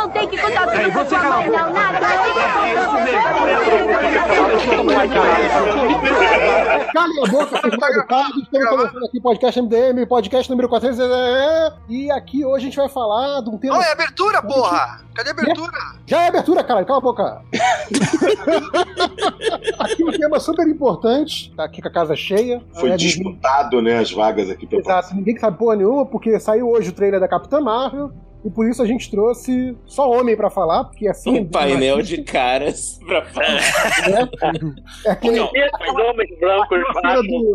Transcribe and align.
não 0.00 0.08
tem 0.10 0.28
que 0.28 0.38
contar 0.38 0.66
tudo 0.66 0.92
pra 0.92 1.06
sua 1.06 1.18
mãe, 1.18 1.50
não, 1.50 1.72
nada. 1.72 2.00
Calem 6.92 7.24
a 7.24 7.30
boca, 7.30 7.46
vocês 7.60 7.76
mal 7.78 7.90
educados. 7.90 8.36
Estamos 8.42 8.68
começando 8.68 9.04
aqui 9.06 9.18
o 9.18 9.22
podcast 9.22 9.62
MDM, 9.62 10.06
podcast 10.06 10.50
número 10.50 10.68
400. 10.68 11.06
E 11.88 12.10
aqui 12.10 12.44
hoje 12.44 12.64
a 12.66 12.68
gente 12.68 12.76
vai 12.76 12.88
falar 12.88 13.40
de 13.42 13.50
um 13.50 13.58
tema. 13.58 13.74
Não, 13.76 13.82
é 13.82 13.92
abertura, 13.92 14.42
porra! 14.42 15.00
Cadê 15.14 15.30
a 15.30 15.32
abertura? 15.32 15.72
Já 16.06 16.22
é 16.22 16.28
abertura, 16.28 16.62
caralho, 16.64 16.86
cala 16.86 16.98
a 16.98 17.02
boca. 17.02 17.42
aqui 19.78 20.04
um 20.04 20.12
tema 20.12 20.38
super 20.40 20.66
importante, 20.68 21.52
tá 21.56 21.64
aqui 21.64 21.82
com 21.82 21.88
a 21.88 21.92
casa 21.92 22.14
cheia. 22.16 22.62
Foi 22.74 22.90
É, 22.90 22.96
disputado, 22.96 23.82
né, 23.82 23.98
as 23.98 24.10
vagas 24.12 24.48
aqui 24.50 24.66
pra 24.66 24.78
Exato, 24.78 25.14
ninguém 25.14 25.36
sabe 25.38 25.58
porra 25.58 25.76
nenhuma, 25.76 26.06
porque 26.06 26.38
saiu 26.38 26.70
hoje 26.70 26.90
o 26.90 26.92
trailer 26.92 27.20
da 27.20 27.28
Capitã 27.28 27.60
Marvel. 27.60 28.10
E 28.44 28.50
por 28.50 28.68
isso 28.68 28.82
a 28.82 28.86
gente 28.86 29.10
trouxe 29.10 29.76
só 29.86 30.10
homem 30.10 30.36
pra 30.36 30.48
falar, 30.48 30.84
porque 30.84 31.06
assim. 31.06 31.40
Um 31.40 31.44
painel 31.44 32.00
de 32.00 32.22
caras 32.22 32.98
pra 33.06 33.24
falar. 33.26 33.60
Né? 34.10 34.28
É 35.06 35.10
aquele, 35.10 35.40
Os 35.40 35.50
homens 35.50 36.38
brancos 36.40 36.78
aquela, 36.80 37.16
cena 37.16 37.22
do, 37.22 37.52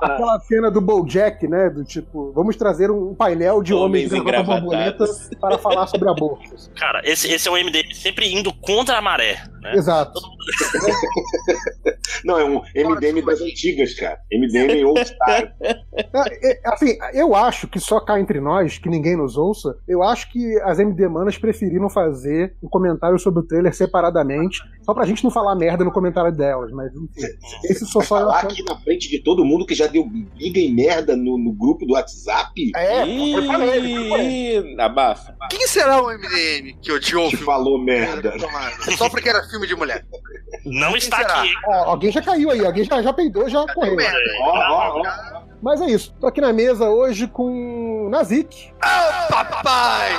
aquela 0.00 0.40
cena 0.40 0.70
do 0.70 0.80
Bojack, 0.80 1.48
né? 1.48 1.68
Do 1.70 1.84
tipo, 1.84 2.32
vamos 2.32 2.56
trazer 2.56 2.90
um 2.90 3.14
painel 3.14 3.62
de 3.62 3.74
homens, 3.74 4.12
Homens 4.12 4.24
gravata 4.24 4.60
borboleta 4.60 5.04
para 5.40 5.58
falar 5.58 5.86
sobre 5.86 6.08
abortos. 6.08 6.70
Cara, 6.76 7.00
esse, 7.04 7.30
esse 7.30 7.48
é 7.48 7.50
o 7.50 7.54
MDM 7.54 7.92
sempre 7.94 8.32
indo 8.32 8.52
contra 8.52 8.98
a 8.98 9.02
maré. 9.02 9.42
Né? 9.60 9.74
Exato. 9.74 10.20
Não, 12.24 12.38
é 12.38 12.44
um 12.44 12.62
MDM 12.74 13.22
das 13.24 13.40
antigas, 13.40 13.94
cara. 13.94 14.18
MDM 14.32 14.84
Old 14.86 15.04
Star. 15.04 15.54
É, 15.62 16.60
Assim, 16.64 16.96
eu 17.12 17.34
acho 17.34 17.66
que 17.68 17.78
só 17.80 18.00
cá 18.00 18.18
entre 18.20 18.40
nós, 18.40 18.78
que 18.78 18.88
ninguém 18.88 19.16
nos 19.16 19.36
ouça, 19.36 19.76
eu 19.86 20.02
acho 20.02 20.30
que 20.30 20.58
as 20.62 20.78
MD 20.78 21.08
Manas 21.08 21.36
preferiram 21.38 21.88
fazer 21.88 22.54
um 22.62 22.68
comentário 22.68 23.18
sobre 23.18 23.40
o 23.40 23.46
trailer 23.46 23.74
separadamente, 23.74 24.58
só 24.82 24.94
pra 24.94 25.04
gente 25.06 25.22
não 25.24 25.30
falar 25.30 25.54
merda 25.54 25.84
no 25.84 25.92
comentário 25.92 26.32
delas, 26.32 26.70
mas 26.72 26.90
enfim. 26.94 27.26
Esse 27.64 27.86
só 27.86 28.00
só 28.00 28.16
eu 28.16 28.20
Falar 28.28 28.40
aqui 28.40 28.62
na 28.64 28.76
frente 28.80 29.08
de 29.08 29.22
todo 29.22 29.44
mundo 29.44 29.66
que 29.66 29.74
já 29.74 29.86
deu 29.86 30.04
briga 30.04 30.58
e 30.58 30.72
merda 30.72 31.16
no, 31.16 31.38
no 31.38 31.52
grupo 31.52 31.84
do 31.86 31.92
WhatsApp. 31.94 32.52
É, 32.74 33.04
pra 33.46 33.66
ele. 33.66 33.92
Ih, 34.72 34.80
abafa. 34.80 35.36
Quem 35.50 35.66
será 35.66 36.00
o 36.00 36.06
MDM 36.08 36.78
que 36.80 36.90
odiou 36.92 37.28
filme? 37.30 37.44
falou 37.44 37.78
merda. 37.78 38.34
Só 38.96 39.08
porque 39.10 39.28
era 39.28 39.42
filme 39.48 39.66
de 39.66 39.74
mulher. 39.74 40.06
Não 40.64 40.96
está 40.96 41.18
será? 41.18 41.40
aqui. 41.40 41.48
hein? 41.48 41.54
Alguém 41.98 42.12
já 42.12 42.22
caiu 42.22 42.48
aí, 42.48 42.64
alguém 42.64 42.84
já, 42.84 43.02
já 43.02 43.12
peidou, 43.12 43.48
já 43.48 43.66
correu. 43.74 43.96
Merda. 43.96 44.16
Ó, 44.40 44.50
ó, 44.56 45.00
ó. 45.00 45.42
Mas 45.60 45.80
é 45.80 45.86
isso. 45.86 46.14
Tô 46.20 46.28
aqui 46.28 46.40
na 46.40 46.52
mesa 46.52 46.88
hoje 46.88 47.26
com 47.26 48.08
Nazik. 48.08 48.72
Papai! 49.28 50.12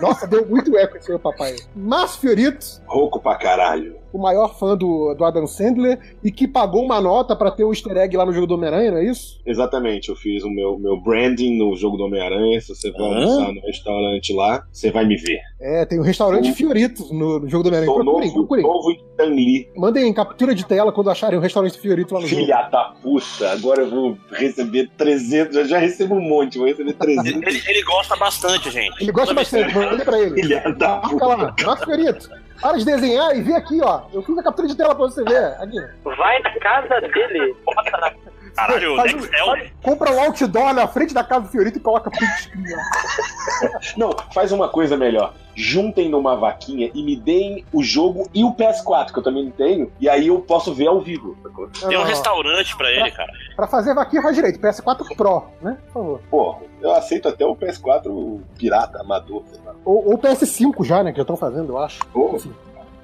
Nossa, 0.00 0.26
deu 0.26 0.46
muito 0.46 0.74
eco 0.78 0.96
esse 0.96 1.10
meu 1.10 1.18
papai. 1.18 1.56
Márcio 1.76 2.18
Fiorito, 2.18 2.64
Rouco 2.86 3.20
pra 3.20 3.36
caralho. 3.36 3.98
O 4.14 4.22
maior 4.22 4.56
fã 4.56 4.76
do, 4.76 5.12
do 5.14 5.24
Adam 5.24 5.46
Sandler 5.46 5.98
e 6.22 6.30
que 6.30 6.46
pagou 6.46 6.84
uma 6.84 7.00
nota 7.00 7.34
pra 7.34 7.50
ter 7.50 7.64
o 7.64 7.70
easter 7.72 7.96
egg 7.96 8.16
lá 8.16 8.24
no 8.24 8.32
jogo 8.32 8.46
do 8.46 8.54
Homem-Aranha, 8.54 8.92
não 8.92 8.98
é 8.98 9.04
isso? 9.04 9.40
Exatamente, 9.44 10.08
eu 10.08 10.14
fiz 10.16 10.44
o 10.44 10.48
meu, 10.50 10.78
meu 10.78 10.96
branding 11.00 11.58
no 11.58 11.74
jogo 11.76 11.96
do 11.96 12.04
Homem-Aranha. 12.04 12.60
Se 12.60 12.68
você 12.74 12.92
vai 12.92 13.02
Hã? 13.02 13.14
almoçar 13.16 13.52
no 13.52 13.60
restaurante 13.62 14.32
lá, 14.32 14.62
você 14.72 14.90
vai 14.92 15.04
me 15.04 15.16
ver. 15.16 15.40
É, 15.60 15.84
tem 15.84 15.98
o 15.98 16.02
restaurante 16.02 16.50
O- 16.50 16.54
Fiorito 16.54 17.12
no, 17.12 17.40
no 17.40 17.48
jogo 17.48 17.64
do 17.64 17.68
Homem-Aranha. 17.68 17.92
Procurem, 17.92 18.32
procurem. 18.32 18.62
novo 18.64 18.90
Stan 18.92 19.24
Lee. 19.24 19.68
Mandem 19.76 20.12
captura 20.12 20.54
de 20.54 20.64
tela 20.64 20.92
quando 20.92 21.10
acharem 21.10 21.38
o 21.38 21.42
restaurante 21.42 21.78
Fiorito 21.78 22.14
lá 22.14 22.20
no 22.20 22.26
jogo. 22.28 22.40
Filha 22.42 22.62
da 22.70 22.94
puta, 23.02 23.50
agora 23.50 23.82
eu 23.82 23.90
vou 23.90 24.16
receber 24.30 24.90
300, 24.96 25.56
eu 25.56 25.64
já 25.66 25.78
recebo 25.78 26.14
um 26.14 26.20
monte, 26.20 26.58
vou 26.58 26.66
receber 26.68 26.92
300. 26.92 27.42
Ele, 27.48 27.62
ele 27.66 27.82
gosta 27.82 28.14
bastante, 28.16 28.70
gente. 28.70 29.02
Ele 29.02 29.10
gosta 29.12 29.34
bastante, 29.34 29.74
manda 29.74 30.04
pra 30.04 30.20
ele. 30.20 30.40
Filha 30.40 30.60
da 30.78 30.88
Marca 30.88 31.08
puta. 31.08 31.26
lá, 31.26 31.54
Márcio 31.64 31.86
Fiorito. 31.86 32.30
Para 32.60 32.78
de 32.78 32.84
desenhar 32.84 33.36
e 33.36 33.42
vê 33.42 33.54
aqui, 33.54 33.80
ó. 33.82 34.02
Eu 34.12 34.22
fiz 34.22 34.36
a 34.38 34.42
captura 34.42 34.68
de 34.68 34.76
tela 34.76 34.94
pra 34.94 35.04
você 35.06 35.22
ver. 35.24 35.44
Aqui. 35.60 35.76
Vai 36.04 36.38
na 36.40 36.58
casa 36.60 37.00
dele, 37.00 37.54
bota 37.64 37.90
na 37.98 38.12
Caralho, 38.54 38.94
Faz 38.94 39.12
é 39.12 39.42
o- 39.44 39.70
Compra 39.82 40.12
um 40.12 40.20
outdoor 40.26 40.72
na 40.74 40.86
frente 40.86 41.12
da 41.12 41.24
casa 41.24 41.40
do 41.46 41.48
Fiorito 41.48 41.78
e 41.78 41.80
coloca. 41.80 42.08
Não, 43.96 44.10
faz 44.32 44.52
uma 44.52 44.68
coisa 44.68 44.96
melhor. 44.96 45.34
Juntem 45.56 46.08
numa 46.08 46.36
vaquinha 46.36 46.90
e 46.94 47.02
me 47.02 47.16
deem 47.16 47.64
o 47.72 47.82
jogo 47.82 48.28
e 48.34 48.44
o 48.44 48.52
PS4, 48.54 49.12
que 49.12 49.18
eu 49.18 49.22
também 49.22 49.44
não 49.44 49.50
tenho, 49.52 49.92
e 50.00 50.08
aí 50.08 50.26
eu 50.28 50.40
posso 50.40 50.74
ver 50.74 50.86
ao 50.88 51.00
vivo. 51.00 51.36
tem 51.80 51.96
um 51.96 52.00
Não, 52.00 52.06
restaurante 52.06 52.76
pra 52.76 52.90
ele, 52.90 53.10
cara. 53.12 53.32
Pra 53.54 53.66
fazer 53.66 53.94
vaquinha 53.94 54.22
faz 54.22 54.34
direito. 54.34 54.58
PS4 54.60 55.16
Pro, 55.16 55.44
né? 55.60 55.76
Por 55.86 55.92
favor. 55.92 56.20
Pô, 56.30 56.56
eu 56.80 56.92
aceito 56.92 57.28
até 57.28 57.44
o 57.46 57.54
PS4 57.56 58.40
pirata, 58.58 59.00
amador. 59.00 59.42
Ou, 59.84 60.10
ou 60.12 60.18
PS5 60.18 60.84
já, 60.84 61.02
né? 61.02 61.10
Que 61.12 61.18
já 61.18 61.22
estão 61.22 61.36
fazendo, 61.36 61.72
eu 61.72 61.78
acho. 61.78 62.00
Pô, 62.12 62.32
Enfim. 62.36 62.52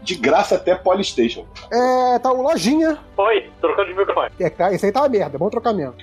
de 0.03 0.15
graça 0.15 0.55
até 0.55 0.75
Polystation. 0.75 1.45
É, 1.71 2.19
tá 2.19 2.33
o 2.33 2.43
Lojinha. 2.43 2.99
Oi, 3.17 3.51
trocando 3.61 3.89
de 3.89 3.95
microfone. 3.99 4.31
É, 4.41 4.49
tá, 4.51 4.73
esse 4.73 4.87
aí 4.87 4.93
tá 4.93 5.03
uma 5.03 5.09
merda, 5.09 5.39
bom 5.39 5.51
trocamento. 5.51 5.95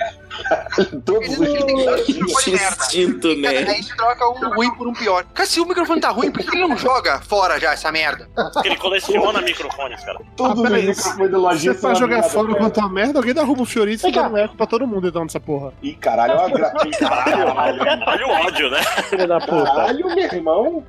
Todos 1.06 1.28
Ele, 1.40 1.46
ele 1.58 1.64
tem 1.66 1.75
microfone 1.75 2.56
instinto, 2.56 3.36
né? 3.36 3.48
Aí 3.50 3.58
a 3.58 3.66
gente 3.66 3.96
troca 3.96 4.30
um 4.30 4.53
ruim 4.56 4.74
por 4.75 4.88
um 4.88 4.94
pior. 4.94 5.24
Cara, 5.34 5.48
se 5.48 5.59
o 5.59 5.66
microfone 5.66 6.02
tá 6.02 6.09
ruim, 6.09 6.31
por 6.31 6.42
que 6.44 6.56
ele 6.58 6.68
não 6.68 6.78
joga 6.78 7.20
fora 7.22 7.59
já 7.59 7.74
essa 7.74 7.92
merda? 7.92 8.30
Porque 8.53 8.68
ele 8.70 8.78
coleciona 8.78 9.42
microfones, 9.42 10.03
cara. 10.03 10.20
Ah, 10.40 10.53
os 10.53 10.62
peraí, 10.62 10.88
microfones 10.88 11.31
do 11.31 11.38
Se 11.38 11.42
lojinha 11.44 11.74
você 11.74 11.81
vai 11.81 11.96
são 11.96 12.08
jogar 12.08 12.24
fora 12.24 12.52
enquanto 12.52 12.74
tá 12.75 12.81
uma 12.81 12.90
merda, 12.90 13.20
alguém 13.20 13.34
derruba 13.34 13.62
o 13.62 13.66
Fiorito 13.66 14.08
e 14.08 14.12
dá 14.12 14.28
um 14.30 14.38
eco 14.38 14.56
pra 14.56 14.66
todo 14.68 14.88
mundo 14.88 15.08
então 15.08 15.24
nessa 15.24 15.40
porra. 15.40 15.74
Ih, 15.81 15.94
caralho, 15.96 16.34
olha 16.40 16.46
a 16.46 16.50
gra... 16.50 16.74
caralho, 17.00 17.48
Olha 18.08 18.28
o 18.28 18.46
ódio, 18.46 18.69
né? 18.69 18.81
Filha 19.09 19.28
da 19.28 19.40
puta. 19.40 19.66
caralho, 19.66 20.06
meu 20.08 20.18
irmão. 20.18 20.84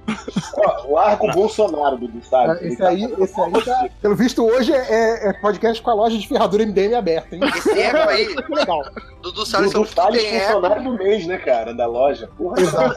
Ó, 0.54 0.94
larga 0.94 1.24
o 1.24 1.30
Bolsonaro, 1.32 1.96
Dudu, 1.96 2.20
sabe? 2.28 2.52
Ah, 2.52 2.66
Esse 2.66 2.82
aí, 2.82 3.04
esse 3.18 3.40
aí 3.40 3.52
tá. 3.64 3.88
Pelo 4.00 4.14
visto, 4.16 4.44
hoje 4.44 4.72
é, 4.72 5.28
é 5.28 5.32
podcast 5.34 5.82
com 5.82 5.90
a 5.90 5.94
loja 5.94 6.18
de 6.18 6.26
ferradura 6.28 6.64
MDM 6.66 6.94
aberta, 6.94 7.34
hein? 7.34 7.40
Esse 7.56 7.78
eco 7.80 8.08
aí, 8.08 8.34
Que 8.34 8.54
legal. 8.54 8.82
Dudu 9.22 9.37
Salles 9.46 9.70
é 9.70 9.74
Dudu 9.74 9.88
Salles, 9.88 10.22
tem 10.22 10.36
eco. 10.36 10.52
funcionário 10.52 10.84
do 10.84 10.92
mês, 10.92 11.26
né, 11.26 11.38
cara, 11.38 11.74
da 11.74 11.86
loja. 11.86 12.28
Porra, 12.36 12.60
Exato. 12.60 12.94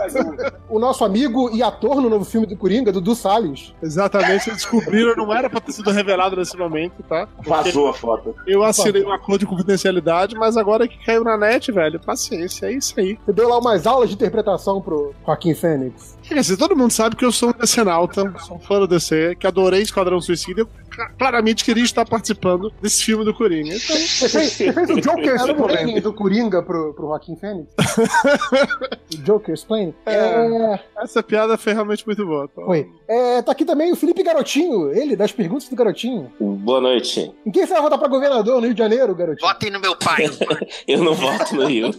O 0.69 0.79
nosso 0.79 1.03
amigo 1.03 1.49
e 1.53 1.61
ator 1.61 2.01
no 2.01 2.09
novo 2.09 2.25
filme 2.25 2.47
do 2.47 2.55
Coringa, 2.55 2.91
Dudu 2.91 3.15
Salles. 3.15 3.73
Exatamente, 3.81 4.45
vocês 4.45 4.57
descobriram, 4.57 5.15
não 5.15 5.33
era 5.33 5.49
pra 5.49 5.59
ter 5.59 5.71
sido 5.71 5.91
revelado 5.91 6.35
nesse 6.35 6.57
momento, 6.57 7.03
tá? 7.03 7.27
Vazou 7.45 7.89
a 7.89 7.93
foto. 7.93 8.35
Eu 8.47 8.63
assinei 8.63 9.03
um 9.03 9.11
acordo 9.11 9.39
de 9.39 9.45
confidencialidade, 9.45 10.35
mas 10.35 10.57
agora 10.57 10.87
que 10.87 11.03
caiu 11.05 11.23
na 11.23 11.37
net, 11.37 11.71
velho, 11.71 11.99
paciência, 11.99 12.67
é 12.67 12.73
isso 12.73 12.99
aí. 12.99 13.17
Você 13.25 13.33
deu 13.33 13.49
lá 13.49 13.57
umas 13.59 13.85
aulas 13.85 14.09
de 14.09 14.15
interpretação 14.15 14.81
pro 14.81 15.13
Joaquim 15.25 15.53
Fênix. 15.53 16.17
Quer 16.23 16.35
dizer, 16.35 16.57
todo 16.57 16.75
mundo 16.75 16.91
sabe 16.91 17.15
que 17.15 17.25
eu 17.25 17.31
sou 17.31 17.49
um 17.49 17.53
decenalta, 17.53 18.33
sou 18.39 18.57
um 18.57 18.59
fã 18.59 18.79
do 18.79 18.87
DC, 18.87 19.35
que 19.39 19.45
adorei 19.47 19.81
Esquadrão 19.81 20.21
Suicida, 20.21 20.61
eu 20.61 20.69
claramente 21.17 21.63
queria 21.63 21.83
estar 21.83 22.05
participando 22.05 22.71
desse 22.81 23.03
filme 23.03 23.23
do 23.23 23.33
Coringa. 23.33 23.75
Então, 23.75 23.95
Você 24.21 24.29
fez, 24.29 24.51
você 24.51 24.73
fez 24.73 24.89
o 24.89 25.01
Joker 25.01 25.35
Explaining 25.35 26.01
do 26.01 26.13
Coringa 26.13 26.61
pro, 26.61 26.93
pro 26.93 27.07
Joaquim 27.07 27.35
Fênix? 27.35 27.73
o 29.13 29.17
Joker 29.17 29.53
Explaining? 29.53 29.93
É, 30.05 30.79
essa 30.97 31.23
piada 31.23 31.57
foi 31.57 31.73
realmente 31.73 32.05
muito 32.05 32.25
boa. 32.25 32.47
Então, 32.51 32.65
foi. 32.65 32.89
É, 33.07 33.41
tá 33.41 33.51
aqui 33.51 33.65
também 33.65 33.91
o 33.91 33.95
Felipe 33.95 34.23
Garotinho, 34.23 34.91
ele, 34.91 35.15
das 35.15 35.31
perguntas 35.31 35.67
do 35.67 35.75
Garotinho. 35.75 36.31
Boa 36.39 36.79
noite. 36.79 37.33
Em 37.45 37.51
quem 37.51 37.65
você 37.65 37.73
vai 37.73 37.81
votar 37.81 37.97
pra 37.97 38.07
governador 38.07 38.61
no 38.61 38.67
Rio 38.67 38.73
de 38.73 38.79
Janeiro, 38.79 39.15
Garotinho? 39.15 39.47
Votem 39.47 39.71
no 39.71 39.79
meu 39.79 39.95
pai. 39.95 40.29
Eu 40.87 41.03
não 41.03 41.13
voto 41.13 41.55
no 41.55 41.65
Rio. 41.65 41.91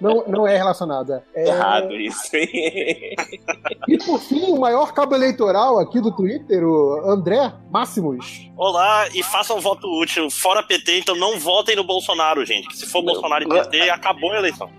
Não, 0.00 0.14
não, 0.14 0.24
não, 0.26 0.46
é 0.46 0.56
relacionada. 0.56 1.24
É, 1.34 1.48
Errado 1.48 1.94
isso, 1.94 2.36
hein? 2.36 3.14
E 3.88 3.98
por 3.98 4.18
fim, 4.20 4.50
o 4.50 4.58
maior 4.58 4.92
cabo 4.92 5.14
eleitoral 5.14 5.78
aqui 5.78 6.00
do 6.00 6.14
Twitter, 6.14 6.64
o 6.64 7.10
André 7.10 7.52
Máximos. 7.98 8.50
Olá, 8.56 9.08
e 9.14 9.22
façam 9.22 9.60
voto 9.60 9.88
útil. 10.00 10.30
Fora 10.30 10.62
PT, 10.62 11.00
então 11.00 11.14
não 11.14 11.38
votem 11.38 11.76
no 11.76 11.84
Bolsonaro, 11.84 12.44
gente. 12.44 12.68
Que 12.68 12.76
se 12.76 12.86
for 12.86 13.02
Bolsonaro 13.02 13.44
e 13.44 13.48
PT, 13.48 13.90
acabou 13.90 14.32
a 14.32 14.38
eleição. 14.38 14.70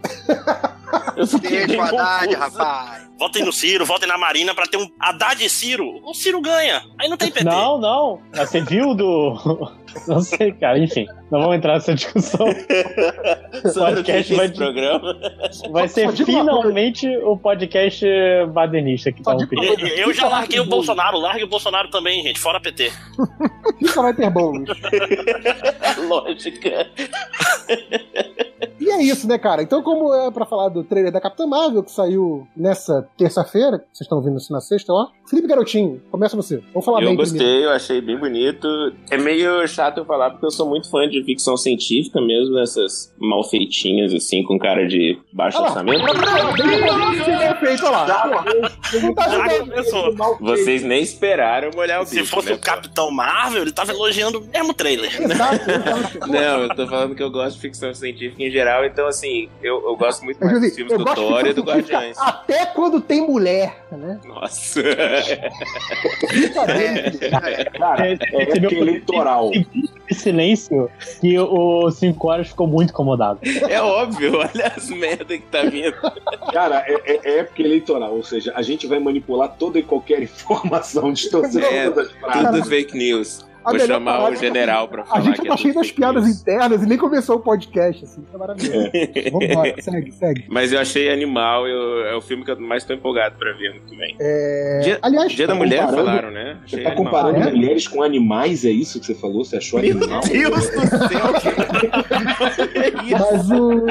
Eu 1.15 1.27
fiquei 1.27 1.65
Deixa 1.67 1.67
bem 1.67 1.81
Haddad, 1.81 2.35
rapaz. 2.35 3.08
Votem 3.19 3.43
no 3.43 3.51
Ciro, 3.51 3.85
votem 3.85 4.07
na 4.07 4.17
Marina 4.17 4.55
pra 4.55 4.65
ter 4.65 4.77
um 4.77 4.87
Haddad 4.99 5.43
e 5.43 5.49
Ciro. 5.49 5.99
O 6.05 6.13
Ciro 6.13 6.39
ganha. 6.41 6.81
Aí 6.97 7.09
não 7.09 7.17
tem 7.17 7.29
PT. 7.29 7.43
Não, 7.43 7.77
não. 7.77 8.21
Você 8.33 8.61
viu 8.61 8.95
do. 8.95 9.35
Não 10.07 10.21
sei, 10.21 10.53
cara. 10.53 10.79
Enfim, 10.79 11.05
não 11.29 11.41
vamos 11.41 11.57
entrar 11.57 11.73
nessa 11.73 11.93
discussão. 11.93 12.47
O 13.59 13.73
podcast 13.73 14.33
vai- 14.35 14.45
esse 14.45 14.55
programa. 14.55 15.17
Vai 15.71 15.87
ser 15.87 16.11
finalmente 16.15 17.07
o 17.17 17.35
podcast 17.35 18.05
badenista 18.53 19.11
que 19.11 19.21
tá 19.23 19.35
um. 19.35 19.39
Eu, 19.51 19.87
eu 19.87 20.13
já 20.13 20.27
larguei 20.29 20.59
o 20.59 20.65
Bolsonaro, 20.65 21.17
largue 21.17 21.43
o 21.43 21.47
Bolsonaro 21.47 21.89
também, 21.89 22.21
gente. 22.23 22.39
Fora 22.39 22.59
PT. 22.59 22.91
Isso 23.81 23.95
vai 24.01 24.13
ter 24.13 24.29
bons. 24.29 24.69
Lógica. 26.07 26.87
E 28.79 28.85
E 28.85 28.89
é 28.91 29.01
isso, 29.03 29.27
né, 29.27 29.37
cara? 29.37 29.61
Então, 29.63 29.81
como 29.81 30.13
é 30.13 30.31
pra 30.31 30.45
falar 30.45 30.69
do 30.69 30.83
trailer 30.83 31.11
da 31.11 31.19
Capitã 31.19 31.45
Marvel, 31.47 31.83
que 31.83 31.91
saiu 31.91 32.47
nessa 32.55 33.08
terça-feira, 33.17 33.77
vocês 33.91 34.01
estão 34.01 34.17
ouvindo 34.17 34.37
isso 34.37 34.51
na 34.53 34.61
sexta, 34.61 34.93
ó. 34.93 35.07
Felipe 35.29 35.47
Garotinho, 35.47 36.01
começa 36.09 36.35
você. 36.35 36.59
Vamos 36.73 36.83
falar 36.85 37.01
Eu 37.01 37.09
bem 37.09 37.15
gostei, 37.15 37.37
primeiro. 37.39 37.65
eu 37.65 37.71
achei 37.71 38.01
bem 38.01 38.17
bonito. 38.17 38.67
É 39.11 39.17
meio 39.17 39.67
chato 39.67 39.99
eu 39.99 40.05
falar, 40.05 40.31
porque 40.31 40.45
eu 40.45 40.51
sou 40.51 40.67
muito 40.67 40.89
fã 40.89 41.07
de 41.07 41.23
ficção 41.23 41.55
científica 41.55 42.19
mesmo, 42.19 42.57
essas 42.57 43.13
mal 43.19 43.43
feitinhas, 43.43 44.13
assim, 44.13 44.41
com 44.43 44.57
cara 44.57 44.87
de 44.87 45.19
baixo 45.31 45.57
Olha 45.57 45.65
lá. 45.65 45.69
orçamento. 45.71 46.05
Vocês 50.39 50.83
nem 50.83 51.01
esperaram 51.01 51.69
molhar 51.75 52.01
o 52.01 52.05
Se 52.05 52.19
bicho, 52.19 52.31
fosse 52.31 52.49
né, 52.49 52.55
o 52.55 52.59
Capitão 52.59 53.11
Marvel, 53.11 53.61
ele 53.61 53.71
tava 53.71 53.91
elogiando 53.91 54.39
o 54.39 54.41
mesmo 54.47 54.73
trailer. 54.73 55.09
Exato, 55.21 55.69
exato. 55.69 56.27
Não, 56.27 56.63
eu 56.63 56.75
tô 56.75 56.87
falando 56.87 57.15
que 57.15 57.21
eu 57.23 57.29
gosto 57.29 57.55
de 57.55 57.61
ficção 57.61 57.93
científica 57.93 58.41
em 58.43 58.49
geral, 58.49 58.85
então 58.85 59.07
assim, 59.07 59.49
eu, 59.61 59.83
eu 59.85 59.95
gosto 59.95 60.23
muito 60.23 60.41
Eu, 60.41 60.47
mais 60.47 60.61
dos 60.61 60.73
filmes 60.75 60.91
eu 60.91 60.97
do 60.99 61.05
Thor 61.05 61.45
e 61.45 61.53
do 61.53 61.61
Guardiões. 61.63 62.17
Até 62.17 62.65
quando 62.67 62.99
tem 63.01 63.21
mulher, 63.21 63.85
né? 63.91 64.19
Nossa. 64.25 64.81
Cara, 67.77 68.07
é 68.07 68.13
época 68.13 68.75
eleitoral. 68.75 69.51
De 69.51 70.15
silêncio 70.15 70.89
que 71.21 71.37
o 71.37 71.89
5 71.91 72.27
horas 72.27 72.47
ficou 72.47 72.67
muito 72.67 72.89
incomodado. 72.89 73.39
É 73.69 73.81
óbvio, 73.81 74.37
olha 74.39 74.73
as 74.75 74.89
merda 74.89 75.37
que 75.37 75.45
tá 75.45 75.61
vindo. 75.63 75.95
Cara, 76.51 76.83
é, 76.87 76.93
é- 77.05 77.19
é 77.23 77.39
época 77.39 77.61
eleitoral, 77.61 78.15
ou 78.15 78.23
seja, 78.23 78.51
a 78.55 78.61
gente 78.61 78.87
vai 78.87 78.99
manipular 78.99 79.49
toda 79.57 79.77
e 79.79 79.83
qualquer 79.83 80.21
informação, 80.23 81.11
distorcendo 81.13 82.01
É. 82.01 82.41
Tudo 82.51 82.65
fake 82.65 82.97
news. 82.97 83.45
A 83.69 83.77
Vou 83.77 83.87
chamar 83.87 84.23
o 84.29 84.33
é 84.33 84.35
general 84.35 84.87
pra 84.87 85.03
A 85.03 85.05
falar 85.05 85.21
gente 85.21 85.41
que 85.41 85.47
tá 85.47 85.53
é 85.53 85.57
cheio 85.57 85.73
das 85.73 85.91
piadas 85.91 86.25
news. 86.25 86.41
internas 86.41 86.83
e 86.83 86.85
nem 86.85 86.97
começou 86.97 87.37
o 87.37 87.39
podcast, 87.39 88.03
assim. 88.05 88.23
É 88.33 88.37
maravilhoso. 88.37 88.89
Vambora, 89.31 89.81
segue, 89.81 90.11
segue. 90.11 90.45
Mas 90.49 90.71
eu 90.73 90.79
achei 90.79 91.11
animal, 91.11 91.67
eu- 91.67 92.05
é 92.05 92.15
o 92.15 92.21
filme 92.21 92.43
que 92.43 92.51
eu 92.51 92.59
mais 92.59 92.83
tô 92.83 92.93
empolgado 92.93 93.35
pra 93.37 93.51
ver 93.53 93.67
ano 93.71 93.79
que 93.87 93.95
vem. 93.95 94.15
É... 94.19 94.79
Dia, 94.83 94.99
Aliás, 95.01 95.31
Dia 95.31 95.47
da 95.47 95.53
tá 95.53 95.59
Mulher 95.59 95.79
comparando- 95.81 96.05
falaram, 96.05 96.31
né? 96.31 96.57
Você 96.65 96.75
Achei 96.75 96.83
tá 96.83 96.91
animal. 96.91 97.05
comparando 97.05 97.47
É? 97.47 97.51
mulheres 97.51 97.87
com 97.87 98.01
animais, 98.03 98.65
é 98.65 98.69
isso 98.69 98.99
que 98.99 99.05
você 99.05 99.15
falou? 99.15 99.43
Você 99.45 99.57
achou 99.57 99.79
Meu 99.81 99.91
animal? 99.91 100.21
Deus 100.21 100.69
do 100.69 100.81
céu! 100.87 101.33
que 102.99 103.13
isso? 103.13 103.25
Mas 103.31 103.49
o. 103.51 103.87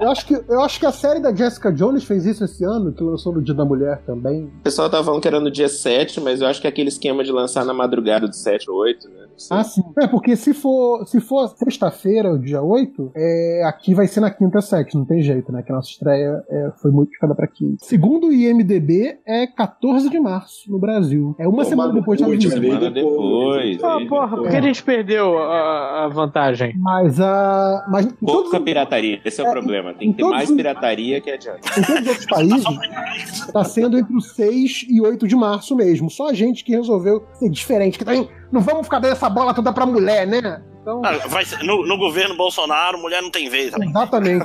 Eu 0.00 0.10
acho, 0.10 0.26
que, 0.26 0.34
eu 0.34 0.60
acho 0.62 0.80
que 0.80 0.86
a 0.86 0.92
série 0.92 1.20
da 1.20 1.34
Jessica 1.34 1.72
Jones 1.72 2.04
fez 2.04 2.26
isso 2.26 2.44
esse 2.44 2.64
ano, 2.64 2.92
que 2.92 3.02
lançou 3.02 3.32
no 3.32 3.40
Dia 3.42 3.54
da 3.54 3.64
Mulher 3.64 4.00
também. 4.04 4.44
O 4.44 4.62
pessoal 4.62 4.90
tava 4.90 5.04
falando 5.04 5.20
que 5.22 5.28
era 5.28 5.38
no 5.40 5.50
dia 5.50 5.68
7, 5.68 6.20
mas 6.20 6.40
eu 6.40 6.46
acho 6.48 6.60
que 6.60 6.66
é 6.66 6.70
aquele 6.70 6.88
esquema 6.88 7.22
de 7.22 7.30
lançar 7.30 7.64
na 7.64 7.72
madrugada 7.72 8.26
do 8.26 8.34
7 8.34 8.68
ou 8.70 8.76
8, 8.78 9.08
né? 9.08 9.21
Ah, 9.50 9.64
sim. 9.64 9.82
É, 10.00 10.06
porque 10.06 10.36
se 10.36 10.52
for, 10.54 11.06
se 11.06 11.20
for 11.20 11.48
sexta-feira, 11.48 12.32
o 12.32 12.38
dia 12.38 12.62
8, 12.62 13.12
é, 13.16 13.62
aqui 13.66 13.94
vai 13.94 14.06
ser 14.06 14.20
na 14.20 14.30
quinta 14.30 14.60
7, 14.60 14.94
não 14.96 15.04
tem 15.04 15.20
jeito, 15.22 15.50
né? 15.52 15.62
Que 15.62 15.72
a 15.72 15.76
nossa 15.76 15.88
estreia 15.90 16.42
é, 16.48 16.70
foi 16.80 16.90
modificada 16.90 17.34
pra 17.34 17.46
quinta. 17.46 17.76
Segundo 17.84 18.28
o 18.28 18.32
IMDB, 18.32 19.18
é 19.26 19.46
14 19.46 20.08
de 20.10 20.18
março 20.20 20.70
no 20.70 20.78
Brasil. 20.78 21.34
É 21.38 21.46
uma 21.48 21.62
Pô, 21.62 21.68
semana 21.68 21.92
depois 21.92 22.20
Estados 22.20 22.44
Unidos. 22.44 22.60
né? 22.60 22.68
Semana 22.68 22.90
depois. 22.90 23.82
Ah, 23.82 23.96
aí 23.96 24.06
porra, 24.08 24.36
por 24.36 24.48
que 24.48 24.56
a 24.56 24.60
gente 24.62 24.82
perdeu 24.82 25.38
a, 25.38 26.04
a 26.04 26.08
vantagem? 26.08 26.74
Mas 26.78 27.20
a. 27.20 27.84
Mas 27.90 28.06
em 28.06 28.10
todos, 28.10 28.50
Pouca 28.50 28.60
pirataria, 28.60 29.20
esse 29.24 29.40
é 29.40 29.44
o 29.44 29.48
É, 29.48 29.50
problema. 29.52 29.94
Tem 29.94 30.08
em 30.08 30.12
que 30.12 30.22
ter 30.22 30.28
mais 30.28 30.48
os- 30.50 30.56
pirataria 30.56 31.20
que 31.20 31.30
adianta. 31.30 31.60
em 31.78 31.82
todos 31.82 32.00
os 32.00 32.06
outros 32.06 32.26
países, 32.26 33.46
tá 33.52 33.64
sendo 33.64 33.98
entre 33.98 34.14
o 34.14 34.20
6 34.20 34.86
e 34.88 35.00
8 35.00 35.26
de 35.26 35.36
março 35.36 35.74
mesmo. 35.76 36.10
Só 36.10 36.28
a 36.30 36.34
gente 36.34 36.64
que 36.64 36.72
resolveu 36.72 37.24
ser 37.34 37.48
diferente. 37.48 37.98
Que 37.98 38.04
também 38.04 38.28
não 38.52 38.60
vamos 38.60 38.84
ficar 38.84 38.98
dando 38.98 39.12
essa 39.12 39.30
bola 39.30 39.54
toda 39.54 39.72
pra 39.72 39.86
mulher, 39.86 40.26
né? 40.26 40.62
Então, 40.82 41.00
Ah, 41.04 41.12
vai 41.28 41.44
ser- 41.44 41.62
no, 41.62 41.86
no 41.86 41.96
governo 41.96 42.36
Bolsonaro, 42.36 42.98
mulher 42.98 43.22
não 43.22 43.30
tem 43.30 43.48
vez. 43.48 43.70
também. 43.70 43.88
exatamente. 43.88 44.44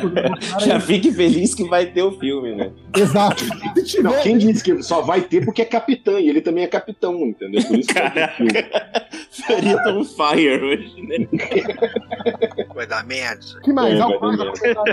Já 0.64 0.80
fique 0.80 1.12
feliz 1.12 1.54
que 1.54 1.64
vai 1.68 1.84
ter 1.86 2.02
o 2.02 2.12
filme, 2.18 2.54
né? 2.56 2.72
Exato. 2.96 3.44
Não, 4.02 4.12
quem 4.22 4.38
disse 4.38 4.64
que 4.64 4.82
só 4.82 5.02
vai 5.02 5.20
ter 5.20 5.44
porque 5.44 5.60
é 5.62 5.64
capitã, 5.66 6.18
e 6.18 6.28
ele 6.28 6.40
também 6.40 6.64
é 6.64 6.66
capitão, 6.66 7.14
entendeu? 7.26 7.62
Por 7.64 7.78
isso 7.78 7.88
que 7.88 7.94
vai 8.00 8.10
ter 8.10 8.28
filme. 8.32 8.52
Fiorito 9.30 9.88
on 9.90 10.04
fire 10.04 10.62
hoje, 10.64 11.02
né? 11.02 11.28
Vai 12.74 12.86
dar 12.86 13.04
merda. 13.06 13.40
que 13.62 13.72
mais? 13.72 13.94
É, 13.94 14.00
Algo 14.00 14.20
mais, 14.20 14.40
a 14.40 14.44
comentar? 14.46 14.84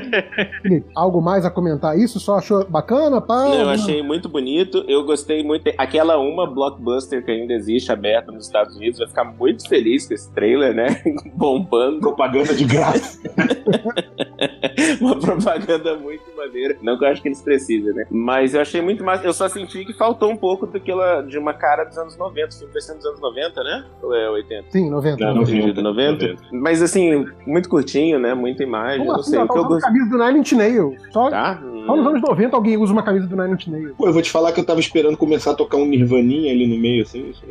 Felipe, 0.62 0.86
algo 0.96 1.22
mais 1.22 1.46
a 1.46 1.50
comentar 1.52 1.98
isso? 1.98 2.20
Só 2.20 2.38
achou 2.38 2.66
bacana? 2.68 3.22
Pá? 3.22 3.46
Não, 3.46 3.54
eu 3.62 3.70
achei 3.70 4.04
muito 4.04 4.28
bonito. 4.28 4.84
Eu 4.88 5.04
gostei 5.06 5.44
muito. 5.44 5.72
Aquela 5.78 6.18
uma 6.18 6.46
blockbuster 6.46 7.24
que 7.24 7.32
ainda 7.32 7.54
existe 7.54 7.92
aberta 7.92 8.32
nos 8.32 8.46
Estados 8.46 8.76
Unidos 8.76 9.00
vai 9.00 9.08
ficar 9.08 9.24
muito 9.24 9.68
feliz 9.70 10.08
com 10.08 10.14
esse 10.14 10.32
trailer, 10.34 10.74
né? 10.74 10.81
Bombando. 11.36 12.00
Propaganda 12.00 12.54
de 12.54 12.66
graça. 12.66 13.20
Uma 15.00 15.20
propaganda 15.20 15.96
muito 15.98 16.24
maneira. 16.36 16.76
Não 16.82 16.98
que 16.98 17.06
eu 17.06 17.10
acho 17.10 17.22
que 17.22 17.28
eles 17.28 17.42
precisem, 17.42 17.94
né? 17.94 18.06
Mas 18.10 18.54
eu 18.54 18.62
achei 18.62 18.82
muito 18.82 19.04
massa. 19.04 19.26
Eu 19.26 19.34
só 19.34 19.48
senti 19.48 19.86
que 19.86 19.94
faltou 19.94 20.30
um 20.32 20.36
pouco 20.38 20.66
daquela, 20.68 21.22
de 21.22 21.38
uma 21.38 21.54
cara 21.54 21.84
dos 21.84 21.98
anos 21.98 22.18
90. 22.18 22.48
O 22.50 22.58
filme 22.58 22.74
vai 22.74 22.82
ser 22.82 22.96
dos 22.96 23.06
anos 23.06 23.22
90, 23.22 23.64
né? 23.64 23.84
Ou 24.02 24.14
é 24.16 24.30
80? 24.30 24.66
Sim, 24.72 24.90
90. 24.90 25.18
Não, 25.24 25.28
Não, 25.34 25.36
não, 25.42 25.46
fingido 25.46 25.82
90. 25.82 26.36
Mas 26.52 26.82
assim, 26.82 27.26
muito 27.46 27.70
curtinho, 27.70 28.20
né? 28.20 28.34
Muita 28.34 28.64
imagem. 28.64 29.00
Como 29.00 29.12
eu 29.12 29.14
não 29.14 29.20
assim? 29.22 29.30
sei. 29.32 29.40
Ela 29.40 29.46
O 29.46 29.48
tá 29.48 29.54
que 29.54 29.60
eu 29.60 29.64
gostei. 29.66 29.92
camisa 29.92 30.10
do 30.10 30.18
Nine 30.26 30.40
Inch 30.40 30.52
Nails. 30.54 30.96
Só, 31.12 31.30
Tá? 31.30 31.62
só 31.86 31.96
nos 31.96 32.08
anos 32.08 32.22
90 32.22 32.56
alguém 32.56 32.78
usa 32.78 32.94
uma 32.94 33.04
camisa 33.04 33.28
do 33.28 33.36
Nine 33.36 33.54
Inch 33.54 33.68
Nails. 33.68 33.94
Pô, 33.98 34.08
eu 34.08 34.14
vou 34.14 34.22
te 34.22 34.32
falar 34.32 34.52
que 34.52 34.60
eu 34.60 34.66
tava 34.66 34.80
esperando 34.80 35.18
começar 35.18 35.52
a 35.52 35.54
tocar 35.56 35.78
um 35.78 35.86
Nirvaninha 35.86 36.52
ali 36.52 36.68
no 36.68 36.78
meio, 36.80 37.04
assim. 37.04 37.30
isso- 37.30 37.44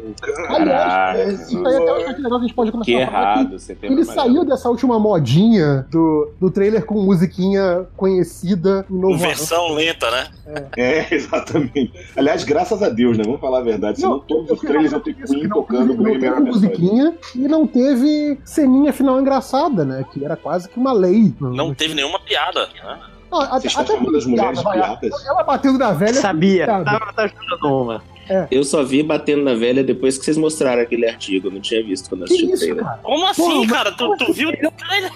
Aliás, 0.49 0.61
é, 0.61 0.65
Caralho. 0.65 1.33
isso 1.33 1.67
aí 1.67 1.75
é 1.75 1.77
até 1.79 2.05
coisa 2.05 2.19
legal 2.19 2.31
que 2.31 2.37
a 2.37 2.41
gente 2.49 2.55
pode 2.55 2.73
começar 2.73 2.91
Que 2.91 3.03
a 3.03 3.07
falar. 3.07 3.20
Errado 3.23 3.57
tem 3.81 3.93
Ele 3.93 4.05
saiu 4.05 4.45
dessa 4.45 4.69
última 4.69 4.99
modinha 4.99 5.87
do, 5.91 6.33
do 6.41 6.51
trailer 6.51 6.85
com 6.85 7.01
musiquinha 7.03 7.87
conhecida 7.97 8.85
Com 8.89 9.17
versão 9.17 9.73
lenta, 9.73 10.11
né? 10.11 10.29
É, 10.77 11.15
exatamente. 11.15 11.93
Aliás, 12.17 12.43
graças 12.43 12.83
a 12.83 12.89
Deus, 12.89 13.17
né? 13.17 13.23
Vamos 13.25 13.41
falar 13.41 13.59
a 13.59 13.63
verdade. 13.63 14.01
Senão 14.01 14.15
Não, 14.15 14.21
todos 14.21 14.49
eu 14.49 14.55
os 14.57 14.61
trailers 14.61 14.91
falar 14.91 15.03
vão 15.03 15.15
ter 15.15 15.23
isso, 15.23 15.33
que 15.33 15.41
Queen 15.41 15.49
não 15.49 15.57
tocando 15.57 15.95
não 15.95 15.97
Bohemian 15.97 16.35
teve 16.35 16.51
musiquinha 16.51 17.15
e 17.35 17.49
não 17.49 17.67
teve 17.67 18.39
ceninha 18.45 18.93
final 18.93 19.21
engraçada, 19.21 19.85
né? 19.85 20.05
Que 20.13 20.25
era 20.25 20.37
quase 20.37 20.69
que 20.69 20.79
uma 20.79 20.93
lei. 20.93 21.33
Não 21.41 21.75
teve 21.75 21.95
nenhuma 21.95 22.19
piada. 22.21 22.67
Né? 22.67 22.99
Não, 23.31 23.41
até, 23.41 23.61
Vocês 23.61 23.65
estão 23.67 23.83
até 23.83 23.95
chamando 23.95 24.17
as 24.17 24.27
mulheres 24.27 24.63
piadas? 24.63 25.27
Ela 25.27 25.43
batendo 25.45 25.79
na 25.79 25.93
velha. 25.93 26.15
Sabia. 26.15 26.65
piada. 26.67 26.85
Tava 26.85 27.13
tá 27.13 27.23
ajudando 27.25 28.03
uma. 28.29 28.49
Eu 28.51 28.63
só 28.65 28.83
vi 28.83 29.03
batendo 29.03 29.43
na 29.43 29.55
velha 29.55 29.83
depois 29.83 30.19
que 30.19 30.25
vocês 30.25 30.37
mostraram 30.37 30.83
aquele 30.83 31.09
artigo. 31.09 31.49
Eu 31.49 31.53
não 31.53 31.61
tinha 31.61 31.83
visto 31.85 32.09
quando 32.09 32.25
assisti 32.25 32.47
o 32.47 32.57
trailer. 32.59 32.85
cara? 32.85 32.99
Como 33.03 33.27
assim, 33.27 33.67
cara? 33.67 33.93
Tu, 33.93 34.17
tu 34.17 34.33
viu 34.33 34.49
o 34.51 34.53
trailer? 34.73 35.11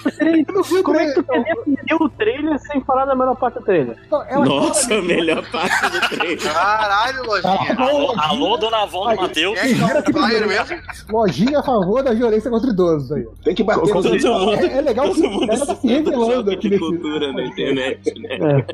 Como 0.82 0.98
é 0.98 1.06
que 1.06 1.14
tu 1.14 1.24
queria 1.24 1.52
entender 1.66 1.94
o 2.00 2.08
trailer 2.08 2.58
sem 2.60 2.80
falar 2.82 3.04
da 3.04 3.14
menor 3.14 3.34
parte 3.36 3.58
do 3.58 3.64
trailer? 3.64 3.96
Ela- 4.10 4.44
Nossa, 4.44 4.94
a 4.94 5.02
melhor 5.02 5.44
parte 5.50 5.90
do 5.90 6.08
trailer. 6.16 6.40
Caralho, 6.42 7.24
lojinha. 7.26 7.76
Alô, 7.78 8.14
alô, 8.18 8.56
dona 8.56 8.82
Avó 8.82 9.08
Aí, 9.08 9.16
do 9.16 9.22
Matheus. 9.22 9.58
É 9.58 9.70
é? 9.70 10.82
Lojinha 11.10 11.58
a 11.58 11.62
favor 11.62 12.02
da 12.02 12.12
violência 12.12 12.50
contra 12.50 12.70
idosos 12.70 13.12
aí. 13.12 13.26
Tem 13.44 13.54
que 13.54 13.62
bater 13.62 13.94
mundo, 13.94 14.54
É, 14.54 14.78
é 14.78 14.80
legal 14.80 15.12
que 15.12 15.24
ela 15.24 15.66
tá 15.66 15.74
se 15.76 15.86
revelando 15.86 16.50
aqui 16.50 16.68
nesse. 16.68 16.80
cultura 16.80 17.32
na 17.32 17.44
internet, 17.44 18.12
né? 18.20 18.64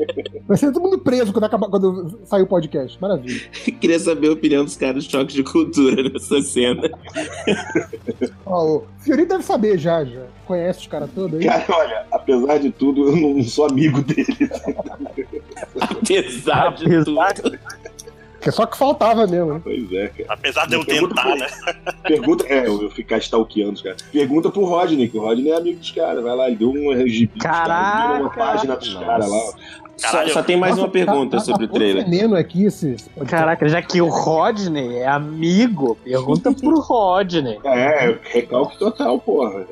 Vai 0.47 0.57
ser 0.57 0.73
todo 0.73 0.83
mundo 0.83 0.99
preso 0.99 1.33
quando, 1.33 1.45
acabar, 1.45 1.69
quando 1.69 2.19
sair 2.25 2.43
o 2.43 2.47
podcast. 2.47 3.01
Maravilha. 3.01 3.41
Queria 3.81 3.99
saber 3.99 4.30
a 4.31 4.35
opinião 4.35 4.65
dos 4.65 4.77
caras 4.77 5.05
de 5.05 5.11
choque 5.11 5.33
de 5.33 5.43
cultura 5.43 6.03
nessa 6.09 6.41
cena. 6.43 6.91
Ó, 8.47 8.77
o 8.77 8.87
Fiorito 9.01 9.29
deve 9.29 9.45
saber 9.45 9.79
já, 9.79 10.05
já. 10.05 10.23
Conhece 10.47 10.81
os 10.81 10.87
caras 10.87 11.11
todos 11.15 11.39
aí. 11.39 11.47
Cara, 11.47 11.65
olha, 11.69 12.07
apesar 12.11 12.59
de 12.59 12.71
tudo, 12.71 13.09
eu 13.09 13.17
não 13.17 13.43
sou 13.43 13.67
amigo 13.67 14.03
deles. 14.03 14.51
Apesar 15.81 16.75
de 16.75 17.05
tudo. 17.05 17.21
Que 18.41 18.49
é 18.49 18.53
só 18.53 18.65
que 18.67 18.77
faltava 18.77 19.27
mesmo, 19.27 19.55
né? 19.55 19.61
Pois 19.63 19.93
é, 19.93 20.09
cara. 20.09 20.25
Apesar 20.31 20.67
de 20.67 20.75
eu 20.75 20.85
tentar, 20.85 21.23
pro- 21.23 21.37
né? 21.37 21.47
Pergunta, 22.03 22.45
é, 22.49 22.67
eu 22.67 22.83
eu 22.83 22.91
ficar 22.91 23.19
stalkeando 23.19 23.73
os 23.73 23.83
caras. 23.83 24.03
Pergunta 24.11 24.51
pro 24.51 24.65
Rodney, 24.65 25.09
que 25.09 25.19
o 25.19 25.21
Rodney 25.21 25.51
é 25.51 25.57
amigo 25.57 25.79
dos 25.79 25.91
caras. 25.91 26.23
Vai 26.23 26.35
lá, 26.35 26.47
ele 26.49 26.57
deu 26.57 26.71
um 26.71 27.07
gibi 27.07 27.39
Caraca! 27.39 28.13
deu 28.15 28.21
uma 28.27 28.31
página 28.31 28.77
dos 28.77 28.95
Nossa. 28.95 29.07
caras 29.07 29.31
lá. 29.31 29.39
Só, 29.97 30.11
Caralho. 30.13 30.33
só 30.33 30.43
tem 30.43 30.57
mais 30.57 30.73
uma 30.77 30.87
Nossa, 30.87 30.93
pergunta 30.93 31.37
tá- 31.37 31.43
sobre 31.45 31.67
o 31.67 31.69
tá 31.69 31.75
trailer. 31.75 32.05
veneno 32.07 32.35
aqui 32.35 32.65
esse. 32.65 32.97
Caraca, 33.29 33.69
já 33.69 33.83
que 33.83 34.01
o 34.01 34.09
Rodney 34.09 34.97
é 34.97 35.07
amigo, 35.07 35.95
pergunta 36.03 36.51
pro 36.55 36.81
Rodney. 36.81 37.59
É, 37.63 38.17
recalque 38.33 38.79
total, 38.79 39.19
porra. 39.21 39.67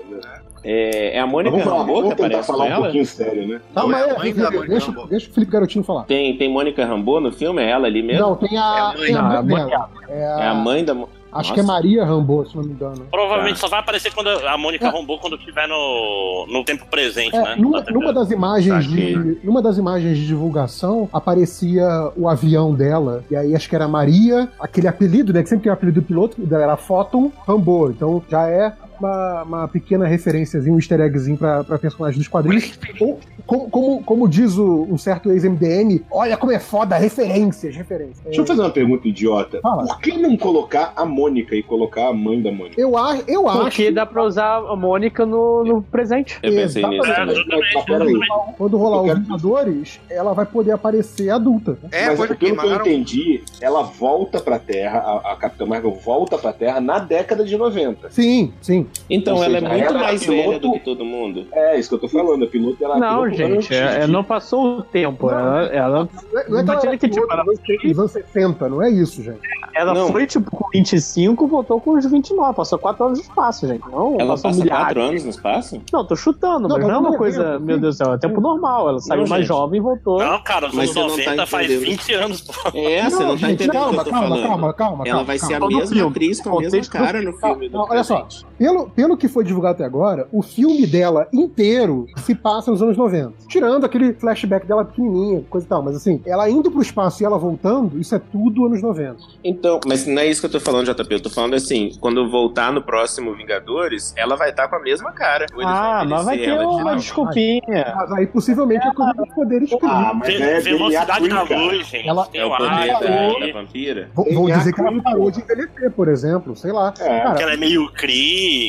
É, 0.64 1.16
é 1.16 1.20
a 1.20 1.24
Mas 1.24 1.32
Mônica 1.32 1.50
vamos 1.50 1.64
falar, 1.64 1.78
Rambeau 1.78 1.96
vamos 2.02 2.12
aparece 2.12 2.46
falar 2.46 2.64
um 2.64 2.68
ela? 2.68 2.82
pouquinho 2.82 3.06
sério, 3.06 3.46
né? 3.48 3.60
Calma 3.74 3.92
Não, 3.92 3.98
é 3.98 4.02
aí, 4.04 4.10
a 4.10 4.18
mãe 4.18 4.34
da 4.34 4.50
deixa, 4.50 4.66
deixa, 4.66 5.06
deixa 5.08 5.30
o 5.30 5.32
Felipe 5.32 5.52
Garotinho 5.52 5.84
falar. 5.84 6.04
Tem, 6.04 6.36
tem 6.36 6.48
Mônica 6.50 6.84
Rambeau 6.84 7.20
no 7.20 7.32
filme? 7.32 7.62
É 7.62 7.70
ela 7.70 7.86
ali 7.86 8.02
mesmo? 8.02 8.22
Não, 8.26 8.36
tem 8.36 8.56
a, 8.58 8.94
É 8.98 9.12
a 9.12 9.12
mãe. 9.12 9.12
Não, 9.12 9.44
dela. 9.44 9.90
É 10.08 10.24
a, 10.26 10.40
É 10.40 10.46
a 10.48 10.54
mãe 10.54 10.84
da. 10.84 10.94
Acho 11.30 11.50
Nossa. 11.50 11.54
que 11.54 11.60
é 11.60 11.62
Maria 11.62 12.06
Rambo, 12.06 12.46
se 12.46 12.56
não 12.56 12.64
me 12.64 12.72
engano. 12.72 13.06
Provavelmente 13.10 13.56
Tá. 13.56 13.60
só 13.60 13.68
vai 13.68 13.80
aparecer 13.80 14.14
quando 14.14 14.28
a 14.28 14.56
Mônica 14.56 14.88
roubou 14.88 15.18
quando 15.18 15.36
tiver 15.36 15.68
no, 15.68 16.46
no 16.50 16.64
tempo 16.64 16.86
presente, 16.86 17.36
É, 17.36 17.42
né? 17.42 17.56
numa, 17.58 17.82
numa 17.82 18.14
das 18.14 18.30
imagens 18.30 18.86
Saquei. 18.86 19.14
de 19.14 19.38
numa 19.44 19.60
das 19.60 19.76
imagens 19.76 20.16
de 20.16 20.26
divulgação 20.26 21.06
aparecia 21.12 21.86
o 22.16 22.26
avião 22.28 22.74
dela 22.74 23.22
e 23.30 23.36
aí 23.36 23.54
acho 23.54 23.68
que 23.68 23.74
era 23.76 23.86
Maria 23.86 24.48
aquele 24.58 24.88
apelido 24.88 25.30
né 25.32 25.42
que 25.42 25.50
sempre 25.50 25.64
tem 25.64 25.70
o 25.70 25.74
apelido 25.74 26.00
do 26.00 26.06
piloto 26.06 26.36
que 26.36 26.42
dela 26.46 26.62
era 26.62 26.76
Photon 26.78 27.30
Rambo 27.46 27.90
então 27.90 28.22
já 28.28 28.48
é 28.48 28.72
uma, 29.00 29.42
uma 29.42 29.68
pequena 29.68 30.06
referênciazinha, 30.06 30.74
um 30.74 30.78
easter 30.78 31.00
eggzinho 31.00 31.36
pra, 31.36 31.64
pra 31.64 31.78
personagem 31.78 32.18
dos 32.18 32.28
quadrinhos. 32.28 32.78
Ou, 33.00 33.18
como, 33.46 33.70
como, 33.70 34.02
como 34.02 34.28
diz 34.28 34.56
o, 34.58 34.86
um 34.90 34.98
certo 34.98 35.30
ex-MDM, 35.32 36.00
olha 36.10 36.36
como 36.36 36.52
é 36.52 36.58
foda, 36.58 36.96
referências, 36.96 37.74
referências. 37.74 38.20
Deixa 38.24 38.40
eu 38.40 38.46
fazer 38.46 38.60
uma 38.60 38.70
pergunta 38.70 39.08
idiota. 39.08 39.60
Fala. 39.62 39.86
Por 39.86 40.00
que 40.00 40.16
não 40.18 40.36
colocar 40.36 40.92
a 40.96 41.04
Mônica 41.04 41.54
e 41.54 41.62
colocar 41.62 42.08
a 42.08 42.12
mãe 42.12 42.42
da 42.42 42.52
Mônica? 42.52 42.80
Eu, 42.80 42.96
acho, 42.96 43.24
eu 43.26 43.48
acho. 43.48 43.60
Porque 43.62 43.90
dá 43.90 44.04
pra 44.04 44.22
usar 44.24 44.56
a 44.58 44.76
Mônica 44.76 45.24
no, 45.24 45.64
no 45.64 45.82
presente. 45.82 46.38
Eu 46.42 46.52
pensei 46.52 46.84
nisso 46.84 47.04
Exatamente. 47.04 47.46
mas 47.74 47.84
peraí. 47.84 48.18
Quando 48.56 48.76
rolar 48.76 49.02
os 49.02 49.18
Vingadores, 49.18 50.00
ela 50.10 50.32
vai 50.34 50.44
poder 50.46 50.72
aparecer 50.72 51.30
adulta. 51.30 51.72
né? 51.82 51.88
É, 51.92 52.06
Mas 52.08 52.18
pelo 52.20 52.36
que 52.36 52.46
eu 52.46 52.74
entendi, 52.76 53.42
ela 53.60 53.82
volta 53.82 54.40
pra 54.40 54.58
Terra, 54.58 54.98
a, 54.98 55.32
a 55.32 55.36
Capitã 55.36 55.64
Marvel 55.66 55.92
volta 55.92 56.36
pra 56.36 56.52
Terra 56.52 56.80
na 56.80 56.98
década 56.98 57.44
de 57.44 57.56
90. 57.56 58.10
Sim, 58.10 58.52
sim. 58.60 58.86
Então 59.10 59.36
Ou 59.36 59.44
ela 59.44 59.56
é 59.56 59.60
seja, 59.60 59.72
muito 59.72 59.84
ela 59.88 59.98
mais 59.98 60.24
piloto- 60.26 60.48
velha 60.48 60.58
do 60.60 60.72
que 60.72 60.80
todo 60.80 61.04
mundo. 61.04 61.46
É, 61.52 61.78
isso 61.78 61.88
que 61.88 61.94
eu 61.94 61.98
tô 61.98 62.08
falando. 62.08 62.44
A 62.44 62.46
piloto 62.46 62.84
ela 62.84 62.98
Não, 62.98 63.22
piloto 63.22 63.36
gente, 63.36 63.52
antes 63.56 63.70
é, 63.70 64.00
é, 64.02 64.06
não 64.06 64.22
passou 64.24 64.78
o 64.78 64.82
tempo. 64.82 65.30
Ela, 65.30 65.64
ela, 65.66 66.08
Não 66.32 66.40
é, 66.40 66.48
não 66.48 66.58
é 66.58 66.64
que 66.78 66.86
ela 66.86 66.96
que, 66.96 67.08
tipo, 67.08 67.26
ela 67.32 67.44
nos- 67.44 67.58
nos 67.84 67.98
anos 67.98 68.12
60, 68.12 68.68
não 68.68 68.82
é 68.82 68.90
isso, 68.90 69.22
gente. 69.22 69.38
ela 69.74 69.94
Não. 69.94 70.10
foi, 70.12 70.26
tipo, 70.26 70.50
com 70.50 70.68
25 70.72 71.46
voltou 71.46 71.80
com 71.80 71.92
os 71.92 72.04
29. 72.04 72.54
Passou 72.54 72.78
4 72.78 73.04
anos 73.06 73.18
de 73.20 73.24
espaço, 73.24 73.66
gente. 73.66 73.82
Não, 73.88 74.16
Ela 74.18 74.30
passou 74.32 74.50
passa 74.50 74.62
milhares. 74.62 74.84
quatro 74.86 75.00
anos 75.02 75.24
no 75.24 75.30
espaço? 75.30 75.80
Não, 75.92 76.04
tô 76.04 76.16
chutando, 76.16 76.68
Não, 76.68 76.76
mas 76.76 76.80
não 76.80 76.90
é 76.90 76.92
não 76.94 77.00
uma 77.00 77.14
é 77.14 77.18
coisa, 77.18 77.58
meu. 77.58 77.78
Deus 77.78 77.96
do 77.96 78.04
céu, 78.04 78.14
é 78.14 78.18
tempo 78.18 78.40
normal. 78.40 78.88
Ela 78.88 78.98
saiu 79.00 79.22
Não, 79.22 79.28
mais 79.28 79.40
gente. 79.42 79.48
jovem 79.48 79.78
e 79.78 79.82
voltou. 79.82 80.18
Não, 80.18 80.42
cara, 80.42 80.66
os 80.68 80.74
Mas 80.74 80.96
anos 80.96 81.12
você 81.12 81.18
não 81.18 81.24
tá 81.24 81.30
90 81.30 81.46
faz 81.46 81.70
entendendo. 81.70 81.88
20 81.88 82.12
anos. 82.14 82.44
É, 82.74 83.04
você 83.10 83.22
não, 83.24 83.38
tá 83.38 83.50
entendendo 83.50 83.72
calma, 83.72 83.88
o 83.88 83.92
que 83.92 83.98
eu 84.00 84.04
tô 84.04 84.10
calma, 84.10 84.42
calma, 84.42 84.74
calma, 84.74 85.04
Ela 85.06 85.22
vai 85.24 85.38
ser 85.38 85.54
a. 85.54 85.60
No 85.60 85.68
mesma 85.68 86.08
atriz 86.08 86.40
com 86.40 86.58
a 86.58 86.60
mesma 86.60 86.80
cara 86.90 87.22
no 87.22 87.32
filme 87.34 87.68
do 87.68 87.78
não, 87.78 87.86
olha 87.88 88.02
só. 88.04 88.26
Pelo, 88.58 88.90
pelo 88.90 89.16
que 89.16 89.28
foi 89.28 89.44
divulgado 89.44 89.74
até 89.76 89.84
agora, 89.84 90.26
o 90.32 90.42
filme 90.42 90.86
dela 90.86 91.28
inteiro 91.32 92.06
se 92.16 92.34
passa 92.34 92.70
nos 92.70 92.82
anos 92.82 92.96
90. 92.96 93.32
Tirando 93.48 93.84
aquele 93.84 94.12
flashback 94.14 94.66
dela 94.66 94.84
pequenininha, 94.84 95.44
coisa 95.48 95.64
e 95.66 95.68
tal. 95.68 95.82
Mas 95.82 95.94
assim, 95.96 96.20
ela 96.26 96.48
indo 96.50 96.70
pro 96.70 96.82
espaço 96.82 97.22
e 97.22 97.26
ela 97.26 97.38
voltando, 97.38 97.98
isso 98.00 98.14
é 98.14 98.18
tudo 98.18 98.66
anos 98.66 98.82
90. 98.82 99.16
Então, 99.44 99.78
mas 99.86 100.06
não 100.06 100.20
é 100.20 100.26
isso 100.26 100.40
que 100.40 100.46
eu 100.46 100.50
tô 100.50 100.60
falando, 100.60 100.86
JP. 100.92 101.14
Eu 101.14 101.22
tô 101.22 101.30
falando 101.30 101.54
assim, 101.54 101.92
quando 102.00 102.28
voltar 102.28 102.72
no 102.72 102.82
próximo 102.82 103.32
Vingadores, 103.34 104.12
ela 104.16 104.34
vai 104.36 104.50
estar 104.50 104.66
com 104.68 104.76
a 104.76 104.80
mesma 104.80 105.12
cara. 105.12 105.46
Ah, 105.62 106.00
vão 106.00 106.08
mas 106.08 106.24
vai 106.24 106.38
ter 106.38 106.48
ela 106.48 106.58
de 106.62 106.66
uma 106.66 106.82
novo. 106.84 106.96
desculpinha. 106.96 107.94
Mas 107.96 108.12
aí 108.12 108.26
possivelmente 108.26 108.86
é 108.86 108.92
coisa 108.92 109.12
dos 109.14 109.28
poderes 109.34 109.70
Ah, 109.82 110.12
mas 110.14 110.28
Ve- 110.34 110.42
é 110.42 110.60
velocidade 110.60 111.28
da 111.28 111.42
luz, 111.42 111.86
gente. 111.86 112.08
Ela- 112.08 112.26
Tem 112.26 112.40
É 112.40 112.44
o 112.46 112.50
poder 112.50 112.64
ar 112.68 112.86
da, 112.88 113.46
da 113.46 113.52
vampira. 113.52 114.10
Vou, 114.14 114.24
vou 114.32 114.46
Tem 114.46 114.58
dizer 114.58 114.72
que 114.72 114.80
ela 114.80 115.02
parou 115.02 115.30
de 115.30 115.40
envelhecer, 115.40 115.90
por 115.92 116.08
exemplo. 116.08 116.56
Sei 116.56 116.72
lá. 116.72 116.92
É. 116.98 117.20
Cara, 117.20 117.34
Que 117.36 117.42
ela 117.42 117.52
é 117.52 117.56
meio 117.56 117.90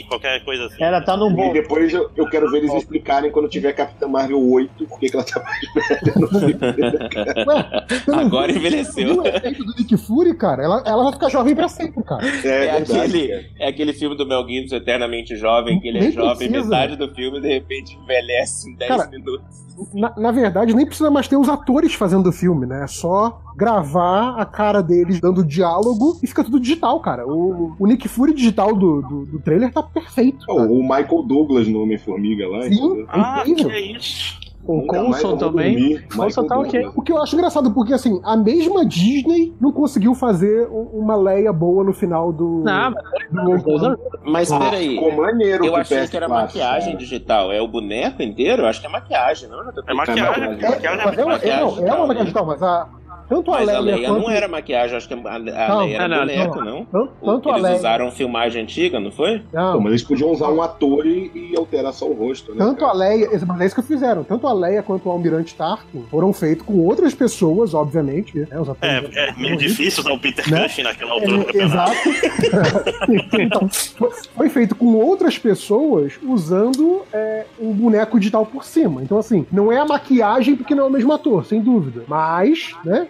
Qualquer 0.08 0.44
coisa 0.44 0.66
assim. 0.66 0.84
Ela 0.84 1.02
tá 1.02 1.16
num 1.18 1.32
E 1.32 1.36
bom. 1.36 1.54
depois 1.54 1.94
eu, 1.94 2.10
eu 2.16 2.30
quero 2.30 2.50
ver 2.52 2.60
eles 2.60 2.74
explicarem 2.74 3.32
quando 3.32 3.48
tiver 3.50 3.74
Capitã 3.74 4.08
Marvel 4.08 4.42
8 4.52 4.86
por 4.86 5.00
que 5.00 5.10
ela 5.14 5.24
tá 5.24 5.42
mais 5.44 5.60
velha 5.74 6.14
no 6.16 6.28
filme. 6.28 7.46
ué, 7.48 7.86
não 8.08 8.20
Agora 8.20 8.48
viu- 8.52 8.58
envelheceu. 8.60 9.22
o 9.22 9.28
efeito 9.28 9.64
do 9.64 9.74
Nick 9.76 9.98
Fury, 9.98 10.34
cara? 10.36 10.64
Ela, 10.64 10.84
ela 10.86 11.04
vai 11.04 11.14
ficar 11.14 11.30
jovem 11.30 11.56
pra 11.56 11.68
sempre, 11.68 12.04
cara. 12.04 12.26
É, 12.26 12.30
É 12.30 12.72
verdade, 12.80 12.92
aquele, 13.00 13.28
cara. 13.28 13.46
é 13.60 13.68
aquele 13.70 13.94
filme 13.94 14.16
do 14.18 14.26
Mel 14.28 14.46
Gibson, 14.48 14.76
Eternamente 14.76 15.36
Jovem, 15.36 15.80
que 15.80 15.88
ele 15.88 15.98
é 15.98 16.02
Nem 16.02 16.12
jovem, 16.12 16.50
precisa. 16.50 16.64
metade 16.70 16.96
do 16.96 17.14
filme, 17.14 17.40
de 17.42 17.48
repente 17.48 17.98
envelhece 17.98 18.70
em 18.70 18.76
10 18.76 18.90
Cara, 18.90 19.10
minutos. 19.10 19.70
Na, 19.94 20.14
na 20.18 20.32
verdade, 20.32 20.74
nem 20.74 20.86
precisa 20.86 21.10
mais 21.10 21.28
ter 21.28 21.38
os 21.38 21.48
atores 21.48 21.94
fazendo 21.94 22.28
o 22.28 22.32
filme, 22.34 22.66
né? 22.66 22.84
É 22.84 22.88
só 22.88 23.40
gravar 23.60 24.36
a 24.40 24.46
cara 24.46 24.82
deles 24.82 25.20
dando 25.20 25.44
diálogo 25.46 26.18
e 26.24 26.28
fica 26.28 26.44
tudo 26.44 26.60
digital, 26.60 27.00
cara. 27.02 27.28
O, 27.28 27.76
o 27.78 27.86
Nick 27.86 28.08
Fury 28.08 28.34
digital 28.34 28.74
do, 28.74 29.02
do, 29.02 29.26
do 29.26 29.40
trailer 29.40 29.72
tá 29.74 29.84
perfeito. 29.84 30.46
Oh, 30.48 30.62
o 30.64 30.82
Michael 30.82 31.24
Douglas 31.28 31.68
no 31.68 31.84
Homem-Formiga 31.84 32.48
lá. 32.48 32.62
Sim. 32.64 33.06
Ah, 33.10 33.42
que 33.46 33.70
é 33.70 33.92
isso? 33.98 34.40
O 34.62 34.86
Coulson 34.86 35.38
também. 35.38 35.74
dormir. 35.74 36.08
Coulson 36.16 36.46
tá 36.46 36.60
ok. 36.60 36.90
O 36.96 37.02
que 37.02 37.12
eu 37.12 37.20
acho 37.22 37.34
engraçado, 37.36 37.72
porque 37.74 37.94
assim, 37.94 38.20
a 38.24 38.36
mesma 38.38 38.86
Disney 38.86 39.54
não 39.60 39.72
conseguiu 39.72 40.14
fazer 40.14 40.68
um- 40.70 41.00
uma 41.00 41.16
Leia 41.16 41.52
boa 41.52 41.84
no 41.84 41.94
final 41.94 42.32
do. 42.32 42.62
Não, 42.64 42.94
mas 43.32 43.64
do 43.64 44.00
Mas 44.26 44.52
Ah, 44.52 44.60
peraí, 44.60 44.90
Ficou 44.90 45.16
maneiro 45.16 45.66
eu 45.66 45.76
achei 45.76 46.06
que 46.08 46.16
era 46.16 46.28
PS4, 46.28 46.30
maquiagem 46.42 46.88
cara. 46.94 46.98
digital. 46.98 47.52
É 47.52 47.62
o 47.62 47.68
boneco 47.68 48.22
inteiro? 48.22 48.62
Eu 48.64 48.68
acho 48.68 48.82
que 48.82 48.86
é 48.86 48.90
maquiagem, 48.90 49.50
não? 49.50 49.60
É 49.88 49.94
maquiagem. 49.94 50.58
Tá, 50.60 50.68
É, 50.68 51.26
maquiagem 51.26 51.50
é, 51.50 51.50
é, 51.50 51.88
é 51.88 51.94
uma 51.94 52.08
maquiagem 52.08 52.24
digital, 52.26 52.46
mas 52.46 52.62
a, 52.62 52.88
tanto 53.30 53.52
a 53.54 53.58
Mas 53.58 53.68
Leia, 53.68 53.78
a 53.78 53.82
Leia 53.82 54.08
quanto, 54.10 54.22
não 54.22 54.30
era 54.32 54.48
maquiagem, 54.48 54.98
acho 54.98 55.08
que 55.08 55.14
a, 55.14 55.18
a 55.18 55.40
Não, 55.40 55.80
Leia 55.86 55.96
era 55.96 56.08
não, 56.08 56.18
não, 56.18 56.26
boneco, 56.26 56.62
não? 56.62 56.86
tanto, 56.86 57.12
tanto 57.24 57.50
a 57.50 57.52
Eles 57.54 57.64
Leia. 57.64 57.76
usaram 57.78 58.12
filmagem 58.12 58.64
antiga, 58.64 59.00
não 59.00 59.12
foi? 59.12 59.42
Não, 59.54 59.74
Pô, 59.74 59.80
mas 59.82 59.92
eles 59.92 60.04
podiam 60.04 60.32
usar 60.32 60.50
um 60.50 60.62
ator 60.62 61.06
e, 61.06 61.32
e 61.36 61.58
alterar 61.58 61.94
só 61.94 62.06
o 62.08 62.14
rosto, 62.14 62.52
né? 62.54 62.58
Tanto 62.58 62.80
cara? 62.80 62.92
a 62.92 62.96
Leia, 62.96 63.30
mas 63.48 63.62
é 63.62 63.66
isso 63.68 63.76
que 63.76 63.82
fizeram. 63.84 64.24
Tanto 64.24 64.48
a 64.48 64.54
Leia 64.54 64.82
quanto 64.84 65.08
o 65.08 65.12
Almirante 65.12 65.54
Tarkin 65.56 66.04
foram 66.10 66.34
feitos 66.34 66.66
com 66.66 66.74
outras 66.86 67.14
pessoas, 67.14 67.74
obviamente. 67.74 68.38
Né, 68.40 68.60
os 68.60 68.68
atores 68.70 69.16
É, 69.16 69.30
é 69.30 69.34
meio 69.38 69.56
difícil 69.58 70.02
usar 70.02 70.12
o 70.14 70.20
Peter 70.20 70.50
Né? 70.50 70.64
Cushing 70.64 70.84
naquela 70.84 71.12
altura 71.12 71.38
do 71.38 71.42
É, 71.42 71.46
campeonato. 71.46 71.92
exato. 72.10 73.40
então, 73.40 73.70
foi- 73.70 74.12
foi 74.36 74.50
feito 74.50 74.76
com 74.76 74.96
outras 74.96 75.38
pessoas 75.38 76.14
usando 76.24 77.04
é, 77.14 77.46
um 77.60 77.72
boneco 77.74 78.18
digital 78.20 78.46
por 78.46 78.64
cima. 78.64 79.02
Então, 79.04 79.18
assim, 79.18 79.46
não 79.52 79.72
é 79.72 79.78
a 79.78 79.86
maquiagem 79.86 80.56
porque 80.56 80.74
não 80.76 80.86
é 80.86 80.88
o 80.88 80.92
mesmo 80.92 81.12
ator, 81.14 81.46
sem 81.46 81.62
dúvida. 81.62 82.04
Mas, 82.08 82.76
né? 82.84 83.08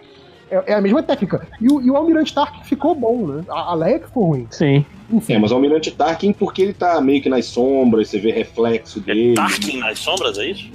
É, 0.50 0.72
é 0.72 0.74
a 0.74 0.80
mesma 0.80 1.02
técnica. 1.02 1.46
E 1.60 1.68
o, 1.70 1.80
e 1.80 1.90
o 1.90 1.96
Almirante 1.96 2.34
Tarkin 2.34 2.64
ficou 2.64 2.94
bom, 2.94 3.26
né? 3.26 3.44
A, 3.48 3.72
a 3.72 3.74
Leia 3.74 3.98
que 4.00 4.06
ficou 4.06 4.26
ruim. 4.26 4.46
Sim. 4.50 4.84
Enfim. 5.12 5.34
É, 5.34 5.38
mas 5.38 5.52
o 5.52 5.54
Almirante 5.54 5.90
Tarkin, 5.90 6.32
porque 6.32 6.62
ele 6.62 6.72
tá 6.72 7.00
meio 7.00 7.22
que 7.22 7.28
nas 7.28 7.46
sombras, 7.46 8.08
você 8.08 8.18
vê 8.18 8.32
reflexo 8.32 9.00
dele. 9.00 9.34
Tarkin 9.34 9.78
nas 9.78 9.98
sombras, 9.98 10.38
é 10.38 10.46
isso? 10.46 10.70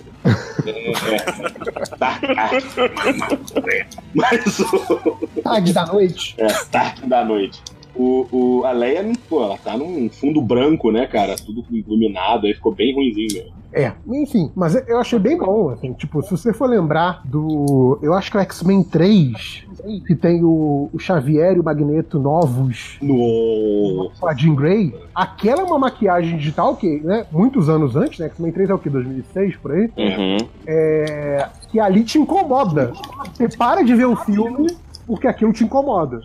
Tarkin. 1.99 2.27
Mas 4.13 4.59
o. 4.59 5.29
Tarde 5.43 5.73
da 5.73 5.85
noite. 5.85 6.35
É, 6.37 6.47
Tarkin 6.47 7.07
da 7.07 7.23
noite. 7.23 7.61
O, 7.95 8.27
o, 8.31 8.65
a 8.65 8.71
Leia, 8.71 9.03
pô, 9.29 9.43
ela 9.43 9.57
tá 9.57 9.77
num 9.77 10.09
fundo 10.09 10.41
branco, 10.41 10.91
né, 10.91 11.07
cara? 11.07 11.35
Tudo 11.35 11.63
iluminado, 11.71 12.45
aí 12.45 12.53
ficou 12.53 12.73
bem 12.73 12.93
ruimzinho 12.93 13.27
mesmo. 13.33 13.65
É, 13.73 13.91
enfim, 14.07 14.51
mas 14.55 14.73
eu 14.87 14.97
achei 14.99 15.19
bem 15.19 15.37
bom, 15.37 15.69
assim, 15.69 15.91
tipo, 15.93 16.21
se 16.23 16.31
você 16.31 16.53
for 16.53 16.69
lembrar 16.69 17.21
do. 17.25 17.99
Eu 18.01 18.13
acho 18.13 18.31
que 18.31 18.37
é 18.37 18.39
o 18.39 18.43
X-Men 18.43 18.83
3, 18.83 19.65
que 20.07 20.15
tem 20.15 20.41
o, 20.45 20.89
o 20.93 20.97
Xavier 20.99 21.57
e 21.57 21.59
o 21.59 21.63
Magneto 21.63 22.17
novos 22.17 22.97
No. 23.01 24.09
a 24.23 24.33
Jean 24.33 24.55
Grey, 24.55 24.93
aquela 25.13 25.61
é 25.61 25.63
uma 25.65 25.77
maquiagem 25.77 26.37
digital 26.37 26.75
que, 26.77 27.01
né, 27.01 27.25
muitos 27.31 27.67
anos 27.67 27.97
antes, 27.97 28.17
né, 28.19 28.27
X-Men 28.27 28.51
3 28.53 28.69
é 28.69 28.73
o 28.73 28.79
que, 28.79 28.89
2006, 28.89 29.57
por 29.57 29.71
aí, 29.73 29.89
Uhum. 29.97 30.37
é, 30.65 31.47
que 31.69 31.77
ali 31.79 32.03
te 32.05 32.17
incomoda. 32.17 32.93
Você 33.33 33.49
para 33.57 33.83
de 33.83 33.93
ver 33.93 34.05
o 34.05 34.15
filme 34.15 34.69
porque 35.05 35.27
aquilo 35.27 35.51
te 35.53 35.63
incomoda. 35.63 36.19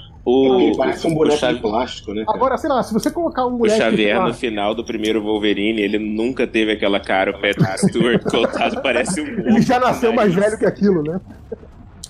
Ele 0.60 0.70
O, 0.72 0.76
parece 0.76 1.06
um 1.06 1.12
o 1.12 1.14
boneco 1.14 1.36
Xavi- 1.38 1.54
de 1.54 1.60
plástico, 1.60 2.12
né? 2.14 2.24
cara? 2.24 2.36
Agora, 2.36 2.58
sei 2.58 2.70
lá, 2.70 2.82
se 2.82 2.92
você 2.92 3.10
colocar 3.10 3.46
um 3.46 3.54
O 3.54 3.58
moleque... 3.58 3.78
Xavier, 3.78 4.22
no 4.22 4.34
final 4.34 4.74
do 4.74 4.84
primeiro 4.84 5.22
Wolverine, 5.22 5.80
ele 5.80 5.98
nunca 5.98 6.46
teve 6.46 6.72
aquela 6.72 7.00
cara, 7.00 7.30
o 7.30 7.34
Patrick 7.34 7.78
Stewart 7.88 8.22
voltado, 8.30 8.80
parece 8.82 9.20
um 9.20 9.26
Ele 9.26 9.62
já 9.62 9.78
nasceu 9.80 10.12
mais 10.12 10.34
velho 10.34 10.58
que 10.58 10.66
aquilo, 10.66 11.02
né? 11.02 11.20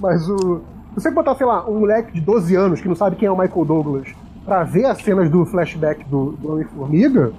Mas 0.01 0.29
o. 0.29 0.61
Se 0.95 1.03
você 1.03 1.11
botar, 1.11 1.35
sei 1.37 1.47
lá, 1.47 1.69
um 1.69 1.79
moleque 1.81 2.13
de 2.13 2.21
12 2.21 2.55
anos 2.57 2.81
que 2.81 2.89
não 2.89 2.97
sabe 2.97 3.15
quem 3.17 3.29
é 3.29 3.31
o 3.31 3.39
Michael 3.39 3.65
Douglas 3.65 4.09
pra 4.45 4.65
ver 4.65 4.87
as 4.87 4.99
cenas 5.03 5.31
do 5.31 5.47
flashback 5.47 6.05
do, 6.09 6.33
do 6.33 6.53
Homem-Formiga, 6.53 7.33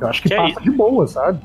eu 0.00 0.06
acho 0.06 0.20
que, 0.22 0.28
Que 0.28 0.34
é 0.34 0.36
passa 0.36 0.60
de 0.60 0.70
boa, 0.70 1.06
sabe? 1.06 1.38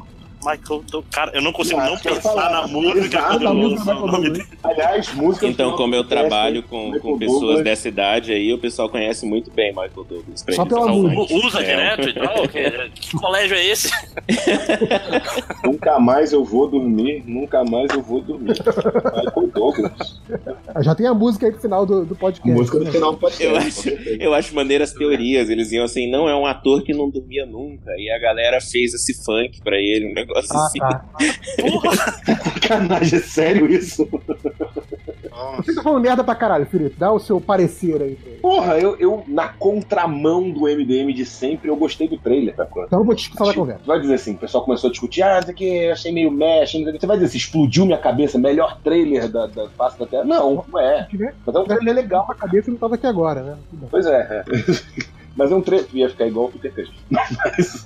Michael, 0.46 0.84
do- 0.92 1.04
cara, 1.12 1.32
eu 1.34 1.42
não 1.42 1.52
consigo 1.52 1.80
Não, 1.80 1.92
não 1.92 1.98
pensar 1.98 2.52
na 2.52 2.68
música 2.68 3.00
Exato, 3.18 3.28
quando 3.40 3.48
a 3.48 3.50
eu 3.50 3.54
música 3.56 3.92
ouço 3.92 4.02
do 4.02 4.08
o 4.08 4.12
nome 4.12 4.30
dele. 4.30 4.46
Aliás, 4.64 5.14
música. 5.14 5.48
Então, 5.48 5.76
como 5.76 5.96
eu 5.96 6.04
trabalho 6.04 6.64
com, 6.64 6.86
Michael 6.86 7.02
com 7.02 7.18
pessoas 7.18 7.40
Douglas. 7.42 7.64
dessa 7.64 7.88
idade 7.88 8.32
aí, 8.34 8.54
o 8.54 8.58
pessoal 8.58 8.90
conhece 8.90 9.26
muito 9.26 9.52
bem 9.52 9.70
Michael 9.72 10.04
Douglas. 10.08 10.46
Só 10.52 10.66
pela 10.66 10.88
música. 10.88 11.34
Usa 11.36 11.62
É. 11.62 11.64
direto 11.64 12.10
e 12.10 12.14
tal? 12.14 12.48
Que, 12.48 12.90
que 12.90 13.18
colégio 13.18 13.56
é 13.58 13.66
esse? 13.66 13.90
Nunca 15.64 16.00
mais 16.00 16.32
eu 16.32 16.44
vou 16.44 16.68
dormir, 16.70 17.24
nunca 17.26 17.64
mais 17.64 17.92
eu 17.94 18.02
vou 18.02 18.22
dormir. 18.22 18.54
Michael 18.54 19.48
Douglas. 19.54 20.22
Já 20.84 20.94
tem 20.96 21.08
a 21.08 21.14
música 21.14 21.46
aí 21.46 21.52
pro 21.52 21.62
final 21.62 21.86
do, 21.86 22.06
do 22.06 22.14
A 22.14 22.18
podcast. 22.18 22.52
música 22.60 22.78
no 22.80 22.84
né? 22.86 22.92
final 22.92 23.16
pode 23.18 23.36
ser. 23.36 23.46
Eu 23.48 23.58
acho, 23.58 23.90
eu 23.90 24.34
acho 24.34 24.56
maneiras 24.56 24.94
teorias. 24.94 25.50
Eles 25.50 25.72
iam 25.72 25.86
assim, 25.86 26.10
não 26.10 26.28
é 26.28 26.36
um 26.36 26.46
ator 26.46 26.84
que 26.84 26.94
não 26.94 27.10
dormia 27.10 27.46
nunca. 27.46 27.92
E 27.98 28.10
a 28.12 28.20
galera 28.20 28.60
fez 28.62 28.94
esse 28.94 29.24
funk 29.24 29.62
pra 29.64 29.78
ele, 29.78 30.08
um 30.12 30.14
negócio 30.14 30.35
Ah, 30.36 30.66
assim. 30.66 30.80
tá. 30.80 31.06
Sacanagem, 32.54 33.20
é 33.20 33.22
sério 33.22 33.72
isso? 33.72 34.08
Você 35.58 35.76
tá 35.76 35.84
falando 35.84 36.02
merda 36.02 36.24
pra 36.24 36.34
caralho, 36.34 36.66
Felipe. 36.66 36.96
Dá 36.98 37.12
o 37.12 37.20
seu 37.20 37.42
parecer 37.42 38.02
aí. 38.02 38.16
pra 38.16 38.30
ele. 38.32 38.40
Porra, 38.42 38.78
eu, 38.80 38.96
eu, 38.98 39.24
na 39.28 39.50
contramão 39.50 40.50
do 40.50 40.62
MDM 40.62 41.14
de 41.14 41.26
sempre, 41.26 41.70
eu 41.70 41.76
gostei 41.76 42.08
do 42.08 42.18
trailer, 42.18 42.56
tá? 42.56 42.66
Então 42.66 43.00
eu 43.00 43.06
vou 43.06 43.16
te 43.16 43.24
escutar 43.24 43.46
da 43.46 43.54
conversa. 43.54 43.82
Vai 43.86 44.00
dizer 44.00 44.14
assim, 44.16 44.34
o 44.34 44.38
pessoal 44.38 44.64
começou 44.64 44.88
a 44.88 44.92
discutir, 44.92 45.24
ah, 45.24 45.40
isso 45.40 45.52
aqui 45.52 45.68
eu 45.68 45.92
achei 45.92 46.12
meio 46.12 46.32
mexe, 46.32 46.82
você 46.84 47.06
vai 47.06 47.18
dizer 47.18 47.28
assim, 47.28 47.38
explodiu 47.38 47.86
minha 47.86 47.98
cabeça, 47.98 48.38
melhor 48.38 48.80
trailer 48.82 49.28
da, 49.30 49.48
da 49.48 49.68
face 49.70 50.00
da 50.00 50.06
Terra? 50.06 50.24
Não, 50.24 50.64
não 50.68 50.80
é. 50.80 51.08
Mas 51.46 51.56
é 51.56 51.60
um 51.60 51.66
trailer 51.66 51.96
legal. 51.96 52.26
a 52.30 52.36
cabeça 52.36 52.72
não 52.72 52.78
tava 52.78 52.96
aqui 52.96 53.08
agora, 53.08 53.42
né? 53.42 53.58
Pois 53.92 54.06
é. 54.06 54.44
É. 55.36 55.38
Mas 55.38 55.52
é 55.52 55.56
um 55.56 55.62
trailer. 55.62 55.88
Ia 55.94 56.10
ficar 56.10 56.28
igual 56.28 56.46
o 56.48 56.52
Peter 56.52 56.74
Cushing. 56.74 56.94
Mas. 57.10 57.86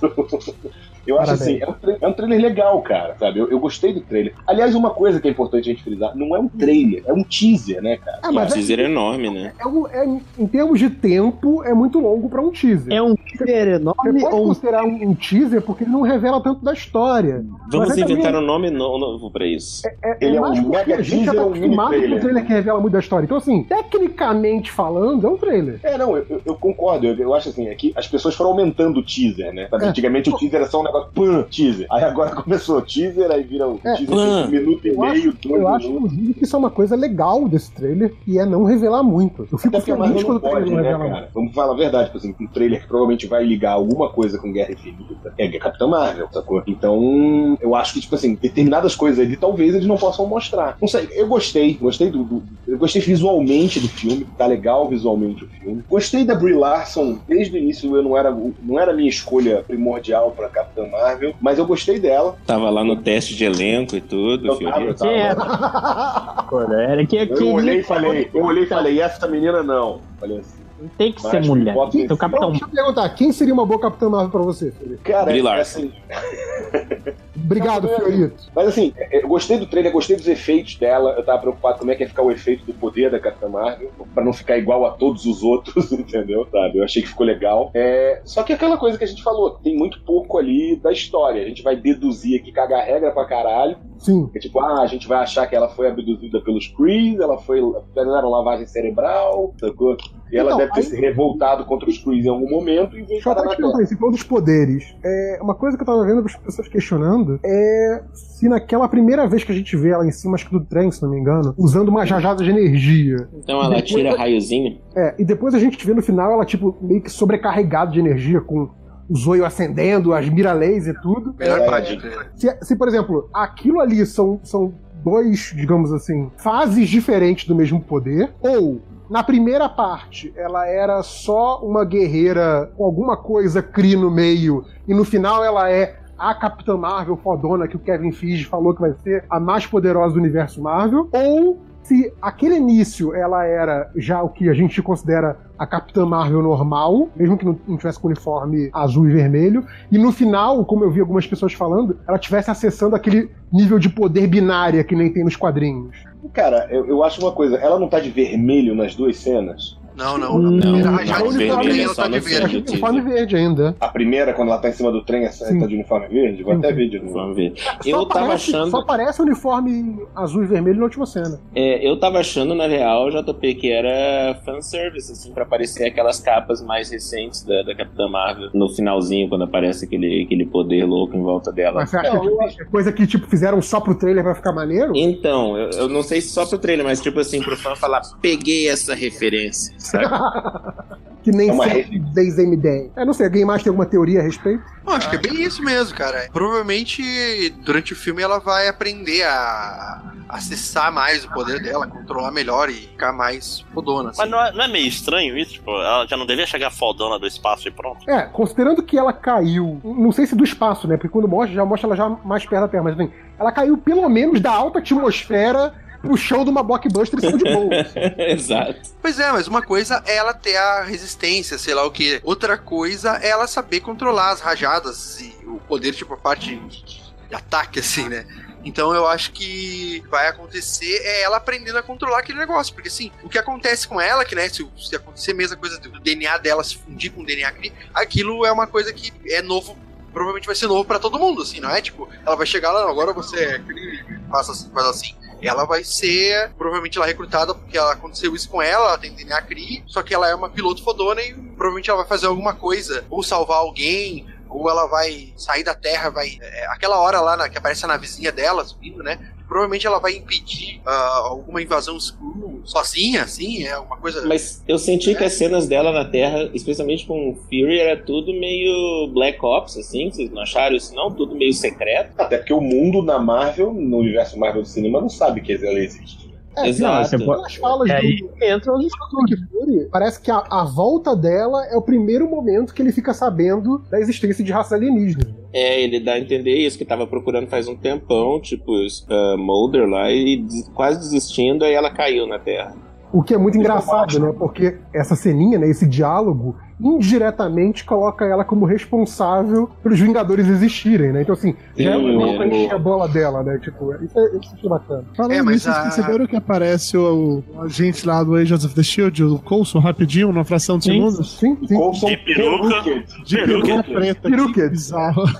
Eu 1.06 1.18
acho 1.18 1.30
Parabéns. 1.32 1.40
assim, 1.40 1.60
é 1.62 1.68
um, 1.68 1.96
é 2.02 2.08
um 2.08 2.12
trailer 2.12 2.40
legal, 2.40 2.80
cara, 2.82 3.16
sabe? 3.18 3.38
Eu, 3.40 3.50
eu 3.50 3.58
gostei 3.58 3.92
do 3.92 4.02
trailer. 4.02 4.34
Aliás, 4.46 4.74
uma 4.74 4.90
coisa 4.90 5.18
que 5.18 5.26
é 5.26 5.30
importante 5.30 5.68
a 5.68 5.72
gente 5.72 5.82
frisar, 5.82 6.14
não 6.14 6.36
é 6.36 6.38
um 6.38 6.46
trailer, 6.46 7.02
é 7.06 7.12
um 7.12 7.24
teaser, 7.24 7.80
né, 7.82 7.96
cara? 7.96 8.20
É, 8.22 8.28
O 8.28 8.34
mas 8.34 8.50
é, 8.52 8.54
teaser 8.54 8.80
é 8.80 8.84
enorme, 8.84 9.30
né? 9.30 9.52
é 9.58 9.66
um- 9.66 9.86
é- 9.88 10.20
em 10.38 10.46
termos 10.46 10.78
de 10.78 10.90
tempo, 10.90 11.64
é 11.64 11.72
muito 11.72 11.98
longo 11.98 12.28
pra 12.28 12.42
um 12.42 12.50
teaser. 12.50 12.92
É 12.92 13.00
um 13.00 13.14
teaser 13.16 13.46
Você 13.66 13.76
enorme 13.76 14.20
pode 14.20 14.34
ou 14.34 14.44
um 14.44 14.48
considerar 14.48 14.84
um, 14.84 15.08
um 15.10 15.14
teaser 15.14 15.62
porque 15.62 15.84
ele 15.84 15.90
não 15.90 16.02
revela 16.02 16.38
tanto 16.42 16.62
da 16.62 16.74
história. 16.74 17.44
Vamos 17.72 17.96
é 17.96 18.00
inventar 18.02 18.24
também- 18.32 18.42
um 18.42 18.46
nome 18.46 18.70
no- 18.70 18.98
novo 18.98 19.30
pra 19.30 19.46
isso. 19.46 19.82
É, 20.04 20.18
Ele 20.20 20.36
é 20.36 20.40
um 20.42 20.68
mega 20.68 20.96
a 20.96 21.02
gente 21.02 21.24
já 21.24 21.32
teaser 21.32 21.34
tá 21.34 21.46
um 21.46 21.48
acostumado 21.48 21.86
com 21.88 21.96
trailer? 21.98 22.18
um 22.18 22.20
trailer 22.20 22.46
que 22.46 22.52
revela 22.52 22.78
muito 22.80 22.92
da 22.92 22.98
história. 23.00 23.24
Então, 23.24 23.38
assim, 23.38 23.62
tecnicamente 23.64 24.70
falando, 24.70 25.26
é 25.26 25.30
um 25.30 25.36
trailer. 25.38 25.80
É, 25.82 25.96
não, 25.96 26.14
eu, 26.16 26.26
eu- 26.28 26.42
eu 26.44 26.54
concordo. 26.54 27.06
Eu, 27.06 27.16
eu 27.16 27.34
acho 27.34 27.39
assim, 27.48 27.68
aqui 27.68 27.92
as 27.96 28.06
pessoas 28.06 28.34
foram 28.34 28.50
aumentando 28.50 29.00
o 29.00 29.02
teaser, 29.02 29.52
né? 29.52 29.68
Sabe? 29.70 29.84
É. 29.84 29.88
Antigamente 29.88 30.30
o 30.30 30.36
teaser 30.36 30.60
era 30.60 30.70
só 30.70 30.80
um 30.80 30.84
negócio, 30.84 31.10
pã, 31.14 31.42
teaser. 31.50 31.86
Aí 31.90 32.04
agora 32.04 32.30
começou 32.36 32.78
o 32.78 32.82
teaser, 32.82 33.30
aí 33.30 33.42
vira 33.42 33.66
o 33.68 33.80
É. 33.84 33.94
teaser 33.96 34.06
de 34.06 34.22
um 34.22 34.48
minuto 34.48 34.86
e 34.86 34.90
Eu 34.90 35.00
meio, 35.00 35.12
acho, 35.30 35.48
dois 35.48 35.60
eu 35.60 35.68
acho, 35.68 35.86
inclusive, 35.88 36.34
que 36.34 36.44
isso 36.44 36.56
é 36.56 36.58
uma 36.58 36.70
coisa 36.70 36.94
legal 36.96 37.48
desse 37.48 37.72
trailer, 37.72 38.14
e 38.26 38.38
é 38.38 38.44
não 38.44 38.64
revelar 38.64 39.02
muito. 39.02 39.48
Eu 39.50 39.58
fico 39.58 39.76
Até 39.76 39.92
a 39.92 39.96
feliz 39.96 40.22
quando 40.22 40.40
não 40.42 40.48
o 40.48 40.52
trailer 40.52 40.60
pode, 40.62 40.70
não 40.70 40.76
né, 40.82 40.90
revela 40.92 41.10
cara? 41.10 41.28
Vamos 41.34 41.54
falar 41.54 41.72
a 41.72 41.76
verdade, 41.76 42.04
tipo 42.06 42.18
assim, 42.18 42.34
um 42.40 42.46
trailer 42.46 42.80
que 42.82 42.86
provavelmente 42.88 43.26
vai 43.26 43.44
ligar 43.44 43.72
alguma 43.72 44.08
coisa 44.10 44.38
com 44.38 44.52
Guerra 44.52 44.72
Infinita 44.72 45.32
é 45.38 45.48
Capitão 45.58 45.88
Marvel, 45.88 46.28
sacou? 46.32 46.62
Então, 46.66 47.56
eu 47.60 47.74
acho 47.74 47.94
que, 47.94 48.00
tipo 48.00 48.14
assim, 48.14 48.34
determinadas 48.34 48.94
coisas 48.94 49.18
ali 49.24 49.36
talvez 49.36 49.74
eles 49.74 49.86
não 49.86 49.96
possam 49.96 50.26
mostrar. 50.26 50.76
Não 50.80 50.88
sei, 50.88 51.08
eu 51.12 51.26
gostei, 51.26 51.74
gostei 51.74 52.10
do, 52.10 52.24
do- 52.24 52.42
eu 52.66 52.78
gostei 52.78 53.00
visualmente 53.02 53.80
do 53.80 53.88
filme, 53.88 54.26
tá 54.36 54.46
legal 54.46 54.88
visualmente 54.88 55.44
o 55.44 55.48
filme. 55.48 55.82
Gostei 55.88 56.24
da 56.24 56.34
Brie 56.34 56.54
Larson, 56.54 57.18
desde 57.30 57.56
o 57.56 57.58
início 57.58 57.94
eu 57.94 58.02
não 58.02 58.16
era, 58.16 58.36
não 58.60 58.78
era 58.78 58.90
a 58.90 58.94
minha 58.94 59.08
escolha 59.08 59.62
primordial 59.66 60.32
pra 60.32 60.48
Capitã 60.48 60.84
Marvel, 60.88 61.32
mas 61.40 61.58
eu 61.58 61.64
gostei 61.64 61.98
dela. 62.00 62.36
Tava 62.44 62.68
lá 62.68 62.82
no 62.82 62.96
teste 62.96 63.36
de 63.36 63.44
elenco 63.44 63.94
e 63.94 64.00
tudo, 64.00 64.48
Eu 64.48 64.56
Fiori. 64.56 64.94
tava, 64.94 65.10
é? 65.12 65.34
tava. 65.34 66.42
Pô, 66.50 66.60
Era 66.62 67.06
que, 67.06 67.24
que 67.26 67.42
Eu 67.42 67.52
olhei 67.52 67.78
e 67.78 67.82
falei, 67.84 68.28
eu 68.34 68.44
olhei 68.44 68.64
e 68.64 68.66
falei, 68.66 69.00
essa 69.00 69.28
menina 69.28 69.62
não. 69.62 70.00
Falei 70.18 70.38
assim. 70.38 70.58
tem 70.98 71.12
que 71.12 71.22
Mas 71.22 71.30
ser 71.30 71.44
mulher. 71.44 71.74
Então, 71.94 72.16
Capitão 72.16 72.50
Deixa 72.50 72.64
eu 72.64 72.68
perguntar, 72.68 73.08
quem 73.10 73.30
seria 73.32 73.54
uma 73.54 73.64
boa 73.64 73.80
Capitã 73.80 74.08
Marvel 74.08 74.30
pra 74.30 74.42
você? 74.42 74.72
Cara, 75.04 75.26
Brie 75.26 75.38
é 75.38 75.42
Larson. 75.42 75.78
assim, 75.78 75.92
Obrigado, 77.44 77.88
Fiorito. 77.88 78.50
Mas 78.54 78.68
assim, 78.68 78.92
eu 79.10 79.28
gostei 79.28 79.58
do 79.58 79.66
trailer, 79.66 79.92
gostei 79.92 80.16
dos 80.16 80.28
efeitos 80.28 80.76
dela. 80.76 81.14
Eu 81.16 81.24
tava 81.24 81.38
preocupado 81.40 81.78
como 81.78 81.90
é 81.90 81.94
que 81.94 82.02
ia 82.02 82.08
ficar 82.08 82.22
o 82.22 82.30
efeito 82.30 82.64
do 82.64 82.74
poder 82.74 83.10
da 83.10 83.18
Capitã 83.20 83.48
Marvel, 83.48 83.90
pra 84.14 84.24
não 84.24 84.32
ficar 84.32 84.56
igual 84.58 84.84
a 84.86 84.92
todos 84.92 85.24
os 85.26 85.42
outros, 85.42 85.90
entendeu? 85.92 86.46
Sabe? 86.50 86.78
Eu 86.78 86.84
achei 86.84 87.02
que 87.02 87.08
ficou 87.08 87.26
legal. 87.26 87.70
É, 87.74 88.20
Só 88.24 88.42
que 88.42 88.52
aquela 88.52 88.76
coisa 88.76 88.96
que 88.98 89.04
a 89.04 89.06
gente 89.06 89.22
falou, 89.22 89.50
tem 89.62 89.76
muito 89.76 90.00
pouco 90.04 90.38
ali 90.38 90.76
da 90.76 90.92
história. 90.92 91.42
A 91.42 91.48
gente 91.48 91.62
vai 91.62 91.76
deduzir 91.76 92.40
aqui, 92.40 92.52
cagar 92.52 92.84
regra 92.84 93.10
pra 93.12 93.24
caralho. 93.24 93.76
Sim. 93.98 94.30
É 94.34 94.38
tipo, 94.38 94.58
ah, 94.60 94.80
a 94.82 94.86
gente 94.86 95.06
vai 95.06 95.18
achar 95.18 95.46
que 95.46 95.54
ela 95.54 95.68
foi 95.68 95.88
abduzida 95.88 96.40
pelos 96.40 96.66
Krees, 96.68 97.18
ela 97.20 97.36
foi. 97.38 97.60
fizeram 97.88 98.30
lavagem 98.30 98.66
cerebral, 98.66 99.54
sacou? 99.60 99.96
E 100.32 100.36
ela 100.38 100.50
Então, 100.50 100.58
deve 100.58 100.72
ter 100.72 100.80
aí- 100.80 100.86
se 100.86 101.00
revoltado 101.00 101.64
contra 101.66 101.88
os 101.90 101.98
Krees 101.98 102.24
em 102.24 102.28
algum 102.28 102.48
momento 102.48 102.92
e 102.96 103.02
veio 103.02 103.06
Deixa 103.08 103.28
eu 103.28 103.32
até 103.32 103.48
te 103.48 103.56
perguntar 103.56 103.78
você 103.84 103.96
falou 103.96 104.10
dos 104.12 104.22
poderes. 104.22 104.94
É, 105.04 105.38
uma 105.42 105.54
coisa 105.54 105.76
que 105.76 105.82
eu 105.82 105.86
tava 105.86 106.04
vendo 106.06 106.24
as 106.24 106.36
pessoas 106.36 106.68
questionando 106.68 107.29
é 107.44 108.02
se 108.12 108.48
naquela 108.48 108.88
primeira 108.88 109.26
vez 109.28 109.44
que 109.44 109.52
a 109.52 109.54
gente 109.54 109.76
vê 109.76 109.90
ela 109.90 110.06
em 110.06 110.10
cima, 110.10 110.34
acho 110.34 110.46
que 110.48 110.52
do 110.58 110.64
trem, 110.64 110.90
se 110.90 111.02
não 111.02 111.10
me 111.10 111.18
engano, 111.18 111.54
usando 111.58 111.88
uma 111.88 112.06
jajada 112.06 112.42
de 112.42 112.50
energia. 112.50 113.28
Então 113.34 113.62
ela 113.62 113.80
tira 113.82 114.16
raiozinho. 114.16 114.78
É, 114.96 115.14
e 115.18 115.24
depois 115.24 115.54
a 115.54 115.58
gente 115.58 115.84
vê 115.86 115.92
no 115.94 116.02
final 116.02 116.32
ela, 116.32 116.44
tipo, 116.44 116.76
meio 116.80 117.02
que 117.02 117.10
sobrecarregada 117.10 117.90
de 117.92 118.00
energia, 118.00 118.40
com 118.40 118.68
o 119.08 119.16
zoio 119.16 119.44
acendendo, 119.44 120.14
as 120.14 120.28
mira 120.28 120.52
laser 120.52 120.94
e 120.94 121.02
tudo. 121.02 121.34
Melhor 121.38 121.60
É. 121.60 121.66
parte. 121.66 121.96
né? 121.96 122.26
Se, 122.36 122.56
se, 122.62 122.76
por 122.76 122.88
exemplo, 122.88 123.28
aquilo 123.34 123.80
ali 123.80 124.06
são, 124.06 124.40
são 124.42 124.72
dois, 125.04 125.52
digamos 125.56 125.92
assim, 125.92 126.30
fases 126.36 126.88
diferentes 126.88 127.46
do 127.46 127.54
mesmo 127.54 127.80
poder, 127.80 128.32
ou 128.40 128.80
na 129.08 129.24
primeira 129.24 129.68
parte 129.68 130.32
ela 130.36 130.66
era 130.68 131.02
só 131.02 131.60
uma 131.64 131.84
guerreira 131.84 132.70
com 132.76 132.84
alguma 132.84 133.16
coisa 133.16 133.60
cri 133.62 133.96
no 133.96 134.10
meio, 134.10 134.64
e 134.86 134.94
no 134.94 135.04
final 135.04 135.44
ela 135.44 135.68
é 135.70 135.96
a 136.20 136.34
Capitã 136.34 136.76
Marvel 136.76 137.16
fodona 137.16 137.66
que 137.66 137.76
o 137.76 137.78
Kevin 137.78 138.12
Feige 138.12 138.44
falou 138.44 138.74
que 138.74 138.80
vai 138.82 138.92
ser 139.02 139.24
a 139.30 139.40
mais 139.40 139.64
poderosa 139.64 140.12
do 140.12 140.20
universo 140.20 140.60
Marvel, 140.60 141.08
ou 141.10 141.58
se 141.82 142.12
aquele 142.20 142.56
início 142.56 143.14
ela 143.14 143.46
era 143.46 143.90
já 143.96 144.22
o 144.22 144.28
que 144.28 144.50
a 144.50 144.52
gente 144.52 144.82
considera 144.82 145.38
a 145.58 145.66
Capitã 145.66 146.04
Marvel 146.04 146.42
normal, 146.42 147.08
mesmo 147.16 147.38
que 147.38 147.44
não 147.44 147.54
tivesse 147.78 147.98
com 147.98 148.08
uniforme 148.08 148.68
azul 148.70 149.08
e 149.08 149.12
vermelho, 149.14 149.64
e 149.90 149.96
no 149.96 150.12
final, 150.12 150.62
como 150.66 150.84
eu 150.84 150.90
vi 150.90 151.00
algumas 151.00 151.26
pessoas 151.26 151.54
falando, 151.54 151.98
ela 152.06 152.18
estivesse 152.18 152.50
acessando 152.50 152.94
aquele 152.94 153.30
nível 153.50 153.78
de 153.78 153.88
poder 153.88 154.26
binária 154.26 154.84
que 154.84 154.94
nem 154.94 155.10
tem 155.10 155.24
nos 155.24 155.36
quadrinhos. 155.36 156.04
Cara, 156.34 156.68
eu, 156.70 156.86
eu 156.86 157.02
acho 157.02 157.20
uma 157.22 157.32
coisa, 157.32 157.56
ela 157.56 157.78
não 157.78 157.88
tá 157.88 157.98
de 157.98 158.10
vermelho 158.10 158.74
nas 158.74 158.94
duas 158.94 159.16
cenas? 159.16 159.79
Não, 160.00 160.16
não. 160.18 160.58
Primeira 160.58 160.90
não, 160.90 160.96
rajada 160.96 161.24
não, 161.24 161.30
de 161.30 161.80
ela 161.82 161.94
tá 161.94 162.08
de 162.08 162.20
verde. 162.20 162.56
Uniforme 162.68 163.00
verde 163.02 163.36
ainda. 163.36 163.76
A 163.78 163.88
primeira, 163.88 164.32
quando 164.32 164.48
ela 164.48 164.58
tá 164.58 164.70
em 164.70 164.72
cima 164.72 164.90
do 164.90 165.04
trem, 165.04 165.24
essa 165.24 165.44
tá 165.46 165.66
de 165.66 165.74
uniforme 165.74 166.08
verde? 166.08 166.42
Vou 166.42 166.54
Sim, 166.54 166.58
até 166.58 166.72
ver 166.72 166.88
de 166.88 166.98
novo. 166.98 167.12
Vamos 167.12 167.36
ver. 167.36 167.52
Só 167.56 167.72
Eu 167.84 168.06
tava 168.06 168.20
aparece- 168.24 168.50
achando. 168.50 168.70
Só 168.70 168.78
aparece 168.78 169.20
o 169.20 169.24
uniforme 169.24 169.98
azul 170.16 170.42
e 170.42 170.46
vermelho 170.46 170.78
na 170.78 170.84
última 170.84 171.04
cena. 171.06 171.38
É, 171.54 171.86
eu 171.86 171.98
tava 172.00 172.18
achando, 172.18 172.54
na 172.54 172.66
real, 172.66 173.10
JP, 173.10 173.54
que 173.56 173.70
era 173.70 174.34
fanservice, 174.44 175.12
assim, 175.12 175.32
pra 175.32 175.42
aparecer 175.42 175.84
aquelas 175.86 176.18
capas 176.20 176.62
mais 176.62 176.90
recentes 176.90 177.42
da, 177.44 177.62
da 177.62 177.74
Capitã 177.74 178.08
Marvel. 178.08 178.50
No 178.54 178.68
finalzinho, 178.70 179.28
quando 179.28 179.44
aparece 179.44 179.84
aquele, 179.84 180.22
aquele 180.24 180.46
poder 180.46 180.84
louco 180.86 181.16
em 181.16 181.22
volta 181.22 181.52
dela. 181.52 181.80
Mas 181.80 181.90
você 181.90 181.98
acha 181.98 182.14
Não, 182.14 182.20
que 182.48 182.62
é 182.62 182.64
coisa 182.64 182.92
que 182.92 183.06
tipo, 183.06 183.26
fizeram 183.26 183.60
só 183.60 183.80
pro 183.80 183.94
trailer 183.94 184.24
pra 184.24 184.34
ficar 184.34 184.52
maneiro? 184.52 184.92
Então, 184.96 185.56
eu, 185.58 185.70
eu 185.70 185.88
não 185.88 186.02
sei 186.02 186.20
se 186.20 186.28
só 186.30 186.46
pro 186.46 186.58
trailer, 186.58 186.84
mas 186.86 187.00
tipo 187.00 187.20
assim, 187.20 187.42
pro 187.42 187.56
fã 187.56 187.74
falar, 187.76 188.00
peguei 188.22 188.68
essa 188.68 188.94
referência, 188.94 189.74
sabe? 189.90 190.06
Que 191.22 191.30
nem 191.30 191.50
É 191.50 191.52
uma 191.52 191.64
sempre 191.64 191.98
vez 192.14 192.38
MD. 192.38 192.90
É, 192.96 193.04
não 193.04 193.12
sei, 193.12 193.26
alguém 193.26 193.44
mais 193.44 193.62
tem 193.62 193.68
alguma 193.68 193.84
teoria 193.84 194.20
a 194.20 194.22
respeito? 194.22 194.62
Não, 194.86 194.94
acho 194.94 195.10
que 195.10 195.16
é 195.16 195.18
bem 195.18 195.42
isso 195.42 195.62
mesmo, 195.62 195.94
cara. 195.94 196.28
Provavelmente, 196.32 197.50
durante 197.62 197.92
o 197.92 197.96
filme, 197.96 198.22
ela 198.22 198.38
vai 198.38 198.68
aprender 198.68 199.22
a 199.24 200.14
acessar 200.30 200.92
mais 200.92 201.24
o 201.24 201.30
poder 201.30 201.60
dela, 201.60 201.86
controlar 201.86 202.30
melhor 202.30 202.70
e 202.70 202.74
ficar 202.74 203.12
mais 203.12 203.60
fodona. 203.74 204.10
assim. 204.10 204.20
Mas 204.22 204.30
não 204.30 204.40
é, 204.40 204.52
não 204.52 204.64
é 204.64 204.68
meio 204.68 204.86
estranho 204.86 205.36
isso? 205.36 205.54
Tipo, 205.54 205.70
ela 205.72 206.06
já 206.06 206.16
não 206.16 206.24
devia 206.24 206.46
chegar 206.46 206.70
fodona 206.70 207.18
do 207.18 207.26
espaço 207.26 207.68
e 207.68 207.70
pronto? 207.70 208.08
É, 208.08 208.22
considerando 208.22 208.82
que 208.82 208.96
ela 208.96 209.12
caiu, 209.12 209.80
não 209.84 210.12
sei 210.12 210.26
se 210.26 210.34
do 210.34 210.44
espaço, 210.44 210.86
né? 210.88 210.96
Porque 210.96 211.08
quando 211.08 211.28
mostra, 211.28 211.54
já 211.54 211.64
mostra 211.64 211.88
ela 211.88 211.96
já 211.96 212.08
mais 212.24 212.46
perto 212.46 212.62
da 212.62 212.68
Terra, 212.68 212.84
mas 212.84 212.94
assim, 212.94 213.10
ela 213.38 213.52
caiu 213.52 213.76
pelo 213.76 214.08
menos 214.08 214.40
da 214.40 214.52
alta 214.52 214.78
atmosfera 214.78 215.74
pro 216.00 216.16
chão 216.16 216.44
de 216.44 216.50
uma 216.50 216.62
blockbuster 216.62 217.18
e 217.18 217.22
saiu 217.22 217.36
de 217.38 217.44
boa. 217.44 217.70
Exato. 218.18 218.80
Pois 219.00 219.18
é, 219.18 219.30
mas 219.32 219.46
uma 219.46 219.62
coisa 219.62 220.02
é 220.06 220.16
ela 220.16 220.32
ter 220.34 220.56
a 220.56 220.82
resistência, 220.82 221.58
sei 221.58 221.74
lá 221.74 221.84
o 221.84 221.90
que. 221.90 222.20
Outra 222.24 222.56
coisa 222.56 223.18
é 223.22 223.28
ela 223.28 223.46
saber 223.46 223.80
controlar 223.80 224.30
as 224.30 224.40
rajadas 224.40 225.20
e 225.20 225.34
o 225.46 225.60
poder, 225.68 225.94
tipo, 225.94 226.14
a 226.14 226.16
parte 226.16 226.56
de, 226.56 226.84
de 226.84 227.34
ataque, 227.34 227.80
assim, 227.80 228.08
né? 228.08 228.26
Então 228.64 228.94
eu 228.94 229.06
acho 229.06 229.32
que 229.32 230.02
vai 230.10 230.28
acontecer 230.28 231.00
é 231.02 231.22
ela 231.22 231.38
aprendendo 231.38 231.78
a 231.78 231.82
controlar 231.82 232.18
aquele 232.18 232.38
negócio. 232.38 232.74
Porque 232.74 232.88
assim, 232.88 233.10
o 233.22 233.28
que 233.28 233.38
acontece 233.38 233.88
com 233.88 234.00
ela, 234.00 234.24
que 234.24 234.34
né, 234.34 234.48
se, 234.48 234.66
se 234.76 234.96
acontecer 234.96 235.32
mesmo 235.32 235.54
a 235.54 235.58
coisa 235.58 235.78
do 235.78 235.98
DNA 236.00 236.36
dela 236.38 236.62
se 236.62 236.76
fundir 236.76 237.10
com 237.10 237.22
o 237.22 237.26
DNA 237.26 237.50
Kree, 237.52 237.72
aquilo 237.94 238.44
é 238.44 238.52
uma 238.52 238.66
coisa 238.66 238.92
que 238.92 239.12
é 239.26 239.40
novo. 239.42 239.78
Provavelmente 240.12 240.46
vai 240.46 240.56
ser 240.56 240.66
novo 240.66 240.84
pra 240.84 240.98
todo 240.98 241.18
mundo, 241.18 241.42
assim, 241.42 241.60
não 241.60 241.70
é? 241.70 241.80
Tipo, 241.80 242.08
ela 242.26 242.34
vai 242.34 242.44
chegar 242.44 242.72
lá, 242.72 242.82
"Não, 242.82 242.90
agora 242.90 243.12
você 243.12 243.36
é 243.36 243.58
Kree, 243.60 244.04
faça 244.28 244.52
assim, 244.52 244.68
faz 244.74 244.86
assim. 244.88 245.14
Ela 245.42 245.64
vai 245.64 245.82
ser, 245.84 246.50
provavelmente 246.58 246.98
ela 246.98 247.06
recrutada 247.06 247.54
porque 247.54 247.76
ela 247.78 247.92
aconteceu 247.92 248.34
isso 248.34 248.48
com 248.48 248.60
ela, 248.60 248.88
ela 248.90 248.98
tem 248.98 249.12
DNA 249.14 249.40
Kree, 249.42 249.82
só 249.86 250.02
que 250.02 250.14
ela 250.14 250.28
é 250.28 250.34
uma 250.34 250.50
piloto 250.50 250.82
fodona 250.84 251.22
e 251.22 251.32
provavelmente 251.32 251.88
ela 251.88 252.00
vai 252.00 252.08
fazer 252.08 252.26
alguma 252.26 252.54
coisa, 252.54 253.04
ou 253.08 253.22
salvar 253.22 253.58
alguém, 253.58 254.26
ou 254.48 254.68
ela 254.68 254.86
vai 254.86 255.32
sair 255.36 255.62
da 255.64 255.74
Terra, 255.74 256.10
vai. 256.10 256.38
é, 256.40 256.66
aquela 256.66 256.98
hora 257.00 257.20
lá 257.20 257.36
na- 257.36 257.48
que 257.48 257.56
aparece 257.56 257.84
a 257.84 257.88
navezinha 257.88 258.30
dela 258.32 258.64
subindo, 258.64 259.02
né? 259.02 259.18
Provavelmente 259.50 259.84
ela 259.84 259.98
vai 259.98 260.12
impedir 260.12 260.80
ah, 260.86 261.22
alguma 261.24 261.60
invasão 261.60 261.96
Skrull 261.96 262.60
sozinha, 262.64 263.24
assim, 263.24 263.64
é 263.64 263.76
uma 263.76 263.96
coisa. 263.96 264.24
Mas 264.24 264.62
eu 264.68 264.78
senti 264.78 265.12
que 265.12 265.24
as 265.24 265.32
cenas 265.32 265.66
dela 265.66 265.90
na 265.90 266.04
Terra, 266.04 266.48
especialmente 266.54 267.04
com 267.04 267.30
o 267.30 267.34
Fury, 267.34 267.80
era 267.80 268.00
tudo 268.00 268.32
meio 268.32 269.08
Black 269.12 269.44
Ops, 269.44 269.76
assim. 269.76 270.08
Vocês 270.08 270.30
não 270.30 270.42
acharam 270.42 270.76
isso 270.76 270.94
não? 270.94 271.10
Tudo 271.10 271.34
meio 271.34 271.52
secreto. 271.52 272.12
Até 272.16 272.38
porque 272.38 272.52
o 272.52 272.60
mundo 272.60 273.02
na 273.02 273.18
Marvel, 273.18 273.72
no 273.72 273.98
universo 273.98 274.38
Marvel 274.38 274.62
do 274.62 274.68
cinema, 274.68 275.00
não 275.00 275.08
sabe 275.08 275.40
que 275.40 275.52
ela 275.52 275.80
existe. 275.80 276.19
É, 276.56 276.68
Exato. 276.68 277.08
você 277.08 277.18
pode- 277.18 277.38
Pelas 277.38 277.54
falas 277.56 277.90
aí 277.90 278.16
do, 278.16 278.44
entra 278.44 278.72
os 278.72 278.82
do 278.82 279.22
Nick 279.24 279.46
Fury, 279.48 279.88
parece 279.90 280.20
que 280.20 280.30
a, 280.30 280.44
a 280.50 280.64
volta 280.64 281.14
dela 281.14 281.64
é 281.66 281.76
o 281.76 281.82
primeiro 281.82 282.28
momento 282.28 282.74
que 282.74 282.82
ele 282.82 282.90
fica 282.92 283.14
sabendo 283.14 283.78
da 283.90 284.00
existência 284.00 284.42
de 284.44 284.50
raça 284.50 284.74
alienígena. 284.74 285.24
É, 285.52 285.80
ele 285.82 286.00
dá 286.00 286.12
a 286.14 286.18
entender 286.18 286.54
isso, 286.54 286.76
que 286.76 286.84
tava 286.84 287.06
procurando 287.06 287.46
faz 287.46 287.68
um 287.68 287.76
tempão, 287.76 288.40
tipo, 288.40 288.72
ah, 289.08 289.36
Mulder 289.38 289.88
lá, 289.88 290.10
e 290.10 290.38
des- 290.38 290.68
quase 290.74 290.98
desistindo, 290.98 291.64
aí 291.64 291.72
ela 291.72 291.90
caiu 291.90 292.26
na 292.26 292.38
Terra. 292.38 292.74
O 293.12 293.22
que 293.22 293.34
é 293.34 293.38
muito 293.38 293.58
engraçado, 293.58 294.18
né? 294.20 294.32
Porque 294.38 294.76
essa 294.94 295.16
ceninha, 295.16 295.58
né, 295.58 295.68
esse 295.68 295.86
diálogo, 295.86 296.56
indiretamente 296.80 297.84
coloca 297.84 298.24
ela 298.24 298.44
como 298.44 298.64
responsável 298.64 299.70
pelos 299.82 299.98
Vingadores 300.00 300.46
existirem, 300.48 301.12
né? 301.12 301.22
Então, 301.22 301.34
assim, 301.34 301.54
já 301.76 301.90
é 301.90 301.96
Sim, 301.96 302.16
uma 302.16 302.34
pra 302.36 302.46
encher 302.46 302.74
a 302.74 302.78
bola 302.78 303.08
dela, 303.08 303.42
né? 303.42 303.58
Tipo, 303.58 303.94
isso 304.02 304.18
é, 304.18 304.36
isso 304.38 304.54
é 304.64 304.68
bacana. 304.68 305.04
Falando 305.16 305.32
É, 305.32 305.42
mas 305.42 305.54
nisso, 305.54 305.64
vocês 305.66 305.76
a- 305.76 305.82
perceberam 305.82 306.26
que 306.26 306.36
aparece 306.36 306.96
o, 306.96 307.42
o 307.54 307.62
agente 307.62 308.06
lá 308.06 308.22
do 308.22 308.34
Agents 308.34 308.64
of 308.64 308.74
the 308.74 308.82
Shield, 308.82 309.22
o 309.24 309.38
Coulson, 309.38 309.78
rapidinho, 309.78 310.28
numa 310.32 310.44
fração 310.44 310.78
de 310.78 310.84
Sim. 310.84 310.92
segundos? 310.92 311.38
Sim, 311.38 311.58
sim. 311.66 311.74
Coulson 311.74 312.06
De 312.08 312.16
peruca. 312.18 312.82
De 313.24 313.36
Peruca. 313.36 313.66
peruca 313.66 313.82
preta. 313.84 314.30
Peruca. 314.30 314.52
Que 314.62 314.68
bizarro. 314.70 315.22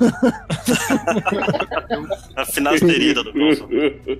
A 2.36 2.44
finasterida 2.44 3.22
do 3.24 3.32
Coulson. 3.32 3.68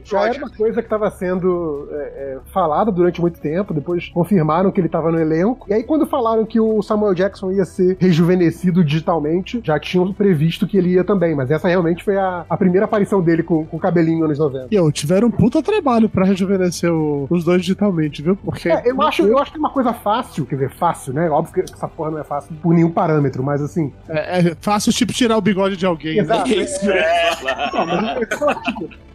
Já 0.05 0.29
era 0.29 0.39
uma 0.39 0.51
coisa 0.51 0.81
que 0.81 0.87
estava 0.87 1.11
sendo 1.11 1.89
é, 1.93 1.97
é, 1.97 2.39
falada 2.53 2.91
durante 2.91 3.21
muito 3.21 3.41
tempo, 3.41 3.73
depois 3.75 4.09
confirmaram 4.09 4.71
que 4.71 4.81
ele 4.81 4.87
estava 4.89 5.11
no 5.11 5.19
elenco. 5.19 5.67
E 5.69 5.75
aí, 5.75 5.83
quando 5.85 6.07
falaram 6.07 6.45
que 6.45 6.61
o 6.61 6.83
Samuel 6.83 7.10
Jackson 7.15 7.51
ia 7.53 7.65
ser 7.65 7.97
rejuvenescido 8.01 8.85
digitalmente, 8.85 9.61
já 9.65 9.79
tinham 9.79 10.13
previsto 10.13 10.67
que 10.67 10.77
ele 10.77 10.91
ia 10.91 11.05
também. 11.05 11.35
Mas 11.35 11.51
essa 11.51 11.69
realmente 11.69 12.03
foi 12.05 12.17
a, 12.17 12.45
a 12.49 12.57
primeira 12.57 12.85
aparição 12.85 13.21
dele 13.23 13.43
com, 13.43 13.65
com 13.67 13.77
o 13.77 13.81
cabelinho 13.81 14.25
anos 14.25 14.39
90. 14.39 14.69
E 14.71 14.75
eu, 14.75 14.91
tiveram 14.93 15.29
um 15.29 15.31
puta 15.31 15.63
trabalho 15.63 16.09
pra 16.09 16.25
rejuvenescer 16.25 16.93
o- 16.93 17.27
os 17.31 17.45
dois 17.45 17.61
digitalmente, 17.63 18.23
viu? 18.23 18.37
Porque. 18.37 18.69
É, 18.69 18.83
eu 18.91 19.01
acho, 19.03 19.23
eu 19.27 19.39
acho 19.39 19.51
que 19.53 19.57
é 19.59 19.61
uma 19.61 19.71
coisa 19.71 19.93
fácil, 19.93 20.45
quer 20.47 20.57
dizer, 20.57 20.71
fácil, 20.71 21.13
né? 21.13 21.29
Óbvio 21.31 21.55
que 21.65 21.73
essa 21.73 21.89
porra 21.89 22.11
não 22.11 22.19
é 22.19 22.25
fácil 22.25 22.55
por 22.63 22.75
nenhum 22.75 22.91
parâmetro, 22.91 23.43
mas 23.43 23.61
assim. 23.63 23.93
É, 24.09 24.39
é 24.51 24.57
fácil, 24.61 24.93
tipo, 24.93 25.13
tirar 25.13 25.37
o 25.37 25.41
bigode 25.41 25.77
de 25.77 25.87
alguém. 25.87 26.17
né? 26.17 26.23
Exato. 26.23 26.51
Isso 26.51 26.81
que 26.81 26.87
eu 26.87 26.95
ia 26.95 27.37
falar. 27.71 28.19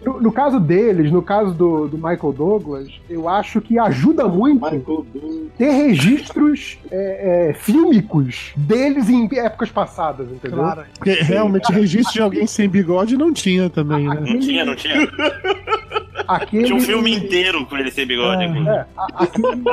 No, 0.05 0.21
no 0.21 0.31
caso 0.31 0.59
deles, 0.59 1.11
no 1.11 1.21
caso 1.21 1.51
do, 1.53 1.87
do 1.87 1.97
Michael 1.97 2.31
Douglas, 2.31 2.87
eu 3.09 3.27
acho 3.27 3.59
que 3.59 3.79
ajuda 3.79 4.27
muito 4.27 5.05
ter 5.57 5.71
registros 5.71 6.77
é, 6.91 7.49
é, 7.49 7.53
fílmicos 7.53 8.51
deles 8.55 9.09
em 9.09 9.27
épocas 9.37 9.71
passadas, 9.71 10.27
entendeu? 10.31 10.59
Claro. 10.59 10.83
Porque 10.97 11.13
realmente 11.13 11.71
registro 11.71 12.13
de 12.13 12.21
alguém 12.21 12.45
sem 12.45 12.69
bigode 12.69 13.17
não 13.17 13.33
tinha 13.33 13.69
também, 13.69 14.07
né? 14.07 14.19
Não 14.27 14.39
tinha, 14.39 14.63
não 14.65 14.75
tinha. 14.75 14.95
Aquele, 16.27 16.65
Tinha 16.65 16.75
um 16.75 16.79
filme 16.81 17.15
inteiro 17.15 17.65
com 17.65 17.77
ele 17.77 17.91
sem 17.91 18.05
bigode. 18.05 18.43
É, 18.43 18.85
a- 18.97 19.07
aquele, 19.23 19.63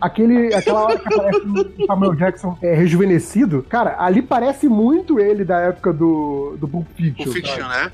aquele- 0.00 0.54
aquela 0.54 0.84
hora 0.84 0.98
que 0.98 1.14
aparece 1.14 1.40
o 1.46 1.86
Samuel 1.86 2.14
Jackson 2.14 2.58
é, 2.62 2.74
rejuvenescido, 2.74 3.64
cara, 3.68 3.96
ali 3.98 4.22
parece 4.22 4.68
muito 4.68 5.18
ele 5.20 5.44
da 5.44 5.58
época 5.60 5.92
do, 5.92 6.56
do 6.58 6.68
Pulp 6.68 6.86
Fiction. 6.96 7.28
O 7.30 7.32
Fiction, 7.32 7.68
sabe? 7.68 7.84
né? 7.84 7.92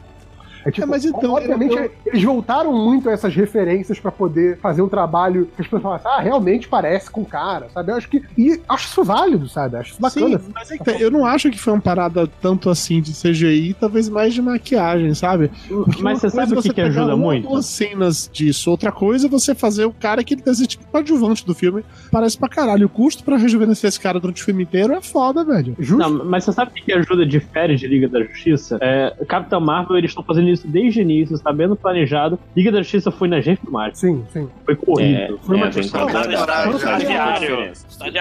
É, 0.69 0.73
tipo, 0.73 0.87
É, 0.87 0.91
mas 0.91 1.05
então, 1.05 1.33
obviamente, 1.35 1.75
eu- 1.77 1.91
eles 2.07 2.23
voltaram 2.23 2.73
muito 2.73 3.09
a 3.09 3.13
essas 3.13 3.35
referências 3.35 3.99
pra 3.99 4.11
poder 4.11 4.59
fazer 4.59 4.83
um 4.83 4.89
trabalho 4.89 5.47
que 5.57 5.63
as 5.63 5.67
pessoas 5.67 5.83
falam 5.83 5.97
assim, 5.97 6.09
ah, 6.09 6.21
realmente 6.21 6.69
parece 6.69 7.11
com 7.11 7.23
o 7.23 7.27
cara, 7.27 7.69
sabe? 7.73 7.91
Eu 7.93 7.97
acho 7.97 8.09
que. 8.09 8.23
E 8.37 8.61
acho 8.69 8.89
isso 8.89 9.05
válido, 9.05 9.49
sabe? 9.49 9.77
Acho 9.77 9.93
isso 9.93 10.01
bacana. 10.01 10.39
Sim, 10.39 10.51
mas 10.55 10.71
é 10.71 10.79
que 10.79 10.85
tá, 10.85 10.93
eu 10.93 11.11
não 11.11 11.25
acho 11.25 11.51
que 11.51 11.59
foi 11.59 11.73
uma 11.73 11.81
parada 11.83 12.27
tanto 12.41 12.71
assim 12.71 13.01
de 13.01 13.13
CGI, 13.13 13.75
talvez 13.79 14.09
mais 14.09 14.35
de 14.35 14.43
maquiagem, 14.43 15.15
sabe? 15.15 15.51
Porque 15.69 16.03
Mas 16.03 16.21
você 16.21 16.31
sabe 16.31 16.55
o 16.55 16.63
que 16.63 16.73
que 16.73 16.81
ajuda 16.81 17.17
muito? 17.17 17.49
duas 17.49 17.67
cenas 17.67 18.29
disso. 18.33 18.71
Outra 18.71 18.91
coisa 18.93 19.27
é 19.27 19.31
você 19.31 19.55
fazer 19.55 19.85
o 19.85 19.93
cara 19.93 20.23
que 20.25 20.35
ele 20.35 20.43
deve 20.43 20.57
ser 20.57 20.67
tipo 20.67 20.85
coadjuvante 20.87 21.45
do 21.47 21.55
filme. 21.55 21.85
Parece 22.11 22.37
pra 22.39 22.49
caralho. 22.49 22.87
O 22.87 22.89
custo 22.89 23.23
pra 23.25 23.37
rejuvenescer 23.37 23.89
esse 23.89 24.01
cara 24.01 24.19
durante 24.21 24.43
o 24.43 24.45
filme 24.45 24.63
inteiro 24.63 24.93
é 24.95 25.01
foda, 25.01 25.45
velho. 25.45 25.75
Justo. 25.79 25.99
Não, 25.99 26.25
mas 26.25 26.45
você 26.45 26.53
sabe 26.53 26.71
o 26.71 26.75
que 26.75 26.83
que 26.83 26.93
ajuda 26.93 27.25
de 27.27 27.41
férias 27.41 27.81
de 27.81 27.87
Liga 27.87 28.09
da 28.09 28.23
Justiça? 28.23 28.79
É, 28.81 29.15
Capitão 29.27 29.61
Marvel, 29.61 29.97
eles 29.97 30.11
estão 30.11 30.23
fazendo 30.25 30.49
isso 30.49 30.58
desde 30.67 31.01
o 31.01 31.03
início, 31.03 31.35
está 31.35 31.53
bem 31.53 31.69
planejado. 31.77 32.39
Liga 32.57 32.73
da 32.73 32.79
Justiça 32.83 33.11
foi 33.11 33.29
na 33.29 33.41
gente 33.41 33.61
do. 33.65 33.95
Sim, 33.95 34.25
sim. 34.33 34.49
Foi 34.65 34.75
É, 34.75 34.77
corrido. 34.77 35.39
Foi 35.43 35.57
uma 35.57 35.67
é, 35.69 35.71
questão- 35.71 36.09
Estagiário. 36.09 37.73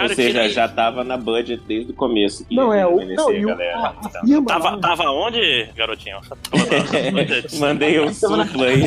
Ou 0.04 0.10
seja, 0.10 0.50
já 0.50 0.68
tava 0.68 1.04
na 1.04 1.18
budget 1.18 1.62
desde 1.68 1.92
o 1.92 1.96
começo. 1.96 2.46
Não, 2.52 2.74
é 2.74 2.86
o. 2.86 2.98
Não, 3.06 3.32
e 3.32 3.46
o, 3.46 3.50
galera. 3.50 3.78
a, 3.78 3.88
a 3.90 3.96
Então. 4.06 4.22
firma 4.26 4.46
Tava, 4.48 4.78
tava 4.80 5.04
onde, 5.12 5.68
garotinho? 5.76 6.18
Mandei 7.60 8.00
um 8.00 8.14
supla 8.14 8.66
aí. 8.66 8.84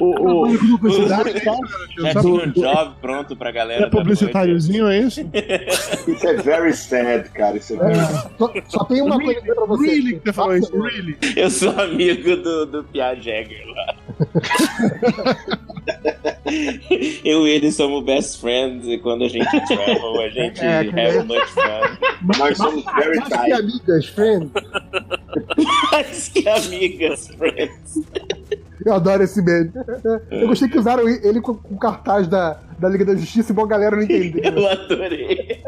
O, 0.00 0.44
o, 0.50 0.58
Publicidade, 0.58 1.32
Já 1.98 2.20
tinha 2.20 2.34
um 2.34 2.50
job 2.50 2.92
pronto 3.00 3.36
pra 3.36 3.50
galera. 3.50 3.86
É 3.86 3.90
publicitáriozinho, 3.90 4.88
é 4.88 4.98
isso? 4.98 5.20
Isso 6.08 6.26
é 6.26 6.34
very 6.36 6.72
sad, 6.72 7.28
cara. 7.30 7.56
Isso 7.56 7.74
é 7.74 7.76
very 7.76 7.98
É, 7.98 8.62
só, 8.68 8.84
tem 8.84 9.02
uma 9.02 9.18
coisa 9.20 9.40
pra 9.42 9.64
você. 9.66 9.86
Really 9.86 10.14
que 10.18 10.24
você 10.24 10.32
falou 10.32 10.56
isso, 10.56 10.80
really. 10.80 11.16
Eu 11.36 11.50
sou 11.54 11.70
amigo 11.80 12.36
do, 12.36 12.66
do 12.66 12.84
Pia 12.84 13.14
Jagger 13.14 13.64
lá. 13.68 13.94
Eu 17.24 17.46
e 17.46 17.50
ele 17.50 17.72
somos 17.72 18.04
best 18.04 18.40
friends 18.40 18.86
e 18.86 18.98
quando 18.98 19.24
a 19.24 19.28
gente 19.28 19.48
travel, 19.66 20.20
a 20.20 20.28
gente 20.28 20.60
É, 20.60 20.78
have 20.78 20.92
nem- 20.92 21.24
much 21.24 21.48
fun. 21.48 22.38
Nós 22.38 22.56
somos 22.56 22.84
very 22.84 23.16
Mais 23.18 23.28
que 23.28 23.38
tight. 23.38 23.52
amigas, 23.52 24.06
friends. 24.06 24.50
Mais 25.90 26.28
que 26.28 26.48
amigas, 26.48 27.28
friends. 27.28 28.02
Eu 28.84 28.92
adoro 28.94 29.22
esse 29.22 29.42
meme. 29.42 29.72
Eu 30.30 30.48
gostei 30.48 30.68
que 30.68 30.78
usaram 30.78 31.08
ele 31.08 31.40
com 31.40 31.54
com 31.54 31.74
o 31.74 31.78
cartaz 31.78 32.28
da, 32.28 32.58
da 32.78 32.88
Liga 32.88 33.04
da 33.04 33.14
Justiça 33.16 33.52
e 33.52 33.54
bom, 33.54 33.64
a 33.64 33.68
galera 33.68 33.96
não 33.96 34.02
entendeu. 34.02 34.42
Eu 34.52 34.68
adorei. 34.68 35.62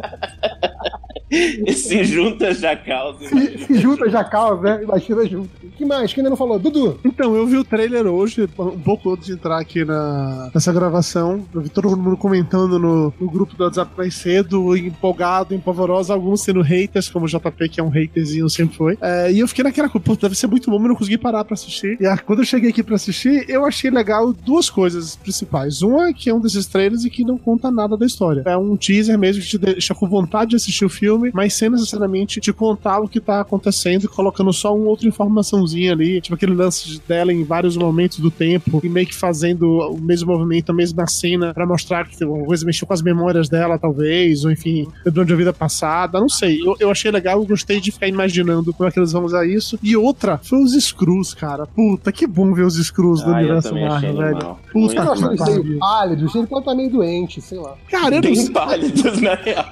Se 1.74 2.04
junta 2.04 2.54
já 2.54 2.76
causa. 2.76 3.28
Se, 3.28 3.58
se 3.58 3.78
junta 3.78 4.08
já 4.08 4.22
causa, 4.22 4.62
né? 4.62 4.82
Imagina 4.84 5.26
junto. 5.26 5.50
O 5.62 5.70
que 5.70 5.84
mais? 5.84 6.12
Quem 6.12 6.20
ainda 6.20 6.30
não 6.30 6.36
falou? 6.36 6.58
Dudu. 6.58 7.00
Então, 7.04 7.34
eu 7.34 7.46
vi 7.46 7.56
o 7.56 7.64
trailer 7.64 8.06
hoje, 8.06 8.48
um 8.58 8.78
pouco 8.78 9.12
antes 9.12 9.26
de 9.26 9.32
entrar 9.32 9.58
aqui 9.58 9.84
na, 9.84 10.50
nessa 10.54 10.72
gravação. 10.72 11.44
Eu 11.52 11.60
vi 11.60 11.68
todo 11.68 11.96
mundo 11.96 12.16
comentando 12.16 12.78
no, 12.78 13.12
no 13.20 13.30
grupo 13.30 13.56
do 13.56 13.64
WhatsApp 13.64 13.90
mais 13.96 14.14
cedo, 14.14 14.76
empolgado, 14.76 15.54
empolvoroso, 15.54 16.12
alguns 16.12 16.42
sendo 16.42 16.62
haters, 16.62 17.08
como 17.08 17.26
o 17.26 17.28
JP, 17.28 17.68
que 17.68 17.80
é 17.80 17.82
um 17.82 17.88
haterzinho, 17.88 18.48
sempre 18.48 18.76
foi. 18.76 18.98
É, 19.00 19.32
e 19.32 19.40
eu 19.40 19.48
fiquei 19.48 19.64
naquela 19.64 19.88
coisa, 19.88 20.04
pô, 20.04 20.14
deve 20.14 20.36
ser 20.36 20.46
muito 20.46 20.70
bom, 20.70 20.78
mas 20.78 20.88
não 20.88 20.96
consegui 20.96 21.18
parar 21.18 21.44
pra 21.44 21.54
assistir. 21.54 21.96
E 22.00 22.06
ah, 22.06 22.16
quando 22.16 22.40
eu 22.40 22.44
cheguei 22.44 22.70
aqui 22.70 22.82
pra 22.82 22.94
assistir, 22.94 23.44
eu 23.48 23.64
achei 23.64 23.90
legal 23.90 24.32
duas 24.32 24.70
coisas 24.70 25.16
principais. 25.16 25.82
Uma, 25.82 26.12
que 26.12 26.30
é 26.30 26.34
um 26.34 26.40
desses 26.40 26.66
trailers 26.66 27.04
e 27.04 27.10
que 27.10 27.24
não 27.24 27.36
conta 27.36 27.70
nada 27.70 27.96
da 27.96 28.06
história. 28.06 28.42
É 28.46 28.56
um 28.56 28.76
teaser 28.76 29.18
mesmo 29.18 29.42
que 29.42 29.48
te 29.48 29.58
deixa 29.58 29.94
com 29.94 30.08
vontade 30.08 30.50
de 30.50 30.56
assistir 30.66 30.84
o 30.84 30.88
filme, 30.88 31.30
mas 31.32 31.54
sem 31.54 31.70
necessariamente 31.70 32.40
te 32.40 32.52
contar 32.52 33.00
o 33.00 33.08
que 33.08 33.20
tá 33.20 33.40
acontecendo 33.40 34.04
e 34.04 34.08
colocando 34.08 34.52
só 34.52 34.74
uma 34.74 34.86
outra 34.88 35.06
informaçãozinha 35.08 35.92
ali, 35.92 36.20
tipo 36.20 36.34
aquele 36.34 36.54
lance 36.54 37.00
dela 37.06 37.32
em 37.32 37.44
vários 37.44 37.76
momentos 37.76 38.18
do 38.18 38.30
tempo 38.30 38.80
e 38.82 38.88
meio 38.88 39.06
que 39.06 39.14
fazendo 39.14 39.66
o 39.90 39.98
mesmo 40.00 40.32
movimento, 40.32 40.70
a 40.70 40.74
mesma 40.74 41.06
cena 41.06 41.54
pra 41.54 41.66
mostrar 41.66 42.06
que 42.06 42.24
uma 42.24 42.44
coisa 42.44 42.64
mexeu 42.66 42.86
com 42.86 42.92
as 42.94 43.02
memórias 43.02 43.48
dela, 43.48 43.78
talvez, 43.78 44.44
ou 44.44 44.50
enfim, 44.50 44.86
durante 45.04 45.32
a 45.32 45.36
vida 45.36 45.52
passada, 45.52 46.18
não 46.20 46.28
sei. 46.28 46.60
Eu, 46.64 46.76
eu 46.80 46.90
achei 46.90 47.10
legal, 47.10 47.38
eu 47.40 47.46
gostei 47.46 47.80
de 47.80 47.92
ficar 47.92 48.08
imaginando 48.08 48.72
como 48.72 48.88
é 48.88 48.92
que 48.92 48.98
eles 48.98 49.12
vão 49.12 49.24
usar 49.24 49.46
isso. 49.46 49.78
E 49.82 49.96
outra 49.96 50.38
foi 50.42 50.58
os 50.62 50.72
Screws, 50.72 51.34
cara. 51.34 51.66
Puta, 51.66 52.10
que 52.12 52.26
bom 52.26 52.52
ver 52.52 52.64
os 52.64 52.74
Screws 52.76 53.22
do 53.22 53.30
Ah, 53.30 53.42
eu 53.42 53.48
universo 53.48 53.68
achei 53.68 53.88
Marvel, 53.88 54.16
velho. 54.16 54.28
animal. 54.36 54.60
Puta 54.72 54.94
Eu 55.02 55.12
que 55.14 55.22
eles 55.24 55.64
meio 55.64 55.78
pálidos, 55.78 56.34
ele 56.34 56.46
pode 56.46 56.60
estar 56.62 56.74
meio 56.74 56.90
doente, 56.90 57.40
sei 57.40 57.58
lá. 57.58 57.74
Cara, 57.90 58.16
eu 58.16 58.22
não 58.22 58.30
Bem 58.30 58.34
sei. 58.36 58.50
pálidos, 58.50 59.20
na 59.20 59.34
real. 59.36 59.66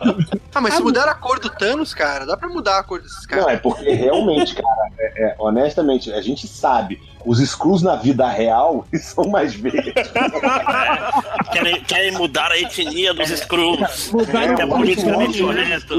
Ah, 0.55 0.61
mas 0.61 0.75
se 0.75 0.83
mudar 0.85 1.09
a 1.09 1.15
cor 1.15 1.39
do 1.41 1.51
Thanos, 1.51 1.93
cara, 1.95 2.25
dá 2.27 2.37
pra 2.37 2.49
mudar 2.49 2.79
a 2.79 2.83
cor 2.83 3.01
desses 3.01 3.27
caras. 3.27 3.45
Não, 3.45 3.51
é 3.51 3.57
porque 3.57 3.91
realmente, 3.91 4.55
cara, 4.55 4.91
é- 4.99 5.25
é, 5.29 5.35
honestamente, 5.39 6.13
a 6.13 6.21
gente 6.21 6.47
sabe, 6.47 7.01
os 7.25 7.39
Screws 7.39 7.83
na 7.83 7.97
vida 7.97 8.29
real 8.29 8.87
são 9.01 9.25
mais 9.29 9.55
verdes. 9.55 9.93
Querem, 11.53 11.81
querem 11.83 12.13
mudar 12.13 12.51
a 12.51 12.59
etnia 12.59 13.15
dos 13.15 13.31
Skrulls. 13.31 14.11
Mudaram 14.13 14.57
É, 14.57 14.63
é 14.63 14.67
muito, 14.67 14.77
politicamente 14.77 15.41
né? 15.43 15.49
honesto. 15.49 15.95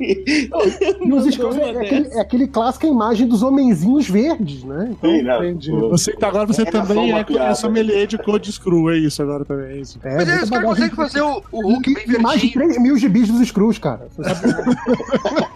E 0.00 0.48
os 1.12 1.26
Skrulls 1.26 1.58
é, 1.58 1.70
é 1.72 1.80
aquele, 1.80 2.08
é 2.08 2.20
aquele 2.20 2.48
clássica 2.48 2.86
imagem 2.86 3.26
dos 3.28 3.42
homenzinhos 3.42 4.08
verdes, 4.08 4.64
né? 4.64 4.88
Então, 4.92 5.10
Sim, 5.10 5.22
não. 5.22 5.88
Você, 5.90 6.12
tá, 6.12 6.28
agora 6.28 6.46
você 6.46 6.64
só 6.64 6.70
também 6.70 7.12
é, 7.12 7.22
piada. 7.24 7.50
é 7.50 7.54
sommelier 7.54 8.06
de 8.06 8.16
cor 8.16 8.38
de 8.40 8.50
screw, 8.50 8.90
é 8.90 8.96
isso 8.96 9.20
agora 9.22 9.44
também, 9.44 9.72
é 9.72 9.80
isso. 9.80 9.98
é, 10.02 10.16
Mas 10.16 10.26
muita 10.26 10.44
os 10.44 10.50
caras 10.50 10.64
conseguem 10.68 10.96
fazer 10.96 11.20
o, 11.20 11.42
o 11.52 11.68
Hulk 11.68 11.94
bem 11.94 12.04
E 12.08 12.18
mais 12.18 12.40
de 12.40 12.46
verdinho. 12.48 12.68
3 12.74 12.82
mil 12.82 12.96
gibis 12.96 13.28
dos 13.28 13.46
Screws, 13.46 13.78
cara. 13.78 14.08
Você 14.16 14.22
sabe? 14.24 14.54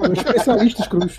É 0.02 0.08
um 0.08 0.12
especialista 0.12 0.82
Screws. 0.82 1.16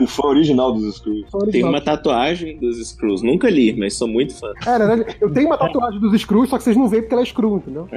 O 0.00 0.06
fã 0.06 0.28
original 0.28 0.72
dos 0.72 0.96
Screws. 0.96 1.26
Só 1.30 1.38
Tem 1.40 1.62
uma 1.62 1.80
tatuagem 1.80 2.56
dos 2.58 2.78
Screws. 2.88 3.22
Nunca 3.22 3.50
li, 3.50 3.74
mas 3.76 3.94
sou 3.94 4.08
muito 4.08 4.34
fã. 4.34 4.52
É, 4.66 4.78
na 4.78 4.86
verdade, 4.86 5.16
eu 5.20 5.30
tenho 5.30 5.46
uma 5.46 5.58
tatuagem 5.58 6.00
dos 6.00 6.18
Screws, 6.20 6.48
só 6.48 6.56
que 6.58 6.64
vocês 6.64 6.76
não 6.76 6.88
veem 6.88 7.02
porque 7.02 7.14
ela 7.14 7.22
é 7.22 7.26
Screw, 7.26 7.56
entendeu? 7.58 7.88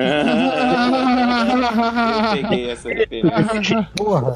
Eu 2.36 2.42
peguei 2.42 2.70
essa 2.70 2.90
referência. 2.90 3.90
Porra. 3.96 4.36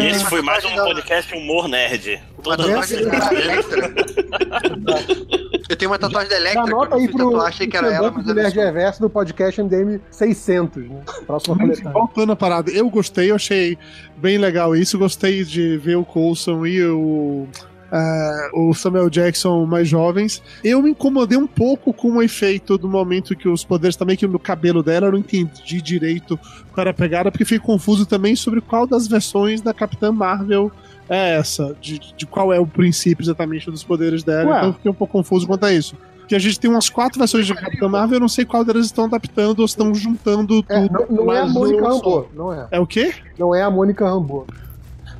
E 0.00 0.06
esse 0.06 0.24
foi 0.24 0.42
mais 0.42 0.64
um 0.64 0.74
podcast 0.74 1.34
humor 1.34 1.68
nerd. 1.68 2.20
Uma 2.44 2.56
tatuagem 2.56 3.04
da 3.04 3.32
Electra. 3.32 3.94
Eu 5.72 5.76
tenho 5.76 5.90
uma 5.90 5.98
tatuagem 5.98 6.28
da 6.28 6.36
Electra. 6.36 6.62
Anota 6.64 6.96
eu 6.96 7.00
aí 7.00 7.08
pro, 7.08 7.18
tatuar, 7.18 7.46
achei 7.46 7.66
que 7.66 7.76
era 7.76 7.90
ela, 7.90 8.10
mas 8.10 8.24
do 8.24 8.32
era 8.32 8.42
Nerd. 8.42 8.58
Reverso 8.58 9.00
no 9.02 9.08
podcast 9.08 9.62
MDM 9.62 10.00
600, 10.10 10.82
né? 10.86 11.00
Próxima 11.26 11.56
coletânea. 11.56 11.92
Voltando 11.92 12.32
a 12.32 12.36
parada, 12.36 12.70
eu 12.70 12.90
gostei, 12.90 13.30
eu 13.30 13.36
achei 13.36 13.78
bem 14.18 14.36
legal 14.36 14.76
isso. 14.76 14.98
Gostei 14.98 15.44
de 15.44 15.78
ver 15.78 15.96
o 15.96 16.04
Coulson 16.04 16.66
e 16.66 16.84
o. 16.84 17.46
é, 17.90 18.50
o 18.54 18.74
Samuel 18.74 19.08
Jackson 19.08 19.64
mais 19.64 19.88
jovens. 19.88 20.42
Eu 20.62 20.82
me 20.82 20.90
incomodei 20.90 21.38
um 21.38 21.46
pouco 21.46 21.90
com 21.90 22.16
o 22.16 22.22
efeito 22.22 22.76
do 22.76 22.86
momento 22.88 23.34
que 23.34 23.48
os 23.48 23.64
poderes 23.64 23.96
também, 23.96 24.14
que 24.14 24.26
no 24.26 24.38
cabelo 24.38 24.82
dela, 24.82 25.06
eu 25.06 25.12
não 25.12 25.20
entendi 25.20 25.80
direito 25.80 26.38
qual 26.74 26.82
era 26.82 26.90
a 26.90 26.94
pegada, 26.94 27.30
porque 27.30 27.46
fiquei 27.46 27.64
confuso 27.64 28.04
também 28.04 28.36
sobre 28.36 28.60
qual 28.60 28.86
das 28.86 29.06
versões 29.06 29.62
da 29.62 29.72
Capitã 29.72 30.12
Marvel 30.12 30.70
é 31.12 31.36
essa, 31.36 31.76
de, 31.80 31.98
de 32.16 32.26
qual 32.26 32.52
é 32.52 32.58
o 32.60 32.66
princípio 32.66 33.22
exatamente 33.22 33.70
dos 33.70 33.84
poderes 33.84 34.22
dela. 34.22 34.50
Ué. 34.50 34.56
Então 34.58 34.68
eu 34.70 34.74
fiquei 34.74 34.90
um 34.90 34.94
pouco 34.94 35.12
confuso 35.12 35.46
quanto 35.46 35.64
a 35.66 35.72
isso. 35.72 35.96
Porque 36.18 36.34
a 36.34 36.38
gente 36.38 36.58
tem 36.58 36.70
umas 36.70 36.88
quatro 36.88 37.18
versões 37.18 37.46
de 37.46 37.54
Capitã 37.54 37.88
Marvel, 37.88 38.16
eu 38.16 38.20
não 38.20 38.28
sei 38.28 38.44
qual 38.44 38.64
delas 38.64 38.86
estão 38.86 39.04
adaptando 39.04 39.58
ou 39.58 39.64
estão 39.66 39.92
juntando 39.94 40.64
É, 40.68 40.86
tudo. 40.86 41.06
não, 41.10 41.24
não 41.26 41.32
é 41.32 41.40
a 41.40 41.46
Mônica 41.46 41.80
não- 41.82 41.90
Rambeau, 41.96 42.28
não 42.34 42.52
é. 42.52 42.66
É 42.70 42.80
o 42.80 42.86
quê? 42.86 43.12
Não 43.38 43.54
é 43.54 43.62
a 43.62 43.70
Mônica 43.70 44.04
Rambeau. 44.08 44.46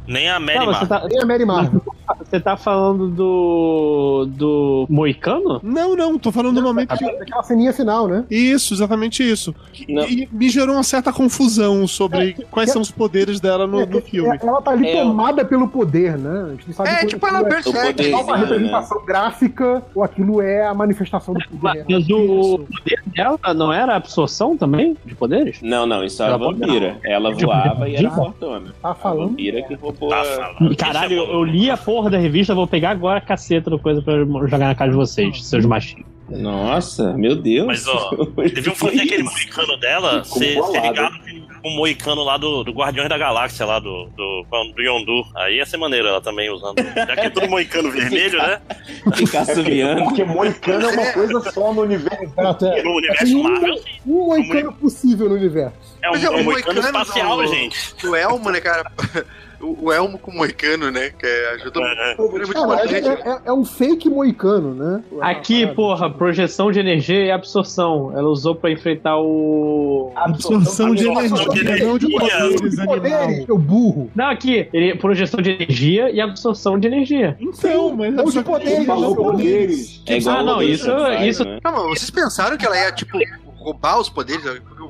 Nem 0.07 0.29
a 0.29 0.41
Mary 0.41 0.59
Não, 0.59 0.67
você 0.67 0.73
Marvel. 0.85 0.89
tá, 0.89 1.09
Nem 1.09 1.21
a 1.21 1.27
Mary 1.27 1.45
Marvel. 1.45 1.83
Você 2.19 2.41
tá 2.41 2.57
falando 2.57 3.09
do. 3.09 4.27
do 4.31 4.87
Moicano? 4.89 5.61
Não, 5.63 5.95
não, 5.97 6.19
tô 6.19 6.31
falando 6.33 6.55
do 6.57 6.63
momento 6.63 6.97
que. 6.97 7.05
Daquela 7.19 7.43
ceninha 7.43 7.73
final, 7.73 8.07
né? 8.09 8.25
Isso, 8.31 8.75
exatamente 8.75 9.23
isso. 9.29 9.55
Não. 9.89 10.05
E 10.05 10.29
me 10.33 10.49
gerou 10.49 10.75
uma 10.77 10.83
certa 10.83 11.13
confusão 11.13 11.87
sobre 11.87 12.35
quais 12.51 12.71
são 12.71 12.81
os 12.83 12.91
poderes 12.91 13.41
dela 13.41 13.67
no, 13.67 13.85
no 13.87 14.01
filme. 14.01 14.37
É, 14.37 14.47
Ela 14.47 14.61
tá 14.63 14.71
ali 14.73 14.89
É, 14.89 15.03
tomada 15.03 15.45
pelo 15.45 15.69
poder, 15.69 16.17
né? 16.19 16.47
A 16.49 16.51
gente 16.53 16.69
não 16.69 16.75
sabe 16.75 16.89
É, 16.91 17.07
tipo, 17.07 17.27
ela 17.27 17.41
é 17.41 17.45
percebe. 17.45 17.87
poder. 17.95 18.11
só 18.11 18.23
uma 18.23 18.37
né? 18.37 18.43
representação 18.45 19.05
gráfica 19.05 19.83
ou 19.95 20.03
aquilo 20.03 20.41
é 20.41 20.67
a 20.67 20.75
manifestação 20.75 21.35
do 21.35 21.41
poder. 21.49 21.85
Mas 21.89 22.09
o 22.11 22.59
poder 22.59 23.03
dela 23.07 23.39
não 23.55 23.73
era 23.73 23.97
absorção 23.97 24.57
também 24.57 24.97
de 25.05 25.15
poderes? 25.15 25.59
Não, 25.63 25.87
não, 25.87 26.05
isso 26.05 26.23
é 26.23 26.27
a 26.27 26.29
Ela 26.31 26.39
vampira. 26.39 26.97
Ela 27.05 27.35
voava 27.35 27.89
e 27.89 27.97
era 27.97 28.11
fortona. 28.11 28.73
Tá 28.83 28.91
A 28.91 28.95
falando? 28.95 29.29
vampira 29.31 29.63
que 29.63 29.75
roubou. 29.75 30.09
Tá 30.11 30.21
a- 30.21 30.25
falando. 30.25 30.77
Caralho, 30.77 31.15
eu, 31.17 31.25
eu 31.33 31.45
li 31.45 31.71
a 31.71 31.77
porra 31.77 32.02
da 32.11 32.19
revista, 32.19 32.55
vou 32.55 32.67
pegar 32.67 32.91
agora 32.91 33.19
a 33.19 33.23
caceta 33.23 33.69
do 33.71 33.79
coisa 33.79 34.01
pra 34.03 34.19
jogar 34.19 34.59
na 34.59 34.75
cara 34.75 34.91
de 34.91 34.97
vocês, 34.97 35.45
seus 35.47 35.65
machinhos. 35.65 36.07
Nossa, 36.29 37.13
meu 37.15 37.37
Deus. 37.37 37.67
Mas, 37.67 37.87
ó, 37.87 38.11
Teve 38.55 38.71
um 38.71 38.75
fã 38.75 38.89
aquele 38.89 39.23
moicano 39.23 39.77
dela, 39.77 40.25
ser 40.25 40.55
ligado 40.73 41.19
com 41.63 41.69
o 41.69 41.77
moicano 41.77 42.25
lá 42.25 42.37
do, 42.37 42.65
do 42.65 42.73
Guardiões 42.73 43.09
da 43.09 43.17
Galáxia, 43.17 43.65
lá 43.65 43.79
do, 43.79 44.07
do, 44.17 44.45
do 44.75 44.83
Yondu. 44.83 45.23
Aí 45.37 45.57
ia 45.59 45.67
ser 45.67 45.77
maneiro 45.77 46.09
ela 46.09 46.21
também 46.21 46.51
usando. 46.51 46.77
Já 46.83 47.15
que 47.15 47.21
é 47.21 47.31
tudo 47.31 47.49
moicano 47.49 47.91
vermelho, 47.91 48.39
né? 48.39 48.61
Ficar 49.15 49.43
assoviando. 49.43 50.03
Porque 50.05 50.25
Moicano 50.25 50.89
é 50.89 50.93
uma 50.93 51.13
coisa 51.13 51.53
só 51.53 51.73
no 51.73 51.83
universo. 51.83 52.25
Exato, 52.25 52.67
é. 52.67 52.83
No 52.83 52.97
universo 52.97 53.25
Tem 53.25 53.37
um- 53.37 53.43
Marvel, 53.43 53.77
sim. 53.77 53.85
Um 54.07 54.27
moicano 54.27 54.73
possível 54.73 55.29
no 55.29 55.35
universo. 55.37 55.77
É 56.03 56.11
um, 56.11 56.15
é, 56.17 56.25
é 56.25 56.31
um 56.31 56.43
moicano 56.43 56.45
moicano 56.45 56.81
espacial, 56.81 57.37
do- 57.37 57.47
gente. 57.47 58.07
O 58.07 58.17
Elmo, 58.17 58.51
né, 58.51 58.61
cara? 58.61 58.91
O, 59.63 59.87
o 59.87 59.93
Elmo 59.93 60.19
com 60.19 60.31
o 60.31 60.37
Moicano, 60.37 60.91
né? 60.91 61.11
Que 61.11 61.27
ajuda 61.55 61.81
É. 61.81 62.17
muito. 62.17 62.53
É 62.53 62.59
Ah, 62.59 62.85
é, 62.85 63.31
é- 63.31 63.41
é 63.47 63.53
um 63.53 63.65
fake 63.65 64.09
moicano, 64.09 64.75
né? 64.75 65.03
Aqui, 65.21 65.67
porra, 65.69 66.11
projeção 66.11 66.71
de 66.73 66.81
energia 66.81 67.25
e 67.27 67.31
absorção. 67.31 68.13
Ela 68.17 68.29
usou 68.29 68.55
pra 68.55 68.71
enfrentar 68.71 69.17
o. 69.19 70.13
Absorção 70.17 70.95
de 70.95 71.09
Absorção 71.09 71.49
de 71.55 71.61
energia, 71.61 71.87
não 71.87 71.99
de 71.99 72.11
poderes. 72.11 72.85
Poderes, 72.85 73.47
seu 73.47 73.59
burro. 73.59 74.11
Não, 74.15 74.27
aqui, 74.31 74.69
ele, 74.73 74.97
projeção 74.97 75.41
de 75.41 75.51
energia 75.51 76.11
e 76.11 76.21
absorção 76.21 76.79
de 76.79 76.87
energia. 76.89 77.37
Então, 77.41 77.95
mas 77.97 78.13
Não 78.15 78.25
de 78.25 78.43
poderes, 78.43 78.79
de 78.81 78.87
poderes. 79.15 80.03
É 80.07 80.17
igual 80.19 80.37
Ah, 80.39 80.43
não, 80.43 80.63
isso- 80.63 80.91
isso- 81.25 81.45
né? 81.45 81.59
Calma, 81.63 81.83
vocês 81.89 82.11
pensaram 82.11 82.57
que 82.57 82.67
ela 82.67 82.77
ia, 82.77 82.91
tipo, 82.93 83.17
roubar 83.57 84.01
os 84.01 84.09
poderes? 84.09 84.43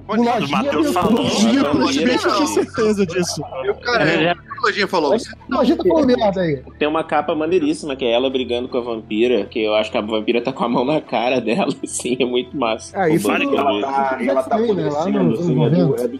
O 0.09 0.17
Lojinha 0.17 0.49
Matheus 0.49 0.93
falou. 0.93 1.23
Lojinha, 1.23 1.65
praticamente, 1.65 2.27
não. 2.27 2.41
eu 2.41 2.47
certeza 2.47 3.07
disso. 3.07 3.43
Eu, 3.65 3.75
cara, 3.77 4.05
É, 4.05 4.33
o 4.33 4.35
que 4.37 4.59
a 4.59 4.63
Lojinha 4.63 4.89
falou? 4.89 5.11
Você- 5.19 5.31
Lojinha 5.51 5.77
tá 5.77 5.85
falando 5.89 6.07
merda 6.07 6.41
aí. 6.41 6.63
Tem 6.79 6.89
uma 6.89 7.05
capa 7.05 7.35
maneiríssima, 7.35 7.95
que 7.97 8.05
é 8.05 8.11
ela 8.13 8.29
brigando 8.29 8.69
com 8.69 8.79
a 8.79 8.81
vampira, 8.81 9.45
que 9.47 9.63
eu 9.63 9.75
acho 9.75 9.91
que 9.91 9.97
a 9.99 10.01
vampira 10.01 10.43
tá 10.43 10.53
com 10.53 10.65
a 10.65 10.69
mão 10.69 10.85
na 10.85 11.01
cara 11.01 11.41
dela, 11.41 11.73
assim, 11.83 12.17
é 12.19 12.25
muito 12.25 12.57
massa. 12.57 12.99
Ah, 12.99 13.09
isso 13.09 13.29
Roubando 13.29 13.45
não- 13.53 13.53
aquela 13.53 13.73
Ela 13.79 13.93
tá, 13.93 14.19
ela 14.25 14.43
tá 14.43 14.57
apodrecendo, 14.57 15.35
assim, 15.35 15.43
é 15.65 15.71
do, 15.71 15.87
90. 15.87 16.03
é 16.03 16.09
do 16.09 16.19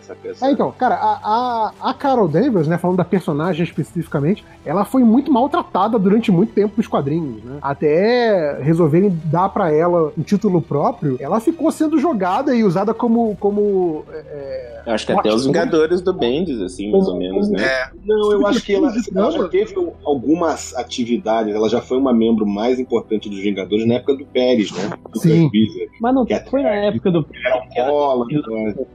essa 0.00 0.14
peça. 0.14 0.46
É, 0.46 0.50
então, 0.52 0.72
cara, 0.72 0.94
a, 0.94 1.72
a, 1.82 1.90
a 1.90 1.94
Carol 1.94 2.28
Danvers, 2.28 2.68
né, 2.68 2.78
falando 2.78 2.96
da 2.98 3.04
personagem 3.04 3.64
especificamente, 3.64 4.44
ela 4.64 4.84
foi 4.84 5.02
muito 5.02 5.32
maltratada 5.32 5.98
durante 5.98 6.30
muito 6.30 6.52
tempo 6.52 6.74
nos 6.76 6.86
quadrinhos, 6.86 7.42
né? 7.44 7.58
Até 7.62 8.58
resolverem 8.62 9.18
dar 9.24 9.48
pra 9.50 9.72
ela 9.72 10.12
um 10.16 10.22
título 10.22 10.60
próprio, 10.60 11.16
ela 11.20 11.40
ficou 11.40 11.70
sendo 11.70 11.98
jogada 11.98 12.54
e 12.54 12.64
usada 12.64 12.94
como. 12.98 13.34
como 13.36 14.04
é, 14.10 14.82
Eu 14.86 14.92
acho 14.92 15.06
que 15.06 15.12
até 15.12 15.32
os 15.32 15.46
Vingadores 15.46 16.02
do 16.02 16.12
Bendis, 16.12 16.60
assim, 16.60 16.90
mais 16.90 17.08
ou 17.08 17.16
menos, 17.16 17.48
né? 17.48 17.64
É, 17.64 17.88
Não, 18.04 18.32
eu 18.32 18.46
acho 18.46 18.62
que 18.62 18.74
ela, 18.74 18.92
ela 19.14 19.30
já 19.30 19.48
teve 19.48 19.74
algumas 20.04 20.74
atividades, 20.76 21.54
ela 21.54 21.68
já 21.68 21.80
foi 21.80 21.96
uma 21.96 22.12
membro 22.12 22.46
mais 22.46 22.78
importante 22.78 23.28
dos 23.30 23.38
Vingadores 23.38 23.86
na 23.86 23.94
época 23.94 24.16
do 24.16 24.26
Pérez, 24.26 24.70
né? 24.72 24.90
Do 25.10 25.18
Sim. 25.18 25.48
Wheeler. 25.52 25.88
Mas 26.00 26.14
não 26.14 26.26
é- 26.28 26.44
foi 26.44 26.62
na 26.62 26.74
época 26.74 27.10
do 27.10 27.26
Era 27.44 27.56
um 27.56 27.68
cola, 27.90 28.26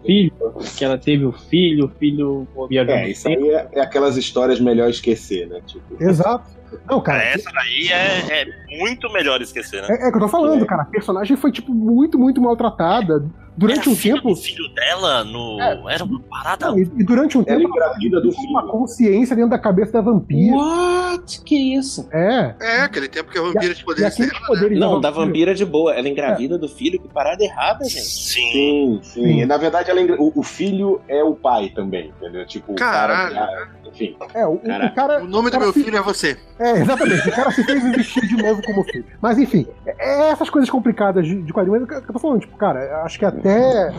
filho, 0.06 0.34
que 0.78 0.86
ela 0.86 0.98
teve 0.98 1.26
o 1.26 1.32
filho, 1.32 1.86
o 1.86 1.90
filho 1.90 2.48
viajou 2.70 2.94
É, 2.94 3.10
isso 3.10 3.28
aí 3.28 3.50
é, 3.50 3.68
é 3.74 3.82
aquelas 3.82 4.18
histórias 4.18 4.60
melhor 4.60 4.90
esquecer, 4.90 5.48
né? 5.48 5.62
Tipo, 5.66 6.02
exato. 6.04 6.52
Não, 6.90 7.00
cara, 7.02 7.24
Essa 7.24 7.52
daí 7.52 7.88
é, 7.92 8.42
é 8.42 8.78
muito 8.80 9.12
melhor 9.14 9.40
esquecer, 9.42 9.82
né? 9.84 9.88
é, 9.92 10.08
é 10.08 10.12
que 10.12 10.18
eu 10.18 10.22
tô 10.22 10.28
falando, 10.28 10.66
cara. 10.66 10.82
A 10.82 10.86
personagem 10.86 11.38
foi, 11.38 11.52
tipo, 11.52 11.72
muito, 11.72 12.18
muito 12.18 12.42
maltratada. 12.42 13.24
Durante 13.56 13.82
Era 13.82 13.90
um 13.92 13.96
filho 13.96 14.16
tempo. 14.16 14.30
do 14.30 14.36
filho 14.36 14.68
dela 14.74 15.24
no. 15.24 15.60
Era 15.90 16.04
uma 16.04 16.20
parada. 16.22 16.68
Não, 16.72 16.80
e, 16.80 16.82
e 16.82 17.04
durante 17.04 17.38
um 17.38 17.44
ela 17.46 17.60
tempo. 17.60 17.70
engravida 17.70 18.20
do 18.22 18.30
tinha 18.32 18.50
uma 18.50 18.62
filho. 18.62 18.72
consciência 18.72 19.36
dentro 19.36 19.52
da 19.52 19.60
cabeça 19.60 19.92
da 19.92 20.02
vampira. 20.02 20.56
What? 20.56 21.42
Que 21.44 21.76
isso? 21.76 22.08
É. 22.12 22.56
é, 22.60 22.82
aquele 22.82 23.08
tempo 23.08 23.32
que 23.32 23.38
a 23.38 23.42
vampira 23.42 23.74
de 23.74 23.82
E 23.82 23.86
poderes 23.86 24.14
aqueles 24.14 24.32
dela, 24.32 24.42
né? 24.42 24.48
poderes 24.48 24.80
Não, 24.80 25.00
da 25.00 25.12
vampira- 25.12 25.54
de 25.54 25.66
boa. 25.66 25.94
Ela 25.94 26.10
engravida 26.10 26.58
do 26.58 26.68
filho, 26.68 27.00
que 27.00 27.08
parada 27.08 27.44
errada, 27.44 27.84
gente. 27.86 28.02
Sim. 28.04 28.52
Sim, 28.52 29.00
sim. 29.04 29.24
Sim. 29.24 29.46
Na 29.46 29.58
verdade, 29.58 29.90
ela 29.92 30.02
engra- 30.02 30.20
o, 30.20 30.32
o 30.36 30.44
filho 30.44 31.02
é 31.08 31.24
o 31.24 31.34
pai 31.36 31.70
também, 31.70 32.12
entendeu? 32.18 32.46
Tipo, 32.48 32.72
o 32.72 32.76
Caralho. 32.76 33.36
cara. 33.36 33.70
Enfim. 33.94 34.16
É, 34.34 34.46
o, 34.46 34.54
o 34.54 34.60
Caraca. 34.60 34.96
cara. 34.96 35.24
O 35.24 35.28
nome 35.28 35.50
do 35.50 35.54
cara 35.54 35.64
meu 35.66 35.74
se- 35.74 35.84
filho 35.84 35.98
é 35.98 36.02
você. 36.02 36.38
É, 36.60 36.72
exatamente. 36.80 37.30
O 37.30 37.32
cara 37.36 37.52
se 37.52 37.64
fez 37.64 37.86
existir 37.86 38.28
de 38.28 38.36
novo 38.42 38.62
como 38.64 38.84
filho. 38.84 39.06
Mas 39.22 39.38
enfim, 39.38 39.66
é 39.86 39.94
é 40.26 40.30
essas 40.32 40.50
coisas 40.50 40.70
complicadas 40.70 41.26
de, 41.28 41.42
de 41.42 41.54
quadrinhos 41.54 41.88
que 41.88 41.94
eu 41.96 42.02
tô 42.02 42.20
falando. 42.20 42.42
Tipo, 42.42 42.58
cara, 42.58 43.02
acho 43.04 43.18
que 43.20 43.26
até. 43.26 43.94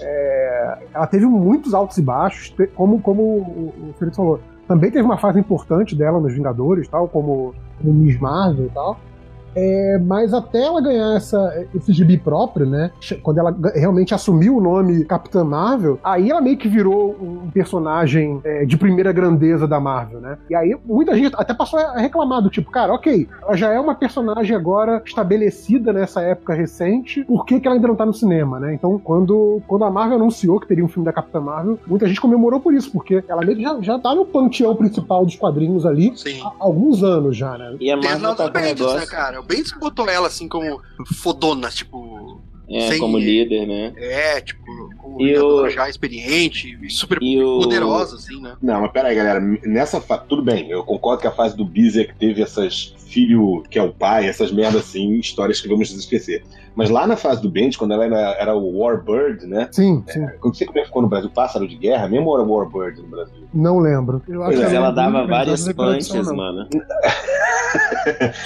é, 0.00 0.78
ela 0.94 1.06
teve 1.06 1.26
muitos 1.26 1.74
altos 1.74 1.96
e 1.98 2.02
baixos, 2.02 2.54
como, 2.74 3.00
como 3.00 3.22
o, 3.22 3.90
o 3.90 3.94
Felipe 3.98 4.16
falou. 4.16 4.40
Também 4.68 4.90
teve 4.90 5.04
uma 5.04 5.18
fase 5.18 5.38
importante 5.40 5.94
dela 5.94 6.20
nos 6.20 6.32
Vingadores, 6.32 6.88
tal, 6.88 7.08
como, 7.08 7.54
como 7.78 7.92
Miss 7.94 8.18
Marvel 8.20 8.66
e 8.66 8.70
tal. 8.70 8.98
É, 9.54 9.98
mas 9.98 10.32
até 10.32 10.62
ela 10.62 10.80
ganhar 10.80 11.16
essa, 11.16 11.66
esse 11.74 11.92
gibi 11.92 12.16
próprio, 12.16 12.66
né? 12.66 12.90
Quando 13.22 13.38
ela 13.38 13.54
realmente 13.74 14.14
assumiu 14.14 14.56
o 14.56 14.60
nome 14.60 15.04
Capitã 15.04 15.44
Marvel, 15.44 15.98
aí 16.02 16.30
ela 16.30 16.40
meio 16.40 16.56
que 16.56 16.68
virou 16.68 17.16
um 17.20 17.50
personagem 17.50 18.40
é, 18.44 18.64
de 18.64 18.76
primeira 18.76 19.12
grandeza 19.12 19.66
da 19.66 19.78
Marvel, 19.78 20.20
né? 20.20 20.38
E 20.48 20.54
aí 20.54 20.76
muita 20.84 21.14
gente 21.14 21.34
até 21.36 21.52
passou 21.52 21.78
a 21.78 21.98
reclamar 21.98 22.42
do 22.42 22.50
tipo, 22.50 22.70
cara, 22.70 22.92
ok, 22.92 23.28
ela 23.42 23.56
já 23.56 23.72
é 23.72 23.78
uma 23.78 23.94
personagem 23.94 24.56
agora 24.56 25.02
estabelecida 25.04 25.92
nessa 25.92 26.22
época 26.22 26.54
recente, 26.54 27.24
por 27.24 27.44
que, 27.44 27.60
que 27.60 27.66
ela 27.66 27.76
ainda 27.76 27.88
não 27.88 27.96
tá 27.96 28.06
no 28.06 28.14
cinema, 28.14 28.58
né? 28.58 28.74
Então, 28.74 28.98
quando, 28.98 29.62
quando 29.66 29.84
a 29.84 29.90
Marvel 29.90 30.16
anunciou 30.16 30.58
que 30.60 30.66
teria 30.66 30.84
um 30.84 30.88
filme 30.88 31.04
da 31.04 31.12
Capitã 31.12 31.40
Marvel, 31.40 31.78
muita 31.86 32.06
gente 32.06 32.20
comemorou 32.20 32.60
por 32.60 32.72
isso, 32.72 32.90
porque 32.90 33.22
ela 33.28 33.44
meio 33.44 33.56
que 33.56 33.62
já, 33.62 33.80
já 33.80 33.98
tá 33.98 34.14
no 34.14 34.24
panteão 34.24 34.74
principal 34.74 35.24
dos 35.24 35.36
quadrinhos 35.36 35.84
ali 35.84 36.12
Sim. 36.16 36.40
há 36.42 36.52
alguns 36.58 37.02
anos 37.02 37.36
já, 37.36 37.58
né? 37.58 37.76
E 37.80 37.90
a 37.90 37.96
Marvel 37.96 38.34
tá 38.34 38.50
com 38.50 38.58
um 38.58 38.62
Bendis, 38.62 38.80
né, 38.80 38.86
negócio. 38.86 39.10
cara? 39.10 39.41
O 39.42 39.46
Bendis 39.46 39.72
que 39.72 39.78
botou 39.78 40.08
ela 40.08 40.26
assim 40.28 40.48
como 40.48 40.80
fodona, 41.16 41.68
tipo. 41.70 42.40
É, 42.68 42.88
Sem- 42.90 42.98
como 43.00 43.18
líder, 43.18 43.66
né? 43.66 43.92
É, 43.96 44.40
tipo, 44.40 44.64
como 44.96 45.20
E 45.20 45.36
o- 45.38 45.68
já 45.68 45.90
experiente 45.90 46.78
super 46.90 47.18
E 47.20 47.42
o. 47.42 47.60
poderosa, 47.60 48.16
assim, 48.16 48.40
né? 48.40 48.56
Não, 48.62 48.80
mas 48.80 48.92
peraí, 48.92 49.14
galera. 49.14 49.40
Nessa 49.64 50.00
fase. 50.00 50.22
Tudo 50.28 50.42
bem, 50.42 50.70
eu 50.70 50.82
concordo 50.82 51.20
que 51.20 51.26
a 51.26 51.32
fase 51.32 51.56
do 51.56 51.64
Bizek 51.64 52.14
teve 52.14 52.40
essas 52.40 52.94
filho 53.08 53.62
que 53.68 53.78
é 53.78 53.82
o 53.82 53.92
pai, 53.92 54.26
essas 54.26 54.50
merdas 54.50 54.82
assim, 54.86 55.18
histórias 55.18 55.60
que 55.60 55.68
vamos 55.68 55.90
esquecer. 55.90 56.44
Mas 56.74 56.88
lá 56.90 57.06
na 57.06 57.16
fase 57.16 57.42
do 57.42 57.50
Bendis, 57.50 57.76
quando 57.76 57.92
ela 57.92 58.04
era, 58.04 58.18
era 58.38 58.54
o 58.56 58.78
Warbird, 58.78 59.46
né? 59.46 59.68
Sim, 59.70 60.02
sim. 60.08 60.22
Eu 60.24 60.38
não 60.44 60.54
sei 60.54 60.66
como 60.66 60.78
é 60.78 60.82
que 60.82 60.86
ficou 60.88 61.02
no 61.02 61.08
Brasil, 61.08 61.30
pássaro 61.34 61.68
de 61.68 61.76
guerra 61.76 62.08
mesmo 62.08 62.28
ou 62.28 62.38
era 62.38 62.46
Warbird 62.48 63.02
no 63.02 63.08
Brasil? 63.08 63.42
Não 63.52 63.78
lembro. 63.78 64.22
Eu 64.28 64.40
Pois 64.42 64.56
que 64.56 64.62
Mas 64.64 64.72
ela 64.74 64.88
não- 64.88 64.94
dava 64.94 65.26
várias 65.26 65.72
punches, 65.72 66.30
mano. 66.32 66.66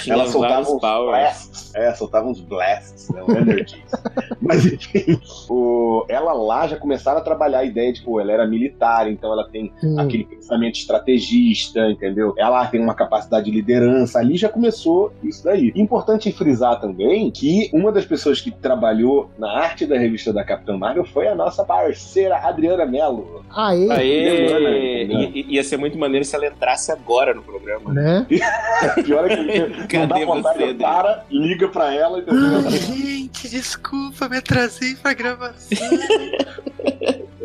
Ela 0.06 0.26
soltava 0.26 0.60
uns 0.60 0.80
powers. 0.80 1.08
blasts. 1.10 1.74
É, 1.74 1.92
soltava 1.94 2.26
uns 2.28 2.40
blasts, 2.40 3.08
né? 3.10 3.22
Um 3.26 3.32
energies. 3.36 3.84
Mas 4.40 4.64
enfim, 4.66 5.20
o- 5.48 6.04
ela 6.08 6.32
lá 6.32 6.66
já 6.68 6.76
começaram 6.76 7.18
a 7.18 7.22
trabalhar 7.22 7.58
a 7.58 7.64
ideia 7.64 7.92
de, 7.92 8.02
pô, 8.02 8.20
ela 8.20 8.32
era 8.32 8.46
militar, 8.46 9.10
então 9.10 9.32
ela 9.32 9.48
tem 9.48 9.72
Sim. 9.80 9.98
aquele 9.98 10.24
pensamento 10.24 10.76
estrategista, 10.76 11.80
entendeu? 11.90 12.34
Ela 12.38 12.66
tem 12.66 12.80
uma 12.80 12.94
capacidade 12.94 13.46
de 13.46 13.50
liderança, 13.50 14.18
ali 14.18 14.36
já 14.36 14.48
começou 14.48 15.12
isso 15.22 15.44
daí. 15.44 15.72
Importante 15.74 16.32
frisar 16.32 16.80
também 16.80 17.30
que 17.30 17.68
uma 17.72 17.90
das 17.92 18.04
pessoas 18.04 18.15
que 18.42 18.50
trabalhou 18.50 19.30
na 19.38 19.50
arte 19.58 19.86
da 19.86 19.96
revista 19.98 20.32
da 20.32 20.44
Capitã 20.44 20.76
Marvel 20.76 21.04
foi 21.04 21.26
a 21.28 21.34
nossa 21.34 21.64
parceira 21.64 22.36
Adriana 22.38 22.84
Mello. 22.86 23.44
Aê, 23.54 23.90
Aê! 23.90 25.04
I- 25.04 25.40
i- 25.40 25.46
ia 25.54 25.62
ser 25.64 25.76
muito 25.76 25.96
maneiro 25.98 26.24
se 26.24 26.34
ela 26.34 26.46
entrasse 26.46 26.90
agora 26.92 27.32
no 27.34 27.42
programa. 27.42 27.92
né? 27.92 28.26
Pior 29.04 29.30
é 29.30 29.36
que 29.36 29.42
não 29.42 29.86
Cadê 29.86 30.06
dá 30.06 30.26
vontade, 30.26 30.58
você, 30.58 30.74
para, 30.74 31.24
liga 31.30 31.68
pra 31.68 31.94
ela 31.94 32.18
e 32.26 32.70
Gente, 32.78 33.48
desculpa, 33.48 34.28
me 34.28 34.38
atrasei 34.38 34.94
pra 34.96 35.12
gravação. 35.14 35.78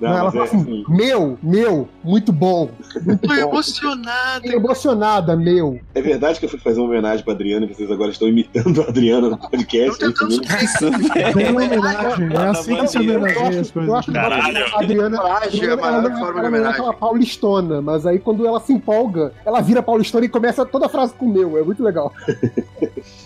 Não, 0.00 0.10
Não, 0.10 0.18
ela 0.18 0.30
fala 0.30 0.44
é 0.44 0.46
assim, 0.46 0.60
assim, 0.60 0.84
meu, 0.88 1.38
meu, 1.42 1.88
muito 2.04 2.32
bom. 2.32 2.70
Muito 3.04 3.20
Tô 3.20 3.28
bom. 3.28 3.34
emocionado. 3.34 4.42
Fiquei 4.42 4.56
emocionada, 4.56 5.36
meu. 5.36 5.80
é 5.94 6.00
verdade 6.02 6.38
que 6.38 6.44
eu 6.44 6.48
fui 6.48 6.58
fazer 6.60 6.80
uma 6.80 6.88
homenagem 6.88 7.24
pra 7.24 7.34
Adriana 7.34 7.66
e 7.66 7.74
vocês 7.74 7.90
agora 7.90 8.10
estão 8.10 8.28
imitando 8.28 8.80
a 8.82 8.84
Adriana 8.84 9.28
no 9.30 9.36
podcast. 9.38 9.78
é 9.78 9.86
isso 9.88 9.98
tentamos 9.98 10.38
mesmo? 10.38 11.34
Tem 11.34 11.50
uma 11.50 11.62
homenagem, 11.64 12.28
é 12.32 12.36
assim 12.48 12.76
que 12.76 12.86
se 12.86 12.98
homenageia 12.98 13.60
as 13.60 13.66
Eu 13.68 13.72
coisas. 13.72 13.94
acho 13.94 14.06
que 14.08 14.14
Caralho. 14.14 14.64
a 14.74 14.80
Adriana, 14.80 15.18
Coragem, 15.18 15.60
é 15.62 15.66
a 15.66 15.72
ela, 15.72 15.80
maior 15.82 16.02
não- 16.02 16.18
forma 16.18 16.18
de 16.18 16.22
ela 16.22 16.32
não 16.34 16.44
é 16.44 16.48
homenagem. 16.48 16.70
aquela 16.80 16.92
paulistona, 16.94 17.82
mas 17.82 18.06
aí 18.06 18.18
quando 18.18 18.46
ela 18.46 18.60
se 18.60 18.72
empolga, 18.72 19.32
ela 19.44 19.60
vira 19.60 19.82
paulistona 19.82 20.24
e 20.24 20.28
começa 20.28 20.64
toda 20.64 20.86
a 20.86 20.88
frase 20.88 21.12
com 21.14 21.26
meu. 21.26 21.58
É 21.58 21.62
muito 21.62 21.82
legal. 21.82 22.12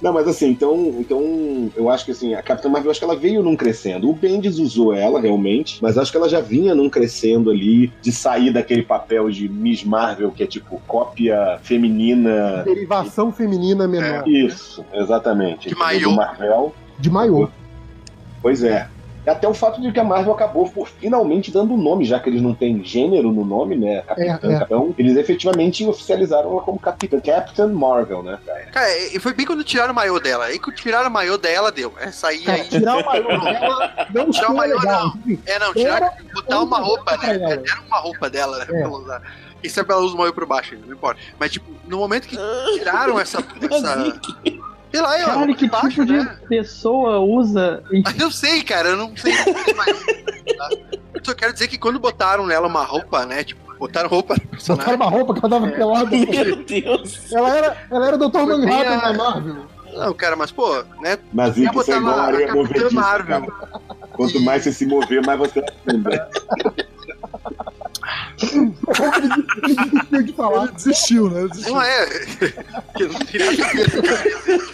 Não, 0.01 0.13
mas 0.13 0.27
assim, 0.27 0.49
então, 0.49 0.97
então 0.99 1.71
eu 1.77 1.89
acho 1.89 2.05
que 2.05 2.11
assim, 2.11 2.35
a 2.35 2.43
Capitã 2.43 2.69
Marvel, 2.69 2.87
eu 2.89 2.91
acho 2.91 2.99
que 3.01 3.05
ela 3.05 3.15
veio 3.17 3.43
num 3.43 3.55
crescendo. 3.55 4.11
O 4.11 4.13
Bendis 4.15 4.59
usou 4.59 4.93
ela, 4.93 5.21
realmente, 5.21 5.79
mas 5.81 5.97
acho 5.97 6.11
que 6.11 6.17
ela 6.17 6.29
já 6.29 6.41
vinha 6.41 6.62
num 6.75 6.89
crescendo 6.89 7.51
ali, 7.51 7.93
de 8.01 8.13
sair 8.13 8.53
daquele 8.53 8.83
papel 8.83 9.31
de 9.31 9.49
Miss 9.49 9.83
Marvel, 9.83 10.31
que 10.31 10.43
é 10.43 10.47
tipo 10.47 10.81
cópia 10.87 11.59
feminina. 11.63 12.63
Derivação 12.65 13.33
feminina 13.33 13.89
menor. 13.89 14.27
Isso, 14.29 14.85
exatamente. 14.93 15.69
De 15.69 15.75
maiô. 15.75 16.11
Do 16.11 16.17
Marvel. 16.17 16.75
De 16.99 17.11
maior. 17.11 17.51
Pois 18.41 18.63
é. 18.63 18.89
Até 19.27 19.47
o 19.47 19.55
fato 19.55 19.81
de 19.81 19.93
que 19.93 20.01
a 20.01 20.05
Marvel 20.05 20.33
acabou 20.33 20.69
por 20.69 20.89
finalmente 20.89 21.53
dando 21.53 21.75
um 21.75 21.77
nome, 21.77 22.05
já 22.05 22.19
que 22.19 22.29
eles 22.29 22.43
não 22.43 22.55
têm 22.55 22.83
gênero 22.85 23.31
no 23.31 23.45
nome, 23.45 23.77
né? 23.77 24.03
Capitã, 24.03 24.49
É, 24.51 24.55
é. 24.55 24.59
Capitão, 24.59 24.95
eles 24.99 25.17
efetivamente 25.17 25.87
oficializaram 25.87 26.51
ela 26.51 26.61
como 26.63 26.79
Capitã, 26.79 27.21
Captain 27.21 27.69
Marvel, 27.69 28.23
né? 28.23 28.39
Cara, 28.73 28.99
e 28.99 29.19
foi 29.21 29.33
bem 29.33 29.47
quando 29.47 29.63
tiraram 29.63 29.93
o 29.93 29.95
maiô 29.95 30.19
dela. 30.19 30.47
Aí 30.47 30.59
quando 30.59 30.77
tiraram 30.77 31.09
o 31.09 31.13
maiô 31.13 31.39
dela, 31.39 31.71
deu. 31.71 31.93
Essa 32.01 32.29
aí, 32.29 32.41
Cara, 32.43 32.63
aí. 32.63 32.69
tirar 32.69 32.97
o 32.99 33.05
maior 33.07 33.41
dela 33.45 34.07
não 34.13 34.31
Tirar 34.31 34.51
o 34.51 34.57
maiô, 34.57 34.79
legal. 34.79 35.13
É, 35.47 35.59
não, 35.59 35.73
tiraram, 35.73 36.07
Era- 36.07 36.17
botar 36.35 36.61
uma 36.61 36.79
roupa, 36.81 37.17
né? 37.19 37.35
Era 37.43 37.81
uma 37.87 37.99
roupa 38.01 38.29
dela, 38.29 38.59
né? 38.59 38.65
É. 38.65 38.67
Pra 38.67 38.79
ela 38.81 38.99
usar. 38.99 39.23
Sabe 39.69 39.93
ela 39.93 40.01
usa 40.03 40.15
o 40.17 40.19
maiô 40.19 40.33
por 40.35 40.45
baixo, 40.45 40.75
ainda, 40.75 40.85
não 40.89 40.95
importa. 40.95 41.21
Mas, 41.39 41.53
tipo, 41.53 41.71
no 41.87 41.97
momento 41.97 42.27
que 42.27 42.37
tiraram 42.77 43.21
essa. 43.21 43.39
essa... 43.71 44.21
Sei 44.93 45.01
lá, 45.01 45.19
eu. 45.19 45.27
Caralho, 45.27 45.55
que 45.57 45.69
baixo, 45.69 45.89
tipo 45.89 46.05
de 46.07 46.13
né? 46.19 46.37
pessoa 46.49 47.19
usa. 47.21 47.83
e- 47.91 48.03
Eu 48.23 48.31
sei, 48.31 48.63
cara, 48.63 48.91
eu 48.91 48.97
não 48.97 49.17
sei 49.17 49.33
mais. 49.75 49.99
Tá? 50.57 50.69
Eu 51.15 51.25
só 51.25 51.35
quero 51.35 51.53
dizer 51.53 51.67
que 51.69 51.79
quando 51.79 51.99
botaram 51.99 52.47
nela 52.47 52.69
uma 52.69 52.85
roupa, 52.85 53.25
né? 53.27 53.43
Tipo, 53.43 53.75
botaram 53.79 54.09
roupa 54.09 54.35
no 54.35 54.59
Botaram 54.77 54.97
uma 54.97 55.09
roupa 55.09 55.35
que 55.35 55.41
ela 55.45 55.51
tava 55.61 55.73
pelada. 55.73 56.11
Meu 56.15 56.57
Deus! 56.65 57.33
Ela 57.33 57.57
era, 57.57 57.77
ela 57.91 58.07
era 58.07 58.17
o 58.17 58.29
Dr. 58.29 58.39
Manhattan 58.47 58.95
a- 58.97 59.01
da 59.01 59.13
Marvel. 59.15 59.67
Não, 59.95 60.15
cara, 60.15 60.37
mas, 60.37 60.51
pô, 60.51 60.83
né? 61.01 61.19
Mas 61.33 61.57
Ia 61.59 61.65
isso 61.65 61.71
é 61.71 61.73
botar 61.75 61.97
igual 61.99 62.17
lá 62.17 62.29
a 62.29 62.47
Capitã 62.47 62.89
Marvel. 62.93 63.47
cara. 63.47 63.81
Quanto 64.13 64.41
mais 64.41 64.63
você 64.63 64.73
se 64.73 64.87
mover, 64.87 65.25
mais 65.25 65.39
você 65.39 65.61
afunda. 65.61 66.29
Ele 68.43 69.75
desistiu 69.75 70.23
de 70.23 70.33
falar. 70.33 70.65
Ele 70.65 70.73
desistiu, 70.73 71.31
né? 71.31 71.41
Ele 71.41 71.49
desistiu. 71.49 71.75
Não 71.75 71.83
é. 71.83 72.07
que 72.07 73.05
não 73.05 73.19
tem 73.21 73.41
nada 73.41 73.65
a 73.65 73.73
ver, 73.73 74.03
cara. 74.03 74.33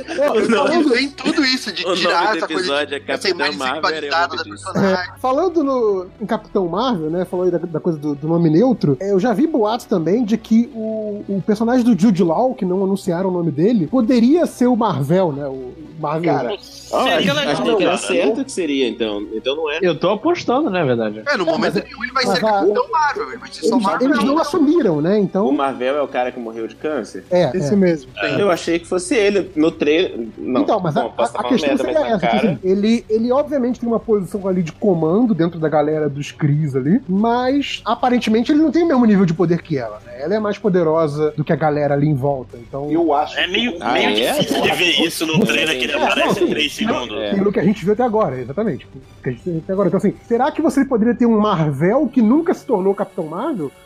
É, 0.08 0.48
Não, 0.48 0.90
tem 0.90 1.10
tudo 1.10 1.44
isso 1.44 1.72
de 1.72 1.84
tirar 1.96 2.36
essa 2.36 2.46
coisa. 2.46 2.62
episódio 2.62 2.94
é 2.94 2.98
Essa 2.98 3.28
Capitã 3.28 3.28
imagem 3.30 3.58
Marvel. 3.58 3.82
sexualizada 3.84 4.36
da 4.36 4.44
personagem. 4.44 4.90
é, 4.90 5.18
falando 5.20 5.64
no, 5.64 6.06
em 6.20 6.26
Capitão 6.26 6.66
Marvel, 6.68 7.10
né? 7.10 7.24
Falou 7.24 7.44
aí 7.44 7.50
da, 7.50 7.58
da 7.58 7.80
coisa 7.80 7.98
do, 7.98 8.14
do 8.14 8.26
nome 8.28 8.50
neutro. 8.50 8.96
é, 9.00 9.12
eu 9.12 9.20
já 9.20 9.32
vi 9.32 9.46
boatos 9.46 9.86
também 9.86 10.24
de 10.24 10.36
que 10.36 10.70
o, 10.74 11.24
o 11.28 11.42
personagem 11.46 11.84
do 11.84 11.98
Jude 12.00 12.22
Law, 12.22 12.54
que 12.54 12.64
não 12.64 12.82
anunciaram 12.84 13.28
o 13.30 13.32
nome 13.32 13.50
dele, 13.50 13.86
poderia 13.86 14.46
ser 14.46 14.66
o 14.66 14.76
Marvel, 14.76 15.32
né? 15.32 15.46
O 15.46 15.72
Marvel. 16.00 16.32
Cara, 16.34 16.58
Seria 16.60 17.32
legal, 17.34 17.52
Achei 17.52 17.76
que 17.76 17.82
era 17.84 17.96
certo 17.98 18.44
que 18.44 18.52
seria, 18.52 18.88
então. 18.88 19.26
Então 19.32 19.54
não 19.56 19.70
é. 19.70 19.78
Eu 19.82 19.98
tô 19.98 20.10
apostando, 20.10 20.70
né, 20.70 20.84
verdade? 20.84 21.22
É, 21.26 21.36
no 21.36 21.44
momento 21.44 21.74
mas- 21.74 21.84
nenhum 21.84 22.02
ele 22.04 22.12
vai 22.12 22.24
ser 22.26 22.38
a- 22.38 22.40
Capitão 22.40 22.90
Marvel, 22.90 23.28
ele 23.28 23.38
vai 23.38 23.50
só 23.66 23.74
eles, 23.76 23.84
Marvel. 23.86 24.08
eles 24.10 24.24
não 24.24 24.38
assumiram, 24.38 25.00
né? 25.00 25.14
O 25.14 25.18
Então, 25.18 25.52
Marvel 25.52 25.96
é 25.96 26.02
o 26.02 26.08
cara 26.08 26.30
que 26.32 26.38
morreu 26.38 26.66
de 26.66 26.74
câncer? 26.74 27.24
é. 27.30 27.50
Esse 27.56 27.72
é. 27.72 27.76
mesmo. 27.76 28.10
Eu 28.38 28.50
achei 28.50 28.78
que 28.78 28.86
fosse 28.86 29.14
ele. 29.14 29.50
No 29.56 29.70
trailer. 29.70 30.28
Não, 30.36 30.62
então, 30.62 30.80
mas 30.80 30.96
a, 30.96 31.02
bom, 31.02 31.14
a- 31.18 31.22
estar 31.24 31.40
a 31.40 31.44
questão 31.44 31.76
seria 31.76 31.92
na 32.00 32.06
essa. 32.08 32.18
tipo 32.18 32.32
cara. 32.32 32.50
assim, 32.52 32.58
ele, 32.62 33.04
ele 33.08 33.32
obviamente 33.32 33.80
tem 33.80 33.88
uma 33.88 34.00
posição 34.00 34.46
ali 34.46 34.62
de 34.62 34.72
comando 34.72 35.34
dentro 35.34 35.58
da 35.58 35.68
galera 35.68 36.08
dos 36.08 36.30
Cris 36.32 36.74
ali, 36.76 37.00
mas 37.08 37.82
aparentemente 37.84 38.52
ele 38.52 38.60
não 38.60 38.70
tem 38.70 38.82
o 38.82 38.86
mesmo 38.88 39.04
nível 39.04 39.24
de 39.24 39.34
poder 39.34 39.62
que 39.62 39.76
ela, 39.78 40.00
né? 40.04 40.12
Ela 40.22 40.34
é 40.34 40.38
mais 40.40 40.58
poderosa 40.58 41.32
do 41.36 41.44
que 41.44 41.52
a 41.52 41.56
galera 41.56 41.94
ali 41.94 42.06
em 42.08 42.14
volta. 42.14 42.56
Então, 42.58 42.90
eu 42.90 43.12
acho 43.14 43.38
É 43.38 43.46
meio, 43.46 43.76
Ah, 43.80 43.92
meio 43.92 44.10
é? 44.10 44.32
difícil 44.32 44.60
de 44.62 44.70
ver 44.72 45.00
isso 45.06 45.26
no 45.26 45.38
trailer, 45.44 45.76
que 45.78 45.84
ele 45.84 45.92
É, 45.92 45.96
aparece 45.96 46.20
não, 46.26 46.32
em 46.32 46.34
sim. 46.34 46.46
3 46.54 46.72
segundos. 46.74 47.18
É. 47.18 47.34
pelo 47.34 47.52
que 47.52 47.60
a 47.60 47.64
gente 47.64 47.84
viu 47.84 47.92
até 47.92 48.02
agora, 48.02 48.40
exatamente. 48.40 48.86
O 48.86 49.22
que 49.22 49.28
a 49.28 49.32
gente 49.32 49.42
viu 49.44 49.58
até 49.62 49.72
agora. 49.72 49.88
Então, 49.88 49.98
assim, 49.98 50.14
será 50.26 50.50
que 50.50 50.60
você 50.62 50.84
poderia 50.84 51.14
ter 51.14 51.26
um 51.26 51.38
Marvel 51.38 52.08
que 52.12 52.20
nunca 52.22 52.52
se 52.54 52.64
tornou 52.64 52.94
Capitão 52.94 53.24
Marvel? 53.26 53.37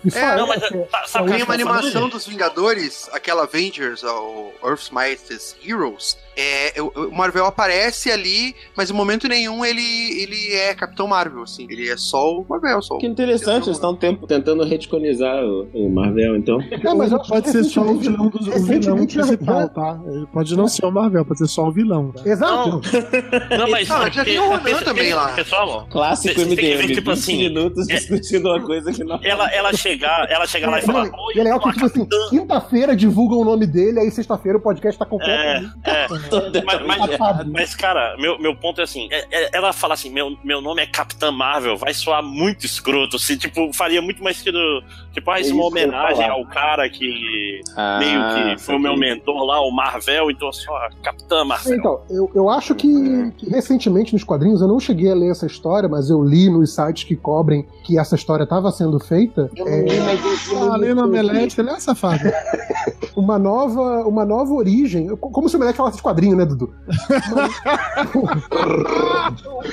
E 0.05 0.11
só 0.11 0.19
É, 0.19 0.37
Não, 0.37 0.47
mas 0.47 0.67
que 0.67 0.75
é- 0.75 0.83
tá- 0.85 1.05
sabe 1.07 1.31
Tem 1.33 1.43
uma 1.43 1.55
animação 1.55 2.09
dos 2.09 2.27
Vingadores, 2.27 3.09
aquela 3.13 3.43
Avengers, 3.45 4.03
o 4.03 4.53
Earth's 4.65 4.91
Mightiest 4.91 5.57
Heroes. 5.65 6.17
É, 6.37 6.75
o 6.81 7.11
Marvel 7.11 7.45
aparece 7.47 8.11
ali, 8.11 8.55
mas 8.77 8.91
em 8.91 8.95
momento 8.95 9.29
nenhum 9.29 9.65
ele, 9.65 9.83
ele 10.23 10.53
é 10.55 10.75
Capitão 10.75 11.07
Marvel, 11.07 11.43
assim. 11.43 11.67
Ele 11.69 11.89
é 11.89 11.97
só 11.97 12.39
o 12.39 12.47
Marvel, 12.49 12.81
só. 12.83 12.97
Que 12.99 13.07
interessante, 13.07 13.65
eles 13.67 13.77
estão 13.77 13.95
tempo- 13.95 14.27
tentando 14.27 14.65
reticonizar 14.65 15.45
o, 15.45 15.69
o 15.75 15.91
Marvel, 15.91 16.37
então. 16.37 16.59
Não, 16.83 16.97
mas 16.97 17.13
pode 17.29 17.51
ser 17.51 17.65
só 17.65 17.83
o 17.83 17.99
vilão, 17.99 18.29
do, 18.29 18.39
o 18.39 18.63
vilão 18.65 19.07
principal, 19.07 19.69
tá? 19.69 20.01
Ele 20.07 20.27
pode 20.33 20.57
não 20.57 20.69
ser 20.69 20.87
o 20.87 20.91
Marvel, 20.91 21.25
pode 21.25 21.39
ser 21.39 21.49
só 21.49 21.65
o 21.69 21.73
vilão. 21.73 22.13
Tá? 22.13 22.29
Exato. 22.29 22.81
Não, 23.59 23.69
mas. 23.71 23.91
Ah, 23.91 24.09
já 24.11 24.25
tem 24.25 24.39
o 24.39 24.49
Ronan 24.49 24.83
também 24.85 25.13
lá. 25.15 25.29
Pessoal, 25.33 25.87
Clássico 25.91 26.35
que 26.35 26.45
ver, 26.55 26.77
MDM, 26.79 26.95
tipo 26.95 27.11
20 27.11 27.19
assim, 27.19 27.37
minutos 27.39 27.89
é- 27.89 27.95
discutindo 27.95 28.49
uma 28.49 28.61
coisa 28.61 28.93
que 28.93 29.05
não. 29.05 29.21
ela, 29.23 29.51
ela 29.53 29.73
chegar, 29.75 30.31
ela 30.31 30.47
chegar 30.47 30.71
lá 30.71 30.79
e 30.79 30.83
falar. 30.83 31.07
Não, 31.11 31.33
e 31.35 31.41
é 31.41 31.43
legal 31.43 31.61
que, 31.61 31.73
tipo 31.73 31.87
assim, 31.87 32.09
quinta-feira 32.31 32.97
divulgam 32.97 33.39
o 33.39 33.45
nome 33.45 33.67
dele, 33.67 34.01
aí 34.01 34.11
sexta-feira 34.11 34.59
o 34.59 34.61
podcast 34.61 34.99
tá 34.99 35.05
completo. 35.07 35.33
É, 35.85 36.05
é. 36.05 36.07
Mas, 36.65 36.87
mas, 36.87 37.47
mas, 37.49 37.75
cara, 37.75 38.17
meu, 38.19 38.39
meu 38.39 38.55
ponto 38.55 38.81
é 38.81 38.85
assim: 38.85 39.09
é- 39.11 39.27
é- 39.31 39.51
ela 39.53 39.73
fala 39.73 39.95
assim, 39.95 40.11
meu, 40.11 40.37
meu 40.45 40.61
nome 40.61 40.83
é 40.83 40.87
Capitã 40.87 41.31
Marvel, 41.31 41.77
vai 41.77 41.93
soar 41.95 42.23
muito 42.23 42.65
escroto. 42.67 43.19
Se, 43.19 43.37
tipo, 43.37 43.73
faria 43.73 44.01
muito 44.03 44.23
mais 44.23 44.37
sentido. 44.37 44.59
Tipo, 45.13 45.31
ah, 45.31 45.41
isso 45.41 45.51
é 45.51 45.55
uma 45.55 45.65
eu 45.65 45.67
homenagem 45.69 46.29
ao 46.29 46.45
cara 46.47 46.89
que 46.89 47.61
Ah, 47.77 47.99
meio 47.99 48.55
que 48.57 48.63
foi 48.63 48.77
o 48.77 48.79
meu 48.79 48.97
mentor 48.97 49.45
lá, 49.45 49.61
o 49.61 49.71
Marvel, 49.71 50.31
então 50.31 50.53
só 50.53 50.73
Capitã 51.03 51.45
Marvel. 51.45 51.75
Então, 51.77 52.01
eu, 52.11 52.31
eu 52.35 52.49
acho 52.49 52.75
que, 52.75 53.31
que 53.37 53.49
recentemente 53.51 54.13
nos 54.15 54.25
quadrinhos, 54.25 54.61
eu 54.61 54.69
não 54.69 54.81
cheguei 54.81 55.11
a 55.11 55.15
ler 55.15 55.31
essa 55.31 55.47
história, 55.47 55.89
mas 55.89 56.09
eu 56.09 56.23
li 56.25 56.49
nos 56.49 56.75
sites 56.75 57.05
que 57.05 57.15
cobrem 57.17 57.67
que 57.85 57.99
essa 57.99 58.15
história 58.15 58.45
estava 58.45 58.71
sendo 58.71 58.99
feita. 58.99 59.51
é, 59.57 59.87
Ah, 60.71 60.75
ali 60.75 60.95
na 60.95 61.07
Melete, 61.07 61.61
ele 61.61 61.71
é 61.71 61.79
safado. 61.81 62.23
uma 63.17 63.39
nova, 63.39 64.07
uma 64.07 64.25
nova 64.25 64.53
origem. 64.55 65.09
Como 65.17 65.49
se 65.49 65.57
o 65.57 65.59
Melete 65.59 65.77
falasse 65.77 65.97
de 65.97 66.03
quadrinho, 66.13 66.37
né, 66.37 66.45
Dudu? 66.45 66.73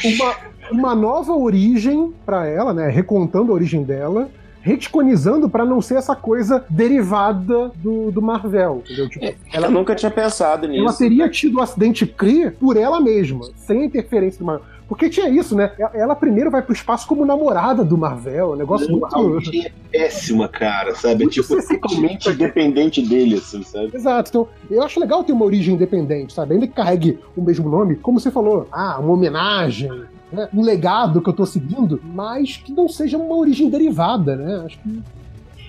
Uma, 0.03 0.35
uma 0.71 0.95
nova 0.95 1.33
origem 1.33 2.13
pra 2.25 2.47
ela, 2.47 2.73
né? 2.73 2.87
Recontando 2.89 3.51
a 3.51 3.55
origem 3.55 3.83
dela. 3.83 4.29
Reticonizando 4.61 5.49
pra 5.49 5.63
não 5.63 5.81
ser 5.81 5.95
essa 5.95 6.13
coisa 6.15 6.65
derivada 6.69 7.71
do, 7.75 8.11
do 8.11 8.21
Marvel, 8.21 8.81
entendeu? 8.83 9.07
Tipo, 9.07 9.33
Ela 9.53 9.67
eu 9.67 9.71
nunca 9.71 9.95
tinha 9.95 10.11
pensado 10.11 10.65
ela 10.65 10.73
nisso. 10.83 10.97
teria 10.97 11.29
tido 11.29 11.59
o 11.59 11.61
acidente 11.61 12.05
Kree 12.05 12.51
por 12.51 12.75
ela 12.75 12.99
mesma, 12.99 13.47
sem 13.55 13.83
a 13.83 13.85
interferência 13.85 14.37
do 14.39 14.45
Marvel. 14.45 14.65
Porque 14.89 15.07
tinha 15.07 15.29
isso, 15.29 15.55
né? 15.55 15.71
Ela 15.93 16.15
primeiro 16.15 16.49
vai 16.49 16.63
pro 16.63 16.73
espaço 16.73 17.07
como 17.07 17.23
namorada 17.23 17.83
do 17.85 17.95
Marvel, 17.95 18.53
um 18.53 18.55
negócio 18.55 18.87
A 18.87 18.91
muito. 18.91 19.19
origem 19.35 19.67
é 19.67 19.71
péssima, 19.91 20.47
cara, 20.47 20.95
sabe? 20.95 21.13
É 21.13 21.17
Muito 21.25 21.33
tipo, 21.33 21.55
totalmente 21.79 22.33
dependente 22.33 22.99
dele, 23.01 23.35
assim, 23.35 23.61
sabe? 23.61 23.91
Exato. 23.93 24.29
Então, 24.29 24.47
eu 24.71 24.81
acho 24.81 24.99
legal 24.99 25.23
ter 25.23 25.31
uma 25.31 25.45
origem 25.45 25.75
independente, 25.75 26.33
sabe? 26.33 26.55
Ainda 26.55 26.65
que 26.67 26.73
carregue 26.73 27.19
o 27.37 27.41
mesmo 27.43 27.69
nome, 27.69 27.95
como 27.97 28.19
você 28.19 28.31
falou, 28.31 28.67
ah, 28.71 28.97
uma 28.99 29.13
homenagem, 29.13 29.91
né? 30.33 30.49
um 30.51 30.63
legado 30.63 31.21
que 31.21 31.29
eu 31.29 31.33
tô 31.33 31.45
seguindo, 31.45 32.01
mas 32.03 32.57
que 32.57 32.71
não 32.73 32.89
seja 32.89 33.15
uma 33.17 33.35
origem 33.35 33.69
derivada, 33.69 34.35
né? 34.35 34.63
Acho 34.65 34.79
que. 34.79 35.01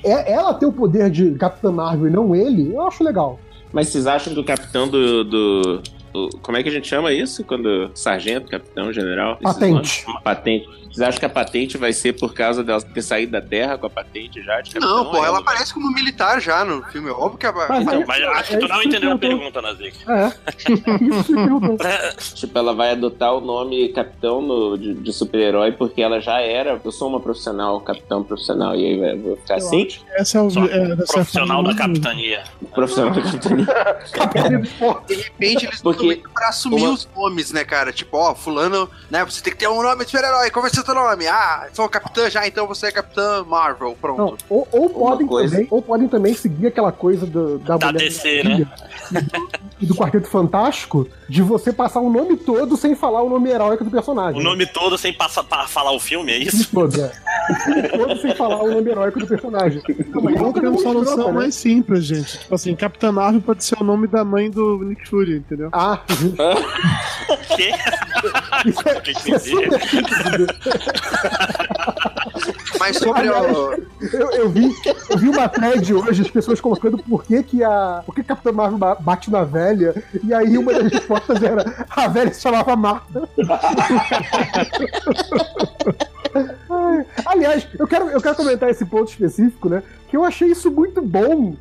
É, 0.02 0.32
ela 0.32 0.54
ter 0.54 0.64
o 0.64 0.72
poder 0.72 1.10
de 1.10 1.32
Capitã 1.32 1.70
Marvel 1.70 2.06
e 2.08 2.10
não 2.10 2.34
ele, 2.34 2.74
eu 2.74 2.80
acho 2.86 3.04
legal. 3.04 3.38
Mas 3.70 3.88
vocês 3.88 4.06
acham 4.06 4.32
que 4.32 4.40
o 4.40 4.44
capitão 4.44 4.88
do. 4.88 5.24
do- 5.24 5.82
como 6.42 6.56
é 6.58 6.62
que 6.62 6.68
a 6.68 6.72
gente 6.72 6.88
chama 6.88 7.12
isso? 7.12 7.44
Quando. 7.44 7.90
Sargento, 7.94 8.48
capitão, 8.50 8.92
general? 8.92 9.38
Patente. 9.42 9.72
nomes? 10.06 10.22
Patente. 10.22 10.79
Vocês 10.90 11.00
acham 11.08 11.20
que 11.20 11.26
a 11.26 11.30
patente 11.30 11.78
vai 11.78 11.92
ser 11.92 12.14
por 12.14 12.34
causa 12.34 12.64
dela 12.64 12.80
ter 12.82 13.02
saído 13.02 13.32
da 13.32 13.40
Terra 13.40 13.78
com 13.78 13.86
a 13.86 13.90
patente 13.90 14.42
já? 14.42 14.60
Não, 14.80 15.10
pô, 15.10 15.24
ela 15.24 15.38
aparece 15.38 15.72
como 15.72 15.90
militar 15.92 16.40
já 16.40 16.64
no 16.64 16.82
filme. 16.84 17.08
É 17.08 17.12
Óbvio 17.12 17.38
que 17.38 17.46
ela. 17.46 17.66
Mas 17.68 17.86
aí- 17.88 18.04
Mas 18.06 18.22
eu 18.22 18.30
acho 18.32 18.48
que 18.50 18.56
É 18.56 18.58
tu 18.58 18.68
não 18.68 18.82
entendeu 18.82 19.10
a 19.10 19.12
eu 19.12 19.18
pergunta, 19.18 19.62
Nazik. 19.62 19.96
É. 20.08 20.30
Perguntou. 21.26 21.76
Tipo, 22.34 22.58
ela 22.58 22.74
vai 22.74 22.92
adotar 22.92 23.34
o 23.34 23.40
nome 23.40 23.88
capitão 23.90 24.40
no- 24.42 24.76
de, 24.78 24.94
de 24.94 25.12
super-herói 25.12 25.72
porque 25.72 26.00
ela 26.02 26.20
já 26.20 26.40
era. 26.40 26.80
Eu 26.82 26.92
sou 26.92 27.08
uma 27.08 27.20
profissional, 27.20 27.80
capitão 27.80 28.22
profissional. 28.22 28.74
E 28.74 28.84
aí 28.84 28.98
vai- 28.98 29.16
vou 29.16 29.36
ficar 29.36 29.56
assim? 29.56 29.86
Essa 30.14 30.38
é 30.38 30.40
o. 30.42 30.48
É, 30.48 30.88
é 30.88 30.92
a 30.92 30.96
Profissional 30.96 31.62
da 31.62 31.74
capitania. 31.74 32.42
Profissional 32.74 33.14
da 33.14 33.22
capitania. 33.22 33.66
De 35.06 35.14
repente 35.14 35.66
eles 35.66 35.80
Porque 35.82 36.22
pra 36.34 36.48
assumir 36.48 36.82
uma- 36.82 36.90
os 36.94 37.08
nomes, 37.14 37.52
né, 37.52 37.64
cara? 37.64 37.92
Tipo, 37.92 38.16
ó, 38.16 38.34
fulano, 38.34 38.88
né? 39.10 39.24
Você 39.24 39.42
tem 39.42 39.52
que 39.52 39.58
ter 39.58 39.68
um 39.68 39.82
nome 39.82 40.04
de 40.04 40.10
super-herói. 40.10 40.50
Qual 40.50 40.62
o 40.80 40.84
teu 40.84 40.94
nome? 40.94 41.26
Ah, 41.26 41.68
sou 41.72 41.88
capitã 41.88 42.28
já, 42.30 42.46
então 42.46 42.66
você 42.66 42.86
é 42.86 42.92
capitã 42.92 43.44
Marvel. 43.44 43.96
Pronto. 44.00 44.18
Não, 44.20 44.36
ou, 44.48 44.68
ou 44.72 44.90
podem 44.90 45.26
coisa- 45.26 45.52
também, 45.54 45.68
ou 45.70 45.82
podem 45.82 46.08
também 46.08 46.34
seguir 46.34 46.66
aquela 46.68 46.92
coisa 46.92 47.26
do, 47.26 47.58
da, 47.58 47.76
Da 47.76 47.86
mulher 47.92 48.08
DC, 48.08 48.42
Maravilha 48.42 48.68
e 49.80 49.86
do 49.86 49.94
Quarteto 49.94 50.28
Fantástico 50.28 51.08
de 51.28 51.42
você 51.42 51.72
passar 51.72 52.00
o 52.00 52.10
nome 52.10 52.36
todo 52.36 52.76
sem 52.76 52.94
falar 52.94 53.22
o 53.22 53.28
nome 53.30 53.50
heróico 53.50 53.82
do 53.84 53.90
personagem. 53.90 54.40
O 54.40 54.44
nome 54.44 54.66
todo 54.66 54.96
sem 54.98 55.12
passar 55.12 55.42
pra 55.44 55.66
falar 55.66 55.92
o 55.92 55.98
filme, 56.00 56.32
é 56.32 56.38
O 56.38 56.42
isso? 56.42 56.70
todo, 56.72 57.00
é. 57.00 57.12
O 57.50 57.54
filme 57.54 57.88
todo 57.88 58.20
sem 58.20 58.34
falar 58.34 58.62
o 58.62 58.70
nome 58.70 58.90
heróico 58.90 59.18
do 59.20 59.26
personagem. 59.26 59.82
Não, 60.08 60.22
mas 60.22 60.40
uma 60.40 60.78
solução 60.78 61.26
né? 61.28 61.32
mais 61.32 61.54
simples, 61.54 62.04
gente. 62.04 62.38
Tipo 62.38 62.54
assim, 62.54 62.74
Capitã 62.76 63.10
Marvel 63.10 63.40
pode 63.40 63.64
ser 63.64 63.76
o 63.80 63.84
nome 63.84 64.06
da 64.06 64.24
mãe 64.24 64.50
do 64.50 64.78
Nick 64.84 65.08
Fury, 65.08 65.36
entendeu? 65.38 65.70
Ah, 65.72 66.00
justo. 66.08 66.36
Que? 67.56 67.70
Isso 68.68 68.88
é, 68.88 69.00
Que 69.00 69.10
isso 69.12 69.58
é. 69.58 70.69
Mas 72.78 72.96
sobre 72.96 73.28
o. 73.28 73.72
Eu, 74.12 74.30
eu 74.32 74.48
vi, 74.48 74.74
eu 75.10 75.18
vi 75.18 75.28
uma 75.28 75.48
thread 75.48 75.92
hoje, 75.92 76.22
as 76.22 76.30
pessoas 76.30 76.60
colocando 76.60 76.96
por 76.98 77.22
que, 77.24 77.42
que 77.42 77.62
a. 77.62 78.02
Por 78.06 78.14
que 78.14 78.22
Capitã 78.22 78.52
Marvel 78.52 78.78
ba- 78.78 78.94
bate 78.98 79.30
na 79.30 79.44
velha? 79.44 79.94
E 80.24 80.32
aí 80.32 80.56
uma 80.56 80.72
das 80.72 80.90
respostas 80.92 81.42
era 81.42 81.86
a 81.90 82.08
velha 82.08 82.32
se 82.32 82.40
chamava 82.40 82.74
Marta. 82.76 83.28
Aliás, 87.26 87.66
eu 87.78 87.86
quero, 87.86 88.08
eu 88.10 88.20
quero 88.20 88.36
comentar 88.36 88.70
esse 88.70 88.84
ponto 88.86 89.08
específico, 89.10 89.68
né? 89.68 89.82
Que 90.08 90.16
eu 90.16 90.24
achei 90.24 90.48
isso 90.48 90.70
muito 90.70 91.02
bom. 91.02 91.54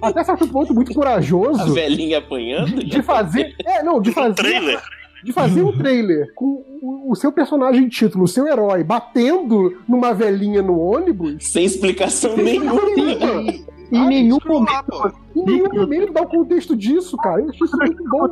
Até 0.00 0.24
certo 0.24 0.46
ponto, 0.48 0.72
muito 0.74 0.92
A 0.92 0.94
corajoso. 0.94 1.72
velhinha 1.74 2.18
apanhando? 2.18 2.82
De 2.84 3.02
fazer. 3.02 3.54
É, 3.64 3.82
não, 3.82 4.00
de 4.00 4.12
fazer. 4.12 4.34
trailer. 4.34 4.80
De 5.24 5.32
fazer 5.32 5.62
um 5.62 5.76
trailer 5.76 6.32
com 6.34 6.64
o, 6.82 7.14
seu 7.14 7.30
personagem 7.32 7.88
título, 7.88 8.24
o 8.24 8.28
seu 8.28 8.46
herói, 8.46 8.82
batendo 8.82 9.78
numa 9.88 10.12
velhinha 10.12 10.62
no 10.62 10.78
ônibus. 10.78 11.48
Sem 11.52 11.64
explicação 11.64 12.36
nenhuma. 12.36 12.80
Em 13.92 14.06
nenhum 14.06 14.38
momento. 14.44 15.12
Em 15.36 15.44
nenhum 15.44 15.72
momento 15.72 16.12
dá 16.12 16.22
o 16.22 16.26
contexto 16.26 16.74
disso, 16.74 17.16
cara. 17.18 17.40
Eu 17.40 17.50
achei 17.50 17.66
isso 17.66 17.76
muito 17.76 18.04
bom. 18.08 18.28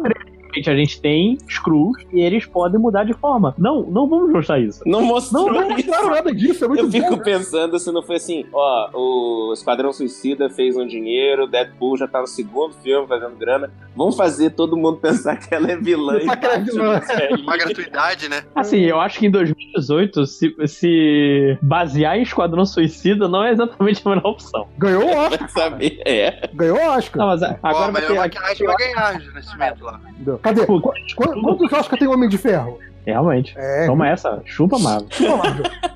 A 0.59 0.75
gente 0.75 1.01
tem 1.01 1.39
Screws 1.49 2.05
e 2.13 2.21
eles 2.21 2.45
podem 2.47 2.81
mudar 2.81 3.05
de 3.05 3.13
forma. 3.15 3.55
Não, 3.57 3.83
não 3.83 4.09
vamos 4.09 4.31
mostrar 4.33 4.59
isso. 4.59 4.83
Não 4.85 5.03
mostrou 5.03 5.53
Não, 5.53 5.61
não 5.63 5.71
mostraram 5.71 6.11
nada 6.11 6.35
disso, 6.35 6.65
é 6.65 6.69
muito 6.69 6.85
Eu 6.85 6.91
fico 6.91 7.17
bom. 7.17 7.23
pensando 7.23 7.79
se 7.79 7.91
não 7.93 8.03
foi 8.03 8.17
assim, 8.17 8.45
ó, 8.53 8.91
o 8.95 9.53
Esquadrão 9.53 9.93
Suicida 9.93 10.49
fez 10.51 10.77
um 10.77 10.87
dinheiro, 10.87 11.47
Deadpool 11.47 11.97
já 11.97 12.09
tá 12.09 12.21
no 12.21 12.27
segundo 12.27 12.75
filme 12.83 13.07
fazendo 13.07 13.37
grana. 13.37 13.71
Vamos 13.95 14.17
fazer 14.17 14.51
todo 14.51 14.77
mundo 14.77 14.97
pensar 15.03 15.37
que 15.37 15.55
ela 15.55 15.71
é 15.71 15.77
vilã 15.77 16.17
e 16.17 16.21
Pensar 16.21 16.37
que 16.37 16.47
ela 16.47 16.55
é 16.55 16.61
vilã. 16.61 17.01
Uma 17.43 17.57
gratuidade, 17.57 18.29
né? 18.29 18.43
Assim, 18.55 18.81
eu 18.81 19.01
acho 19.01 19.19
que 19.19 19.27
em 19.27 19.31
2018, 19.31 20.27
se, 20.27 20.55
se 20.67 21.59
basear 21.63 22.17
em 22.17 22.23
Esquadrão 22.23 22.65
Suicida 22.65 23.29
não 23.29 23.45
é 23.45 23.53
exatamente 23.53 24.03
a 24.05 24.09
melhor 24.09 24.27
opção. 24.27 24.67
Ganhou 24.79 25.05
o 25.05 25.17
Oscar, 25.17 25.39
Vai 25.39 25.49
saber, 25.49 26.01
é. 26.07 26.49
ganhou 26.55 26.79
o 26.79 26.91
Oscar. 26.91 27.19
Não, 27.21 27.27
mas 27.27 27.43
agora 27.43 27.59
a 27.87 27.91
vai 27.91 27.93
melhor 28.03 28.09
ter. 28.09 28.15
maquiagem 28.41 28.67
vai 28.67 28.77
ganhar 28.77 29.19
de 29.19 29.35
nascimento 29.35 29.85
lá. 29.85 30.01
Cadê? 30.43 30.67
Pô, 30.67 30.81
Qu- 30.81 30.93
qu- 31.17 31.41
Quantos 31.43 31.73
Oscar 31.73 31.99
tem 31.99 32.09
Homem 32.09 32.29
de 32.29 32.39
Ferro? 32.39 32.79
Realmente. 33.07 33.55
É, 33.57 33.87
Toma 33.87 34.09
essa, 34.09 34.43
chupa 34.45 34.79
Marvel. 34.79 35.09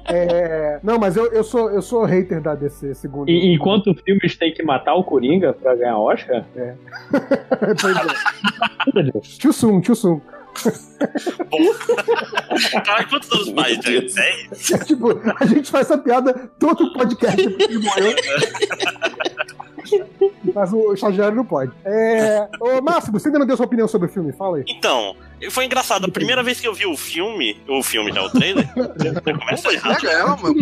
É, 0.07 0.79
não, 0.83 0.99
mas 0.99 1.17
eu, 1.17 1.27
eu, 1.33 1.45
sou, 1.45 1.71
eu 1.71 1.83
sou 1.83 2.05
hater 2.05 2.41
da 2.41 2.55
DC, 2.55 2.95
segundo. 2.95 3.29
E 3.29 3.53
enquanto 3.55 3.95
filmes 4.05 4.37
têm 4.37 4.53
que 4.53 4.63
matar 4.63 4.95
o 4.95 5.05
Coringa 5.05 5.53
pra 5.53 5.75
ganhar 5.75 5.99
Oscar, 5.99 6.45
pois 7.81 7.97
é. 7.97 9.13
Too 9.41 9.53
soon, 9.53 9.81
too 9.81 9.95
soon. 9.95 10.21
Cara, 12.85 13.05
quantos 13.05 13.31
anos 13.33 13.53
mais? 13.53 13.79
Meu 13.79 14.01
Deus. 14.01 14.15
10? 14.15 14.71
É, 14.73 14.79
tipo, 14.79 15.09
a 15.39 15.47
gente 15.47 15.71
faz 15.71 15.91
essa 15.91 15.99
piada 15.99 16.51
todo 16.59 16.85
o 16.85 16.93
podcast 16.93 17.49
que 17.51 17.79
morreu. 17.79 18.15
Mas 20.55 20.73
o 20.73 20.95
estagiário 20.95 21.37
não 21.37 21.45
pode. 21.45 21.73
É... 21.85 22.49
Ô, 22.61 22.81
Máximo, 22.81 23.19
você 23.19 23.29
ainda 23.29 23.41
não 23.41 23.47
deu 23.47 23.57
sua 23.57 23.67
opinião 23.67 23.89
sobre 23.89 24.09
o 24.09 24.11
filme? 24.11 24.33
Fala 24.33 24.59
aí. 24.59 24.65
Então, 24.69 25.17
foi 25.51 25.65
engraçado. 25.65 26.07
A 26.07 26.09
primeira 26.09 26.43
vez 26.43 26.61
que 26.61 26.67
eu 26.67 26.75
vi 26.75 26.87
o 26.87 26.97
filme, 26.97 27.61
o 27.69 27.83
filme, 27.83 28.13
né? 28.13 28.21
O 28.21 28.31
trailer, 28.31 28.65
já 29.03 29.21
começa 29.39 29.73
errado. 29.73 30.01
Pega 30.01 30.13
ela, 30.13 30.37
mano. 30.37 30.55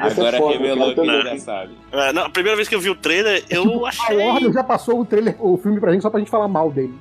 Agora 0.00 0.36
é 0.36 0.40
foda, 0.40 0.58
revelou 0.58 0.94
que 0.94 1.22
já 1.24 1.38
sabe. 1.38 1.74
É, 1.92 2.12
não, 2.12 2.24
a 2.24 2.30
primeira 2.30 2.56
vez 2.56 2.68
que 2.68 2.74
eu 2.74 2.80
vi 2.80 2.90
o 2.90 2.94
trailer, 2.94 3.44
eu 3.48 3.84
A 3.86 3.88
achei. 3.88 4.16
Warner 4.16 4.52
já 4.52 4.64
passou 4.64 5.00
o 5.00 5.04
trailer, 5.04 5.36
o 5.38 5.56
filme 5.58 5.80
pra 5.80 5.92
gente 5.92 6.02
só 6.02 6.10
pra 6.10 6.18
gente 6.20 6.30
falar 6.30 6.48
mal 6.48 6.70
dele. 6.70 6.94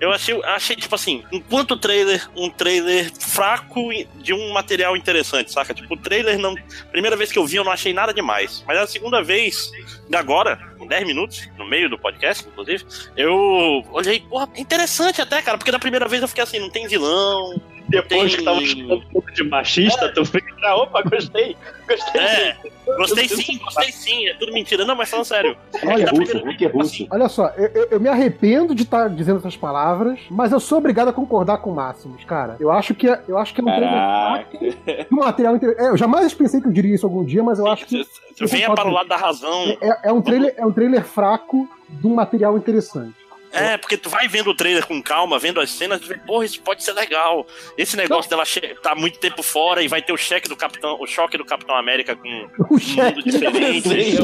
Eu 0.00 0.12
achei, 0.12 0.40
achei, 0.44 0.76
tipo 0.76 0.94
assim, 0.94 1.22
enquanto 1.32 1.72
o 1.72 1.76
trailer, 1.76 2.28
um 2.36 2.50
trailer 2.50 3.10
fraco 3.18 3.88
de 4.16 4.32
um 4.32 4.52
material 4.52 4.96
interessante, 4.96 5.52
saca? 5.52 5.74
Tipo, 5.74 5.94
o 5.94 5.96
trailer 5.96 6.38
não. 6.38 6.54
Primeira 6.90 7.16
vez 7.16 7.32
que 7.32 7.38
eu 7.38 7.46
vi, 7.46 7.56
eu 7.56 7.64
não 7.64 7.72
achei 7.72 7.92
nada 7.92 8.12
demais. 8.12 8.64
Mas 8.66 8.78
a 8.78 8.86
segunda 8.86 9.22
vez, 9.22 9.70
de 10.08 10.16
agora, 10.16 10.58
com 10.76 10.86
10 10.86 11.06
minutos, 11.06 11.48
no 11.58 11.66
meio 11.68 11.88
do 11.90 11.98
podcast, 11.98 12.46
inclusive, 12.46 12.84
eu 13.16 13.84
olhei, 13.92 14.20
porra, 14.20 14.48
interessante 14.56 15.20
até, 15.20 15.40
cara, 15.42 15.58
porque 15.58 15.72
da 15.72 15.78
primeira 15.78 16.06
vez 16.08 16.22
eu 16.22 16.28
fiquei 16.28 16.44
assim, 16.44 16.58
não 16.58 16.70
tem 16.70 16.86
vilão. 16.86 17.60
depois 17.88 18.30
Tem- 18.32 18.38
que 18.38 18.44
tava 18.44 18.60
chamando 18.66 18.94
um 18.96 19.08
pouco 19.12 19.30
de 19.32 19.44
machista, 19.44 20.12
tu 20.12 20.24
fica, 20.24 20.52
ah, 20.64 20.76
opa, 20.82 21.02
gostei, 21.02 21.56
gostei. 21.88 22.20
É, 22.20 22.56
gostei 22.96 23.28
sim, 23.28 23.58
gostei 23.58 23.92
sim, 23.92 24.26
é 24.26 24.34
tudo 24.34 24.52
mentira. 24.52 24.84
Não, 24.84 24.96
mas 24.96 25.08
falando 25.08 25.24
sério. 25.24 25.56
Olha, 25.84 26.04
da 26.06 26.10
Russo, 26.10 26.32
primeira- 26.32 26.64
é 26.64 26.66
russo. 26.68 27.06
Olha 27.08 27.28
só, 27.28 27.46
eu, 27.56 27.66
eu- 27.68 27.88
eu 27.92 28.00
me 28.00 28.08
arrependo 28.08 28.74
de 28.74 28.82
estar 28.82 29.08
dizendo 29.08 29.38
essas 29.38 29.56
palavras, 29.56 30.18
mas 30.28 30.50
eu 30.50 30.58
sou 30.58 30.78
obrigado 30.78 31.08
a 31.08 31.12
concordar 31.12 31.58
com 31.58 31.70
o 31.70 31.74
Máximos, 31.76 32.24
cara. 32.24 32.56
Eu 32.58 32.72
acho 32.72 32.92
que 32.92 33.08
é, 33.08 33.20
eu 33.28 33.38
acho 33.38 33.54
que 33.54 33.60
é 33.60 33.62
um 33.62 33.66
trailer 33.66 33.88
Caraca. 33.90 34.58
fraco, 34.58 35.06
um 35.12 35.16
material 35.16 35.54
inter... 35.54 35.76
é, 35.78 35.88
Eu 35.90 35.96
jamais 35.96 36.34
pensei 36.34 36.60
que 36.60 36.66
eu 36.66 36.72
diria 36.72 36.92
isso 36.96 37.06
algum 37.06 37.24
dia, 37.24 37.42
mas 37.44 37.60
eu 37.60 37.68
acho 37.68 37.86
que 37.86 38.04
Venha 38.38 38.70
para 38.74 38.86
o 38.86 38.92
lado 38.92 39.08
da 39.08 39.16
razão. 39.16 39.78
é, 39.80 40.08
é 40.08 40.12
um 40.12 40.20
trailer, 40.20 40.52
é 40.58 40.65
um 40.66 40.72
trailer 40.72 41.04
fraco 41.04 41.68
de 41.88 42.06
um 42.06 42.14
material 42.14 42.56
interessante. 42.56 43.25
É, 43.52 43.76
porque 43.76 43.96
tu 43.96 44.08
vai 44.10 44.28
vendo 44.28 44.50
o 44.50 44.54
trailer 44.54 44.86
com 44.86 45.02
calma, 45.02 45.38
vendo 45.38 45.60
as 45.60 45.70
cenas, 45.70 46.00
tu 46.00 46.08
vê, 46.08 46.18
porra, 46.18 46.44
isso 46.44 46.60
pode 46.60 46.82
ser 46.84 46.92
legal. 46.92 47.46
Esse 47.78 47.96
negócio 47.96 48.28
dela 48.28 48.44
che- 48.44 48.74
tá 48.82 48.94
muito 48.94 49.18
tempo 49.18 49.42
fora 49.42 49.82
e 49.82 49.88
vai 49.88 50.02
ter 50.02 50.12
o 50.12 50.16
cheque 50.16 50.48
do 50.48 50.56
Capitão, 50.56 50.96
o 51.00 51.06
choque 51.06 51.38
do 51.38 51.44
Capitão 51.44 51.74
América 51.76 52.14
com 52.16 52.28
um 52.28 52.48
O 52.70 52.72
mundo 52.72 52.80
chefe 52.80 53.22
diferente. 53.22 53.88
Sim, 53.88 54.16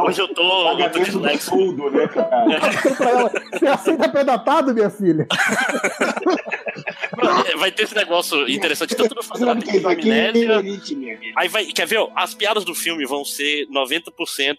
Hoje 0.00 0.20
eu 0.22 0.28
tô, 0.28 0.70
eu 0.78 0.90
tô 0.90 0.98
dislexo. 1.00 1.50
tudo, 1.50 1.90
né, 1.90 2.06
cara? 2.08 2.44
ela. 3.08 3.30
Você 3.52 3.66
aceita 3.66 4.08
pedatado, 4.08 4.72
minha 4.74 4.90
filha? 4.90 5.26
Vai 7.56 7.72
ter 7.72 7.82
esse 7.84 7.94
negócio 7.94 8.48
interessante, 8.48 8.94
tanto 8.94 9.14
no 9.14 9.22
fazendo 9.22 9.48
a 9.50 9.52
é 9.52 9.54
amnésia. 9.54 10.62
Aí 11.36 11.48
vai, 11.48 11.64
quer 11.66 11.86
ver? 11.86 12.06
As 12.14 12.34
piadas 12.34 12.64
do 12.64 12.74
filme 12.74 13.04
vão 13.04 13.24
ser 13.24 13.66
90% 13.68 14.58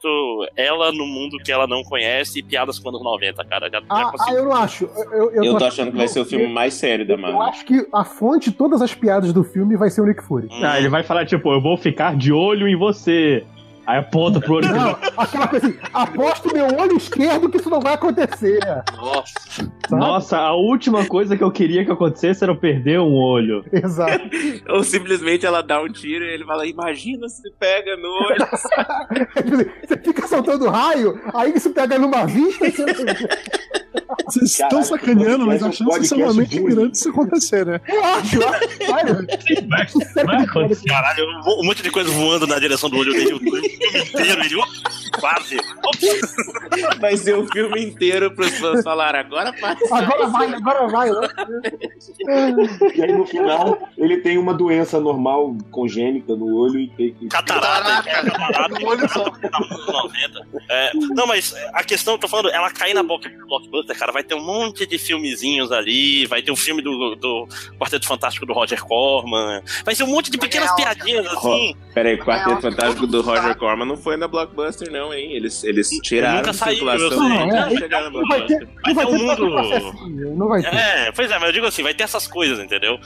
ela 0.55 0.91
no 0.91 1.05
mundo 1.05 1.37
que 1.39 1.51
ela 1.51 1.65
não 1.67 1.83
conhece 1.83 2.39
e 2.39 2.43
piadas 2.43 2.77
com 2.79 2.89
anos 2.89 3.03
90, 3.03 3.43
cara. 3.45 3.68
Já, 3.71 3.79
já 3.79 3.85
Ah, 3.89 4.11
ah, 4.19 4.33
eu 4.33 4.45
não 4.45 4.53
acho. 4.53 4.89
Eu, 5.11 5.31
eu, 5.31 5.43
Eu 5.43 5.57
tô 5.57 5.65
achando 5.65 5.91
que 5.91 5.97
vai 5.97 6.07
ser 6.07 6.19
o 6.19 6.25
filme 6.25 6.47
mais 6.47 6.73
sério 6.73 7.05
da 7.07 7.13
Eu 7.13 7.17
Marvel. 7.19 7.41
acho 7.43 7.65
que 7.65 7.87
a 7.93 8.03
fonte 8.03 8.49
de 8.51 8.55
todas 8.55 8.81
as 8.81 8.93
piadas 8.93 9.31
do 9.33 9.43
filme 9.43 9.75
vai 9.77 9.89
ser 9.89 10.01
o 10.01 10.05
Nick 10.05 10.23
Fury. 10.23 10.47
Hum, 10.51 10.59
Ah, 10.63 10.77
ele 10.79 10.89
vai 10.89 11.03
falar, 11.03 11.25
tipo, 11.25 11.51
eu 11.51 11.61
vou 11.61 11.77
ficar 11.77 12.15
de 12.15 12.31
olho 12.33 12.67
em 12.67 12.75
você. 12.77 13.43
Aí 13.89 13.97
aponta 13.97 14.39
pro 14.39 14.57
olho 14.57 14.71
Não, 14.71 14.95
aquela 15.17 15.47
coisa 15.47 15.65
assim, 15.65 15.79
aposto 15.91 16.53
meu 16.53 16.67
olho 16.77 16.95
esquerdo 16.95 17.49
que 17.49 17.57
isso 17.57 17.71
não 17.71 17.79
vai 17.79 17.95
acontecer. 17.95 18.59
Nossa. 18.95 19.33
sabe? 19.55 19.71
Nossa, 19.89 20.37
a 20.37 20.53
última 20.53 21.07
coisa 21.07 21.35
que 21.35 21.43
eu 21.43 21.49
queria 21.49 21.83
que 21.83 21.91
acontecesse 21.91 22.43
era 22.43 22.51
eu 22.51 22.55
perder 22.55 22.99
um 22.99 23.15
olho. 23.15 23.65
Exato. 23.73 24.29
Ou 24.69 24.83
simplesmente 24.83 25.43
ela 25.43 25.63
dá 25.63 25.81
um 25.81 25.91
tiro 25.91 26.23
e 26.23 26.29
ele 26.35 26.45
fala: 26.45 26.67
Imagina 26.67 27.27
se 27.29 27.49
pega 27.57 27.97
no 27.97 28.09
olho. 28.09 28.47
Você 29.81 29.97
fica 29.97 30.27
soltando 30.27 30.69
raio, 30.69 31.19
aí 31.33 31.53
isso 31.55 31.71
pega 31.71 31.97
numa 31.97 32.27
vista. 32.27 32.67
e 32.67 32.71
Você... 32.71 32.93
Vocês 34.25 34.51
estão 34.51 34.69
Caraca, 34.69 34.87
sacaneando, 34.87 35.45
mas 35.45 35.63
a 35.63 35.69
é 35.69 35.71
chance 35.71 35.97
é 35.97 36.01
extremamente 36.01 36.59
bullying. 36.59 36.75
grande 36.75 36.91
disso 36.91 37.09
acontecer, 37.09 37.65
né? 37.65 37.81
Eu 37.87 38.03
acho, 38.05 38.35
eu. 38.35 38.49
Vai, 40.25 40.43
acontecer. 40.43 40.87
Caralho, 40.87 41.25
um 41.59 41.65
monte 41.65 41.81
de 41.81 41.91
coisa 41.91 42.09
voando 42.11 42.45
na 42.45 42.59
direção 42.59 42.89
do 42.89 42.97
olho 42.97 43.13
dele 43.13 43.33
o 43.33 43.39
filme 43.39 43.59
inteiro. 43.59 44.41
Ele, 44.43 44.59
Quase. 45.19 45.57
Vai 46.99 47.17
ser 47.17 47.35
o 47.35 47.47
filme 47.47 47.83
inteiro 47.83 48.31
para 48.31 48.45
os 48.45 48.57
fãs 48.57 48.83
falarem 48.83 49.19
agora 49.19 49.51
passa. 49.53 49.95
Agora 49.95 50.27
vai, 50.27 50.53
agora 50.53 50.87
vai. 50.87 51.09
E 52.95 53.01
aí 53.03 53.11
no 53.11 53.25
final 53.25 53.89
ele 53.97 54.17
tem 54.17 54.37
uma 54.37 54.53
doença 54.53 54.99
normal, 54.99 55.57
congênita 55.71 56.35
no 56.35 56.55
olho 56.55 56.79
e 56.79 56.87
tem 56.89 57.13
que. 57.13 57.27
Catarata, 57.27 58.03
Caraca. 58.03 58.31
catarata. 58.31 58.79
No 58.79 58.87
olho 58.87 59.09
só. 59.09 59.23
anos 59.23 59.87
90. 59.87 60.47
É, 60.69 60.91
não, 61.15 61.27
mas 61.27 61.55
a 61.73 61.83
questão, 61.83 62.13
eu 62.15 62.19
tô 62.19 62.27
falando, 62.27 62.49
ela 62.49 62.69
cair 62.71 62.93
na 62.93 63.03
boca 63.03 63.29
do 63.29 63.47
blockbuster, 63.47 63.78
cara, 63.85 64.11
vai 64.11 64.23
ter 64.23 64.35
um 64.35 64.43
monte 64.43 64.85
de 64.85 64.97
filmezinhos 64.97 65.71
ali, 65.71 66.25
vai 66.27 66.41
ter 66.41 66.51
um 66.51 66.55
filme 66.55 66.81
do, 66.81 67.15
do 67.15 67.47
Quarteto 67.79 68.05
Fantástico 68.07 68.45
do 68.45 68.53
Roger 68.53 68.83
Corman, 68.83 69.61
vai 69.85 69.95
ser 69.95 70.03
um 70.03 70.07
monte 70.07 70.29
de 70.31 70.37
pequenas 70.37 70.69
Legal. 70.75 70.95
piadinhas 70.95 71.27
assim. 71.27 71.75
Peraí, 71.93 72.15
o 72.15 72.19
Quarteto 72.25 72.57
É, 72.57 72.61
Fantástico 72.61 73.07
do 73.07 73.23
tá. 73.23 73.31
Roger 73.35 73.57
Corman 73.57 73.85
não 73.87 73.97
foi 73.97 74.17
na 74.17 74.27
Blockbuster, 74.27 74.91
não, 74.91 75.13
hein? 75.13 75.31
Eles, 75.33 75.63
eles 75.63 75.89
tiraram 76.03 76.37
nunca 76.37 76.51
de 76.51 76.57
saiu, 76.57 76.75
circulação 76.75 77.29
Não, 77.29 77.47
de 77.69 77.83
é, 77.83 77.87
na 77.87 78.09
Não 78.09 78.27
vai 78.27 78.45
ter, 78.45 78.59
Blockbuster. 78.59 78.67
não 78.85 78.93
vai 78.95 79.05
ter 79.05 79.11
um 79.11 79.17
mundo- 79.19 80.35
não 80.37 80.47
vai 80.47 80.61
ter. 80.61 80.73
É, 80.75 81.11
pois 81.11 81.29
é, 81.31 81.35
mas 81.39 81.47
eu 81.47 81.53
digo 81.53 81.65
assim, 81.65 81.83
vai 81.83 81.93
ter 81.93 82.03
essas 82.03 82.27
coisas, 82.27 82.59
entendeu? 82.59 82.97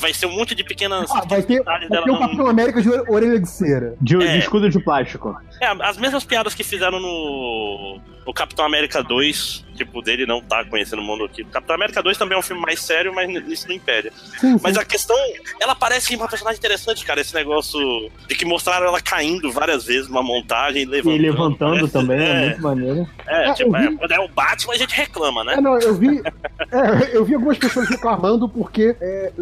Vai 0.00 0.12
ser 0.12 0.26
um 0.26 0.32
monte 0.36 0.54
de 0.54 0.64
pequenas. 0.64 1.10
Ah, 1.10 1.24
vai 1.26 1.42
ter, 1.42 1.62
vai 1.62 1.86
ter 1.88 1.98
o 2.10 2.18
Capitão 2.18 2.46
América 2.46 2.82
de 2.82 2.88
orelha 3.10 3.38
de 3.40 3.48
cera. 3.48 3.94
De, 4.00 4.16
de 4.16 4.26
É. 4.26 4.38
escudo 4.38 4.68
de 4.68 4.78
plástico. 4.82 5.34
É, 5.60 5.66
as 5.82 5.96
mesmas 5.96 6.24
piadas 6.24 6.54
que 6.54 6.64
fizeram 6.64 7.00
no, 7.00 8.00
no 8.26 8.32
Capitão 8.32 8.64
América 8.64 9.02
2, 9.02 9.64
tipo, 9.72 10.00
dele 10.02 10.26
não 10.26 10.40
tá 10.40 10.64
conhecendo 10.64 11.00
o 11.00 11.04
mundo 11.04 11.24
aqui. 11.24 11.44
Capitão 11.44 11.74
América 11.76 12.02
2 12.02 12.16
também 12.18 12.36
é 12.36 12.38
um 12.38 12.42
filme 12.42 12.62
mais 12.62 12.80
sério, 12.80 13.14
mas 13.14 13.28
isso 13.48 13.68
não 13.68 13.74
impede. 13.74 14.10
Sim, 14.40 14.56
sim. 14.56 14.60
Mas 14.62 14.76
a 14.76 14.84
questão, 14.84 15.16
ela 15.60 15.74
parece 15.74 16.14
uma 16.16 16.28
personagem 16.28 16.58
interessante, 16.58 17.04
cara, 17.04 17.20
esse 17.20 17.34
negócio 17.34 17.80
de 18.28 18.34
que 18.34 18.44
mostraram 18.44 18.86
ela 18.86 19.00
caindo 19.00 19.50
várias 19.50 19.84
vezes 19.84 20.08
numa 20.08 20.22
montagem, 20.22 20.82
E 20.82 20.84
levantando. 20.86 21.22
levantando 21.22 21.74
Parece- 21.76 21.92
também, 21.92 22.20
é, 22.20 22.30
é, 22.42 22.46
muito 22.48 22.62
maneiro. 22.62 23.08
é, 23.26 23.48
É, 23.50 23.54
tipo, 23.54 23.76
é, 23.76 23.88
vi- 23.88 23.96
quando 23.96 24.12
é 24.12 24.20
o 24.20 24.28
Batman 24.28 24.74
a 24.74 24.76
gente 24.78 24.94
reclama, 24.94 25.44
né? 25.44 25.54
É, 25.54 25.60
não, 25.60 25.78
eu 25.78 25.94
vi. 25.94 26.20
é, 26.70 27.16
eu 27.16 27.24
vi 27.24 27.34
algumas 27.34 27.58
pessoas 27.58 27.88
reclamando 27.88 28.48
porque 28.48 28.96
é, 29.00 29.32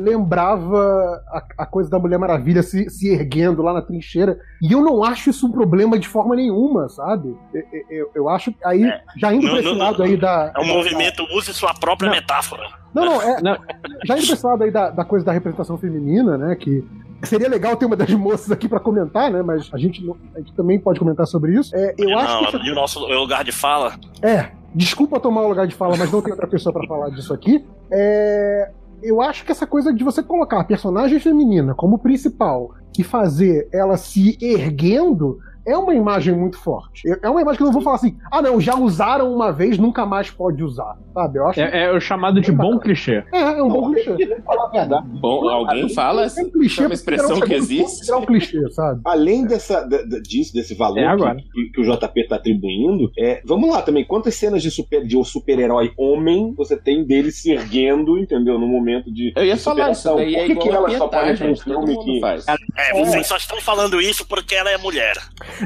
lembrava 0.41 1.23
a, 1.29 1.45
a 1.59 1.67
coisa 1.67 1.91
da 1.91 1.99
Mulher 1.99 2.19
Maravilha 2.19 2.63
se, 2.63 2.89
se 2.91 3.09
erguendo 3.09 3.63
lá 3.63 3.73
na 3.73 3.83
trincheira. 3.83 4.39
E 4.63 4.73
eu 4.73 4.81
não 4.83 5.03
acho 5.03 5.31
isso 5.31 5.47
um 5.47 5.53
problema 5.53 5.99
de 5.99 6.07
forma 6.09 6.37
nenhuma, 6.37 6.89
sabe? 6.89 7.35
Eu, 7.55 7.63
eu, 7.91 8.11
eu 8.15 8.29
acho. 8.29 8.55
Aí, 8.65 8.83
já 9.17 9.33
indo 9.33 9.45
Não, 9.45 9.51
pra 9.53 9.61
esse 9.61 9.69
não, 9.71 9.79
lado 9.79 10.03
aí 10.03 10.17
da. 10.21 10.53
É 10.57 10.61
um 10.61 10.67
movimento, 10.67 11.25
use 11.35 11.53
sua 11.55 11.73
própria 11.75 12.09
Não. 12.11 12.17
metáfora. 12.17 12.63
Não, 12.95 13.05
não, 13.05 13.23
é. 13.23 13.41
Não. 13.41 13.57
Já 14.05 14.17
indo 14.19 14.27
pra 14.27 14.35
esse 14.35 14.47
lado 14.47 14.65
aí 14.65 14.71
da, 14.71 14.91
da 14.91 15.05
coisa 15.05 15.25
da 15.25 15.33
representação 15.33 15.79
feminina, 15.79 16.37
né? 16.37 16.57
Que 16.57 16.85
seria 17.23 17.49
legal 17.49 17.77
ter 17.77 17.87
uma 17.87 17.95
das 17.97 18.11
moças 18.11 18.51
aqui 18.51 18.69
pra 18.69 18.81
comentar, 18.81 19.31
né? 19.31 19.43
Mas 19.43 19.69
a 19.73 19.79
gente, 19.79 20.05
não- 20.05 20.17
a 20.35 20.39
gente 20.41 20.53
também 20.55 20.79
pode 20.79 20.99
comentar 20.99 21.27
sobre 21.27 21.59
isso. 21.59 21.75
É, 21.75 21.95
eu 21.99 22.19
acho 22.19 22.37
que. 22.39 22.43
não, 22.43 22.49
essa- 22.49 22.69
e 22.69 22.71
o 22.71 22.75
nosso 22.75 22.99
lugar 23.07 23.45
de 23.45 23.53
fala. 23.53 23.95
É, 24.23 24.51
desculpa 24.75 25.21
tomar 25.21 25.43
o 25.43 25.49
lugar 25.49 25.67
de 25.67 25.75
fala, 25.75 25.97
mas 25.97 26.11
não 26.11 26.21
tem 26.21 26.33
outra 26.33 26.47
pessoa 26.49 26.73
pra 26.73 26.87
falar 26.87 27.11
disso 27.11 27.33
aqui. 27.33 27.65
É, 27.93 28.71
eu 29.03 29.21
acho 29.23 29.45
que 29.45 29.53
essa 29.53 29.67
coisa 29.67 29.93
de 29.93 30.03
você 30.05 30.23
colocar 30.23 30.61
a 30.61 30.65
personagem 30.65 31.19
feminina 31.21 31.75
como 31.75 31.99
principal 31.99 32.75
e 32.99 33.05
fazer 33.05 33.69
ela 33.73 33.97
se 33.97 34.37
erguendo 34.43 35.39
é 35.67 35.77
uma 35.77 35.95
imagem 35.95 36.35
muito 36.35 36.59
forte. 36.59 37.03
É 37.23 37.29
uma 37.29 37.41
imagem 37.41 37.57
que 37.59 37.63
eu 37.63 37.67
não 37.67 37.73
vou 37.73 37.83
falar 37.83 37.97
assim, 37.97 38.17
ah 38.31 38.41
não, 38.43 38.61
já 38.61 38.75
usaram 38.77 39.33
uma 39.33 39.53
vez, 39.53 39.79
nunca 39.79 40.05
mais 40.07 40.31
pode 40.31 40.63
usar, 40.63 40.97
sabe? 41.15 41.39
Eu 41.39 41.47
acho 41.49 41.61
É, 41.61 41.85
é 41.85 41.93
o 41.93 42.01
chamado 42.01 42.41
de 42.41 42.51
bom 42.53 42.79
clichê. 42.79 43.23
é, 43.33 43.41
é 43.41 43.63
um 43.63 43.69
bom 43.69 43.93
clichê. 43.93 44.11
A 44.49 44.67
verdade. 44.73 45.07
Bom, 45.21 45.49
alguém 45.49 45.89
fala 45.93 46.25
É 46.25 46.43
um 46.43 46.51
clichê 46.51 46.83
é 46.83 46.87
uma 46.87 46.95
expressão 46.95 47.41
que 47.41 47.55
existe. 47.55 48.11
É 48.11 48.17
um 48.17 48.25
clichê, 48.25 48.61
sabe? 48.71 49.01
Além 49.05 49.47
dessa, 49.47 49.81
da- 49.87 50.03
da- 50.03 50.21
disso, 50.21 50.53
desse 50.55 50.75
valor 50.75 50.99
É 50.99 51.07
agora. 51.07 51.37
que, 51.37 51.71
que 51.75 51.81
o 51.81 51.85
JP 51.85 52.29
tá 52.29 52.37
atribuindo, 52.37 53.11
é, 53.19 53.43
vamos 53.45 53.71
lá 53.71 53.83
também, 53.83 54.05
quantas 54.05 54.35
cenas 54.35 54.63
de 54.63 54.71
super 54.71 55.05
de 55.07 55.17
um 55.17 55.25
super-herói 55.25 55.93
homem 55.99 56.55
você 56.57 56.77
tem 56.77 57.05
dele 57.05 57.31
se 57.33 57.51
erguendo, 57.53 58.19
entendeu? 58.19 58.59
No 58.59 58.67
momento 58.69 59.13
de. 59.13 59.33
Eu 59.37 59.45
ia 59.45 59.57
de 59.57 59.61
falar 59.63 59.91
isso, 59.91 60.15
daí 60.15 60.35
é 60.35 60.39
Por 60.41 60.47
que, 60.47 60.57
que 60.57 60.69
igual 60.69 60.87
ela 60.89 60.99
só 60.99 61.09
pode 61.09 61.45
um 61.45 61.57
filme 61.57 61.99
que. 62.05 62.21
faz. 62.21 62.45
É, 62.49 62.93
vocês 62.99 63.27
só 63.27 63.37
estão 63.37 63.61
falando 63.61 64.01
isso 64.01 64.27
porque 64.27 64.55
ela 64.55 64.71
é 64.71 64.79
mulher. 64.79 65.15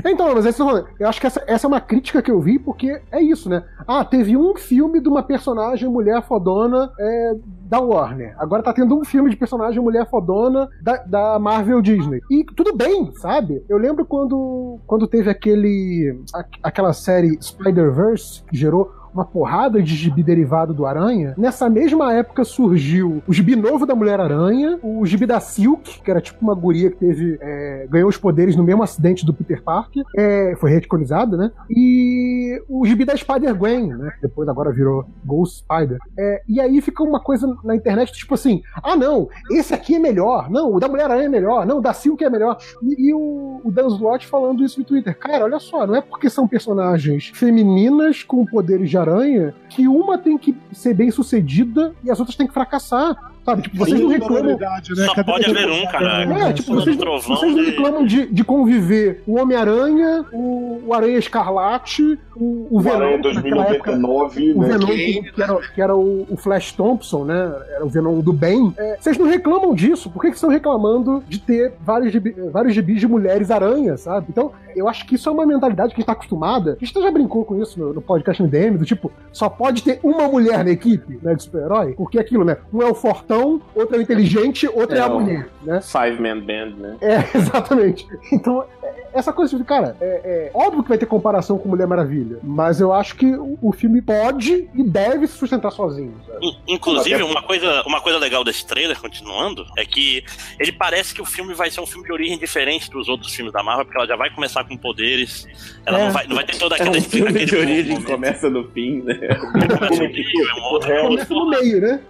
Então, 0.04 0.34
mas 0.34 0.56
falando. 0.56 0.86
eu 0.98 1.08
acho 1.08 1.20
que 1.20 1.26
essa, 1.26 1.42
essa 1.46 1.66
é 1.66 1.68
uma 1.68 1.80
crítica 1.80 2.20
que 2.22 2.30
eu 2.30 2.40
vi, 2.40 2.58
porque 2.58 3.00
é 3.10 3.22
isso, 3.22 3.48
né? 3.48 3.64
Ah, 3.86 4.04
teve 4.04 4.36
um 4.36 4.54
filme 4.56 5.00
de 5.00 5.08
uma 5.08 5.22
personagem 5.22 5.88
mulher 5.88 6.22
fodona 6.22 6.90
é, 6.98 7.34
da 7.68 7.80
Warner. 7.80 8.34
Agora 8.38 8.62
tá 8.62 8.72
tendo 8.72 8.98
um 8.98 9.04
filme 9.04 9.30
de 9.30 9.36
personagem 9.36 9.80
mulher 9.82 10.08
fodona 10.08 10.68
da, 10.82 10.96
da 10.98 11.38
Marvel 11.38 11.82
Disney. 11.82 12.20
E 12.30 12.44
tudo 12.44 12.74
bem, 12.76 13.12
sabe? 13.16 13.64
Eu 13.68 13.78
lembro 13.78 14.04
quando, 14.04 14.78
quando 14.86 15.06
teve 15.06 15.30
aquele. 15.30 16.18
a- 16.34 16.44
aquela 16.62 16.92
série 16.92 17.38
Spider-Verse, 17.42 18.42
que 18.44 18.56
gerou 18.56 18.90
uma 19.14 19.24
porrada 19.24 19.80
de 19.80 19.94
gibi 19.94 20.22
derivado 20.22 20.74
do 20.74 20.84
Aranha. 20.84 21.34
Nessa 21.38 21.70
mesma 21.70 22.12
época 22.12 22.44
surgiu 22.44 23.22
o 23.26 23.32
gibi 23.32 23.54
novo 23.54 23.86
da 23.86 23.94
Mulher-Aranha, 23.94 24.78
o 24.82 25.06
gibi 25.06 25.24
da 25.24 25.38
Silk, 25.40 26.02
que 26.02 26.10
era 26.10 26.20
tipo 26.20 26.38
uma 26.42 26.54
guria 26.54 26.90
que 26.90 26.96
teve. 26.96 27.38
é, 27.40 27.86
ganhou 27.88 28.08
os 28.08 28.16
poderes 28.16 28.56
no 28.56 28.64
mesmo 28.64 28.82
acidente 28.82 29.24
do 29.24 29.32
Peter 29.32 29.62
Parker. 29.62 30.02
É, 30.16 30.54
foi 30.56 30.70
reticonizada, 30.70 31.36
né? 31.36 31.52
E 31.70 32.60
o 32.68 32.84
gibi 32.84 33.04
da 33.04 33.16
Spider-Gwen, 33.16 33.88
né? 33.88 34.12
Depois 34.20 34.48
agora 34.48 34.72
virou 34.72 35.06
Ghost 35.24 35.58
Spider. 35.58 35.98
É, 36.18 36.42
e 36.48 36.60
aí 36.60 36.80
fica 36.80 37.02
uma 37.02 37.20
coisa 37.20 37.46
na 37.62 37.76
internet, 37.76 38.12
tipo 38.12 38.34
assim: 38.34 38.62
ah, 38.82 38.96
não, 38.96 39.28
esse 39.50 39.72
aqui 39.72 39.94
é 39.94 39.98
melhor. 39.98 40.50
Não, 40.50 40.74
o 40.74 40.80
da 40.80 40.88
Mulher-Aranha 40.88 41.26
é 41.26 41.28
melhor. 41.28 41.66
Não, 41.66 41.78
o 41.78 41.82
da 41.82 41.92
Silk 41.92 42.22
é 42.24 42.30
melhor. 42.30 42.58
E, 42.82 43.08
e 43.08 43.14
o, 43.14 43.60
o 43.64 43.70
Dan 43.70 43.86
Slott 43.86 44.26
falando 44.26 44.64
isso 44.64 44.80
no 44.80 44.84
Twitter. 44.84 45.16
Cara, 45.16 45.44
olha 45.44 45.60
só, 45.60 45.86
não 45.86 45.96
é 45.96 46.00
porque 46.00 46.28
são 46.28 46.48
personagens 46.48 47.30
femininas 47.34 48.22
com 48.22 48.44
poderes 48.44 48.90
de 48.90 48.96
aranha 49.04 49.54
que 49.68 49.86
uma 49.86 50.18
tem 50.18 50.36
que 50.36 50.56
ser 50.72 50.94
bem 50.94 51.10
sucedida 51.10 51.94
e 52.02 52.10
as 52.10 52.18
outras 52.18 52.36
têm 52.36 52.46
que 52.46 52.52
fracassar. 52.52 53.33
Sabe? 53.44 53.62
Tipo, 53.62 53.76
vocês 53.76 54.00
não 54.00 54.08
reclamam. 54.08 54.56
Né? 54.56 55.06
Só 55.06 55.14
Cadê 55.14 55.32
pode 55.32 55.50
haver 55.50 55.70
um, 55.70 55.86
caralho. 55.86 56.32
É, 56.32 56.52
tipo, 56.52 56.74
vocês, 56.74 56.96
trovão 56.96 57.36
vocês 57.36 57.54
não 57.54 57.64
reclamam 57.64 58.06
de, 58.06 58.26
de 58.26 58.42
conviver 58.44 59.22
o 59.26 59.38
Homem-Aranha, 59.38 60.24
o, 60.32 60.80
o 60.86 60.94
Aranha 60.94 61.18
Escarlate, 61.18 62.18
o, 62.36 62.44
o 62.44 62.68
O 62.70 62.80
Venom, 62.80 62.96
Aranha 62.96 63.18
que 63.20 63.34
naquela 63.34 63.64
época 63.68 63.92
2099, 63.92 64.52
o 64.52 64.60
né? 64.62 64.68
Venom 64.68 64.86
Que- 64.86 64.96
que, 65.22 65.32
que 65.32 65.42
era, 65.42 65.56
que 65.74 65.82
era 65.82 65.96
o, 65.96 66.26
o 66.30 66.36
Flash 66.36 66.72
Thompson, 66.72 67.24
né? 67.24 67.52
Era 67.76 67.84
o 67.84 67.88
Venom 67.88 68.20
do 68.20 68.32
bem. 68.32 68.72
É, 68.78 68.96
vocês 68.98 69.18
não 69.18 69.26
reclamam 69.26 69.74
disso. 69.74 70.10
Por 70.10 70.22
que, 70.22 70.28
que 70.30 70.34
estão 70.36 70.50
reclamando 70.50 71.22
de 71.28 71.38
ter 71.38 71.74
vários, 71.80 72.12
gibi- 72.12 72.34
vários 72.50 72.74
gibis 72.74 73.00
de 73.00 73.06
mulheres 73.06 73.50
aranhas, 73.50 74.00
sabe? 74.00 74.26
Então, 74.30 74.52
eu 74.74 74.88
acho 74.88 75.06
que 75.06 75.14
isso 75.16 75.28
é 75.28 75.32
uma 75.32 75.46
mentalidade 75.46 75.90
que 75.90 75.96
a 75.96 76.00
gente 76.00 76.06
tá 76.06 76.12
acostumada. 76.12 76.76
A 76.80 76.84
gente 76.84 77.00
já 77.00 77.10
brincou 77.10 77.44
com 77.44 77.60
isso 77.60 77.78
no, 77.78 77.92
no 77.94 78.00
podcast 78.02 78.42
MDM, 78.42 78.76
do 78.78 78.84
tipo, 78.84 79.12
só 79.32 79.48
pode 79.48 79.82
ter 79.82 80.00
uma 80.02 80.26
mulher 80.28 80.64
na 80.64 80.70
equipe, 80.70 81.18
né, 81.22 81.34
de 81.34 81.42
super-herói. 81.42 81.92
Porque 81.92 82.18
é 82.18 82.20
aquilo, 82.20 82.44
né? 82.44 82.56
Um 82.72 82.82
é 82.82 82.86
o 82.86 82.94
fortão, 82.94 83.33
outro 83.74 83.96
é 83.96 83.98
o 83.98 84.02
inteligente, 84.02 84.66
outro 84.68 84.96
é, 84.96 84.98
É, 84.98 85.02
a 85.02 85.08
mulher, 85.08 85.48
né? 85.62 85.80
Five 85.80 86.20
Man 86.20 86.40
Band, 86.40 86.76
né? 86.76 86.96
É, 87.00 87.16
exatamente. 87.36 88.06
Então, 88.32 88.64
é- 88.82 89.03
essa 89.14 89.32
coisa 89.32 89.56
de, 89.56 89.64
cara, 89.64 89.96
é, 90.00 90.50
é 90.50 90.50
óbvio 90.54 90.82
que 90.82 90.88
vai 90.88 90.98
ter 90.98 91.06
comparação 91.06 91.56
com 91.58 91.68
Mulher 91.68 91.86
Maravilha, 91.86 92.38
mas 92.42 92.80
eu 92.80 92.92
acho 92.92 93.16
que 93.16 93.26
o, 93.34 93.58
o 93.62 93.72
filme 93.72 94.02
pode 94.02 94.68
e 94.74 94.82
deve 94.82 95.26
se 95.26 95.36
sustentar 95.38 95.70
sozinho, 95.70 96.14
sabe? 96.26 96.46
In- 96.46 96.56
Inclusive, 96.74 97.22
uma 97.22 97.42
coisa, 97.42 97.82
uma 97.86 98.00
coisa 98.00 98.18
legal 98.18 98.42
desse 98.44 98.66
trailer, 98.66 99.00
continuando, 99.00 99.64
é 99.76 99.84
que 99.84 100.24
ele 100.58 100.72
parece 100.72 101.14
que 101.14 101.22
o 101.22 101.24
filme 101.24 101.54
vai 101.54 101.70
ser 101.70 101.80
um 101.80 101.86
filme 101.86 102.06
de 102.06 102.12
origem 102.12 102.38
diferente 102.38 102.90
dos 102.90 103.08
outros 103.08 103.32
filmes 103.32 103.52
da 103.52 103.62
Marvel, 103.62 103.84
porque 103.84 103.98
ela 103.98 104.06
já 104.06 104.16
vai 104.16 104.30
começar 104.30 104.64
com 104.64 104.76
poderes. 104.76 105.46
Ela 105.86 106.00
É. 106.00 106.04
não, 106.04 106.12
vai, 106.12 106.26
não 106.26 106.36
vai 106.36 106.44
ter 106.44 106.56
toda 106.58 106.76
É 106.76 106.80
aquela 106.82 106.96
um 106.96 107.00
filme 107.02 107.44
de 107.44 107.56
origem 107.56 107.84
que 107.84 107.90
momento. 108.02 108.10
começa 108.10 108.50
no 108.50 108.64
fim, 108.70 109.02
né? 109.02 109.14
Começa 109.14 109.90
no 109.90 109.98
meio, 109.98 110.48
é 110.50 110.54
um 110.60 110.64
outro- 110.72 110.92
é 110.92 111.02
outro 111.02 111.08
Começa 111.26 111.34
no 111.34 111.50
meio, 111.50 111.80
né? 111.80 112.00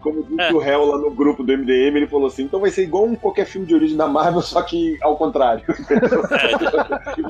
Como 0.00 0.22
disse 0.24 0.40
É. 0.40 0.52
o 0.52 0.58
réu 0.58 0.84
lá 0.84 0.98
no 0.98 1.10
grupo 1.10 1.42
do 1.42 1.52
MDM, 1.52 1.96
ele 1.96 2.06
falou 2.06 2.26
assim: 2.26 2.42
então 2.42 2.60
vai 2.60 2.70
ser 2.70 2.82
igual 2.82 3.04
um 3.04 3.14
qualquer 3.14 3.46
filme 3.46 3.66
de 3.66 3.74
origem 3.74 3.96
da 3.96 4.06
Marvel, 4.08 4.40
só 4.42 4.62
que 4.62 4.98
ao 5.02 5.16
contrário. 5.16 5.62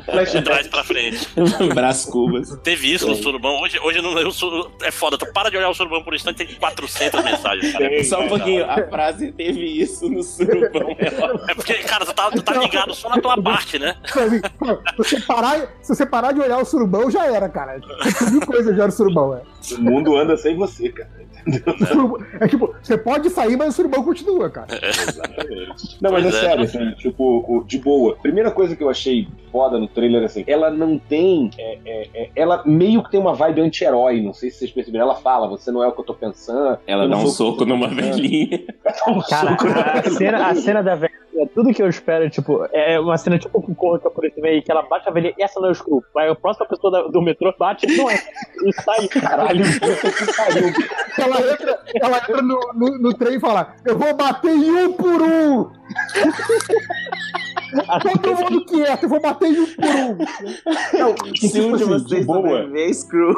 É, 0.08 0.24
de 0.24 0.42
trás 0.42 0.66
pra 0.68 0.84
frente. 0.84 1.28
Braço 1.74 2.11
Cubas. 2.11 2.56
Teve 2.62 2.92
isso 2.92 3.06
no 3.06 3.14
surubão. 3.16 3.61
Hoje, 3.61 3.78
hoje 3.80 4.00
não, 4.00 4.18
eu 4.18 4.30
sou- 4.32 4.70
é 4.82 4.90
foda. 4.90 5.16
Tu 5.18 5.26
para 5.32 5.50
de 5.50 5.56
olhar 5.56 5.68
o 5.68 5.74
surubão 5.74 6.02
por 6.02 6.14
instante, 6.14 6.44
tem 6.44 6.56
400 6.56 7.22
mensagens. 7.24 7.72
Cara. 7.72 7.88
Tem, 7.88 8.04
Só 8.04 8.20
um 8.20 8.28
pouquinho, 8.28 8.64
a 8.70 8.82
frase 8.88 9.32
teve 9.32 9.61
isso 9.80 10.08
no 10.08 10.22
surubão. 10.22 10.96
É 11.48 11.54
porque, 11.54 11.74
cara, 11.74 12.04
tu 12.04 12.12
tá, 12.12 12.30
tu 12.30 12.42
tá 12.42 12.54
ligado 12.54 12.94
só 12.94 13.08
na 13.08 13.20
tua 13.20 13.40
parte, 13.42 13.78
né? 13.78 13.96
Se 14.06 14.96
você, 14.96 15.20
parar, 15.20 15.68
se 15.82 15.94
você 15.94 16.06
parar 16.06 16.32
de 16.32 16.40
olhar 16.40 16.58
o 16.58 16.64
surubão, 16.64 17.11
já 17.11 17.26
era, 17.26 17.48
cara. 17.48 17.80
Tem 17.80 18.30
mil 18.30 18.40
coisas 18.46 18.76
já 18.76 18.86
no 18.86 18.92
surubão, 18.92 19.34
é. 19.36 19.42
O 19.78 19.82
mundo 19.82 20.16
anda 20.16 20.36
sem 20.36 20.56
você, 20.56 20.88
cara. 20.90 21.11
É 22.40 22.46
tipo, 22.48 22.74
você 22.82 22.98
pode 22.98 23.30
sair, 23.30 23.56
mas 23.56 23.68
o 23.70 23.72
surubão 23.72 24.02
continua, 24.04 24.50
cara. 24.50 24.68
Não, 26.00 26.12
mas 26.12 26.24
é, 26.26 26.30
Pois 26.30 26.34
é. 26.34 26.40
sério, 26.40 26.64
assim, 26.64 26.90
tipo, 26.92 27.64
de 27.66 27.78
boa. 27.78 28.16
Primeira 28.16 28.50
coisa 28.50 28.76
que 28.76 28.82
eu 28.82 28.90
achei 28.90 29.26
foda 29.50 29.78
no 29.78 29.88
trailer, 29.88 30.22
assim, 30.24 30.44
ela 30.46 30.70
não 30.70 30.98
tem. 30.98 31.50
é, 31.58 31.78
é, 31.84 32.08
é, 32.14 32.30
ela 32.36 32.62
meio 32.66 33.02
que 33.02 33.11
tem 33.11 33.20
uma 33.20 33.34
vibe 33.34 33.62
anti-herói, 33.62 34.20
não 34.22 34.32
sei 34.32 34.50
se 34.50 34.58
vocês 34.58 34.70
perceberam. 34.70 35.06
Ela 35.06 35.14
fala, 35.16 35.48
você 35.48 35.70
não 35.70 35.82
é 35.82 35.88
o 35.88 35.92
que 35.92 36.00
eu 36.00 36.04
tô 36.04 36.14
pensando. 36.14 36.78
Ela 36.86 37.04
eu 37.04 37.08
dá 37.08 37.16
um 37.16 37.26
soco 37.26 37.62
eu 37.62 37.66
numa 37.66 37.88
velhinha. 37.88 38.61
Dá 38.84 39.12
um 39.12 39.20
Cara, 39.22 39.50
soco 39.56 39.66
a 39.68 40.02
cena, 40.11 40.46
a 40.46 40.54
cena 40.54 40.82
da 40.82 40.94
velha 40.94 41.11
é 41.36 41.46
tudo 41.46 41.72
que 41.72 41.80
eu 41.82 41.88
espero, 41.88 42.28
tipo, 42.28 42.66
é 42.72 42.98
uma 43.00 43.16
cena 43.16 43.38
tipo 43.38 43.62
com 43.62 43.74
corra 43.74 43.98
que 44.00 44.06
apareceu 44.06 44.44
aí, 44.44 44.61
que 44.61 44.70
ela 44.70 44.82
bate 44.82 45.08
a 45.08 45.12
velha 45.12 45.32
e 45.38 45.42
essa 45.42 45.58
não 45.61 45.68
é 45.68 45.70
o 45.70 45.74
Screw. 45.74 46.02
Vai 46.12 46.28
a 46.28 46.34
próxima 46.34 46.66
pessoa 46.66 46.90
da- 46.90 47.08
do 47.08 47.22
metrô, 47.22 47.54
bate, 47.58 47.86
não 47.96 48.11
é. 48.11 48.16
E 48.66 48.72
sai, 48.82 49.08
caralho, 49.08 49.49
puta 49.59 50.11
que 50.12 50.36
pariu. 50.36 50.72
Ela 51.18 51.53
entra, 51.53 51.80
ela 52.01 52.16
entra 52.18 52.42
no, 52.42 52.61
no, 52.74 52.98
no 52.98 53.14
trem 53.14 53.36
e 53.36 53.40
fala: 53.40 53.74
Eu 53.84 53.98
vou 53.98 54.14
bater 54.14 54.51
em 54.51 54.70
um 54.70 54.92
por 54.92 55.22
um! 55.22 55.70
Todo 58.03 58.36
mundo 58.36 58.64
quieto, 58.66 59.05
eu 59.05 59.09
vou 59.09 59.20
bater 59.20 59.48
em 59.48 59.61
um 59.61 59.66
por 59.66 59.84
um! 59.84 60.98
Não, 60.98 61.14
e, 61.32 61.48
Se 61.48 61.61
um 61.61 61.76
tipo 61.76 61.76
de 61.76 61.84
assim, 61.84 61.92
vocês 61.92 62.26
boa, 62.26 62.68
screw. 62.92 63.34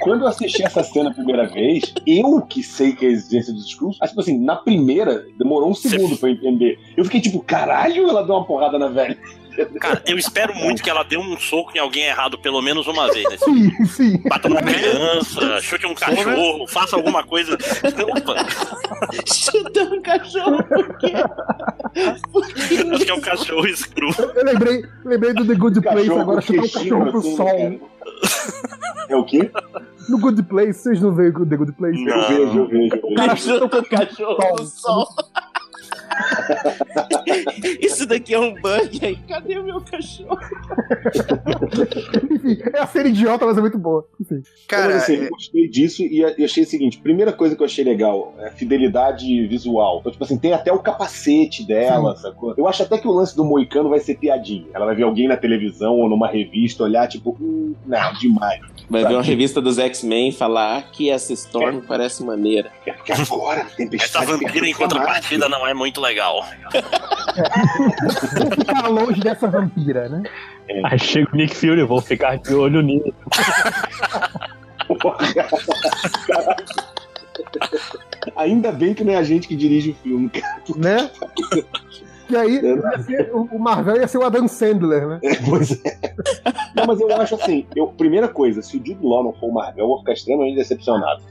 quando 0.00 0.22
eu 0.22 0.28
assisti 0.28 0.62
essa 0.62 0.82
cena 0.82 1.10
a 1.10 1.14
primeira 1.14 1.46
vez, 1.46 1.92
eu 2.06 2.42
que 2.42 2.62
sei 2.62 2.92
que 2.92 3.04
é 3.04 3.08
a 3.08 3.12
existência 3.12 3.52
dos 3.52 3.64
mas, 4.00 4.10
tipo 4.10 4.20
assim, 4.20 4.38
na 4.38 4.56
primeira, 4.56 5.24
demorou 5.38 5.70
um 5.70 5.74
segundo 5.74 6.16
pra 6.16 6.28
eu 6.28 6.34
entender. 6.34 6.78
Eu 6.96 7.04
fiquei 7.04 7.20
tipo, 7.20 7.40
caralho, 7.42 8.08
ela 8.08 8.24
deu 8.24 8.34
uma 8.34 8.44
porrada 8.44 8.78
na 8.78 8.88
velha. 8.88 9.18
Cara, 9.80 10.02
eu 10.06 10.18
espero 10.18 10.54
muito 10.54 10.82
que 10.82 10.90
ela 10.90 11.02
dê 11.02 11.16
um 11.16 11.38
soco 11.38 11.72
em 11.74 11.78
alguém 11.80 12.04
errado 12.04 12.38
pelo 12.38 12.60
menos 12.62 12.86
uma 12.86 13.10
vez. 13.12 13.28
Né? 13.30 13.36
Sim, 13.38 13.84
sim. 13.86 14.22
Bata 14.28 14.48
numa 14.48 14.62
criança, 14.62 15.60
chute 15.60 15.86
um 15.86 15.94
cachorro, 15.94 16.66
faça 16.68 16.96
alguma 16.96 17.22
coisa. 17.24 17.54
Opa, 17.54 18.46
Chuta 19.26 19.82
um 19.84 20.02
cachorro. 20.02 20.58
acho 22.92 23.04
que 23.04 23.10
é 23.10 23.14
um 23.14 23.20
cachorro 23.20 23.76
screw. 23.76 24.10
Eu 24.34 24.44
lembrei, 24.44 24.84
lembrei 25.04 25.32
do 25.32 25.44
The 25.46 25.54
Good 25.54 25.80
Place 25.80 26.10
agora, 26.12 26.40
chutar 26.40 26.58
o 26.58 26.62
queixinho, 26.62 26.98
cachorro 26.98 27.10
pro 27.10 27.18
assim, 27.20 27.36
sol. 27.36 27.46
cara. 27.46 27.94
É 29.08 29.16
o 29.16 29.24
quê? 29.24 29.50
No 30.08 30.18
Good 30.18 30.42
Place, 30.44 30.80
vocês 30.80 31.00
não 31.00 31.14
veem 31.14 31.30
o 31.30 31.46
The 31.46 31.56
Good 31.56 31.72
Place? 31.72 32.02
Não. 32.04 32.14
Eu 32.14 32.28
vejo, 32.28 32.58
eu 32.58 32.68
vejo. 32.68 32.94
Eu 32.96 32.98
O 33.02 33.08
vejo. 33.08 33.14
cara 33.14 33.36
Chuta 33.36 33.78
o 33.78 33.84
cachorro 33.84 34.56
no 34.58 34.66
sol. 34.66 35.08
Isso 37.80 38.06
daqui 38.06 38.34
é 38.34 38.38
um 38.38 38.54
bug 38.54 39.00
aí. 39.04 39.16
Cadê 39.28 39.58
o 39.58 39.64
meu 39.64 39.80
cachorro? 39.80 40.38
Enfim, 42.30 42.58
é 42.72 42.78
a 42.78 42.86
cena 42.86 43.08
idiota, 43.08 43.46
mas 43.46 43.56
é 43.58 43.60
muito 43.60 43.78
boa. 43.78 44.06
Enfim. 44.20 44.42
Cara, 44.68 44.86
Mas, 44.94 45.02
assim, 45.02 45.14
é- 45.16 45.24
eu 45.26 45.30
gostei 45.30 45.68
disso 45.68 46.02
e 46.02 46.18
eu 46.20 46.44
achei 46.44 46.64
o 46.64 46.66
seguinte: 46.66 46.98
primeira 46.98 47.32
coisa 47.32 47.54
que 47.56 47.62
eu 47.62 47.66
achei 47.66 47.84
legal 47.84 48.34
é 48.38 48.48
a 48.48 48.50
fidelidade 48.52 49.46
visual. 49.46 49.98
Então, 50.00 50.12
tipo 50.12 50.24
assim, 50.24 50.38
tem 50.38 50.52
até 50.52 50.72
o 50.72 50.78
capacete 50.78 51.66
dela, 51.66 52.16
sacou? 52.16 52.54
Eu 52.56 52.66
acho 52.68 52.82
até 52.82 52.98
que 52.98 53.08
o 53.08 53.12
lance 53.12 53.36
do 53.36 53.44
Moicano 53.44 53.88
vai 53.88 54.00
ser 54.00 54.16
piadinha. 54.16 54.66
Ela 54.74 54.86
vai 54.86 54.94
ver 54.94 55.02
alguém 55.04 55.28
na 55.28 55.36
televisão 55.36 55.94
ou 55.98 56.08
numa 56.08 56.28
revista 56.28 56.84
olhar, 56.84 57.06
tipo, 57.08 57.36
hum, 57.40 57.74
não, 57.86 58.12
demais. 58.14 58.60
Vai 58.88 59.02
ver 59.04 59.14
uma 59.14 59.22
revista 59.22 59.60
dos 59.60 59.78
X-Men 59.78 60.28
e 60.28 60.32
falar 60.32 60.78
"Ah, 60.78 60.82
que 60.82 61.10
essa 61.10 61.32
Storm 61.32 61.80
parece 61.80 62.22
maneira. 62.22 62.70
É 62.86 62.92
porque 62.92 63.12
agora, 63.12 63.66
Essa 63.94 64.24
vampira 64.24 64.66
em 64.68 64.74
contrapartida 64.74 65.48
não 65.48 65.66
é 65.66 65.72
muito 65.72 66.00
legal. 66.00 66.46
Vou 68.38 68.50
ficar 68.58 68.88
longe 68.88 69.20
dessa 69.20 69.48
vampira, 69.48 70.08
né? 70.08 70.22
Aí 70.84 70.98
chega 70.98 71.28
o 71.32 71.36
Nick 71.36 71.54
Fury, 71.54 71.82
vou 71.84 72.00
ficar 72.00 72.36
de 72.36 72.54
olho 72.54 72.80
nisso. 72.82 73.12
Ainda 78.36 78.72
bem 78.72 78.94
que 78.94 79.04
não 79.04 79.12
é 79.12 79.16
a 79.16 79.22
gente 79.22 79.46
que 79.48 79.56
dirige 79.56 79.90
o 79.90 79.94
filme, 79.94 80.30
cara. 80.30 80.62
Né? 80.76 81.10
E 82.28 82.36
aí, 82.36 82.60
ser- 83.04 83.30
o 83.34 83.58
Marvel 83.58 83.96
ia 83.96 84.08
ser 84.08 84.18
o 84.18 84.24
Adam 84.24 84.48
Sandler, 84.48 85.06
né? 85.06 85.20
Pois 85.48 85.72
é. 85.84 85.98
Não, 86.74 86.86
mas 86.86 87.00
eu 87.00 87.14
acho 87.16 87.34
assim, 87.34 87.66
eu, 87.76 87.86
primeira 87.88 88.28
coisa, 88.28 88.62
se 88.62 88.76
o 88.76 88.78
Jude 88.84 88.98
Law 89.02 89.22
não 89.24 89.32
for 89.34 89.48
o 89.50 89.54
Marvel, 89.54 89.84
eu 89.84 89.88
vou 89.88 89.98
ficar 90.00 90.12
extremamente 90.12 90.56
decepcionado. 90.56 91.22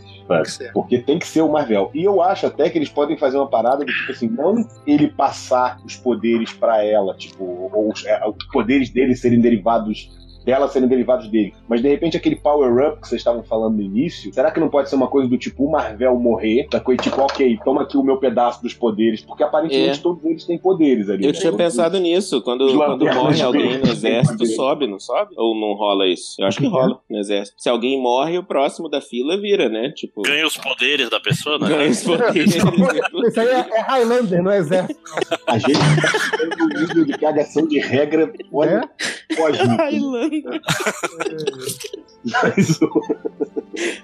Tem. 0.58 0.72
Porque 0.72 1.00
tem 1.00 1.20
que 1.20 1.28
ser 1.28 1.42
o 1.42 1.52
Marvel. 1.52 1.92
E 1.94 2.04
eu 2.04 2.22
acho 2.22 2.46
até 2.48 2.70
que 2.70 2.78
eles 2.78 2.88
podem 2.90 3.18
fazer 3.18 3.38
uma 3.38 3.50
parada 3.50 3.84
do 3.84 3.92
tipo 3.92 4.12
assim, 4.12 4.30
não 4.30 4.66
ele 4.88 5.10
passar 5.10 5.80
os 5.86 5.96
poderes 5.98 6.54
pra 6.54 6.84
ela, 6.84 7.14
tipo, 7.16 7.44
ou 7.74 7.92
os, 7.92 8.06
é, 8.06 8.22
os 8.28 8.46
poderes 8.52 8.90
dele 8.90 9.16
serem 9.16 9.42
derivados 9.42 10.10
dela 10.46 10.68
serem 10.68 10.88
derivados 10.88 11.28
dele. 11.30 11.54
Mas 11.68 11.82
de 11.82 11.88
repente 11.90 12.18
aquele 12.18 12.36
power-up 12.36 13.02
que 13.02 13.08
vocês 13.08 13.20
estavam 13.22 13.44
falando 13.44 13.76
no 13.76 13.82
início, 13.82 14.34
será 14.34 14.52
que 14.52 14.60
não 14.60 14.70
pode 14.70 14.90
ser 14.90 14.96
uma 14.96 15.08
coisa 15.08 15.30
do 15.30 15.38
tipo 15.38 15.66
o 15.66 15.72
Marvel 15.72 16.16
morrer? 16.20 16.68
Da 16.70 16.80
coisa 16.80 17.02
tipo, 17.02 17.22
ok, 17.22 17.58
toma 17.64 17.84
aqui 17.84 17.98
o 17.98 18.04
meu 18.04 18.18
pedaço 18.18 18.62
dos 18.62 18.74
poderes, 18.74 19.22
porque 19.22 19.44
aparentemente 19.44 20.00
É. 20.00 20.02
todos 20.02 20.24
eles 20.26 20.46
têm 20.46 20.58
poderes 20.58 21.10
ali. 21.10 21.24
Eu 21.24 21.32
né? 21.32 21.34
tinha 21.34 21.52
Todos- 21.52 21.66
pensado 21.66 22.00
nisso. 22.00 22.42
Quando, 22.42 22.68
quando 22.76 23.06
morre 23.06 23.42
alguém 23.42 23.78
no 23.80 23.88
exército, 23.90 24.46
sobe, 24.46 24.88
não 24.88 25.00
sobe? 25.00 25.34
Ou 25.38 25.56
não 25.60 25.74
rola 25.74 26.08
isso? 26.08 26.36
Eu 26.40 26.48
acho 26.48 26.58
que 26.60 26.68
rola 26.68 27.00
no 27.10 27.18
exército. 27.18 27.56
Se 27.62 27.70
alguém 27.70 28.02
morre, 28.02 28.38
o 28.38 28.44
próximo 28.44 28.90
da 28.90 29.02
fila 29.02 29.40
vira, 29.40 29.70
né? 29.70 29.92
Tipo, 29.96 30.22
Ganha 30.24 30.46
os 30.46 30.58
poderes 30.58 31.10
da 31.10 31.20
pessoa, 31.20 31.58
né? 31.60 31.68
ganha 31.70 31.90
os 31.90 32.02
poderes. 32.04 32.56
Isso 33.24 33.40
aí 33.40 33.48
é, 33.48 33.68
é 33.72 33.82
Highlander, 33.82 34.44
não 34.44 34.52
é 34.52 34.58
exército. 34.58 35.00
A 35.48 35.58
gente 35.58 35.74
tá 35.80 36.64
um 36.64 36.80
nível 36.80 37.06
de 37.06 37.18
cagação 37.18 37.68
de 37.68 37.80
regra, 37.80 38.32
olha, 38.52 38.82
cósmico. 39.36 39.76
Highlander. 39.78 40.33
Mas 42.26 42.82
o- 42.82 43.02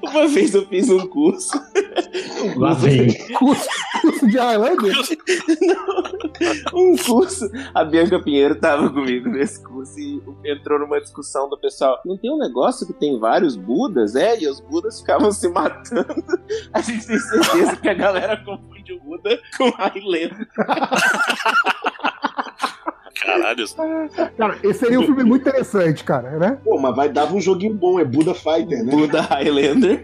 Uma 0.04 0.28
vez 0.28 0.54
eu 0.56 0.66
fiz 0.68 0.90
um 0.90 1.06
curso. 1.08 1.52
Lá 2.58 2.74
vem. 2.74 3.08
Curso, 3.34 3.68
curso 4.02 4.28
de 4.28 4.38
Highlander? 4.38 4.94
um 6.74 6.96
curso. 6.98 7.50
A 7.74 7.84
Bianca 7.84 8.20
Pinheiro 8.22 8.56
tava 8.56 8.90
comigo 8.90 9.30
nesse 9.30 9.64
curso 9.64 9.98
e 10.00 10.22
entrou 10.46 10.80
numa 10.80 11.00
discussão 11.00 11.48
do 11.50 11.58
pessoal. 11.58 12.00
Não 12.06 12.18
tem 12.18 12.32
um 12.32 12.38
negócio 12.40 12.86
que 12.88 12.94
tem 12.94 13.20
vários 13.20 13.56
Budas? 13.56 14.16
É, 14.16 14.40
e 14.42 14.48
os 14.50 14.60
Budas 14.60 15.00
ficavam 15.00 15.32
se 15.32 15.48
matando. 15.48 16.06
A 16.74 16.82
gente 16.82 17.06
tem 17.06 17.20
certeza 17.20 17.76
que 17.78 17.90
a 17.90 17.94
galera 17.94 18.38
confunde 18.44 18.94
o 18.94 19.00
Buda 19.02 19.40
com 19.58 19.70
Highlander. 19.70 20.48
Caralho. 23.20 23.66
Cara, 24.38 24.58
esse 24.64 24.80
seria 24.80 25.00
um 25.00 25.06
filme 25.06 25.24
muito 25.24 25.48
interessante, 25.48 26.04
cara, 26.04 26.38
né? 26.38 26.58
Pô, 26.64 26.80
mas 26.80 26.96
vai 26.96 27.10
dar 27.10 27.32
um 27.34 27.42
joguinho 27.42 27.74
bom, 27.74 28.00
é 28.00 28.06
Buda 28.06 28.34
Fighter, 28.34 28.84
né? 28.84 28.92
Buda 28.92 29.22
Highlander. 29.22 30.02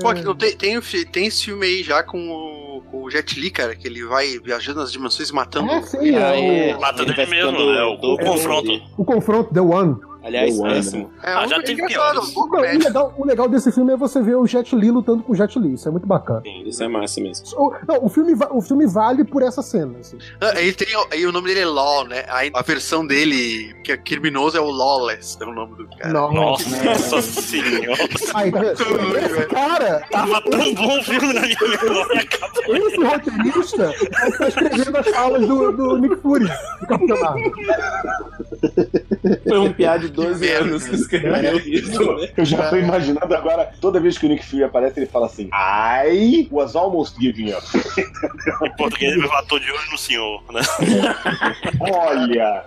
Pô, 0.00 0.08
aqui, 0.08 0.22
não 0.22 0.34
tem, 0.34 0.56
tem, 0.56 0.80
tem 0.80 1.26
esse 1.26 1.44
filme 1.44 1.66
aí 1.66 1.82
já 1.82 2.02
com 2.02 2.18
o, 2.18 2.82
com 2.90 3.02
o 3.02 3.10
Jet 3.10 3.38
Li, 3.38 3.50
cara, 3.50 3.76
que 3.76 3.86
ele 3.86 4.04
vai 4.04 4.38
viajando 4.38 4.80
nas 4.80 4.90
dimensões 4.90 5.28
e 5.28 5.34
matando. 5.34 5.70
Ah, 5.70 5.82
sim, 5.82 6.16
é, 6.16 6.70
é. 6.70 6.78
Mata 6.78 7.02
Ele 7.02 7.26
mesmo, 7.26 7.52
né? 7.52 7.82
O, 7.82 7.92
o 7.92 7.96
doido. 7.96 8.24
confronto. 8.24 8.82
o 8.96 9.04
confronto, 9.04 9.52
The 9.52 9.60
One. 9.60 9.96
Aliás, 10.24 10.58
amo. 10.58 10.68
péssimo. 10.68 11.10
É, 11.22 11.30
Ah, 11.32 11.46
já 11.46 11.62
teve 11.62 11.82
engraçado, 11.82 12.20
piores. 12.20 12.36
um 12.36 12.40
Não, 12.40 12.48
o, 12.48 12.60
legal, 12.84 13.14
o 13.18 13.26
legal 13.26 13.48
desse 13.48 13.70
filme 13.70 13.92
é 13.92 13.96
você 13.96 14.22
ver 14.22 14.36
o 14.36 14.46
Jet 14.46 14.74
Li 14.74 14.90
lutando 14.90 15.22
com 15.22 15.32
o 15.32 15.34
Jet 15.36 15.58
Li. 15.58 15.74
Isso 15.74 15.88
é 15.88 15.92
muito 15.92 16.06
bacana. 16.06 16.40
Sim, 16.42 16.62
isso 16.66 16.82
é 16.82 16.88
massa 16.88 17.20
mesmo. 17.20 17.46
O, 17.58 17.72
não, 17.86 18.04
o, 18.04 18.08
filme, 18.08 18.34
o 18.50 18.60
filme 18.62 18.86
vale 18.86 19.24
por 19.24 19.42
essa 19.42 19.62
cena. 19.62 19.98
Assim. 20.00 20.16
Ah, 20.40 20.58
Ele 20.60 20.72
tem, 20.72 20.88
aí 21.12 21.26
o 21.26 21.32
nome 21.32 21.48
dele 21.48 21.60
é 21.60 21.66
Law, 21.66 22.06
né? 22.06 22.24
Aí 22.28 22.50
a 22.54 22.62
versão 22.62 23.06
dele, 23.06 23.74
que 23.84 23.92
é 23.92 23.96
criminoso, 23.96 24.56
é 24.56 24.60
o 24.60 24.70
Lawless, 24.70 25.36
é 25.40 25.44
o 25.44 25.52
nome 25.52 25.76
do 25.76 25.88
cara. 25.96 26.12
Nossa 26.12 26.64
senhora. 27.22 27.96
Aí, 28.34 28.50
tá 28.50 28.58
vendo? 28.60 29.16
Esse 29.18 29.46
cara, 29.46 30.06
Tava 30.10 30.40
tão 30.42 30.74
bom 30.74 30.98
o 30.98 31.02
filme 31.02 31.32
na 31.34 31.40
minha 31.42 31.56
memória. 31.60 32.20
acabou. 32.20 32.76
esse 32.76 33.04
roteirista, 33.04 33.94
tá 34.38 34.48
escrevendo 34.48 34.96
as 34.96 35.08
falas 35.08 35.46
do, 35.46 35.72
do 35.72 35.98
Nick 35.98 36.16
Fury, 36.16 36.44
do 36.80 36.86
Capitão 36.86 37.20
Marvel. 37.20 37.52
Foi 39.48 39.58
um 39.58 39.72
piá 39.72 39.96
de 39.96 40.08
12 40.14 40.48
anos 40.52 40.84
que 40.88 40.94
escreveu 40.94 41.58
isso, 41.58 42.14
né? 42.16 42.28
Eu 42.36 42.44
já 42.44 42.68
tô 42.70 42.76
imaginando 42.76 43.34
agora, 43.34 43.70
toda 43.80 44.00
vez 44.00 44.16
que 44.16 44.26
o 44.26 44.28
Nick 44.28 44.44
Fury 44.46 44.64
aparece, 44.64 44.98
ele 45.00 45.06
fala 45.06 45.26
assim: 45.26 45.48
I 45.52 46.48
was 46.50 46.74
almost 46.76 47.16
giving 47.20 47.52
up. 47.52 47.64
Em 48.62 48.76
português 48.76 49.12
ele 49.12 49.26
vai 49.26 49.44
tô 49.46 49.58
de 49.58 49.70
olho 49.70 49.90
no 49.90 49.98
senhor, 49.98 50.42
né? 50.52 50.60
Olha! 51.80 52.64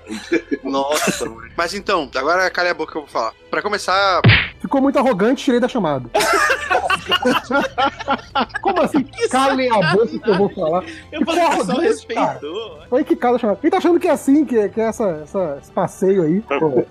Nossa, 0.64 1.26
mano. 1.26 1.48
Mas 1.56 1.74
então, 1.74 2.10
agora 2.16 2.50
calha 2.50 2.72
a 2.72 2.74
boca 2.74 2.92
que 2.92 2.98
eu 2.98 3.02
vou 3.04 3.10
falar. 3.10 3.34
Pra 3.50 3.62
começar, 3.62 4.22
Ficou 4.60 4.82
muito 4.82 4.98
arrogante, 5.00 5.44
tirei 5.46 5.60
da 5.60 5.68
chamada. 5.68 6.10
Como 8.62 8.82
assim? 8.82 9.04
Calem 9.30 9.70
a 9.72 9.94
boca 9.94 10.08
que 10.20 10.30
eu 10.30 10.36
vou 10.38 10.50
falar. 10.50 10.84
Eu 11.12 11.24
falei 11.26 11.46
que 11.48 11.66
só 11.66 11.74
desse, 11.80 12.08
cara? 12.08 12.32
respeitou. 12.34 12.80
Foi 12.90 13.04
que 13.04 13.16
cada 13.16 13.38
chamada. 13.38 13.60
Quem 13.62 13.70
tá 13.70 13.78
achando 13.78 14.00
que 14.00 14.08
é 14.08 14.12
assim, 14.12 14.44
que, 14.46 14.58
é- 14.58 14.70
que 14.70 14.82
é 14.82 14.86
essa, 14.88 15.22
essa- 15.24 15.58
esse 15.62 15.72
passeio 15.72 16.24
aí? 16.24 16.42
Pô. 16.42 16.86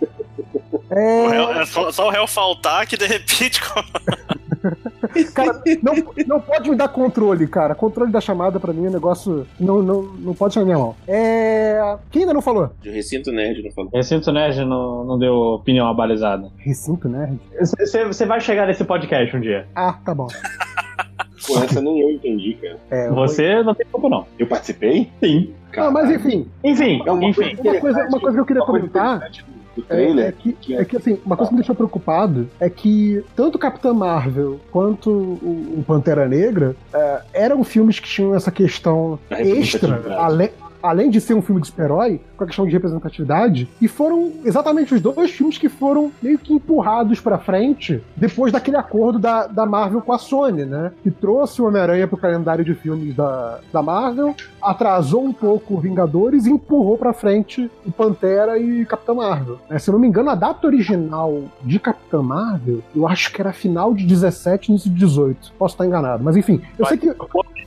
O 0.54 0.80
É, 0.90 1.28
réu- 1.28 1.52
É 1.52 1.66
só, 1.66 1.90
só 1.92 2.06
o 2.08 2.10
réu 2.10 2.26
faltar 2.26 2.86
que 2.86 2.96
de 2.96 3.06
repente. 3.06 3.60
cara, 5.34 5.62
não, 5.82 5.94
não 6.26 6.40
pode 6.40 6.68
me 6.70 6.76
dar 6.76 6.88
controle, 6.88 7.46
cara. 7.46 7.74
Controle 7.74 8.10
da 8.12 8.20
chamada 8.20 8.58
pra 8.60 8.72
mim 8.72 8.86
é 8.86 8.88
um 8.88 8.92
negócio. 8.92 9.46
Não, 9.58 9.82
não, 9.82 10.02
não 10.02 10.34
pode 10.34 10.54
ser 10.54 10.64
minha 10.64 10.78
mão. 10.78 10.94
É. 11.06 11.96
Quem 12.10 12.22
ainda 12.22 12.34
não 12.34 12.42
falou? 12.42 12.70
De 12.80 12.90
recinto 12.90 13.30
nerd 13.32 13.62
não 13.62 13.70
falou. 13.72 13.90
Recinto 13.92 14.32
Nerd 14.32 14.64
não, 14.64 15.04
não 15.04 15.18
deu 15.18 15.34
opinião 15.34 15.88
abalizada. 15.88 16.48
Recinto, 16.58 17.08
né? 17.08 17.34
Você 17.60 18.26
vai 18.26 18.40
chegar 18.40 18.66
nesse 18.66 18.84
podcast 18.84 19.36
um 19.36 19.40
dia. 19.40 19.66
Ah, 19.74 19.98
tá 20.04 20.14
bom. 20.14 20.26
Pô, 21.46 21.58
essa 21.62 21.80
nem 21.80 22.00
eu 22.00 22.10
entendi, 22.10 22.54
cara. 22.60 22.76
É, 22.90 23.08
Você 23.10 23.62
não 23.62 23.72
tem 23.72 23.86
culpa, 23.86 24.08
não. 24.08 24.26
Eu 24.36 24.48
participei? 24.48 25.08
Sim. 25.22 25.54
Não, 25.76 25.92
mas 25.92 26.10
enfim, 26.10 26.48
Enfim, 26.64 27.02
É 27.06 27.12
uma 27.12 27.24
enfim. 27.24 27.54
coisa 27.54 27.70
uma 27.70 27.80
coisa, 27.80 28.08
uma 28.08 28.20
coisa 28.20 28.34
que 28.36 28.40
eu 28.40 28.46
queria 28.46 28.62
Uma 28.62 28.66
coisa 28.66 28.88
comentar. 28.88 29.30
Do 29.76 29.82
É, 29.88 29.94
trailer. 29.94 30.26
é 30.26 30.32
que, 30.32 30.52
que 30.52 30.74
é- 30.74 30.80
é 30.80 30.84
que, 30.84 30.96
assim, 30.96 31.18
uma 31.24 31.36
coisa 31.36 31.50
que 31.50 31.54
me 31.54 31.60
deixou 31.60 31.74
preocupado 31.76 32.48
é 32.58 32.68
que 32.70 33.22
tanto 33.36 33.58
Capitã 33.58 33.92
Marvel 33.92 34.58
quanto 34.72 35.10
o, 35.10 35.84
Pantera 35.86 36.26
Negra 36.28 36.74
é, 36.92 37.20
eram 37.32 37.62
filmes 37.62 38.00
que 38.00 38.08
tinham 38.08 38.34
essa 38.34 38.50
questão 38.50 39.18
extra, 39.30 40.02
além, 40.18 40.50
além 40.82 41.10
de 41.10 41.20
ser 41.20 41.34
um 41.34 41.42
filme 41.42 41.60
de 41.60 41.68
super-herói, 41.68 42.20
com 42.36 42.44
a 42.44 42.46
questão 42.46 42.66
de 42.66 42.72
representatividade, 42.72 43.68
e 43.80 43.88
foram 43.88 44.32
exatamente 44.44 44.94
os 44.94 45.00
dois 45.00 45.30
filmes 45.30 45.58
que 45.58 45.68
foram 45.68 46.10
meio 46.22 46.38
que 46.38 46.52
empurrados 46.52 47.20
pra 47.20 47.38
frente 47.38 48.02
depois 48.16 48.52
daquele 48.52 48.76
acordo 48.76 49.18
da, 49.18 49.46
da 49.46 49.66
Marvel 49.66 50.00
com 50.00 50.12
a 50.12 50.18
Sony, 50.18 50.64
né? 50.64 50.92
Que 51.02 51.10
trouxe 51.10 51.60
o 51.60 51.66
Homem-Aranha 51.66 52.06
pro 52.06 52.16
calendário 52.16 52.64
de 52.64 52.74
filmes 52.74 53.14
da, 53.14 53.60
da 53.72 53.82
Marvel, 53.82 54.34
atrasou 54.60 55.24
um 55.24 55.32
pouco 55.32 55.74
o 55.74 55.80
Vingadores 55.80 56.46
e 56.46 56.50
empurrou 56.50 56.98
pra 56.98 57.12
frente 57.12 57.70
o 57.84 57.92
Pantera 57.92 58.58
e 58.58 58.84
Capitã 58.84 59.14
Marvel. 59.14 59.58
né? 59.68 59.78
se 59.78 59.88
eu 59.88 59.92
não 59.92 59.98
me 59.98 60.08
engano, 60.08 60.30
a 60.30 60.34
data 60.34 60.66
original 60.66 61.44
de 61.62 61.78
Capitã 61.78 62.22
Marvel, 62.22 62.82
eu 62.94 63.06
acho 63.06 63.32
que 63.32 63.40
era 63.40 63.52
final 63.52 63.94
de 63.94 64.04
17, 64.04 64.70
início 64.70 64.90
de 64.90 64.96
18. 64.96 65.52
Posso 65.58 65.74
estar 65.74 65.86
enganado, 65.86 66.22
mas 66.22 66.36
enfim, 66.36 66.60
eu 66.78 66.86
sei 66.86 66.96
que 66.96 67.14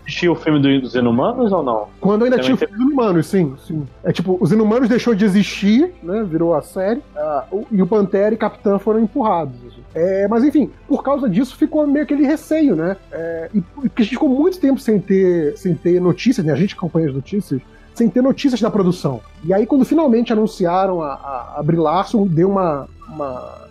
Assistiu 0.10 0.32
o 0.32 0.36
filme 0.36 0.60
do- 0.60 0.82
dos 0.82 0.96
Inumanos 0.96 1.52
ou 1.52 1.62
não? 1.62 1.88
quando 2.02 2.24
ainda 2.24 2.38
Também 2.38 2.46
tinha 2.46 2.56
o 2.56 2.58
filme 2.58 2.74
dos 2.74 2.84
Inumanos, 2.84 3.28
sim, 3.28 3.54
sim. 3.68 3.88
É 4.04 4.12
tipo, 4.12 4.38
os 4.42 4.52
Inumanos 4.52 4.90
deixou 4.90 5.14
de 5.14 5.24
existir, 5.24 5.94
né? 6.02 6.24
Virou 6.28 6.56
a 6.56 6.64
série. 6.64 7.02
o- 7.52 7.64
e 7.72 7.80
o 7.82 7.86
Pantera 7.86 8.34
e 8.34 8.38
Capitã 8.38 8.80
foram 8.80 9.00
empurrados. 9.00 9.54
assim. 9.68 9.84
É, 9.94 10.28
mas 10.28 10.44
enfim, 10.44 10.72
por 10.88 11.04
causa 11.04 11.30
disso 11.30 11.56
ficou 11.56 11.86
meio 11.86 12.04
aquele 12.06 12.26
receio, 12.26 12.76
né? 12.76 12.98
É, 13.12 13.50
e 13.54 13.62
porque 13.62 14.02
a 14.02 14.04
gente 14.04 14.14
ficou 14.16 14.30
muito 14.30 14.60
tempo 14.60 14.80
sem 14.80 15.00
ter, 15.00 15.56
sem 15.58 15.76
ter 15.76 16.02
notícias, 16.02 16.44
né? 16.46 16.52
A 16.52 16.56
gente 16.56 16.74
acompanha 16.74 17.08
as 17.10 17.14
notícias, 17.14 17.62
sem 17.94 18.10
ter 18.10 18.22
notícias 18.24 18.60
da 18.60 18.72
produção. 18.72 19.22
E 19.44 19.54
aí, 19.54 19.66
quando 19.68 19.86
finalmente 19.86 20.34
anunciaram 20.34 21.02
a, 21.04 21.14
a, 21.14 21.56
a 21.60 21.64
Brie 21.64 21.78
Larson, 21.80 22.26
deu 22.26 22.50
uma, 22.50 22.88
uma, 23.08 23.68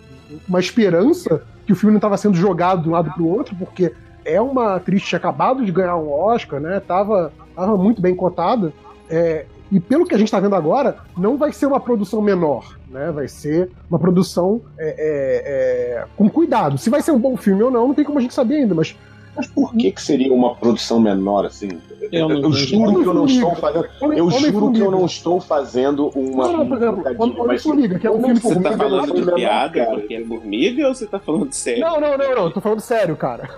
uma 0.49 0.61
esperança 0.61 1.43
que 1.67 1.73
o 1.73 1.77
filme 1.77 1.93
não 1.93 1.99
estava 1.99 2.17
sendo 2.17 2.37
jogado 2.37 2.83
de 2.83 2.89
um 2.89 2.93
lado 2.93 3.11
para 3.11 3.23
o 3.23 3.29
outro, 3.29 3.57
porque 3.57 3.93
é 4.35 4.41
uma 4.41 4.77
atriz 4.77 5.03
que 5.03 5.09
tinha 5.09 5.19
acabado 5.19 5.65
de 5.65 5.73
ganhar 5.73 5.97
um 5.97 6.11
Oscar, 6.13 6.61
né? 6.61 6.81
Tava, 6.81 7.33
tava 7.55 7.77
muito 7.77 8.01
bem 8.03 8.15
cotada. 8.15 8.73
É, 9.11 9.47
e 9.73 9.81
pelo 9.81 10.07
que 10.07 10.15
a 10.15 10.19
gente 10.19 10.29
está 10.29 10.41
vendo 10.41 10.55
agora, 10.55 10.97
não 11.17 11.37
vai 11.37 11.53
ser 11.53 11.67
uma 11.67 11.81
produção 11.81 12.21
menor, 12.23 12.77
né? 12.91 13.11
Vai 13.11 13.29
ser 13.29 13.71
uma 13.91 13.99
produção 13.99 14.61
é, 14.79 14.89
é, 14.89 15.99
é, 16.03 16.05
com 16.17 16.29
cuidado. 16.29 16.79
Se 16.79 16.91
vai 16.91 17.03
ser 17.03 17.13
um 17.13 17.19
bom 17.19 17.37
filme 17.37 17.63
ou 17.63 17.71
não, 17.71 17.89
não 17.89 17.95
tem 17.95 18.05
como 18.05 18.19
a 18.19 18.23
gente 18.23 18.35
saber 18.35 18.57
ainda, 18.57 18.75
mas 18.75 18.97
Mas 19.37 19.47
por 19.47 19.73
que, 19.75 19.93
que 19.93 20.03
seria 20.03 20.33
uma 20.33 20.55
produção 20.57 20.99
menor 20.99 21.47
assim? 21.47 21.69
Eu 22.11 22.29
Eu 22.31 22.53
juro 22.53 23.03
que 23.03 23.09
eu 23.09 23.15
não 23.15 23.27
estou 23.27 23.55
fazendo. 23.55 23.89
Homem- 24.01 24.19
Eu 24.19 24.31
juro 24.31 24.73
que 24.73 24.81
eu 24.81 24.91
não 24.91 25.07
estou 25.07 25.41
fazendo 25.41 26.09
uma. 26.15 26.47
Não, 26.49 26.57
não, 26.59 26.67
por 26.69 26.77
exemplo, 26.79 27.03
mas- 27.05 27.19
Homem-Formiga, 27.39 27.99
que 27.99 28.07
é 28.07 28.11
um 28.11 28.19
filme 28.21 28.41
Você 28.41 28.49
tá 28.49 28.55
Formiga, 28.55 28.77
falando 28.77 29.15
de 29.15 29.33
piada 29.33 29.85
cara. 29.85 29.91
porque 30.01 30.15
é 30.15 30.25
formiga 30.25 30.89
ou 30.89 30.95
você 30.95 31.07
tá 31.07 31.19
falando 31.21 31.53
sério? 31.53 31.81
Não, 31.81 32.01
não, 32.01 32.17
não, 32.19 32.35
não, 32.35 32.51
tô 32.51 32.61
falando 32.61 32.81
sério, 32.81 33.15
cara. 33.17 33.49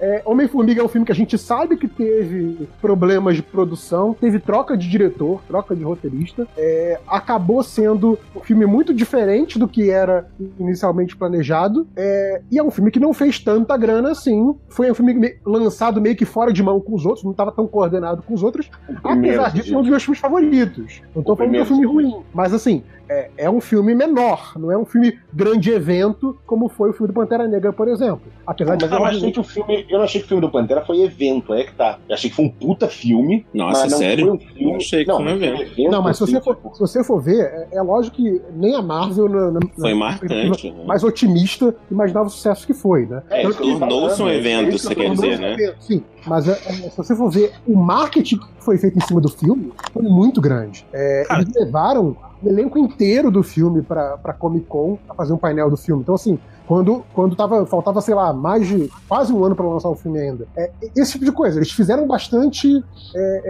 É, 0.00 0.22
Homem-Formiga 0.24 0.80
é 0.80 0.84
um 0.84 0.88
filme 0.88 1.04
que 1.04 1.12
a 1.12 1.14
gente 1.14 1.36
sabe 1.36 1.76
que 1.76 1.88
teve 1.88 2.68
problemas 2.80 3.36
de 3.36 3.42
produção, 3.42 4.14
teve 4.14 4.38
troca 4.38 4.76
de 4.76 4.88
diretor, 4.88 5.40
troca 5.48 5.74
de 5.74 5.82
roteirista. 5.82 6.46
É, 6.56 7.00
acabou 7.06 7.62
sendo 7.62 8.18
um 8.34 8.40
filme 8.40 8.64
muito 8.66 8.94
diferente 8.94 9.58
do 9.58 9.66
que 9.66 9.90
era 9.90 10.28
inicialmente 10.58 11.16
planejado. 11.16 11.86
É, 11.96 12.40
e 12.50 12.58
é 12.58 12.62
um 12.62 12.70
filme 12.70 12.90
que 12.90 13.00
não 13.00 13.12
fez 13.12 13.38
tanta 13.38 13.76
grana 13.76 14.10
assim. 14.12 14.54
Foi 14.68 14.90
um 14.90 14.94
filme 14.94 15.14
me- 15.14 15.36
lançado 15.44 16.00
meio 16.00 16.16
que 16.16 16.24
fora 16.24 16.52
de 16.52 16.62
mão 16.62 16.80
com 16.80 16.94
os 16.94 17.04
outros, 17.04 17.24
não 17.24 17.32
estava 17.32 17.50
tão 17.52 17.66
coordenado 17.66 18.22
com 18.22 18.34
os 18.34 18.42
outros. 18.42 18.70
Apesar 19.02 19.52
disso, 19.52 19.74
é 19.74 19.76
um 19.76 19.80
dos 19.80 19.90
meus 19.90 20.02
filmes 20.02 20.20
favoritos. 20.20 21.02
Não 21.14 21.22
tô 21.22 21.34
falando 21.36 21.52
que 21.52 21.58
é 21.58 21.62
um 21.62 21.66
filme 21.66 21.86
ruim, 21.86 22.16
mas 22.32 22.54
assim, 22.54 22.82
é, 23.08 23.30
é 23.36 23.50
um 23.50 23.60
filme 23.60 23.94
menor, 23.94 24.52
não 24.56 24.70
é 24.70 24.76
um 24.76 24.84
filme 24.84 25.18
grande 25.32 25.70
evento, 25.70 26.38
como 26.46 26.68
foi 26.68 26.90
o 26.90 26.92
filme 26.92 27.08
do 27.08 27.14
Pantera 27.14 27.48
Negra, 27.48 27.72
por 27.72 27.88
exemplo. 27.88 28.22
Apesar 28.46 28.76
de 28.76 28.84
Mas 28.86 28.92
eu 28.92 28.98
ser 28.98 29.02
um 29.02 29.06
achei 29.06 29.32
que 29.32 29.40
o 29.40 29.44
filme. 29.44 29.86
Eu 29.88 29.98
não 29.98 30.04
achei 30.04 30.20
que 30.20 30.26
o 30.26 30.28
filme 30.28 30.40
do 30.40 30.50
Pantera 30.50 30.84
foi 30.84 31.00
evento, 31.02 31.52
é 31.54 31.64
que 31.64 31.74
tá. 31.74 31.98
Eu 32.08 32.14
achei 32.14 32.30
que 32.30 32.36
foi 32.36 32.44
um 32.44 32.50
puta 32.50 32.88
filme. 32.88 33.46
Nossa, 33.52 33.82
mas 33.82 33.92
não 33.92 33.98
sério? 33.98 34.26
Foi 34.26 34.34
um 34.34 34.38
filme... 34.38 34.70
Eu 34.72 34.76
achei 34.76 35.04
que 35.04 35.08
não, 35.10 35.16
foi 35.16 35.26
um 35.26 35.36
evento. 35.36 35.62
evento, 35.62 35.90
Não, 35.90 36.02
mas 36.02 36.16
se 36.16 36.24
assim, 36.24 36.32
você, 36.34 36.40
for, 36.40 36.56
tipo, 36.56 36.74
se 36.74 36.80
você 36.80 37.04
for 37.04 37.20
ver, 37.20 37.40
é, 37.40 37.68
é 37.78 37.82
lógico 37.82 38.16
que 38.16 38.42
nem 38.54 38.74
a 38.74 38.82
Marvel, 38.82 39.28
na, 39.28 39.50
na- 39.52 39.60
Foi 39.78 39.94
marcante. 39.94 40.70
né? 40.70 40.84
mais 40.86 41.02
otimista, 41.04 41.74
imaginava 41.90 42.26
o 42.26 42.30
sucesso 42.30 42.66
que 42.66 42.74
foi, 42.74 43.06
né? 43.06 43.22
É, 43.30 43.42
tô 43.42 43.54
Tornou-se 43.54 44.22
um 44.22 44.28
é 44.28 44.36
evento, 44.36 44.78
você 44.78 44.94
quer 44.94 45.10
dizer, 45.10 45.38
né? 45.38 45.56
Sim, 45.80 46.02
mas 46.26 46.48
é, 46.48 46.54
se 46.54 46.96
você 46.96 47.14
for 47.16 47.30
ver, 47.30 47.52
o 47.66 47.76
marketing 47.76 48.36
que 48.38 48.46
foi 48.58 48.76
feito 48.78 48.98
em 48.98 49.00
cima 49.00 49.20
do 49.20 49.28
filme 49.28 49.72
foi 49.92 50.02
muito 50.02 50.40
grande. 50.40 50.84
É, 50.92 51.24
eles 51.30 51.54
levaram 51.54 52.16
o 52.42 52.48
elenco 52.48 52.78
inteiro 52.78 53.30
do 53.30 53.42
filme 53.42 53.82
pra, 53.82 54.16
pra 54.18 54.32
Comic 54.32 54.66
Con 54.66 54.98
pra 55.06 55.14
fazer 55.14 55.32
um 55.32 55.38
painel 55.38 55.70
do 55.70 55.76
filme. 55.76 56.02
Então, 56.02 56.14
assim, 56.14 56.38
quando, 56.68 57.02
quando 57.14 57.34
tava, 57.34 57.64
faltava, 57.64 57.98
sei 58.02 58.14
lá, 58.14 58.30
mais 58.30 58.68
de 58.68 58.90
quase 59.08 59.32
um 59.32 59.42
ano 59.42 59.56
pra 59.56 59.66
lançar 59.66 59.88
o 59.88 59.94
filme 59.94 60.20
ainda. 60.20 60.46
É, 60.54 60.70
esse 60.94 61.12
tipo 61.12 61.24
de 61.24 61.32
coisa. 61.32 61.58
Eles 61.58 61.72
fizeram 61.72 62.06
bastante 62.06 62.68
é, 63.16 63.42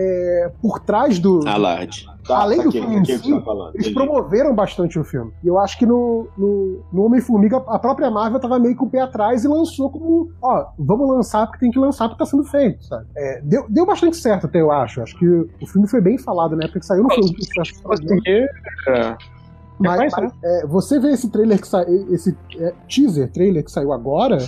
é, 0.47 0.53
por 0.63 0.79
trás 0.79 1.19
do. 1.19 1.41
Alarde. 1.45 2.07
Tá, 2.25 2.43
Além 2.43 2.59
do 2.59 2.65
saquei, 2.65 2.81
filme 2.83 2.97
em 3.01 3.05
si, 3.05 3.41
tá. 3.41 3.71
Eles 3.75 3.89
promoveram 3.89 4.55
bastante 4.55 4.99
o 4.99 5.03
filme. 5.03 5.33
E 5.43 5.49
eu 5.49 5.59
acho 5.59 5.77
que 5.79 5.85
no, 5.85 6.29
no, 6.37 6.81
no 6.93 7.03
Homem-Formiga, 7.07 7.57
a 7.67 7.79
própria 7.79 8.09
Marvel 8.09 8.39
tava 8.39 8.59
meio 8.59 8.77
com 8.77 8.85
o 8.85 8.91
pé 8.91 9.01
atrás 9.01 9.45
e 9.45 9.49
lançou 9.49 9.91
como, 9.91 10.31
ó, 10.41 10.67
vamos 10.79 11.09
lançar 11.09 11.47
porque 11.47 11.61
tem 11.61 11.73
que 11.73 11.79
lançar 11.79 12.07
porque 12.09 12.23
tá 12.23 12.31
sendo 12.31 12.45
feito, 12.45 12.85
sabe? 12.85 13.07
É, 13.17 13.41
deu, 13.43 13.67
deu 13.69 13.85
bastante 13.85 14.17
certo 14.17 14.47
até, 14.47 14.61
eu 14.61 14.71
acho. 14.71 15.01
Acho 15.01 15.19
que 15.19 15.27
o 15.27 15.67
filme 15.67 15.89
foi 15.89 16.01
bem 16.01 16.19
falado 16.19 16.55
na 16.55 16.65
época 16.65 16.79
que 16.79 16.87
saiu, 16.87 17.03
não 17.03 17.11
foi 17.11 17.25
um 17.25 17.29
sucesso. 17.29 17.83
Porque. 17.83 18.47
É. 19.81 19.87
Mas, 19.89 20.13
é, 20.43 20.67
você 20.67 20.99
vê 20.99 21.09
esse 21.13 21.31
trailer 21.31 21.61
que 21.61 21.69
saiu, 21.69 22.13
esse 22.13 22.37
é, 22.59 22.73
teaser 22.89 23.31
trailer 23.31 23.65
que 23.65 23.71
saiu 23.71 23.93
agora, 23.93 24.39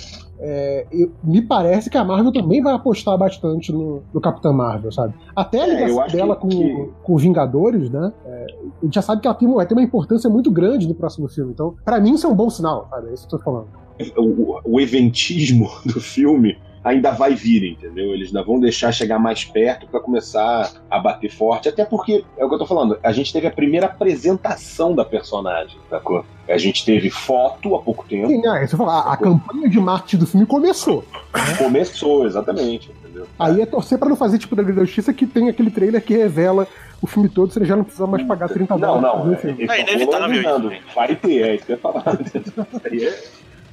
é, 0.41 0.87
eu- 0.91 1.11
me 1.23 1.41
parece 1.43 1.89
que 1.89 1.97
a 1.97 2.05
Marvel 2.05 2.33
também 2.33 2.61
vai 2.63 2.73
apostar 2.75 3.17
bastante 3.17 3.71
no, 3.73 4.03
no 4.13 4.21
Capitão 4.21 4.53
Marvel, 4.53 4.91
sabe? 4.91 5.15
Até 5.37 5.61
a 5.63 5.67
É, 5.69 5.75
ligação 5.75 6.03
acho 6.03 6.17
dela 6.17 6.35
que- 6.35 6.43
com, 6.43 6.49
que- 6.49 6.91
com 7.03 7.17
Vingadores, 7.17 7.91
né? 7.91 8.13
É, 8.27 8.47
a 8.81 8.85
gente 8.85 8.95
já 8.95 9.03
sabe 9.03 9.21
que 9.23 9.29
ela 9.29 9.37
tem, 9.37 9.53
vai 9.53 9.67
ter 9.67 9.75
uma 9.75 9.83
importância 9.83 10.29
muito 10.29 10.51
grande 10.51 10.89
no 10.89 10.95
próximo 10.95 11.29
filme. 11.29 11.53
Então, 11.53 11.75
pra 11.85 12.01
mim, 12.01 12.15
isso 12.15 12.27
é 12.27 12.31
um 12.31 12.35
bom 12.35 12.51
sinal, 12.51 12.89
sabe? 12.91 13.11
É 13.11 13.15
isso 13.15 13.29
que 13.29 13.35
eu 13.35 13.39
tô 13.39 13.45
falando. 13.45 13.69
o, 14.17 14.61
o 14.65 14.81
eventismo 14.81 15.69
do 15.87 16.01
filme 16.01 16.57
ainda 16.83 17.11
vai 17.11 17.35
vir, 17.35 17.73
entendeu? 17.73 18.13
Eles 18.13 18.29
ainda 18.29 18.43
vão 18.43 18.59
deixar 18.59 18.93
chegar 18.93 19.19
mais 19.19 19.45
perto 19.45 19.87
pra 19.87 20.01
começar 20.01 20.73
a 20.91 20.99
bater 20.99 21.31
forte. 21.31 21.69
Até 21.69 21.85
porque, 21.85 22.25
é 22.39 22.45
o 22.45 22.49
que 22.49 22.55
eu 22.55 22.59
tô 22.59 22.67
falando, 22.67 22.99
a 23.03 23.13
gente 23.13 23.33
teve 23.33 23.47
a 23.47 23.51
primeira 23.51 23.87
apresentação 23.87 24.95
da 24.95 25.05
personagem, 25.05 25.79
sacou? 25.89 26.25
A 26.49 26.59
gente 26.59 26.85
teve 26.85 27.11
foto 27.11 27.77
há 27.77 27.83
pouco 27.83 28.05
tempo. 28.09 28.29
Sim, 28.29 28.41
né? 28.41 28.67
Você 28.67 28.77
fala, 28.77 29.01
a, 29.01 29.13
a 29.13 29.17
campanha 29.17 29.69
de 29.69 29.79
marketing 29.79 30.19
do 30.19 30.27
filme 30.27 30.47
começou. 30.47 31.05
Começou, 31.59 32.27
exatamente, 32.27 32.91
entendeu? 32.91 33.27
Aí 33.39 33.61
é 33.61 33.67
torcer 33.67 33.99
pra 33.99 34.09
não 34.09 34.17
fazer 34.17 34.39
tipo 34.39 34.57
da 34.57 34.63
Liga 34.63 34.75
da 34.75 34.85
Justiça 34.85 35.13
que 35.13 35.27
tem 35.27 35.49
aquele 35.49 35.71
trailer 35.71 36.03
que 36.03 36.17
revela 36.17 36.67
o 37.01 37.07
filme 37.07 37.29
todo, 37.29 37.53
você 37.53 37.65
já 37.65 37.77
não 37.77 37.85
precisa 37.85 38.07
mais 38.07 38.23
pagar 38.25 38.49
30 38.49 38.77
Não, 38.77 39.01
dólares 39.01 39.03
não, 39.03 39.53
ver 39.55 39.67
o 39.69 39.73
é, 39.73 39.81
É 39.81 39.85
tão 39.85 39.95
inevitável 39.95 40.73
isso. 40.73 40.83
Vai 40.95 41.17
ter, 41.17 41.43
é 41.43 41.55
isso 41.55 41.65
que 41.65 41.73
eu 41.73 41.77
ia 41.77 41.81
falar. 41.81 42.05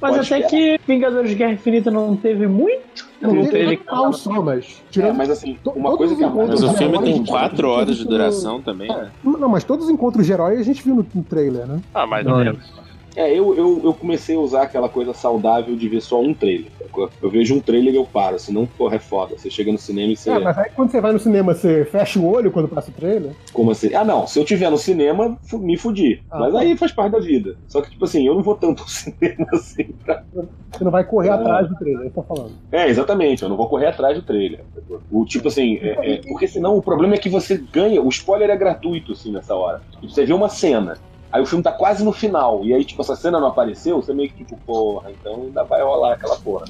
Mas 0.00 0.16
Pode 0.16 0.34
até 0.34 0.48
que 0.48 0.80
Vingadores 0.86 1.30
de 1.30 1.36
Guerra 1.36 1.52
Infinita 1.52 1.90
não 1.90 2.14
teve 2.16 2.46
muito. 2.46 3.06
Não, 3.20 3.34
Não 3.34 3.44
teve 3.46 3.76
teve 3.76 4.12
só, 4.12 4.40
mas. 4.40 4.64
É, 4.64 4.90
Tirando, 4.92 5.16
mas 5.16 5.28
assim, 5.30 5.58
uma 5.74 5.96
coisa 5.96 6.14
que 6.14 6.22
a 6.22 6.28
encontros 6.28 6.62
Mas 6.62 6.72
o 6.72 6.76
filme 6.76 6.98
tem 7.02 7.16
não, 7.16 7.24
4 7.24 7.62
não, 7.62 7.74
horas 7.74 7.96
de 7.96 8.04
duração 8.04 8.62
também. 8.62 8.90
É. 8.92 9.08
Não, 9.24 9.48
mas 9.48 9.64
todos 9.64 9.86
os 9.86 9.90
encontros 9.90 10.24
de 10.24 10.32
herói 10.32 10.56
a 10.58 10.62
gente 10.62 10.82
viu 10.84 10.94
no, 10.94 11.06
no 11.12 11.22
trailer, 11.24 11.66
né? 11.66 11.80
Ah, 11.92 12.06
mais 12.06 12.24
ou 12.24 12.32
Não, 12.32 12.38
menos. 12.44 12.72
É, 13.16 13.30
eu, 13.32 13.54
eu, 13.56 13.80
eu 13.84 13.94
comecei 13.94 14.36
a 14.36 14.38
usar 14.38 14.62
aquela 14.62 14.88
coisa 14.88 15.12
saudável 15.12 15.74
de 15.76 15.88
ver 15.88 16.00
só 16.00 16.20
um 16.20 16.32
trailer. 16.32 16.70
Eu 17.22 17.30
vejo 17.30 17.54
um 17.54 17.60
trailer 17.60 17.92
e 17.94 17.96
eu 17.96 18.04
paro, 18.04 18.38
senão, 18.38 18.66
porra, 18.66 18.96
é 18.96 18.98
foda. 18.98 19.36
Você 19.36 19.50
chega 19.50 19.70
no 19.70 19.78
cinema 19.78 20.12
e 20.12 20.16
você. 20.16 20.30
É, 20.30 20.38
mas 20.38 20.58
aí 20.58 20.70
quando 20.74 20.90
você 20.90 21.00
vai 21.00 21.12
no 21.12 21.18
cinema, 21.18 21.54
você 21.54 21.84
fecha 21.84 22.18
o 22.18 22.26
olho 22.28 22.50
quando 22.50 22.66
passa 22.68 22.90
o 22.90 22.94
trailer? 22.94 23.32
Como 23.52 23.70
assim? 23.70 23.94
Ah, 23.94 24.04
não, 24.04 24.26
se 24.26 24.38
eu 24.38 24.44
tiver 24.44 24.70
no 24.70 24.78
cinema, 24.78 25.36
me 25.52 25.76
fudi. 25.76 26.22
Ah, 26.30 26.40
mas 26.40 26.52
tá. 26.52 26.60
aí 26.60 26.76
faz 26.76 26.92
parte 26.92 27.12
da 27.12 27.20
vida. 27.20 27.56
Só 27.68 27.80
que, 27.82 27.90
tipo 27.90 28.04
assim, 28.04 28.26
eu 28.26 28.34
não 28.34 28.42
vou 28.42 28.54
tanto 28.56 28.82
ao 28.82 28.88
cinema 28.88 29.46
assim 29.52 29.84
pra. 30.04 30.22
Você 30.72 30.84
não 30.84 30.90
vai 30.90 31.04
correr 31.04 31.28
É. 31.28 31.32
atrás 31.32 31.68
do 31.68 31.76
trailer, 31.76 32.02
é 32.02 32.06
eu 32.06 32.10
tô 32.10 32.22
falando. 32.22 32.52
É, 32.72 32.88
exatamente, 32.88 33.42
eu 33.42 33.48
não 33.48 33.56
vou 33.56 33.68
correr 33.68 33.86
atrás 33.86 34.16
do 34.16 34.22
trailer. 34.22 34.60
O 35.10 35.24
tipo 35.24 35.48
assim, 35.48 35.76
é- 35.82 36.14
é- 36.14 36.20
porque 36.28 36.46
senão 36.48 36.76
o 36.76 36.82
problema 36.82 37.14
é 37.14 37.18
que 37.18 37.28
você 37.28 37.56
ganha, 37.72 38.00
o 38.02 38.08
spoiler 38.08 38.50
é 38.50 38.56
gratuito, 38.56 39.12
assim, 39.12 39.30
nessa 39.32 39.54
hora. 39.54 39.80
Tipo, 39.92 40.08
Você 40.08 40.24
vê 40.24 40.32
uma 40.32 40.48
cena. 40.48 40.96
Aí 41.30 41.42
o 41.42 41.46
filme 41.46 41.62
tá 41.62 41.72
quase 41.72 42.02
no 42.02 42.12
final, 42.12 42.64
e 42.64 42.72
aí, 42.72 42.84
tipo, 42.84 43.02
essa 43.02 43.14
cena 43.14 43.38
não 43.38 43.48
apareceu, 43.48 44.00
você 44.00 44.14
meio 44.14 44.30
que 44.30 44.44
tipo, 44.44 44.56
porra, 44.64 45.10
então 45.10 45.42
ainda 45.42 45.62
vai 45.64 45.82
rolar 45.82 46.14
aquela 46.14 46.36
porra. 46.36 46.66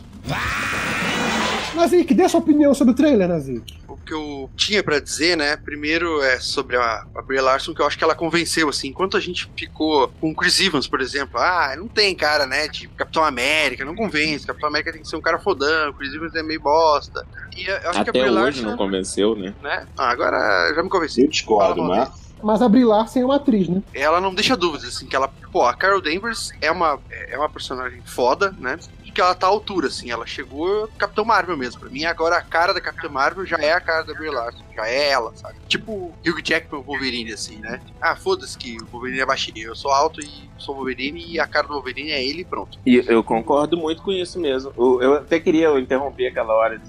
Nazik, 1.75 2.13
dê 2.13 2.29
sua 2.29 2.41
opinião 2.41 2.75
sobre 2.75 2.93
o 2.93 2.97
trailer, 2.97 3.29
Nazik. 3.29 3.79
O 3.87 3.97
que 3.97 4.13
eu 4.13 4.51
tinha 4.57 4.83
pra 4.83 4.99
dizer, 4.99 5.37
né? 5.37 5.57
Primeiro 5.57 6.21
é 6.23 6.41
sobre 6.41 6.77
a, 6.77 7.05
a 7.15 7.23
Brie 7.23 7.41
Larson, 7.41 7.75
que 7.75 7.81
eu 7.81 7.87
acho 7.87 7.97
que 7.97 8.03
ela 8.03 8.15
convenceu, 8.15 8.69
assim. 8.69 8.89
Enquanto 8.89 9.17
a 9.17 9.21
gente 9.21 9.51
ficou 9.57 10.09
com 10.21 10.31
o 10.31 10.35
Chris 10.35 10.59
Evans, 10.61 10.89
por 10.89 11.01
exemplo, 11.01 11.39
ah, 11.39 11.75
não 11.77 11.87
tem 11.87 12.15
cara, 12.15 12.47
né, 12.47 12.67
de 12.69 12.89
Capitão 12.89 13.23
América, 13.23 13.85
não 13.85 13.95
convence. 13.95 14.47
Capitão 14.47 14.69
América 14.69 14.93
tem 14.93 15.03
que 15.03 15.09
ser 15.09 15.17
um 15.17 15.21
cara 15.21 15.39
fodão, 15.39 15.91
o 15.91 15.95
Chris 15.95 16.13
Evans 16.13 16.35
é 16.35 16.43
meio 16.43 16.61
bosta. 16.61 17.25
E 17.57 17.67
eu 17.67 17.77
acho 17.77 17.93
que 17.93 17.99
a 17.99 18.01
Até 18.01 18.13
Brie 18.13 18.23
hoje 18.23 18.33
Larson, 18.35 18.63
não 18.63 18.77
convenceu, 18.77 19.37
né? 19.37 19.55
né? 19.63 19.87
Ah, 19.97 20.11
agora 20.11 20.73
já 20.75 20.83
me 20.83 20.89
convenceu. 20.89 21.25
Eu 21.25 21.31
discordo, 21.31 21.83
Maurício. 21.83 22.13
mas. 22.13 22.28
Mas 22.43 22.63
a 22.63 22.69
Brie 22.69 22.85
Larson 22.85 23.21
é 23.21 23.25
uma 23.25 23.37
atriz, 23.37 23.69
né? 23.69 23.83
ela 23.93 24.21
não 24.21 24.35
deixa 24.35 24.57
dúvidas, 24.57 24.89
assim, 24.89 25.07
que 25.07 25.17
ela, 25.17 25.29
pô, 25.53 25.65
a 25.65 25.75
Carol 25.75 26.01
Danvers 26.01 26.53
é 26.61 26.71
uma, 26.71 26.99
é 27.11 27.37
uma 27.37 27.49
personagem 27.49 28.01
foda, 28.05 28.55
né? 28.59 28.79
que 29.19 29.23
ela 29.23 29.35
tá 29.35 29.49
à 29.49 29.51
altura, 29.51 29.89
assim. 29.89 30.13
Ela 30.13 30.25
chegou 30.25 30.89
Capitão 30.97 31.25
Marvel 31.25 31.57
mesmo. 31.57 31.81
Pra 31.81 31.91
mim, 31.91 32.05
agora 32.05 32.37
a 32.37 32.41
cara 32.41 32.73
da 32.73 32.81
Capitã 32.81 33.09
Marvel 33.09 33.45
já 33.45 33.57
é 33.57 33.73
a 33.73 33.81
cara 33.81 34.05
da 34.05 34.15
Brie 34.15 34.31
Larson. 34.31 34.63
Já 34.77 34.87
é 34.87 35.11
ela, 35.11 35.35
sabe? 35.35 35.57
Tipo 35.67 36.15
Hugh 36.25 36.41
Jackman 36.41 36.83
Wolverine, 36.83 37.33
assim, 37.33 37.57
né? 37.57 37.81
Ah, 38.01 38.15
foda-se 38.15 38.57
que 38.57 38.77
o 38.81 38.87
Wolverine 38.87 39.19
é 39.19 39.27
baixinho. 39.27 39.59
Eu 39.67 39.75
sou 39.75 39.91
alto 39.91 40.21
e 40.21 40.49
sou 40.57 40.77
Wolverine 40.77 41.25
e 41.27 41.41
a 41.41 41.49
cara 41.49 41.67
do 41.67 41.75
Wolverine 41.75 42.13
é 42.13 42.25
ele 42.25 42.43
e 42.43 42.45
pronto. 42.45 42.79
E 42.87 42.95
eu 43.09 43.25
concordo 43.25 43.77
muito 43.77 44.03
com 44.03 44.13
isso 44.13 44.39
mesmo. 44.39 44.73
Eu, 44.79 45.03
eu 45.03 45.15
até 45.15 45.41
queria 45.41 45.77
interromper 45.81 46.29
aquela 46.29 46.55
hora 46.55 46.79
de 46.79 46.89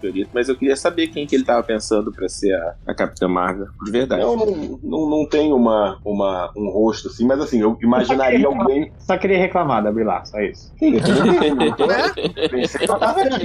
Fiorito, 0.00 0.30
mas 0.32 0.48
eu 0.48 0.56
queria 0.56 0.76
saber 0.76 1.08
quem 1.08 1.26
que 1.26 1.34
ele 1.34 1.44
tava 1.44 1.62
pensando 1.62 2.12
pra 2.12 2.28
ser 2.28 2.54
a, 2.54 2.74
a 2.86 2.94
Capitã 2.94 3.28
Marvel, 3.28 3.66
de 3.84 3.90
verdade. 3.90 4.22
Eu 4.22 4.36
não, 4.36 4.78
não, 4.82 5.10
não 5.10 5.28
tenho 5.28 5.56
uma, 5.56 5.98
uma, 6.04 6.52
um 6.56 6.70
rosto 6.70 7.08
assim, 7.08 7.26
mas 7.26 7.40
assim, 7.40 7.60
eu 7.60 7.76
imaginaria 7.82 8.46
alguém. 8.46 8.92
Só 8.98 9.16
queria 9.16 9.38
reclamar 9.38 9.82
da 9.82 9.92
Brie 9.92 10.04
Larson, 10.04 10.38
é 10.38 10.50
isso. 10.50 10.72
Sim. 10.78 10.92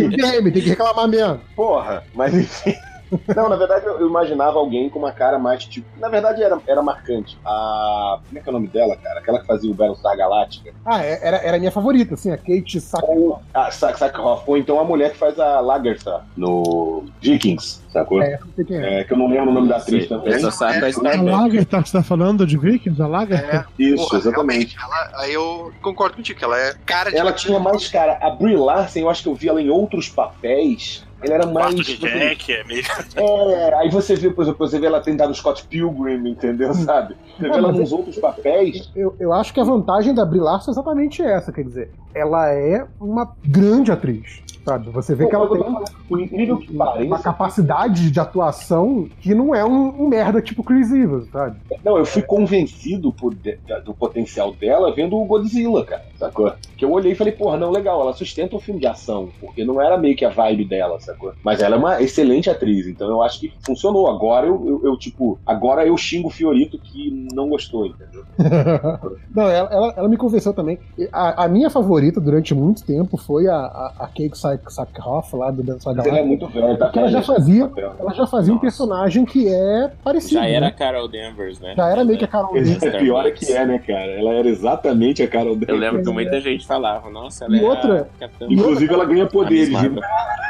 Game, 0.10 0.51
tem 0.51 0.62
que 0.62 0.70
reclamar 0.70 1.08
mesmo. 1.08 1.39
Porra, 1.56 2.04
mas 2.14 2.34
enfim. 2.34 2.76
Não, 3.36 3.49
na 3.49 3.55
verdade 3.55 3.86
eu 3.86 4.05
imaginava 4.07 4.57
alguém 4.59 4.89
com 4.89 4.99
uma 4.99 5.11
cara 5.11 5.38
mais 5.39 5.64
tipo. 5.66 5.88
Na 5.99 6.09
verdade 6.09 6.41
era, 6.43 6.59
era 6.68 6.82
marcante. 6.82 7.38
A. 7.45 8.20
Como 8.28 8.39
é 8.39 8.41
que 8.41 8.47
é 8.47 8.51
o 8.51 8.53
nome 8.53 8.68
dela, 8.68 8.95
cara? 8.95 9.20
Aquela 9.20 9.39
que 9.39 9.45
fazia 9.47 9.72
o 9.72 9.74
Battlestar 9.74 10.18
Galáctica. 10.18 10.74
Ah, 10.86 11.03
é- 11.03 11.20
era, 11.22 11.38
era 11.38 11.57
a 11.57 11.59
minha 11.59 11.72
favorita, 11.72 12.14
assim, 12.16 12.32
a 12.32 12.38
Kate 12.38 12.80
Sack. 12.80 13.03
Ou 13.07 13.39
a 13.53 13.72
Sa- 13.72 13.93
Sackhoff. 13.95 14.43
Ou 14.47 14.57
então 14.57 14.80
a 14.80 14.84
mulher 14.84 15.11
que 15.11 15.18
faz 15.18 15.39
a 15.39 15.59
Lagertha 15.59 16.22
no 16.38 17.03
Vikings, 17.22 17.82
sacou? 17.91 18.22
É, 18.22 18.38
não 18.39 18.53
sei 18.55 18.66
quem 18.66 18.78
é. 18.78 18.99
É, 18.99 19.03
que 19.03 19.14
eu 19.14 19.18
não 19.18 19.28
lembro 19.28 19.49
o 19.51 19.53
nome 19.53 19.68
da 19.70 19.78
atriz 19.78 20.07
também. 20.07 20.34
Eu 20.34 20.39
só 20.39 20.51
sabe 20.51 20.80
da 20.82 20.88
A 20.88 20.91
Star 20.91 21.11
Trek. 21.14 21.26
Lager, 21.26 21.66
tá, 21.66 21.82
você 21.84 21.91
tá 21.97 22.03
falando 22.03 22.45
de 22.45 22.57
Vikings? 22.57 23.01
A 23.01 23.07
Lager? 23.07 23.39
É, 23.39 23.66
Isso, 23.80 24.03
porra, 24.03 24.18
exatamente. 24.20 24.76
ela- 24.82 25.09
aí 25.22 25.34
eu 25.34 25.72
concordo 25.82 26.16
contigo, 26.16 26.38
que 26.39 26.45
ela 26.45 26.59
é 26.59 26.74
cara 26.86 27.09
de. 27.11 27.18
Ela 27.18 27.32
tinha 27.34 27.59
mais 27.59 27.88
cara. 27.89 28.18
A 28.22 28.30
Brie 28.30 28.55
Larson, 28.57 28.99
eu 28.99 29.09
acho 29.09 29.24
que 29.24 29.30
eu 29.30 29.36
vi 29.36 29.47
ela 29.49 29.61
em 29.61 29.70
outros 29.70 30.09
papéis. 30.09 31.03
Ela 31.24 31.36
era 31.36 31.45
mais. 31.45 31.76
Quarto 31.76 31.84
de 31.84 31.97
Jack, 31.97 32.51
é 32.53 32.63
meio. 32.63 32.84
É, 33.15 33.74
aí 33.76 33.89
você 33.89 34.15
vê, 34.15 34.30
por 34.30 34.43
exemplo, 34.43 34.67
você 34.67 34.80
vê 34.80 34.88
ela 34.88 34.99
tentar 34.99 35.28
no 35.28 35.36
Scott 35.36 35.65
Pilgrim, 35.67 36.28
entendeu? 36.30 36.74
Sabe? 36.76 37.15
Você 37.38 37.49
vê 37.49 37.55
ela 37.55 37.71
nos 37.71 37.91
outros 37.91 38.17
papéis. 38.17 38.91
Eu, 38.95 39.15
eu 39.19 39.32
acho 39.34 39.53
que 39.53 39.59
a 39.59 39.63
vantagem 39.63 40.13
da 40.13 40.26
Brie 40.26 40.41
Larson 40.41 40.71
é 40.71 40.74
exatamente 40.74 41.21
essa, 41.21 41.51
quer 41.51 41.63
dizer, 41.63 41.91
ela 42.13 42.51
é 42.51 42.86
uma 42.99 43.36
grande 43.45 43.91
atriz, 43.91 44.41
sabe? 44.66 44.89
Você 44.89 45.16
vê 45.16 45.28
que 45.28 45.36
ela 45.36 45.47
tem 45.49 46.24
incrível 46.24 46.57
que 46.57 46.72
uma 46.74 46.86
pareça. 46.93 47.18
capacidade 47.24 48.11
de 48.11 48.20
atuação 48.20 49.07
que 49.22 49.34
não 49.34 49.53
é 49.53 49.66
um, 49.66 50.03
um 50.03 50.07
merda 50.07 50.41
tipo 50.41 50.64
Chris 50.64 50.91
Evans, 50.91 51.28
sabe? 51.32 51.57
Não, 51.84 51.97
eu 51.97 52.05
fui 52.05 52.22
convencido 52.22 53.11
por 53.11 53.34
do 53.84 53.93
potencial 53.93 54.53
dela 54.53 54.93
vendo 54.93 55.18
o 55.18 55.26
Godzilla, 55.26 55.84
cara, 55.86 56.03
sacou? 56.18 56.53
Que 56.78 56.86
eu 56.86 56.91
olhei 56.91 57.11
e 57.11 57.16
falei, 57.16 57.34
porra, 57.34 57.57
não, 57.57 57.72
legal, 57.72 58.01
ela 58.01 58.14
sustenta 58.14 58.55
um 58.55 58.59
filme 58.59 58.80
de 58.80 58.88
ação, 58.88 59.30
porque 59.39 59.64
não 59.66 59.82
era 59.82 59.97
meio 59.97 60.16
que 60.16 60.26
a 60.26 60.30
vibe 60.30 60.66
dela, 60.66 60.99
sacou? 60.99 61.34
Mas 61.43 61.61
ela 61.61 61.76
é 61.76 61.80
uma 61.80 62.01
excelente 62.01 62.49
atriz, 62.49 62.88
então 62.88 63.09
eu 63.09 63.22
acho 63.22 63.39
que 63.39 63.51
funcionou. 63.66 64.09
Agora 64.09 64.47
eu, 64.47 64.68
eu, 64.68 64.82
eu, 64.91 64.97
tipo, 64.97 65.38
agora 65.45 65.86
eu 65.86 65.97
xingo 65.97 66.28
o 66.28 66.32
Fiorito 66.32 66.78
que 66.78 67.28
não 67.34 67.49
gostou, 67.49 67.86
entendeu? 67.86 68.24
não, 69.34 69.43
ela, 69.47 69.70
ela, 69.72 69.93
ela 69.97 70.09
me 70.09 70.18
convenceu 70.18 70.53
também. 70.53 70.80
A, 71.11 71.45
a 71.45 71.47
minha 71.47 71.70
favorita 71.70 72.20
durante 72.22 72.53
muito 72.53 72.84
tempo 72.84 73.18
foi 73.18 73.47
a, 73.47 73.55
a, 73.55 73.93
a 73.99 74.07
Kate 74.07 74.38
Sack- 74.38 74.53
Sackhoff 74.68 75.36
lá 75.36 75.51
do 75.51 75.64
Dança 75.64 75.93
Mas 75.93 76.06
ela 76.06 76.20
é 76.20 76.24
muito 76.24 76.47
velha, 76.47 76.78
tá 76.78 76.86
Porque 76.86 76.99
ela 76.99 77.08
já 77.10 77.22
fazia, 77.22 77.70
ela 77.99 78.14
já 78.14 78.28
fazia 78.28 78.54
um 78.54 78.58
personagem 78.58 79.26
que 79.26 79.47
é 79.47 79.91
parecido. 80.04 80.34
Já 80.41 80.47
era 80.47 80.68
a 80.68 80.70
né? 80.70 80.76
Carol 80.78 81.08
Danvers, 81.08 81.60
né? 81.60 81.74
Já 81.76 81.89
era 81.89 82.04
meio 82.04 82.18
que 82.18 82.26
a 82.26 82.28
Carol 82.28 82.54
Danvers. 82.54 82.84
É 82.84 82.99
pior 82.99 83.26
é 83.26 83.32
que 83.32 83.51
é, 83.51 83.66
né, 83.66 83.80
cara? 83.80 84.12
Ela 84.12 84.32
era 84.34 84.47
exatamente 84.47 85.22
a 85.24 85.28
Carol 85.28 85.54
Eu 85.54 85.60
Danvers. 85.60 85.80
lembro 85.80 86.04
que 86.04 86.10
muita 86.12 86.41
gente 86.41 86.66
falava, 86.66 87.10
nossa, 87.10 87.45
ela 87.45 87.56
E 87.56 87.60
é 87.64 87.68
outra- 87.70 88.08
Capitã 88.20 88.45
Inclusive, 88.49 88.93
ela 88.93 89.06
ganha 89.06 89.26
poderes. 89.28 89.70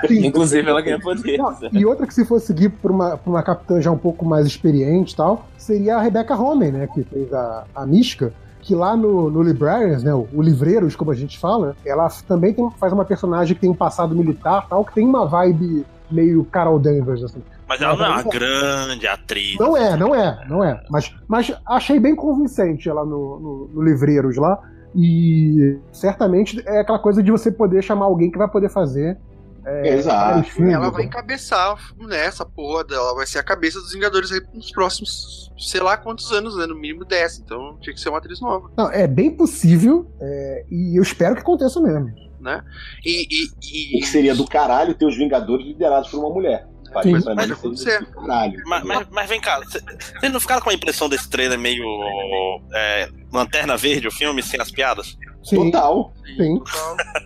Inclusive, 0.09 0.69
ela 0.69 0.81
ganha 0.81 0.99
poderes. 0.99 1.37
Não, 1.39 1.53
e 1.79 1.85
outra 1.85 2.05
que 2.07 2.13
se 2.13 2.25
fosse 2.25 2.47
seguir 2.47 2.69
por 2.69 2.91
uma, 2.91 3.17
por 3.17 3.29
uma 3.29 3.41
capitã 3.43 3.81
já 3.81 3.91
um 3.91 3.97
pouco 3.97 4.25
mais 4.25 4.45
experiente 4.45 5.13
e 5.13 5.15
tal, 5.15 5.45
seria 5.57 5.95
a 5.97 6.01
Rebecca 6.01 6.35
Homem, 6.35 6.71
né? 6.71 6.87
Que 6.93 7.03
fez 7.03 7.33
a, 7.33 7.63
a 7.75 7.85
Mística. 7.85 8.33
Que 8.63 8.73
lá 8.73 8.95
no, 8.95 9.29
no 9.29 9.41
Librarians, 9.43 10.03
né? 10.03 10.13
O, 10.13 10.27
o 10.33 10.41
Livreiros, 10.41 10.95
como 10.95 11.11
a 11.11 11.15
gente 11.15 11.37
fala, 11.37 11.75
ela 11.85 12.07
também 12.27 12.53
tem- 12.53 12.71
faz 12.79 12.91
uma 12.93 13.03
personagem 13.05 13.53
que 13.53 13.61
tem 13.61 13.69
um 13.69 13.75
passado 13.75 14.15
militar 14.15 14.65
tal, 14.67 14.83
que 14.85 14.93
tem 14.95 15.05
uma 15.05 15.25
vibe 15.25 15.85
meio 16.09 16.45
Carol 16.45 16.79
Danvers, 16.79 17.23
assim. 17.23 17.43
Mas 17.67 17.81
ela 17.81 17.95
não 17.95 18.05
é 18.05 18.09
uma 18.09 18.23
grande 18.23 19.05
atriz. 19.07 19.57
Não 19.59 19.75
é, 19.75 19.97
não 19.97 20.15
é, 20.15 20.45
não 20.47 20.63
é. 20.63 20.81
Mas, 20.89 21.13
mas 21.27 21.53
achei 21.67 21.99
bem 21.99 22.15
convincente 22.15 22.87
ela 22.87 23.03
no, 23.05 23.39
no, 23.39 23.69
no 23.73 23.81
Livreiros 23.83 24.37
lá. 24.37 24.57
E 24.95 25.79
certamente 25.91 26.61
é 26.67 26.79
aquela 26.81 26.99
coisa 26.99 27.21
de 27.23 27.31
você 27.31 27.51
poder 27.51 27.81
chamar 27.81 28.05
alguém 28.05 28.29
que 28.31 28.37
vai 28.37 28.47
poder 28.47 28.69
fazer. 28.69 29.17
É, 29.65 29.95
Exato. 29.95 30.49
filmes, 30.49 30.73
Ela 30.73 30.89
vai 30.89 31.03
né? 31.03 31.07
encabeçar 31.07 31.77
né, 31.99 32.25
essa 32.25 32.45
porra 32.45 32.83
dela. 32.83 33.15
Vai 33.15 33.25
ser 33.25 33.39
a 33.39 33.43
cabeça 33.43 33.79
dos 33.79 33.93
Vingadores 33.93 34.31
aí 34.31 34.41
nos 34.53 34.71
próximos, 34.71 35.51
sei 35.57 35.79
lá 35.81 35.95
quantos 35.95 36.31
anos, 36.31 36.57
né? 36.57 36.65
No 36.65 36.75
mínimo 36.75 37.05
10. 37.05 37.39
Então 37.39 37.77
tinha 37.81 37.93
que 37.93 37.99
ser 38.01 38.09
uma 38.09 38.17
atriz 38.17 38.41
nova, 38.41 38.69
Não, 38.77 38.89
é 38.91 39.07
bem 39.07 39.31
possível 39.31 40.11
é, 40.21 40.65
e 40.69 40.97
eu 40.97 41.03
espero 41.03 41.35
que 41.35 41.41
aconteça 41.41 41.79
mesmo. 41.79 42.07
né? 42.41 42.61
E. 43.05 43.21
e, 43.29 43.45
O 43.45 43.97
e- 43.97 43.99
que 44.01 44.07
seria 44.07 44.35
do 44.35 44.45
caralho 44.45 44.93
ter 44.95 45.05
os 45.05 45.15
Vingadores 45.17 45.65
liderados 45.65 46.09
por 46.09 46.19
uma 46.19 46.29
mulher. 46.29 46.67
Do 47.01 48.21
Caralho. 48.25 48.61
Mas, 48.65 48.83
mas- 48.83 49.07
mas 49.11 49.29
vem 49.29 49.41
cá, 49.41 49.61
cê- 49.67 49.81
vocês 50.19 50.31
não 50.31 50.39
ficaram 50.39 50.61
com 50.61 50.69
a 50.69 50.73
impressão 50.73 51.09
desse 51.09 51.29
trailer 51.29 51.57
meio. 51.59 51.83
é, 52.73 53.09
Lanterna 53.31 53.75
Verde, 53.77 54.07
o 54.07 54.11
filme, 54.11 54.41
sem 54.43 54.59
as 54.61 54.71
piadas? 54.71 55.17
Sim, 55.43 55.71
Total. 55.71 56.13
sim. 56.37 56.61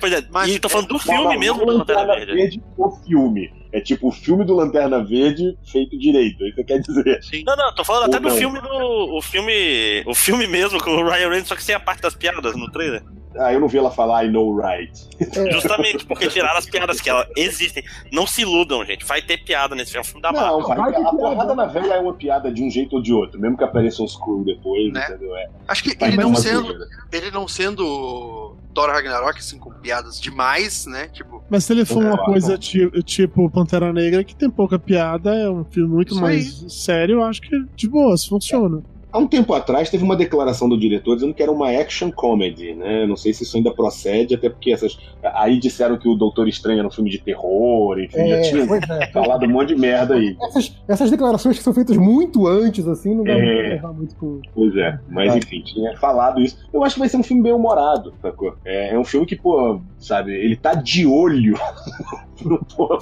Pois 0.00 0.12
é, 0.12 0.22
Mas- 0.30 0.48
e 0.54 0.60
tô 0.60 0.68
falando 0.68 0.86
do 0.88 0.94
Não, 0.94 1.00
filme 1.00 1.24
não, 1.24 1.38
mesmo 1.40 1.66
do 1.66 1.72
Lanterna 1.72 2.02
Lanterna 2.02 2.26
Verde. 2.26 2.40
Verde, 2.58 2.62
o 2.76 2.90
filme. 3.04 3.52
É 3.72 3.80
tipo 3.80 4.08
o 4.08 4.12
filme 4.12 4.44
do 4.46 4.54
Lanterna 4.54 5.04
Verde 5.04 5.58
feito 5.70 5.98
direito. 5.98 6.42
É 6.42 6.46
isso 6.46 6.56
que 6.56 6.64
quer 6.64 6.78
dizer. 6.80 7.22
Sim. 7.22 7.42
Não, 7.44 7.54
não, 7.56 7.74
tô 7.74 7.84
falando 7.84 8.04
até 8.04 8.16
Ou 8.16 8.22
do 8.22 8.28
não. 8.28 8.36
filme 8.36 8.60
do. 8.60 9.16
O 9.16 9.20
filme. 9.20 10.02
O 10.06 10.14
filme 10.14 10.46
mesmo, 10.46 10.80
com 10.82 10.90
o 10.92 11.02
Ryan 11.04 11.18
Reynolds, 11.28 11.48
só 11.48 11.56
que 11.56 11.62
sem 11.62 11.74
a 11.74 11.80
parte 11.80 12.00
das 12.00 12.14
piadas 12.14 12.56
no 12.56 12.70
trailer. 12.70 13.02
Ah, 13.36 13.52
eu 13.52 13.60
não 13.60 13.68
vi 13.68 13.78
ela 13.78 13.90
falar 13.90 14.24
I 14.24 14.28
know 14.28 14.56
right. 14.56 14.92
É, 15.20 15.52
Justamente, 15.52 16.04
porque 16.06 16.26
tiraram 16.28 16.58
as 16.58 16.66
piadas 16.66 17.00
que 17.00 17.08
ela 17.10 17.26
existem. 17.36 17.84
Não 18.12 18.26
se 18.26 18.42
iludam, 18.42 18.84
gente. 18.84 19.04
Vai 19.04 19.20
ter 19.22 19.38
piada 19.44 19.74
nesse 19.74 19.92
filme, 19.92 20.04
é 20.06 20.08
filme 20.08 20.22
da 20.22 20.32
Não, 20.32 20.40
Marvel. 20.40 20.66
vai, 20.66 20.76
vai 20.76 20.90
ter 20.92 20.96
a 20.96 21.00
piada. 21.02 21.16
porrada 21.18 21.54
na 21.54 21.66
velha 21.66 21.94
é 21.94 22.00
uma 22.00 22.14
piada 22.14 22.50
de 22.52 22.62
um 22.62 22.70
jeito 22.70 22.96
ou 22.96 23.02
de 23.02 23.12
outro, 23.12 23.38
mesmo 23.40 23.56
que 23.56 23.64
apareça 23.64 24.02
um 24.02 24.06
Skrull 24.06 24.44
depois, 24.44 24.92
Né? 24.92 25.04
entendeu? 25.08 25.36
É, 25.36 25.48
Acho 25.68 25.82
que 25.84 25.96
vai 25.96 26.08
ele 26.08 26.16
não 26.16 26.34
sendo. 26.34 26.74
Ele 27.12 27.30
não 27.30 27.46
sendo 27.46 28.56
Thor 28.74 28.88
Ragnarok, 28.90 29.38
assim, 29.38 29.58
com 29.58 29.72
piadas 29.72 30.20
demais, 30.20 30.86
né? 30.86 31.08
Tipo, 31.08 31.42
Mas 31.50 31.64
se 31.64 31.72
ele 31.72 31.84
for 31.84 31.98
uma 31.98 32.10
Concordo. 32.10 32.32
coisa 32.32 32.58
ti- 32.58 32.90
tipo 33.02 33.50
Pantera 33.50 33.92
Negra, 33.92 34.24
que 34.24 34.34
tem 34.34 34.50
pouca 34.50 34.78
piada, 34.78 35.34
é 35.34 35.48
um 35.50 35.64
filme 35.64 35.94
muito 35.94 36.12
Isso 36.12 36.20
mais 36.20 36.64
sério, 36.68 37.16
eu 37.16 37.22
acho 37.22 37.40
que 37.40 37.50
de 37.76 37.88
boas, 37.88 38.24
funciona. 38.24 38.82
Há 39.10 39.18
um 39.18 39.26
tempo 39.26 39.54
atrás 39.54 39.88
teve 39.90 40.04
uma 40.04 40.14
declaração 40.16 40.68
do 40.68 40.78
diretor 40.78 41.14
dizendo 41.14 41.32
que 41.34 41.42
era 41.42 41.50
uma 41.50 41.70
action 41.70 42.10
comedy, 42.12 42.74
né? 42.74 43.06
Não 43.06 43.16
sei 43.16 43.32
se 43.32 43.42
isso 43.42 43.56
ainda 43.56 43.70
procede, 43.72 44.34
até 44.34 44.48
porque 44.50 44.70
essas. 44.72 44.98
Aí 45.34 45.58
disseram 45.58 45.96
que 45.96 46.08
o 46.08 46.14
Doutor 46.14 46.46
Estranho 46.48 46.78
era 46.80 46.88
um 46.88 46.90
filme 46.90 47.08
de 47.10 47.18
terror, 47.18 47.98
enfim, 47.98 48.28
já 48.28 48.36
é, 48.36 48.40
tinham 48.42 48.66
pois 48.66 48.82
é. 48.90 49.06
falado 49.12 49.46
um 49.46 49.48
monte 49.50 49.68
de 49.68 49.76
merda 49.76 50.14
aí. 50.14 50.36
Essas, 50.42 50.76
essas 50.86 51.10
declarações 51.10 51.56
que 51.56 51.64
são 51.64 51.72
feitas 51.72 51.96
muito 51.96 52.46
antes, 52.46 52.86
assim, 52.86 53.14
não 53.14 53.24
dá 53.24 53.32
É. 53.32 53.80
muito 53.92 54.14
com. 54.16 54.40
Pois 54.54 54.76
é, 54.76 54.98
mas 55.08 55.32
Tá. 55.32 55.38
enfim, 55.38 55.62
tinha 55.62 55.96
falado 55.96 56.40
isso. 56.40 56.58
Eu 56.72 56.84
acho 56.84 56.94
que 56.94 57.00
vai 57.00 57.08
ser 57.08 57.16
um 57.16 57.22
filme 57.22 57.42
bem 57.42 57.52
humorado, 57.52 58.12
sacou? 58.20 58.54
É, 58.64 58.94
é 58.94 58.98
um 58.98 59.04
filme 59.04 59.26
que, 59.26 59.36
pô, 59.36 59.80
sabe, 59.98 60.32
ele 60.32 60.54
tá 60.56 60.74
de 60.74 61.06
olho 61.06 61.54
no 62.44 62.58
povo 62.64 62.98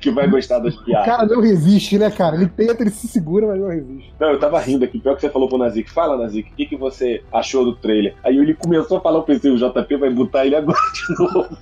que 0.00 0.10
vai 0.10 0.28
gostar 0.28 0.58
das 0.60 0.76
O 0.76 0.84
piadas. 0.84 1.06
cara 1.06 1.26
não 1.26 1.40
resiste, 1.40 1.98
né, 1.98 2.10
cara? 2.10 2.36
Ele 2.36 2.46
tenta, 2.46 2.82
ele 2.82 2.90
se 2.90 3.08
segura, 3.08 3.46
mas 3.46 3.60
não 3.60 3.68
resiste. 3.68 4.12
Não, 4.18 4.28
eu 4.30 4.38
tava 4.38 4.58
rindo 4.60 4.84
aqui, 4.84 5.00
pior 5.08 5.14
que 5.14 5.20
você 5.22 5.30
falou 5.30 5.48
pro 5.48 5.58
Nazik. 5.58 5.90
Fala, 5.90 6.16
Nazik, 6.16 6.50
o 6.50 6.54
que, 6.54 6.66
que 6.66 6.76
você 6.76 7.22
achou 7.32 7.64
do 7.64 7.74
trailer? 7.76 8.14
Aí 8.22 8.36
ele 8.36 8.54
começou 8.54 8.98
a 8.98 9.00
falar, 9.00 9.18
eu 9.18 9.22
pensei, 9.22 9.50
o 9.50 9.56
JP 9.56 9.96
vai 9.96 10.10
botar 10.10 10.44
ele 10.46 10.56
agora 10.56 10.78
de 10.92 11.14
novo. 11.18 11.58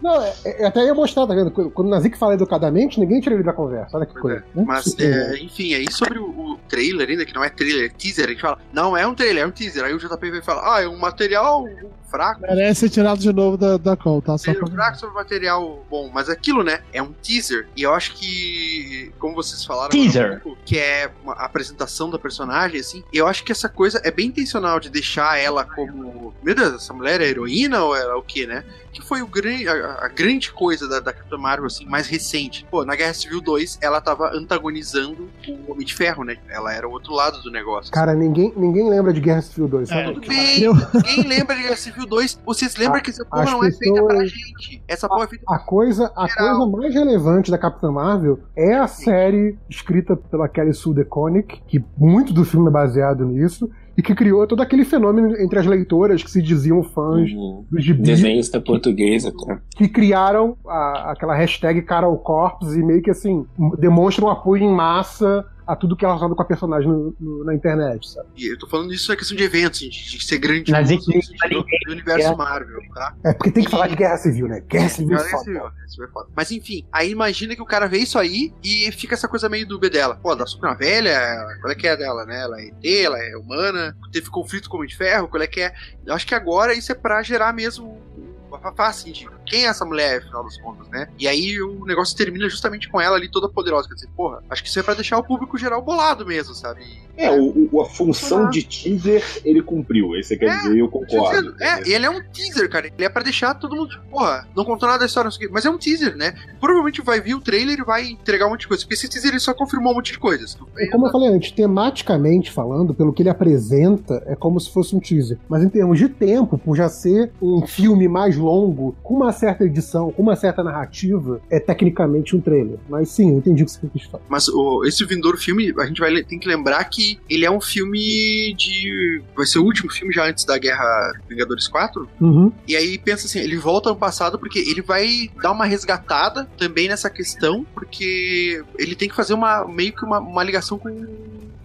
Não, 0.00 0.22
é, 0.22 0.32
é, 0.44 0.66
até 0.66 0.84
ia 0.84 0.94
mostrar, 0.94 1.26
tá 1.26 1.34
vendo? 1.34 1.50
Quando 1.50 1.88
o 1.88 1.90
Nazik 1.90 2.16
fala 2.18 2.34
educadamente, 2.34 2.98
ninguém 2.98 3.20
tira 3.20 3.34
ele 3.34 3.44
da 3.44 3.52
conversa. 3.52 3.96
Olha 3.96 4.06
que 4.06 4.12
Pois 4.12 4.22
coisa. 4.22 4.44
Muito 4.54 4.66
Mas, 4.66 4.84
sutil, 4.84 5.12
é, 5.12 5.38
enfim, 5.38 5.74
aí 5.74 5.90
sobre 5.90 6.18
o, 6.18 6.24
o 6.24 6.58
trailer 6.68 7.08
ainda, 7.08 7.24
que 7.24 7.34
não 7.34 7.44
é 7.44 7.50
trailer, 7.50 7.86
é 7.86 7.88
teaser, 7.88 8.26
a 8.26 8.28
gente 8.28 8.40
fala, 8.40 8.58
não 8.72 8.96
é 8.96 9.06
um 9.06 9.14
trailer, 9.14 9.44
é 9.44 9.46
um 9.46 9.50
teaser. 9.50 9.84
Aí 9.84 9.94
o 9.94 9.98
JP 9.98 10.30
vai 10.30 10.42
falar, 10.42 10.76
ah, 10.76 10.82
é 10.82 10.88
um 10.88 10.98
material 10.98 11.66
fraco. 12.12 12.42
Merece 12.42 12.80
ser 12.80 12.90
tirado 12.90 13.18
de 13.18 13.32
novo 13.32 13.56
da, 13.56 13.78
da 13.78 13.96
call, 13.96 14.20
tá? 14.20 14.36
Só 14.36 14.44
Trailer 14.44 14.64
pra... 14.64 14.74
fraco 14.74 14.98
sobre 14.98 15.14
material 15.14 15.84
bom, 15.90 16.10
mas 16.12 16.28
aquilo, 16.28 16.62
né, 16.62 16.82
é 16.92 17.02
um 17.02 17.12
teaser. 17.12 17.66
E 17.74 17.82
eu 17.82 17.94
acho 17.94 18.14
que, 18.14 19.10
como 19.18 19.34
vocês 19.34 19.64
falaram, 19.64 19.88
Teaser. 19.88 20.36
há 20.36 20.40
pouco, 20.40 20.58
que 20.64 20.78
é 20.78 21.10
uma 21.24 21.34
apresentação 21.44 22.10
da 22.10 22.18
personagem, 22.18 22.80
assim, 22.80 23.02
eu 23.12 23.26
acho 23.26 23.44
que 23.44 23.52
essa 23.52 23.68
coisa 23.68 24.00
é 24.04 24.10
bem 24.10 24.26
intencional 24.28 24.78
de 24.80 24.90
deixar 24.90 25.38
ela 25.38 25.64
como, 25.64 26.34
meu 26.42 26.54
Deus, 26.54 26.74
essa 26.74 26.92
mulher 26.92 27.20
é 27.20 27.28
heroína 27.28 27.82
ou 27.84 27.94
ela 27.96 28.12
é 28.12 28.16
o 28.16 28.22
quê, 28.22 28.46
né? 28.46 28.64
Que 28.92 29.00
foi 29.02 29.22
o 29.22 29.26
grande, 29.26 29.66
a, 29.68 30.04
a 30.04 30.08
grande 30.08 30.52
coisa 30.52 30.86
da, 30.86 31.00
da 31.00 31.12
Capitã 31.14 31.38
Marvel, 31.38 31.66
assim, 31.66 31.86
mais 31.86 32.06
recente. 32.06 32.66
Pô, 32.70 32.84
na 32.84 32.94
Guerra 32.94 33.14
Civil 33.14 33.40
2, 33.40 33.78
ela 33.80 34.00
tava 34.02 34.30
antagonizando 34.34 35.30
o 35.66 35.72
Homem 35.72 35.86
de 35.86 35.94
Ferro, 35.94 36.24
né? 36.24 36.36
Ela 36.48 36.74
era 36.74 36.86
o 36.86 36.92
outro 36.92 37.14
lado 37.14 37.40
do 37.42 37.50
negócio. 37.50 37.90
Cara, 37.90 38.14
ninguém, 38.14 38.52
ninguém 38.54 38.88
lembra 38.90 39.10
de 39.12 39.20
Guerra 39.20 39.40
Civil 39.40 39.66
2. 39.66 39.90
É, 39.90 39.94
sabe? 39.94 40.14
Tudo 40.14 40.28
bem, 40.28 40.62
Eu- 40.62 40.74
ninguém 40.94 41.22
lembra 41.26 41.56
de 41.56 41.62
Guerra 41.62 41.76
Civil 41.76 42.06
2. 42.06 42.38
Vocês 42.44 42.76
lembram 42.76 43.00
que 43.00 43.08
essa 43.10 43.24
porra 43.24 43.44
não 43.46 43.64
é 43.64 43.70
feita 43.72 43.94
pessoas- 43.94 44.14
pra 44.14 44.24
gente. 44.26 44.82
Essa 44.86 45.08
porra 45.08 45.24
é 45.24 45.28
feita 45.28 45.44
A 45.48 45.58
coisa, 45.58 46.12
a 46.14 46.26
Geral. 46.28 46.58
coisa 46.58 46.76
mais 46.76 46.94
relevante 46.94 47.50
da 47.50 47.56
Capitã 47.56 47.90
Marvel 47.90 48.40
é 48.54 48.74
a 48.74 48.86
série 48.86 49.56
escrita 49.70 50.14
pela 50.16 50.46
Kelly 50.48 50.74
Sue 50.74 50.94
DeConnick, 50.94 51.31
que 51.40 51.82
muito 51.96 52.32
do 52.32 52.44
filme 52.44 52.66
é 52.68 52.72
baseado 52.72 53.24
nisso, 53.24 53.70
e 53.96 54.02
que 54.02 54.14
criou 54.14 54.46
todo 54.46 54.60
aquele 54.62 54.84
fenômeno 54.86 55.36
entre 55.38 55.58
as 55.58 55.66
leitoras 55.66 56.22
que 56.22 56.30
se 56.30 56.40
diziam 56.42 56.82
fãs 56.82 57.30
Uhum. 57.30 57.64
dos 57.70 57.84
gibis, 57.84 58.06
Desenhista 58.06 58.58
portuguesa, 58.60 59.30
tá? 59.46 59.60
que 59.76 59.86
criaram 59.86 60.56
a- 60.66 61.12
aquela 61.12 61.34
hashtag 61.34 61.82
Carol 61.82 62.16
Corps 62.18 62.74
e 62.74 62.82
meio 62.82 63.02
que 63.02 63.10
assim, 63.10 63.44
demonstram 63.78 64.28
apoio 64.30 64.64
em 64.64 64.74
massa 64.74 65.44
a 65.66 65.76
tudo 65.76 65.96
que 65.96 66.04
é 66.04 66.08
relacionado 66.08 66.34
com 66.36 66.42
a 66.42 66.46
personagem 66.46 66.88
no- 66.88 67.14
no- 67.20 67.44
na 67.44 67.54
internet, 67.54 68.08
sabe? 68.10 68.28
E 68.36 68.52
eu 68.52 68.58
tô 68.58 68.66
falando 68.66 68.92
isso 68.92 69.12
é 69.12 69.16
questão 69.16 69.36
de 69.36 69.42
eventos, 69.44 69.78
de, 69.78 69.88
de 69.90 70.24
ser 70.24 70.38
grande 70.38 70.70
Nas 70.72 70.88
no 70.88 70.94
equipes, 70.96 71.26
sentido 71.28 71.64
do 71.86 71.92
universo 71.92 72.36
Marvel, 72.36 72.80
tá? 72.94 73.14
É 73.24 73.32
porque 73.32 73.50
tem 73.52 73.64
que 73.64 73.70
falar 73.70 73.86
de 73.88 73.96
guerra 73.96 74.16
civil, 74.16 74.48
né? 74.48 74.60
Guerra 74.68 74.88
civil 74.88 75.16
Guerra 75.16 75.28
foda. 75.30 75.44
Civil, 75.44 76.04
é 76.04 76.08
foda. 76.08 76.28
Mas 76.36 76.50
enfim, 76.50 76.86
aí 76.92 77.10
imagina 77.10 77.54
que 77.54 77.62
o 77.62 77.66
cara 77.66 77.86
vê 77.86 77.98
isso 77.98 78.18
aí 78.18 78.52
e 78.62 78.90
fica 78.92 79.14
essa 79.14 79.28
coisa 79.28 79.48
meio 79.48 79.66
dúbia 79.66 79.90
dela. 79.90 80.16
Pô, 80.22 80.34
da 80.34 80.46
super 80.46 80.76
velha, 80.76 81.18
qual 81.60 81.72
é 81.72 81.74
que 81.74 81.86
é 81.86 81.96
dela, 81.96 82.24
né? 82.24 82.40
Ela 82.42 82.60
é 82.60 82.64
ET, 82.66 83.04
ela 83.04 83.18
é 83.18 83.36
humana, 83.36 83.96
teve 84.12 84.28
conflito 84.30 84.68
com 84.68 84.76
o 84.76 84.78
Homem 84.80 84.88
de 84.88 84.96
Ferro, 84.96 85.28
qual 85.28 85.42
é 85.42 85.46
que 85.46 85.60
é? 85.60 85.72
Eu 86.04 86.14
acho 86.14 86.26
que 86.26 86.34
agora 86.34 86.74
isso 86.74 86.90
é 86.92 86.94
pra 86.94 87.22
gerar 87.22 87.52
mesmo 87.52 88.00
uma 88.48 88.58
fafá, 88.58 88.88
assim, 88.88 89.12
de 89.12 89.26
quem 89.46 89.64
é 89.64 89.68
essa 89.68 89.84
mulher, 89.84 90.18
afinal 90.18 90.44
das 90.44 90.56
contas, 90.60 90.88
né? 90.88 91.08
E 91.18 91.26
aí 91.28 91.60
o 91.60 91.84
negócio 91.84 92.16
termina 92.16 92.48
justamente 92.48 92.88
com 92.88 93.00
ela 93.00 93.16
ali 93.16 93.30
toda 93.30 93.48
poderosa. 93.48 93.88
Quer 93.88 93.94
dizer, 93.94 94.08
porra, 94.16 94.42
acho 94.50 94.62
que 94.62 94.68
isso 94.68 94.78
é 94.78 94.82
pra 94.82 94.94
deixar 94.94 95.18
o 95.18 95.24
público 95.24 95.56
geral 95.58 95.82
bolado 95.82 96.24
mesmo, 96.26 96.54
sabe? 96.54 96.82
É, 97.16 97.30
o, 97.30 97.68
o- 97.70 97.80
a 97.82 97.84
função 97.84 98.48
de 98.48 98.62
teaser 98.62 99.22
ele 99.44 99.62
cumpriu. 99.62 100.08
Você 100.22 100.36
quer 100.36 100.46
É, 100.48 100.56
dizer, 100.56 100.78
eu 100.78 100.88
concordo. 100.88 101.52
dizendo, 101.52 101.62
É, 101.62 101.80
ele 101.90 102.06
é 102.06 102.10
um 102.10 102.22
teaser, 102.32 102.70
cara. 102.70 102.86
Ele 102.86 103.04
é 103.04 103.08
pra 103.08 103.22
deixar 103.22 103.54
todo 103.54 103.76
mundo, 103.76 103.90
tipo, 103.90 104.02
porra, 104.10 104.48
não 104.56 104.64
contou 104.64 104.88
nada 104.88 105.00
da 105.00 105.06
história, 105.06 105.26
não 105.26 105.30
sei 105.32 105.44
o 105.44 105.48
quê. 105.48 105.54
Mas 105.54 105.64
é 105.66 105.70
um 105.70 105.76
teaser, 105.78 106.16
né? 106.16 106.32
Provavelmente 106.58 107.02
vai 107.02 107.20
vir 107.20 107.34
o 107.34 107.40
trailer 107.40 107.78
e 107.78 107.84
vai 107.84 108.06
entregar 108.08 108.46
um 108.46 108.50
monte 108.50 108.60
de 108.62 108.68
coisa. 108.68 108.82
Porque 108.82 108.94
esse 108.94 109.08
teaser 109.08 109.30
ele 109.30 109.40
só 109.40 109.52
confirmou 109.52 109.92
um 109.92 109.96
monte 109.96 110.12
de 110.12 110.18
coisas. 110.18 110.56
É 110.78 110.86
Como 110.88 111.06
eu 111.06 111.12
falei 111.12 111.28
antes, 111.28 111.52
tematicamente 111.52 112.50
falando, 112.50 112.94
pelo 112.94 113.12
que 113.12 113.22
ele 113.22 113.28
apresenta, 113.28 114.22
é 114.26 114.34
como 114.34 114.58
se 114.58 114.70
fosse 114.72 114.94
um 114.96 115.00
teaser. 115.00 115.38
Mas 115.48 115.62
em 115.62 115.68
termos 115.68 115.98
de 115.98 116.08
tempo, 116.08 116.56
por 116.56 116.76
já 116.76 116.88
ser 116.88 117.30
um 117.42 117.66
filme 117.66 118.08
mais 118.08 118.36
longo, 118.36 118.96
com 119.02 119.14
uma 119.14 119.31
certa 119.32 119.64
edição, 119.64 120.10
com 120.12 120.22
uma 120.22 120.36
certa 120.36 120.62
narrativa, 120.62 121.40
é 121.50 121.58
tecnicamente 121.58 122.36
um 122.36 122.40
trailer. 122.40 122.78
Mas 122.88 123.08
sim, 123.10 123.30
eu 123.30 123.38
entendi 123.38 123.62
o 123.62 123.66
que 123.66 123.72
você 123.72 123.86
quis 123.92 124.04
falar. 124.04 124.22
Mas 124.28 124.48
o- 124.48 124.84
esse 124.84 125.04
Vindouro 125.04 125.36
filme, 125.38 125.72
a 125.78 125.86
gente 125.86 125.98
vai 126.00 126.22
tem 126.22 126.38
que 126.38 126.46
lembrar 126.48 126.84
que 126.84 127.18
ele 127.28 127.44
é 127.44 127.50
um 127.50 127.60
filme 127.60 128.54
de. 128.56 129.22
Vai 129.36 129.46
ser 129.46 129.58
o 129.58 129.64
último 129.64 129.90
filme 129.90 130.12
já 130.12 130.26
antes 130.26 130.44
da 130.44 130.56
Guerra 130.58 131.12
Vingadores 131.28 131.66
4. 131.68 132.08
Uhum. 132.20 132.52
E 132.68 132.76
aí 132.76 132.98
pensa 132.98 133.26
assim, 133.26 133.40
ele 133.40 133.56
volta 133.56 133.90
no 133.90 133.96
passado 133.96 134.38
porque 134.38 134.58
ele 134.58 134.82
vai 134.82 135.30
dar 135.42 135.52
uma 135.52 135.64
resgatada 135.64 136.48
também 136.58 136.88
nessa 136.88 137.08
questão, 137.10 137.66
porque 137.74 138.62
ele 138.78 138.94
tem 138.94 139.08
que 139.08 139.14
fazer 139.16 139.34
uma 139.34 139.66
meio 139.66 139.92
que 139.92 140.04
uma, 140.04 140.18
uma 140.20 140.42
ligação 140.42 140.78
com 140.78 140.88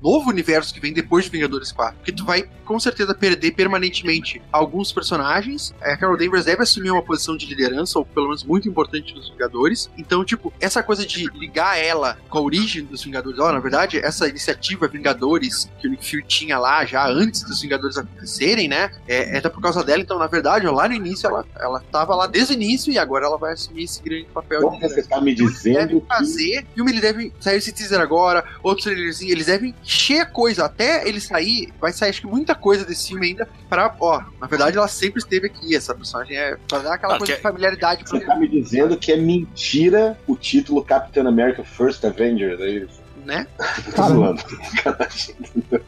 novo 0.02 0.30
universo 0.30 0.74
que 0.74 0.80
vem 0.80 0.94
depois 0.94 1.26
de 1.26 1.32
Vingadores 1.32 1.72
4. 1.72 1.98
Porque 1.98 2.12
tu 2.12 2.26
vai 2.26 2.48
com 2.66 2.80
certeza 2.80 3.16
perder 3.16 3.52
permanentemente 3.52 4.42
alguns 4.52 4.92
personagens. 4.92 5.74
A 5.82 5.96
Carol 5.96 6.18
Danvers 6.18 6.46
deve 6.46 6.64
assumir 6.64 6.92
uma 6.92 7.02
posição 7.02 7.38
de 7.38 7.46
liderança, 7.46 7.98
ou 7.98 8.06
pelo 8.06 8.28
menos 8.28 8.44
muito 8.44 8.68
importante 8.68 9.16
nos 9.16 9.30
Vingadores. 9.30 9.90
Então, 9.98 10.24
tipo, 10.26 10.54
essa 10.60 10.84
coisa 10.84 11.06
de 11.06 11.26
ligar 11.34 11.78
ela 11.80 12.18
com 12.30 12.38
a 12.38 12.42
origem 12.42 12.84
dos 12.84 13.04
Vingadores, 13.04 13.40
ó, 13.40 13.52
na 13.52 13.60
verdade, 13.60 13.98
essa 13.98 14.28
iniciativa 14.28 14.88
Vingadores 14.88 15.70
que 15.80 15.88
o 15.88 15.92
Nick 15.92 16.08
Fury 16.10 16.24
tinha 16.24 16.60
lá 16.60 16.86
já 16.86 17.08
antes 17.08 17.44
dos 17.44 17.62
Vingadores 17.62 17.98
acontecerem, 17.98 18.68
né? 18.68 18.92
É, 19.08 19.38
é 19.38 19.42
por 19.42 19.62
causa 19.62 19.84
dela, 19.84 20.02
então, 20.02 20.20
na 20.20 20.28
verdade, 20.28 20.68
ó, 20.68 20.72
lá 20.72 20.90
no 20.90 20.94
início 20.94 21.28
ela, 21.28 21.46
ela 21.58 21.80
tava 21.92 22.16
lá 22.16 22.28
desde 22.28 22.54
o 22.54 22.56
início 22.56 22.92
e 22.92 22.98
agora 22.98 23.26
ela 23.26 23.38
vai 23.38 23.54
assumir 23.54 23.84
esse 23.84 24.02
grande 24.04 24.26
papel 24.26 24.62
Como 24.62 24.80
você 24.80 25.04
tá 25.04 25.22
me 25.22 25.34
dizendo 25.34 25.78
devem 25.78 26.00
que 26.02 26.08
fazer, 26.08 26.68
filme 26.76 26.92
eles 26.92 27.02
devem 27.02 27.32
sair 27.40 27.58
esse 27.58 27.72
teaser 27.72 28.02
agora, 28.02 28.44
outros 28.62 28.84
trailerzinhos, 28.84 29.32
eles 29.32 29.46
devem 29.46 29.74
encher 29.88 30.20
a 30.20 30.26
coisa, 30.26 30.66
até 30.66 31.08
ele 31.08 31.22
sair, 31.22 31.74
vai 31.80 31.94
sair 31.94 32.10
acho 32.10 32.20
que 32.22 32.28
muita 32.28 32.54
coisa 32.54 32.84
desse 32.84 33.08
filme 33.08 33.28
ainda 33.28 33.48
pra, 33.70 33.96
ó, 34.02 34.22
na 34.42 34.46
verdade 34.46 34.76
ela 34.78 34.88
sempre 34.90 35.20
esteve 35.20 35.48
aqui, 35.48 35.74
essa 35.76 35.96
personagem 35.96 36.36
é 36.38 36.58
pra 36.68 36.80
dar 36.80 36.94
aquela 36.96 37.18
coisa 37.18 37.32
que- 37.32 37.38
de 37.38 37.42
familiaridade 37.44 38.04
pra 38.04 38.20
você 38.20 38.26
tá 38.26 38.36
me 38.36 38.48
dizendo 38.50 38.98
que 38.98 39.14
é 39.14 39.16
mentira 39.18 40.18
o 40.28 40.36
título 40.36 40.84
Capitão 40.84 41.26
America 41.26 41.64
First 41.64 42.04
Avengers, 42.04 42.60
é 42.60 42.68
isso? 42.70 43.08
né? 43.26 43.46
Cara, 43.94 44.14
zoando. 44.14 44.42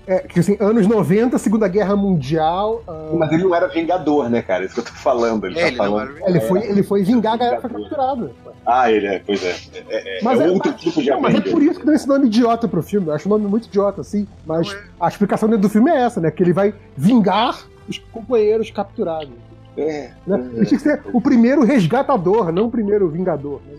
É, 0.06 0.20
que 0.20 0.40
assim, 0.42 0.58
anos 0.60 0.86
90, 0.88 1.38
Segunda 1.38 1.68
Guerra 1.70 1.96
Mundial. 1.96 2.84
ah, 2.86 3.12
Mas 3.14 3.32
ele 3.32 3.44
não 3.44 3.56
era 3.56 3.68
Vingador, 3.68 4.30
né, 4.30 4.42
cara? 4.42 4.66
Isso 4.66 4.74
que 4.74 4.82
eu 4.82 4.86
tô 4.86 4.92
falando. 4.92 5.46
Ele 5.46 5.58
É, 5.58 5.62
tá 5.62 5.68
ele 5.70 5.78
falando. 5.78 6.18
era- 6.18 6.30
ele, 6.30 6.42
foi, 6.42 6.60
ele 6.68 6.84
foi 6.84 7.02
vingar 7.04 7.34
a 7.36 7.38
galera 7.38 7.62
que 7.62 7.70
foi 7.70 7.82
capturada. 7.82 8.32
Ah, 8.66 8.92
ele 8.92 9.08
é, 9.08 9.20
pois 9.26 9.44
é. 9.44 9.56
É, 9.90 10.20
é- 10.20 10.24
Mas 10.24 10.40
é 10.40 10.46
é- 10.46 10.50
outro 10.52 10.72
tipo 10.74 11.02
de 11.02 11.10
Não, 11.10 11.20
mas 11.22 11.36
é 11.36 11.42
por 11.42 11.62
isso 11.64 11.80
que 11.80 11.86
deu 11.86 11.96
esse 11.96 12.08
nome 12.08 12.28
idiota 12.28 12.68
pro 12.68 12.84
filme. 12.84 13.08
Eu 13.08 13.14
acho 13.14 13.28
o 13.28 13.30
nome 13.30 13.48
muito 13.48 13.68
idiota, 13.68 14.02
assim. 14.02 14.28
Mas 14.46 14.72
é. 14.72 14.84
a 15.00 15.08
explicação 15.08 15.48
dentro 15.50 15.64
do 15.64 15.70
filme 15.70 15.90
é 15.90 16.02
essa, 16.02 16.20
né? 16.22 16.30
Que 16.30 16.44
ele 16.44 16.54
vai 16.54 16.74
vingar 16.96 17.58
os 17.88 17.98
companheiros 18.12 18.70
capturados. 18.70 19.34
É, 19.78 20.12
Né? 20.28 20.50
Ele 20.56 20.66
tinha 20.66 20.78
que 20.78 20.84
ser 20.84 21.02
o 21.14 21.22
primeiro 21.22 21.64
resgatador, 21.64 22.52
não 22.52 22.66
o 22.66 22.72
primeiro 22.72 23.08
vingador. 23.10 23.62
né? 23.68 23.78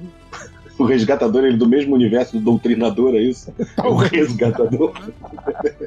O 0.82 0.86
resgatador 0.86 1.44
ele 1.44 1.54
é 1.54 1.58
do 1.58 1.68
mesmo 1.68 1.94
universo 1.94 2.38
do 2.38 2.44
doutrinador, 2.44 3.14
é 3.14 3.20
isso? 3.20 3.52
É 3.76 3.82
o 3.86 3.94
resgatador. 3.94 4.92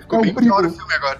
Ficou 0.01 0.19
É 0.19 0.21
bem 0.23 0.33
pior 0.33 0.65
o 0.65 0.69
filme 0.69 0.93
agora. 0.93 1.19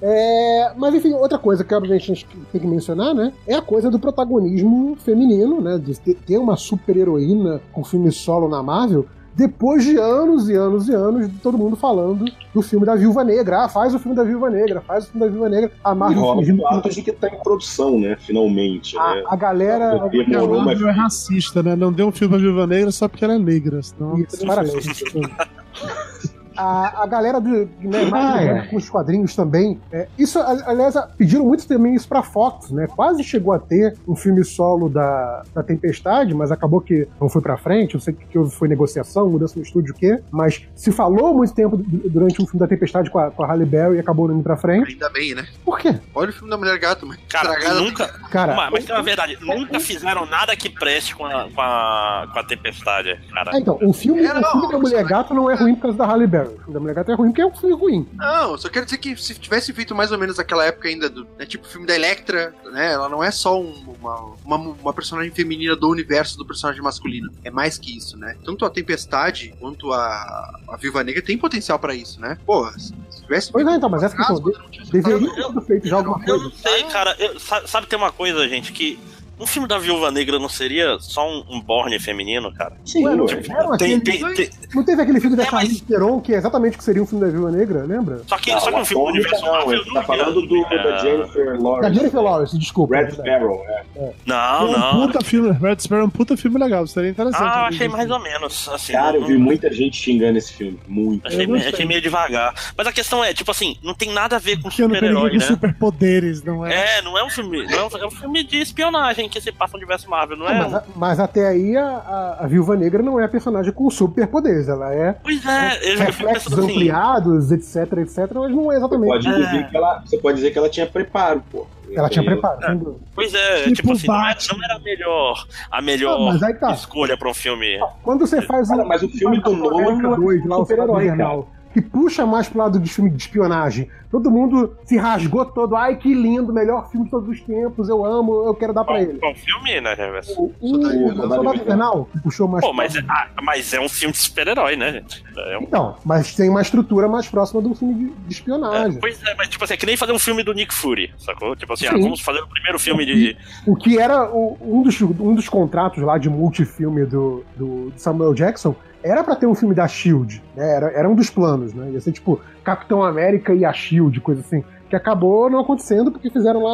É, 0.00 0.72
mas 0.76 0.94
enfim, 0.94 1.12
outra 1.12 1.38
coisa 1.38 1.62
que 1.62 1.74
a 1.74 1.80
gente 1.80 2.26
tem 2.50 2.60
que 2.60 2.66
mencionar, 2.66 3.14
né? 3.14 3.32
É 3.46 3.54
a 3.54 3.62
coisa 3.62 3.90
do 3.90 3.98
protagonismo 3.98 4.96
feminino, 4.96 5.60
né? 5.60 5.78
De 5.78 5.94
ter- 5.94 6.38
uma 6.38 6.56
super 6.56 6.96
heroína 6.96 7.60
com 7.72 7.84
filme 7.84 8.10
solo 8.10 8.48
na 8.48 8.62
Marvel. 8.62 9.04
Depois 9.38 9.84
de 9.84 9.96
anos 9.96 10.48
e 10.48 10.54
anos 10.54 10.88
e 10.88 10.92
anos 10.92 11.30
de 11.30 11.38
todo 11.38 11.56
mundo 11.56 11.76
falando 11.76 12.24
do 12.52 12.60
filme 12.60 12.84
da 12.84 12.96
Viúva 12.96 13.22
Negra. 13.22 13.66
Ah, 13.66 13.68
faz 13.68 13.94
o 13.94 13.98
filme 14.00 14.16
da 14.16 14.24
Viúva 14.24 14.50
Negra, 14.50 14.80
faz 14.80 15.04
o 15.04 15.10
filme 15.12 15.24
da 15.24 15.30
Viúva 15.30 15.48
Negra. 15.48 15.70
A 15.84 15.92
E 15.92 15.94
Marvel 15.94 16.20
rola 16.20 16.40
fingindo 16.40 16.58
boatos 16.58 16.92
de 16.96 17.02
que 17.02 17.12
tá 17.12 17.28
em 17.28 17.38
produção, 17.40 18.00
né? 18.00 18.16
Finalmente, 18.18 18.96
né? 18.96 19.00
a, 19.00 19.34
a 19.34 19.36
galera. 19.36 19.96
Porque 20.00 20.22
a 20.22 20.24
demorou, 20.24 20.56
mas 20.56 20.64
Marvel 20.66 20.88
é 20.88 20.90
racista, 20.90 21.62
né? 21.62 21.76
Não 21.76 21.92
deu 21.92 22.08
um 22.08 22.10
filme 22.10 22.34
pra 22.34 22.42
Viúva 22.42 22.66
Negra 22.66 22.90
só 22.90 23.06
porque 23.06 23.24
ela 23.24 23.34
é 23.34 23.38
negra. 23.38 23.80
Senão 23.80 24.18
Isso, 24.18 24.44
parabéns. 24.44 24.74
A, 26.58 27.04
a 27.04 27.06
galera 27.06 27.40
do, 27.40 27.48
né, 27.80 28.04
mais 28.10 28.14
Ah, 28.38 28.42
é. 28.42 28.66
com 28.66 28.76
os 28.76 28.88
quadrinhos 28.90 29.34
também. 29.36 29.80
é, 29.92 30.08
isso, 30.18 30.38
aliás, 30.40 30.94
pediram 31.16 31.44
muito 31.44 31.66
também 31.68 31.94
isso 31.94 32.08
pra 32.08 32.22
Fox, 32.22 32.70
né? 32.70 32.86
Quase 32.88 33.22
chegou 33.22 33.52
a 33.52 33.58
ter 33.58 33.96
um 34.06 34.16
filme 34.16 34.44
solo 34.44 34.88
da, 34.88 35.42
da 35.54 35.62
Tempestade, 35.62 36.34
mas 36.34 36.50
acabou 36.50 36.80
que 36.80 37.06
não 37.20 37.28
foi 37.28 37.40
pra 37.40 37.56
frente. 37.56 37.94
Eu 37.94 38.00
sei 38.00 38.12
que 38.14 38.38
houve 38.38 38.50
foi 38.54 38.66
negociação, 38.68 39.28
mudança 39.30 39.54
no 39.56 39.62
estúdio, 39.62 39.94
o 39.94 39.96
quê. 39.96 40.20
Mas 40.30 40.66
se 40.74 40.90
falou 40.90 41.32
muito 41.34 41.54
tempo 41.54 41.76
du- 41.76 42.08
durante 42.08 42.42
um 42.42 42.46
filme 42.46 42.58
da 42.60 42.66
Tempestade 42.66 43.10
com 43.10 43.18
a, 43.18 43.30
com 43.30 43.42
a 43.44 43.46
Halle 43.46 43.64
Berry 43.64 43.96
e 43.96 44.00
acabou 44.00 44.26
não 44.28 44.34
indo 44.34 44.42
pra 44.42 44.56
frente. 44.56 44.92
Ainda 44.92 45.08
bem, 45.10 45.34
né? 45.34 45.46
Por 45.64 45.78
quê? 45.78 45.94
Olha 46.14 46.30
o 46.30 46.32
filme 46.32 46.50
da 46.50 46.56
Mulher 46.56 46.78
Gato, 46.78 47.06
mano. 47.06 47.18
Cara, 47.28 47.74
nunca. 47.74 48.08
Cara, 48.30 48.54
mas, 48.54 48.70
mas 48.72 48.84
tem 48.84 48.94
uma 48.94 49.02
verdade, 49.02 49.38
nunca 49.40 49.78
fizeram 49.80 50.26
nada 50.26 50.56
que 50.56 50.68
preste 50.68 51.14
com 51.14 51.24
a, 51.24 51.48
com 51.50 51.60
a, 51.60 52.28
com 52.32 52.38
a 52.38 52.44
tempestade, 52.44 53.18
cara. 53.32 53.50
Ah, 53.54 53.58
então, 53.58 53.78
o 53.82 53.92
filme, 53.92 54.24
É, 54.24 54.34
não, 54.34 54.40
o 54.40 54.44
filme 54.52 54.68
da 54.72 54.78
Mulher 54.78 55.04
Gato 55.04 55.32
não 55.34 55.50
é 55.50 55.54
ruim 55.54 55.74
por 55.74 55.82
causa 55.82 55.98
da 55.98 56.06
Halle 56.06 56.26
Berry. 56.26 56.47
O 56.48 56.58
filme 56.58 56.72
da 56.74 56.80
Mulher 56.80 56.94
Gato 56.94 57.10
é 57.10 57.14
ruim 57.14 57.28
porque 57.30 57.42
é 57.42 57.46
um 57.46 57.54
filme 57.54 57.74
ruim. 57.74 58.08
Não, 58.14 58.56
só 58.58 58.68
quero 58.68 58.84
dizer 58.84 58.98
que 58.98 59.16
se 59.16 59.34
tivesse 59.34 59.72
feito 59.72 59.94
mais 59.94 60.10
ou 60.12 60.18
menos 60.18 60.36
naquela 60.38 60.64
época 60.64 60.88
ainda, 60.88 61.08
do, 61.08 61.26
né, 61.38 61.46
tipo 61.46 61.66
o 61.66 61.68
filme 61.68 61.86
da 61.86 61.94
Electra, 61.94 62.54
né? 62.72 62.92
Ela 62.92 63.08
não 63.08 63.22
é 63.22 63.30
só 63.30 63.60
um- 63.60 63.94
uma, 64.00 64.20
uma, 64.44 64.56
uma 64.56 64.92
personagem 64.92 65.30
feminina 65.32 65.74
do 65.76 65.88
universo 65.88 66.36
do 66.38 66.44
personagem 66.46 66.82
masculino. 66.82 67.30
É 67.44 67.50
mais 67.50 67.78
que 67.78 67.96
isso, 67.96 68.16
né? 68.16 68.36
Tanto 68.44 68.64
a 68.64 68.70
Tempestade 68.70 69.54
quanto 69.60 69.92
a, 69.92 70.60
a 70.68 70.76
Viúva 70.76 71.02
Negra 71.04 71.22
tem 71.22 71.36
potencial 71.38 71.78
pra 71.78 71.94
isso, 71.94 72.20
né? 72.20 72.38
Porra, 72.46 72.72
se, 72.78 72.94
se 73.10 73.22
tivesse 73.22 73.52
Pois 73.52 73.66
é, 73.66 73.74
então, 73.76 73.88
mas 73.88 74.02
essa 74.02 74.16
questão 74.16 74.36
não 74.36 74.52
deveria 74.90 75.52
ter 75.52 75.60
feito 75.62 75.88
já 75.88 75.96
alguma 75.96 76.18
Eu 76.20 76.24
coisa. 76.26 76.44
não 76.44 76.52
sei, 76.52 76.84
cara. 76.84 77.14
Eu- 77.18 77.38
sa- 77.40 77.66
sabe, 77.66 77.86
tem 77.86 77.98
uma 77.98 78.12
coisa, 78.12 78.48
gente, 78.48 78.72
que 78.72 78.98
um 79.40 79.46
filme 79.46 79.68
da 79.68 79.78
Viúva 79.78 80.10
Negra 80.10 80.38
não 80.38 80.48
seria 80.48 80.96
só 81.00 81.28
um, 81.28 81.44
um 81.48 81.60
Borne 81.60 81.98
feminino, 81.98 82.52
cara? 82.52 82.72
Sim, 82.84 83.04
Ué, 83.06 83.14
não, 83.14 83.24
ué. 83.24 83.36
fizeram 83.36 83.76
Tem, 83.76 83.94
aquele- 83.94 84.18
tem, 84.18 84.34
tem- 84.34 84.50
não 84.74 84.84
teve 84.84 85.02
aquele 85.02 85.20
filme 85.20 85.36
da 85.36 85.42
É, 85.42 85.46
mas- 85.46 85.60
Charlize 85.62 85.82
Theron, 85.84 86.20
que 86.20 86.34
é 86.34 86.36
exatamente 86.38 86.74
o 86.74 86.78
que 86.78 86.84
seria 86.84 87.02
um 87.02 87.06
filme 87.06 87.24
da 87.24 87.30
Viúva 87.30 87.50
Negra, 87.50 87.84
lembra? 87.84 88.22
só 88.26 88.36
que, 88.38 88.52
Não, 88.52 88.60
só 88.60 88.70
que 88.72 88.78
um 88.80 88.84
filme 88.84 89.04
do 89.04 89.10
universo 89.10 89.44
não, 89.44 89.52
Marvel 89.52 89.72
ele 89.74 89.84
tá 89.84 89.92
não 89.94 90.02
falando 90.02 90.42
do, 90.46 90.56
ia- 90.56 90.68
da 90.82 90.98
Jennifer 90.98 91.56
Da 91.56 91.62
Lawrence. 91.62 91.94
Jennifer 91.98 92.20
Lawrence, 92.22 92.58
desculpa. 92.58 92.96
Red 92.96 93.04
é. 93.04 93.10
Sparrow, 93.10 93.64
é. 93.68 94.12
Não, 94.26 94.36
É 94.36 94.60
um 94.64 94.78
não. 94.78 95.06
puta 95.06 95.24
filme. 95.24 95.50
Red 95.52 95.76
Sparrow 95.80 96.04
é 96.04 96.06
um 96.06 96.10
puta 96.10 96.36
filme 96.36 96.58
legal. 96.58 96.86
Seria 96.86 97.10
interessante. 97.10 97.42
Ah, 97.42 97.44
eu 97.46 97.50
alguém 97.64 97.76
achei 97.76 97.88
mais 97.88 98.10
ou 98.10 98.18
menos. 98.20 98.68
Assim, 98.68 98.92
Cara, 98.92 99.16
eu 99.16 99.20
não- 99.22 99.28
vi 99.28 99.36
muita 99.38 99.72
gente 99.72 99.96
xingando 99.96 100.38
esse 100.38 100.52
filme. 100.52 100.78
Muito. 100.86 101.26
Achei, 101.26 101.46
achei 101.68 101.84
meio 101.86 102.00
devagar. 102.00 102.54
Mas 102.76 102.86
a 102.86 102.92
questão 102.92 103.22
é, 103.24 103.32
tipo 103.34 103.50
assim, 103.50 103.76
não 103.82 103.94
tem 103.94 104.12
nada 104.12 104.36
a 104.36 104.38
ver 104.38 104.56
com 104.60 104.68
não 104.68 104.70
tem 104.70 104.86
super-herói, 104.86 105.32
né? 105.34 105.40
superpoderes, 105.40 106.42
não 106.42 106.64
é? 106.66 106.98
É, 106.98 107.02
não 107.02 107.16
é 107.18 107.24
um 107.24 107.30
filme. 107.30 107.64
Não 107.66 107.78
é, 107.78 107.84
um, 107.84 107.98
é 108.02 108.06
um 108.06 108.10
filme 108.10 108.42
de 108.44 108.58
espionagem, 108.60 109.27
tem 109.28 109.40
que 109.40 109.40
se 109.40 109.52
passa 109.52 109.72
no 109.72 109.78
universo 109.78 110.08
Marvel, 110.08 110.36
não 110.36 110.46
Ah, 110.46 110.52
é? 110.54 110.58
mas, 110.60 110.74
a- 110.74 110.84
mas 110.96 111.20
até 111.20 111.46
aí 111.48 111.76
a, 111.76 111.84
a, 111.86 112.44
a 112.44 112.46
Viúva 112.46 112.76
Negra 112.76 113.02
não 113.02 113.18
é 113.20 113.24
a 113.24 113.28
personagem 113.28 113.72
com 113.72 113.88
superpoderes, 113.90 114.68
ela 114.68 114.92
é 114.94 115.12
Pois 115.22 115.44
é, 115.44 115.70
fico 115.70 116.02
reflexos 116.04 116.52
assim. 116.52 116.62
ampliados, 116.70 117.52
etc, 117.52 117.92
etc, 117.98 118.18
mas 118.34 118.50
não 118.50 118.72
é 118.72 118.76
exatamente. 118.76 119.08
Pode 119.08 119.24
dizer 119.24 119.68
que 119.70 119.76
ela, 119.76 120.02
você 120.04 120.18
pode 120.18 120.36
dizer 120.36 120.50
que 120.50 120.58
ela 120.58 120.68
tinha 120.68 120.86
preparo, 120.86 121.42
pô. 121.50 121.66
Ela 121.90 122.08
tinha 122.10 122.22
preparo, 122.24 122.78
dúvida. 122.78 122.96
Pois 123.14 123.32
é, 123.32 123.62
Tipo 123.62 123.74
tipo, 123.76 123.92
assim, 123.92 124.06
não 124.08 124.14
era, 124.16 124.24
Batman. 124.34 124.58
não 124.58 124.64
era 124.64 124.74
a 124.74 124.78
melhor, 124.80 125.46
a 125.70 125.80
melhor 125.82 126.34
Ah, 126.42 126.54
tá. 126.54 126.72
escolha 126.72 127.16
pra 127.16 127.30
um 127.30 127.34
filme. 127.34 127.78
Quando 128.02 128.26
você 128.26 128.42
faz 128.42 128.68
Cara, 128.68 128.82
um. 128.82 128.86
mas 128.88 129.02
o 129.02 129.08
filme 129.08 129.40
do 129.40 129.52
Nolan 129.56 130.12
é 130.12 130.16
2, 130.16 130.44
lá, 130.46 130.58
o 130.58 130.60
super-herói, 130.66 131.44
que 131.72 131.80
puxa 131.80 132.26
mais 132.26 132.46
pro 132.48 132.58
lado 132.58 132.78
de 132.78 132.90
filme 132.90 133.08
de 133.10 133.16
espionagem. 133.22 133.88
Todo 134.10 134.30
mundo 134.30 134.74
se 134.84 134.96
rasgou 134.96 135.44
todo. 135.44 135.76
Ai, 135.76 135.96
que 135.96 136.14
lindo, 136.14 136.50
melhor 136.52 136.90
filme 136.90 137.04
de 137.04 137.10
todos 137.10 137.28
os 137.28 137.40
tempos, 137.42 137.88
eu 137.90 138.04
amo, 138.04 138.46
eu 138.46 138.54
quero 138.54 138.72
dar 138.72 138.82
pra 138.84 138.94
Qual, 138.94 139.02
ele. 139.02 139.18
qual 139.18 139.34
filme, 139.34 139.80
né, 139.82 139.92
Reverso? 139.94 140.32
O, 140.40 140.54
o, 140.60 140.68
Soldado 140.68 140.94
o 140.94 141.02
Invernal. 141.10 141.28
Soldado 141.34 141.60
Invernal, 141.60 142.08
que 142.10 142.18
puxou 142.20 142.48
mais 142.48 142.64
Pô, 142.64 142.72
mas, 142.72 142.94
lado- 142.94 143.06
ah, 143.10 143.28
mas 143.42 143.72
é 143.74 143.80
um 143.80 143.88
filme 143.88 144.12
de 144.12 144.18
super-herói, 144.18 144.76
né, 144.76 144.92
gente? 144.92 145.22
É 145.36 145.58
um 145.58 145.62
Então, 145.62 145.96
mas 146.04 146.34
tem 146.34 146.48
uma 146.48 146.62
estrutura 146.62 147.06
mais 147.06 147.26
próxima 147.28 147.60
de 147.60 147.68
um 147.68 147.74
filme 147.74 147.94
de, 147.94 148.04
de 148.06 148.10
É, 148.10 148.30
espionagem. 148.30 148.98
pois 148.98 149.22
é, 149.22 149.34
mas 149.36 149.48
tipo 149.48 149.62
assim, 149.64 149.74
é 149.74 149.76
que 149.76 149.84
nem 149.86 149.96
fazer 149.96 150.12
um 150.12 150.18
filme 150.18 150.42
do 150.42 150.54
Nick 150.54 150.72
Fury, 150.72 151.12
sacou? 151.18 151.54
Tipo 151.54 151.74
assim, 151.74 151.86
ah, 151.86 151.92
vamos 151.92 152.20
fazer 152.22 152.40
o 152.40 152.46
primeiro 152.48 152.78
filme 152.78 153.04
de. 153.04 153.36
O 153.66 153.76
que 153.76 153.98
era 153.98 154.24
o- 154.30 154.56
um, 154.62 154.82
dos, 154.82 154.98
um 155.02 155.34
dos 155.34 155.48
contratos 155.50 156.02
lá 156.02 156.16
de 156.16 156.30
multifilme 156.30 157.04
do, 157.04 157.44
do 157.56 157.92
Samuel 157.96 158.32
Jackson 158.32 158.74
era 159.02 159.22
pra 159.22 159.36
ter 159.36 159.46
um 159.46 159.54
filme 159.54 159.74
da 159.74 159.86
Shield, 159.86 160.42
né? 160.56 160.74
Era, 160.76 160.86
era 160.90 161.08
um 161.08 161.14
dos 161.14 161.30
planos, 161.30 161.72
né? 161.72 161.90
Ia 161.92 162.00
ser 162.00 162.10
tipo 162.10 162.40
Capitão 162.68 163.02
América 163.02 163.54
e 163.54 163.64
a 163.64 163.72
Shield, 163.72 164.20
coisa 164.20 164.42
assim. 164.42 164.62
Que 164.88 164.96
acabou 164.96 165.50
não 165.50 165.60
acontecendo 165.60 166.10
porque 166.10 166.30
fizeram 166.30 166.62
lá 166.62 166.72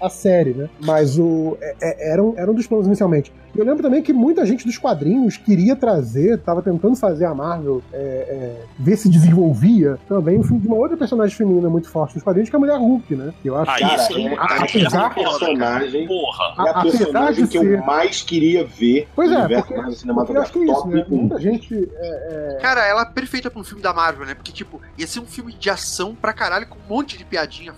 a, 0.00 0.06
a 0.06 0.08
série, 0.08 0.54
né? 0.54 0.68
Mas 0.80 1.18
o, 1.18 1.56
é- 1.60 1.76
é- 1.80 2.12
era, 2.12 2.22
um, 2.22 2.34
era 2.36 2.50
um 2.50 2.54
dos 2.54 2.66
planos 2.66 2.86
inicialmente. 2.86 3.32
Eu 3.54 3.64
lembro 3.64 3.82
também 3.82 4.02
que 4.02 4.12
muita 4.12 4.44
gente 4.44 4.66
dos 4.66 4.76
quadrinhos 4.76 5.36
queria 5.38 5.74
trazer, 5.74 6.38
tava 6.40 6.60
tentando 6.62 6.94
fazer 6.94 7.24
a 7.24 7.34
Marvel 7.34 7.82
é, 7.92 7.96
é, 7.98 8.62
ver 8.78 8.96
se 8.96 9.08
desenvolvia 9.08 9.98
também 10.06 10.38
um 10.38 10.42
filme 10.42 10.60
de 10.60 10.66
uma 10.68 10.76
outra 10.76 10.94
personagem 10.96 11.34
feminina 11.34 11.68
muito 11.70 11.88
forte 11.88 12.14
nos 12.14 12.22
quadrinhos, 12.22 12.50
que 12.50 12.56
é 12.56 12.58
a 12.58 12.60
Mulher 12.60 12.76
Hulk, 12.78 13.14
né? 13.16 13.32
Que 13.42 13.48
eu 13.48 13.56
acho 13.56 13.70
Ah, 13.70 13.74
que 13.76 13.80
Cara, 13.82 13.94
isso 13.96 14.18
é, 14.18 14.34
a- 14.36 14.40
a, 14.42 14.56
apesar- 14.64 15.06
a 15.06 15.10
personagem 15.10 16.06
Porra! 16.06 16.54
é 16.66 16.70
a 16.70 16.72
de 16.82 16.90
personagem 16.90 17.46
que 17.46 17.58
ser- 17.58 17.78
eu 17.78 17.82
mais 17.84 18.22
queria 18.22 18.64
ver 18.66 19.08
Pois 19.14 19.30
é, 19.30 19.40
porque- 19.48 19.74
Marvel 19.74 20.14
Porque 20.26 20.32
eu 20.36 20.42
acho 20.42 20.52
que 20.52 20.58
é 20.58 20.64
isso, 20.64 20.74
top 20.74 20.88
né? 20.94 21.06
1. 21.10 21.16
Muita 21.16 21.40
gente. 21.40 21.88
é, 21.96 22.56
é, 22.56 22.58
Cara, 22.60 22.86
ela 22.86 23.02
é 23.02 23.06
perfeita 23.06 23.50
pra 23.50 23.60
um 23.60 23.64
filme 23.64 23.82
da 23.82 23.92
Marvel, 23.94 24.26
né? 24.26 24.34
Porque, 24.34 24.52
tipo, 24.52 24.80
ia 24.98 25.06
ser 25.06 25.20
um 25.20 25.26
filme 25.26 25.52
de 25.54 25.70
ação 25.70 26.14
pra 26.14 26.32
caralho 26.32 26.66
com 26.66 26.76
um 26.76 26.96
monte 26.96 27.16
de 27.16 27.24
piadinha. 27.28 27.74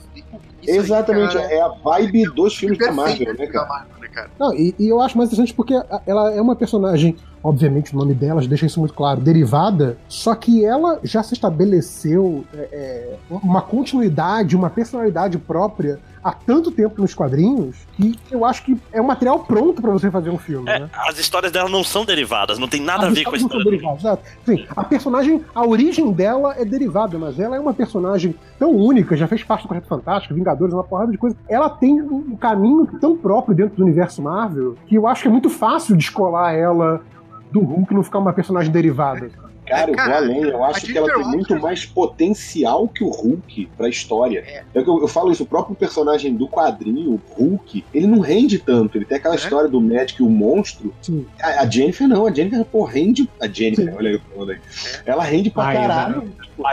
Isso 0.62 0.70
aí, 0.70 0.76
Exatamente, 0.78 1.34
cara, 1.34 1.52
é 1.52 1.60
a 1.60 1.68
vibe 1.68 2.24
dos 2.34 2.54
filmes 2.56 2.78
da 2.78 2.90
Marvel, 2.92 3.34
né, 3.34 3.46
cara? 3.46 3.68
Marvel, 3.68 3.98
né, 4.00 4.08
cara? 4.08 4.30
Não, 4.38 4.52
e, 4.54 4.74
e 4.78 4.88
eu 4.88 5.00
acho 5.00 5.16
mais 5.16 5.28
interessante 5.30 5.54
porque 5.54 5.74
ela 6.06 6.32
é 6.34 6.40
uma 6.40 6.56
personagem, 6.56 7.16
obviamente 7.42 7.94
o 7.94 7.98
nome 7.98 8.14
dela 8.14 8.40
deixa 8.46 8.66
isso 8.66 8.80
muito 8.80 8.94
claro, 8.94 9.20
derivada, 9.20 9.96
só 10.08 10.34
que 10.34 10.64
ela 10.64 10.98
já 11.04 11.22
se 11.22 11.34
estabeleceu 11.34 12.44
é, 12.52 12.68
é, 12.72 13.16
uma 13.30 13.62
continuidade, 13.62 14.56
uma 14.56 14.70
personalidade 14.70 15.38
própria 15.38 15.98
há 16.24 16.32
tanto 16.32 16.72
tempo 16.72 17.00
nos 17.00 17.14
quadrinhos 17.14 17.76
que 17.96 18.18
eu 18.30 18.44
acho 18.44 18.64
que 18.64 18.76
é 18.92 19.00
um 19.00 19.06
material 19.06 19.38
pronto 19.40 19.80
pra 19.80 19.92
você 19.92 20.10
fazer 20.10 20.30
um 20.30 20.36
filme, 20.36 20.68
É, 20.68 20.80
né? 20.80 20.90
as 21.06 21.16
histórias 21.18 21.52
dela 21.52 21.68
não 21.68 21.84
são 21.84 22.04
derivadas, 22.04 22.58
não 22.58 22.66
tem 22.66 22.82
nada 22.82 23.06
As 23.06 23.12
a 23.12 23.14
ver 23.14 23.22
com 23.24 23.34
a 23.34 23.36
histórias 23.38 23.42
não 23.42 23.48
são 23.48 23.58
história. 23.58 23.70
derivadas, 23.70 24.00
exato. 24.00 24.22
Sim, 24.44 24.66
a 24.76 24.84
personagem, 24.84 25.44
a 25.54 25.64
origem 25.64 26.12
dela 26.12 26.54
é 26.58 26.64
derivada, 26.64 27.16
mas 27.18 27.38
ela 27.38 27.56
é 27.56 27.60
uma 27.60 27.72
personagem 27.72 28.34
tão 28.58 28.72
única, 28.74 29.16
já 29.16 29.28
fez 29.28 29.44
parte 29.44 29.62
do 29.62 29.68
Quarteto 29.68 29.88
Fantástico, 29.88 30.34
Vingadores, 30.48 30.74
uma 30.74 30.84
porrada 30.84 31.12
de 31.12 31.18
coisa. 31.18 31.36
Ela 31.48 31.68
tem 31.68 32.00
um 32.00 32.36
caminho 32.36 32.86
tão 33.00 33.16
próprio 33.16 33.54
dentro 33.54 33.76
do 33.76 33.82
universo 33.84 34.22
Marvel 34.22 34.76
que 34.86 34.94
eu 34.94 35.06
acho 35.06 35.22
que 35.22 35.28
é 35.28 35.30
muito 35.30 35.50
fácil 35.50 35.96
descolar 35.96 36.54
ela 36.54 37.02
do 37.52 37.60
Hulk 37.60 37.92
e 37.92 37.96
não 37.96 38.02
ficar 38.02 38.18
uma 38.18 38.32
personagem 38.32 38.70
derivada. 38.72 39.30
Cara, 39.66 39.90
eu 39.90 39.96
vou 40.02 40.14
além, 40.14 40.40
eu 40.44 40.64
acho 40.64 40.86
que 40.86 40.96
ela 40.96 41.12
tem 41.12 41.24
muito 41.24 41.60
mais 41.60 41.84
potencial 41.84 42.88
que 42.88 43.04
o 43.04 43.10
Hulk 43.10 43.68
pra 43.76 43.86
história. 43.86 44.38
É. 44.46 44.64
É 44.74 44.82
que 44.82 44.88
eu, 44.88 44.98
eu 45.02 45.06
falo 45.08 45.30
isso, 45.30 45.42
o 45.42 45.46
próprio 45.46 45.76
personagem 45.76 46.34
do 46.34 46.48
quadrinho, 46.48 47.10
o 47.12 47.20
Hulk, 47.34 47.84
ele 47.92 48.06
não 48.06 48.20
rende 48.20 48.58
tanto. 48.58 48.96
Ele 48.96 49.04
tem 49.04 49.18
aquela 49.18 49.34
É. 49.34 49.36
história 49.36 49.68
do 49.68 49.78
médico 49.78 50.22
e 50.22 50.26
o 50.26 50.30
monstro. 50.30 50.90
Sim. 51.02 51.26
A, 51.42 51.64
a 51.64 51.66
Jennifer 51.66 52.08
não, 52.08 52.26
a 52.26 52.32
Jennifer, 52.32 52.64
pô, 52.64 52.84
rende. 52.84 53.28
A 53.42 53.46
Jennifer, 53.46 53.90
Sim. 53.90 53.94
olha 53.94 54.10
aí, 54.12 54.20
falando 54.34 54.50
aí. 54.52 54.58
Ela 55.04 55.22
rende 55.24 55.50
pra 55.50 55.64
Ai, 55.64 55.74
caralho. 55.76 56.22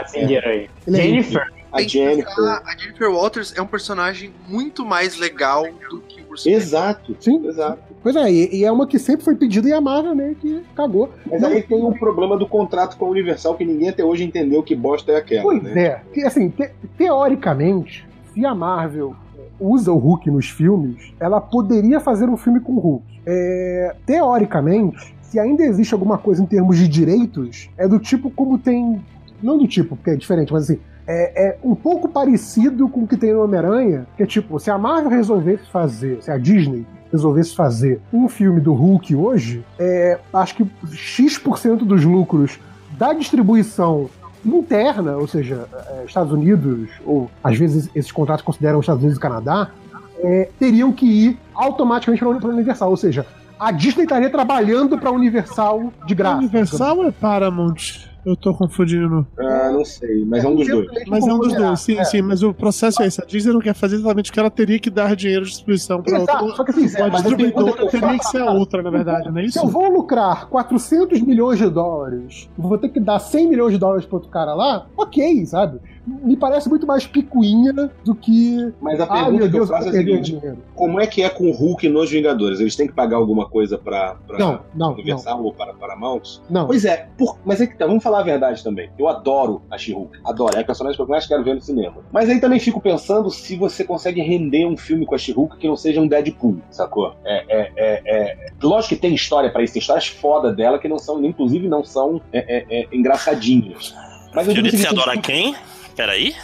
Sem 0.06 0.24
dinheiro 0.26 0.48
aí. 0.48 0.70
É 0.86 0.90
Jennifer. 0.90 1.52
A 1.72 1.82
Jennifer. 1.82 2.24
pensar, 2.24 2.62
a 2.64 2.76
Jennifer 2.76 3.10
Walters 3.10 3.52
é 3.56 3.60
um 3.62 3.66
personagem 3.66 4.32
muito 4.48 4.84
mais 4.86 5.18
legal 5.18 5.64
do 5.90 6.00
que 6.00 6.20
o 6.22 6.24
Bruce 6.26 6.44
Banner. 6.44 6.62
Exato, 6.62 7.16
Sim. 7.20 7.46
exato. 7.46 7.78
Pois 8.02 8.14
é, 8.16 8.30
e, 8.30 8.56
e 8.60 8.64
é 8.64 8.70
uma 8.70 8.86
que 8.86 8.98
sempre 8.98 9.24
foi 9.24 9.34
pedida 9.34 9.68
e 9.68 9.72
a 9.72 9.80
Marvel 9.80 10.14
meio 10.14 10.34
que 10.36 10.62
cagou. 10.76 11.10
Mas 11.28 11.42
aí 11.42 11.62
tem 11.62 11.82
um 11.82 11.92
problema 11.92 12.36
do 12.36 12.46
contrato 12.46 12.96
com 12.96 13.06
a 13.06 13.08
Universal 13.08 13.56
que 13.56 13.64
ninguém 13.64 13.88
até 13.88 14.04
hoje 14.04 14.22
entendeu 14.24 14.62
que 14.62 14.74
bosta 14.76 15.10
é 15.12 15.16
aquela, 15.16 15.42
Pois 15.42 15.62
né? 15.62 16.00
é, 16.14 16.26
assim, 16.26 16.48
te- 16.50 16.70
teoricamente, 16.96 18.06
se 18.32 18.44
a 18.46 18.54
Marvel 18.54 19.14
usa 19.58 19.90
o 19.90 19.96
Hulk 19.96 20.30
nos 20.30 20.48
filmes, 20.48 21.12
ela 21.18 21.40
poderia 21.40 21.98
fazer 21.98 22.28
um 22.28 22.36
filme 22.36 22.60
com 22.60 22.74
o 22.74 22.78
Hulk. 22.78 23.04
É, 23.26 23.96
teoricamente, 24.06 25.14
se 25.22 25.38
ainda 25.40 25.64
existe 25.64 25.92
alguma 25.94 26.18
coisa 26.18 26.42
em 26.42 26.46
termos 26.46 26.78
de 26.78 26.86
direitos, 26.86 27.68
é 27.76 27.88
do 27.88 27.98
tipo 27.98 28.30
como 28.30 28.58
tem. 28.58 29.02
Não 29.42 29.58
do 29.58 29.66
tipo, 29.66 29.96
porque 29.96 30.10
é 30.10 30.16
diferente, 30.16 30.52
mas 30.52 30.64
assim. 30.70 30.78
É, 31.06 31.48
é 31.48 31.58
um 31.62 31.74
pouco 31.74 32.08
parecido 32.08 32.88
com 32.88 33.04
o 33.04 33.06
que 33.06 33.16
tem 33.16 33.32
no 33.32 33.44
Homem-Aranha, 33.44 34.06
que 34.16 34.22
é 34.22 34.26
tipo, 34.26 34.58
se 34.58 34.70
a 34.70 34.78
Marvel 34.78 35.10
resolvesse 35.10 35.70
fazer, 35.70 36.22
se 36.22 36.30
a 36.30 36.38
Disney 36.38 36.86
resolvesse 37.12 37.54
fazer 37.54 38.00
um 38.12 38.28
filme 38.28 38.60
do 38.60 38.74
Hulk 38.74 39.14
hoje, 39.14 39.64
é, 39.78 40.18
acho 40.32 40.56
que 40.56 40.66
X% 40.92 41.84
dos 41.84 42.04
lucros 42.04 42.58
da 42.98 43.12
distribuição 43.12 44.08
interna, 44.44 45.16
ou 45.16 45.26
seja, 45.26 45.68
eh, 45.72 46.04
Estados 46.06 46.32
Unidos, 46.32 46.88
ou 47.04 47.30
às 47.42 47.58
vezes 47.58 47.90
esses 47.94 48.12
contratos 48.12 48.44
consideram 48.44 48.80
Estados 48.80 49.02
Unidos 49.02 49.18
e 49.18 49.20
Canadá, 49.20 49.70
eh, 50.18 50.48
teriam 50.58 50.92
que 50.92 51.06
ir 51.06 51.38
automaticamente 51.54 52.22
para 52.24 52.48
a 52.48 52.54
Universal. 52.54 52.90
Ou 52.90 52.96
seja, 52.96 53.26
a 53.58 53.72
Disney 53.72 54.04
estaria 54.04 54.30
trabalhando 54.30 54.98
para 54.98 55.10
a 55.10 55.12
Universal 55.12 55.92
de 56.06 56.14
graça. 56.14 56.38
Universal 56.38 57.04
é 57.04 57.10
Paramount? 57.10 58.08
Eu 58.26 58.34
tô 58.36 58.52
confundindo. 58.52 59.24
Ah, 59.38 59.70
não 59.72 59.84
sei, 59.84 60.24
mas 60.24 60.42
é 60.44 60.48
um 60.48 60.56
dos 60.56 60.66
dois. 60.66 60.88
Mas 61.06 61.24
é 61.28 61.32
um 61.32 61.38
dos 61.38 61.54
dois, 61.54 61.80
sim, 61.80 62.02
sim. 62.06 62.22
Mas 62.22 62.42
o 62.42 62.52
processo 62.52 63.00
é 63.00 63.06
esse. 63.06 63.22
A 63.22 63.24
Disney 63.24 63.52
não 63.52 63.60
quer 63.60 63.72
fazer 63.72 63.94
exatamente 63.94 64.30
o 64.30 64.34
que 64.34 64.40
ela 64.40 64.50
teria 64.50 64.80
que 64.80 64.90
dar 64.90 65.14
dinheiro 65.14 65.44
de 65.44 65.50
distribuição 65.50 66.02
pra 66.02 66.18
Exato, 66.18 66.44
outra. 66.44 66.56
só 66.56 66.64
que 66.64 66.70
assim, 66.72 67.00
A 67.00 67.08
mas 67.08 67.20
a 67.24 67.36
pergunta 67.36 67.36
que 67.36 67.44
distribuidora 67.44 67.88
teria 67.88 68.18
que 68.18 68.24
ser 68.26 68.42
a 68.42 68.50
outra, 68.50 68.82
na 68.82 68.90
verdade, 68.90 69.30
não 69.30 69.38
é 69.38 69.48
se 69.48 69.58
eu 69.60 69.62
isso? 69.62 69.72
vou 69.72 69.88
lucrar 69.88 70.48
400 70.48 71.20
milhões 71.22 71.60
de 71.60 71.70
dólares, 71.70 72.50
vou 72.58 72.76
ter 72.76 72.88
que 72.88 72.98
dar 72.98 73.20
100 73.20 73.48
milhões 73.48 73.72
de 73.72 73.78
dólares 73.78 74.04
para 74.04 74.16
outro 74.16 74.28
cara 74.30 74.54
lá, 74.54 74.86
ok, 74.96 75.46
sabe? 75.46 75.78
Me 76.06 76.36
parece 76.36 76.68
muito 76.68 76.86
mais 76.86 77.04
picuinha 77.06 77.72
do 78.04 78.14
que. 78.14 78.72
Mas 78.80 79.00
a 79.00 79.04
Ah, 79.04 79.06
pergunta 79.08 79.30
meu 79.32 79.38
que 79.40 79.44
eu 79.46 79.50
Deus, 79.50 79.68
eu 79.70 79.74
faço 79.76 79.88
é 79.88 79.90
a 79.90 79.92
seguinte: 79.92 80.32
dinheiro. 80.32 80.58
como 80.74 81.00
é 81.00 81.06
que 81.06 81.22
é 81.22 81.28
com 81.28 81.48
o 81.50 81.52
Hulk 81.52 81.88
nos 81.88 82.10
Vingadores? 82.10 82.60
Eles 82.60 82.76
têm 82.76 82.86
que 82.86 82.92
pagar 82.92 83.16
alguma 83.16 83.48
coisa 83.48 83.76
pra, 83.76 84.14
pra 84.26 84.38
Não, 84.38 84.52
não, 84.52 84.60
não. 84.88 84.92
Universal 84.94 85.42
ou 85.42 85.52
para 85.52 85.74
Paramount? 85.74 86.22
Não. 86.48 86.66
Pois 86.66 86.84
é, 86.84 87.08
por- 87.18 87.38
mas 87.44 87.60
é 87.60 87.66
que 87.66 87.76
tá, 87.76 87.86
vamos 87.86 88.02
falar 88.04 88.20
a 88.20 88.22
verdade 88.22 88.62
também. 88.62 88.88
Eu 88.98 89.08
adoro 89.08 89.62
a 89.70 89.76
She-Hulk, 89.76 90.18
adoro, 90.24 90.56
é 90.56 90.60
a 90.60 90.64
personagem 90.64 90.96
que 90.96 91.02
eu 91.02 91.08
mais 91.08 91.26
quero 91.26 91.42
ver 91.42 91.54
no 91.54 91.60
cinema. 91.60 91.96
Mas 92.12 92.30
aí 92.30 92.40
também 92.40 92.60
fico 92.60 92.80
pensando 92.80 93.28
se 93.30 93.56
você 93.56 93.82
consegue 93.82 94.20
render 94.20 94.64
um 94.64 94.76
filme 94.76 95.04
com 95.04 95.14
a 95.14 95.18
She-Hulk 95.18 95.56
que 95.58 95.66
não 95.66 95.76
seja 95.76 96.00
um 96.00 96.06
Deadpool, 96.06 96.58
sacou? 96.70 97.14
É, 97.24 97.44
é, 97.48 97.72
é, 97.76 98.02
é- 98.06 98.46
Lógico 98.62 98.94
que 98.94 99.00
tem 99.00 99.12
história 99.14 99.50
pra 99.50 99.62
isso, 99.62 99.72
tem 99.74 99.80
histórias 99.80 100.06
foda 100.06 100.52
dela 100.52 100.78
que 100.78 100.88
não 100.88 100.98
são, 100.98 101.24
inclusive 101.24 101.68
não 101.68 101.82
são 101.84 102.20
é, 102.32 102.38
é, 102.58 102.80
é, 102.82 102.86
engraçadinhas. 102.92 103.94
Mas 104.34 104.46
eu 104.48 104.54
digo 104.54 104.70
você 104.70 104.86
adora 104.86 105.16
quem? 105.18 105.54
Peraí. 105.96 106.34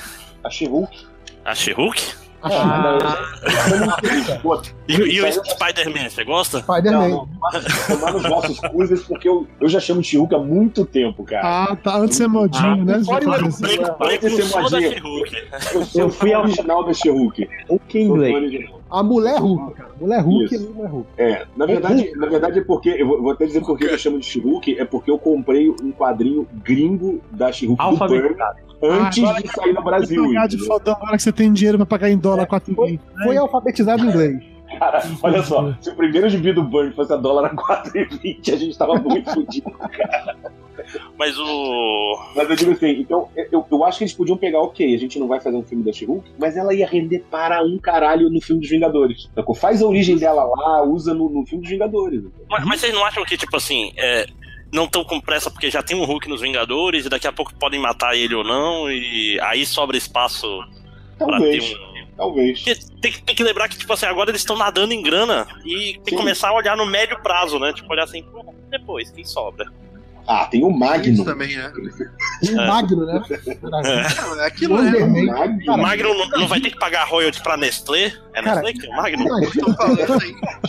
a 0.43 0.51
She-Hulk. 0.51 0.91
A 1.45 1.55
She-Hulk? 1.55 1.97
Ah, 2.43 3.17
E, 4.89 4.95
e 4.95 5.21
o 5.23 5.33
Spider-Man, 5.33 6.11
você 6.11 6.25
gosta? 6.25 6.59
Spider-Man. 6.61 7.09
Não, 7.09 7.29
não, 7.29 7.29
tomar 7.89 8.13
nos 8.13 8.23
vossos 8.23 8.61
cuzes, 8.61 9.03
porque 9.05 9.29
eu, 9.29 9.47
eu 9.61 9.69
já 9.69 9.79
chamo 9.79 10.01
de 10.01 10.09
She-Hulk 10.09 10.35
há 10.35 10.39
muito 10.39 10.85
tempo, 10.85 11.23
cara. 11.25 11.65
Ah, 11.71 11.77
tá. 11.77 11.97
Antes 11.99 12.21
é 12.21 12.27
modinho, 12.27 12.85
né? 12.85 13.03
fora 13.05 13.21
gente? 13.25 13.45
o 13.45 13.47
Assim. 13.49 13.63
Preco- 13.63 13.93
Precursor 13.95 14.71
da 14.71 14.81
She-Hulk. 14.81 15.37
Eu 15.95 16.01
Eu 16.03 16.11
fui 16.11 16.33
ao- 16.35 16.43
original 16.43 16.85
da 16.85 16.93
She-Hulk. 16.93 17.49
Hulk 17.69 17.99
em 17.99 18.07
Sou 18.07 18.17
inglês. 18.17 18.35
original. 18.35 18.81
A 18.91 19.03
mulher 19.03 19.39
Hulk, 19.41 19.75
cara. 19.75 19.91
Mulher 20.01 20.21
Hulk 20.21 20.55
Isso. 20.55 20.67
é 20.67 20.69
mulher 20.75 20.91
Hulk. 20.91 21.07
É, 21.17 21.47
na 21.57 21.65
verdade, 21.67 22.13
na 22.17 22.27
verdade 22.27 22.59
é 22.59 22.63
porque, 22.63 22.91
eu 22.91 23.07
vou, 23.07 23.31
até 23.31 23.47
dizer 23.47 23.61
porque 23.61 23.85
eu 23.85 23.97
chamo 23.97 24.19
de 24.19 24.27
She-Hulk, 24.27 24.79
é 24.79 24.85
porque 24.85 25.11
eu 25.11 25.19
comprei 25.19 25.71
um 25.71 25.93
quadrinho 25.93 26.47
gringo 26.63 27.21
da 27.31 27.51
She-Hulk 27.51 27.83
do 27.83 27.89
Burn 27.97 28.03
Alfabetizado. 28.03 28.59
antes 28.83 29.19
Agora 29.25 29.43
de 29.43 29.49
sair 29.49 29.73
no 29.73 29.83
Brasil. 29.83 30.25
Pagar 30.27 30.47
de 30.49 30.59
fodão 30.59 30.95
agora 30.95 31.17
que 31.17 31.23
você 31.23 31.33
tem 31.33 31.51
dinheiro 31.53 31.79
pra 31.79 31.87
pagar 31.87 32.11
em 32.11 32.19
dólar 32.19 32.47
4 32.47 32.75
Foi 33.25 33.37
alfabetizado 33.37 34.05
em 34.05 34.09
inglês. 34.09 34.52
Cara, 34.79 35.03
olha 35.23 35.43
só, 35.43 35.75
se 35.81 35.91
o 35.91 35.95
primeiro 35.95 36.29
gibi 36.29 36.53
do 36.53 36.63
Burn 36.63 36.93
fosse 36.93 37.13
a 37.13 37.17
dólar 37.17 37.47
a 37.47 37.55
4,20, 37.55 38.53
a 38.53 38.57
gente 38.57 38.79
tava 38.79 38.95
muito 38.95 39.31
fudido, 39.33 39.71
cara. 39.71 40.37
Mas 41.19 41.39
o. 41.39 42.19
Mas 42.35 42.51
eu 42.51 42.57
digo 42.57 42.73
assim, 42.73 42.91
então, 43.01 43.29
eu, 43.51 43.65
eu 43.71 43.85
acho 43.85 43.99
que 43.99 44.05
eles 44.05 44.15
podiam 44.15 44.37
pegar, 44.37 44.61
ok, 44.61 44.95
a 44.95 44.99
gente 44.99 45.19
não 45.19 45.29
vai 45.29 45.41
fazer 45.41 45.57
um 45.57 45.63
filme 45.63 45.85
da 45.85 45.93
She-Hulk, 45.93 46.33
mas 46.39 46.57
ela 46.57 46.75
ia 46.75 46.87
render 46.87 47.25
para 47.31 47.63
um 47.63 47.79
caralho 47.79 48.29
no 48.29 48.41
filme 48.41 48.61
dos 48.61 48.71
Vingadores. 48.71 49.31
Sacou? 49.35 49.55
Faz 49.55 49.83
a 49.83 49.87
origem 49.87 50.17
dela 50.17 50.45
lá, 50.45 50.83
usa 50.83 51.15
no, 51.15 51.29
no 51.29 51.47
filme 51.47 51.63
dos 51.63 51.71
Vingadores. 51.71 52.23
Mas, 52.49 52.65
mas 52.65 52.81
vocês 52.81 52.93
não 52.93 53.05
acham 53.05 53.25
que, 53.25 53.37
tipo 53.37 53.57
assim, 53.57 53.93
é, 53.97 54.27
não 54.73 54.85
estão 54.85 55.05
com 55.05 55.21
pressa 55.21 55.51
porque 55.51 55.71
já 55.71 55.83
tem 55.83 55.97
um 55.97 56.05
Hulk 56.05 56.29
nos 56.29 56.41
Vingadores 56.41 57.07
e 57.07 57.09
daqui 57.09 57.27
a 57.27 57.33
pouco 57.33 57.55
podem 57.55 57.81
matar 57.81 58.17
ele 58.17 58.35
ou 58.35 58.43
não, 58.43 58.91
e 58.91 59.39
aí 59.43 59.65
sobra 59.67 59.97
espaço 59.97 60.47
pra 61.19 61.39
ter 61.39 61.63
um. 61.63 61.92
Talvez. 62.23 62.63
Tem, 63.01 63.11
que- 63.11 63.23
tem 63.23 63.35
que 63.35 63.43
lembrar 63.43 63.69
que, 63.69 63.77
tipo 63.77 63.93
assim, 63.93 64.07
agora 64.07 64.31
eles 64.31 64.43
estão 64.43 64.57
nadando 64.57 64.95
em 64.95 65.03
grana 65.03 65.45
e 65.65 65.95
tem 65.95 66.03
que 66.05 66.11
Sim. 66.11 66.17
começar 66.17 66.51
a 66.51 66.55
olhar 66.55 66.77
no 66.77 66.87
médio 66.87 67.21
prazo, 67.21 67.59
né? 67.59 67.73
Tipo, 67.73 67.93
olhar 67.93 68.05
assim, 68.05 68.25
depois, 68.71 69.11
quem 69.11 69.25
sobra? 69.25 69.67
Ah, 70.27 70.47
tem 70.47 70.63
o 70.65 70.71
Isso 70.71 70.79
Magnum. 70.79 71.25
também, 71.25 71.57
né? 71.57 71.73
E 72.43 72.51
o 72.55 72.61
É. 72.61 72.67
Magno, 72.69 73.05
né? 73.05 73.23
Não, 73.63 74.41
é 74.41 74.47
aquilo, 74.47 74.81
né? 74.81 74.91
Wonderman. 74.93 75.31
O 75.69 75.77
Magno 75.77 76.15
não, 76.15 76.29
não 76.29 76.47
vai 76.49 76.61
ter 76.61 76.71
que 76.71 76.79
pagar 76.79 77.05
royalty 77.09 77.43
pra 77.43 77.57
Nestlé? 77.57 78.13
É 78.33 78.41
Cara, 78.43 78.63
Nestlé 78.63 78.73
que 78.73 78.87
é 78.87 78.91
o 78.91 78.97
Magno? 78.97 79.35
Aí. 79.35 79.47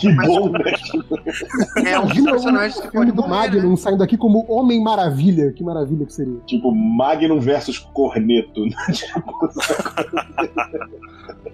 Que 0.00 0.12
bom, 0.12 0.48
né? 0.58 0.64
É 1.86 1.98
um 2.00 2.06
dos 2.06 2.16
imagina 2.18 2.30
personagens 2.32 2.76
o 2.78 2.82
que 2.82 2.90
filme 2.90 3.06
pode 3.06 3.16
do 3.16 3.28
morrer, 3.28 3.30
né? 3.50 3.56
Magnum 3.56 3.76
saindo 3.76 4.02
aqui 4.02 4.16
como 4.16 4.44
Homem 4.48 4.82
Maravilha. 4.82 5.52
Que 5.52 5.62
maravilha 5.62 6.04
que 6.04 6.12
seria. 6.12 6.38
Tipo, 6.46 6.74
Magnum 6.74 7.38
versus 7.40 7.78
Corneto. 7.78 8.64
né? 8.66 8.74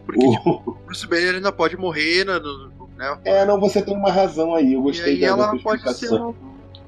Porque, 0.07 0.27
O- 0.27 0.33
tipo, 0.33 0.63
o 0.67 0.77
Bruce 0.87 1.07
Banner 1.07 1.35
ainda 1.37 1.53
pode 1.53 1.77
morrer, 1.77 2.25
né? 2.25 2.41
né? 2.97 3.19
É, 3.25 3.45
não, 3.45 3.61
você 3.61 3.83
tem 3.83 3.95
uma 3.95 4.11
razão 4.11 4.55
aí. 4.55 4.73
Eu 4.75 4.81
E 4.81 4.83
gostei 4.85 5.15
aí 5.15 5.21
da 5.21 5.27
ela 5.27 5.59
pode 5.59 5.95
ser. 5.95 6.09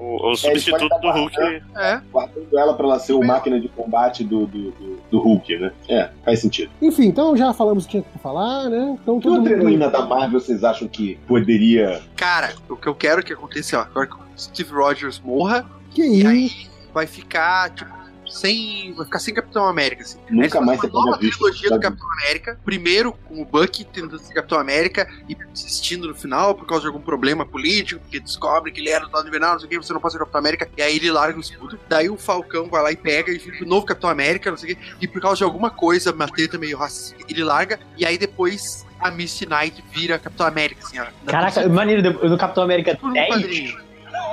O, 0.02 0.32
o 0.32 0.36
substituto 0.36 0.88
do 1.00 1.10
Hulk. 1.10 1.36
É, 1.76 2.00
Guardando 2.12 2.58
ela 2.58 2.74
pra 2.74 2.86
ela 2.86 2.98
ser 2.98 3.12
o 3.12 3.22
máquina 3.24 3.60
de 3.60 3.68
combate 3.68 4.24
do, 4.24 4.46
do, 4.46 4.70
do, 4.72 4.98
do 5.10 5.20
Hulk, 5.20 5.56
né? 5.58 5.72
É, 5.88 6.10
faz 6.24 6.40
sentido. 6.40 6.70
Enfim, 6.82 7.04
então 7.06 7.36
já 7.36 7.52
falamos 7.54 7.84
o 7.84 7.86
que 7.86 7.92
tinha 7.92 8.02
que 8.02 8.18
falar, 8.18 8.68
né? 8.68 8.98
Então 9.00 9.20
Que 9.20 9.28
outra 9.28 9.42
mundo. 9.42 9.52
heroína 9.52 9.88
da 9.88 10.04
Marvel 10.04 10.40
vocês 10.40 10.64
acham 10.64 10.88
que 10.88 11.16
poderia. 11.28 12.00
cara, 12.16 12.52
o 12.68 12.76
que 12.76 12.88
eu 12.88 12.94
quero 12.94 13.22
que 13.22 13.32
aconteça, 13.32 13.78
ó, 13.78 13.82
agora 13.82 14.06
que 14.08 14.14
o 14.14 14.18
Steve 14.36 14.72
Rogers 14.72 15.20
morra, 15.24 15.64
Que 15.90 16.02
e 16.02 16.18
isso? 16.18 16.28
aí 16.28 16.50
vai 16.92 17.06
ficar, 17.06 17.70
tipo, 17.70 17.90
sem. 18.32 18.92
Vai 18.94 19.04
ficar 19.04 19.18
sem 19.18 19.34
Capitão 19.34 19.66
América, 19.66 20.02
assim. 20.02 20.18
Nunca 20.30 20.60
mais 20.60 20.80
uma 20.80 20.88
você 20.88 20.94
nova 20.94 21.18
visto. 21.18 21.38
trilogia 21.38 21.70
do? 21.70 21.80
Capitão 21.80 22.12
América. 22.12 22.58
Primeiro 22.64 23.12
com 23.12 23.42
o 23.42 23.44
Bucky 23.44 23.84
tentando 23.84 24.18
ser 24.18 24.34
Capitão 24.34 24.58
América 24.58 25.08
e 25.28 25.34
desistindo 25.34 26.08
no 26.08 26.14
final 26.14 26.54
por 26.54 26.66
causa 26.66 26.82
de 26.82 26.88
algum 26.88 27.00
problema 27.00 27.44
político, 27.44 28.00
porque 28.00 28.20
descobre 28.20 28.72
que 28.72 28.80
ele 28.80 28.90
era 28.90 29.06
do 29.06 29.12
lado 29.12 29.28
invernal, 29.28 29.52
não 29.52 29.58
sei 29.58 29.66
o 29.66 29.70
que, 29.70 29.76
você 29.76 29.92
não 29.92 30.00
pode 30.00 30.12
ser 30.12 30.18
Capitão 30.18 30.38
América. 30.38 30.68
E 30.76 30.82
aí 30.82 30.96
ele 30.96 31.10
larga 31.10 31.38
o 31.38 31.40
escudo. 31.40 31.78
Daí 31.88 32.08
o 32.08 32.16
Falcão 32.16 32.68
vai 32.68 32.82
lá 32.82 32.92
e 32.92 32.96
pega 32.96 33.30
e 33.30 33.38
fica 33.38 33.64
o 33.64 33.68
novo 33.68 33.86
Capitão 33.86 34.10
América, 34.10 34.50
não 34.50 34.56
sei 34.56 34.72
o 34.72 34.76
que. 34.76 34.82
E 35.00 35.06
por 35.08 35.20
causa 35.20 35.38
de 35.38 35.44
alguma 35.44 35.70
coisa, 35.70 36.12
uma 36.12 36.28
treta 36.28 36.58
meio 36.58 36.78
racista, 36.78 37.16
ele 37.28 37.44
larga. 37.44 37.78
E 37.96 38.04
aí 38.04 38.16
depois 38.16 38.86
a 38.98 39.10
Misty 39.10 39.46
Knight 39.46 39.84
vira 39.92 40.18
Capitão 40.18 40.46
América, 40.46 40.84
assim, 40.84 40.98
ó. 40.98 41.06
Caraca, 41.26 41.68
maneiro, 41.68 42.02
no 42.28 42.38
Capitão 42.38 42.62
América 42.62 42.96
Por 42.96 43.10
um 43.10 43.12
10, 43.12 43.74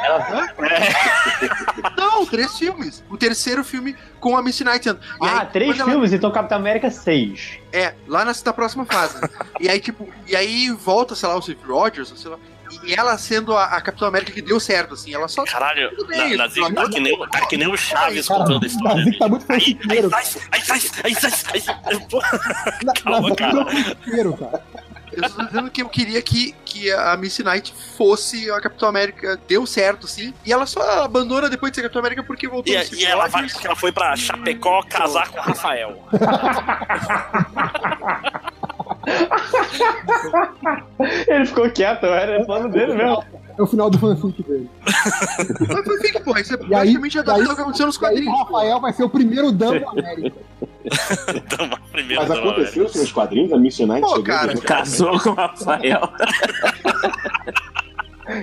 ela 0.03 0.49
Não, 1.97 2.25
três 2.25 2.57
filmes. 2.57 3.03
O 3.09 3.17
terceiro 3.17 3.63
filme 3.63 3.95
com 4.19 4.35
a 4.37 4.41
Misty 4.41 4.63
Knight. 4.63 4.89
Ah, 4.89 5.41
aí, 5.41 5.45
três 5.47 5.71
quando 5.71 5.81
ela- 5.81 5.91
filmes, 5.91 6.13
então 6.13 6.31
Capitão 6.31 6.57
América 6.57 6.89
6. 6.89 7.59
É, 7.71 7.93
lá 8.07 8.25
na, 8.25 8.33
na 8.45 8.53
próxima 8.53 8.85
fase. 8.85 9.17
e 9.59 9.69
aí, 9.69 9.79
tipo, 9.79 10.09
e 10.27 10.35
aí 10.35 10.69
volta, 10.71 11.15
sei 11.15 11.29
lá, 11.29 11.35
o 11.37 11.41
Steve 11.41 11.59
Rogers, 11.67 12.13
sei 12.15 12.31
lá. 12.31 12.37
E 12.83 12.93
ela 12.93 13.17
sendo 13.17 13.57
a, 13.57 13.63
a 13.65 13.81
Capitã 13.81 14.07
América 14.07 14.31
que 14.31 14.43
deu 14.43 14.59
certo, 14.59 14.93
assim. 14.93 15.11
Ela 15.11 15.27
só. 15.27 15.43
Caralho, 15.43 15.89
bem, 16.05 16.37
na, 16.37 16.47
na, 16.47 16.83
tá, 16.83 16.89
que 16.89 16.99
nem, 16.99 17.13
o- 17.19 17.27
tá 17.27 17.45
que 17.47 17.57
nem 17.57 17.67
o 17.67 17.75
Chaves 17.75 18.27
Cara, 18.27 18.39
contando 18.41 18.57
a 18.57 18.63
o 18.63 18.65
história. 18.67 18.95
Nazik 18.97 19.17
tá 19.17 19.27
muito 19.27 19.45
Aí, 19.51 19.79
aí 19.89 19.97
aí 20.51 20.61
sai, 20.61 20.79
aí 21.03 21.15
sai, 21.15 21.31
aí 21.53 21.61
sai. 21.61 21.77
Nazik 21.83 22.19
cara. 22.83 22.93
tá 23.03 23.21
muito 23.21 23.43
fanfiqueiro, 23.43 24.37
cara. 24.37 24.63
Eu 25.23 25.29
tô 25.29 25.45
dizendo 25.45 25.71
que 25.71 25.81
eu 25.81 25.89
queria 25.89 26.21
que, 26.21 26.53
que 26.65 26.91
a 26.91 27.15
Missy 27.17 27.43
Knight 27.43 27.73
fosse 27.97 28.49
a 28.51 28.61
Capitã 28.61 28.87
América. 28.87 29.39
Deu 29.47 29.65
certo, 29.65 30.05
assim. 30.05 30.33
E 30.45 30.51
ela 30.51 30.65
só 30.65 31.03
abandona 31.03 31.49
depois 31.49 31.71
de 31.71 31.77
ser 31.77 31.83
Capitã 31.83 31.99
América 31.99 32.23
porque 32.23 32.47
voltou 32.47 32.73
E, 32.73 32.77
no 32.77 32.95
e 32.95 33.05
ela, 33.05 33.27
vai, 33.27 33.47
ela 33.63 33.75
foi 33.75 33.91
pra 33.91 34.15
Chapecó 34.15 34.83
casar 34.83 35.29
com 35.29 35.39
o 35.39 35.41
Rafael. 35.41 36.03
Ele 41.27 41.45
ficou 41.45 41.69
quieto, 41.71 42.05
era 42.05 42.43
plano 42.45 42.69
dele 42.69 42.93
mesmo. 42.95 43.23
É 43.57 43.61
o 43.61 43.67
final 43.67 43.89
do 43.89 43.97
fanfic 43.99 44.41
dele. 44.43 44.69
Mas 44.85 46.01
fique, 46.01 46.19
pô. 46.21 46.37
Isso 46.37 46.53
é 46.53 46.55
E 46.55 46.59
praticamente 46.67 47.17
e 47.17 47.19
adaptado 47.19 47.49
ao 47.49 47.55
que 47.55 47.61
aconteceu 47.61 47.85
nos 47.87 47.97
o 47.97 47.99
quadrinhos. 47.99 48.33
pô. 48.33 48.43
Rafael 48.55 48.79
vai 48.79 48.93
ser 48.93 49.03
o 49.03 49.09
primeiro 49.09 49.51
dano 49.51 49.79
da 49.83 49.89
América. 49.91 50.37
Então, 51.35 51.69
primeiro 51.91 52.21
Mas 52.21 52.31
aconteceu 52.31 52.85
isso 52.85 52.97
nos 52.99 53.11
quadrinhos? 53.11 53.51
A 53.51 53.57
Mission 53.57 53.87
Knight 53.87 54.01
Pô, 54.01 54.07
chegou 54.09 54.23
cara. 54.23 54.53
a- 54.53 54.61
Casou 54.61 55.19
com 55.19 55.29
o 55.31 55.33
Rafael. 55.33 56.01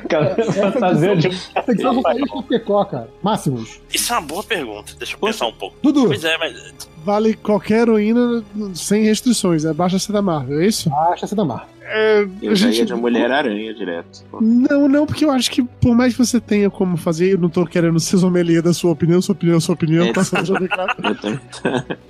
Cara, 0.08 0.34
fantasia 0.52 1.16
de. 1.16 1.28
Essa 1.54 1.72
edição 1.72 1.94
só 1.94 2.02
saiu 2.02 2.24
em 2.24 2.28
Chapecó, 2.28 2.84
cara. 2.84 3.08
Máximos. 3.22 3.80
Isso 3.94 4.12
é 4.12 4.18
uma 4.18 4.26
boa 4.26 4.42
pergunta. 4.42 4.92
Deixa 4.98 5.14
eu 5.14 5.18
pensar 5.18 5.46
um 5.46 5.52
pouco. 5.52 5.76
Dudu, 5.82 6.06
Pois 6.08 6.24
é, 6.24 6.36
mas. 6.38 6.86
Vale 7.06 7.34
qualquer 7.34 7.82
heroína 7.82 8.42
sem 8.74 9.04
restrições, 9.04 9.64
é 9.64 9.72
baixa 9.72 9.96
ser 9.96 10.12
da 10.12 10.20
Marvel, 10.20 10.60
é 10.60 10.66
isso? 10.66 10.90
essa 11.22 11.36
da 11.36 11.44
Mar. 11.44 11.68
É, 11.88 12.26
Eu 12.42 12.56
gente- 12.56 12.78
ia 12.78 12.84
de 12.84 12.92
Mulher-Aranha 12.94 13.72
direto. 13.72 14.24
pô. 14.28 14.40
Não, 14.40 14.88
não, 14.88 15.06
porque 15.06 15.24
eu 15.24 15.30
acho 15.30 15.48
que 15.48 15.62
por 15.62 15.94
mais 15.94 16.14
que 16.14 16.18
você 16.26 16.40
tenha 16.40 16.68
como 16.68 16.96
fazer, 16.96 17.34
eu 17.34 17.38
não 17.38 17.48
tô 17.48 17.64
querendo 17.64 18.00
ser 18.00 18.18
sommelier 18.18 18.60
da 18.60 18.72
sua 18.72 18.90
opinião, 18.90 19.22
sua 19.22 19.34
opinião, 19.34 19.60
sua 19.60 19.74
opinião, 19.76 20.06
É. 20.06 20.12
tá 20.12 20.24
só 20.24 20.42
já 20.44 20.58
bem 20.58 20.66
claro. 20.66 20.92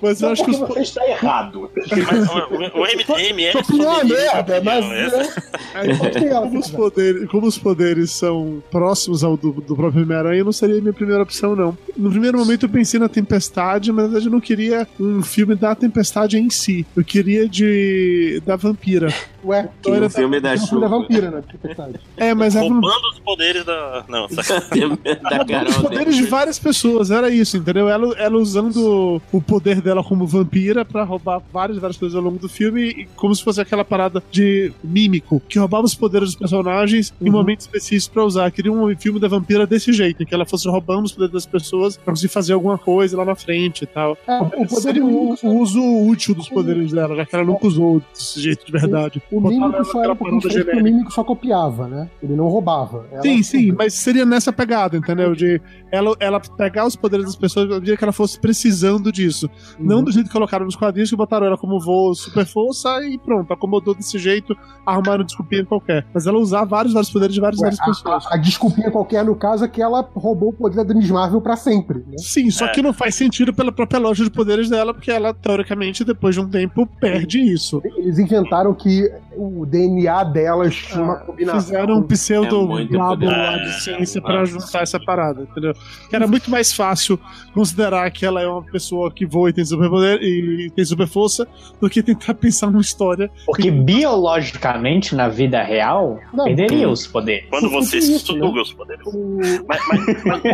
Mas 0.01 0.19
eu 0.21 0.29
acho 0.29 0.43
que 0.43 0.49
os, 0.49 0.57
você 0.57 0.79
está 0.79 1.07
errado. 1.07 1.69
mas 1.75 2.27
o, 2.27 2.79
o, 2.79 2.81
o 2.81 2.85
MDM 2.87 3.43
é. 3.45 3.51
Sua 3.51 3.61
opinião 3.61 3.99
é 3.99 4.03
merda, 4.03 4.61
mas. 4.63 4.85
né, 4.89 5.95
pode 5.99 6.11
ter 6.11 6.25
ela, 6.25 6.47
como, 6.47 6.59
os 6.59 6.65
quiser. 6.65 6.77
poderes, 6.77 7.29
como 7.29 7.47
os 7.47 7.57
poderes 7.59 8.11
são 8.11 8.63
próximos 8.71 9.23
ao 9.23 9.37
do, 9.37 9.51
do 9.51 9.75
próprio 9.75 10.01
Homem-Aranha, 10.01 10.43
não 10.43 10.51
seria 10.51 10.79
a 10.79 10.81
minha 10.81 10.93
primeira 10.93 11.21
opção, 11.21 11.55
não. 11.55 11.77
No 11.95 12.09
primeiro 12.09 12.39
momento 12.39 12.63
eu 12.65 12.69
pensei 12.69 12.99
na 12.99 13.07
Tempestade, 13.07 13.91
mas 13.91 14.05
na 14.05 14.09
verdade 14.09 14.25
eu 14.25 14.31
não 14.31 14.39
queria 14.41 14.86
um 14.99 15.21
filme 15.21 15.55
da 15.55 15.75
Tempestade 15.75 16.37
em 16.37 16.49
si. 16.49 16.85
Eu 16.95 17.03
queria 17.03 17.47
de. 17.47 18.41
da 18.45 18.55
vampira. 18.55 19.13
Ué, 19.43 19.69
Que 19.81 19.91
no 19.91 20.09
filme 20.09 20.39
da 20.41 20.51
é 20.51 20.55
o 20.55 20.59
filme 20.59 20.81
da 20.81 20.87
chuva. 20.87 20.99
vampira, 20.99 21.31
né? 21.31 21.43
Tempestade. 21.49 21.99
É, 22.17 22.33
mas 22.33 22.55
a 22.55 22.61
Roubando 22.61 23.07
os 23.13 23.19
poderes 23.19 23.63
da. 23.65 24.03
Não, 24.09 24.27
saca- 24.29 24.59
da 24.59 25.41
Os 25.43 25.47
Carol 25.47 25.73
poderes 25.83 26.15
de 26.15 26.23
várias 26.23 26.59
pessoas, 26.59 27.11
era 27.11 27.29
isso, 27.29 27.57
entendeu? 27.57 27.87
Ela, 27.87 28.13
ela 28.17 28.37
usando 28.37 29.21
o 29.31 29.41
poder 29.41 29.79
dela 29.81 30.03
como 30.03 30.25
vampira 30.27 30.83
pra 30.83 31.03
roubar 31.03 31.41
várias, 31.53 31.77
várias 31.77 31.97
coisas 31.97 32.15
ao 32.15 32.21
longo 32.21 32.39
do 32.39 32.49
filme, 32.49 32.81
e 32.89 33.05
como 33.15 33.33
se 33.33 33.43
fosse 33.43 33.61
aquela 33.61 33.85
parada 33.85 34.21
de 34.31 34.71
mímico, 34.83 35.41
que 35.47 35.59
roubava 35.59 35.85
os 35.85 35.95
poderes 35.95 36.29
dos 36.29 36.35
personagens 36.37 37.13
em 37.21 37.25
Uhum. 37.27 37.31
momentos 37.31 37.65
específicos 37.65 38.07
pra 38.07 38.23
usar. 38.25 38.51
Queria 38.51 38.71
um 38.71 38.95
filme 38.97 39.19
da 39.19 39.27
vampira 39.27 39.65
desse 39.65 39.93
jeito, 39.93 40.23
em 40.23 40.25
que 40.25 40.33
ela 40.33 40.45
fosse 40.45 40.67
roubando 40.67 41.05
os 41.05 41.11
poderes 41.11 41.33
das 41.33 41.45
pessoas 41.45 41.95
pra 41.95 42.13
conseguir 42.13 42.33
fazer 42.33 42.53
alguma 42.53 42.77
coisa 42.77 43.15
lá 43.17 43.23
na 43.25 43.35
frente 43.35 43.83
e 43.83 43.87
tal. 43.87 44.17
É, 44.27 44.39
o 44.41 44.67
poder 44.81 44.93
Seria 44.93 45.01
do 45.01 45.09
o, 45.09 45.35
o 45.43 45.59
uso 45.59 45.81
útil 46.07 46.35
dos 46.35 46.49
poderes 46.49 46.91
dela, 46.91 47.15
já 47.15 47.25
que 47.25 47.35
ela 47.35 47.45
nunca 47.45 47.67
usou 47.67 48.01
desse 48.13 48.39
jeito 48.41 48.65
de 48.65 48.71
verdade. 48.71 49.21
o 49.31 49.41
mímico 49.41 49.83
só 49.85 50.03
era 50.03 50.13
um 50.13 50.17
o 50.79 50.83
mímico 50.83 51.11
só 51.11 51.23
copiava, 51.23 51.87
né? 51.87 52.09
Ele 52.21 52.35
não 52.35 52.47
roubava. 52.47 53.05
Ela- 53.11 53.21
Sim, 53.21 53.43
sim, 53.43 53.71
mas 53.71 53.93
seria 53.93 54.25
nessa 54.25 54.51
pegada, 54.53 54.97
entendeu? 54.97 55.35
De 55.35 55.61
ela, 55.91 56.15
ela 56.19 56.39
pegar 56.39 56.85
os 56.85 56.95
poderes 56.95 57.25
das 57.25 57.35
pessoas 57.35 57.69
à 57.71 57.75
medida 57.75 57.97
que 57.97 58.03
ela 58.03 58.11
fosse 58.13 58.39
precisando 58.39 59.11
disso. 59.11 59.49
Não 59.79 60.03
do 60.03 60.11
jeito 60.11 60.27
que 60.27 60.33
colocaram 60.33 60.65
nos 60.65 60.75
quadrinhos, 60.75 61.09
que 61.09 61.15
botaram 61.15 61.45
ela 61.47 61.57
como 61.57 61.79
voo 61.79 62.13
super 62.13 62.45
força 62.45 62.89
e 63.05 63.17
pronto, 63.17 63.51
acomodou 63.53 63.93
desse 63.95 64.17
jeito, 64.17 64.55
arrumaram 64.85 65.23
desculpinha 65.23 65.65
qualquer. 65.65 66.05
Mas 66.13 66.25
ela 66.27 66.37
usar 66.37 66.65
vários, 66.65 66.93
vários 66.93 67.11
poderes 67.11 67.33
de 67.35 67.41
várias, 67.41 67.59
Ué, 67.61 67.69
várias 67.71 67.79
pessoas. 68.03 68.25
a, 68.27 68.33
a 68.35 68.37
desculpinha 68.37 68.91
qualquer, 68.91 69.23
no 69.25 69.35
caso, 69.35 69.65
é 69.65 69.67
que 69.67 69.81
ela 69.81 70.07
roubou 70.15 70.49
o 70.49 70.53
poder 70.53 70.83
da 70.83 70.93
Miss 70.93 71.09
Marvel 71.09 71.41
pra 71.41 71.55
sempre. 71.55 71.99
Né? 71.99 72.17
Sim, 72.17 72.49
só 72.51 72.65
É. 72.65 72.69
que 72.69 72.81
não 72.81 72.93
faz 72.93 73.15
sentido 73.15 73.53
pela 73.53 73.71
própria 73.71 73.99
loja 73.99 74.23
de 74.23 74.29
poderes 74.29 74.66
dela, 74.69 74.93
porque 74.93 75.11
ela, 75.11 75.33
teoricamente, 75.33 76.03
depois 76.03 76.35
de 76.35 76.41
um 76.41 76.49
tempo, 76.49 76.85
perde 76.99 77.39
isso. 77.39 77.81
Eles 77.97 78.19
inventaram 78.19 78.73
que 78.73 79.11
o 79.35 79.65
DNA 79.65 80.23
delas 80.25 80.73
tinha 80.75 81.01
uma 81.03 81.15
combinação. 81.17 81.61
Fizeram 81.61 81.95
um 81.97 82.03
pseudo 82.03 82.79
É 82.79 82.97
labo 82.97 83.25
lá 83.25 83.57
de 83.57 83.83
ciência 83.83 84.21
pra 84.21 84.43
juntar 84.45 84.81
essa 84.81 84.99
parada, 84.99 85.43
entendeu? 85.43 85.73
Que 86.09 86.15
era 86.15 86.25
muito 86.27 86.49
mais 86.49 86.73
fácil 86.73 87.19
considerar 87.53 88.09
que 88.11 88.25
ela 88.25 88.41
é 88.41 88.47
uma 88.47 88.63
pessoa 88.63 89.11
que 89.11 89.25
voa 89.25 89.49
e 89.49 89.53
tem 89.53 89.63
superpoder 89.65 90.19
e 90.21 90.71
tem 90.75 90.83
super 90.85 91.07
força 91.07 91.47
do 91.79 91.89
que 91.89 92.01
tentar 92.01 92.33
pensar 92.33 92.67
numa 92.67 92.81
história. 92.81 93.29
Porque 93.45 93.69
biologicamente, 93.71 95.15
na 95.15 95.27
vida 95.27 95.61
real, 95.61 96.19
Não, 96.33 96.45
perderia 96.45 96.89
os 96.89 97.05
poderes. 97.07 97.47
Quando 97.49 97.69
você 97.69 98.01
suga 98.01 98.61
os 98.61 98.73
poderes. 98.73 99.05
o- 99.05 99.37
Mas, 99.67 99.81
mas, 99.87 100.23
mas- 100.23 100.51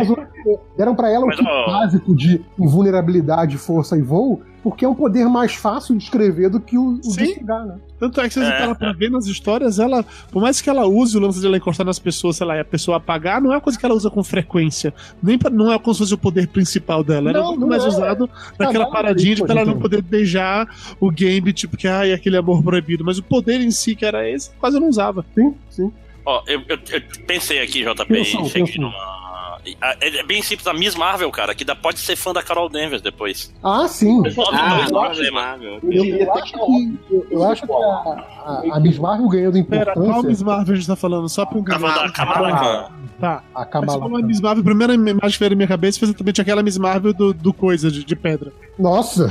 deram 0.76 0.94
pra 0.94 1.10
ela 1.10 1.24
o 1.26 1.28
ó. 1.28 1.66
básico 1.66 2.14
de 2.14 2.40
invulnerabilidade, 2.58 3.56
força 3.58 3.93
e 3.96 4.02
voo, 4.02 4.42
porque 4.62 4.84
é 4.84 4.88
um 4.88 4.94
poder 4.94 5.26
mais 5.28 5.54
fácil 5.54 5.94
de 5.96 6.04
escrever 6.04 6.48
do 6.48 6.58
que 6.58 6.78
o, 6.78 6.94
o 6.94 7.00
de 7.00 7.34
sugar, 7.34 7.66
né? 7.66 7.76
Tanto 8.00 8.20
é 8.20 8.28
que 8.28 8.34
você 8.34 8.40
É. 8.40 8.58
parar 8.58 8.74
pra 8.74 8.92
ver 8.92 9.10
nas 9.10 9.26
histórias, 9.26 9.78
ela, 9.78 10.04
por 10.32 10.40
mais 10.40 10.60
que 10.60 10.70
ela 10.70 10.86
use 10.86 11.16
o 11.16 11.20
lance 11.20 11.38
de 11.40 11.46
ela 11.46 11.56
encostar 11.58 11.84
nas 11.86 11.98
pessoas, 11.98 12.36
sei 12.36 12.46
lá, 12.46 12.56
e 12.56 12.60
a 12.60 12.64
pessoa 12.64 12.96
apagar, 12.96 13.40
não 13.42 13.52
é 13.52 13.56
uma 13.56 13.60
coisa 13.60 13.78
que 13.78 13.84
ela 13.84 13.94
usa 13.94 14.08
com 14.10 14.24
frequência. 14.24 14.92
Nem 15.22 15.36
pra, 15.38 15.50
não 15.50 15.70
é 15.72 15.78
como 15.78 15.92
se 15.94 15.98
fosse 16.00 16.14
o 16.14 16.18
poder 16.18 16.48
principal 16.48 17.04
dela. 17.04 17.30
Era 17.30 17.40
Não, 17.40 17.48
muito 17.48 17.60
não 17.60 17.68
mais 17.68 17.84
é. 17.84 17.88
usado 17.88 18.28
naquela 18.58 18.84
não, 18.86 18.92
paradinha 18.92 19.34
de 19.34 19.42
pra 19.42 19.52
ela 19.54 19.64
não 19.64 19.72
então. 19.72 19.82
poder 19.82 20.00
beijar 20.02 20.66
o 20.98 21.10
Gambit, 21.10 21.68
porque, 21.68 21.86
ai, 21.86 22.12
aquele 22.12 22.36
amor 22.38 22.62
proibido. 22.62 23.04
Mas 23.04 23.18
o 23.18 23.22
poder 23.22 23.60
em 23.60 23.70
si, 23.70 23.94
que 23.94 24.04
era 24.06 24.28
esse, 24.28 24.50
quase 24.58 24.80
não 24.80 24.88
usava. 24.88 25.24
Sim, 25.34 25.54
sim. 25.68 25.92
Ó, 26.26 26.42
eu, 26.46 26.60
eu- 26.68 26.78
eu 26.90 27.02
pensei 27.26 27.60
aqui, 27.60 27.82
JP, 27.84 28.06
Pensou, 28.06 28.40
e 28.46 28.48
cheguei 28.48 28.64
pensou. 28.66 28.80
numa. 28.84 29.13
Ah, 29.80 29.94
É 30.00 30.22
bem 30.22 30.42
simples, 30.42 30.66
a 30.66 30.72
Miss 30.74 30.94
Marvel, 30.94 31.30
cara, 31.30 31.54
que 31.54 31.64
dá, 31.64 31.74
pode 31.74 31.98
ser 31.98 32.16
fã 32.16 32.32
da 32.32 32.42
Carol 32.42 32.68
Danvers 32.68 33.02
depois. 33.02 33.52
Ah, 33.62 33.86
sim. 33.88 34.22
Ah, 34.52 34.88
nova 34.90 35.06
problemas. 35.08 35.30
Marvel. 35.32 35.78
Eu, 35.82 36.04
eu 36.04 36.34
acho 36.34 36.52
que, 36.52 36.98
eu, 37.10 37.26
eu 37.30 37.44
acho 37.44 37.66
que 37.66 37.72
a, 37.72 37.76
a, 37.76 38.62
a 38.76 38.80
Miss 38.80 38.98
Marvel 38.98 39.28
ganhando 39.28 39.64
Pera, 39.64 39.92
qual 39.92 40.04
importância. 40.04 40.28
Miss 40.28 40.42
Marvel 40.42 40.72
a 40.72 40.76
gente 40.76 40.86
tá 40.86 40.96
falando? 40.96 41.28
Só 41.28 41.46
pra 41.46 41.58
um 41.58 41.64
Kamala, 41.64 42.12
Kamala 42.12 42.50
Khan. 42.58 42.92
Tá. 43.20 43.42
A 43.54 43.64
Kamala. 43.64 44.04
a 44.18 44.22
Miss 44.22 44.40
Marvel, 44.40 44.60
a 44.62 44.64
primeira 44.64 44.94
imagem 44.94 45.30
que 45.30 45.38
veio 45.38 45.50
na 45.50 45.56
minha 45.56 45.68
cabeça 45.68 45.98
foi 45.98 46.08
exatamente 46.08 46.40
aquela 46.40 46.62
Miss 46.62 46.76
Marvel 46.78 47.14
do, 47.14 47.32
do 47.32 47.52
coisa, 47.52 47.90
de, 47.90 48.04
de 48.04 48.16
pedra. 48.16 48.52
Nossa! 48.78 49.30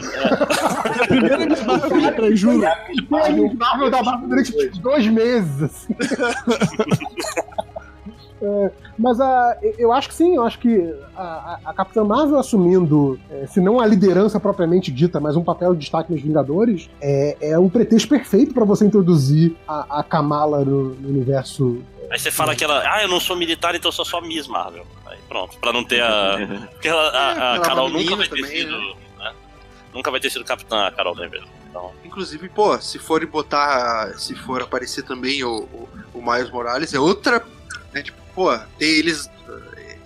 A 0.94 1.08
primeira 1.08 1.46
Miss 1.46 1.64
Marvel 1.64 1.90
que 1.90 1.96
eu 1.96 2.02
lembrei, 2.02 2.36
juro. 2.36 2.66
A 2.68 2.78
Miss 2.90 3.54
Marvel 3.58 3.90
da 3.92 4.04
Marvel 4.04 4.30
durante 4.30 4.52
dois 4.80 5.06
meses. 5.08 5.62
assim. 5.64 5.96
É, 8.46 8.72
mas 9.00 9.22
a, 9.22 9.58
eu 9.78 9.94
acho 9.94 10.10
que 10.10 10.16
sim, 10.16 10.36
eu 10.36 10.44
acho 10.44 10.60
que 10.60 10.94
a, 11.16 11.24
a- 11.24 11.60
a 11.66 11.74
Capitã 11.74 12.04
Marvel 12.04 12.38
assumindo, 12.38 13.18
é, 13.32 13.48
se 13.48 13.62
não 13.62 13.80
a 13.80 13.86
liderança 13.86 14.38
propriamente 14.40 14.92
dita, 14.92 15.18
mas 15.20 15.38
um 15.38 15.44
papel 15.44 15.74
de 15.74 15.80
destaque 15.80 16.12
nos 16.12 16.22
Vingadores, 16.22 16.90
é, 17.00 17.38
é 17.40 17.58
um 17.60 17.70
pretexto 17.70 18.10
perfeito 18.10 18.54
pra 18.54 18.66
você 18.66 18.86
introduzir 18.86 19.56
a, 19.68 20.00
a 20.00 20.04
Kamala 20.04 20.66
no, 20.66 20.90
no 20.96 21.08
universo. 21.10 21.82
Aí 22.12 22.20
você 22.20 22.30
fala 22.32 22.54
que 22.56 22.64
ela, 22.66 22.84
ah, 22.86 23.02
eu 23.02 23.08
não 23.08 23.20
sou 23.20 23.36
militar, 23.38 23.74
então 23.76 23.88
eu 23.90 23.94
sou 23.94 24.04
só 24.06 24.20
Miss 24.20 24.46
Marvel. 24.48 24.86
Aí 25.06 25.18
pronto, 25.30 25.58
pra 25.58 25.72
não 25.72 25.84
ter 25.86 26.02
a. 26.04 26.36
Porque 26.74 26.90
ela- 26.90 27.10
a, 27.10 27.52
a 27.54 27.56
É, 27.56 27.58
é 27.58 27.62
Carol 27.62 27.88
uma 27.88 28.00
nunca 28.00 28.16
vai 28.18 28.28
ter 28.28 28.42
também, 28.42 28.58
sido. 28.60 28.78
né? 29.18 29.34
Nunca 29.94 30.12
vai 30.12 30.20
ter 30.20 30.30
sido 30.30 30.44
capitã 30.44 30.88
a 30.88 30.92
Carol 30.92 31.16
Danvers. 31.16 31.46
Então, 31.70 31.92
Inclusive, 32.04 32.50
pô, 32.50 32.78
se 32.80 33.00
forem 33.00 33.28
botar. 33.28 34.14
Se 34.20 34.36
for 34.36 34.62
aparecer 34.62 35.04
também 35.04 35.44
o, 35.44 35.62
o, 35.64 35.90
o 36.14 36.22
Miles 36.22 36.52
Morales, 36.52 36.94
é 36.94 37.00
outra. 37.00 37.44
Né, 37.94 38.02
tipo, 38.04 38.18
pô, 38.34 38.58
tem 38.78 38.90
eles. 38.90 39.30
é, 39.78 39.98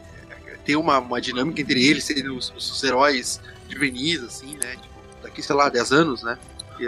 Tem 0.65 0.75
uma, 0.75 0.99
uma 0.99 1.21
dinâmica 1.21 1.61
entre 1.61 1.85
eles, 1.85 2.03
serem 2.03 2.29
os, 2.29 2.53
os 2.55 2.83
heróis 2.83 3.39
juvenis, 3.69 4.23
assim, 4.23 4.57
né? 4.57 4.71
Tipo, 4.71 4.95
daqui, 5.23 5.41
sei 5.41 5.55
lá, 5.55 5.69
10 5.69 5.91
anos, 5.91 6.23
né? 6.23 6.37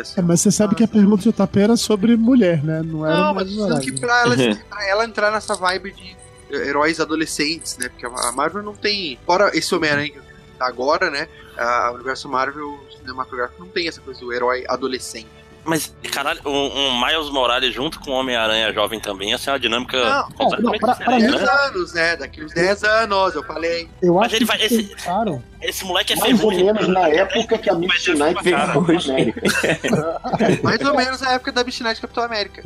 Ser 0.04 0.20
É, 0.20 0.22
mas 0.22 0.42
você 0.42 0.52
sabe 0.52 0.76
que 0.76 0.84
a 0.84 0.88
pergunta 0.88 1.24
do 1.24 1.32
JP 1.32 1.60
era 1.60 1.76
sobre 1.76 2.16
mulher, 2.16 2.64
né? 2.64 2.82
Não 2.86 3.06
era 3.06 3.18
Não, 3.18 3.34
mas 3.34 3.50
dizendo 3.50 3.80
que 3.80 4.00
pra 4.00 4.22
ela, 4.22 4.36
pra 4.70 4.88
ela 4.88 5.06
entrar 5.06 5.32
nessa 5.32 5.56
vibe 5.56 5.94
de 5.94 6.16
eh, 6.52 6.68
heróis 6.68 7.00
adolescentes, 7.00 7.76
né? 7.78 7.90
Porque 7.90 8.06
a 8.06 8.32
Marvel 8.32 8.62
não 8.62 8.76
tem. 8.76 9.18
Fora 9.26 9.50
esse 9.58 9.74
Homem-Aranha 9.74 10.12
que 10.12 10.20
tá 10.60 10.68
agora, 10.68 11.10
né? 11.10 11.28
A 11.58 11.92
o 11.92 11.96
universo 11.96 12.30
Marvel 12.30 12.80
cinematográfico 12.96 13.64
não 13.64 13.70
tem 13.72 13.88
essa 13.88 14.00
coisa 14.00 14.20
do 14.20 14.32
herói 14.32 14.64
adolescente. 14.68 15.28
Mas, 15.70 15.94
caralho, 16.12 16.40
um, 16.46 16.52
um 16.52 17.06
Miles 17.06 17.30
Morales 17.30 17.74
junto 17.74 18.00
com 18.00 18.12
o 18.12 18.14
Homem-Aranha 18.16 18.74
jovem 18.74 19.00
também 19.00 19.30
ia 19.30 19.38
ser 19.38 19.52
uma 19.52 19.60
dinâmica 19.60 19.98
Não, 19.98 20.32
completamente 20.32 20.64
não, 20.64 20.72
pra- 20.80 20.96
pra 20.96 21.18
diferente, 21.18 21.32
10 21.38 21.42
né? 21.42 21.48
anos, 21.68 21.94
né? 21.94 22.16
Daqui 22.18 22.44
uns 22.44 22.54
10 22.54 22.84
anos, 22.84 23.36
eu 23.36 23.44
falei. 23.44 23.88
Eu 24.02 24.16
Mas 24.16 24.26
acho 24.26 24.36
ele 24.36 24.40
que 24.46 24.46
vai- 24.52 24.58
eles 24.62 24.72
esse- 24.72 24.84
pensaram. 24.96 25.44
Esse 25.62 25.86
moleque 25.86 26.14
é 26.14 26.16
Mais 26.16 26.42
ou 26.44 26.52
menos 26.52 26.88
na 26.88 27.08
época 27.10 27.58
que 27.58 27.70
a 27.70 27.76
Midnight 27.76 28.54
a 28.54 28.74
América. 28.74 29.42
Mais 30.64 30.82
ou 30.86 30.96
menos 30.96 31.22
na 31.22 31.32
época 31.34 31.52
da 31.52 31.64
Midnight 31.64 32.02
Capitão 32.02 32.24
América. 32.24 32.62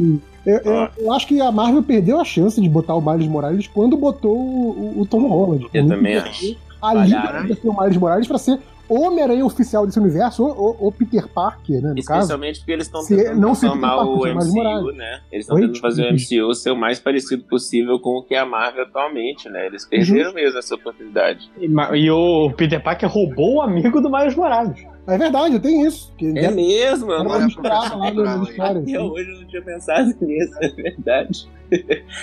Eu, 0.45 0.57
eu- 0.59 0.89
eu 0.97 1.13
acho 1.13 1.27
que 1.27 1.39
a 1.41 1.51
Marvel 1.51 1.81
perdeu 1.83 2.19
a 2.19 2.25
chance 2.25 2.59
de 2.61 2.67
botar 2.69 2.93
o 2.95 3.01
Miles 3.01 3.27
Morales 3.27 3.67
quando 3.67 3.95
botou 3.97 4.35
o, 4.37 5.01
o- 5.01 5.05
Tom 5.05 5.27
Holland. 5.27 5.67
Eu 5.73 5.87
também 5.87 6.15
porque 6.21 6.29
acho. 6.29 6.57
A 6.81 6.93
Liga 6.93 7.17
Falharam. 7.21 7.39
ofereceu 7.45 7.71
o 7.71 7.81
Miles 7.81 7.97
Morales 7.97 8.27
pra 8.27 8.37
ser 8.37 8.59
o 8.93 9.01
Homem-Aranha 9.07 9.45
oficial 9.45 9.85
desse 9.85 9.99
universo, 9.99 10.43
ou, 10.43 10.57
ou- 10.57 10.77
ou 10.79 10.91
Peter 10.91 11.27
Parker, 11.27 11.81
né? 11.81 11.89
No 11.95 12.03
caso. 12.03 12.19
Especialmente 12.21 12.59
porque 12.59 12.71
eles 12.71 12.85
estão 12.87 13.01
Se- 13.01 13.15
tentando 13.15 13.39
não 13.39 13.53
transformar 13.53 14.03
o 14.03 14.25
MCU, 14.27 14.53
Morales. 14.53 14.95
né? 14.97 15.21
Eles 15.31 15.45
estão 15.45 15.55
tentando 15.57 15.79
fazer 15.79 16.03
o 16.03 16.13
MCU 16.13 16.53
ser 16.53 16.71
o 16.71 16.75
mais 16.75 16.99
parecido 16.99 17.43
possível 17.45 17.99
com 17.99 18.17
o 18.17 18.23
que 18.23 18.35
é 18.35 18.39
a 18.39 18.45
Marvel 18.45 18.83
atualmente, 18.83 19.49
né? 19.49 19.65
Eles 19.67 19.85
perderam 19.85 20.33
mesmo 20.33 20.57
essa 20.59 20.75
oportunidade. 20.75 21.49
E, 21.59 21.65
e 21.97 22.11
o 22.11 22.51
Peter 22.55 22.81
Parker 22.81 23.09
roubou 23.09 23.55
o 23.55 23.61
amigo 23.61 23.99
do 24.01 24.09
Miles 24.09 24.35
Morales. 24.35 24.85
É 25.05 25.17
verdade, 25.17 25.59
tem 25.59 25.81
isso. 25.85 26.13
Que 26.17 26.27
É 26.39 26.49
mesmo, 26.49 27.11
eu 27.11 27.23
não. 27.25 27.31
Até 27.33 28.99
hoje 29.01 29.29
eu 29.31 29.39
não 29.41 29.47
tinha 29.47 29.61
pensado 29.61 30.13
nisso, 30.21 30.53
é 30.61 30.69
verdade. 30.69 31.47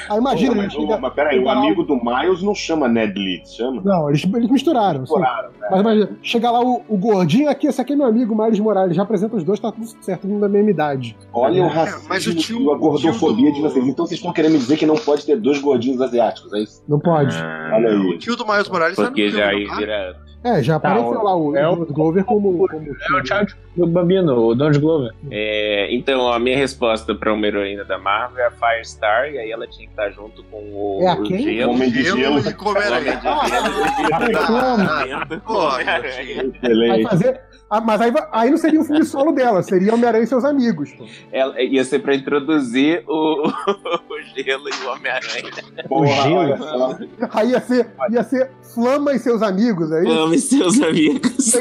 Aí 0.09 0.18
imagina, 0.18 0.55
Pô, 0.55 0.60
mas, 0.62 0.72
chega. 0.72 0.98
mas 0.98 1.12
peraí, 1.14 1.39
o 1.39 1.48
amigo 1.48 1.82
do 1.85 1.97
Miles 1.97 2.43
não 2.43 2.55
chama 2.55 2.89
Ned 2.89 3.18
Leeds, 3.18 3.55
chama? 3.55 3.82
Não, 3.85 4.09
eles, 4.09 4.24
eles 4.24 4.51
misturaram. 4.51 5.06
sim. 5.06 5.12
Misturaram, 5.14 5.48
né? 5.60 5.68
Mas 5.70 5.81
imagina, 5.81 6.10
chega 6.22 6.51
lá 6.51 6.60
o, 6.60 6.82
o 6.89 6.97
gordinho 6.97 7.48
aqui, 7.51 7.66
esse 7.66 7.81
aqui 7.81 7.93
é 7.93 7.97
meu 7.97 8.06
amigo, 8.06 8.35
Miles 8.36 8.59
Morales, 8.60 8.97
já 8.97 9.02
apresenta 9.02 9.36
os 9.36 9.44
dois, 9.44 9.59
tá 9.60 9.70
tudo 9.72 9.86
certo, 10.02 10.22
todo 10.22 10.31
mundo 10.31 10.40
da 10.43 10.48
mesma 10.48 10.70
idade. 10.70 11.16
Olha 11.32 11.62
o 11.62 11.66
É, 11.66 11.68
racismo 11.68 12.09
mas 12.09 12.27
o 12.27 12.35
tio- 12.35 12.60
e 12.60 12.70
a 12.72 12.77
gordofobia 12.77 13.48
o 13.48 13.52
do- 13.52 13.55
de 13.56 13.60
vocês. 13.62 13.86
Então 13.86 14.06
vocês 14.06 14.18
estão 14.18 14.32
querendo 14.32 14.52
me 14.52 14.59
dizer 14.59 14.77
que 14.77 14.86
não 14.86 14.97
pode 14.97 15.24
ter 15.27 15.36
dois 15.36 15.59
gordinhos 15.60 16.01
asiáticos, 16.01 16.52
é 16.52 16.59
isso? 16.60 16.82
Não 16.89 16.98
pode. 16.98 17.35
Ah, 17.36 17.72
Olha 17.74 17.89
O 17.98 18.12
aí. 18.12 18.18
tio 18.18 18.36
do 18.36 18.47
Miles 18.47 18.68
Morales 18.68 18.97
tá 18.97 19.02
no 19.02 19.09
Porque 19.09 19.22
filme, 19.31 19.39
já 19.39 19.48
aí 19.48 19.66
tá? 19.66 19.77
vira. 19.77 20.16
É, 20.43 20.62
já 20.62 20.81
Tá, 20.81 20.89
apareceu 20.93 21.21
o- 21.21 21.23
lá 21.23 21.37
o, 21.37 21.55
é 21.57 21.69
o- 21.69 21.73
Donald 21.73 21.93
Glover 21.93 22.25
como. 22.25 22.67
como 22.67 22.87
É 22.89 23.21
o 23.21 23.27
Child 23.27 23.55
do 23.77 23.87
Bambino, 23.87 24.35
o 24.39 24.55
Donald 24.55 24.79
Glover. 24.79 25.12
É, 25.31 25.89
então, 25.95 26.33
a 26.33 26.39
minha 26.39 26.57
resposta 26.57 27.15
pra 27.15 27.31
uma 27.33 27.47
heroína 27.47 27.85
da 27.85 27.99
Marvel 27.99 28.43
é 28.43 28.47
a 28.47 28.51
Firestar, 28.51 29.31
e 29.31 29.39
aí 29.39 29.51
ela 29.51 29.67
tinha 29.67 29.87
que 29.87 29.93
estar 29.93 30.09
junto 30.11 30.43
com 30.45 30.57
o, 30.57 30.99
É 31.03 31.09
a 31.09 31.15
o 31.15 31.23
quem? 31.25 31.43
Gelo. 31.57 31.73
Homem 31.73 31.91
de 31.91 32.03
Gelo 32.03 32.19
gelo. 32.19 32.39
e 32.41 32.69
Homem-Aranha. 32.69 33.21
Ah, 33.23 35.27
Porra, 35.47 35.85
Vai 35.85 36.07
Excelente. 36.07 37.03
fazer. 37.09 37.41
Ah, 37.73 37.81
mas 37.81 38.01
aí, 38.01 38.12
aí 38.33 38.51
não 38.51 38.59
seria 38.59 38.81
um 38.81 38.85
filme 38.85 39.05
solo 39.05 39.31
dela, 39.31 39.62
seria 39.62 39.95
Homem-Aranha 39.95 40.25
e 40.25 40.27
seus 40.27 40.45
amigos. 40.45 40.91
pô. 40.93 41.05
Ela, 41.31 41.61
ia 41.62 41.85
ser 41.85 42.01
pra 42.01 42.17
introduzir 42.17 43.05
o, 43.07 43.47
o 43.47 44.43
Gelo 44.43 44.69
e 44.69 44.87
o 44.87 44.91
Homem-Aranha. 44.93 45.53
Porra, 45.89 46.23
gelo. 46.23 46.99
Aí 47.33 47.51
ia 47.51 47.61
ser, 47.61 47.87
ia 48.11 48.25
ser 48.25 48.51
Flama 48.75 49.12
e 49.12 49.19
seus 49.21 49.41
amigos, 49.43 49.93
aí. 49.93 50.05
Ame 50.31 50.39
seus 50.39 50.81
amigos. 50.81 51.55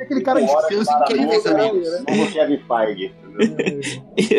Aquele 0.00 0.20
cara 0.22 0.40
de 0.42 0.48
Seus 0.68 0.88
incríveis 0.88 1.46
amigos. 1.46 1.88
Como 2.06 2.30
Kevin 2.30 2.60
Feige. 2.68 3.14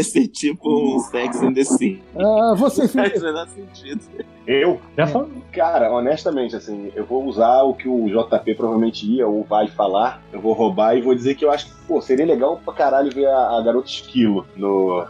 Ser 0.04 0.28
tipo 0.28 0.96
um 0.96 1.00
Sex 1.00 1.42
and 1.42 1.54
the 1.54 1.64
City. 1.64 2.02
Ah, 2.18 2.54
você, 2.56 2.88
Faz 2.88 3.22
o 3.22 3.26
menor 3.26 3.48
sentido. 3.48 4.02
Eu? 4.46 4.80
Já 4.98 5.08
falou. 5.08 5.30
Cara, 5.52 5.92
honestamente, 5.92 6.56
assim, 6.56 6.92
eu 6.96 7.06
vou 7.06 7.26
usar 7.26 7.64
o 7.64 7.74
que 7.74 7.88
o 7.88 8.08
JP 8.08 8.56
provavelmente 8.56 9.06
ia 9.06 9.28
ou 9.28 9.44
vai 9.44 9.68
falar. 9.68 10.22
Eu 10.32 10.40
vou 10.40 10.54
roubar 10.54 10.96
e 10.96 11.02
vou 11.02 11.14
dizer 11.14 11.36
que 11.36 11.44
eu 11.46 11.52
acho 11.52 11.66
que, 11.68 11.72
pô, 11.88 12.02
seria 12.02 12.26
legal 12.26 12.60
pra 12.64 12.74
caralho 12.74 13.12
ver 13.12 13.28
a, 13.28 13.58
a 13.58 13.62
garota 13.62 13.88
Esquilo 13.90 14.46
no, 14.56 15.06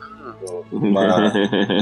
no, 0.71 0.91
na- 0.91 1.31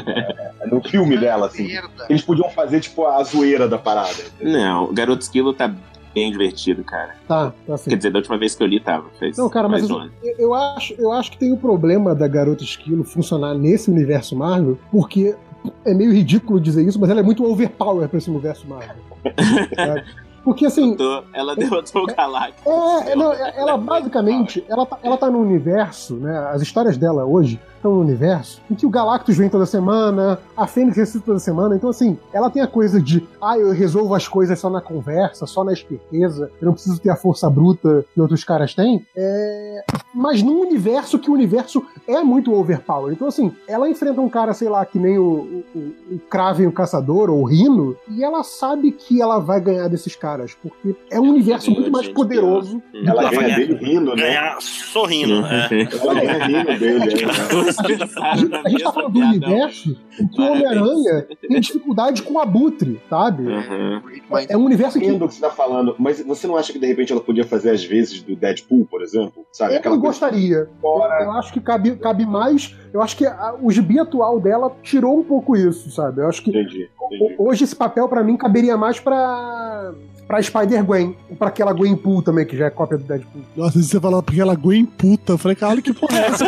no 0.71 0.81
filme 0.83 1.17
dela, 1.17 1.47
assim. 1.47 1.69
Eles 2.09 2.21
podiam 2.21 2.49
fazer, 2.49 2.81
tipo, 2.81 3.05
a 3.07 3.23
zoeira 3.23 3.67
da 3.67 3.77
parada. 3.79 4.13
Não, 4.41 4.85
o 4.85 4.93
Garoto 4.93 5.21
Esquilo 5.23 5.53
tá 5.53 5.73
bem 6.15 6.31
divertido, 6.31 6.83
cara. 6.83 7.13
tá, 7.27 7.53
tá 7.67 7.73
assim. 7.75 7.89
Quer 7.89 7.97
dizer, 7.97 8.09
da 8.11 8.17
última 8.19 8.37
vez 8.37 8.55
que 8.55 8.63
eu 8.63 8.67
li 8.67 8.79
tava. 8.79 9.05
Fez 9.19 9.37
Não, 9.37 9.49
cara, 9.49 9.67
mas 9.67 9.87
mais 9.87 9.89
eu, 9.91 9.97
um 9.97 10.33
eu- 10.39 10.53
acho, 10.53 10.93
eu 10.97 11.11
acho 11.11 11.31
que 11.31 11.37
tem 11.37 11.51
o 11.51 11.57
problema 11.57 12.15
da 12.15 12.27
garota 12.27 12.63
esquilo 12.63 13.03
funcionar 13.03 13.53
nesse 13.53 13.91
universo 13.91 14.35
Marvel, 14.35 14.79
porque 14.89 15.35
é 15.83 15.93
meio 15.93 16.11
ridículo 16.13 16.59
dizer 16.59 16.83
isso, 16.87 16.99
mas 16.99 17.09
ela 17.09 17.19
é 17.19 17.23
muito 17.23 17.43
overpower 17.45 18.07
pra 18.07 18.17
esse 18.17 18.29
universo 18.29 18.65
Marvel. 18.67 18.95
Porque 20.43 20.67
assim, 20.67 20.95
ela 21.33 21.55
derrotou 21.55 22.03
o 22.03 22.05
Galactus. 22.05 22.63
é, 22.67 23.11
é, 23.13 23.15
não, 23.15 23.33
é- 23.33 23.53
ela 23.57 23.75
basicamente, 23.79 24.63
ela 24.69 24.85
tá, 24.85 24.99
ela 25.01 25.17
tá 25.17 25.27
no 25.27 25.39
universo, 25.39 26.17
né? 26.17 26.37
As 26.53 26.61
histórias 26.61 26.97
dela 26.97 27.25
hoje 27.25 27.59
estão 27.85 27.93
no 27.93 28.01
universo 28.01 28.61
em 28.69 28.75
que 28.75 28.85
o 28.85 28.89
Galactus 28.89 29.37
vem 29.37 29.47
toda 29.47 29.65
semana, 29.65 30.39
a 30.57 30.65
Fênix 30.65 30.97
ressuscita 30.97 31.25
toda 31.25 31.39
semana. 31.39 31.75
Então, 31.75 31.89
assim, 31.89 32.17
ela 32.33 32.49
tem 32.49 32.61
a 32.61 32.67
coisa 32.67 32.99
de, 32.99 33.25
ah, 33.41 33.57
eu 33.57 33.71
resolvo 33.71 34.15
as 34.15 34.27
coisas 34.27 34.59
só 34.59 34.69
na 34.69 34.81
conversa, 34.81 35.45
só 35.45 35.63
na 35.63 35.71
esperteza, 35.71 36.51
eu 36.59 36.65
não 36.65 36.73
preciso 36.73 36.99
ter 36.99 37.09
a 37.09 37.15
força 37.15 37.49
bruta 37.49 38.03
que 38.13 38.19
outros 38.19 38.43
caras 38.43 38.73
têm. 38.73 39.05
É... 39.15 39.83
Mas 40.13 40.41
num 40.41 40.61
universo 40.61 41.19
que 41.19 41.29
o 41.29 41.33
universo 41.33 41.85
é 42.07 42.21
muito 42.23 42.53
overpower. 42.53 43.13
Então, 43.13 43.27
assim, 43.27 43.51
ela 43.67 43.89
enfrenta 43.89 44.19
um 44.21 44.29
cara, 44.29 44.53
sei 44.53 44.69
lá, 44.69 44.85
que 44.85 44.97
nem 44.97 45.17
o, 45.17 45.63
o, 45.75 45.93
o 46.11 46.19
Kraven, 46.29 46.67
o 46.67 46.71
Caçador, 46.71 47.29
ou 47.29 47.41
o 47.41 47.45
Rino, 47.45 47.95
e 48.09 48.23
ela 48.23 48.43
sabe 48.43 48.91
que 48.91 49.21
ela 49.21 49.39
vai 49.39 49.61
ganhar 49.61 49.87
desses 49.87 50.15
caras. 50.15 50.55
porque 50.61 50.95
é 51.11 51.19
um 51.19 51.29
universo 51.29 51.69
muito 51.69 51.91
mais 51.91 52.07
poderoso. 52.07 52.81
Ela 53.05 53.29
ganha 53.29 53.55
dele 53.57 53.75
rindo, 53.75 54.15
né? 54.15 54.23
Ganhar 54.23 54.57
sorrindo. 54.61 55.45
é. 55.45 55.87
Ela 56.01 56.13
ganha 56.13 56.45
rindo 56.47 56.79
dele. 56.79 57.25
é. 57.25 57.74
A 57.81 58.69
gente 58.69 58.83
tá 58.83 58.91
falando 58.91 59.13
do 59.13 59.19
universo 59.19 59.97
em 60.19 60.27
que 60.27 60.41
o 60.41 60.51
Homem-Aranha 60.51 61.27
tem 61.41 61.59
dificuldade 61.59 62.21
com 62.23 62.33
o 62.35 62.39
abutre, 62.39 63.01
sabe? 63.09 63.43
Uhum. 63.43 64.01
É, 64.37 64.53
é 64.53 64.57
um 64.57 64.65
universo 64.65 64.99
que 64.99 65.05
Entendo 65.05 65.25
o 65.25 65.27
que 65.27 65.35
você 65.35 65.41
tá 65.41 65.49
falando, 65.49 65.95
mas 65.99 66.21
você 66.21 66.47
não 66.47 66.55
acha 66.55 66.71
que 66.71 66.79
de 66.79 66.87
repente 66.87 67.11
ela 67.11 67.21
podia 67.21 67.45
fazer 67.45 67.71
as 67.71 67.83
vezes 67.83 68.21
do 68.21 68.35
Deadpool, 68.35 68.85
por 68.85 69.01
exemplo? 69.01 69.45
Sabe? 69.51 69.73
eu 69.73 69.79
Aquela 69.79 69.97
gostaria. 69.97 70.67
Eu, 70.83 71.01
eu 71.21 71.31
acho 71.31 71.53
que 71.53 71.59
cabe, 71.59 71.95
cabe 71.97 72.25
mais. 72.25 72.75
Eu 72.95 73.01
acho 73.01 73.17
que 73.17 73.25
a- 73.25 73.53
o 73.61 73.69
gibi 73.69 73.99
atual 73.99 74.39
dela 74.39 74.71
tirou 74.81 75.19
um 75.19 75.23
pouco 75.23 75.53
isso, 75.57 75.91
sabe? 75.91 76.21
Eu 76.21 76.29
acho 76.29 76.41
que 76.41 76.49
Entendi, 76.49 76.89
entendi. 77.11 77.35
ho- 77.37 77.49
hoje 77.49 77.65
esse 77.65 77.75
papel 77.75 78.07
pra 78.07 78.23
mim 78.23 78.37
caberia 78.37 78.77
mais 78.77 79.01
pra. 79.01 79.91
Pra 80.25 80.41
Spider-Gwen, 80.41 81.15
ou 81.29 81.35
pra 81.35 81.49
aquela 81.49 81.71
Gwen 81.71 81.95
Pool 81.95 82.19
também, 82.23 82.47
que 82.47 82.57
já 82.57 82.65
é 82.65 82.69
cópia 82.71 82.97
do 82.97 83.03
Deadpool. 83.03 83.43
Nossa, 83.55 83.79
você 83.79 83.99
falou 83.99 84.23
porque 84.23 84.41
ela 84.41 84.55
Gwen 84.55 84.83
puta. 84.83 85.33
Eu 85.33 85.37
falei, 85.37 85.55
caralho, 85.55 85.83
que 85.83 85.93
porra 85.93 86.17
é 86.17 86.25
essa? 86.25 86.45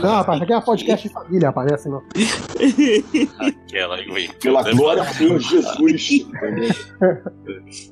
Não, 0.00 0.10
rapaz, 0.14 0.40
aqui 0.40 0.52
é 0.52 0.60
podcast 0.62 1.06
de 1.08 1.12
família, 1.12 1.48
aparece 1.50 1.90
não. 1.90 2.02
Aquela 3.66 3.96
aí. 3.96 4.28
Pela 4.40 4.62
glória 4.72 5.04
do 5.04 5.12
Senhor 5.14 5.38
Jesus. 5.40 6.26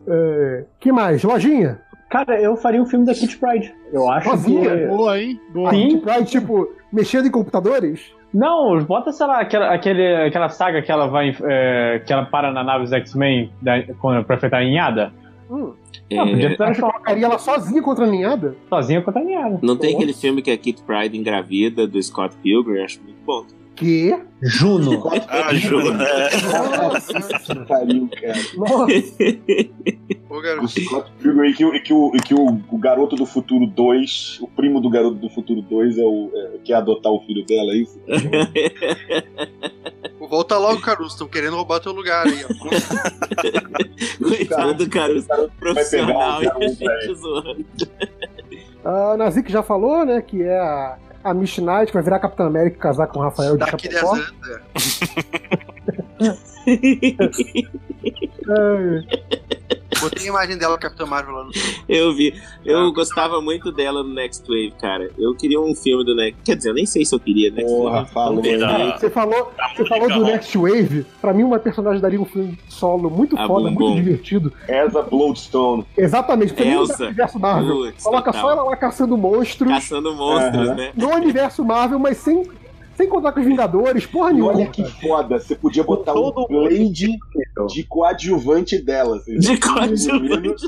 É, 0.09 0.65
que 0.81 0.91
mais? 0.93 1.23
Lojinha? 1.23 1.81
Cara, 2.09 2.41
eu 2.41 2.57
faria 2.57 2.81
um 2.81 2.87
filme 2.87 3.05
da 3.05 3.13
Kit 3.15 3.37
Pride. 3.39 3.75
Eu 3.93 4.09
acho 4.09 4.29
Sozinha? 4.31 4.77
que. 4.77 4.87
Boa, 4.87 5.21
hein? 5.21 5.41
Boa. 5.53 5.69
A 5.71 5.73
Sim. 5.75 5.89
Kitty 5.89 5.99
Pryde, 6.03 6.31
tipo, 6.31 6.69
mexendo 6.93 7.27
em 7.27 7.31
computadores? 7.31 8.15
Não, 8.33 8.79
bota, 8.85 9.13
sei 9.13 9.27
lá, 9.27 9.41
aquela, 9.41 9.73
aquele, 9.73 10.15
aquela 10.27 10.49
saga 10.49 10.83
que 10.83 10.93
ela 10.93 11.07
vai. 11.09 11.35
é, 11.43 12.03
que 12.07 12.13
ela 12.13 12.27
para 12.27 12.53
na 12.53 12.63
nave 12.63 12.85
dos 12.85 12.93
X-Men 12.93 13.51
pra 13.65 14.35
enfrentar 14.37 14.59
a 14.59 14.65
ninhada. 14.65 15.13
Hum. 15.51 15.73
Podia 16.09 16.53
É, 16.53 16.57
Você 16.57 16.81
colocaria 16.81 17.25
ela 17.27 17.39
sozinha 17.39 17.83
contra 17.83 18.05
a 18.05 18.09
ninhada? 18.09 18.57
sozinha 18.69 19.01
contra 19.03 19.21
a 19.21 19.25
ninhada. 19.25 19.59
não 19.63 19.77
tem 19.77 19.95
aquele 19.95 20.13
filme 20.13 20.43
que 20.43 20.51
é 20.51 20.57
Kit 20.57 20.83
Pride 20.83 21.17
engravida 21.17 21.87
do 21.87 22.01
Scott 22.03 22.37
Pilgrim? 22.43 22.83
Acho 22.83 23.01
muito 23.03 23.19
bom. 23.25 23.45
Que? 23.77 24.19
Juno. 24.43 25.03
Ah, 25.29 25.53
Ju, 25.55 25.79
é. 25.81 26.29
Que 26.31 27.55
pariu, 27.67 28.09
cara. 28.21 28.35
Nossa, 28.57 28.85
Ô, 30.29 30.37
O 30.37 30.41
garoto. 30.41 30.69
Scott 30.69 31.11
Pilgrim 31.21 31.51
e 31.51 31.55
que, 31.55 31.65
o- 31.65 31.83
que, 31.83 31.93
o, 31.95 32.11
que 32.13 32.35
o, 32.35 32.61
o 32.71 32.79
Garoto 32.79 33.17
do 33.17 33.25
Futuro 33.27 33.67
2, 33.67 34.39
o 34.43 34.49
primo 34.49 34.81
do 34.81 34.89
Garoto 34.91 35.17
do 35.17 35.29
Futuro 35.31 35.63
2 35.63 35.99
é 35.99 36.05
o 36.05 36.31
é, 36.35 36.59
quer 36.65 36.75
adotar 36.75 37.13
o 37.13 37.21
filho 37.21 37.45
dela, 37.47 37.73
é 37.73 37.77
isso? 37.77 38.01
Volta 40.29 40.59
logo, 40.59 40.81
Caruso. 40.81 41.11
Estão 41.13 41.29
querendo 41.29 41.55
roubar 41.57 41.81
teu 41.81 41.93
lugar 41.93 42.27
aí, 42.27 42.45
ó. 42.45 42.49
Coitado, 44.29 44.89
cara, 44.91 45.13
o 45.19 45.23
pegar 45.23 45.49
profissional 45.59 46.41
o 46.41 46.43
e 46.43 46.49
a 46.49 46.59
gente 47.01 47.15
zoando. 47.15 47.67
a 48.85 49.17
Nazik 49.17 49.51
já 49.53 49.63
falou, 49.63 50.05
né, 50.05 50.21
que 50.23 50.43
é 50.43 50.59
a, 50.59 50.99
a 51.31 51.35
Miss 51.35 51.59
Knight, 51.59 51.93
vai 51.93 52.03
virar 52.03 52.19
Capitã 52.19 52.47
América 52.47 52.77
e 52.77 52.81
casar 52.81 53.07
com 53.09 53.19
o 53.19 53.23
Rafael 53.23 53.55
de 53.55 53.61
Daqui 53.61 53.89
10 53.89 54.01
Chapecó. 54.01 54.15
anos. 54.15 55.01
Botei 60.01 60.25
a 60.25 60.29
imagem 60.29 60.57
dela, 60.59 60.77
Capitã 60.79 61.07
Marvel, 61.07 61.35
lá 61.35 61.45
no. 61.45 61.51
Eu 61.89 62.15
vi. 62.15 62.35
Eu 62.65 62.79
Ah, 62.79 62.93
gostava 62.93 63.41
muito 63.41 63.71
dela 63.73 64.03
no 64.03 64.13
Next 64.13 64.43
Wave, 64.47 64.73
cara. 64.81 65.11
Eu 65.19 65.35
queria 65.35 65.61
um 65.61 65.75
filme 65.75 66.05
do 66.05 66.15
Next. 66.15 66.41
Quer 66.45 66.57
dizer, 66.57 66.71
eu 66.71 66.75
nem 66.75 66.85
sei 66.87 67.05
se 67.05 67.15
eu 67.15 67.21
queria 67.21 67.51
Next 67.51 67.73
Porra, 67.73 67.99
Wave. 68.01 68.11
falou, 68.13 68.43
Vamos 68.43 68.49
ver. 68.61 68.61
hein? 68.81 68.95
Você 68.99 69.11
falou, 69.11 69.53
A 69.59 69.69
você 69.75 69.85
falou 69.87 70.09
do 70.09 70.25
Next 70.25 70.57
Wave. 70.59 71.07
Pra 71.21 71.33
mim, 71.33 71.43
uma 71.45 71.59
personagem 71.59 72.01
daria 72.01 72.21
um 72.21 72.25
filme 72.25 72.59
solo 72.69 73.09
muito 73.11 73.37
Ah, 73.39 73.47
foda, 73.47 73.71
bom, 73.71 73.91
muito 73.91 73.95
divertido. 74.03 74.53
Essa 74.69 75.03
Bloodstone. 75.03 75.85
Exatamente, 75.97 76.55
no 76.59 76.65
Elsa. 76.73 77.05
universo 77.05 77.39
Marvel. 77.39 77.93
Coloca 78.03 78.33
total. 78.33 78.41
só 78.43 78.51
ela 78.51 78.63
lá 78.65 78.77
caçando 78.77 79.17
monstros 79.17 79.69
Caçando 79.73 80.15
monstros, 80.15 80.77
né? 80.77 80.93
no 80.95 81.09
universo 81.11 81.65
Marvel, 81.65 81.99
mas 81.99 82.17
sem, 82.19 82.43
sem 82.97 83.09
contar 83.09 83.33
com 83.33 83.41
os 83.41 83.47
Vingadores, 83.47 84.07
porra 84.07 84.33
nenhuma. 84.33 84.53
olha 84.53 84.67
que 84.67 84.85
foda, 84.85 85.39
você 85.39 85.55
podia 85.55 85.85
botar 85.85 86.13
um 86.13 86.31
todo 86.33 86.47
Blade 86.49 87.19
de 87.69 87.83
coadjuvante 87.85 88.79
dela. 88.79 89.17
assim, 89.17 89.39
De 89.39 89.51
um 89.53 89.57
coadjuvante 89.61 90.67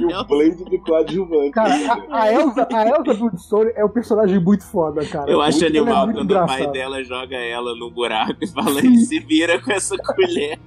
E 0.00 0.14
o 0.14 0.24
Blade 0.24 0.64
de 0.64 0.78
coadjuvante. 0.78 1.50
Cara, 1.52 1.74
a, 2.10 2.22
a 2.22 2.32
Elsa, 2.32 2.68
a 2.72 2.88
Elsa 2.88 3.14
Bloodstone 3.14 3.70
é 3.74 3.84
um 3.84 3.88
personagem 3.88 4.38
muito 4.38 4.64
foda, 4.64 5.04
cara. 5.06 5.30
Eu 5.30 5.40
acho 5.40 5.60
Muito- 5.60 5.76
ela 5.76 5.76
é 5.76 5.80
animal 5.92 6.06
muito 6.06 6.18
quando 6.18 6.30
o 6.42 6.46
pai 6.46 6.66
dela 6.70 7.02
joga 7.04 7.36
ela 7.36 7.74
no 7.76 7.90
buraco 7.90 8.36
e 8.42 8.46
fala: 8.46 8.78
ele 8.78 8.96
se 8.98 9.18
vira 9.20 9.60
com 9.60 9.72
essa 9.72 9.96
colher. 9.98 10.58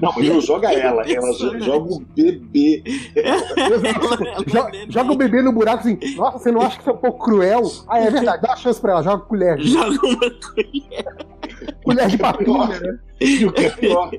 Não, 0.00 0.12
mas 0.16 0.28
não 0.28 0.40
joga 0.40 0.72
ela, 0.72 1.02
ela 1.08 1.32
jo- 1.32 1.58
joga 1.60 1.94
o 1.94 2.00
bebê. 2.14 2.82
Ela- 3.16 3.42
Jo- 4.46 4.90
joga 4.90 5.12
o 5.12 5.16
bebê 5.16 5.42
no 5.42 5.52
buraco 5.52 5.80
assim, 5.80 5.98
nossa, 6.16 6.38
você 6.38 6.52
não 6.52 6.60
acha 6.60 6.76
que 6.76 6.82
isso 6.82 6.90
é 6.90 6.92
um 6.92 6.96
pouco 6.96 7.24
cruel? 7.24 7.62
Ah, 7.88 7.98
é 8.00 8.10
verdade, 8.10 8.41
dá 8.42 8.48
uma 8.50 8.56
chance 8.56 8.80
pra 8.80 8.92
ela, 8.92 9.02
joga 9.02 9.24
colher. 9.24 9.58
Joga 9.60 10.06
uma 10.06 10.30
colher. 10.30 11.32
Colher 11.84 12.08
de 12.08 12.18
papinha, 12.18 12.80
né? 12.80 12.98
E 13.20 13.44
o 13.44 13.52
que 13.52 13.66
é 13.66 13.70
pior, 13.70 14.10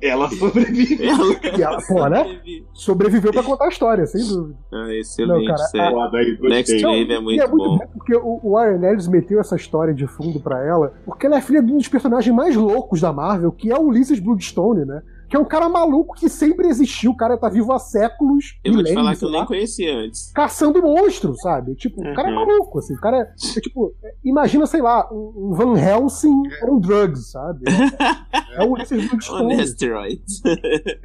ela 0.00 0.28
sobrevive. 0.30 1.04
Ela 1.04 1.58
E 1.58 1.62
ela, 1.62 1.82
pô, 1.82 2.06
né? 2.08 2.40
Sobreviveu 2.72 3.32
pra 3.32 3.42
contar 3.42 3.64
a 3.64 3.68
história, 3.68 4.06
sem 4.06 4.24
dúvida. 4.24 4.56
Ah, 4.72 4.94
excelente, 4.94 5.48
Não, 5.48 5.54
cara, 5.56 6.10
aí, 6.14 6.38
Next. 6.40 6.80
Wave 6.80 7.12
é 7.12 7.16
e 7.16 7.20
muito 7.20 7.42
é 7.42 7.48
muito 7.48 7.68
bom. 7.68 7.78
bom 7.78 7.86
porque 7.92 8.14
o, 8.14 8.40
o 8.42 8.52
Warren 8.52 8.84
Ellis 8.84 9.08
meteu 9.08 9.40
essa 9.40 9.56
história 9.56 9.92
de 9.92 10.06
fundo 10.06 10.38
pra 10.38 10.64
ela, 10.64 10.94
porque 11.04 11.26
ela 11.26 11.38
é 11.38 11.40
filha 11.40 11.62
de 11.62 11.72
um 11.72 11.78
dos 11.78 11.88
personagens 11.88 12.34
mais 12.34 12.54
loucos 12.54 13.00
da 13.00 13.12
Marvel, 13.12 13.50
que 13.50 13.70
é 13.70 13.76
o 13.76 13.82
Ulysses 13.82 14.20
Bloodstone, 14.20 14.84
né? 14.84 15.02
Que 15.32 15.36
é 15.38 15.40
um 15.40 15.46
cara 15.46 15.66
maluco 15.66 16.14
que 16.14 16.28
sempre 16.28 16.68
existiu, 16.68 17.12
o 17.12 17.16
cara 17.16 17.38
tá 17.38 17.48
vivo 17.48 17.72
há 17.72 17.78
séculos, 17.78 18.58
Eu 18.62 18.74
vou 18.74 18.84
te 18.84 18.92
falar 18.92 19.12
que 19.16 19.24
eu 19.24 19.28
sei 19.28 19.30
nem 19.30 19.40
lá, 19.40 19.46
conhecia 19.46 19.96
antes. 19.96 20.30
caçando 20.34 20.82
monstros, 20.82 21.40
sabe? 21.40 21.74
Tipo, 21.74 22.02
o 22.02 22.14
cara 22.14 22.28
é 22.28 22.32
Uhum. 22.32 22.46
maluco, 22.46 22.78
assim, 22.80 22.92
o 22.94 23.00
cara 23.00 23.16
é, 23.16 23.22
é 23.56 23.60
tipo, 23.62 23.94
é, 24.04 24.12
imagina, 24.22 24.66
sei 24.66 24.82
lá, 24.82 25.08
um 25.10 25.52
Van 25.54 25.74
Helsing 25.78 26.34
on 26.68 26.78
drugs, 26.78 27.30
sabe? 27.30 27.64
É, 28.54 28.62
é 28.62 28.66
o 28.66 28.72
Ulysses 28.72 29.04
On 29.04 29.08
Bloodstone. 29.08 29.54
asteroids. 29.62 30.42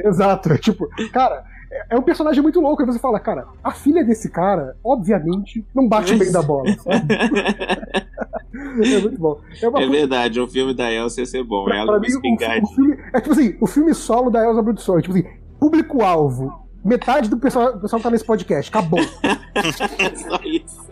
Exato. 0.03 0.51
É 0.51 0.57
tipo, 0.57 0.85
cara, 1.13 1.45
é, 1.71 1.95
é 1.95 1.97
um 1.97 2.01
personagem 2.01 2.41
muito 2.41 2.59
louco. 2.59 2.81
Aí 2.81 2.87
você 2.87 2.99
fala, 2.99 3.19
cara, 3.19 3.47
a 3.63 3.71
filha 3.71 4.03
desse 4.03 4.29
cara, 4.29 4.75
obviamente, 4.83 5.65
não 5.73 5.87
bate 5.87 6.15
bem 6.15 6.31
da 6.31 6.41
bola, 6.41 6.69
sabe? 6.77 7.07
É 8.57 8.99
muito 9.01 9.19
bom. 9.19 9.39
É 9.61 9.83
É 9.83 9.87
verdade, 9.87 10.41
um 10.41 10.47
filme 10.47 10.73
da 10.73 10.91
Elsa 10.91 11.21
ia 11.21 11.25
ser 11.25 11.43
bom. 11.43 11.65
Pra, 11.65 11.77
Ela 11.77 11.99
pra 11.99 11.99
mim, 11.99 12.07
o, 12.15 12.63
o 12.63 12.67
filme. 12.73 12.97
É 13.13 13.21
tipo 13.21 13.33
assim, 13.33 13.55
o 13.61 13.67
filme 13.67 13.93
solo 13.93 14.29
da 14.31 14.43
Elsa 14.43 14.61
Brutsson. 14.61 14.99
Tipo 15.01 15.13
assim, 15.15 15.27
público-alvo. 15.59 16.65
Metade 16.83 17.29
do 17.29 17.37
pessoal, 17.37 17.73
do 17.73 17.81
pessoal 17.81 17.99
que 17.99 18.03
tá 18.03 18.11
nesse 18.11 18.25
podcast. 18.25 18.69
Acabou. 18.69 18.99
Só 19.03 20.39
isso. 20.45 20.87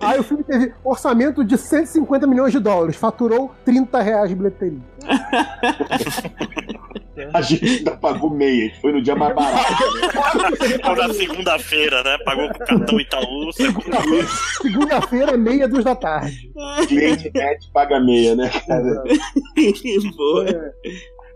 Aí 0.00 0.18
o 0.18 0.24
filme 0.24 0.42
teve 0.42 0.72
orçamento 0.82 1.44
de 1.44 1.56
150 1.56 2.26
milhões 2.26 2.52
de 2.52 2.58
dólares. 2.58 2.96
Faturou 2.96 3.54
30 3.64 4.02
reais 4.02 4.28
de 4.28 4.34
bilheteria. 4.34 4.80
A 7.34 7.40
gente 7.42 7.64
ainda 7.64 7.96
pagou 7.96 8.30
meia, 8.30 8.64
a 8.64 8.68
gente 8.68 8.80
foi 8.80 8.92
no 8.92 9.02
dia 9.02 9.14
mais 9.16 9.34
barato. 9.34 9.74
Ou 10.88 10.96
na 10.96 11.12
segunda-feira, 11.12 12.02
né? 12.02 12.16
Pagou 12.24 12.48
com 12.48 12.54
o 12.54 12.66
cartão 12.66 13.00
Itaú. 13.00 13.52
segunda- 13.52 13.98
Segunda-feira, 14.62 15.36
meia, 15.36 15.68
duas 15.68 15.84
da 15.84 15.94
tarde. 15.94 16.50
Cliente 16.88 17.30
net 17.34 17.68
paga 17.72 18.00
meia, 18.00 18.34
né, 18.36 18.48
cara? 18.66 19.02
Boa. 20.16 20.46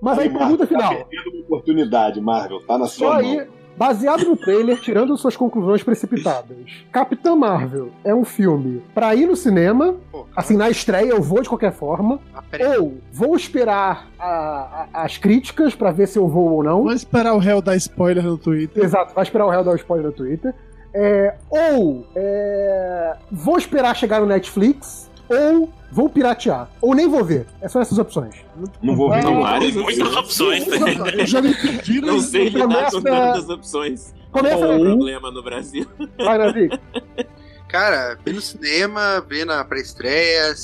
Mas 0.01 0.19
aí, 0.19 0.29
Marvel, 0.29 0.57
pergunta 0.59 0.67
Tá 0.67 0.67
final. 0.67 1.05
perdendo 1.07 1.35
uma 1.35 1.43
oportunidade, 1.45 2.21
Marvel. 2.21 2.61
Tá 2.67 2.79
na 2.79 2.87
Só 2.87 3.07
sua 3.07 3.17
aí, 3.19 3.37
mão. 3.37 3.47
baseado 3.77 4.25
no 4.25 4.37
trailer, 4.37 4.79
tirando 4.81 5.17
suas 5.17 5.37
conclusões 5.37 5.83
precipitadas. 5.83 6.57
Capitã 6.93 7.35
Marvel 7.35 7.91
é 8.05 8.15
um 8.15 8.25
filme 8.25 8.83
pra 8.95 9.15
ir 9.15 9.27
no 9.27 9.35
cinema, 9.37 9.97
assim, 10.36 10.56
na 10.56 10.69
estreia 10.70 11.11
eu 11.11 11.23
vou 11.23 11.43
de 11.43 11.48
qualquer 11.48 11.73
forma, 11.73 12.20
ah, 12.35 12.43
ou 12.78 12.98
vou 13.12 13.36
esperar 13.36 14.09
a- 14.19 14.89
a- 14.93 15.05
as 15.05 15.16
críticas 15.19 15.74
pra 15.74 15.90
ver 15.90 16.09
se 16.09 16.19
eu 16.19 16.28
vou 16.28 16.52
ou 16.52 16.62
não. 16.62 16.82
Vou 16.85 16.93
esperar 16.93 17.35
o 17.35 17.39
réu 17.39 17.61
dar 17.62 17.77
spoiler 17.77 18.24
no 18.24 18.36
Twitter. 18.39 18.82
Exato, 18.82 19.15
vai 19.15 19.23
esperar 19.24 19.47
o 19.47 19.51
réu 19.51 19.62
dar 19.65 19.74
spoiler 19.77 20.06
no 20.06 20.12
Twitter. 20.12 20.55
É, 20.97 21.35
ou 21.51 22.06
é, 22.15 23.16
vou 23.31 23.59
esperar 23.59 23.97
chegar 23.97 24.20
no 24.20 24.27
Netflix, 24.27 25.11
ou 25.28 25.69
vou 25.90 26.09
piratear. 26.09 26.69
Ou 26.81 26.94
nem 26.94 27.09
vou 27.09 27.24
ver. 27.24 27.47
É 27.61 27.69
só 27.69 27.81
essas 27.81 27.98
opções. 27.98 28.35
Não 28.82 28.94
vou 28.94 29.11
ver, 29.11 29.24
não. 29.24 29.43
várias 29.43 29.74
Muitas 29.74 30.15
opções. 30.16 30.65
Eu 30.69 31.27
já 31.27 31.43
me 31.43 31.48
né? 31.48 32.01
Não 32.02 32.20
sei 32.20 32.48
lidar 32.48 32.62
Começa- 32.69 32.97
com 32.97 33.02
tantas 33.02 33.48
opções. 33.48 34.15
Começa 34.31 34.56
Qual 34.59 34.73
é 34.73 34.77
o 34.77 34.81
problema 34.85 35.31
no 35.32 35.43
Brasil? 35.43 35.86
Vai, 36.19 36.39
Nazi. 36.39 36.69
Cara, 37.75 38.17
vê 38.25 38.33
no 38.33 38.41
cinema, 38.41 39.21
vê 39.29 39.45
na 39.45 39.65
pré-estreia. 39.65 40.55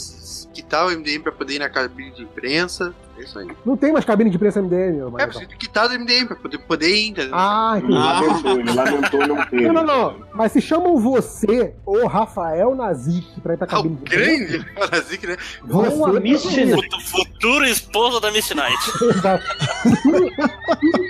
Quitar 0.53 0.87
o 0.87 0.91
MDM 0.91 1.23
pra 1.23 1.33
poder 1.33 1.55
ir 1.55 1.59
na 1.59 1.69
cabine 1.69 2.11
de 2.13 2.23
imprensa. 2.23 2.95
É 3.19 3.23
isso 3.23 3.39
aí. 3.39 3.49
Não 3.67 3.77
tem 3.77 3.93
mais 3.93 4.05
cabine 4.05 4.31
de 4.31 4.37
imprensa 4.37 4.63
MDM, 4.63 4.99
É, 4.99 5.11
mas... 5.11 5.25
preciso 5.27 5.51
quitar 5.59 5.89
do 5.89 5.95
MDM 5.99 6.27
pra 6.27 6.37
poder, 6.37 6.59
poder 6.59 6.89
ir, 6.89 7.09
entendeu? 7.09 7.33
Ah, 7.35 7.75
entendi. 7.77 7.93
lamentou, 7.93 8.61
ele 8.61 8.73
lamentou 8.73 9.27
não 9.29 9.47
ter. 9.47 9.61
Não, 9.61 9.73
não, 9.75 9.85
não. 9.85 10.17
Mas 10.35 10.53
se 10.53 10.61
chamam 10.63 10.97
você 10.99 11.75
ou 11.85 12.07
Rafael 12.07 12.75
Nazik 12.75 13.41
pra 13.43 13.53
ir 13.53 13.57
pra 13.59 13.67
Ah, 13.71 13.75
o 13.81 13.83
cabine 13.83 13.97
de 13.97 14.03
imprensa, 14.05 14.47
grande 14.47 14.91
Nazik, 14.91 15.27
né? 15.27 15.37
você... 15.65 16.17
A 16.17 16.21
Miss 16.21 16.43
Futu- 16.45 17.01
Futuro 17.11 17.67
esposo 17.67 18.21
da 18.21 18.31
Miss 18.31 18.49
Knight. 18.51 18.91
Exato. 19.15 19.45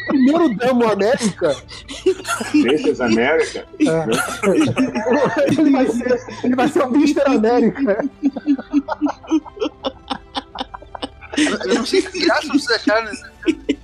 Primeiro 0.08 0.54
Damo 0.56 0.90
América, 0.90 1.54
Princess 2.50 3.00
America. 3.00 3.66
ele 5.46 5.70
vai 5.70 5.86
ser, 5.86 6.20
ele 6.44 6.56
vai 6.56 6.68
ser 6.68 6.82
o 6.82 6.94
Mr. 6.94 7.20
América. 7.26 8.04
Eu 11.66 11.74
não 11.76 11.86
sei 11.86 12.02
que 12.02 12.20
graça 12.26 12.48
vocês 12.48 12.70
acharam. 12.70 13.04
né? 13.06 13.12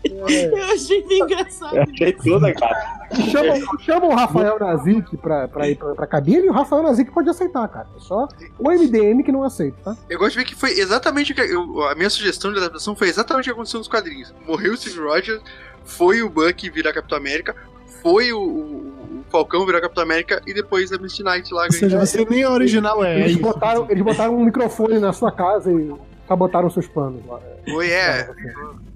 Eu 0.04 0.64
achei 0.72 1.02
bem 1.06 1.20
engraçado. 1.20 1.76
Eu 1.76 1.82
achei 1.82 2.12
tudo, 2.12 2.52
cara. 2.54 2.96
Chamam, 3.30 3.78
chamam 3.80 4.08
o 4.10 4.14
Rafael 4.14 4.58
Nazik 4.58 5.16
pra, 5.16 5.46
pra 5.48 5.68
ir 5.68 5.76
pra, 5.76 5.94
pra 5.94 6.06
cabine 6.06 6.46
e 6.46 6.48
o 6.48 6.52
Rafael 6.52 6.82
Nazik 6.82 7.10
pode 7.12 7.28
aceitar, 7.30 7.66
cara. 7.68 7.86
É 7.96 8.00
só 8.00 8.26
o 8.58 8.70
MDM 8.70 9.22
que 9.22 9.30
não 9.32 9.42
aceita, 9.44 9.76
tá? 9.84 9.96
Eu 10.10 10.18
gosto 10.18 10.32
de 10.32 10.38
ver 10.38 10.44
que 10.44 10.54
foi 10.54 10.72
exatamente 10.78 11.32
o 11.32 11.34
que. 11.34 11.40
eu- 11.40 11.84
a 11.88 11.94
minha 11.94 12.10
sugestão 12.10 12.52
de 12.52 12.58
adaptação 12.58 12.96
foi 12.96 13.08
exatamente 13.08 13.44
o 13.44 13.46
que 13.46 13.50
aconteceu 13.52 13.78
nos 13.78 13.88
quadrinhos. 13.88 14.34
Morreu 14.46 14.72
o 14.72 14.76
Steve 14.76 14.98
Rogers, 14.98 15.40
foi 15.84 16.22
o 16.22 16.28
Bucky 16.28 16.68
virar 16.68 16.92
Capitão 16.92 17.16
América, 17.16 17.54
foi 18.02 18.32
o- 18.32 18.40
o 18.40 18.95
Falcão 19.30 19.66
virar 19.66 19.80
Capitão 19.80 20.04
América 20.04 20.40
e 20.46 20.54
depois 20.54 20.92
a 20.92 20.98
Misty 20.98 21.22
Knight 21.22 21.52
lá 21.52 21.64
Ou 21.64 21.72
seja, 21.72 21.98
você 21.98 22.24
nem 22.24 22.44
a 22.44 22.50
original 22.50 23.04
é. 23.04 23.20
Eles 23.20 23.36
botaram, 23.36 23.86
eles 23.90 24.02
botaram 24.04 24.36
um 24.36 24.44
microfone 24.44 24.98
na 24.98 25.12
sua 25.12 25.32
casa 25.32 25.70
e 25.72 25.92
sabotaram 26.26 26.70
seus 26.70 26.86
planos 26.86 27.24
lá. 27.26 27.40
Foi, 27.68 27.90
é. 27.90 28.30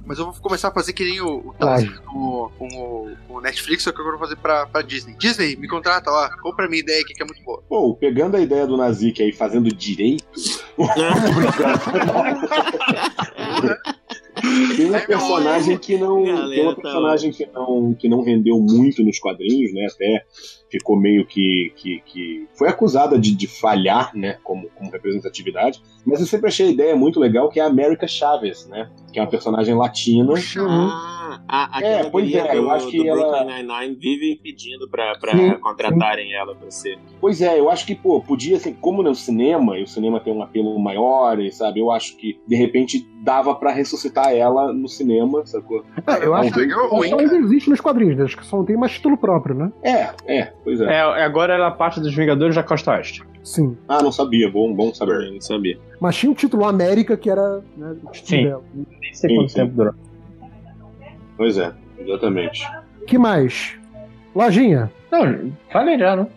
Mas 0.06 0.18
eu 0.18 0.24
vou 0.24 0.34
começar 0.40 0.68
a 0.68 0.72
fazer 0.72 0.92
que 0.92 1.04
nem 1.04 1.20
o, 1.20 1.36
o. 1.38 1.54
Task 1.58 1.86
com, 2.04 2.50
o- 2.58 3.10
o, 3.28 3.40
Netflix, 3.40 3.84
só 3.84 3.92
que 3.92 4.00
eu 4.00 4.04
quero 4.04 4.18
fazer 4.18 4.36
pra, 4.36 4.66
pra 4.66 4.82
Disney. 4.82 5.14
Disney, 5.16 5.54
me 5.56 5.68
contrata, 5.68 6.10
ó. 6.10 6.28
Compra 6.42 6.66
a 6.66 6.68
minha 6.68 6.80
ideia 6.80 7.00
aqui 7.00 7.14
que 7.14 7.22
é 7.22 7.26
muito 7.26 7.42
boa. 7.44 7.62
Pô, 7.68 7.94
pegando 7.94 8.36
a 8.36 8.40
ideia 8.40 8.66
do 8.66 8.76
Nazik 8.76 9.22
aí, 9.22 9.32
fazendo 9.32 9.72
direito. 9.72 10.24
Tem 14.76 14.86
uma 14.86 15.00
personagem 15.00 15.78
que 15.78 15.96
não. 15.96 16.22
Galera, 16.24 16.48
Tem 16.50 16.62
uma 16.62 16.74
tá 16.74 16.82
personagem 16.82 17.32
que 17.32 17.46
não, 17.46 17.94
que 17.94 18.08
não 18.08 18.22
rendeu 18.22 18.58
muito 18.58 19.02
nos 19.02 19.18
quadrinhos, 19.18 19.72
né? 19.72 19.86
Até 19.92 20.24
ficou 20.70 20.96
meio 20.98 21.24
que. 21.26 21.72
que, 21.76 22.00
que 22.06 22.48
foi 22.54 22.68
acusada 22.68 23.18
de, 23.18 23.34
de 23.34 23.46
falhar, 23.46 24.10
né? 24.14 24.38
Como, 24.42 24.68
como 24.70 24.90
representatividade. 24.90 25.82
Mas 26.04 26.20
eu 26.20 26.26
sempre 26.26 26.48
achei 26.48 26.68
a 26.68 26.70
ideia 26.70 26.96
muito 26.96 27.18
legal, 27.20 27.48
que 27.48 27.58
é 27.60 27.62
a 27.62 27.66
América 27.66 28.06
Chaves, 28.06 28.66
né? 28.68 28.90
Que 29.12 29.18
é 29.18 29.22
uma 29.22 29.28
personagem 29.28 29.74
latina. 29.74 30.34
Ah, 30.58 31.40
a, 31.48 31.78
aquela 31.78 32.00
É, 32.06 32.10
pois 32.10 32.32
é, 32.34 32.56
eu 32.56 32.62
do, 32.62 32.70
acho 32.70 32.90
que 32.90 32.98
do 32.98 33.06
ela- 33.06 33.44
Brooklyn 33.44 33.62
Nine-Nine 33.62 33.94
vive 33.96 34.40
pedindo 34.42 34.88
pra, 34.88 35.14
pra 35.18 35.32
Sim, 35.36 35.54
contratarem 35.60 36.32
ela 36.32 36.54
pra 36.54 36.70
ser. 36.70 36.98
Pois 37.20 37.40
é, 37.40 37.58
eu 37.58 37.70
acho 37.70 37.86
que, 37.86 37.94
pô, 37.94 38.20
podia, 38.20 38.56
assim, 38.56 38.72
como 38.74 39.02
no 39.02 39.14
cinema, 39.14 39.78
e 39.78 39.82
o 39.82 39.86
cinema 39.86 40.20
tem 40.20 40.32
um 40.32 40.42
apelo 40.42 40.78
maior, 40.78 41.38
e, 41.40 41.50
sabe? 41.52 41.80
Eu 41.80 41.90
acho 41.90 42.16
que, 42.16 42.38
de 42.46 42.56
repente, 42.56 43.06
dava 43.22 43.54
pra 43.54 43.72
ressuscitar 43.72 44.32
ela 44.34 44.72
no 44.72 44.88
cinema, 44.88 45.44
sacou? 45.46 45.84
É, 46.06 46.24
eu 46.24 46.34
acho 46.34 46.52
que 46.52 46.70
só 46.70 47.18
ainda 47.18 47.36
existe 47.36 47.70
nos 47.70 47.80
quadrinhos, 47.80 48.16
né? 48.16 48.24
Acho 48.24 48.36
que 48.36 48.46
só 48.46 48.56
não 48.56 48.64
tem 48.64 48.76
mais 48.76 48.92
título 48.92 49.16
próprio, 49.16 49.54
né? 49.54 49.72
É, 49.82 50.10
é, 50.26 50.52
pois 50.70 50.80
é. 50.80 50.84
É, 50.84 51.24
agora 51.24 51.54
ela 51.54 51.66
é 51.66 51.70
parte 51.70 52.00
dos 52.00 52.14
Vingadores 52.14 52.54
da 52.54 52.62
Costa 52.62 52.92
Oeste. 52.92 53.24
Sim. 53.42 53.76
Ah, 53.88 54.02
não 54.02 54.12
sabia, 54.12 54.48
bom, 54.50 54.72
bom 54.72 54.94
saber. 54.94 55.26
Eu 55.26 55.32
não 55.32 55.40
sabia. 55.40 55.78
Mas 56.00 56.16
tinha 56.16 56.30
o 56.30 56.34
título 56.34 56.64
América, 56.64 57.16
que 57.16 57.28
era 57.28 57.60
né, 57.76 57.96
o 58.04 58.10
título 58.10 58.26
Sim. 58.26 58.44
dela. 58.44 58.62
Nem 58.74 59.14
sei 59.14 59.30
Sim, 59.30 59.36
quanto 59.36 59.48
sim. 59.48 59.54
tempo 59.56 59.72
durou. 59.74 59.94
Pois 61.36 61.58
é, 61.58 61.72
exatamente. 61.98 62.68
que 63.06 63.18
mais? 63.18 63.74
Lojinha, 64.34 64.92
Não, 65.10 65.50
falei 65.72 65.98
já, 65.98 66.14
não? 66.14 66.28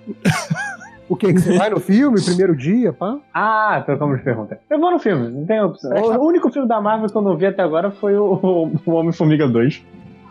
o 1.07 1.15
que? 1.15 1.31
Que 1.31 1.39
você 1.39 1.57
vai 1.57 1.69
no 1.69 1.79
filme, 1.79 2.19
primeiro 2.23 2.55
dia, 2.55 2.91
pá? 2.91 3.19
Ah, 3.33 3.83
trocamos 3.85 4.17
de 4.17 4.23
pergunta. 4.23 4.59
Eu 4.67 4.79
vou 4.79 4.89
no 4.89 4.97
filme, 4.97 5.29
não 5.29 5.45
tem 5.45 5.61
opção. 5.61 5.91
O 5.91 6.25
único 6.25 6.49
filme 6.49 6.67
da 6.67 6.81
Marvel 6.81 7.09
que 7.09 7.15
eu 7.15 7.21
não 7.21 7.37
vi 7.37 7.45
até 7.45 7.61
agora 7.61 7.91
foi 7.91 8.17
o, 8.17 8.71
o 8.85 8.91
Homem-Formiga 8.91 9.47
2. 9.47 9.85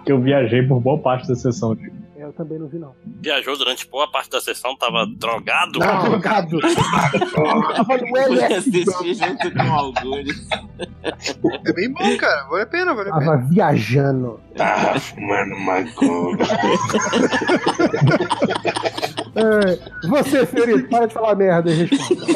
Que 0.05 0.11
eu 0.11 0.21
viajei 0.21 0.67
por 0.67 0.81
boa 0.81 0.99
parte 0.99 1.29
da 1.29 1.37
sessão. 1.37 1.75
É, 1.75 2.02
Eu 2.23 2.33
também 2.33 2.57
não 2.57 2.69
vi, 2.69 2.79
não. 2.79 2.95
Viajou 3.21 3.59
durante 3.59 3.89
boa 3.89 4.09
parte 4.09 4.31
da 4.31 4.41
sessão, 4.41 4.77
tava 4.77 5.05
drogado. 5.19 5.81
Não, 5.81 6.03
drogado. 6.05 6.61
Tava 7.75 7.97
no 7.99 8.17
LSD. 8.17 8.85
junto 8.85 9.51
com 9.51 9.73
alguns. 9.73 10.49
É 11.67 11.73
bem 11.73 11.93
bom, 11.93 12.17
cara. 12.17 12.45
Vale 12.49 12.63
a 12.63 12.67
pena, 12.67 12.95
vale 12.95 13.11
a 13.11 13.19
pena. 13.19 13.27
Tava 13.33 13.49
viajando. 13.49 14.41
Tá 14.57 14.95
fumando 15.01 15.59
maconha. 15.61 16.39
É, 19.35 19.79
você, 20.09 20.45
Fiorito, 20.47 20.89
para 20.89 21.07
de 21.07 21.15
falar 21.15 21.35
merda 21.35 21.71
e 21.71 21.85
responda. 21.85 22.27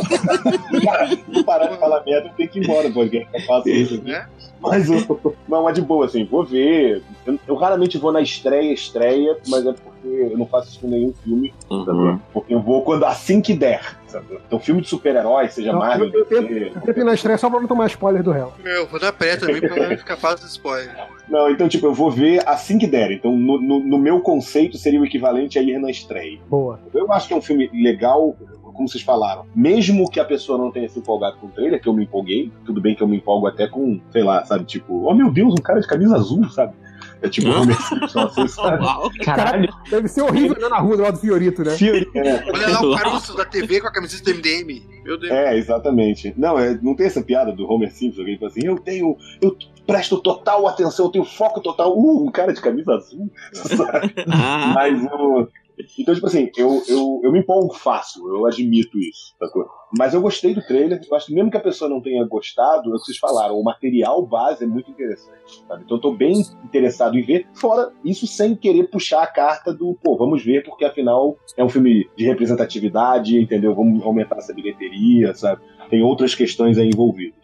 Parar 1.44 1.66
de 1.68 1.78
falar 1.78 2.02
merda, 2.04 2.30
tem 2.36 2.48
que 2.48 2.58
ir 2.58 2.64
embora, 2.64 2.90
porque 2.90 3.26
eu 3.32 3.40
faço 3.42 3.68
isso. 3.68 4.02
Né? 4.02 4.26
Mas, 4.60 4.88
eu- 4.88 5.36
não, 5.48 5.62
mas 5.64 5.74
de 5.74 5.82
boa, 5.82 6.06
assim, 6.06 6.24
vou 6.24 6.42
ver. 6.44 7.02
Eu, 7.26 7.38
eu 7.46 7.54
raramente 7.54 7.98
vou 7.98 8.10
na 8.10 8.20
estreia, 8.22 8.72
estreia, 8.72 9.36
mas 9.48 9.66
é 9.66 9.72
porque 9.72 10.08
eu 10.32 10.38
não 10.38 10.46
faço 10.46 10.70
isso 10.70 10.80
com 10.80 10.88
nenhum 10.88 11.12
filme. 11.22 11.52
Uhum. 11.70 12.18
Porque 12.32 12.54
eu 12.54 12.60
vou 12.60 12.82
quando 12.82 13.04
assim 13.04 13.40
que 13.42 13.52
der. 13.54 13.82
Sabe? 14.08 14.38
Então, 14.46 14.58
filme 14.60 14.80
de 14.82 14.88
super-herói, 14.88 15.48
seja 15.48 15.72
Não, 15.72 15.80
Marvel, 15.80 16.10
eu- 16.12 16.26
eu 16.30 16.42
Eu 16.42 16.80
tento 16.82 17.00
ir 17.00 17.04
na 17.04 17.14
estreia 17.14 17.36
só 17.36 17.50
pra 17.50 17.60
não 17.60 17.66
tomar 17.66 17.86
spoiler 17.86 18.22
do 18.22 18.30
réu. 18.30 18.52
Meu, 18.62 18.86
vou 18.86 19.00
dar 19.00 19.12
pré 19.12 19.36
também 19.36 19.60
pra 19.60 19.74
não 19.88 19.96
ficar 19.96 20.16
fácil 20.16 20.46
de 20.46 20.52
spoiler. 20.52 20.94
Não, 21.28 21.50
então, 21.50 21.68
tipo, 21.68 21.86
eu 21.86 21.94
vou 21.94 22.10
ver 22.10 22.42
assim 22.48 22.78
que 22.78 22.86
der. 22.86 23.10
Então, 23.10 23.36
no, 23.36 23.60
no- 23.60 23.80
no 23.80 23.98
meu 23.98 24.20
conceito, 24.20 24.78
seria 24.78 25.00
o 25.00 25.04
equivalente 25.04 25.58
a 25.58 25.62
ir 25.62 25.78
na 25.78 25.90
estreia. 25.90 26.38
Boa. 26.48 26.78
Eu 26.94 27.12
acho 27.12 27.26
que 27.28 27.34
é 27.34 27.36
um 27.36 27.42
filme 27.42 27.68
legal, 27.74 28.36
como 28.62 28.88
vocês 28.88 29.02
falaram. 29.02 29.44
Mesmo 29.54 30.08
que 30.10 30.20
a 30.20 30.24
pessoa 30.24 30.56
não 30.58 30.70
tenha 30.70 30.88
se 30.88 30.98
empolgado 30.98 31.36
com 31.38 31.46
o 31.46 31.50
trailer, 31.50 31.80
que 31.80 31.88
eu 31.88 31.92
me 31.94 32.04
empolguei. 32.04 32.52
Tudo 32.64 32.80
bem 32.80 32.94
que 32.94 33.02
eu 33.02 33.08
me 33.08 33.16
empolgo 33.16 33.46
até 33.46 33.66
com, 33.66 34.00
sei 34.10 34.22
lá, 34.22 34.44
sabe? 34.44 34.64
Tipo, 34.64 35.04
oh 35.06 35.14
meu 35.14 35.30
Deus, 35.32 35.52
um 35.52 35.62
cara 35.62 35.80
de 35.80 35.86
camisa 35.88 36.14
azul, 36.14 36.48
sabe? 36.50 36.74
É 37.22 37.28
tipo 37.28 37.48
Simpson, 37.52 38.20
assim, 38.20 38.48
sabe? 38.48 38.84
Caralho, 39.24 39.72
Deve 39.90 40.08
ser 40.08 40.22
horrível 40.22 40.56
andar 40.56 40.68
na 40.68 40.78
rua 40.78 40.96
do 40.96 41.02
lado 41.02 41.14
do 41.14 41.20
Fiorito, 41.20 41.64
né? 41.64 41.70
Fiori. 41.70 42.08
Olha 42.14 42.68
lá 42.68 42.80
o 42.82 42.96
Caruso 42.96 43.36
da 43.36 43.44
TV 43.44 43.80
com 43.80 43.88
a 43.88 43.92
camiseta 43.92 44.32
do 44.32 44.36
MDM. 44.36 44.82
Meu 45.04 45.18
Deus. 45.18 45.32
É, 45.32 45.56
exatamente. 45.56 46.34
Não, 46.36 46.58
é, 46.58 46.78
não 46.82 46.94
tem 46.94 47.06
essa 47.06 47.22
piada 47.22 47.52
do 47.52 47.70
Homer 47.70 47.92
Simpson, 47.92 48.24
que 48.24 48.30
ele 48.30 48.38
fala 48.38 48.50
assim, 48.50 48.66
eu 48.66 48.78
tenho, 48.78 49.16
eu 49.40 49.56
presto 49.86 50.18
total 50.18 50.66
atenção, 50.66 51.06
eu 51.06 51.12
tenho 51.12 51.24
foco 51.24 51.60
total. 51.60 51.96
Uh, 51.96 52.26
um 52.26 52.30
cara 52.30 52.52
de 52.52 52.60
camisa 52.60 52.94
azul, 52.94 53.30
sabe? 53.52 54.14
Ah, 54.28 54.72
Mas 54.74 55.02
o. 55.04 55.48
Então, 55.98 56.14
tipo 56.14 56.26
assim, 56.26 56.50
eu, 56.56 56.82
eu, 56.88 57.20
eu 57.22 57.30
me 57.32 57.40
empolgo 57.40 57.74
fácil, 57.74 58.26
eu 58.28 58.46
admito 58.46 58.98
isso, 58.98 59.34
sacou? 59.38 59.66
Mas 59.98 60.14
eu 60.14 60.20
gostei 60.22 60.54
do 60.54 60.62
trailer, 60.66 61.00
eu 61.08 61.16
acho 61.16 61.26
que 61.26 61.34
mesmo 61.34 61.50
que 61.50 61.56
a 61.56 61.60
pessoa 61.60 61.88
não 61.88 62.00
tenha 62.00 62.26
gostado, 62.26 62.90
é 62.90 62.94
o 62.94 62.98
que 62.98 63.04
vocês 63.04 63.18
falaram, 63.18 63.58
o 63.58 63.62
material 63.62 64.24
base 64.26 64.64
é 64.64 64.66
muito 64.66 64.90
interessante, 64.90 65.38
sabe? 65.68 65.82
Então 65.84 65.96
eu 65.98 66.00
tô 66.00 66.12
bem 66.12 66.40
interessado 66.64 67.16
em 67.18 67.22
ver, 67.22 67.46
fora 67.54 67.92
isso 68.04 68.26
sem 68.26 68.56
querer 68.56 68.84
puxar 68.90 69.22
a 69.22 69.26
carta 69.26 69.72
do, 69.72 69.96
pô, 70.02 70.16
vamos 70.16 70.42
ver, 70.44 70.64
porque 70.64 70.84
afinal 70.84 71.36
é 71.56 71.62
um 71.64 71.68
filme 71.68 72.08
de 72.16 72.24
representatividade, 72.24 73.38
entendeu? 73.40 73.74
Vamos 73.74 74.02
aumentar 74.04 74.36
essa 74.38 74.54
bilheteria, 74.54 75.34
sabe? 75.34 75.60
Tem 75.90 76.02
outras 76.02 76.34
questões 76.34 76.78
aí 76.78 76.88
envolvidas. 76.88 77.36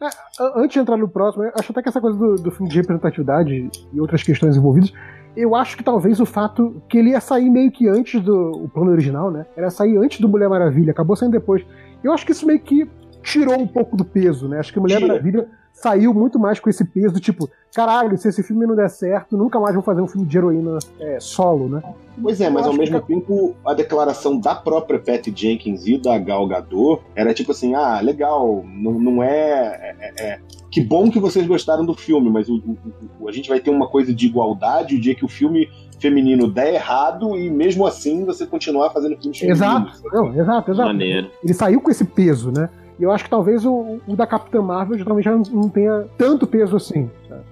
A- 0.00 0.52
Antes 0.60 0.74
de 0.74 0.78
entrar 0.80 0.96
no 0.96 1.08
próximo, 1.08 1.44
acho 1.58 1.72
até 1.72 1.82
que 1.82 1.88
essa 1.88 2.00
coisa 2.00 2.16
do, 2.16 2.36
do 2.36 2.50
filme 2.52 2.70
de 2.70 2.76
representatividade 2.76 3.68
e 3.92 4.00
outras 4.00 4.22
questões 4.22 4.56
envolvidas, 4.56 4.92
eu 5.38 5.54
acho 5.54 5.76
que 5.76 5.84
talvez 5.84 6.18
o 6.18 6.26
fato 6.26 6.82
que 6.88 6.98
ele 6.98 7.10
ia 7.10 7.20
sair 7.20 7.48
meio 7.48 7.70
que 7.70 7.86
antes 7.86 8.20
do 8.20 8.64
o 8.64 8.68
plano 8.68 8.90
original, 8.90 9.30
né? 9.30 9.46
Era 9.56 9.70
sair 9.70 9.96
antes 9.96 10.20
do 10.20 10.28
Mulher 10.28 10.48
Maravilha, 10.48 10.90
acabou 10.90 11.14
saindo 11.14 11.30
depois. 11.32 11.64
Eu 12.02 12.12
acho 12.12 12.26
que 12.26 12.32
isso 12.32 12.44
meio 12.44 12.58
que 12.58 12.90
tirou 13.22 13.56
um 13.56 13.66
pouco 13.66 13.96
do 13.96 14.04
peso, 14.04 14.48
né? 14.48 14.58
Acho 14.58 14.72
que 14.72 14.80
Mulher 14.80 14.96
Tira. 14.96 15.08
Maravilha 15.08 15.48
saiu 15.80 16.12
muito 16.12 16.38
mais 16.38 16.58
com 16.60 16.68
esse 16.68 16.84
peso 16.84 17.14
do 17.14 17.20
tipo, 17.20 17.48
caralho, 17.74 18.16
se 18.18 18.28
esse 18.28 18.42
filme 18.42 18.66
não 18.66 18.74
der 18.74 18.88
certo, 18.90 19.36
nunca 19.36 19.60
mais 19.60 19.74
vou 19.74 19.82
fazer 19.82 20.00
um 20.00 20.08
filme 20.08 20.26
de 20.26 20.36
heroína 20.36 20.78
é, 20.98 21.18
solo, 21.20 21.68
né? 21.68 21.82
Pois 22.20 22.40
é, 22.40 22.50
mas 22.50 22.66
ao 22.66 22.72
mesmo 22.72 23.00
que- 23.00 23.06
tempo 23.14 23.54
a 23.64 23.74
declaração 23.74 24.38
da 24.40 24.54
própria 24.54 24.98
Patty 24.98 25.32
Jenkins 25.34 25.86
e 25.86 25.96
da 25.98 26.18
Gal 26.18 26.46
Gadot 26.48 27.02
era 27.14 27.32
tipo 27.32 27.52
assim, 27.52 27.74
ah, 27.74 28.00
legal, 28.00 28.64
não, 28.66 28.92
não 28.98 29.22
é, 29.22 29.94
é- 30.00 30.12
é- 30.34 30.38
Que 30.70 30.82
bom 30.82 31.10
que 31.10 31.18
vocês 31.18 31.46
gostaram 31.46 31.82
do 31.86 31.94
filme, 31.94 32.28
mas 32.28 32.46
o- 32.48 32.56
o- 32.56 32.76
o- 33.20 33.28
a 33.28 33.32
gente 33.32 33.48
vai 33.48 33.58
ter 33.58 33.70
uma 33.70 33.88
coisa 33.88 34.12
de 34.12 34.26
igualdade 34.26 34.96
o 34.96 35.00
dia 35.00 35.14
que 35.14 35.24
o 35.24 35.28
filme 35.28 35.66
feminino 35.98 36.46
der 36.46 36.74
errado 36.74 37.34
e 37.36 37.48
mesmo 37.50 37.86
assim 37.86 38.24
você 38.26 38.46
continuar 38.46 38.90
fazendo 38.90 39.16
filmes 39.16 39.38
femininos. 39.38 39.62
Exato, 39.66 40.02
não, 40.12 40.34
exato, 40.34 40.70
exato. 40.70 40.88
maneiro. 40.88 41.30
Ele 41.42 41.54
saiu 41.54 41.80
com 41.80 41.90
esse 41.90 42.04
peso, 42.04 42.52
né? 42.52 42.68
E 42.98 43.02
eu 43.02 43.12
acho 43.12 43.24
que 43.24 43.30
talvez 43.30 43.64
o, 43.64 44.00
o 44.06 44.16
da 44.16 44.26
Capitã 44.26 44.60
Marvel 44.60 44.98
geralmente 44.98 45.24
já 45.24 45.32
não, 45.52 45.68
tenha 45.68 46.06
tanto 46.16 46.46
peso 46.46 46.76
assim. 46.76 47.10
sabe? 47.28 47.42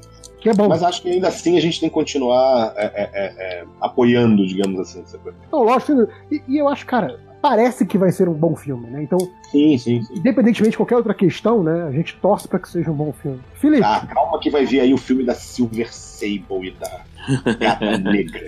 Que 0.40 0.51
é 0.51 0.55
bom. 0.55 0.68
Mas 0.68 0.82
acho 0.82 1.02
que 1.02 1.10
ainda 1.10 1.28
assim 1.28 1.56
a 1.56 1.60
gente 1.60 1.81
tem 1.81 1.89
que 1.89 1.94
continuar 1.94 2.73
é, 2.77 2.85
é, 2.85 3.10
é, 3.12 3.60
é, 3.60 3.64
apoiando, 3.81 4.47
digamos 4.47 4.78
assim. 4.81 5.01
essa 5.01 5.18
coisa. 5.18 5.36
Não, 5.52 5.62
lógico. 5.62 6.09
E, 6.31 6.43
e 6.48 6.59
eu 6.59 6.68
acho, 6.68 6.85
cara, 6.86 7.18
parece 7.40 7.86
que 7.86 7.97
vai 7.97 8.10
ser 8.10 8.28
um 8.28 8.35
bom 8.35 8.55
filme, 8.56 8.89
né? 8.89 9.02
Então, 9.02 9.18
Sim, 9.51 9.78
sim, 9.78 10.02
sim. 10.02 10.14
independentemente 10.14 10.73
de 10.73 10.77
qualquer 10.77 10.97
outra 10.97 11.14
questão, 11.14 11.62
né? 11.62 11.85
A 11.85 11.93
gente 11.93 12.16
torce 12.16 12.48
pra 12.48 12.59
que 12.59 12.68
seja 12.68 12.90
um 12.90 12.94
bom 12.94 13.12
filme. 13.12 13.40
Felipe, 13.55 13.82
Tá, 13.82 14.06
calma 14.06 14.39
que 14.40 14.51
vai 14.51 14.64
vir 14.66 14.81
aí 14.81 14.93
o 14.93 14.98
filme 14.98 15.24
da 15.24 15.35
Silver 15.35 15.93
Sable 15.93 16.68
e 16.68 16.70
da 16.73 17.01
Gata 17.59 17.98
Negra. 17.98 18.47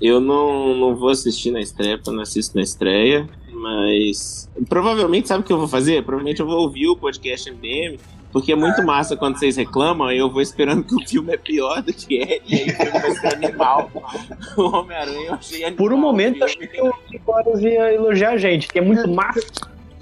Eu 0.00 0.20
não, 0.20 0.74
não 0.76 0.96
vou 0.96 1.10
assistir 1.10 1.50
na 1.50 1.60
estreia, 1.60 1.96
porque 1.96 2.10
eu 2.10 2.14
não 2.14 2.22
assisto 2.22 2.56
na 2.56 2.62
estreia, 2.62 3.28
mas 3.52 4.48
provavelmente, 4.68 5.28
sabe 5.28 5.42
o 5.42 5.46
que 5.46 5.52
eu 5.52 5.58
vou 5.58 5.68
fazer? 5.68 6.02
Provavelmente 6.04 6.40
eu 6.40 6.46
vou 6.46 6.60
ouvir 6.60 6.88
o 6.88 6.96
podcast 6.96 7.50
MDM, 7.50 7.98
porque 8.32 8.52
é 8.52 8.56
muito 8.56 8.82
massa 8.82 9.16
quando 9.16 9.38
vocês 9.38 9.56
reclamam, 9.56 10.08
aí 10.08 10.18
eu 10.18 10.30
vou 10.30 10.40
esperando 10.40 10.84
que 10.84 10.94
o 10.94 11.06
filme 11.06 11.34
é 11.34 11.36
pior 11.36 11.82
do 11.82 11.92
que 11.92 12.20
é, 12.22 12.40
e 12.46 12.54
aí 12.54 12.70
o 12.70 12.74
filme 12.74 12.98
vai 12.98 13.10
ser 13.12 13.34
animal. 13.34 13.90
O 14.56 14.62
Homem-Aranha 14.62 15.26
eu 15.28 15.34
achei 15.34 15.64
animal. 15.64 15.76
Por 15.76 15.92
um 15.92 15.96
momento, 15.98 16.40
o 16.40 16.44
achei 16.44 16.66
filme. 16.66 16.92
que 17.08 17.16
o 17.16 17.30
Horas 17.30 17.60
ia 17.62 17.94
elogiar 17.94 18.32
a 18.32 18.36
gente, 18.36 18.68
que 18.68 18.78
é 18.78 18.82
muito 18.82 19.08
massa. 19.10 19.40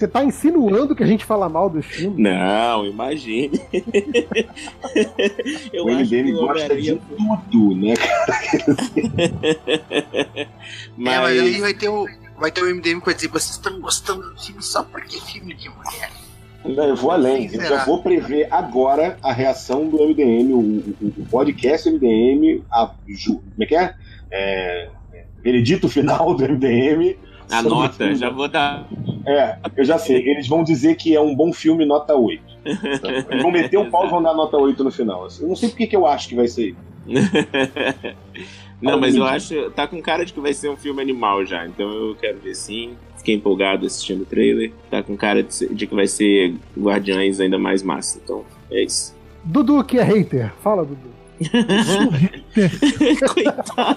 Você 0.01 0.09
tá 0.09 0.25
insinuando 0.25 0.97
que 0.97 1.03
a 1.05 1.07
gente 1.07 1.25
fala 1.25 1.49
mal 1.49 1.69
dos 1.71 1.85
filmes? 1.87 2.19
Não, 2.19 2.85
imagine. 2.87 3.61
eu 5.73 5.85
O 5.85 5.89
acho 5.91 6.09
que 6.09 6.23
MDM 6.23 6.33
gosta 6.33 6.77
de 6.81 6.97
tudo, 6.97 7.77
né? 7.77 7.95
É, 10.41 10.47
mas 10.97 11.39
aí 11.41 11.61
vai 11.61 11.75
ter 11.75 11.89
o. 11.89 12.07
Vai 12.39 12.51
ter 12.51 12.63
o 12.63 12.75
MDM 12.75 13.01
que 13.01 13.07
vai 13.07 13.15
dizer, 13.15 13.29
vocês 13.29 13.51
estão 13.51 13.79
gostando 13.81 14.23
do 14.33 14.41
filme 14.41 14.63
só 14.63 14.83
porque 14.83 15.17
é 15.17 15.21
filme 15.21 15.55
de 15.55 15.69
mulher. 15.69 16.11
Não, 16.65 16.85
eu 16.85 16.97
vou 16.97 17.11
além. 17.11 17.51
Eu 17.53 17.61
já 17.63 17.85
vou 17.85 18.03
prever 18.03 18.49
agora 18.51 19.19
a 19.23 19.33
reação 19.33 19.87
do 19.89 19.99
MDM, 19.99 20.53
o, 20.53 20.59
o- 20.59 20.95
o 21.19 21.27
podcast 21.31 21.89
MDM, 21.91 22.63
a, 22.71 22.91
ju- 23.09 23.41
como 23.51 23.63
é 23.63 23.67
que 23.67 23.77
é? 23.77 23.95
É, 24.31 24.89
Veredito 25.43 25.89
final 25.89 26.35
do 26.35 26.45
MDM. 26.45 27.17
A 27.51 27.63
nota, 27.63 28.15
já 28.15 28.31
vou 28.31 28.49
dar. 28.49 28.87
É, 29.27 29.59
eu 29.77 29.85
já 29.85 29.99
sei. 29.99 30.17
Eles 30.17 30.47
vão 30.47 30.63
dizer 30.65 30.97
que 30.97 31.15
é 31.15 31.21
um 31.21 31.35
bom 31.35 31.53
filme, 31.53 31.85
nota 31.85 32.15
8. 32.15 32.43
Eles 33.31 33.43
vão 33.43 33.51
meter 33.51 33.79
o 33.79 33.91
pau 33.91 34.07
e 34.07 34.11
vão 34.11 34.23
dar 34.23 34.35
nota 34.35 34.57
8 34.57 34.83
no 34.85 34.91
final. 34.91 35.27
Eu 35.41 35.49
não 35.49 35.57
sei 35.57 35.69
porque 35.69 35.87
que 35.87 35.97
eu 35.97 36.07
acho 36.07 36.29
que 36.29 36.35
vai 36.35 36.49
ser. 36.49 36.75
Não, 38.81 38.99
mas 38.99 39.15
eu 39.15 39.25
acho. 39.25 39.71
Tá 39.73 39.87
com 39.87 40.01
cara 40.01 40.25
de 40.25 40.33
que 40.33 40.41
vai 40.41 40.55
ser 40.55 40.71
um 40.71 40.77
filme 40.77 41.03
animal 41.03 41.45
já. 41.45 41.67
Então 41.67 41.89
eu 41.91 42.15
quero 42.15 42.39
ver 42.39 42.55
sim. 42.55 42.95
Fiquei 43.19 43.35
empolgado 43.35 43.85
assistindo 43.85 44.23
o 44.23 44.25
trailer. 44.25 44.73
Tá 44.91 45.03
com 45.03 45.17
cara 45.17 45.43
de, 45.43 45.87
que 45.87 45.95
vai 45.95 46.07
ser 46.07 46.55
Guardiões 46.79 47.39
ainda 47.41 47.59
mais 47.59 47.83
massa. 47.83 48.19
Então, 48.23 48.45
é 48.71 48.83
isso. 48.83 49.15
Dudu, 49.45 49.85
que 49.85 49.99
é 49.99 50.03
hater. 50.03 50.53
Fala, 50.63 50.85
Dudu. 50.85 51.10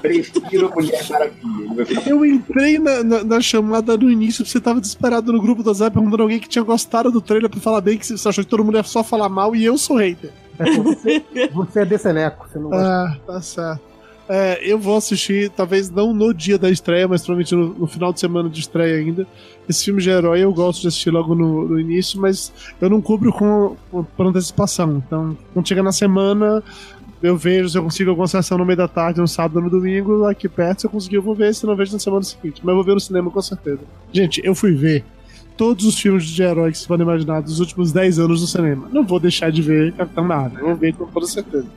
Prefiro 0.01 0.71
Mulher 0.73 1.05
Maravilha. 1.09 1.99
Eu 2.05 2.25
entrei 2.25 2.79
na, 2.79 3.03
na- 3.03 3.23
na 3.23 3.41
chamada 3.41 3.97
no 3.97 4.09
início, 4.11 4.45
você 4.45 4.59
tava 4.59 4.79
desesperado 4.79 5.31
no 5.31 5.41
grupo 5.41 5.63
do 5.63 5.67
WhatsApp 5.69 5.93
perguntando 5.93 6.23
alguém 6.23 6.39
que 6.39 6.47
tinha 6.49 6.63
gostado 6.63 7.11
do 7.11 7.21
trailer 7.21 7.49
pra 7.49 7.59
falar 7.59 7.81
bem, 7.81 7.97
que 7.97 8.05
você 8.05 8.27
achou 8.27 8.43
que 8.43 8.49
todo 8.49 8.63
mundo 8.63 8.77
ia 8.77 8.83
só 8.83 9.03
falar 9.03 9.29
mal 9.29 9.55
e 9.55 9.63
eu 9.65 9.77
sou 9.77 9.97
hater. 9.97 10.31
É, 10.59 10.71
você, 10.71 11.23
você 11.51 11.79
é 11.81 11.85
deceneco, 11.85 12.47
você 12.51 12.59
não 12.59 12.69
gosta. 12.69 12.85
Ah, 12.87 13.17
tá 13.25 13.41
certo. 13.41 13.93
É, 14.29 14.59
eu 14.63 14.79
vou 14.79 14.95
assistir, 14.97 15.49
talvez 15.49 15.89
não 15.89 16.13
no 16.13 16.33
dia 16.33 16.57
da 16.57 16.69
estreia, 16.69 17.07
mas 17.09 17.21
provavelmente 17.25 17.53
no, 17.55 17.73
no 17.79 17.87
final 17.87 18.13
de 18.13 18.21
semana 18.21 18.49
de 18.49 18.59
estreia 18.61 18.95
ainda. 18.97 19.27
Esse 19.67 19.83
filme 19.85 20.01
de 20.01 20.09
herói 20.09 20.39
eu 20.41 20.53
gosto 20.53 20.81
de 20.81 20.87
assistir 20.87 21.09
logo 21.09 21.35
no, 21.35 21.67
no 21.67 21.79
início, 21.79 22.21
mas 22.21 22.53
eu 22.79 22.89
não 22.89 23.01
cubro 23.01 23.33
com, 23.33 23.75
com 23.91 24.03
por 24.03 24.25
antecipação. 24.27 25.03
Então, 25.05 25.37
quando 25.53 25.67
chega 25.67 25.83
na 25.83 25.91
semana, 25.91 26.63
eu 27.23 27.37
vejo 27.37 27.69
se 27.69 27.77
eu 27.77 27.83
consigo 27.83 28.09
alguma 28.09 28.27
sessão 28.27 28.57
no 28.57 28.65
meio 28.65 28.75
da 28.75 28.87
tarde, 28.87 29.21
no 29.21 29.27
sábado 29.27 29.55
ou 29.55 29.63
no 29.63 29.69
domingo, 29.69 30.25
aqui 30.25 30.49
perto, 30.49 30.81
se 30.81 30.87
eu 30.87 30.91
conseguir, 30.91 31.15
eu 31.15 31.21
vou 31.21 31.33
ver, 31.33 31.55
se 31.55 31.65
não 31.65 31.73
vejo 31.73 31.93
na 31.93 31.99
semana 31.99 32.21
seguinte. 32.21 32.59
Mas 32.61 32.69
eu 32.71 32.75
vou 32.75 32.83
ver 32.83 32.93
no 32.93 32.99
cinema 32.99 33.31
com 33.31 33.41
certeza. 33.41 33.79
Gente, 34.11 34.41
eu 34.43 34.53
fui 34.53 34.73
ver 34.73 35.05
todos 35.55 35.85
os 35.85 35.97
filmes 35.97 36.25
de 36.25 36.43
herói 36.43 36.71
que 36.71 36.77
se 36.77 36.85
podem 36.85 37.05
imaginar 37.05 37.41
dos 37.41 37.61
últimos 37.61 37.93
10 37.93 38.19
anos 38.19 38.41
no 38.41 38.47
cinema. 38.47 38.89
Não 38.91 39.05
vou 39.05 39.21
deixar 39.21 39.51
de 39.51 39.61
ver 39.61 39.93
Capitão 39.93 40.25
Marvel, 40.25 40.59
eu 40.59 40.67
vou 40.67 40.75
ver 40.75 40.93
com 40.93 41.05
toda 41.05 41.25
certeza. 41.25 41.67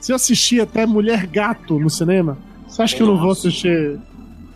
Se 0.00 0.10
eu 0.10 0.16
assistir 0.16 0.60
até 0.60 0.84
Mulher 0.84 1.26
Gato 1.28 1.78
no 1.78 1.88
cinema, 1.88 2.36
você 2.66 2.82
acha 2.82 2.96
que 2.96 3.02
eu 3.02 3.06
não 3.06 3.18
vou 3.18 3.30
assistir 3.30 4.00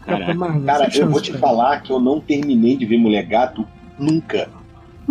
Capitão. 0.04 0.34
Marvel? 0.34 0.64
Cara, 0.64 0.90
eu 0.92 1.08
vou 1.08 1.20
te 1.20 1.32
falar 1.34 1.80
que 1.82 1.92
eu 1.92 2.00
não 2.00 2.20
terminei 2.20 2.76
de 2.76 2.84
ver 2.84 2.98
Mulher 2.98 3.26
Gato 3.26 3.64
nunca. 3.96 4.48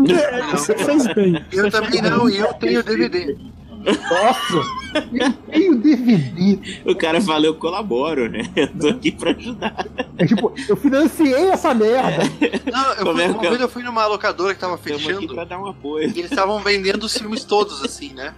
É, 0.09 0.51
Você 0.51 0.75
fez 0.77 1.07
bem. 1.13 1.41
Eu 1.51 1.69
também 1.71 2.01
não, 2.01 2.29
e 2.29 2.37
eu 2.37 2.53
tenho 2.53 2.83
DVD. 2.83 3.37
Nossa! 3.85 5.01
Eu 5.13 5.31
tenho 5.51 5.75
DVD. 5.77 6.81
O 6.85 6.95
cara 6.95 7.21
fala, 7.21 7.45
eu 7.45 7.55
colaboro, 7.55 8.29
né? 8.29 8.41
Eu 8.55 8.67
tô 8.77 8.87
aqui 8.89 9.11
pra 9.11 9.31
ajudar. 9.31 9.85
É 10.17 10.25
tipo, 10.25 10.53
eu 10.69 10.75
financiei 10.75 11.49
essa 11.49 11.73
merda. 11.73 12.23
Não, 12.71 12.89
eu 12.93 13.05
Como 13.05 13.13
fui, 13.13 13.23
é 13.23 13.27
uma 13.29 13.39
que 13.39 13.45
eu- 13.45 13.49
vez 13.51 13.61
eu 13.61 13.69
fui 13.69 13.83
numa 13.83 14.05
locadora 14.05 14.53
que 14.53 14.59
tava 14.59 14.77
fechando. 14.77 15.33
pra 15.33 15.45
dar 15.45 15.59
um 15.59 15.67
apoio. 15.67 16.09
E 16.13 16.19
eles 16.19 16.29
estavam 16.31 16.59
vendendo 16.59 17.03
os 17.05 17.17
filmes 17.17 17.43
todos, 17.43 17.81
assim, 17.83 18.13
né? 18.13 18.33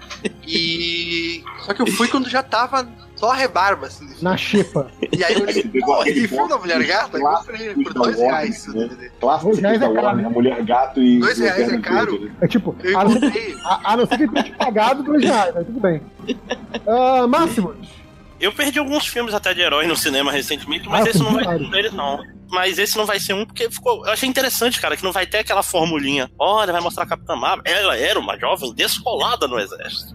E. 0.48 1.44
Só 1.66 1.74
que 1.74 1.82
eu 1.82 1.88
fui 1.88 2.08
quando 2.08 2.30
já 2.30 2.44
tava 2.44 2.88
só 3.24 3.32
a 3.32 3.36
rebarba, 3.36 3.88
assim. 3.88 4.10
Na 4.22 4.36
chipa. 4.36 4.92
E 5.14 5.24
aí 5.24 5.34
Pegou 5.72 5.96
pô, 5.96 6.04
esse 6.04 6.28
filme 6.28 6.50
da 6.50 6.58
Mulher 6.58 6.84
Gata, 6.84 7.18
eu 7.18 7.24
comprei 7.24 7.74
por 7.74 7.94
dois 7.94 8.20
reais. 8.20 8.66
DVD. 8.66 9.10
Clássico 9.22 9.52
Dois 9.52 9.60
reais 9.60 9.82
é 9.82 9.86
caro, 9.86 9.96
Warner, 9.96 10.24
né? 10.24 10.28
a 10.28 10.30
Mulher 10.30 10.64
Gato 10.66 11.02
e. 11.02 11.20
Dois 11.20 11.40
reais 11.40 11.72
é 11.72 11.78
caro? 11.78 12.20
Né? 12.20 12.36
É 12.42 12.48
tipo, 12.50 12.76
a 12.98 13.04
não, 13.06 13.20
ser, 13.20 13.58
a, 13.64 13.94
a 13.94 13.98
não 13.98 14.06
ser 14.06 14.18
que 14.18 14.24
ele 14.24 14.32
tenha 14.34 14.44
te 14.44 14.52
pagado 14.58 15.04
dois 15.04 15.24
reais, 15.24 15.56
mas 15.56 15.66
tudo 15.66 15.80
bem. 15.80 16.02
Ah, 16.86 17.26
Máximos. 17.26 18.04
Eu 18.42 18.52
perdi 18.52 18.78
alguns 18.78 19.08
filmes 19.08 19.34
até 19.34 19.54
de 19.54 19.62
herói 19.62 19.88
no 19.88 19.96
cinema 19.96 20.30
recentemente, 20.30 20.86
Ah, 20.88 20.92
mas 20.92 21.06
esse 21.06 21.20
eu 21.20 21.24
não 21.24 21.34
vai 21.36 21.46
ser 21.46 21.64
um 21.64 21.70
deles, 21.70 21.94
não. 21.94 22.20
Mas 22.50 22.78
esse 22.78 22.98
não 22.98 23.06
vai 23.06 23.20
ser 23.22 23.34
um, 23.34 23.46
porque 23.46 23.72
ficou. 23.72 24.06
Eu 24.06 24.12
achei 24.12 24.28
interessante, 24.28 24.82
cara, 24.82 24.98
que 24.98 25.04
não 25.04 25.14
vai 25.14 25.26
ter 25.26 25.38
aquela 25.38 25.64
formulinha. 25.64 26.30
Olha, 26.38 26.74
vai 26.74 26.82
mostrar 26.82 27.04
a 27.04 27.08
Capitã 27.08 27.38
Marvel. 27.38 27.64
Ela 27.66 27.96
era 27.96 28.20
uma 28.20 28.38
jovem 28.38 28.74
descolada 28.74 29.48
no 29.48 29.58
exército. 29.58 30.14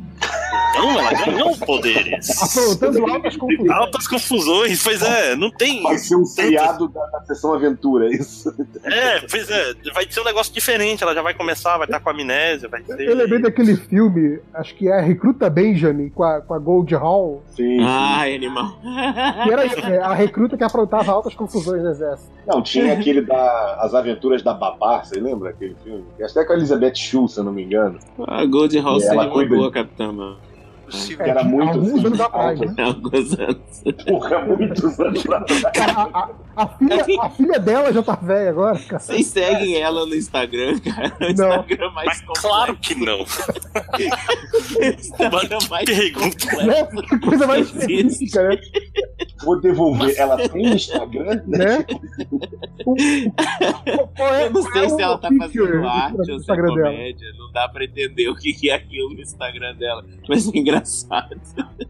Então 0.70 0.98
ela 0.98 1.12
ganhou 1.12 1.56
poderes. 1.58 2.42
Aprontando 2.42 3.12
altas 3.12 3.36
confusões. 3.36 3.70
Altas 3.70 4.08
confusões, 4.08 4.82
pois 4.82 5.02
é, 5.02 5.36
não 5.36 5.50
tem. 5.50 5.82
Vai 5.82 5.98
ser 5.98 6.16
um 6.16 6.24
seriado 6.24 6.88
da, 6.88 7.04
da 7.06 7.20
sessão 7.22 7.52
aventura, 7.52 8.06
é 8.06 8.10
isso? 8.10 8.54
É, 8.84 9.20
pois 9.20 9.48
é, 9.50 9.74
vai 9.92 10.06
ser 10.10 10.20
um 10.20 10.24
negócio 10.24 10.52
diferente. 10.52 11.02
Ela 11.02 11.14
já 11.14 11.22
vai 11.22 11.34
começar, 11.34 11.76
vai 11.76 11.86
estar 11.86 12.00
com 12.00 12.10
amnésia, 12.10 12.68
vai 12.68 12.82
ser. 12.82 13.00
Eu 13.00 13.16
lembrei 13.16 13.40
daquele 13.40 13.76
filme, 13.76 14.40
acho 14.54 14.74
que 14.74 14.88
é 14.88 15.00
Recruta 15.00 15.50
Benjamin, 15.50 16.08
com 16.10 16.22
a, 16.22 16.40
com 16.40 16.54
a 16.54 16.58
Gold 16.58 16.94
Hall, 16.94 17.42
Sim. 17.58 17.78
Ai, 17.82 18.34
animal. 18.34 18.78
que 19.44 19.52
era 19.52 19.66
isso, 19.66 19.80
né? 19.80 19.98
a 19.98 20.14
recruta 20.14 20.56
que 20.56 20.64
aprontava 20.64 21.10
altas 21.10 21.34
confusões 21.34 21.82
no 21.82 21.90
exército. 21.90 22.30
Não, 22.46 22.62
tinha 22.62 22.92
aquele 22.92 23.20
da 23.20 23.78
As 23.80 23.94
Aventuras 23.94 24.42
da 24.42 24.54
Babá, 24.54 25.04
você 25.04 25.20
lembra 25.20 25.50
aquele 25.50 25.74
filme? 25.82 26.04
Até 26.22 26.44
com 26.44 26.52
a 26.52 26.56
Elizabeth 26.56 26.94
Shue, 26.94 27.28
se 27.28 27.40
eu 27.40 27.44
não 27.44 27.52
me 27.52 27.64
engano. 27.64 27.98
A 28.26 28.44
Gold 28.44 28.74
E 28.74 28.78
ela 28.78 29.00
seria 29.00 29.14
uma 29.14 29.30
cuida 29.30 29.54
boa, 29.54 29.70
Capitã, 29.70 30.12
mano. 30.12 30.37
Possível. 30.90 31.26
Era 31.26 31.44
muito. 31.44 31.68
alguns 31.70 32.04
anos 32.04 32.20
atrás, 32.20 32.60
né? 32.60 32.74
Alguns 32.78 33.38
anos. 33.38 33.56
Porra, 34.06 34.38
muitos 34.46 35.00
anos 35.00 35.26
atrás. 35.30 35.62
Cara, 35.74 35.92
a, 35.92 36.02
a- 36.24 36.30
a 36.56 36.66
filha, 36.66 37.04
a 37.22 37.30
filha 37.30 37.58
dela 37.60 37.92
já 37.92 38.02
tá 38.02 38.16
velha 38.16 38.50
agora, 38.50 38.78
cara. 38.80 38.98
Vocês 38.98 39.26
seguem 39.28 39.76
ela 39.76 40.04
no 40.04 40.14
Instagram, 40.14 40.78
cara? 40.80 41.12
O 41.20 41.24
Não. 41.36 41.60
Instagram 41.60 41.90
mais 41.92 42.06
Mas 42.06 42.20
complexo. 42.22 42.48
claro 42.48 42.76
que 42.78 42.94
não. 42.96 43.18
Instagram 44.98 45.58
mais 45.70 45.84
Pergunta. 45.84 46.56
Né? 46.64 46.84
Que 47.08 47.18
coisa 47.20 47.46
mais 47.46 47.66
específica, 47.74 48.48
né? 48.48 48.58
Vou 49.44 49.60
devolver. 49.60 50.14
Ela 50.18 50.36
tem 50.48 50.72
Instagram, 50.74 51.42
né? 51.46 51.84
é- 54.18 54.46
Eu 54.46 54.50
não 54.50 54.62
qual 54.62 54.72
sei 54.72 54.84
é 54.84 54.88
se 54.88 55.02
ela 55.02 55.18
tá 55.18 55.28
fazendo 55.38 55.80
do 55.80 55.86
arte 55.88 56.18
ou 56.18 56.24
se 56.24 56.30
é 56.32 56.34
Instagram 56.36 56.74
dela? 56.74 56.90
comédia. 56.90 57.28
Não 57.38 57.52
dá 57.52 57.68
pra 57.68 57.84
entender 57.84 58.28
o 58.28 58.34
que 58.34 58.52
que 58.52 58.70
é 58.70 58.74
aquilo 58.74 59.10
no 59.14 59.20
Instagram 59.20 59.74
dela. 59.76 60.04
Mas 60.28 60.48
é 60.52 60.58
engraçado. 60.58 60.77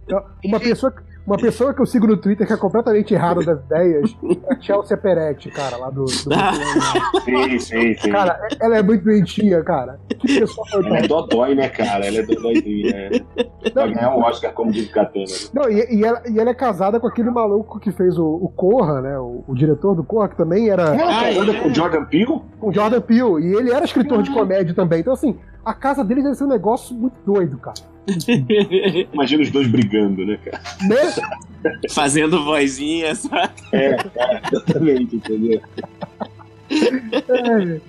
Então, 0.04 0.22
Uma 0.44 0.58
pessoa, 0.60 0.92
uma 1.26 1.36
pessoa 1.36 1.74
que 1.74 1.80
eu 1.82 1.86
sigo 1.86 2.06
no 2.06 2.16
Twitter 2.16 2.46
que 2.46 2.52
é 2.52 2.56
completamente 2.56 3.12
errada 3.12 3.42
das 3.44 3.60
ideias 3.64 4.16
é 4.48 4.54
a 4.54 4.60
Chelsea 4.60 4.96
Peretti, 4.96 5.50
cara, 5.50 5.76
lá 5.76 5.90
do. 5.90 6.04
do 6.04 6.08
Sim, 7.24 7.58
sim, 7.58 7.94
sim. 7.94 8.10
cara, 8.10 8.40
ela 8.60 8.78
é 8.78 8.82
muito 8.82 9.04
doentinha, 9.04 9.62
cara. 9.62 9.98
Que 10.18 10.40
pessoa 10.40 10.66
Ela 10.72 10.98
é 10.98 11.06
dodói, 11.06 11.54
né, 11.54 11.68
cara? 11.68 12.06
Ela 12.06 12.18
é 12.18 12.22
dodóizinha, 12.22 12.92
né? 13.10 13.10
Vai 13.74 13.92
ganhar 13.92 14.16
um 14.16 14.22
Oscar 14.22 14.52
como 14.52 14.72
diz 14.72 14.88
Katana. 14.90 15.26
né? 15.26 15.50
Não, 15.52 15.70
e, 15.70 15.96
e 15.96 16.04
ela, 16.04 16.22
e 16.28 16.40
ela 16.40 16.50
é 16.50 16.54
casada 16.54 16.98
com 16.98 17.06
aquele 17.06 17.30
maluco 17.30 17.78
que 17.78 17.92
fez 17.92 18.18
o, 18.18 18.24
o 18.26 18.48
Corra, 18.48 19.00
né? 19.02 19.18
O, 19.18 19.44
o 19.46 19.54
diretor 19.54 19.94
do 19.94 20.02
Corra, 20.02 20.28
que 20.28 20.36
também 20.36 20.70
era 20.70 20.94
Ela 20.94 21.34
tá 21.34 21.40
anda 21.40 21.60
com 21.60 21.68
o 21.68 21.74
Jordan 21.74 22.04
Peele? 22.06 22.40
com 22.58 22.68
o 22.70 22.72
Jordan 22.72 23.00
Peele. 23.00 23.46
E 23.46 23.54
ele 23.54 23.70
era 23.70 23.84
escritor 23.84 24.22
de 24.22 24.32
comédia 24.32 24.74
também. 24.74 25.00
Então, 25.00 25.12
assim, 25.12 25.38
a 25.68 25.74
casa 25.74 26.02
deles 26.04 26.24
deve 26.24 26.36
ser 26.36 26.44
um 26.44 26.48
negócio 26.48 26.94
muito 26.96 27.16
doido, 27.26 27.58
cara. 27.58 27.76
Imagina 29.12 29.42
os 29.42 29.50
dois 29.50 29.68
brigando, 29.68 30.24
né, 30.24 30.38
cara? 30.44 30.60
Né? 30.88 31.78
Fazendo 31.92 32.44
vozinha, 32.44 33.14
sabe? 33.14 33.52
É, 33.72 33.94
cara, 33.96 34.40
exatamente, 34.50 35.16
entendeu? 35.16 35.60
É. 36.70 37.80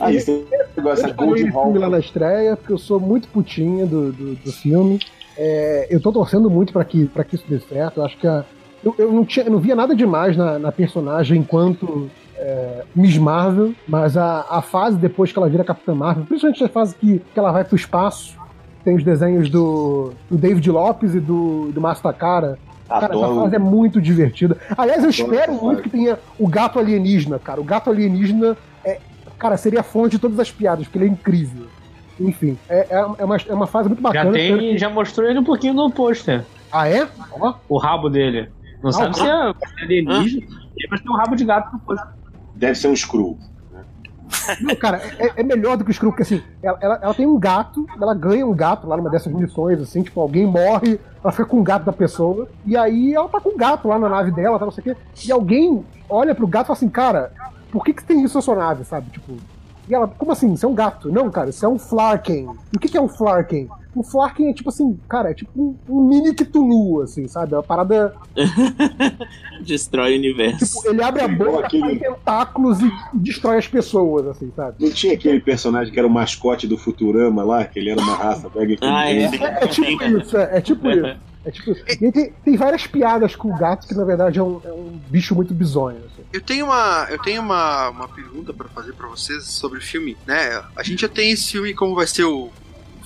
Aí 0.00 0.20
você 0.20 0.44
gosta 0.80 1.08
Eu 1.08 1.10
de 1.10 1.14
falei 1.16 1.16
Gold 1.16 1.44
do 1.44 1.52
filme 1.52 1.78
lá 1.78 1.86
Hall. 1.86 1.90
na 1.90 1.98
estreia, 1.98 2.56
porque 2.56 2.72
eu 2.72 2.78
sou 2.78 3.00
muito 3.00 3.28
putinha 3.28 3.86
do, 3.86 4.12
do, 4.12 4.34
do 4.36 4.52
filme. 4.52 5.00
É, 5.36 5.86
eu 5.90 6.00
tô 6.00 6.12
torcendo 6.12 6.48
muito 6.48 6.72
pra 6.72 6.84
que, 6.84 7.06
pra 7.06 7.24
que 7.24 7.34
isso 7.36 7.44
dê 7.48 7.58
certo. 7.58 7.98
Eu 8.00 8.04
acho 8.04 8.16
que 8.18 8.26
a- 8.26 8.44
eu, 8.84 8.94
eu 8.98 9.12
não 9.12 9.24
tinha, 9.24 9.46
eu 9.46 9.50
não 9.52 9.58
via 9.58 9.74
nada 9.74 9.94
demais 9.96 10.36
na, 10.36 10.58
na 10.58 10.70
personagem 10.70 11.40
enquanto 11.40 12.08
é, 12.36 12.84
Miss 12.94 13.16
Marvel, 13.18 13.74
mas 13.86 14.16
a, 14.16 14.44
a 14.50 14.62
fase 14.62 14.96
depois 14.96 15.32
que 15.32 15.38
ela 15.38 15.48
vira 15.48 15.64
Capitã 15.64 15.94
Marvel, 15.94 16.24
principalmente 16.24 16.64
a 16.64 16.68
fase 16.68 16.94
que, 16.94 17.18
que 17.18 17.38
ela 17.38 17.52
vai 17.52 17.64
pro 17.64 17.76
espaço, 17.76 18.36
tem 18.84 18.96
os 18.96 19.04
desenhos 19.04 19.48
do, 19.48 20.12
do 20.30 20.36
David 20.36 20.70
Lopes 20.70 21.14
e 21.14 21.20
do, 21.20 21.70
do 21.72 21.80
Márcio 21.80 22.02
Takara. 22.02 22.58
Cara, 22.86 23.14
essa 23.16 23.34
fase 23.34 23.56
é 23.56 23.58
muito 23.58 24.00
divertida. 24.00 24.58
Aliás, 24.76 25.02
eu 25.02 25.08
espero 25.10 25.52
muito 25.54 25.82
que 25.82 25.88
tenha 25.88 26.18
o 26.38 26.46
gato 26.46 26.78
alienígena, 26.78 27.38
cara. 27.38 27.60
O 27.60 27.64
gato 27.64 27.88
alienígena 27.90 28.56
é. 28.84 28.98
Cara, 29.38 29.56
seria 29.56 29.80
a 29.80 29.82
fonte 29.82 30.12
de 30.12 30.18
todas 30.18 30.38
as 30.38 30.50
piadas, 30.50 30.84
porque 30.84 30.98
ele 30.98 31.06
é 31.06 31.08
incrível. 31.08 31.66
Enfim, 32.20 32.56
é, 32.68 32.86
é, 32.90 32.94
é 33.18 33.24
uma, 33.24 33.36
é 33.48 33.54
uma 33.54 33.66
fase 33.66 33.88
muito 33.88 34.02
Já 34.02 34.08
bacana. 34.08 34.32
tem, 34.32 34.76
já 34.78 34.88
mostrou 34.90 35.28
ele 35.28 35.38
um 35.38 35.44
pouquinho 35.44 35.72
no 35.74 35.90
pôster. 35.90 36.44
Ah, 36.70 36.86
é? 36.88 37.08
Ó. 37.32 37.54
O 37.68 37.78
rabo 37.78 38.08
dele. 38.10 38.50
Não 38.82 38.90
Ah, 38.90 38.92
sabe 38.92 39.10
o 39.10 39.14
se 39.14 39.26
é 39.26 39.84
alienígena, 39.84 40.46
mas 40.90 41.00
tem 41.00 41.10
um 41.10 41.16
rabo 41.16 41.34
de 41.34 41.44
gato 41.44 41.72
no 41.72 41.78
pôster. 41.80 42.06
Deve 42.64 42.78
ser 42.78 42.88
um 42.88 42.96
screw. 42.96 43.38
Não, 44.62 44.74
cara, 44.74 45.02
é, 45.18 45.32
é 45.36 45.42
melhor 45.42 45.76
do 45.76 45.84
que 45.84 45.90
o 45.90 45.94
Screw, 45.94 46.10
porque 46.10 46.22
assim, 46.22 46.42
ela, 46.62 46.78
ela, 46.80 46.98
ela 47.02 47.14
tem 47.14 47.26
um 47.26 47.38
gato, 47.38 47.86
ela 48.00 48.14
ganha 48.14 48.46
um 48.46 48.54
gato 48.54 48.86
lá 48.86 48.96
numa 48.96 49.10
dessas 49.10 49.32
missões, 49.32 49.80
assim, 49.80 50.02
tipo, 50.02 50.18
alguém 50.18 50.46
morre, 50.46 50.98
ela 51.22 51.30
fica 51.30 51.44
com 51.44 51.60
o 51.60 51.62
gato 51.62 51.84
da 51.84 51.92
pessoa, 51.92 52.48
e 52.64 52.76
aí 52.76 53.14
ela 53.14 53.28
tá 53.28 53.38
com 53.38 53.50
o 53.50 53.56
gato 53.56 53.86
lá 53.86 53.98
na 53.98 54.08
nave 54.08 54.30
dela, 54.32 54.58
tá, 54.58 54.64
não 54.64 54.72
sei 54.72 54.80
o 54.80 54.84
quê, 54.84 54.96
e 55.26 55.30
alguém 55.30 55.84
olha 56.08 56.34
pro 56.34 56.46
gato 56.46 56.64
e 56.64 56.68
fala 56.68 56.76
assim, 56.76 56.88
cara, 56.88 57.32
por 57.70 57.84
que 57.84 57.92
que 57.92 58.02
tem 58.02 58.24
isso 58.24 58.36
na 58.36 58.42
sua 58.42 58.56
nave, 58.56 58.84
sabe? 58.84 59.10
Tipo, 59.10 59.34
e 59.88 59.94
ela, 59.94 60.08
como 60.08 60.32
assim? 60.32 60.52
Isso 60.54 60.64
é 60.64 60.68
um 60.68 60.74
gato? 60.74 61.12
Não, 61.12 61.30
cara, 61.30 61.50
isso 61.50 61.64
é 61.64 61.68
um 61.68 61.78
Flarken. 61.78 62.48
E 62.72 62.76
o 62.76 62.80
que 62.80 62.88
que 62.88 62.96
é 62.96 63.00
um 63.00 63.08
Flarken? 63.08 63.68
Um 63.96 64.02
Flarken 64.02 64.48
é 64.50 64.52
tipo 64.52 64.68
assim, 64.68 64.98
cara, 65.08 65.30
é 65.30 65.34
tipo 65.34 65.50
um, 65.56 65.76
um 65.88 66.08
mini 66.08 66.34
Cthulhu, 66.34 67.02
assim, 67.02 67.28
sabe? 67.28 67.54
É 67.54 67.56
uma 67.56 67.62
parada 67.62 68.14
Destrói 69.60 70.14
o 70.14 70.18
universo. 70.18 70.76
Tipo, 70.78 70.88
ele 70.90 71.02
abre 71.02 71.22
a 71.22 71.28
boca, 71.28 71.66
aquele- 71.66 71.98
tentáculos 71.98 72.80
e 72.80 72.90
destrói 73.14 73.58
as 73.58 73.68
pessoas, 73.68 74.26
assim, 74.26 74.52
sabe? 74.54 74.76
Não 74.84 74.90
tinha 74.90 75.14
aquele 75.14 75.40
personagem 75.40 75.92
que 75.92 75.98
era 75.98 76.08
o 76.08 76.10
mascote 76.10 76.66
do 76.66 76.76
Futurama 76.76 77.42
lá, 77.44 77.64
que 77.64 77.78
ele 77.78 77.90
era 77.90 78.00
uma 78.00 78.14
raça 78.14 78.50
mega 78.54 78.76
Ah, 78.82 79.10
é. 79.10 79.22
É, 79.24 79.64
é 79.64 79.66
tipo 79.68 80.02
isso, 80.04 80.36
é, 80.36 80.58
é 80.58 80.60
tipo 80.60 80.90
isso. 80.90 81.16
É 81.46 81.50
tipo 81.50 81.70
isso. 81.72 81.84
E 82.02 82.10
tem, 82.12 82.32
tem 82.44 82.56
várias 82.56 82.86
piadas 82.86 83.36
com 83.36 83.52
o 83.52 83.56
gato 83.58 83.86
que 83.86 83.94
na 83.94 84.04
verdade 84.04 84.38
é 84.38 84.42
um, 84.42 84.60
é 84.64 84.72
um 84.72 84.98
bicho 85.10 85.34
muito 85.34 85.52
bizonho. 85.52 85.98
assim. 85.98 86.22
Eu 86.32 86.40
tenho 86.40 86.64
uma, 86.66 87.06
eu 87.10 87.18
tenho 87.22 87.42
uma, 87.42 87.90
uma 87.90 88.08
pergunta 88.08 88.52
pra 88.52 88.66
fazer 88.68 88.94
pra 88.94 89.06
vocês 89.08 89.44
sobre 89.44 89.78
o 89.78 89.82
filme, 89.82 90.16
né? 90.26 90.62
A 90.74 90.82
gente 90.82 91.02
já 91.02 91.08
tem 91.08 91.30
esse 91.30 91.52
filme 91.52 91.74
como 91.74 91.94
vai 91.94 92.06
ser 92.06 92.24
o 92.24 92.48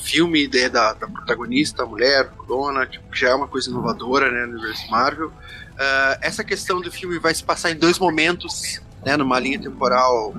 filme 0.09 0.49
né, 0.49 0.69
da, 0.69 0.95
da 0.95 1.07
protagonista, 1.07 1.83
a 1.83 1.87
mulher, 1.87 2.31
dona, 2.47 2.87
tipo, 2.87 3.15
já 3.15 3.29
é 3.29 3.35
uma 3.35 3.47
coisa 3.47 3.69
inovadora, 3.71 4.31
né, 4.31 4.47
no 4.47 4.55
universo 4.59 4.91
Marvel. 4.91 5.33
Ah, 5.79 6.19
essa 6.23 6.43
questão 6.43 6.81
do 6.81 6.91
filme 6.91 7.19
vai 7.19 7.35
se 7.35 7.45
passar 7.45 7.71
em 7.71 7.77
dois 7.77 7.99
momentos, 7.99 8.81
né, 9.05 9.17
numa 9.17 9.39
linha 9.39 9.61
temporal 9.61 10.35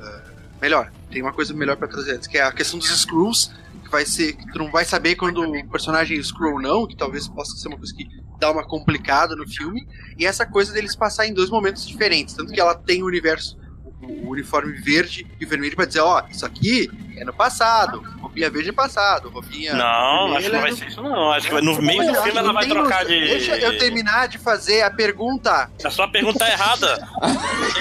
ah, 0.00 0.22
melhor. 0.62 0.92
Tem 1.10 1.20
uma 1.20 1.32
coisa 1.32 1.52
melhor 1.52 1.76
pra 1.76 1.88
trazer 1.88 2.12
antes, 2.12 2.28
que 2.28 2.38
é 2.38 2.42
a 2.42 2.52
questão 2.52 2.78
dos 2.78 2.88
Screws, 2.88 3.50
que 3.84 3.90
vai 3.90 4.06
ser 4.06 4.34
que 4.34 4.52
tu 4.52 4.58
não 4.58 4.70
vai 4.70 4.84
saber 4.84 5.16
quando 5.16 5.42
o 5.42 5.68
personagem 5.68 6.18
é 6.18 6.22
Screw 6.22 6.54
ou 6.54 6.60
não, 6.60 6.86
que 6.86 6.96
talvez 6.96 7.26
possa 7.26 7.56
ser 7.56 7.68
uma 7.68 7.76
coisa 7.76 7.94
que 7.94 8.06
dá 8.38 8.50
uma 8.50 8.66
complicada 8.66 9.34
no 9.34 9.48
filme 9.48 9.86
e 10.18 10.26
essa 10.26 10.44
coisa 10.44 10.72
deles 10.72 10.94
passar 10.94 11.26
em 11.26 11.32
dois 11.32 11.50
momentos 11.50 11.86
diferentes. 11.86 12.34
Tanto 12.34 12.52
que 12.52 12.60
ela 12.60 12.74
tem 12.74 13.02
o 13.02 13.06
universo, 13.06 13.58
o, 14.02 14.30
uniforme 14.30 14.72
verde 14.74 15.26
e 15.40 15.46
vermelho 15.46 15.74
pra 15.74 15.86
dizer, 15.86 16.00
ó, 16.00 16.24
isso 16.28 16.44
aqui 16.44 16.90
é 17.16 17.24
no 17.24 17.32
passado, 17.32 18.02
roupinha 18.20 18.50
verde 18.50 18.70
é 18.70 18.72
passado, 18.72 19.28
roupinha. 19.30 19.74
Não, 19.74 20.34
acho 20.36 20.46
que 20.46 20.52
não 20.52 20.60
vai 20.60 20.70
é 20.70 20.74
ser 20.74 20.86
isso, 20.88 21.02
não. 21.02 21.32
Acho 21.32 21.48
que 21.48 21.60
no 21.60 21.80
meio 21.82 22.02
do 22.02 22.08
eu 22.16 22.22
filme 22.22 22.38
ela 22.38 22.52
vai 22.52 22.66
trocar 22.66 23.04
de. 23.04 23.18
Deixa 23.20 23.56
eu 23.56 23.78
terminar 23.78 24.28
de 24.28 24.38
fazer 24.38 24.82
a 24.82 24.90
pergunta. 24.90 25.70
A 25.84 25.90
sua 25.90 26.08
pergunta 26.08 26.38
tá 26.38 26.50
errada. 26.50 27.08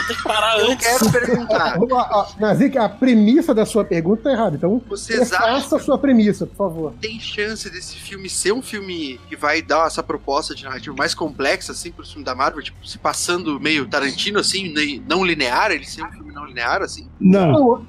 Tem 0.08 0.16
que 0.16 0.24
parar 0.24 0.60
Eu 0.60 0.72
antes. 0.72 0.88
quero 0.88 1.12
perguntar. 1.12 1.78
Nazik, 2.40 2.78
a 2.78 2.88
premissa 2.90 3.54
da 3.54 3.66
sua 3.66 3.84
pergunta 3.84 4.24
tá 4.24 4.32
errada. 4.32 4.56
Então, 4.56 4.82
Vocês 4.88 5.30
faça 5.30 5.76
a 5.78 5.80
sua 5.80 5.98
premissa, 5.98 6.46
por 6.46 6.56
favor. 6.56 6.94
tem 7.02 7.20
chance 7.20 7.70
desse 7.70 7.96
filme 7.98 8.30
ser 8.30 8.54
um 8.54 8.62
filme 8.62 9.20
que 9.28 9.36
vai 9.36 9.62
dar 9.62 9.88
essa 9.88 10.02
proposta 10.04 10.56
de 10.56 10.64
narrativa 10.64 10.96
mais 10.98 11.14
complexa, 11.14 11.72
assim, 11.72 11.92
pro 11.92 12.06
filme 12.06 12.24
da 12.24 12.34
Marvel, 12.36 12.62
tipo, 12.62 12.86
se 12.88 12.98
passando 12.98 13.60
meio 13.60 13.86
Tarantino, 13.88 14.40
assim, 14.40 14.74
não 15.08 15.24
linear, 15.26 15.72
ele 15.72 15.86
ser 15.86 16.04
um 16.04 16.12
filme 16.12 16.34
não 16.34 16.46
linear, 16.46 16.82
assim? 16.82 17.08
Não. 17.20 17.52
Não, 17.52 17.88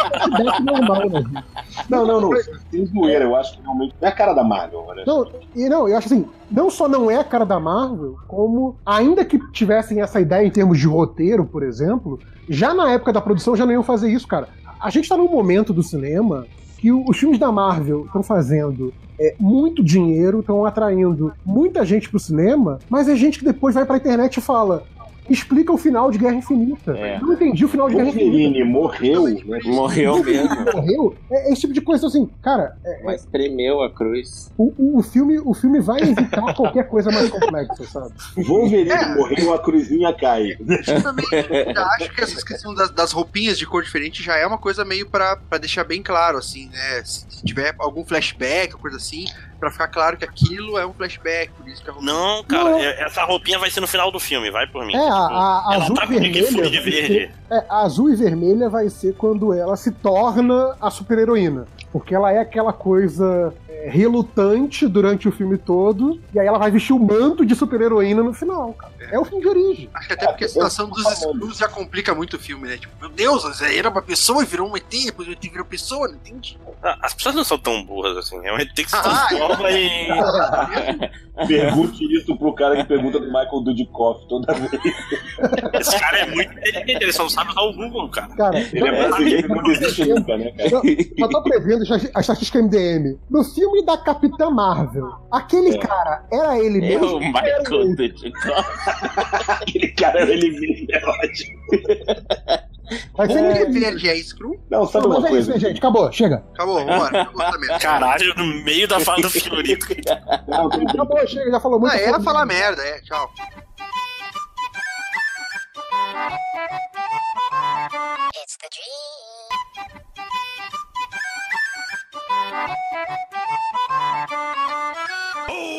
feedback 0.00 0.62
normal, 0.62 1.10
né? 1.10 1.44
Não, 1.88 2.06
não, 2.06 2.20
não. 2.20 2.30
Tem 2.70 2.86
zoeira, 2.86 3.24
eu 3.24 3.36
acho 3.36 3.56
que 3.56 3.62
realmente 3.62 3.94
não 4.00 4.08
é 4.08 4.10
a 4.10 4.14
cara 4.14 4.34
da 4.34 4.44
Marvel, 4.44 4.86
né? 4.94 5.04
Não, 5.06 5.26
e 5.54 5.68
não, 5.68 5.88
eu 5.88 5.96
acho 5.96 6.06
assim, 6.06 6.26
não 6.50 6.70
só 6.70 6.88
não 6.88 7.10
é 7.10 7.16
a 7.16 7.24
cara 7.24 7.44
da 7.44 7.60
Marvel, 7.60 8.16
como 8.26 8.76
ainda 8.84 9.24
que 9.24 9.38
tivessem 9.52 10.00
essa 10.00 10.20
ideia 10.20 10.46
em 10.46 10.50
termos 10.50 10.78
de 10.78 10.86
roteiro, 10.86 11.44
por 11.44 11.62
exemplo, 11.62 12.18
já 12.48 12.74
na 12.74 12.90
época 12.90 13.12
da 13.12 13.20
produção 13.20 13.54
já 13.56 13.64
não 13.64 13.72
iam 13.72 13.82
fazer 13.82 14.10
isso, 14.10 14.26
cara. 14.26 14.48
A 14.80 14.90
gente 14.90 15.08
tá 15.08 15.16
num 15.16 15.28
momento 15.28 15.72
do 15.72 15.82
cinema 15.82 16.46
que 16.78 16.90
os 16.90 17.18
filmes 17.18 17.38
da 17.38 17.52
Marvel 17.52 18.06
estão 18.06 18.22
fazendo 18.22 18.92
é, 19.18 19.34
muito 19.38 19.84
dinheiro, 19.84 20.40
estão 20.40 20.64
atraindo 20.64 21.32
muita 21.44 21.84
gente 21.84 22.08
pro 22.08 22.18
cinema, 22.18 22.78
mas 22.88 23.06
é 23.06 23.14
gente 23.14 23.38
que 23.38 23.44
depois 23.44 23.74
vai 23.74 23.84
pra 23.84 23.98
internet 23.98 24.38
e 24.38 24.40
fala. 24.40 24.84
Explica 25.30 25.72
o 25.72 25.78
final 25.78 26.10
de 26.10 26.18
Guerra 26.18 26.34
Infinita. 26.34 26.90
É. 26.92 27.18
Não 27.20 27.32
entendi 27.32 27.64
o 27.64 27.68
final 27.68 27.88
de 27.88 27.94
Guerra 27.94 28.08
Infinita. 28.08 28.30
Wolverine 28.30 28.64
morreu, 28.64 29.24
né? 29.28 29.60
Morreu 29.64 30.24
mesmo. 30.24 30.64
Morreu? 30.74 31.16
É, 31.30 31.48
é 31.48 31.52
esse 31.52 31.60
tipo 31.62 31.72
de 31.72 31.80
coisa 31.80 32.06
assim, 32.08 32.28
cara. 32.42 32.76
é- 32.84 33.02
Mas 33.04 33.24
tremeu 33.26 33.82
a 33.82 33.90
cruz. 33.90 34.50
o, 34.58 34.72
o- 34.76 34.98
o 34.98 35.02
filme, 35.02 35.38
o 35.38 35.54
filme 35.54 35.80
vai 35.80 36.00
evitar 36.02 36.52
qualquer 36.54 36.88
coisa 36.88 37.10
mais 37.10 37.30
complexa, 37.30 37.84
sabe? 37.84 38.12
Wolverine 38.36 38.90
É. 38.90 39.14
morreu, 39.14 39.54
a 39.54 39.58
cruzinha 39.62 40.12
cai. 40.12 40.56
Eu 40.60 41.02
também 41.02 41.24
acho 41.76 42.14
que 42.14 42.20
essa 42.20 42.44
questão 42.44 42.74
das, 42.74 42.90
das 42.90 43.12
roupinhas 43.12 43.56
de 43.58 43.66
cor 43.66 43.82
diferente 43.82 44.22
já 44.22 44.36
é 44.36 44.46
uma 44.46 44.58
coisa 44.58 44.84
meio 44.84 45.08
pra, 45.08 45.36
pra 45.36 45.58
deixar 45.58 45.84
bem 45.84 46.02
claro, 46.02 46.38
assim, 46.38 46.68
né? 46.68 47.02
Se 47.04 47.44
tiver 47.44 47.74
algum 47.78 48.04
flashback 48.04 48.74
coisa 48.74 48.96
assim, 48.96 49.26
pra 49.60 49.70
ficar 49.70 49.88
claro 49.88 50.16
que 50.16 50.24
aquilo 50.24 50.78
é 50.78 50.86
um 50.86 50.92
flashback, 50.94 51.52
por 51.52 51.68
isso 51.68 51.84
que 51.84 51.90
a 51.90 51.92
roupinha... 51.92 52.12
Não, 52.12 52.42
cara, 52.44 52.70
Não. 52.70 52.78
é- 52.80 53.02
essa 53.02 53.22
roupinha 53.24 53.58
vai 53.58 53.70
ser 53.70 53.80
no 53.80 53.86
final 53.86 54.10
do 54.10 54.18
filme, 54.18 54.50
vai 54.50 54.66
por 54.66 54.84
mim. 54.86 54.94
É, 54.96 54.98
a, 54.98 55.12
a 55.12 55.70
ela 55.74 55.84
azul 55.84 55.94
tá 55.96 56.04
e 56.04 56.08
vermelha. 56.08 56.70
De 56.70 56.80
verde. 56.80 57.06
ser- 57.06 57.30
é, 57.50 57.64
a 57.68 57.82
azul 57.82 58.10
e 58.10 58.16
vermelha 58.16 58.68
vai 58.70 58.88
ser 58.88 59.14
quando 59.14 59.52
ela 59.52 59.76
se 59.76 59.92
torna 59.92 60.74
a 60.80 60.90
super-heroína. 60.90 61.66
Porque 61.92 62.14
ela 62.14 62.30
é 62.32 62.38
aquela 62.38 62.72
coisa 62.72 63.52
é, 63.68 63.88
relutante 63.90 64.86
durante 64.86 65.28
o 65.28 65.32
filme 65.32 65.58
todo, 65.58 66.20
e 66.32 66.38
aí 66.38 66.46
ela 66.46 66.58
vai 66.58 66.70
vestir 66.70 66.92
o 66.92 66.98
manto 66.98 67.44
de 67.44 67.54
super-heroína 67.54 68.22
no 68.22 68.32
final, 68.32 68.72
cara. 68.74 68.92
É 69.10 69.18
o 69.18 69.24
filme 69.24 69.42
de 69.42 69.48
origem. 69.48 69.90
Acho 69.94 70.06
que 70.06 70.12
até 70.14 70.26
porque 70.28 70.44
a 70.44 70.48
situação 70.48 70.88
dos 70.88 71.02
Screws 71.04 71.58
já 71.58 71.68
complica 71.68 72.14
muito 72.14 72.36
o 72.36 72.38
filme, 72.38 72.68
né? 72.68 72.76
Tipo, 72.76 72.94
meu 73.00 73.08
Deus, 73.08 73.60
era 73.60 73.88
uma 73.90 74.02
pessoa 74.02 74.42
e 74.42 74.46
virou 74.46 74.70
um 74.70 74.76
ET, 74.76 74.84
depois 75.06 75.26
o 75.26 75.32
ET 75.32 75.42
virou 75.42 75.64
pessoa, 75.64 76.06
não 76.06 76.14
entendi. 76.14 76.56
Ah, 76.82 76.96
As 77.02 77.12
pessoas 77.12 77.34
não 77.34 77.44
são 77.44 77.58
tão 77.58 77.84
burras 77.84 78.16
assim. 78.16 78.38
É 78.44 78.52
um 78.52 78.58
ET 78.58 78.72
que 78.72 78.88
se 78.88 78.96
Ah, 79.02 79.26
transforma 79.28 79.70
em. 79.72 80.08
Pergunte 81.46 82.04
isso 82.14 82.36
pro 82.36 82.52
cara 82.52 82.76
que 82.76 82.84
pergunta 82.84 83.18
do 83.18 83.26
Michael 83.26 83.60
Dudikoff 83.64 84.26
toda 84.28 84.52
vez. 84.52 84.70
Esse 85.80 85.98
cara 85.98 86.18
é 86.18 86.26
muito 86.26 86.52
inteligente, 86.52 87.02
ele 87.02 87.12
só 87.12 87.22
não 87.22 87.30
sabe 87.30 87.50
usar 87.50 87.62
o 87.62 87.72
Google, 87.72 88.08
cara. 88.10 88.28
Cara, 88.36 88.58
Ele 88.58 88.86
é 88.88 89.08
brasileiro 89.08 89.46
e 89.46 89.48
não 89.48 89.62
desiste 89.62 90.04
nunca, 90.06 90.36
né, 90.36 90.52
cara? 90.52 90.68
Eu, 90.70 90.82
eu 91.16 91.28
tô 91.30 91.42
prevendo 91.42 91.79
a 92.14 92.20
estatística 92.20 92.58
MDM. 92.62 93.18
No 93.30 93.42
filme 93.44 93.84
da 93.84 93.96
Capitã 93.98 94.50
Marvel, 94.50 95.08
aquele 95.30 95.76
É. 95.76 95.78
cara 95.78 96.24
era 96.32 96.58
ele 96.58 96.78
É 96.78 96.98
mesmo? 96.98 97.16
o 97.16 97.20
Michael. 97.20 97.62
Aquele 99.48 99.88
cara, 99.92 100.22
ele 100.22 100.50
vive, 100.50 100.86
é 100.92 101.04
ótimo. 101.06 101.60
Ser 103.26 103.30
Ele 103.30 103.38
é 103.58 103.64
verde, 103.66 104.08
é 104.08 104.16
Screw? 104.16 104.60
Não, 104.68 104.84
sabe 104.86 105.06
Não, 105.06 105.12
uma 105.12 105.20
mas 105.20 105.30
é 105.32 105.38
isso, 105.38 105.50
coisa? 105.50 105.52
né, 105.52 105.58
gente? 105.70 105.78
Acabou, 105.78 106.10
chega. 106.12 106.44
Acabou, 106.54 106.84
vambora. 106.84 107.22
acabou 107.22 107.50
também. 107.52 107.78
Caralho, 107.78 108.34
no 108.36 108.46
meio 108.64 108.88
da 108.88 108.98
fala 108.98 109.22
do 109.22 109.30
Fiorito. 109.30 109.86
Não, 110.48 110.66
Acabou, 110.66 111.26
chega, 111.26 111.50
já 111.50 111.60
falou 111.60 111.78
muito. 111.78 111.94
Ah, 111.94 111.98
era 112.00 112.20
falar 112.20 112.44
merda, 112.46 112.82
é, 112.82 113.00
tchau. 113.02 113.30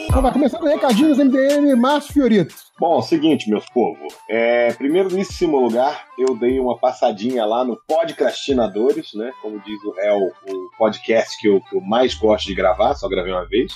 Então 0.06 0.22
vai 0.22 0.32
começando 0.34 0.64
recadinhos 0.64 1.18
MDM, 1.18 1.76
Márcio 1.76 2.14
Fiorito. 2.14 2.71
Bom, 2.82 3.00
seguinte, 3.00 3.48
meus 3.48 3.64
povos. 3.70 4.12
É, 4.28 4.74
primeiríssimo 4.74 5.60
lugar, 5.60 6.08
eu 6.18 6.36
dei 6.36 6.60
uma 6.60 6.76
passadinha 6.80 7.46
lá 7.46 7.64
no 7.64 7.80
Podcrastinadores, 7.88 9.14
né? 9.14 9.32
Como 9.40 9.60
diz 9.60 9.84
o 9.84 9.92
réu, 9.92 10.18
o 10.18 10.78
podcast 10.80 11.40
que 11.40 11.48
eu, 11.48 11.62
que 11.62 11.76
eu 11.76 11.82
mais 11.82 12.16
gosto 12.16 12.48
de 12.48 12.56
gravar, 12.56 12.96
só 12.96 13.08
gravei 13.08 13.34
uma 13.34 13.46
vez. 13.46 13.72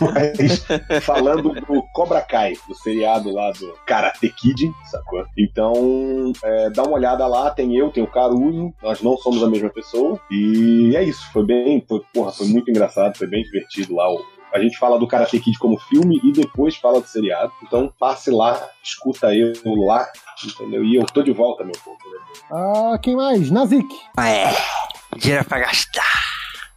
Mas 0.00 0.64
falando 1.02 1.54
do 1.54 1.82
Cobra 1.92 2.20
Kai, 2.20 2.52
do 2.68 2.74
seriado 2.76 3.32
lá 3.32 3.50
do 3.50 3.74
Karate 3.84 4.28
Kid, 4.28 4.72
sacou? 4.92 5.24
Então, 5.36 6.32
é, 6.44 6.70
dá 6.70 6.84
uma 6.84 6.98
olhada 6.98 7.26
lá, 7.26 7.50
tem 7.50 7.76
eu, 7.76 7.90
tem 7.90 8.04
o 8.04 8.06
Caruso, 8.06 8.72
nós 8.80 9.02
não 9.02 9.16
somos 9.16 9.42
a 9.42 9.50
mesma 9.50 9.70
pessoa. 9.70 10.20
E 10.30 10.94
é 10.94 11.02
isso, 11.02 11.32
foi 11.32 11.44
bem, 11.44 11.84
foi, 11.88 12.00
porra, 12.14 12.30
foi 12.30 12.46
muito 12.46 12.70
engraçado, 12.70 13.18
foi 13.18 13.26
bem 13.26 13.42
divertido 13.42 13.96
lá 13.96 14.08
o 14.08 14.35
A 14.52 14.58
gente 14.58 14.78
fala 14.78 14.98
do 14.98 15.06
Karate 15.06 15.38
Kid 15.38 15.58
como 15.58 15.78
filme 15.78 16.20
e 16.24 16.32
depois 16.32 16.76
fala 16.76 17.00
do 17.00 17.06
seriado. 17.06 17.52
Então 17.62 17.92
passe 17.98 18.30
lá, 18.30 18.68
escuta 18.82 19.34
eu 19.34 19.52
lá, 19.84 20.06
entendeu? 20.44 20.82
E 20.84 20.96
eu 20.96 21.04
tô 21.06 21.22
de 21.22 21.32
volta, 21.32 21.62
meu 21.64 21.74
povo. 21.84 21.98
né? 22.10 22.18
Ah, 22.50 22.98
quem 23.02 23.14
mais? 23.16 23.50
Nazik. 23.50 23.86
É, 24.18 24.46
dinheiro 25.16 25.44
pra 25.44 25.58
gastar. 25.60 26.04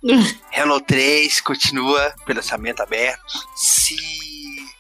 Hello 0.52 0.80
3 0.82 1.42
continua 1.42 2.14
com 2.26 2.32
o 2.32 2.36
lançamento 2.36 2.82
aberto. 2.82 3.22
Se 3.56 3.96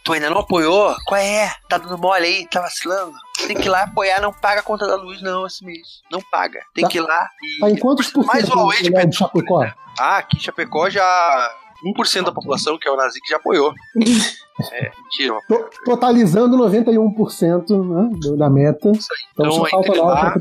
tu 0.04 0.14
ainda 0.14 0.30
não 0.30 0.40
apoiou, 0.40 0.96
qual 1.06 1.20
é? 1.22 1.54
Tá 1.70 1.78
dando 1.78 1.98
mole 1.98 2.26
aí, 2.26 2.48
tá 2.48 2.62
vacilando? 2.62 3.14
Tem 3.48 3.56
que 3.56 3.68
ir 3.68 3.70
lá 3.70 3.84
apoiar, 3.84 4.20
não 4.22 4.34
paga 4.34 4.60
a 4.62 4.64
conta 4.64 4.88
da 4.88 4.96
luz, 4.96 5.22
não, 5.22 5.46
esse 5.46 5.64
mês. 5.64 6.02
Não 6.12 6.20
paga. 6.32 6.62
Tem 6.74 6.84
Tá- 6.84 6.90
que 6.90 6.98
ir 6.98 7.02
lá 7.02 7.28
e. 7.42 7.60
Tá 7.60 7.70
em 7.70 7.78
quantos 7.78 8.08
por 8.12 8.26
Mais 8.26 8.44
cento 8.46 8.54
o 8.54 8.58
o 8.58 8.60
Huawei 8.64 8.82
de 8.82 8.90
Léo 8.90 9.10
de 9.10 9.16
Chapecó? 9.16 9.64
Ah, 10.00 10.18
aqui 10.18 10.38
em 10.38 10.40
Chapecó 10.42 10.90
já. 10.90 11.52
1% 11.86 12.24
da 12.24 12.32
população, 12.32 12.78
que 12.78 12.88
é 12.88 12.92
o 12.92 12.96
Nazik, 12.98 13.28
já 13.30 13.38
apoiou. 13.38 13.74
é, 14.72 14.92
mentira. 15.04 15.40
To- 15.48 15.70
Totalizando 15.86 16.58
91% 16.58 17.70
né, 17.86 18.38
da 18.38 18.50
meta. 18.50 18.90
Então, 18.90 19.46
Então, 19.48 19.52
só 19.52 19.66
falta 19.66 19.88
entre 19.90 20.02
9 20.02 20.22
lá-. 20.22 20.34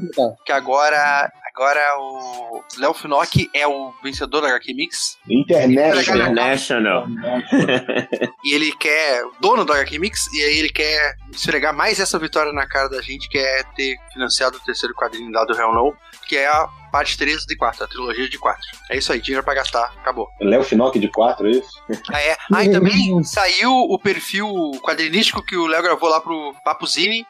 Que 0.44 0.52
agora. 0.52 1.31
Agora 1.59 1.81
o 1.98 2.62
Léo 2.78 2.94
Finock 2.94 3.51
é 3.52 3.66
o 3.66 3.93
vencedor 4.01 4.40
da 4.43 4.47
HQ 4.47 4.74
Mix. 4.74 5.19
International. 5.28 6.31
International. 6.31 7.06
E 8.44 8.55
ele 8.55 8.70
quer. 8.73 9.24
O 9.24 9.32
dono 9.40 9.65
da 9.65 9.74
HQ 9.74 9.98
Mix, 9.98 10.32
e 10.32 10.40
aí 10.44 10.59
ele 10.59 10.69
quer 10.69 11.16
esfregar 11.32 11.74
mais 11.74 11.98
essa 11.98 12.16
vitória 12.19 12.52
na 12.52 12.65
cara 12.66 12.89
da 12.89 13.01
gente, 13.02 13.28
que 13.28 13.36
é 13.39 13.62
ter 13.74 13.97
financiado 14.12 14.56
o 14.56 14.60
terceiro 14.60 14.94
quadrinho 14.94 15.32
lá 15.32 15.44
do 15.44 15.52
Hell 15.59 15.74
No, 15.74 15.93
que 16.28 16.36
é 16.36 16.47
a 16.47 16.69
parte 16.90 17.16
3 17.19 17.44
de 17.47 17.56
4, 17.56 17.85
a 17.85 17.86
trilogia 17.89 18.28
de 18.28 18.39
4. 18.39 18.60
É 18.90 18.97
isso 18.98 19.12
aí, 19.12 19.20
dinheiro 19.20 19.44
pra 19.44 19.55
gastar, 19.55 19.93
acabou. 19.98 20.28
Léo 20.40 20.62
Finock 20.62 20.98
de 20.98 21.09
4, 21.09 21.47
é 21.47 21.51
isso? 21.51 21.69
Ah, 22.12 22.20
é. 22.20 22.36
Ah, 22.52 22.65
e 22.65 22.70
também 22.73 23.23
saiu 23.24 23.70
o 23.73 23.98
perfil 23.98 24.48
quadrinístico 24.82 25.43
que 25.44 25.56
o 25.56 25.66
Léo 25.66 25.82
gravou 25.82 26.09
lá 26.09 26.20
pro. 26.20 26.55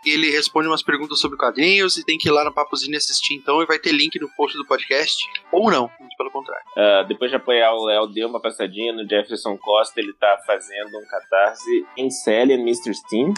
E 0.05 0.11
ele 0.11 0.31
responde 0.31 0.69
umas 0.69 0.83
perguntas 0.83 1.19
sobre 1.21 1.39
quadrinhos 1.39 1.97
e 1.97 2.05
tem 2.05 2.19
que 2.19 2.29
ir 2.29 2.33
lá 2.33 2.45
no 2.45 2.53
Papo 2.53 2.77
Zine 2.77 2.97
assistir 2.97 3.35
então. 3.35 3.63
E 3.63 3.67
vai 3.67 3.79
ter 3.79 3.93
link 3.93 4.19
no 4.21 4.29
post 4.37 4.57
do 4.57 4.67
podcast. 4.67 5.17
Ou 5.53 5.71
não, 5.71 5.91
muito 5.99 6.17
pelo 6.17 6.31
contrário. 6.31 6.65
Ah, 6.77 7.05
depois 7.09 7.31
de 7.31 7.37
apoiar 7.37 7.73
o 7.75 7.85
Léo, 7.87 8.07
deu 8.09 8.29
uma 8.29 8.41
passadinha 8.41 8.93
no 8.93 9.09
Jefferson 9.09 9.57
Costa. 9.57 10.01
Ele 10.01 10.13
tá 10.15 10.39
fazendo 10.47 10.99
um 10.99 11.07
catarse 11.09 11.87
em 11.97 12.11
Célia 12.11 12.57
Mr. 12.57 12.95
Steam. 12.95 13.33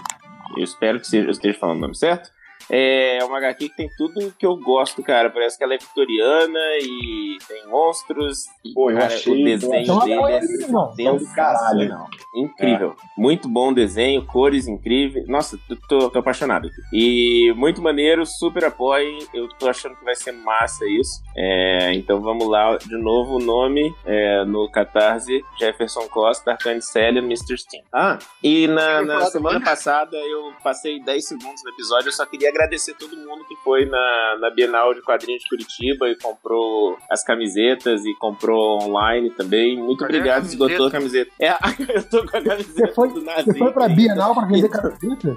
Eu 0.57 0.65
espero 0.65 0.99
que 1.01 1.07
seja- 1.07 1.27
eu 1.27 1.31
esteja 1.31 1.59
falando 1.59 1.79
o 1.79 1.81
nome 1.83 1.97
certo. 1.97 2.31
É 2.71 3.19
uma 3.25 3.39
HQ 3.39 3.69
que 3.69 3.77
tem 3.77 3.91
tudo 3.99 4.33
que 4.39 4.47
eu 4.47 4.57
gosto, 4.57 5.03
cara. 5.03 5.29
Parece 5.29 5.59
que 5.59 5.65
ela 5.65 5.75
é 5.75 5.79
vitoriana 5.79 6.61
e 6.81 7.37
tem 7.49 7.67
monstros. 7.67 8.45
Pô, 8.75 8.91
eu 8.91 8.97
cara, 8.99 9.07
achei- 9.13 9.33
o 9.43 9.45
desenho 9.45 9.83
Então 9.83 9.99
dele 9.99 10.15
apoia 10.15 10.35
é 10.35 10.39
ele, 10.39 10.63
irmão. 10.63 10.93
sensacional. 10.95 12.07
Incrível. 12.35 12.95
Muito 13.19 13.49
bom 13.49 13.73
desenho, 13.73 14.25
cores 14.25 14.69
incríveis. 14.69 15.27
Nossa, 15.29 15.59
tô, 15.89 16.09
tô 16.11 16.19
apaixonado 16.21 16.69
aqui. 16.69 16.81
E 16.93 17.53
muito 17.57 17.83
maneiro, 17.83 18.25
super 18.25 18.65
apoiem. 18.65 19.19
Eu 19.35 19.49
tô 19.49 19.69
achando 19.69 19.97
que 19.97 20.05
vai 20.05 20.15
ser 20.15 20.33
massa 20.33 20.85
isso. 20.89 21.21
É, 21.37 21.93
então 21.95 22.21
vamos 22.21 22.47
lá, 22.49 22.77
de 22.77 22.97
novo 22.97 23.37
o 23.37 23.41
nome 23.41 23.93
é, 24.07 24.45
no 24.45 24.71
Catarse, 24.71 25.43
Jefferson 25.59 26.07
Costa, 26.09 26.53
Arcane 26.53 26.81
Célia, 26.83 27.21
Mr. 27.21 27.59
Steam. 27.59 27.83
Ah, 27.93 28.19
e 28.43 28.67
na, 28.69 29.03
na 29.03 29.23
semana 29.27 29.61
passada 29.61 30.17
eu 30.17 30.53
passei 30.63 31.01
10 31.03 31.27
segundos 31.27 31.63
no 31.65 31.71
episódio, 31.71 32.09
eu 32.09 32.13
só 32.13 32.25
queria 32.27 32.49
agradecer 32.49 32.60
todo 32.99 33.17
mundo 33.17 33.45
que 33.47 33.57
foi 33.57 33.85
na, 33.87 34.37
na 34.41 34.51
Bienal 34.51 34.95
de 34.95 35.03
Quadrinhos 35.03 35.43
de 35.43 35.49
Curitiba 35.49 36.09
e 36.09 36.17
comprou 36.17 36.97
as 37.11 37.23
camisetas 37.25 38.05
e 38.05 38.15
comprou 38.15 38.83
online 38.83 39.31
também. 39.31 39.77
Muito 39.77 40.01
Cadê 40.01 40.19
obrigado, 40.19 40.45
esgotou 40.45 40.87
a 40.87 40.91
camiseta. 40.91 41.31
É, 41.41 41.51
eu 41.95 42.03
tô 42.09 42.27
com 42.27 42.37
a 42.37 42.43
camiseta 42.43 42.87
Você 42.87 42.95
foi, 42.95 43.09
do 43.09 43.21
você 43.21 43.27
Nazi. 43.27 43.59
foi 43.59 43.73
pra 43.73 43.89
Bienal 43.89 44.35
pra 44.35 44.47
vender 44.47 44.69
camiseta? 44.71 45.37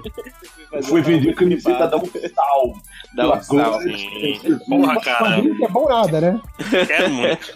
Fui 0.88 1.02
vender 1.02 1.30
a 1.30 1.34
camiseta 1.34 1.86
da 1.86 1.96
um 1.96 2.04
sal. 2.06 2.72
Dá 3.14 3.36
um 3.36 3.42
sal. 3.42 3.80
Sim. 3.82 4.58
Porra, 4.68 5.00
cara. 5.00 5.40
Que 5.40 5.64
é 5.64 5.68
bom 5.68 5.88
nada, 5.88 6.20
né? 6.20 6.40
Quero 6.86 7.10
muito. 7.10 7.54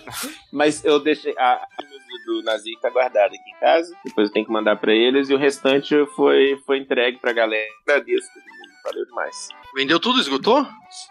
Mas 0.53 0.85
eu 0.85 1.01
deixei 1.01 1.35
a 1.37 1.67
camisa 1.77 1.99
do 2.27 2.43
Nazi 2.43 2.79
tá 2.81 2.91
guardada 2.91 3.35
aqui 3.35 3.51
em 3.51 3.61
casa. 3.61 3.93
Depois 4.05 4.29
eu 4.29 4.33
tenho 4.33 4.47
que 4.47 4.53
mandar 4.53 4.77
pra 4.77 4.93
eles. 4.95 5.31
E 5.31 5.35
o 5.35 5.39
restante 5.39 5.95
foi, 6.15 6.57
foi 6.65 6.79
entregue 6.79 7.19
pra 7.19 7.33
galera. 7.33 7.67
Agradeço 7.87 8.29
todo 8.33 8.43
mundo. 8.43 8.69
Valeu 8.85 9.05
demais. 9.07 9.49
Vendeu 9.75 10.01
tudo? 10.01 10.21
Esgotou? 10.21 10.67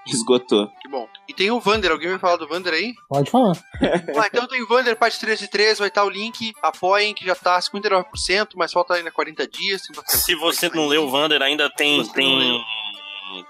Esgotou. 0.08 0.68
Que 0.82 0.90
bom. 0.90 1.08
E 1.28 1.34
tem 1.34 1.52
o 1.52 1.60
Vander. 1.60 1.92
Alguém 1.92 2.10
vai 2.10 2.20
falar 2.20 2.38
do 2.38 2.48
Vander 2.48 2.74
aí? 2.74 2.94
Pode 3.08 3.30
falar. 3.30 3.54
Ah, 3.82 4.28
então 4.28 4.48
tem 4.48 4.62
o 4.62 4.68
Vander, 4.68 4.96
parte 4.96 5.20
3 5.20 5.40
de 5.40 5.48
3. 5.48 5.80
Vai 5.80 5.88
estar 5.90 6.04
o 6.04 6.10
link. 6.10 6.54
Apoiem, 6.62 7.14
que 7.14 7.26
já 7.26 7.36
tá 7.36 7.58
59%, 7.60 8.04
mas 8.56 8.74
falta 8.74 8.96
ainda 8.96 9.12
40 9.12 9.48
dias. 9.48 9.82
Se 10.08 10.36
você 10.36 10.70
não 10.70 10.88
leu 10.88 11.04
o 11.06 11.10
Vander, 11.12 11.42
ainda 11.42 11.70
tem. 11.70 12.06
Tem... 12.10 12.62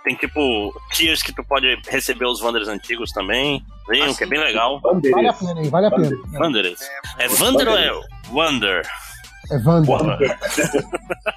Tem 0.04 0.16
tipo 0.16 0.74
tiers 0.92 1.22
que 1.22 1.32
tu 1.32 1.44
pode 1.44 1.80
receber 1.88 2.26
os 2.26 2.42
Wanders 2.42 2.68
antigos 2.68 3.12
também. 3.12 3.64
Venham, 3.88 4.10
Ah, 4.12 4.16
que 4.16 4.24
é 4.24 4.28
bem 4.28 4.40
legal. 4.40 4.82
Vale 4.82 5.28
a 5.30 5.34
pena, 5.34 5.62
hein? 5.62 5.70
Vale 5.70 5.86
a 5.86 5.92
pena. 5.92 6.10
Wanders. 6.34 6.80
É 7.20 7.28
Wander 7.30 7.68
ou 7.70 7.78
é 7.78 7.92
Wonder? 8.32 8.88
É 9.52 9.58
Wanda. 9.66 10.18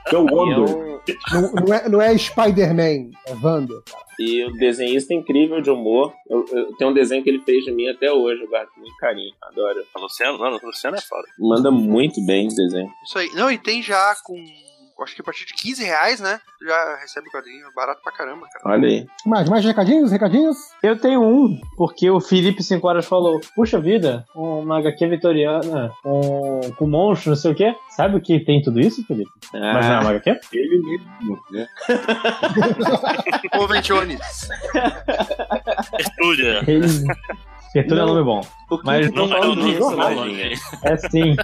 Então, 0.06 0.26
E, 0.26 0.32
Wonder. 0.34 0.74
eu- 0.76 1.00
Não, 1.32 1.52
não 1.52 1.74
é, 1.74 1.88
não 1.88 2.02
é 2.02 2.16
Spider-Man, 2.18 3.10
é 3.26 3.34
Wanda. 3.42 3.74
e 4.18 4.44
o 4.44 4.52
desenhista 4.52 5.14
incrível 5.14 5.60
de 5.60 5.70
humor. 5.70 6.12
Eu, 6.28 6.44
eu 6.52 6.76
tenho 6.76 6.90
um 6.90 6.94
desenho 6.94 7.22
que 7.22 7.30
ele 7.30 7.42
fez 7.42 7.64
de 7.64 7.72
mim 7.72 7.88
até 7.88 8.12
hoje. 8.12 8.42
Eu 8.42 8.48
guardo 8.48 8.68
com 8.74 8.80
muito 8.80 8.96
carinho. 8.96 9.32
Adoro. 9.42 9.82
O 9.96 10.00
Luciano? 10.00 10.38
Não, 10.38 10.56
o 10.56 10.66
Luciano 10.66 10.96
é 10.96 11.00
foda. 11.00 11.26
Manda 11.38 11.70
muito 11.70 12.24
bem 12.26 12.46
o 12.46 12.54
desenho. 12.54 12.90
Isso 13.04 13.18
aí. 13.18 13.30
Não, 13.34 13.50
e 13.50 13.56
tem 13.58 13.82
já 13.82 14.14
com. 14.24 14.34
Acho 15.02 15.14
que 15.14 15.22
a 15.22 15.24
partir 15.24 15.47
de 15.47 15.55
15 15.55 15.85
reais, 15.85 16.20
né? 16.20 16.40
Já 16.66 16.97
recebe 16.97 17.28
o 17.28 17.32
quadrinho. 17.32 17.66
Barato 17.74 18.02
pra 18.02 18.12
caramba, 18.12 18.47
cara. 18.52 18.74
Olha 18.74 18.86
aí. 18.89 19.06
Mais, 19.24 19.48
mais 19.48 19.64
recadinhos? 19.64 20.12
Recadinhos? 20.12 20.56
Eu 20.82 20.98
tenho 20.98 21.22
um, 21.22 21.59
porque 21.77 22.10
o 22.10 22.20
Felipe 22.20 22.62
5 22.62 22.86
horas 22.86 23.06
falou: 23.06 23.40
Puxa 23.55 23.81
vida, 23.81 24.24
uma 24.35 24.78
HQ 24.78 25.06
vitoriana 25.09 25.90
um, 26.05 26.60
com 26.77 26.86
monstros, 26.86 27.27
não 27.27 27.36
sei 27.36 27.52
o 27.52 27.55
quê. 27.55 27.74
Sabe 27.90 28.16
o 28.16 28.20
que 28.20 28.40
tem 28.40 28.60
tudo 28.60 28.78
isso, 28.81 29.05
Felipe? 29.06 29.31
Mas 29.52 29.86
não 29.86 29.94
é 29.94 30.01
uma 30.01 30.10
HQ? 30.10 30.40
Ele 30.52 30.78
mesmo, 30.82 31.40
né? 31.51 31.66
Ô, 33.59 33.66
Ventiones. 33.66 34.20
Estúdia. 35.98 36.62
Ele... 36.66 36.86
Tudo 37.89 38.01
é 38.01 38.05
nome 38.05 38.24
bom. 38.24 38.40
Mas 38.85 39.10
Não 39.12 39.22
é 39.22 39.27
o 39.27 39.28
falando 39.28 39.56
nome 39.56 39.72
disso, 39.72 39.90
dessa 39.90 39.94
lojinha. 39.94 40.20
lojinha 40.20 40.44
aí. 40.47 40.55
É 40.82 40.97
sim. 40.97 41.36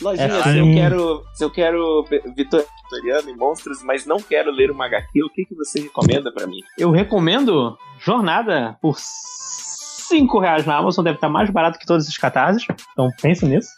Lojinha, 0.00 0.26
É, 0.26 0.42
se 0.42 0.58
eu 0.58 0.64
sim. 0.64 0.74
quero, 0.74 1.22
se 1.34 1.44
eu 1.44 1.50
quero 1.50 2.04
vitor- 2.36 2.64
vitoriano 2.84 3.30
e 3.30 3.36
monstros, 3.36 3.82
mas 3.82 4.04
não 4.04 4.18
quero 4.18 4.50
ler 4.50 4.70
uma 4.70 4.86
HQ, 4.86 5.24
o 5.24 5.30
que, 5.30 5.44
que 5.44 5.54
você 5.54 5.80
recomenda 5.80 6.30
pra 6.32 6.46
mim? 6.46 6.60
Eu 6.78 6.90
recomendo 6.90 7.76
Jornada 7.98 8.76
por 8.80 8.96
5 8.98 10.38
reais 10.38 10.66
na 10.66 10.76
Amazon, 10.76 11.04
deve 11.04 11.16
estar 11.16 11.28
mais 11.28 11.50
barato 11.50 11.78
que 11.78 11.86
todos 11.86 12.04
esses 12.04 12.18
catarses. 12.18 12.64
Então 12.92 13.08
pense 13.20 13.44
nisso. 13.46 13.70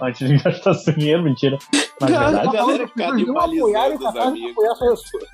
Antes 0.00 0.28
de 0.28 0.36
gastar 0.42 0.74
seu 0.74 0.94
dinheiro, 0.94 1.24
mentira. 1.24 1.58
Mas 2.00 2.10
é 2.10 2.14
Não, 2.14 2.20
verdade. 2.26 2.48
a 2.48 2.52
galera 2.52 2.88
fica 2.88 3.08
apoiaram 3.08 3.92
o 3.92 3.94
os 3.96 4.02
Catarse 4.04 4.50
apoiar 4.50 4.72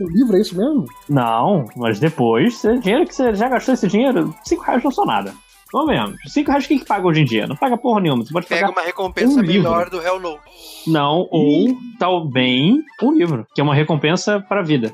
o 0.01 0.09
livro, 0.10 0.36
é 0.36 0.40
isso 0.40 0.56
mesmo? 0.56 0.86
Não, 1.09 1.66
mas 1.76 2.01
depois, 2.01 2.62
dinheiro 2.82 3.06
que 3.06 3.14
você 3.14 3.34
já 3.34 3.48
gastou 3.51 3.74
esse 3.74 3.86
dinheiro, 3.86 4.34
5 4.44 4.62
reais 4.64 4.82
não 4.82 4.90
são 4.90 5.05
nada. 5.05 5.34
Não 5.74 5.86
mesmo. 5.86 6.14
5 6.26 6.51
reais 6.51 6.66
quem 6.68 6.78
que 6.78 6.84
paga 6.86 7.05
hoje 7.06 7.20
em 7.20 7.24
dia? 7.24 7.46
Não 7.48 7.56
paga 7.56 7.76
porra 7.76 8.01
nenhuma. 8.01 8.24
Você 8.24 8.32
pode 8.32 8.46
Pega 8.46 8.68
pagar. 8.68 8.72
uma 8.80 8.86
recompensa 8.86 9.38
um 9.40 9.42
livro. 9.42 9.68
melhor 9.70 9.90
do 9.90 10.01
Hell 10.01 10.20
No. 10.20 10.38
Não, 10.86 11.26
ou 11.30 11.76
talvez 11.98 12.76
um 13.02 13.12
livro, 13.12 13.44
que 13.55 13.60
é 13.60 13.64
uma 13.64 13.74
recompensa 13.74 14.38
para 14.40 14.60
a 14.60 14.62
vida. 14.62 14.92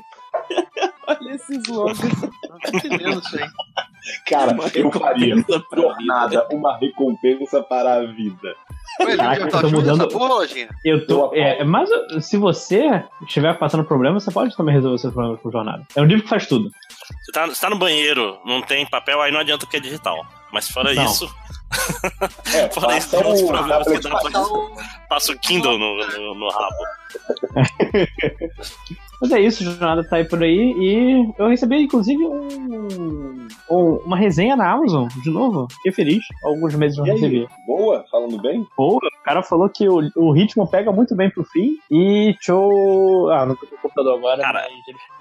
Olha 1.07 1.35
esses 1.35 1.67
logos. 1.67 1.99
Não 2.49 2.57
tô 2.59 2.77
entendendo 2.77 3.19
isso 3.19 3.37
aí. 3.37 3.47
Cara, 4.27 4.53
Uma 4.53 4.63
eu 4.73 4.91
faria. 4.91 5.35
Jornada, 5.75 6.47
uma 6.51 6.77
recompensa 6.77 7.61
para 7.61 7.95
a 7.95 8.05
vida. 8.05 8.55
Ué, 9.01 9.15
Caraca, 9.17 9.43
eu 9.43 9.49
tô 9.61 9.69
mudando- 9.69 10.07
porra? 10.07 10.45
Eu 10.83 11.05
tô. 11.05 11.31
É, 11.35 11.63
mas 11.63 11.89
se 12.21 12.37
você 12.37 13.03
estiver 13.21 13.57
passando 13.59 13.83
problema, 13.83 14.19
você 14.19 14.31
pode 14.31 14.55
também 14.57 14.73
resolver 14.73 14.97
seus 14.97 15.13
problemas 15.13 15.39
com 15.41 15.51
jornada. 15.51 15.85
É 15.95 16.01
um 16.01 16.05
livro 16.05 16.23
que 16.23 16.29
faz 16.29 16.47
tudo. 16.47 16.71
Você 17.21 17.31
tá, 17.31 17.45
você 17.45 17.61
tá 17.61 17.69
no 17.69 17.77
banheiro, 17.77 18.39
não 18.45 18.61
tem 18.61 18.85
papel, 18.87 19.21
aí 19.21 19.31
não 19.31 19.39
adianta 19.39 19.67
que 19.67 19.77
é 19.77 19.79
digital. 19.79 20.25
Mas 20.51 20.67
fora 20.69 20.93
Não. 20.93 21.05
isso, 21.05 21.33
É, 22.53 22.69
fora 22.69 22.97
isso, 22.97 23.09
tem 23.09 23.25
uns 23.25 23.41
o 23.41 23.47
problemas 23.47 23.87
que 23.87 23.99
dá 23.99 24.17
pra 24.17 24.31
Passa 25.07 25.31
o 25.31 25.39
Kindle 25.39 25.77
no, 25.77 25.97
no, 25.97 26.35
no 26.35 26.49
rabo. 26.49 26.75
Mas 29.21 29.31
é 29.31 29.39
isso, 29.39 29.63
jornada 29.63 30.03
tá 30.07 30.15
aí 30.17 30.25
por 30.25 30.41
aí. 30.41 30.73
E 30.77 31.33
eu 31.37 31.47
recebi, 31.47 31.83
inclusive, 31.83 32.23
um, 32.25 33.47
um- 33.69 33.97
uma 34.05 34.17
resenha 34.17 34.55
na 34.55 34.71
Amazon, 34.71 35.07
de 35.23 35.29
novo. 35.29 35.67
Fiquei 35.75 35.91
feliz. 35.91 36.23
Alguns 36.43 36.73
meses 36.75 36.97
eu 36.97 37.03
recebi. 37.03 37.47
Boa, 37.65 38.03
falando 38.11 38.41
bem? 38.41 38.65
Pô, 38.75 38.97
o 38.97 39.23
cara 39.23 39.41
falou 39.43 39.69
que 39.69 39.87
o, 39.87 40.01
o 40.15 40.31
ritmo 40.31 40.67
pega 40.69 40.91
muito 40.91 41.15
bem 41.15 41.29
pro 41.29 41.43
fim. 41.45 41.77
E 41.91 42.35
show. 42.41 43.29
Ah, 43.31 43.45
não 43.45 43.55
tô 43.55 43.67
com 43.67 43.75
o 43.75 43.79
computador 43.79 44.17
agora, 44.17 44.41
Cara, 44.41 44.67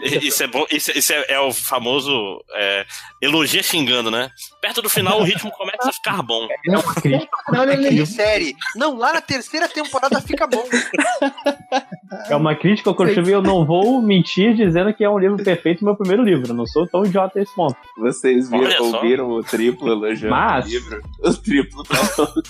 mas. 0.01 0.23
Isso 0.25 0.43
é 0.43 0.47
bom, 0.47 0.65
isso, 0.71 0.91
isso 0.97 1.13
é, 1.13 1.25
é 1.35 1.41
o 1.41 1.53
famoso 1.53 2.43
é, 2.55 2.87
elogia 3.21 3.63
xingando, 3.63 4.11
né? 4.11 4.31
Perto 4.61 4.81
do 4.83 4.89
final 4.91 5.21
o 5.21 5.25
ritmo 5.25 5.51
começa 5.51 5.71
começa 5.71 5.91
a 5.91 5.93
ficar 5.93 6.23
bom. 6.23 6.49
É 6.67 6.71
uma 6.73 6.95
crítica. 6.95 7.39
Não, 7.53 7.65
não, 7.67 7.77
não, 7.77 8.07
série. 8.07 8.57
Não, 8.75 8.97
lá 8.97 9.13
na 9.13 9.21
terceira 9.21 9.69
temporada 9.69 10.21
fica 10.21 10.47
bom. 10.47 10.65
É 12.29 12.35
uma 12.35 12.55
crítica 12.57 12.93
construtiva 12.93 13.31
e 13.31 13.33
eu 13.33 13.43
não 13.43 13.65
vou 13.65 14.03
mentir 14.03 14.55
dizendo 14.55 14.93
que 14.93 15.05
é 15.05 15.09
um 15.09 15.19
livro 15.19 15.37
perfeito, 15.43 15.85
meu 15.85 15.95
primeiro 15.95 16.25
livro. 16.25 16.49
Eu 16.49 16.55
não 16.55 16.67
sou 16.67 16.87
tão 16.87 17.05
idiota 17.05 17.39
a 17.39 17.43
esse 17.43 17.55
ponto. 17.55 17.77
Vocês 17.97 18.51
viram, 18.51 18.85
ouviram 18.85 19.31
o 19.31 19.43
triplo 19.43 19.89
elogiando 19.91 20.35
Mas- 20.35 20.67
o 20.67 20.69
livro? 20.69 21.03
O 21.21 21.35
triplo 21.35 21.85
tá 21.85 21.97
falando. 21.97 22.43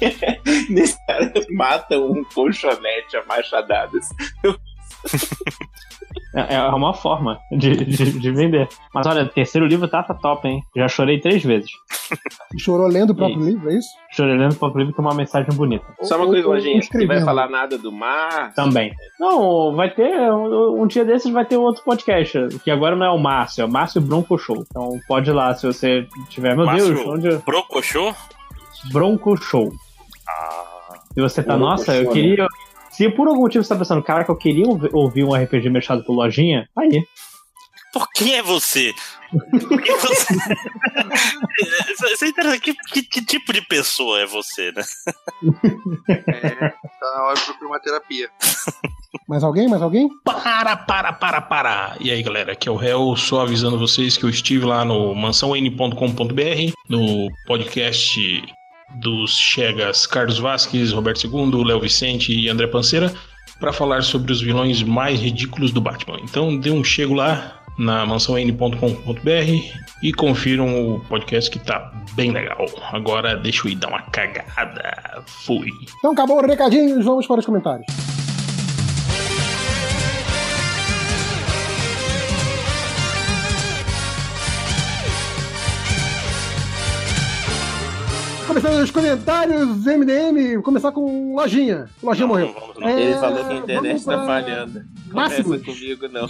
Nesse 0.68 1.06
cara 1.06 1.32
mata 1.50 1.98
um 1.98 2.22
colchonete 2.24 3.16
a 3.16 3.24
machadadas. 3.24 4.04
É, 6.36 6.54
é 6.56 6.60
uma 6.68 6.92
forma 6.92 7.38
de, 7.50 7.74
de, 7.76 8.18
de 8.20 8.30
vender. 8.30 8.68
Mas 8.94 9.06
olha, 9.06 9.22
o 9.22 9.28
terceiro 9.28 9.66
livro 9.66 9.88
tá, 9.88 10.02
tá 10.02 10.12
top, 10.12 10.46
hein? 10.46 10.62
Já 10.76 10.86
chorei 10.86 11.18
três 11.18 11.42
vezes. 11.42 11.70
Chorou 12.58 12.86
lendo 12.86 13.10
o 13.10 13.14
próprio 13.14 13.42
livro, 13.42 13.70
é 13.70 13.78
isso? 13.78 13.88
Chorei 14.12 14.36
lendo 14.36 14.52
o 14.52 14.56
próprio 14.56 14.80
livro 14.80 14.94
com 14.94 15.00
uma 15.00 15.14
mensagem 15.14 15.50
bonita. 15.54 15.84
Só 16.02 16.16
uma 16.18 16.26
coisa, 16.26 16.46
Lojinha, 16.46 16.82
você 16.82 17.06
vai 17.06 17.22
falar 17.22 17.48
nada 17.48 17.78
do 17.78 17.90
mar? 17.90 18.52
Também. 18.54 18.92
Não, 19.18 19.74
vai 19.74 19.88
ter. 19.90 20.12
Um, 20.30 20.82
um 20.82 20.86
dia 20.86 21.04
desses 21.06 21.32
vai 21.32 21.44
ter 21.46 21.56
outro 21.56 21.82
podcast. 21.84 22.48
Que 22.62 22.70
agora 22.70 22.94
não 22.94 23.06
é 23.06 23.10
o 23.10 23.18
Márcio, 23.18 23.62
é 23.62 23.64
o 23.64 23.70
Márcio 23.70 24.00
Bronco 24.02 24.36
Show. 24.38 24.64
Então 24.70 24.98
pode 25.08 25.30
ir 25.30 25.32
lá 25.32 25.54
se 25.54 25.66
você 25.66 26.06
tiver. 26.28 26.54
Meu 26.54 26.66
Márcio 26.66 26.94
Deus, 26.94 27.06
onde. 27.06 27.28
Brocochô? 27.44 28.14
Bronco 28.92 29.36
Show. 29.36 29.72
Ah, 30.28 30.98
Se 31.14 31.20
você 31.20 31.42
tá, 31.42 31.56
Bronco 31.56 31.70
nossa, 31.70 31.94
eu 31.96 32.04
Show, 32.04 32.12
queria. 32.12 32.46
Se 32.96 33.08
por 33.10 33.28
algum 33.28 33.40
motivo 33.42 33.62
você 33.64 33.68
tá 33.68 33.76
pensando, 33.78 34.02
cara, 34.02 34.24
que 34.24 34.30
eu 34.30 34.36
queria 34.36 34.66
ouvi- 34.66 34.90
ouvir 34.92 35.24
um 35.24 35.34
RPG 35.34 35.68
mexado 35.70 36.02
por 36.04 36.14
lojinha, 36.14 36.68
aí. 36.76 37.02
por 37.92 38.08
quem 38.12 38.34
é 38.34 38.42
você? 38.42 38.92
Por 39.68 39.82
que 39.82 39.92
você... 39.96 40.34
Isso 42.12 42.24
é 42.24 42.28
interessante. 42.28 42.60
Que, 42.60 42.74
que- 42.74 43.02
que 43.02 43.24
tipo 43.24 43.52
de 43.52 43.60
pessoa 43.62 44.20
é 44.20 44.26
você, 44.26 44.72
né? 44.72 44.82
É, 46.08 46.68
tá 46.68 47.12
na 47.16 47.22
hora 47.24 47.34
de 47.34 47.42
procurar 47.44 47.70
uma 47.70 47.80
terapia. 47.80 48.28
Mais 49.28 49.42
alguém? 49.42 49.68
Mais 49.68 49.82
alguém? 49.82 50.08
Para, 50.24 50.76
para, 50.76 51.12
para, 51.12 51.40
para. 51.40 51.96
E 52.00 52.10
aí, 52.10 52.22
galera, 52.22 52.52
aqui 52.52 52.68
é 52.68 52.72
o 52.72 52.76
Réu, 52.76 53.16
só 53.16 53.40
avisando 53.42 53.78
vocês 53.78 54.16
que 54.16 54.24
eu 54.24 54.30
estive 54.30 54.64
lá 54.64 54.84
no 54.84 55.14
mansãon.com.br, 55.14 56.72
no 56.88 57.28
podcast 57.46 58.42
dos 58.94 59.36
Chegas 59.36 60.06
Carlos 60.06 60.38
Vasques, 60.38 60.92
Roberto 60.92 61.24
II, 61.24 61.64
Léo 61.64 61.80
Vicente 61.80 62.32
e 62.32 62.48
André 62.48 62.66
Panceira, 62.66 63.12
para 63.58 63.72
falar 63.72 64.02
sobre 64.02 64.32
os 64.32 64.40
vilões 64.40 64.82
mais 64.82 65.20
ridículos 65.20 65.72
do 65.72 65.80
Batman. 65.80 66.18
Então, 66.22 66.56
dê 66.56 66.70
um 66.70 66.84
chego 66.84 67.14
lá 67.14 67.62
na 67.78 68.06
mansãon.com.br 68.06 69.86
e 70.02 70.12
confiram 70.12 70.94
o 70.94 71.00
podcast 71.00 71.50
que 71.50 71.58
tá 71.58 71.92
bem 72.14 72.30
legal. 72.30 72.64
Agora 72.92 73.36
deixa 73.36 73.66
eu 73.66 73.72
ir 73.72 73.76
dar 73.76 73.88
uma 73.88 74.02
cagada. 74.02 75.22
Fui. 75.26 75.68
Então 75.98 76.12
acabou 76.12 76.38
o 76.38 76.46
recadinho, 76.46 77.02
vamos 77.02 77.26
para 77.26 77.40
os 77.40 77.46
comentários. 77.46 78.15
Começando 88.56 88.82
os 88.84 88.90
comentários, 88.90 89.84
MDM, 89.84 90.62
começar 90.62 90.90
com 90.90 91.34
Lojinha. 91.36 91.90
Lojinha 92.02 92.26
morreu. 92.26 92.54
Vamos 92.58 92.76
lá. 92.78 92.90
É, 92.90 93.02
Ele 93.02 93.14
falou 93.20 93.44
que 93.44 93.52
a 93.52 93.56
internet 93.58 94.02
tá 94.02 94.16
pra- 94.16 94.26
falhando. 94.26 94.82
Máximos. 95.12 95.60
Começa 95.60 95.64
comigo, 95.78 96.08
não. 96.08 96.24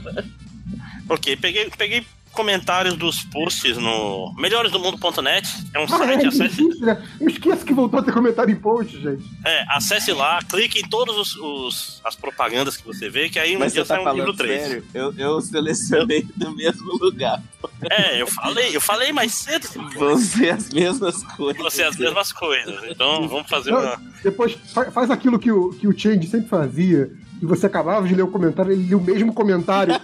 Ok, 1.09 1.37
peguei, 1.37 1.71
peguei 1.79 2.05
comentários 2.37 2.97
dos 2.97 3.23
posts 3.25 3.77
no 3.77 4.33
melhoresdomundo.net. 4.37 5.49
É 5.75 5.81
um 5.81 5.85
Ah, 5.85 5.89
site, 5.89 6.25
é, 6.25 6.29
acesse, 6.29 6.63
né? 6.81 7.03
Eu 7.21 7.29
esqueço 7.29 7.65
que 7.65 7.73
voltou 7.75 7.99
a 7.99 8.03
ter 8.03 8.13
comentário 8.13 8.53
em 8.53 8.57
post, 8.57 9.01
gente. 9.01 9.25
é, 9.45 9.65
acesse 9.71 10.13
lá, 10.13 10.39
clique 10.49 10.79
em 10.81 10.89
todas 10.89 11.17
os, 11.17 11.37
os- 11.37 12.01
as 12.05 12.15
propagandas 12.15 12.77
que 12.77 12.87
você 12.87 13.09
vê, 13.09 13.29
que 13.29 13.39
aí 13.39 13.57
um 13.57 13.61
Mas 13.61 13.73
dia 13.73 13.85
você 13.85 13.89
tá 13.89 13.95
sai 13.97 14.05
um 14.05 14.17
livro 14.17 14.35
falando 14.35 14.37
3. 14.37 14.63
sério? 14.63 14.85
Eu, 14.95 15.15
eu 15.17 15.41
selecionei 15.41 16.27
do 16.37 16.55
mesmo 16.55 16.93
lugar. 16.99 17.43
É, 17.91 18.21
eu 18.21 18.27
falei, 18.27 18.77
eu 18.77 18.81
falei 18.81 19.13
mais 19.13 19.35
cedo. 19.35 19.67
Vão 19.99 20.19
ser 20.19 20.51
as 20.51 20.71
mesmas 20.71 21.23
coisas. 21.23 21.63
Você 21.63 21.83
as 21.83 21.97
mesmas 21.97 22.33
coisas. 22.33 22.79
Então 22.91 23.27
vamos 23.29 23.49
fazer 23.49 23.71
Não, 23.71 23.81
uma. 23.81 24.01
Depois 24.23 24.53
fa- 24.73 24.91
faz 24.91 25.11
aquilo 25.11 25.39
que 25.39 25.51
o, 25.51 25.71
que 25.71 25.89
o 25.89 25.99
Change 25.99 26.27
sempre 26.29 26.49
fazia. 26.49 27.11
E 27.41 27.45
você 27.47 27.67
acabava 27.67 28.07
de 28.09 28.15
ler 28.15 28.23
o 28.23 28.29
comentário, 28.29 28.73
ele 28.73 28.83
lia 28.85 28.97
o 28.97 29.01
mesmo 29.01 29.33
comentário. 29.33 29.95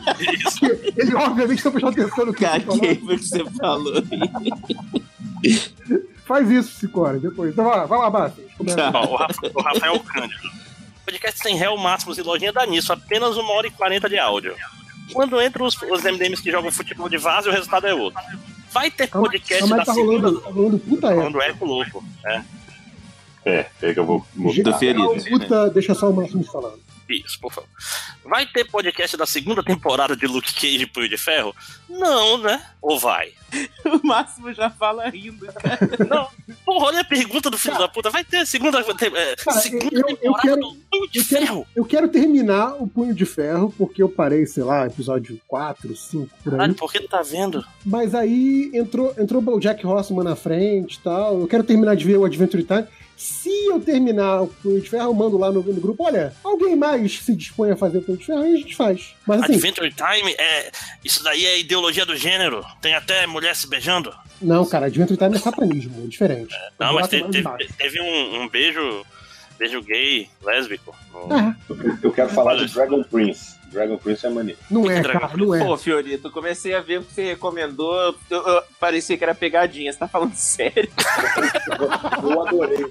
Ele, 0.95 1.15
obviamente, 1.15 1.65
não 1.65 1.73
prestou 1.73 1.91
atenção 1.91 2.27
no 2.27 2.35
que 2.35 2.45
você 2.45 2.61
falou. 2.61 2.79
Caguei 2.79 2.99
você 2.99 3.45
falou. 3.59 3.93
Faz 6.25 6.51
isso, 6.51 6.79
Cicora, 6.79 7.19
depois. 7.19 7.53
Então 7.53 7.65
vai 7.65 7.77
lá, 7.79 7.87
vai 7.87 7.99
lá, 7.99 8.11
Bastos. 8.11 8.45
Ó, 8.61 9.13
o, 9.13 9.17
Rafa- 9.17 9.51
o 9.55 9.63
Rafael 9.63 10.01
Cândido. 10.01 10.51
Podcast 11.05 11.41
sem 11.43 11.57
réu 11.57 11.77
máximos 11.77 12.17
e 12.19 12.23
lojinha 12.23 12.53
dá 12.53 12.65
nisso, 12.65 12.93
apenas 12.93 13.37
uma 13.37 13.53
hora 13.53 13.67
e 13.67 13.71
quarenta 13.71 14.09
de 14.09 14.19
áudio. 14.19 14.55
Quando 15.13 15.41
entram 15.43 15.67
os, 15.67 15.75
os 15.83 16.03
MDMs 16.05 16.41
que 16.43 16.51
jogam 16.51 16.71
futebol 16.71 17.09
de 17.09 17.19
vaso, 17.19 17.49
o 17.49 17.53
resultado 17.53 17.87
é 17.87 17.95
outro. 17.95 18.21
Vai 18.71 18.91
ter 18.91 19.09
podcast 19.09 19.69
da 19.69 19.85
tá 19.85 19.93
segunda. 19.95 20.41
tá 20.41 20.49
rolando 20.49 20.79
puta 20.79 21.09
é. 21.13 21.49
Eco 21.49 21.65
louco. 21.67 22.05
É, 22.25 22.43
É, 23.45 23.67
é 23.83 23.93
que 23.93 23.99
eu 23.99 24.07
vou. 24.07 24.25
Do 24.35 24.75
ferido. 24.79 25.09
Puta, 25.29 25.71
deixa 25.71 25.95
só 25.95 26.09
o 26.11 26.15
Máximo 26.15 26.45
falando. 26.45 26.79
Isso, 27.13 27.39
por 27.41 27.53
favor. 27.53 27.69
Vai 28.25 28.47
ter 28.47 28.65
podcast 28.65 29.17
da 29.17 29.27
segunda 29.27 29.63
temporada 29.63 30.17
de 30.17 30.27
Luke 30.27 30.53
Cage 30.55 30.83
e 30.83 30.87
Punho 30.87 31.09
de 31.09 31.19
Ferro? 31.19 31.55
Não, 31.89 32.39
né? 32.39 32.65
Ou 32.81 32.99
vai? 32.99 33.33
O 33.85 34.07
Máximo 34.07 34.51
já 34.55 34.71
fala 34.71 35.09
rindo. 35.11 35.47
Não. 36.09 36.27
Porra, 36.65 36.87
olha 36.87 37.01
a 37.01 37.05
pergunta 37.05 37.51
do 37.51 37.59
filho 37.59 37.77
da 37.77 37.87
puta. 37.87 38.09
Vai 38.09 38.25
ter 38.25 38.47
segunda, 38.47 38.83
te- 38.83 39.05
é, 39.15 39.37
Cara, 39.37 39.61
segunda 39.61 39.91
eu- 39.93 40.01
eu 40.09 40.17
temporada 40.17 40.41
quero- 40.43 40.61
do 40.61 40.75
Punho 40.91 41.11
de 41.11 41.19
eu 41.19 41.25
quero- 41.27 41.47
Ferro? 41.47 41.67
Eu 41.77 41.85
quero 41.85 42.09
terminar 42.09 42.77
o 42.83 42.87
Punho 42.89 43.15
de 43.15 43.27
Ferro, 43.27 43.75
porque 43.77 44.03
eu 44.03 44.09
parei, 44.09 44.47
sei 44.47 44.63
lá, 44.65 44.87
episódio 44.87 45.39
4, 45.47 45.95
5, 45.95 46.29
por 46.43 46.53
aí. 46.55 46.59
Caralho, 46.59 46.75
por 46.75 46.91
que 46.91 47.01
tu 47.01 47.09
tá 47.09 47.21
vendo? 47.23 47.63
Mas 47.85 48.15
aí 48.15 48.71
entrou, 48.73 49.15
entrou 49.19 49.43
o 49.47 49.61
Jack 49.61 49.87
Horseman 49.87 50.25
na 50.25 50.37
frente 50.37 50.95
e 50.95 51.01
tal. 51.01 51.41
Eu 51.41 51.47
quero 51.47 51.63
terminar 51.65 51.95
de 51.95 52.07
ver 52.07 52.17
o 52.17 52.25
Adventure 52.25 52.63
Time. 52.65 52.87
Se 53.17 53.51
eu 53.67 53.81
terminar 53.81 54.43
o 54.43 54.49
Punho 54.49 54.81
de 54.81 54.89
Ferro, 54.91 55.05
eu 55.11 55.15
mando 55.15 55.39
lá 55.39 55.51
no, 55.53 55.63
no 55.63 55.81
grupo: 55.81 56.05
olha, 56.05 56.33
alguém 56.43 56.75
mais 56.75 57.19
se 57.21 57.35
dispõe 57.37 57.71
a 57.71 57.77
fazer 57.77 57.99
o 57.99 58.03
Punho 58.03 58.19
de 58.19 58.27
Ferro, 58.27 58.43
aí 58.43 58.55
a 58.55 58.57
gente 58.57 58.75
faz. 58.75 59.15
Mas 59.27 59.43
assim, 59.43 59.55
Adventure 59.55 59.93
Time 59.93 60.33
é. 60.39 60.71
Isso 61.05 61.23
daí 61.23 61.45
é 61.47 61.59
ideologia 61.61 62.05
do 62.05 62.17
gênero. 62.17 62.65
Tem 62.81 62.95
até 62.95 63.27
mulher 63.27 63.55
se 63.55 63.69
beijando. 63.69 64.13
não, 64.41 64.67
cara, 64.67 64.87
Adventure 64.87 65.17
Time 65.17 65.37
é 65.37 65.39
satanismo, 65.39 66.03
é 66.05 66.09
diferente. 66.09 66.55
Não, 66.81 66.91
O 66.91 66.95
mas 66.95 67.09
teve, 67.09 67.31
teve, 67.79 68.01
um, 68.01 68.43
um 68.43 68.49
beijo. 68.49 69.05
Beijo 69.59 69.81
gay, 69.83 70.29
lésbico. 70.43 70.93
no- 71.13 71.33
Ah, 71.33 71.55
Eu 72.03 72.11
quero 72.13 72.31
falar 72.31 72.57
de 72.57 72.67
Dragon 72.73 73.05
Prince. 73.05 73.55
Dragon 73.73 73.97
Prince 73.97 74.27
é 74.27 74.31
maneiro. 74.31 74.61
não 74.71 74.91
é, 74.91 75.01
Dragon 75.01 75.21
cara, 75.21 75.37
não 75.37 75.55
é. 75.55 75.65
Pô, 75.65 75.77
Fiorito, 75.77 76.29
eu 76.29 76.31
comecei 76.33 76.75
a 76.75 76.81
ver 76.81 77.01
o 77.01 77.03
que 77.05 77.13
você 77.15 77.25
recomendou. 77.25 77.95
Eu, 78.31 78.47
eu- 78.47 78.63
parecia 78.79 79.17
que 79.17 79.25
era 79.25 79.35
pegadinha. 79.35 79.93
Você 79.93 79.99
tá 79.99 80.07
falando 80.09 80.35
sério? 80.37 80.91
Eu 82.23 82.43
adorei 82.47 82.85
o 82.85 82.91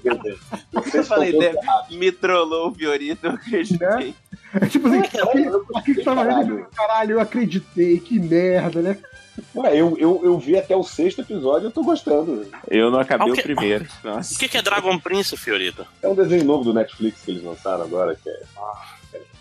sei 0.90 1.00
Eu 1.00 1.04
falei, 1.04 1.34
errado. 1.36 1.90
Me 1.94 2.10
trollou 2.12 2.70
o 2.70 2.74
Fiorito, 2.74 3.26
eu 3.26 3.32
acreditei. 3.32 4.14
É 4.60 4.66
tipo 4.66 4.86
assim, 4.88 5.00
eu 5.44 5.64
aquele 5.74 5.98
que 5.98 6.04
tava 6.04 6.24
vendo, 6.24 6.66
caralho, 6.76 7.12
eu 7.12 7.20
acreditei, 7.20 7.98
que 8.00 8.18
merda, 8.18 8.82
né? 8.82 8.98
Ué, 9.56 9.74
eu, 9.74 9.96
eu, 9.98 10.20
eu 10.22 10.38
vi 10.38 10.58
até 10.58 10.76
o 10.76 10.82
sexto 10.82 11.22
episódio 11.22 11.64
e 11.66 11.68
eu 11.68 11.72
tô 11.72 11.82
gostando. 11.82 12.46
Eu 12.68 12.90
não 12.90 12.98
acabei 13.00 13.28
Ah, 13.28 13.30
o 13.30 13.32
o 13.32 13.36
quê? 13.36 13.42
primeiro. 13.42 13.86
O 14.04 14.08
Nossa. 14.08 14.38
que, 14.38 14.46
que 14.48 14.58
é 14.58 14.62
Dragon 14.62 14.98
Prince, 14.98 15.34
Fiorito? 15.38 15.86
É 16.02 16.08
um 16.08 16.14
desenho 16.14 16.44
novo 16.44 16.64
do 16.64 16.74
Netflix 16.74 17.22
que 17.22 17.30
eles 17.30 17.42
lançaram 17.42 17.82
agora, 17.82 18.14
que 18.14 18.28
é. 18.28 18.42
Vamos, 18.54 18.78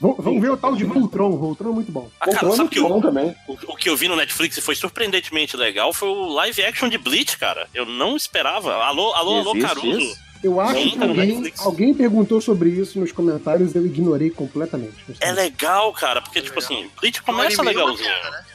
vamos 0.02 0.42
ver 0.42 0.52
o 0.52 0.58
tal 0.58 0.76
de 0.76 0.84
Voltron. 0.84 1.38
Voltron 1.38 1.70
é 1.70 1.74
muito 1.76 1.92
bom. 1.92 2.10
Ah, 2.20 2.26
cara, 2.26 2.40
Voltron 2.40 2.54
é 2.54 2.58
sabe 2.58 2.70
que 2.70 2.80
muito 2.80 2.92
o, 2.92 2.96
bom 2.96 3.02
também. 3.02 3.36
o, 3.48 3.54
o 3.74 3.76
que 3.76 3.90
eu 3.90 3.96
vi 3.96 4.08
no 4.08 4.16
Netflix 4.16 4.58
e 4.58 4.62
foi 4.62 4.76
surpreendentemente 4.76 5.56
legal 5.56 5.94
foi 5.94 6.10
o 6.10 6.28
live 6.34 6.64
action 6.64 6.90
de 6.90 6.98
Bleach, 6.98 7.38
cara. 7.38 7.68
Eu 7.74 7.86
não 7.86 8.16
esperava. 8.18 8.74
Alô, 8.84 9.14
alô, 9.14 9.36
alô, 9.40 9.52
Existe 9.56 9.68
Caruso. 9.76 10.00
isso? 10.00 10.18
Eu 10.44 10.60
acho 10.60 10.74
Sim, 10.82 10.90
que 10.90 10.98
tá 10.98 11.06
alguém, 11.06 11.54
alguém 11.60 11.94
perguntou 11.94 12.42
sobre 12.42 12.70
isso 12.72 13.00
nos 13.00 13.12
comentários 13.12 13.76
e 13.76 13.78
eu 13.78 13.86
ignorei 13.86 14.32
completamente. 14.32 14.96
É 15.20 15.32
legal, 15.32 15.94
cara, 15.94 16.20
porque, 16.20 16.42
tipo 16.42 16.58
assim, 16.58 16.90
Bleach 17.00 17.22
começa 17.22 17.62
Um 17.62 17.68
anime 17.68 17.78
legalzinho. 17.78 18.10
bacana, 18.10 18.46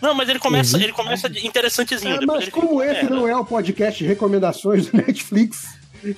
Não, 0.00 0.14
mas 0.14 0.28
ele 0.30 0.38
começa, 0.38 0.76
Uhum. 0.78 0.82
ele 0.82 0.92
começa 0.94 1.28
de 1.28 1.46
interessantezinho. 1.46 2.14
É, 2.14 2.18
depois 2.18 2.44
mas 2.44 2.48
como 2.48 2.82
esse 2.82 2.94
merda. 3.02 3.14
não 3.14 3.28
é 3.28 3.36
o 3.36 3.44
podcast 3.44 4.02
de 4.02 4.08
recomendações 4.08 4.86
do 4.86 4.96
Netflix, 4.96 5.66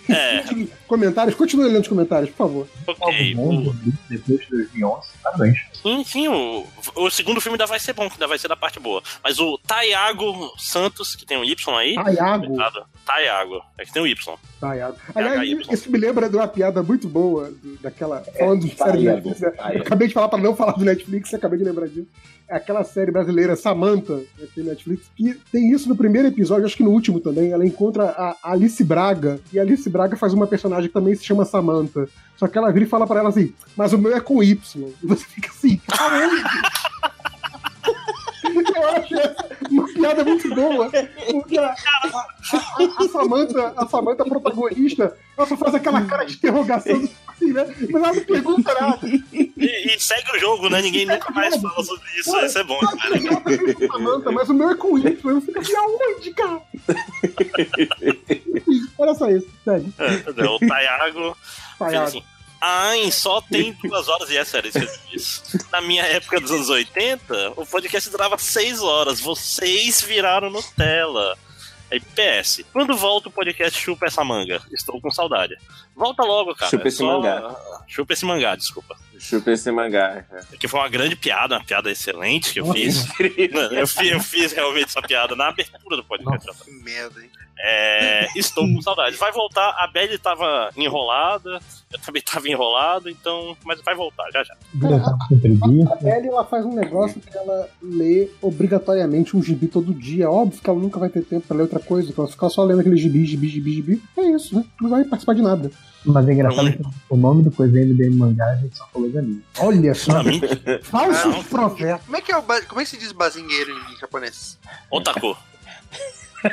É, 0.09 0.45
comentários, 0.87 1.35
continue 1.35 1.67
lendo 1.69 1.83
os 1.83 1.89
comentários, 1.89 2.31
por 2.31 2.37
favor. 2.37 2.69
ok. 2.87 3.35
O, 3.39 3.73
depois 4.09 4.41
de 4.41 4.51
2011, 4.51 5.09
parabéns. 5.23 5.59
sim, 5.83 6.05
sim, 6.05 6.29
o, 6.29 6.67
o 6.97 7.11
segundo 7.11 7.41
filme 7.41 7.55
ainda 7.55 7.67
vai 7.67 7.79
ser 7.79 7.93
bom, 7.93 8.09
que 8.09 8.15
ainda 8.15 8.27
vai 8.27 8.39
ser 8.39 8.49
da 8.49 8.57
parte 8.57 8.81
boa. 8.81 9.03
Mas 9.23 9.39
o 9.39 9.59
Taiago 9.67 10.53
Santos, 10.59 11.15
que 11.15 11.25
tem 11.27 11.39
um 11.39 11.45
Y 11.45 11.75
aí. 11.77 11.95
Taiago. 11.95 12.57
Taiago, 13.05 13.63
é 13.79 13.85
que 13.85 13.93
tem 13.93 14.03
um 14.03 14.07
Y. 14.07 14.35
Taiago. 14.61 14.97
Aliás, 15.15 15.49
isso 15.71 15.91
me 15.91 15.99
lembra 15.99 16.29
de 16.29 16.37
uma 16.37 16.49
piada 16.49 16.83
muito 16.83 17.09
boa 17.09 17.53
daquela. 17.81 18.25
Falando 18.39 18.67
de 18.67 18.77
série 18.77 19.05
Netflix. 19.05 19.41
né? 19.41 19.53
Acabei 19.81 20.09
de 20.09 20.15
falar 20.15 20.29
pra 20.29 20.39
não 20.39 20.57
falar 20.57 20.73
do 20.73 20.85
Netflix, 20.85 21.33
acabei 21.35 21.59
de 21.59 21.65
lembrar 21.65 21.87
disso. 21.89 22.09
Aquela 22.49 22.85
série 22.85 23.11
brasileira 23.11 23.57
Samantha, 23.57 24.17
né, 24.17 24.25
que 24.39 24.55
tem 24.55 24.65
Netflix, 24.65 25.11
que 25.17 25.35
tem 25.51 25.73
isso 25.73 25.89
no 25.89 25.97
primeiro 25.97 26.29
episódio, 26.29 26.65
acho 26.65 26.77
que 26.77 26.83
no 26.83 26.91
último 26.91 27.21
também. 27.21 27.51
Ela 27.51 27.67
encontra 27.67 28.11
a 28.11 28.37
Alice 28.43 28.83
Braga, 28.83 29.41
e 29.53 29.59
a 29.59 29.63
Alice 29.63 29.89
Braga 29.89 30.17
faz 30.17 30.33
uma 30.33 30.47
personagem 30.47 30.89
que 30.89 30.95
também 30.95 31.15
se 31.15 31.25
chama 31.25 31.45
Samantha. 31.45 32.09
Só 32.37 32.47
que 32.47 32.59
ela 32.59 32.73
vira 32.73 32.85
e 32.85 32.89
fala 32.89 33.07
pra 33.07 33.21
ela 33.21 33.31
assim, 33.31 33.53
mas 33.77 33.93
o 33.93 33.99
meu 33.99 34.15
é 34.15 34.21
com 34.21 34.43
Y. 34.43 34.59
E 35.03 35.07
você 35.07 35.25
fica 35.25 35.51
assim, 35.51 35.81
aonde? 35.99 36.43
Eu 38.75 38.89
acho 38.89 39.15
essa 39.15 39.47
uma 39.71 39.87
piada 39.87 40.25
muito 40.25 40.55
boa. 40.55 40.91
Porque 41.31 41.59
a, 41.59 41.67
a, 41.67 42.27
a, 42.53 43.05
a 43.05 43.09
Samantha, 43.09 43.73
a 43.77 43.87
Samantha 43.87 44.25
protagonista, 44.25 45.17
ela 45.37 45.47
só 45.47 45.57
faz 45.57 45.75
aquela 45.75 46.05
cara 46.05 46.25
de 46.25 46.35
interrogação 46.35 47.09
assim, 47.29 47.53
né? 47.53 47.67
Mas 47.91 48.03
ela 48.03 48.15
não 48.15 48.25
pergunta 48.25 48.75
nada. 48.75 48.99
E, 49.57 49.95
e 49.95 50.01
segue 50.01 50.31
o 50.37 50.39
jogo, 50.39 50.69
né? 50.69 50.83
Ninguém 50.83 51.07
nunca 51.07 51.31
mais 51.33 51.57
fala 51.61 51.83
sobre 51.83 52.07
isso. 52.19 52.37
Isso 52.41 52.59
é 52.59 52.65
bom, 52.65 52.79
cara. 52.79 53.19
Samantha, 53.91 54.31
mas 54.31 54.49
o 54.51 54.55
meu 54.55 54.71
é 54.71 54.77
com 54.77 54.99
Y. 54.99 55.31
Eu 55.31 55.41
fico 55.41 55.59
assim, 55.59 55.75
aonde, 55.77 56.31
cara? 56.35 56.61
Olha 58.99 59.15
só 59.15 59.29
isso, 59.31 59.49
sério. 59.65 59.93
É, 59.99 60.45
o 60.45 60.59
Tayago 60.59 61.35
fez 61.35 61.79
Tayago. 61.79 62.05
assim. 62.07 62.23
Ai, 62.61 63.11
só 63.11 63.41
tem 63.43 63.73
duas 63.85 64.09
horas 64.09 64.31
e 64.31 64.37
é 64.37 64.45
sério 64.45 64.69
isso 64.69 64.79
que 64.79 64.85
eu 64.87 64.99
disse. 65.13 65.67
Na 65.71 65.81
minha 65.81 66.03
época 66.05 66.41
dos 66.41 66.51
anos 66.51 66.69
80, 66.71 67.53
o 67.57 67.67
podcast 67.67 68.09
durava 68.11 68.39
seis 68.39 68.81
horas. 68.81 69.21
Vocês 69.21 70.01
viraram 70.01 70.51
Nutella. 70.51 71.37
Aí, 71.91 72.01
PS, 72.01 72.65
quando 72.73 72.97
volta 72.97 73.29
o 73.29 73.33
podcast 73.33 73.79
Chupa 73.81 74.07
essa 74.07 74.25
manga? 74.25 74.61
Estou 74.73 75.01
com 75.01 75.11
saudade. 75.11 75.55
Volta 75.95 76.25
logo, 76.25 76.55
cara. 76.55 76.71
Chupa 76.71 76.85
é 76.85 76.89
esse 76.89 76.97
só- 76.97 77.05
mangá. 77.07 77.57
Chupa 77.87 78.13
esse 78.13 78.25
mangá, 78.25 78.57
desculpa. 78.57 78.97
Chupa 79.19 79.51
esse 79.51 79.71
mangá. 79.71 80.25
Que 80.59 80.69
foi 80.69 80.81
uma 80.81 80.89
grande 80.89 81.17
piada, 81.17 81.57
uma 81.57 81.65
piada 81.65 81.91
excelente 81.91 82.53
que 82.53 82.61
eu 82.61 82.67
Nossa. 82.67 82.79
fiz. 82.79 83.07
eu 83.73 83.87
fiz. 83.87 84.11
Eu 84.13 84.21
fiz 84.21 84.53
realmente 84.53 84.87
essa 84.87 85.03
piada 85.03 85.35
na 85.35 85.49
abertura 85.49 85.97
do 85.97 86.05
podcast. 86.05 86.65
Que 86.65 86.71
merda, 86.71 87.23
hein? 87.23 87.31
É, 87.59 88.29
estou 88.37 88.65
com 88.65 88.83
saudade. 88.83 89.17
Vai 89.17 89.33
voltar. 89.33 89.75
A 89.79 89.87
Belly 89.87 90.19
tava 90.19 90.71
enrolada, 90.77 91.59
eu 91.91 91.99
também 92.01 92.23
tava 92.23 92.49
enrolado, 92.49 93.09
então. 93.09 93.57
Mas 93.65 93.81
vai 93.81 93.95
voltar, 93.95 94.31
já 94.31 94.45
já. 94.45 94.55
Tá. 94.55 95.19
A 96.05 96.17
Ellie, 96.17 96.29
ela 96.29 96.45
faz 96.45 96.65
um 96.65 96.75
negócio 96.75 97.21
que 97.21 97.37
ela 97.37 97.69
lê 97.83 98.29
obrigatoriamente 98.43 99.37
um 99.37 99.43
gibi 99.43 99.69
todo 99.69 99.95
dia. 99.95 100.31
Óbvio 100.31 100.61
que 100.61 100.69
ela 100.69 100.79
nunca 100.79 100.99
vai 100.99 101.09
ter 101.09 101.25
tempo 101.25 101.47
pra 101.47 101.57
ler 101.57 101.63
outra 101.63 101.81
coisa. 101.81 102.13
Ela 102.17 102.29
fica 102.29 102.49
só 102.51 102.63
lendo 102.63 102.81
aquele 102.81 102.97
gibi, 102.97 103.25
gibi, 103.25 103.49
gibi, 103.49 103.73
gibi. 103.73 104.03
É 104.17 104.23
isso, 104.23 104.55
né? 104.55 104.65
Não 104.81 104.91
vai 104.91 105.05
participar 105.05 105.35
de 105.35 105.43
nada. 105.43 105.71
Mas 106.07 106.29
é 106.29 106.33
engraçado 106.33 106.73
que 106.73 106.83
o 107.11 107.17
nome 107.17 107.43
do 107.43 107.51
coisa 107.51 107.73
MDM 107.79 108.15
mangá 108.17 108.47
a 108.47 108.57
gente 108.57 108.77
só 108.77 108.87
falou 108.93 109.11
de 109.11 109.19
anime. 109.19 109.45
Olha 109.59 109.95
só. 109.95 110.13
Pra 110.13 110.23
mim, 110.23 110.41
Falso 110.83 111.29
Não. 111.29 111.43
profeta. 111.45 112.01
Como 112.05 112.17
é 112.17 112.21
que 112.21 112.31
é 112.33 112.37
o 112.37 112.43
ba- 112.43 112.63
como 112.63 112.81
é 112.81 112.85
que 112.85 112.91
se 112.91 112.97
diz 112.97 113.11
bazingueiro 113.13 113.73
em 113.73 113.97
japonês? 113.99 114.57
Otaku. 114.91 115.37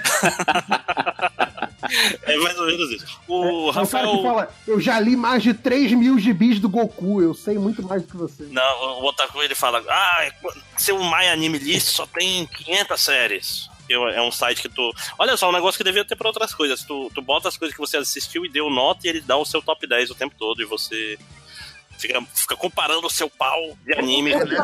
é 2.24 2.38
mais 2.38 2.58
ou 2.58 2.66
menos 2.66 2.90
isso. 2.92 3.20
O 3.28 3.44
É 3.44 3.70
o 3.70 3.74
cara 3.74 3.86
que 3.86 3.96
Rafael. 3.96 4.24
fala, 4.24 4.50
eu 4.68 4.80
já 4.80 5.00
li 5.00 5.16
mais 5.16 5.44
de 5.44 5.54
3 5.54 5.92
mil 5.94 6.18
gibis 6.18 6.60
do 6.60 6.70
Goku, 6.70 7.22
eu 7.22 7.34
sei 7.34 7.58
muito 7.60 7.84
mais 7.84 8.02
do 8.02 8.08
que 8.08 8.18
você. 8.18 8.44
Não, 8.50 9.02
o 9.02 9.06
Otaku 9.06 9.42
ele 9.42 9.56
fala: 9.56 9.84
Ah, 9.88 10.32
seu 10.78 10.98
My 11.04 11.28
Anime 11.32 11.60
List 11.60 11.90
só 11.90 12.06
tem 12.08 12.46
500 12.48 13.02
séries. 13.02 13.70
É 13.90 14.22
um 14.22 14.32
site 14.32 14.62
que 14.62 14.70
tu. 14.70 14.92
Olha 15.18 15.36
só, 15.36 15.50
um 15.50 15.54
negócio 15.54 15.78
que 15.78 15.84
devia 15.84 16.06
ter 16.06 16.16
pra 16.16 16.28
outras 16.28 16.54
coisas. 16.54 16.84
Tu, 16.84 17.12
tu 17.14 17.22
bota 17.22 17.50
as 17.50 17.58
coisas 17.58 17.76
que 17.76 17.82
você 17.82 17.98
assistiu 17.98 18.46
e 18.46 18.50
deu 18.50 18.70
nota 18.70 19.06
e 19.06 19.10
ele 19.10 19.22
dá 19.22 19.38
o 19.38 19.46
seu 19.46 19.62
top 19.62 19.86
10 19.86 20.12
o 20.12 20.16
tempo 20.16 20.36
todo 20.38 20.62
e 20.62 20.66
você 20.66 21.18
fica, 21.98 22.22
fica 22.34 22.56
comparando 22.56 23.08
o 23.08 23.10
seu 23.10 23.30
pau 23.30 23.78
de 23.86 23.94
anime. 23.94 24.32
É, 24.34 24.44
né? 24.46 24.58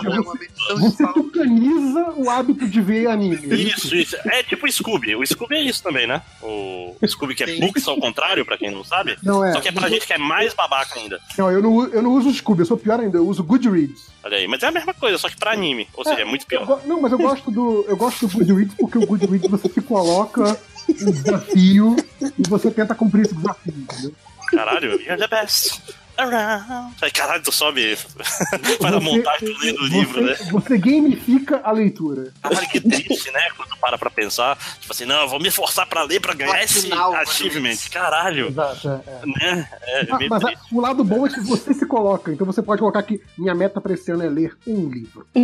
É 0.70 0.74
Você 0.76 1.06
tucaniza 1.14 2.12
o 2.16 2.30
hábito 2.30 2.68
de 2.68 2.82
ver 2.82 3.08
anime. 3.08 3.38
Isso, 3.56 3.96
isso. 3.96 4.16
É 4.28 4.44
tipo 4.44 4.66
o 4.66 4.72
Scooby. 4.72 5.16
O 5.16 5.26
Scooby 5.26 5.56
é 5.56 5.62
isso 5.64 5.82
também, 5.84 6.06
né? 6.08 6.22
O 6.42 6.96
Scooby 7.08 7.36
que 7.36 7.44
é 7.44 7.48
Sim. 7.48 7.60
books 7.60 7.88
ao 7.88 7.98
contrário, 8.00 8.46
pra 8.46 8.58
quem 8.58 8.72
não 8.72 8.84
sabe. 8.84 9.18
Não 9.24 9.44
é. 9.44 9.54
Só 9.54 9.62
que 9.62 9.70
é 9.70 9.72
pra 9.72 9.90
gente 9.90 10.06
que 10.06 10.14
é 10.14 10.18
mais 10.18 10.54
babaca 10.54 11.00
ainda. 11.00 11.20
Não, 11.38 11.50
eu 11.52 11.62
não, 11.62 11.86
eu 11.88 12.02
não 12.02 12.12
uso 12.12 12.30
o 12.30 12.34
Scooby, 12.34 12.62
eu 12.62 12.66
sou 12.66 12.78
pior 12.78 13.00
ainda, 13.00 13.18
eu 13.18 13.28
uso 13.28 13.44
Goodreads. 13.44 14.08
Olha 14.24 14.38
aí. 14.38 14.48
Mas 14.48 14.64
é 14.64 14.68
a 14.68 14.72
mesma 14.72 14.94
coisa, 14.94 15.18
só 15.18 15.30
que 15.30 15.38
pra 15.38 15.52
anime. 15.52 15.88
Ou 15.94 16.04
seja, 16.04 16.22
é 16.22 16.26
muito 16.26 16.46
Eu 16.52 16.66
pior. 16.66 16.82
não, 16.86 17.02
mas 17.02 17.12
eu 17.12 17.18
gosto 17.18 17.50
do. 17.52 17.86
Eu 17.88 17.96
gosto 17.98 18.28
do 18.28 18.38
Goodreads 18.38 18.76
porque 18.78 18.98
o 18.98 19.06
Goodreads 19.06 19.50
você 19.50 19.70
se 19.70 19.82
coloca 19.82 20.58
um 20.90 21.12
desafio 21.12 21.96
e 22.22 22.48
você 22.50 22.72
tenta 22.72 22.96
cumprir 22.96 23.26
esse 23.26 23.36
desafio, 23.36 23.74
entendeu? 23.76 24.14
Caralho, 24.52 25.00
you're 25.02 25.18
the 25.18 25.28
best. 25.28 25.80
Around. 26.20 26.96
Aí, 27.02 27.12
caralho, 27.12 27.42
tu 27.44 27.52
sobe. 27.52 27.96
Faz 28.82 28.94
a 28.96 29.00
montagem 29.00 29.48
do 29.54 29.60
do 29.74 29.86
livro, 29.88 30.22
né? 30.22 30.36
você, 30.52 30.78
gamifica 30.78 31.62
a 31.64 31.72
leitura. 31.72 32.32
Caralho, 32.42 32.68
que 32.70 32.82
triste, 32.82 33.32
né? 33.32 33.42
Quando 33.56 33.70
tu 33.70 33.78
para 33.80 33.98
pra 33.98 34.10
pensar. 34.10 34.58
Tipo 34.80 34.92
assim, 34.94 35.06
não, 35.06 35.22
eu 35.22 35.30
vou 35.30 35.40
me 35.40 35.50
forçar 35.52 35.86
pra 35.88 36.04
ler 36.04 36.20
pra 36.20 36.34
ganhar 36.34 36.62
esse 36.64 36.82
Final, 36.84 37.14
achievement. 37.16 37.78
Caralho. 37.92 38.48
Exato. 38.48 38.88
é, 38.90 39.02
é. 39.08 39.26
Né? 39.26 39.70
É, 39.84 40.08
Ah, 40.12 40.18
meio 40.18 40.30
mas 40.30 40.44
a- 40.44 40.54
o 40.72 40.82
lado 40.82 41.04
bom 41.04 41.26
é 41.26 41.30
que 41.30 41.40
você 41.42 41.74
se 41.74 41.86
coloca. 41.86 42.32
Então 42.32 42.46
você 42.46 42.62
pode 42.62 42.80
colocar 42.80 43.02
que 43.04 43.22
minha 43.38 43.56
meta 43.56 43.80
pra 43.80 43.94
esse 43.94 44.12
ano 44.12 44.24
é 44.24 44.30
ler 44.30 44.58
um 44.68 44.90
livro. 44.90 45.26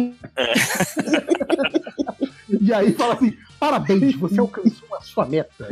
e 2.62 2.74
aí 2.74 2.94
fala 2.94 3.14
assim: 3.16 3.36
parabéns, 3.66 4.16
você 4.16 4.40
alcançou 4.40 4.96
a 4.96 5.02
sua 5.02 5.26
meta. 5.26 5.68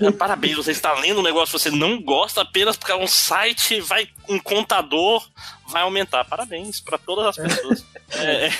É, 0.00 0.10
Parabéns, 0.10 0.56
você 0.56 0.70
está 0.70 0.92
lendo 0.94 1.20
um 1.20 1.22
negócio 1.22 1.56
que 1.56 1.62
você 1.62 1.70
não 1.70 2.00
gosta 2.00 2.40
apenas 2.42 2.76
porque 2.76 2.92
é 2.92 2.96
um 2.96 3.06
site, 3.06 3.80
vai 3.80 4.08
um 4.28 4.38
contador, 4.38 5.26
vai 5.68 5.82
aumentar. 5.82 6.24
Parabéns 6.24 6.80
pra 6.80 6.98
todas 6.98 7.26
as 7.26 7.36
pessoas. 7.36 7.84
É, 8.10 8.46
é, 8.46 8.50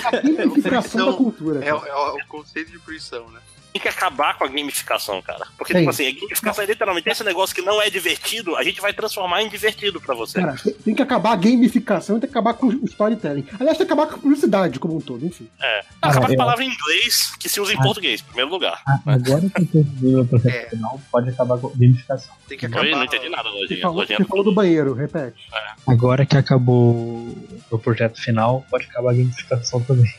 Cara, 0.00 0.18
a 0.18 0.20
gamificação 0.20 1.10
da 1.10 1.16
cultura. 1.16 1.64
É, 1.64 1.72
o- 1.74 1.80
cara. 1.80 1.92
é 1.92 1.94
o, 1.94 2.18
é 2.18 2.24
o 2.24 2.26
conceito 2.26 2.70
de 2.70 2.78
fruição, 2.78 3.28
né? 3.30 3.40
Tem 3.72 3.80
que 3.80 3.88
acabar 3.88 4.36
com 4.36 4.44
a 4.44 4.48
gamificação, 4.48 5.20
cara. 5.22 5.46
Porque, 5.56 5.72
Tem. 5.72 5.82
tipo 5.82 5.90
assim, 5.90 6.08
a 6.08 6.12
gamificação 6.12 6.64
é 6.64 6.66
literalmente 6.66 7.08
esse 7.08 7.22
negócio 7.24 7.54
que 7.54 7.62
não 7.62 7.80
é 7.80 7.88
divertido, 7.88 8.56
a 8.56 8.62
gente 8.64 8.80
vai 8.80 8.92
transformar 8.92 9.42
em 9.42 9.48
divertido 9.48 10.00
pra 10.00 10.14
você. 10.14 10.40
Cara, 10.40 10.56
tem, 10.62 10.72
tem 10.74 10.94
que 10.94 11.02
acabar 11.02 11.32
a 11.32 11.36
gamificação 11.36 12.16
e 12.16 12.20
tem 12.20 12.28
que 12.28 12.36
acabar 12.36 12.54
com 12.54 12.66
o 12.66 12.84
storytelling. 12.84 13.46
Aliás, 13.58 13.78
tem 13.78 13.86
que 13.86 13.92
acabar 13.92 14.08
com 14.08 14.16
a 14.16 14.18
publicidade 14.18 14.78
como 14.80 14.96
um 14.96 15.00
todo, 15.00 15.24
enfim. 15.24 15.48
É. 15.62 15.84
Acabar 16.02 16.26
com 16.26 16.32
a 16.32 16.34
eu- 16.34 16.36
palavra 16.38 16.64
em 16.64 16.68
inglês 16.68 17.32
que 17.38 17.48
se 17.48 17.60
usa 17.60 17.72
em 17.72 17.76
Ah. 17.78 17.82
português, 17.82 18.20
em 18.20 18.24
primeiro 18.24 18.50
lugar. 18.50 18.80
Ah, 18.86 18.98
agora 19.06 19.42
que 19.50 19.68
eu 20.04 20.20
o 20.20 20.26
processo 20.26 20.56
É. 20.56 20.68
final, 20.70 21.00
pode 21.10 21.30
acabar 21.30 21.58
com 21.58 21.68
a 21.68 21.70
gamificação. 21.70 22.34
Tem 22.48 22.58
que 22.58 22.66
acabar. 22.66 22.84
Oi, 22.84 22.90
não 22.90 23.04
entendi 23.04 23.28
nada, 23.28 23.48
Você 23.50 23.56
Lojinha. 23.58 23.80
falou, 23.82 23.96
Lojinha 23.98 24.18
você 24.18 24.24
falou 24.24 24.44
do 24.44 24.52
banheiro, 24.54 24.94
repete. 24.94 25.48
Agora 25.86 26.26
que 26.26 26.36
acabou 26.36 27.36
o 27.70 27.78
projeto 27.78 28.20
final, 28.20 28.64
pode 28.70 28.86
acabar 28.86 29.10
a 29.10 29.14
gamificação 29.14 29.80
também. 29.82 30.12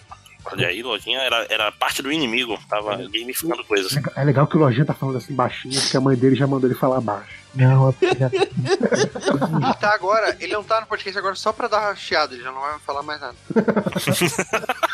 Olha 0.52 0.68
aí, 0.68 0.84
Lojinha 0.84 1.20
era, 1.20 1.46
era 1.50 1.72
parte 1.72 2.02
do 2.02 2.12
inimigo, 2.12 2.60
tava 2.68 2.98
gamificando 2.98 3.64
coisas. 3.64 3.96
É 4.16 4.24
legal 4.24 4.48
que 4.48 4.58
o 4.58 4.60
Lojinha 4.60 4.86
tá 4.86 4.94
falando 4.94 5.18
assim 5.18 5.34
baixinho, 5.34 5.80
porque 5.80 5.96
a 5.98 6.02
mãe 6.02 6.16
dele 6.16 6.36
já 6.36 6.46
mandou 6.46 6.70
ele 6.70 6.78
falar 6.78 7.00
baixo. 7.00 7.42
Não, 7.54 7.90
é. 8.02 8.26
Ele 8.26 9.74
tá 9.80 9.94
agora, 9.94 10.38
ele 10.40 10.54
não 10.54 10.64
tá 10.64 10.82
no 10.82 10.88
podcast 10.88 11.18
agora 11.18 11.36
só 11.36 11.52
pra 11.52 11.68
dar 11.68 11.96
chiado, 11.98 12.34
ele 12.34 12.44
já 12.44 12.52
não 12.52 12.62
vai 12.62 12.80
falar 12.80 13.04
mais 13.04 13.20
nada. 13.20 13.36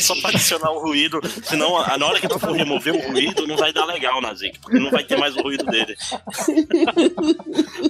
Só 0.00 0.20
pra 0.20 0.30
adicionar 0.30 0.70
o 0.72 0.80
ruído, 0.80 1.20
senão 1.44 1.80
na 1.96 2.06
hora 2.06 2.20
que 2.20 2.26
tu 2.26 2.38
for 2.38 2.50
remover 2.50 2.94
o 2.94 3.12
ruído, 3.12 3.46
não 3.46 3.56
vai 3.56 3.72
dar 3.72 3.84
legal 3.84 4.20
na 4.20 4.34
Zic, 4.34 4.58
porque 4.58 4.78
não 4.78 4.90
vai 4.90 5.04
ter 5.04 5.16
mais 5.16 5.36
o 5.36 5.42
ruído 5.42 5.64
dele. 5.66 5.96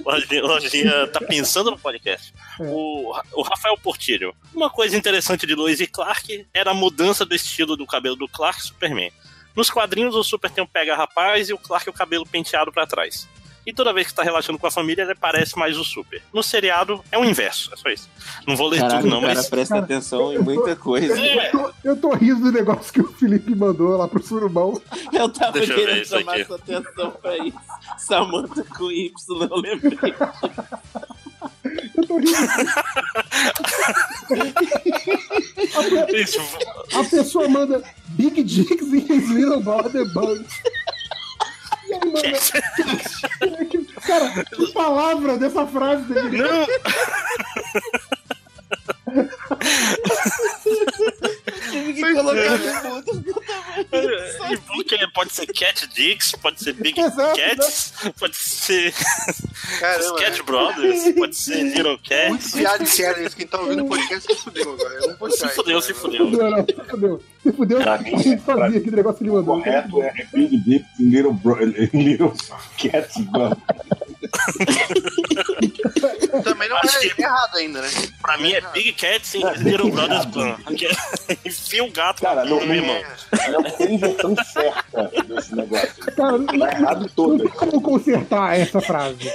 Lojinha, 0.05 0.43
Lojinha 0.43 1.07
tá 1.07 1.19
pensando 1.19 1.71
no 1.71 1.79
podcast. 1.79 2.31
O, 2.59 3.15
o 3.33 3.41
Rafael 3.41 3.75
Portilho. 3.77 4.35
Uma 4.53 4.69
coisa 4.69 4.95
interessante 4.95 5.47
de 5.47 5.55
Lois 5.55 5.79
e 5.79 5.87
Clark 5.87 6.45
era 6.53 6.71
a 6.71 6.75
mudança 6.75 7.25
do 7.25 7.33
estilo 7.33 7.75
do 7.75 7.87
cabelo 7.87 8.15
do 8.15 8.27
Clark 8.27 8.59
e 8.59 8.63
Superman. 8.67 9.11
Nos 9.55 9.69
quadrinhos, 9.69 10.15
o 10.15 10.23
Super 10.23 10.51
tem 10.51 10.63
um 10.63 10.67
pega 10.67 10.95
rapaz 10.95 11.49
e 11.49 11.53
o 11.53 11.57
Clark 11.57 11.89
o 11.89 11.93
cabelo 11.93 12.25
penteado 12.25 12.71
pra 12.71 12.87
trás. 12.87 13.27
E 13.65 13.73
toda 13.73 13.93
vez 13.93 14.07
que 14.07 14.13
tá 14.13 14.23
relaxando 14.23 14.59
com 14.59 14.67
a 14.67 14.71
família, 14.71 15.03
ele 15.03 15.15
parece 15.15 15.57
mais 15.57 15.77
o 15.77 15.83
Super. 15.83 16.21
No 16.33 16.43
seriado, 16.43 17.03
é 17.11 17.17
o 17.17 17.23
inverso, 17.23 17.69
é 17.73 17.77
só 17.77 17.89
isso. 17.89 18.09
Não 18.45 18.55
vou 18.57 18.67
ler 18.67 18.79
Caralho, 18.79 19.01
tudo, 19.03 19.09
não, 19.11 19.21
cara 19.21 19.35
mas. 19.35 19.49
presta 19.49 19.77
atenção 19.79 20.33
em 20.33 20.39
muita 20.39 20.75
coisa. 20.75 21.17
É. 21.19 21.47
Eu 21.47 21.51
tô, 21.51 21.71
eu 21.83 21.95
tô 21.97 22.13
rindo 22.13 22.41
do 22.41 22.51
negócio 22.51 22.91
que 22.91 22.99
o 23.01 23.07
Felipe 23.13 23.55
mandou 23.55 23.95
lá 23.97 24.07
pro 24.07 24.21
Surubão. 24.21 24.81
Eu 25.13 25.29
tava 25.29 25.53
Deixa 25.53 25.71
eu 25.73 25.77
querendo 25.77 26.01
isso 26.01 26.17
chamar 26.19 26.33
aqui. 26.33 26.45
sua 26.45 26.57
atenção 26.57 27.11
pra 27.11 27.37
isso. 27.37 27.57
Samantha 27.99 28.63
com 28.65 28.91
Y, 28.91 29.11
eu 29.49 29.55
lembrei. 29.57 30.13
Eu 31.95 32.07
tô 32.07 32.17
rindo. 32.17 32.33
Isso, 36.13 36.39
A 36.93 37.03
pessoa 37.03 37.47
manda 37.47 37.83
Big 38.09 38.43
Dicks 38.43 38.87
in 38.93 39.05
his 39.13 39.29
little 39.29 39.61
border 39.61 40.05
bugs. 40.13 40.47
Manda. 41.99 42.21
Que- 43.69 44.01
Cara, 44.01 44.43
que 44.45 44.73
palavra 44.73 45.37
dessa 45.37 45.65
frase 45.67 46.03
dele. 46.13 46.37
Eu 51.73 51.83
fiquei 51.85 52.03
E 54.51 54.57
porque 54.57 55.07
pode 55.13 55.33
ser 55.33 55.45
Cat 55.47 55.87
Dicks, 55.93 56.31
pode 56.41 56.61
ser 56.63 56.73
Big 56.73 56.99
Exato, 57.01 57.37
Cats, 57.39 57.93
pode 58.19 58.35
ser 58.35 58.93
Caramba, 59.79 60.15
Cat 60.19 60.37
né? 60.37 60.43
Brothers, 60.43 61.15
pode 61.15 61.35
ser 61.35 61.63
Little 61.63 61.97
Muito 61.97 62.09
Cats. 62.09 62.51
piada 62.53 62.83
interna, 62.83 63.29
quem 63.29 63.47
tá 63.47 63.59
ouvindo 63.59 63.85
o 63.85 63.87
podcast 63.89 64.33
se 64.35 64.41
fudeu 64.41 64.73
agora. 64.73 64.93
Eu 64.95 65.07
não 65.09 65.17
vou 65.17 65.31
Se 65.31 65.47
fudeu, 65.49 65.81
se 65.81 65.93
fudeu. 65.93 66.29
Não, 66.29 66.65
se 66.65 66.89
fudeu. 66.89 67.23
Se 67.43 67.51
fudeu, 67.51 67.79
Pra 67.81 67.93
a 67.95 67.97
gente 68.03 68.37
fazia 68.39 68.79
aquele 68.79 68.95
negócio 68.95 69.17
que 69.17 69.23
ele 69.23 69.31
mandou. 69.31 69.57
correto 69.59 70.01
é 70.03 70.13
Big 70.33 70.57
Dick 70.59 70.85
Little, 70.99 71.33
bro, 71.33 71.57
little 71.93 72.33
Cats 72.77 73.17
Bro. 73.25 73.57
Também 76.43 76.69
não 76.69 76.77
é 76.77 76.81
que- 76.81 77.21
errado 77.21 77.55
ainda, 77.57 77.81
né? 77.81 77.89
Pra 78.21 78.37
mim 78.37 78.51
é 78.53 78.61
Big 78.73 78.93
Cats 78.93 79.33
e 79.35 79.39
Little 79.63 79.91
Brothers 79.91 80.25
Plan. 80.27 80.57
Enfia 81.45 81.83
o 81.83 81.91
gato 81.91 82.21
Cara, 82.21 82.43
no 82.45 82.59
não, 82.59 82.65
meu 82.65 82.75
irmão. 82.75 83.01
não 83.51 83.63
tem 83.77 83.97
versão 83.97 84.35
certa 84.51 85.11
desse 85.27 85.55
negócio. 85.55 85.95
Cara, 86.15 86.37
não, 86.37 86.45
Tá 86.45 86.71
errado 86.71 87.01
não 87.01 87.07
todo. 87.09 87.37
tem 87.43 87.47
como 87.49 87.81
consertar 87.81 88.59
essa 88.59 88.81
frase. 88.81 89.31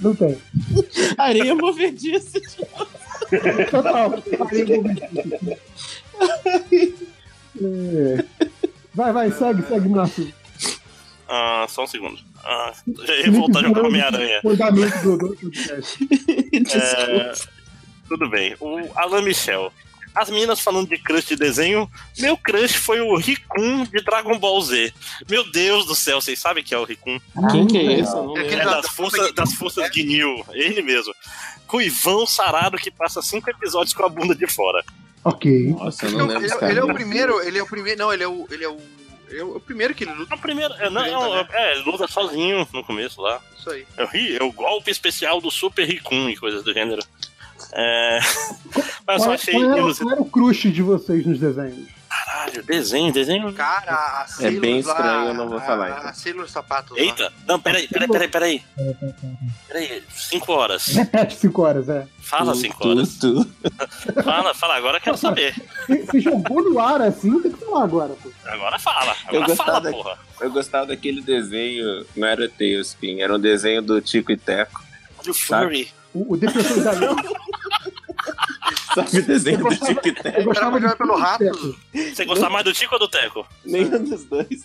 Não 0.00 0.14
tem. 0.14 0.38
Areia 1.18 1.54
movediça. 1.54 2.40
Total. 3.70 4.14
É. 7.60 8.24
Vai, 8.94 9.12
vai, 9.12 9.30
segue, 9.32 9.62
segue, 9.66 9.88
Márcio. 9.88 10.32
Ah, 11.28 11.66
só 11.68 11.84
um 11.84 11.86
segundo. 11.86 12.18
Ah, 12.44 12.72
já 13.06 13.14
ia 13.16 13.30
voltar 13.30 13.60
a 13.60 13.62
jogar 13.62 13.86
Homem-Aranha. 13.86 14.40
É, 16.74 17.32
tudo 18.08 18.28
bem. 18.28 18.56
O 18.60 18.90
Alan 18.94 19.22
Michel. 19.22 19.72
As 20.14 20.30
meninas 20.30 20.60
falando 20.60 20.88
de 20.88 20.96
crush 20.96 21.26
de 21.26 21.34
desenho, 21.34 21.90
meu 22.18 22.36
crush 22.36 22.74
foi 22.76 23.00
o 23.00 23.16
Rikun 23.16 23.82
de 23.84 24.00
Dragon 24.00 24.38
Ball 24.38 24.60
Z. 24.62 24.94
Meu 25.28 25.50
Deus 25.50 25.86
do 25.86 25.94
céu, 25.96 26.20
vocês 26.20 26.38
sabem 26.38 26.62
que 26.62 26.72
é 26.72 26.78
o 26.78 26.84
Rikun? 26.84 27.18
Quem 27.50 27.66
que 27.66 27.78
é 27.78 27.98
esse? 27.98 28.12
Eu 28.14 28.36
É 28.36 28.46
É 28.54 28.64
das 28.64 28.86
forças, 28.90 29.32
das 29.34 29.52
forças 29.54 29.92
Ginyu, 29.92 30.44
ele 30.52 30.82
mesmo. 30.82 31.12
Cuivão 31.66 32.26
sarado 32.26 32.76
que 32.76 32.90
passa 32.92 33.20
cinco 33.22 33.50
episódios 33.50 33.92
com 33.92 34.04
a 34.04 34.08
bunda 34.08 34.34
de 34.36 34.46
fora. 34.46 34.84
Ok. 35.24 35.70
Nossa, 35.70 36.04
eu 36.06 36.10
Ele, 36.10 36.18
não 36.18 36.24
é 36.30 36.36
o- 36.36 36.38
lembro 36.38 36.44
ele, 36.44 36.64
é- 36.64 36.70
ele 36.70 36.78
é 36.78 36.84
o 36.84 36.94
primeiro, 36.94 37.40
ele 37.42 37.58
é 37.58 37.62
o 37.62 37.66
primeiro. 37.66 37.98
Não, 37.98 38.12
ele 38.12 38.22
é 38.22 38.28
o. 38.28 38.46
Ele 38.50 38.64
é 38.64 38.68
o. 38.68 38.76
Ele 39.28 39.40
é 39.40 39.44
o 39.44 39.58
primeiro 39.58 39.94
que 39.94 40.04
ele 40.04 40.12
luta. 40.12 40.36
No 40.36 40.40
primeiro, 40.40 40.72
é, 40.74 40.88
não, 40.90 41.02
não, 41.10 41.34
é, 41.38 41.72
ele 41.72 41.82
luta 41.82 42.06
sozinho 42.06 42.68
no 42.72 42.84
começo 42.84 43.20
lá. 43.20 43.40
Isso 43.58 43.70
aí. 43.70 43.84
É 43.96 44.04
o, 44.04 44.06
Ri- 44.06 44.36
é 44.36 44.42
o 44.44 44.52
golpe 44.52 44.90
especial 44.92 45.40
do 45.40 45.50
Super 45.50 45.88
Rikun 45.88 46.28
e 46.28 46.36
coisas 46.36 46.62
do 46.62 46.72
gênero. 46.72 47.02
É... 47.74 48.18
Mas 49.06 49.16
eu 49.16 49.18
só 49.18 49.24
Qual, 49.24 49.32
achei 49.34 49.54
qual 49.54 49.64
era, 49.72 49.94
qual 49.94 50.10
era 50.12 50.22
o 50.22 50.24
crush 50.24 50.70
de 50.72 50.82
vocês 50.82 51.26
nos 51.26 51.38
desenhos? 51.38 51.88
Caralho, 52.08 52.62
desenho, 52.62 53.12
desenho. 53.12 53.52
Cara, 53.52 53.92
a 53.92 54.26
É 54.40 54.50
bem 54.52 54.80
Sailor 54.80 54.86
lá, 54.86 54.94
estranho, 54.94 55.28
eu 55.28 55.34
não 55.34 55.48
vou 55.48 55.60
falar, 55.60 55.86
A, 55.86 55.90
então. 55.98 56.08
a 56.10 56.12
Sailor 56.12 56.48
Sapatos. 56.48 56.96
Eita, 56.96 57.32
não, 57.46 57.58
peraí, 57.58 57.88
peraí, 57.88 58.08
peraí, 58.08 58.28
peraí. 58.28 58.62
Peraí, 59.66 60.02
cinco 60.14 60.52
horas. 60.52 60.86
Repete 60.86 61.34
cinco 61.36 61.62
horas, 61.62 61.88
é. 61.88 62.06
Fala 62.20 62.54
cinco 62.54 62.86
horas. 62.88 63.16
Tu, 63.18 63.44
Fala, 64.22 64.54
fala, 64.54 64.76
agora 64.76 64.98
eu 64.98 65.00
quero 65.00 65.16
saber. 65.16 65.54
Você 65.88 66.04
você 66.04 66.20
jogou 66.20 66.62
no 66.62 66.78
ar 66.78 67.02
assim, 67.02 67.40
tem 67.40 67.50
que 67.52 67.58
falar 67.64 67.82
agora, 67.84 68.14
pô. 68.22 68.30
Agora 68.46 68.78
fala, 68.78 69.16
Eu 69.32 69.42
agora 69.42 69.46
gostava 69.46 69.70
fala, 69.72 69.80
da- 69.80 69.90
porra. 69.90 70.18
Eu 70.40 70.50
gostava 70.52 70.86
daquele 70.86 71.20
desenho, 71.20 72.06
não 72.16 72.28
era 72.28 72.48
Tailspin, 72.48 73.20
era 73.22 73.34
um 73.34 73.40
desenho 73.40 73.82
do 73.82 74.00
Tico 74.00 74.30
e 74.30 74.36
Teco. 74.36 74.82
Olha 75.18 75.30
o 75.32 75.34
Furry. 75.34 75.90
O, 76.14 76.34
o 76.34 76.36
Defensor 76.36 76.80
da. 76.84 76.92
Sabe 78.94 79.18
o 79.18 79.26
desenho 79.26 79.54
Eu 79.56 79.58
do 79.58 79.64
gostava- 79.64 79.94
Tico 79.94 80.06
e 80.06 80.10
Eu 80.10 80.14
Teco? 80.22 80.44
gostava 80.44 80.80
jogar 80.80 80.96
pelo 80.96 81.16
rato. 81.16 81.78
Você 81.92 82.24
gostar 82.24 82.48
mais 82.50 82.64
do 82.64 82.72
Tico 82.72 82.94
ou 82.94 82.98
do 83.00 83.08
Teco? 83.08 83.46
Nenhum 83.64 84.04
dos 84.04 84.24
dois. 84.24 84.48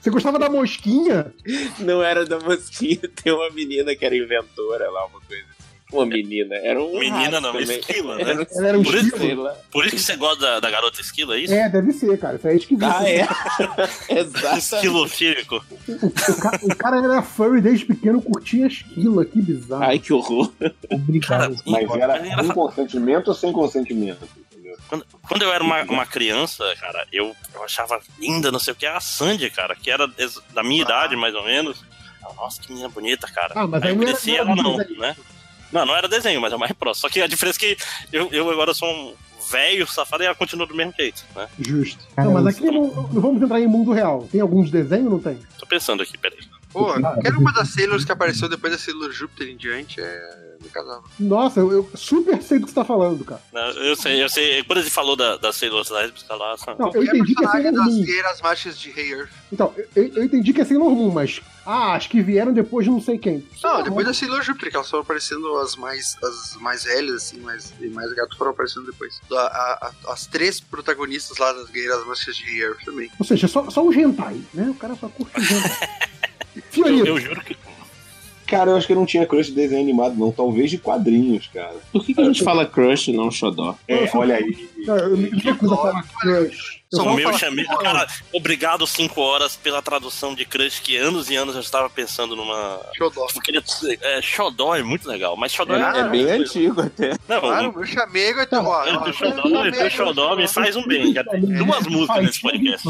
Você 0.00 0.10
gostava 0.10 0.38
da 0.38 0.48
mosquinha? 0.48 1.32
Não 1.78 2.02
era 2.02 2.24
da 2.24 2.38
mosquinha, 2.38 3.00
tem 3.22 3.32
uma 3.32 3.50
menina 3.50 3.94
que 3.94 4.04
era 4.04 4.16
inventora 4.16 4.90
lá, 4.90 5.06
uma 5.06 5.20
coisa. 5.20 5.44
Uma 5.92 6.06
menina, 6.06 6.54
era 6.56 6.82
um. 6.82 6.98
Menina 6.98 7.40
não, 7.40 7.52
também. 7.52 7.78
esquila, 7.78 8.16
né? 8.16 8.22
Era 8.22 8.40
um 8.40 8.46
Ela 8.56 8.68
era 8.68 8.78
um 8.78 8.82
Por 8.82 8.94
isso- 8.94 9.06
esquilo? 9.14 9.48
Por 9.70 9.84
isso 9.86 9.96
que 9.96 10.02
você 10.02 10.16
gosta 10.16 10.40
da, 10.40 10.60
da 10.60 10.70
garota 10.70 11.00
esquila, 11.00 11.36
é 11.36 11.40
isso? 11.40 11.52
É, 11.52 11.68
deve 11.68 11.92
ser, 11.92 12.18
cara. 12.18 12.36
Isso 12.36 12.48
aí 12.48 12.54
é 12.54 12.56
esquisito. 12.56 12.84
Ah, 12.84 13.08
é? 13.08 13.28
Exatamente. 14.08 14.58
Esquilofílico. 14.74 15.64
O, 15.88 16.40
ca- 16.40 16.58
o 16.62 16.74
cara 16.76 16.96
era 16.98 17.22
furry 17.22 17.60
desde 17.60 17.84
pequeno, 17.84 18.22
curtia 18.22 18.66
esquila. 18.66 19.24
Que 19.24 19.42
bizarro. 19.42 19.82
Ai, 19.84 19.98
que 19.98 20.12
horror. 20.12 20.50
Obrigado. 20.90 21.56
Mas 21.66 21.90
era 21.90 22.08
Mas 22.18 22.30
era- 22.32 22.44
com 22.44 22.52
consentimento 22.54 23.28
ou 23.28 23.34
sem 23.34 23.52
consentimento? 23.52 24.26
Entendeu? 24.50 24.76
Quando, 24.88 25.06
quando 25.28 25.42
eu 25.42 25.52
era 25.52 25.62
uma, 25.62 25.82
uma 25.82 26.06
criança, 26.06 26.64
cara, 26.80 27.06
eu, 27.12 27.34
eu 27.54 27.62
achava 27.64 28.00
linda, 28.18 28.50
não 28.50 28.58
sei 28.58 28.72
o 28.72 28.76
que, 28.76 28.86
a 28.86 28.98
Sandy, 29.00 29.50
cara, 29.50 29.76
que 29.76 29.90
era 29.90 30.10
da 30.54 30.62
minha 30.62 30.82
idade, 30.82 31.16
mais 31.16 31.34
ou 31.34 31.44
menos. 31.44 31.84
Nossa, 32.36 32.60
que 32.62 32.70
menina 32.70 32.88
bonita, 32.88 33.26
cara. 33.28 33.52
Ah, 33.54 33.66
mas 33.66 33.82
aí 33.82 33.90
eu 33.90 33.98
cresci, 33.98 34.36
ela 34.36 34.54
não, 34.54 34.76
né? 34.76 35.14
Não, 35.72 35.86
não 35.86 35.96
era 35.96 36.06
desenho, 36.08 36.40
mas 36.40 36.52
é 36.52 36.56
mais 36.56 36.72
próximo. 36.72 37.00
Só 37.02 37.08
que 37.08 37.20
a 37.22 37.26
diferença 37.26 37.58
é 37.58 37.60
que 37.60 37.76
eu, 38.12 38.28
eu 38.30 38.50
agora 38.50 38.74
sou 38.74 38.88
um 38.88 39.14
velho 39.50 39.86
safado 39.86 40.22
e 40.22 40.26
ela 40.26 40.34
continua 40.34 40.66
do 40.66 40.74
mesmo 40.74 40.92
jeito, 40.98 41.24
né? 41.34 41.48
Justo. 41.58 41.98
Não, 42.16 42.32
mas 42.32 42.46
aqui 42.46 42.64
não, 42.66 42.86
não 43.12 43.20
vamos 43.20 43.42
entrar 43.42 43.60
em 43.60 43.66
mundo 43.66 43.92
real. 43.92 44.28
Tem 44.30 44.40
alguns 44.40 44.70
desenhos 44.70 45.10
não 45.10 45.18
tem? 45.18 45.38
Tô 45.58 45.66
pensando 45.66 46.02
aqui, 46.02 46.16
peraí. 46.16 46.38
Pô, 46.72 46.84
qualquer 47.00 47.34
uma 47.34 47.52
das 47.52 47.68
Sailors 47.70 48.04
que 48.04 48.12
apareceu 48.12 48.48
depois 48.48 48.72
da 48.72 48.78
Sailor 48.78 49.10
Júpiter 49.12 49.48
em 49.48 49.56
diante 49.56 50.00
é. 50.00 50.42
Me 50.62 50.68
casava. 50.68 51.02
Nossa, 51.18 51.58
eu, 51.58 51.72
eu 51.72 51.90
super 51.96 52.40
sei 52.40 52.60
do 52.60 52.66
que 52.66 52.70
você 52.70 52.76
tá 52.76 52.84
falando, 52.84 53.24
cara. 53.24 53.42
Não, 53.52 53.68
Eu 53.82 53.96
sei, 53.96 54.22
eu 54.22 54.28
sei. 54.28 54.62
Quando 54.62 54.78
ele 54.78 54.90
falou 54.90 55.16
da, 55.16 55.36
da 55.36 55.52
Sailor 55.52 55.84
Lésbica 55.90 56.36
lá, 56.36 56.56
sabe? 56.56 56.78
Não, 56.78 56.92
eu 56.94 57.00
a 57.00 57.04
entendi 57.04 57.34
que 57.34 57.44
é 57.44 57.48
Sailor 57.48 57.72
das 57.72 57.86
Moon. 57.86 58.00
guerreiras 58.04 58.40
marchas 58.40 58.78
de 58.78 58.90
Hey 58.90 59.12
Earth. 59.12 59.30
Então, 59.52 59.74
eu, 59.96 60.06
eu 60.14 60.22
entendi 60.22 60.52
que 60.52 60.60
é 60.60 60.64
Sailor 60.64 60.90
Moon, 60.90 61.10
mas. 61.10 61.40
Ah, 61.64 61.92
acho 61.92 62.08
que 62.10 62.20
vieram 62.20 62.52
depois 62.52 62.84
de 62.84 62.90
não 62.90 63.00
sei 63.00 63.16
quem. 63.18 63.46
Não, 63.62 63.82
depois 63.82 64.04
da 64.06 64.12
Sailor 64.12 64.42
Júpiter, 64.42 64.70
que 64.70 64.76
elas 64.76 64.90
foram 64.90 65.02
aparecendo 65.02 65.56
as 65.58 65.76
mais, 65.76 66.16
as 66.22 66.56
mais 66.60 66.84
velhas, 66.84 67.14
assim, 67.16 67.38
mais, 67.40 67.72
e 67.80 67.86
mais 67.88 68.12
gatos 68.14 68.36
foram 68.36 68.50
aparecendo 68.50 68.86
depois. 68.86 69.20
A- 69.30 69.36
a- 69.36 69.92
a- 70.08 70.12
as 70.12 70.26
três 70.26 70.58
protagonistas 70.60 71.38
lá 71.38 71.52
das 71.52 71.70
guerreiras 71.70 72.04
marchas 72.06 72.34
de 72.36 72.60
Earth 72.60 72.84
também. 72.84 73.08
Ou 73.18 73.24
seja, 73.24 73.46
só, 73.46 73.70
só 73.70 73.84
o 73.86 73.92
hentai, 73.92 74.40
né? 74.52 74.68
O 74.70 74.74
cara 74.74 74.96
só 74.96 75.08
curte 75.08 75.38
o 75.38 75.42
hentai. 75.42 75.88
Eu, 76.76 77.06
eu 77.06 77.18
juro 77.20 77.40
que. 77.42 77.56
Cara, 78.46 78.70
eu 78.72 78.76
acho 78.76 78.86
que 78.86 78.92
eu 78.92 78.96
não 78.96 79.06
tinha 79.06 79.26
crush 79.26 79.46
de 79.46 79.54
desenho 79.54 79.80
animado, 79.80 80.14
não. 80.18 80.30
Talvez 80.30 80.70
de 80.70 80.76
quadrinhos, 80.76 81.46
cara. 81.52 81.76
Por 81.90 82.04
que, 82.04 82.12
que 82.12 82.20
a 82.20 82.24
gente 82.24 82.44
fala 82.44 82.66
crush 82.66 83.08
e 83.08 83.12
não 83.16 83.30
xodó? 83.30 83.74
É, 83.88 84.10
olha 84.14 84.36
aí. 84.36 84.68
Não, 84.86 84.96
eu 84.96 85.16
me 85.16 85.28
recuso 85.40 85.74
a 85.74 85.76
falar 85.76 86.04
crush. 86.20 86.82
Eu 86.92 86.98
O 86.98 87.04
só 87.04 87.14
meu 87.14 87.32
chamei. 87.38 87.64
Cara, 87.64 88.06
obrigado 88.34 88.86
cinco 88.86 89.22
horas 89.22 89.56
pela 89.56 89.80
tradução 89.80 90.34
de 90.34 90.44
Crush, 90.44 90.78
que 90.80 90.94
anos 90.94 91.30
e 91.30 91.36
anos 91.36 91.54
eu 91.54 91.62
estava 91.62 91.88
pensando 91.88 92.36
numa. 92.36 92.80
Xodó. 92.94 93.26
Dizer, 93.64 93.98
é, 94.02 94.20
Xodó 94.20 94.74
é 94.76 94.82
muito 94.82 95.08
legal, 95.08 95.34
mas 95.34 95.52
Xodó 95.54 95.74
é. 95.74 95.80
É, 95.80 96.00
é 96.00 96.04
bem 96.10 96.30
antigo 96.30 96.82
até. 96.82 97.14
Não, 97.26 97.40
Claro, 97.40 97.70
o- 97.70 97.76
meu 97.78 97.86
chamego 97.86 98.40
é 98.40 98.44
teu. 98.46 98.60
Ó, 98.62 98.64
o 98.64 98.68
ó, 98.68 99.10
Xodó, 99.10 99.42
meu 99.48 99.72
chamego, 99.72 99.90
Xodó 99.90 100.36
me 100.36 100.46
faz 100.46 100.76
um 100.76 100.86
bem. 100.86 101.14
Já 101.14 101.24
tem 101.24 101.40
duas 101.40 101.86
músicas 101.86 102.24
nesse 102.24 102.42
podcast. 102.42 102.88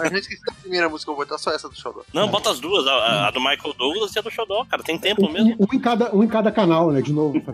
A 0.00 0.08
gente 0.08 0.20
esqueceu 0.22 0.44
a 0.50 0.54
primeira 0.60 0.88
música, 0.88 1.08
eu 1.12 1.14
vou 1.14 1.24
botar 1.24 1.38
só 1.38 1.52
essa 1.52 1.68
do 1.68 1.76
Xodó. 1.78 2.02
Não, 2.12 2.26
bota 2.26 2.50
as 2.50 2.58
duas, 2.58 2.84
a, 2.88 3.28
a 3.28 3.30
do 3.30 3.38
Michael 3.40 3.74
Douglas 3.78 4.12
e 4.16 4.18
a 4.18 4.22
do 4.22 4.30
Xodó, 4.30 4.64
cara. 4.64 4.82
Tem 4.82 4.98
tempo 4.98 5.28
mesmo. 5.30 5.54
Um, 5.60 5.66
um 5.70 5.76
em 5.76 5.78
cada, 5.78 6.12
um 6.12 6.24
em 6.24 6.28
cada 6.28 6.50
canal, 6.50 6.90
né? 6.90 7.00
De 7.00 7.12
novo. 7.12 7.40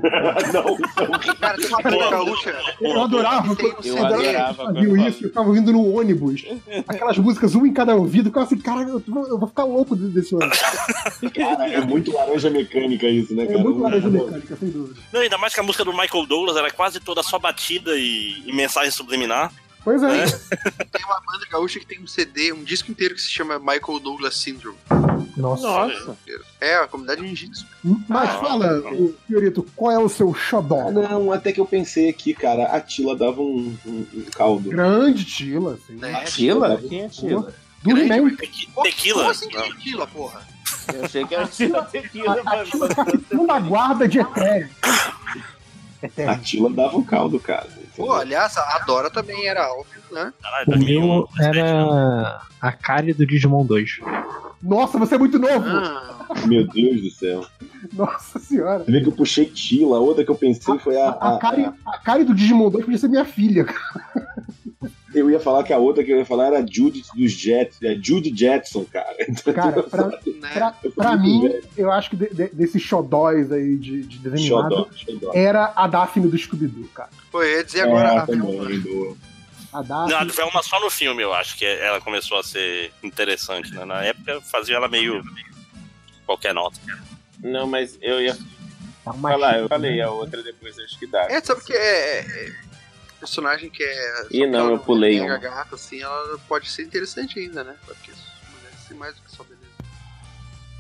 sabe? 0.51 1.37
Cara, 1.39 1.57
tem 1.59 1.69
uma 1.69 1.83
gaúcha. 2.11 2.59
Eu 2.81 2.95
adorava. 3.09 3.57
Quando- 3.57 3.83
CD. 3.83 3.89
Eu 3.99 4.07
adorava 4.07 4.55
fazia 4.55 4.89
quando 4.89 5.09
isso, 5.09 5.25
eu 5.25 5.29
ficava 5.29 5.49
ouvindo 5.49 5.73
no 5.73 5.95
ônibus. 5.99 6.45
Aquelas 6.87 7.19
músicas, 7.19 7.55
um 7.55 7.67
em 7.67 7.73
cada 7.73 7.95
ouvido. 7.97 8.31
Eu 8.35 8.43
assim, 8.43 8.59
cara, 8.59 8.83
eu 8.83 9.03
vou, 9.07 9.27
eu 9.27 9.39
vou 9.39 9.49
ficar 9.49 9.65
louco 9.65 9.95
desse 9.97 10.35
ônibus. 10.35 10.59
Cara, 11.35 11.69
é 11.69 11.81
muito 11.81 12.13
laranja 12.13 12.51
mecânica 12.51 13.07
isso, 13.09 13.35
né, 13.35 13.45
É 13.45 13.47
cara? 13.47 13.59
muito 13.59 13.81
laranja 13.81 14.09
mecânica, 14.09 14.57
sem 14.57 14.71
dúvida. 14.71 15.01
Não, 15.13 15.21
ainda 15.21 15.39
mais 15.39 15.53
que 15.55 15.61
a 15.61 15.63
música 15.63 15.85
do 15.85 15.93
Michael 15.93 16.27
Douglas 16.27 16.57
era 16.57 16.71
quase 16.71 17.01
toda 17.01 17.23
só 17.23 17.39
batida 17.39 17.97
e, 17.97 18.43
e 18.47 18.53
mensagem 18.53 18.91
subliminar. 18.91 19.53
Pois 19.85 20.03
é. 20.03 20.25
É. 20.25 20.27
Tem 20.91 21.05
uma 21.05 21.21
banda 21.21 21.47
gaúcha 21.51 21.79
que 21.81 21.87
tem 21.87 22.01
um 22.01 22.07
CD, 22.07 22.53
um 22.53 22.63
disco 22.65 22.91
inteiro 22.91 23.15
que 23.15 23.21
se 23.23 23.31
chama 23.31 23.59
Michael 23.59 24.01
Douglas 24.01 24.37
Syndrome. 24.37 24.77
Nossa. 25.37 25.63
Nossa. 25.67 26.17
É, 26.61 26.77
a 26.77 26.87
comunidade 26.89 27.23
ninjitsu. 27.23 27.65
Mas 28.09 28.29
Ah, 28.31 28.39
fala, 28.39 28.81
ô, 28.93 29.15
Fiorito, 29.27 29.65
qual 29.77 29.93
é 29.93 29.99
o 29.99 30.09
seu 30.09 30.35
xodó? 30.35 30.91
Não, 30.91 31.33
até 31.33 31.53
que 31.53 31.61
eu 31.61 31.67
pensei 31.67 32.09
aqui, 32.09 32.35
cara, 32.35 32.65
a 32.67 32.81
Tila 32.81 33.17
dava 33.17 33.41
um, 33.41 33.77
um- 33.87 34.07
um 34.15 34.23
caldo. 34.35 34.69
Grande 34.71 35.25
Tila, 35.25 35.75
assim. 35.75 35.95
Né? 35.95 36.25
Tila? 36.25 36.77
Quem 36.89 37.03
é 37.05 37.09
Tila? 37.09 37.55
Do 37.83 37.95
Grande, 37.95 38.37
Tequila. 38.37 38.75
Como 39.15 39.31
assim 39.31 39.49
que 39.49 39.57
Não. 39.57 39.65
é 39.65 39.69
tequila, 39.69 40.07
porra? 40.09 40.47
Eu 40.93 41.05
achei 41.05 41.25
que 41.25 41.35
era 41.35 41.47
Tila 41.47 41.83
Tequila, 41.85 42.43
A 42.45 42.65
Tila 42.65 42.89
da 43.47 43.59
guarda 43.61 44.09
de 44.09 44.19
Etério. 44.19 44.69
A 46.29 46.37
Tila 46.37 46.71
dava 46.71 46.97
um 46.97 47.03
caldo, 47.05 47.39
cara. 47.39 47.69
Pô, 47.99 48.13
aliás, 48.13 48.57
a 48.57 48.79
Dora 48.87 49.11
também 49.11 49.47
era 49.47 49.67
alta, 49.67 49.91
né? 50.13 50.33
Caralho, 50.41 50.65
O 50.69 50.71
2001, 50.71 51.07
meu 51.07 51.29
era 51.41 52.41
a 52.61 52.73
Kari 52.73 53.13
do 53.13 53.27
Digimon 53.27 53.67
2. 53.67 53.99
Nossa, 54.63 54.97
você 54.99 55.17
é 55.17 55.19
muito 55.19 55.39
novo! 55.39 55.67
Meu 56.47 56.67
Deus 56.69 57.01
do 57.03 57.11
céu. 57.11 57.45
Nossa 57.93 58.39
senhora. 58.39 58.85
Você 58.85 58.93
vê 58.93 59.01
que 59.01 59.09
eu 59.09 59.13
puxei 59.13 59.47
Tila, 59.47 59.97
a 59.97 60.01
outra 60.01 60.25
que 60.25 60.31
eu 60.31 60.35
pensei 60.37 60.79
foi 60.79 60.97
a. 61.01 61.11
A 61.11 61.35
a- 61.37 61.39
Kari, 61.39 61.65
a 61.87 61.99
Kari 61.99 62.25
do 62.25 62.35
Digimon 62.35 62.71
2 62.71 62.85
podia 62.85 62.99
ser 62.99 63.09
minha 63.09 63.25
filha. 63.25 63.65
cara. 63.65 63.79
Eu 65.15 65.31
ia 65.31 65.41
falar 65.41 65.63
que 65.65 65.73
a 65.73 65.79
outra 65.79 66.05
que 66.05 66.11
eu 66.11 66.19
ia 66.19 66.25
falar 66.27 66.47
era 66.49 66.59
a 66.59 66.67
Judith 66.67 67.07
dos 67.15 67.33
Jets, 67.33 67.79
é 67.83 67.95
Judy 67.95 68.33
Jetson, 68.37 68.85
cara. 68.85 69.17
Então, 69.29 69.55
Cara, 69.55 69.83
pra, 69.83 70.11
pra, 70.53 70.75
pra 70.95 71.17
mim, 71.17 71.51
eu 71.77 71.91
acho 71.91 72.11
que 72.11 72.17
de- 72.17 72.35
de- 72.35 72.49
desses 72.49 72.83
xodóis 72.83 73.51
aí 73.53 73.77
de, 73.77 74.03
de 74.03 74.19
desenho 74.19 74.49
Xodó, 74.49 74.89
xodó. 74.95 75.31
era 75.35 75.73
a 75.75 75.87
Daphne 75.87 76.29
do 76.29 76.37
Scooby-Doo, 76.39 76.89
cara. 76.95 77.11
Pô, 77.31 77.43
eu 77.43 77.59
ia 77.59 77.65
dizer 77.65 77.83
agora 77.83 78.09
É, 78.09 78.19
a 78.19 78.27
também, 78.27 78.81
boa. 78.81 79.17
A 79.73 79.83
Daphne. 79.83 80.11
Não, 80.13 80.19
a 80.21 80.25
Velma 80.25 80.63
só 80.63 80.81
no 80.81 80.91
filme, 80.91 81.23
eu 81.23 81.33
acho 81.35 81.57
que 81.59 81.65
ela 81.65 82.01
começou 82.01 82.39
a 82.39 82.43
ser 82.43 82.91
interessante, 83.03 83.73
né? 83.75 83.85
Na 83.85 84.03
época 84.03 84.41
fazia 84.43 84.77
ela 84.77 84.89
meio. 84.89 85.23
qualquer 86.27 86.55
nota. 86.55 86.79
Não, 87.43 87.67
mas 87.67 87.99
eu 88.03 88.21
ia 88.21 88.37
Tá 89.05 89.13
falar, 89.13 89.59
eu 89.61 89.69
falei 89.69 89.97
né? 89.97 90.03
a 90.03 90.11
outra 90.11 90.43
depois, 90.43 90.79
acho 90.79 90.99
que 90.99 91.07
dá. 91.07 91.23
É, 91.31 91.41
sabe 91.41 91.63
que 91.65 91.73
é, 91.73 92.21
é- 92.21 92.53
personagem 93.19 93.71
que 93.71 93.83
é. 93.83 94.27
Ih, 94.31 94.47
não, 94.47 94.71
eu 94.71 94.79
pulei 94.79 95.21
uma. 95.21 95.37
gata, 95.39 95.75
assim, 95.75 96.01
ela 96.01 96.39
pode 96.49 96.71
ser 96.71 96.83
interessante 96.83 97.39
ainda, 97.39 97.65
né? 97.65 97.75
Porque 97.85 98.11
isso 98.11 98.25
merece 98.63 98.95
mais 98.95 99.15
do 99.15 99.23
que 99.23 99.31
só 99.31 99.45
beleza. 99.45 99.69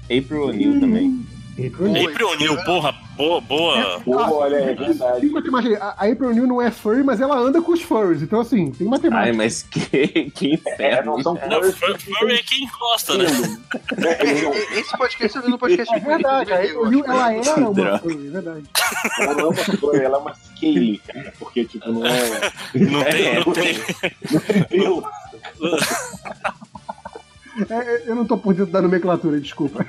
April 0.05 0.43
O'Neil 0.44 0.81
também. 0.81 1.27
April 1.66 2.28
O'Neil, 2.30 2.64
porra, 2.64 2.94
boa, 3.16 3.40
boa. 3.40 4.01
Pô, 4.05 4.16
olha, 4.16 4.56
é 4.56 4.74
Tem 4.74 4.86
verdade. 4.86 5.26
matemática. 5.26 5.78
A 5.85 6.05
a 6.06 6.10
April 6.12 6.30
O'Neil 6.30 6.47
não 6.47 6.62
é 6.62 6.70
furry, 6.70 7.02
mas 7.02 7.20
ela 7.20 7.36
anda 7.36 7.60
com 7.60 7.72
os 7.72 7.82
furries. 7.82 8.22
Então, 8.22 8.40
assim, 8.40 8.70
tem 8.70 8.86
Ai, 8.86 8.90
matemática. 8.90 9.36
mas 9.36 9.62
que, 9.64 10.30
que 10.35 10.55
inferno. 10.55 11.16
não 11.16 11.22
são 11.22 11.35
Não, 11.35 11.62
fur- 11.72 11.98
Furry 11.98 12.35
é 12.35 12.43
quem 12.43 12.68
gosta, 12.78 13.18
né? 13.18 13.24
É, 13.97 14.22
é, 14.76 14.78
esse 14.80 14.97
podcast 14.97 15.36
eu 15.36 15.43
vi 15.43 15.51
no 15.51 15.59
podcast 15.59 15.94
É 15.94 15.98
verdade, 15.98 16.52
a 16.52 16.56
April 16.59 16.80
O'Neil, 16.82 17.05
ela 17.06 17.32
era 17.35 17.56
uma 17.68 17.98
furry, 17.98 18.26
é 18.26 18.30
verdade. 18.30 18.64
Ela 19.18 19.35
não 19.35 19.40
é 19.40 19.44
uma 19.44 19.55
flor, 19.55 19.97
ela 20.01 20.16
é 20.16 20.20
uma 20.20 20.35
scale, 20.35 20.98
cara. 21.06 21.32
Porque, 21.39 21.64
tipo, 21.64 21.90
não 21.90 22.06
é. 22.06 22.52
Não 22.74 23.05
tem, 23.05 23.35
não 23.44 23.52
tem. 23.52 23.78
Não 24.30 25.02
tem. 25.02 25.09
É, 27.70 27.74
é, 27.74 28.02
eu 28.06 28.14
não 28.14 28.24
tô 28.26 28.36
por 28.36 28.55
dentro 28.55 28.72
da 28.72 28.80
nomenclatura, 28.82 29.40
desculpa. 29.40 29.85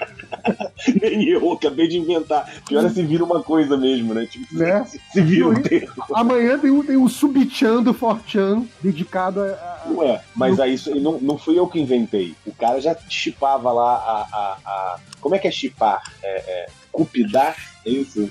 Nem 1.01 1.23
eu, 1.29 1.51
acabei 1.51 1.87
de 1.87 1.97
inventar. 1.97 2.45
Pior 2.67 2.85
é 2.85 2.89
se 2.89 3.03
vira 3.03 3.23
uma 3.23 3.43
coisa 3.43 3.77
mesmo, 3.77 4.13
né? 4.13 4.25
Tipo, 4.25 4.45
Né? 4.57 4.85
se, 4.85 5.21
vira 5.21 5.47
um 5.49 5.53
termo. 5.61 5.91
Amanhã 6.13 6.57
tem 6.57 6.71
um, 6.71 6.83
tem 6.83 6.97
um 6.97 7.07
Subchan 7.07 7.83
do 7.83 7.93
Forchan 7.93 8.63
dedicado 8.81 9.41
a. 9.43 9.83
Ué, 9.91 10.21
mas 10.35 10.59
aí 10.59 10.73
isso 10.73 10.93
não, 10.95 11.19
não 11.19 11.37
fui 11.37 11.57
eu 11.59 11.67
que 11.67 11.79
inventei. 11.79 12.35
O 12.45 12.53
cara 12.53 12.79
já 12.81 12.95
chipava 13.09 13.71
lá 13.71 13.95
a. 13.95 14.27
a, 14.31 14.57
a- 14.65 14.99
como 15.21 15.35
é 15.35 15.39
que 15.39 15.47
é 15.47 15.51
chipar? 15.51 16.01
É, 16.23 16.37
é, 16.47 16.65
cupidar? 16.91 17.55
É 17.85 17.89
isso? 17.89 18.29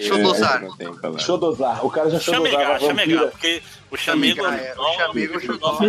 Xodozar. 0.00 0.60
Tem 0.76 0.94
palavra. 0.94 1.18
Xodozar. 1.20 1.84
O 1.86 1.90
cara 1.90 2.10
já 2.10 2.18
xodozava 2.20 2.78
Chamegar, 2.80 3.28
porque 3.30 3.62
o 3.90 3.96
chamego. 3.96 4.46
É, 4.46 4.74
o 4.76 4.92
chamego, 4.96 5.40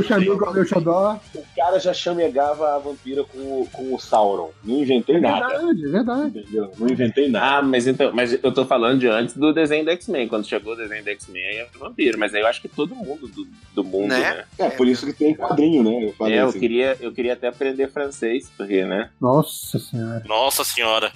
chamego 0.03 0.45
é 0.45 0.49
o 0.49 0.53
meu 0.53 0.65
xodó. 0.65 1.19
O 1.35 1.43
cara 1.55 1.79
já 1.79 1.93
chamegava 1.93 2.75
a 2.75 2.79
vampira 2.79 3.23
com, 3.25 3.37
o- 3.61 3.67
com 3.71 3.93
o 3.93 3.99
Sauron. 3.99 4.51
Não 4.63 4.75
inventei 4.81 5.17
É 5.17 5.19
nada. 5.19 5.47
verdade, 5.49 5.85
é 5.85 5.89
verdade. 5.89 6.39
Entendeu? 6.39 6.71
Não 6.77 6.87
inventei 6.89 7.29
nada. 7.29 7.57
Ah, 7.57 7.61
mas 7.61 7.87
então, 7.87 8.11
mas 8.13 8.31
eu 8.41 8.51
tô 8.53 8.65
falando 8.65 8.99
de 8.99 9.07
antes 9.07 9.35
do 9.35 9.53
desenho 9.53 9.83
do 9.83 9.91
X-Men. 9.91 10.27
Quando 10.27 10.45
chegou 10.47 10.73
o 10.73 10.75
desenho 10.77 11.03
do 11.03 11.09
X-Men, 11.09 11.45
aí 11.45 11.57
é 11.57 11.67
vampiro. 11.77 12.17
Mas 12.17 12.33
aí 12.33 12.41
eu 12.41 12.47
acho 12.47 12.61
que 12.61 12.67
todo 12.69 12.95
mundo 12.95 13.27
do, 13.27 13.47
do 13.75 13.83
mundo, 13.83 14.07
Né? 14.09 14.19
né? 14.19 14.45
É, 14.57 14.69
por 14.69 14.87
isso 14.87 15.05
que 15.05 15.13
tem 15.13 15.35
quadrinho, 15.35 15.83
né? 15.83 16.05
Eu 16.07 16.13
falei 16.13 16.37
É, 16.37 16.41
eu 16.41 16.47
assim. 16.47 16.59
queria, 16.59 16.97
eu 17.01 17.11
queria 17.11 17.33
até 17.33 17.47
aprender 17.47 17.89
francês, 17.89 18.49
porque, 18.57 18.85
né? 18.85 19.09
Nossa 19.19 19.77
senhora. 19.77 20.23
Nossa 20.25 20.63
senhora. 20.63 21.11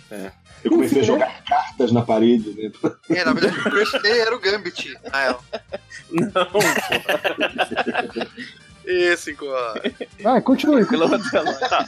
Eu 0.64 0.72
comecei 0.72 1.02
a 1.02 1.06
jogar 1.06 1.44
cartas 1.44 1.92
na 1.92 2.02
parede, 2.02 2.54
né? 2.54 2.72
É, 3.10 3.26
na 3.26 3.34
verdade, 3.34 3.60
o 3.60 3.64
crush 3.64 3.92
dele 4.02 4.20
era 4.20 4.36
o 4.36 4.40
Gambit. 4.40 4.98
Ah, 5.12 5.36
é. 8.86 9.12
Esse, 9.12 9.34
cara. 9.36 9.82
Vai, 10.22 10.42
continue. 10.42 10.86
Tá. 10.86 11.86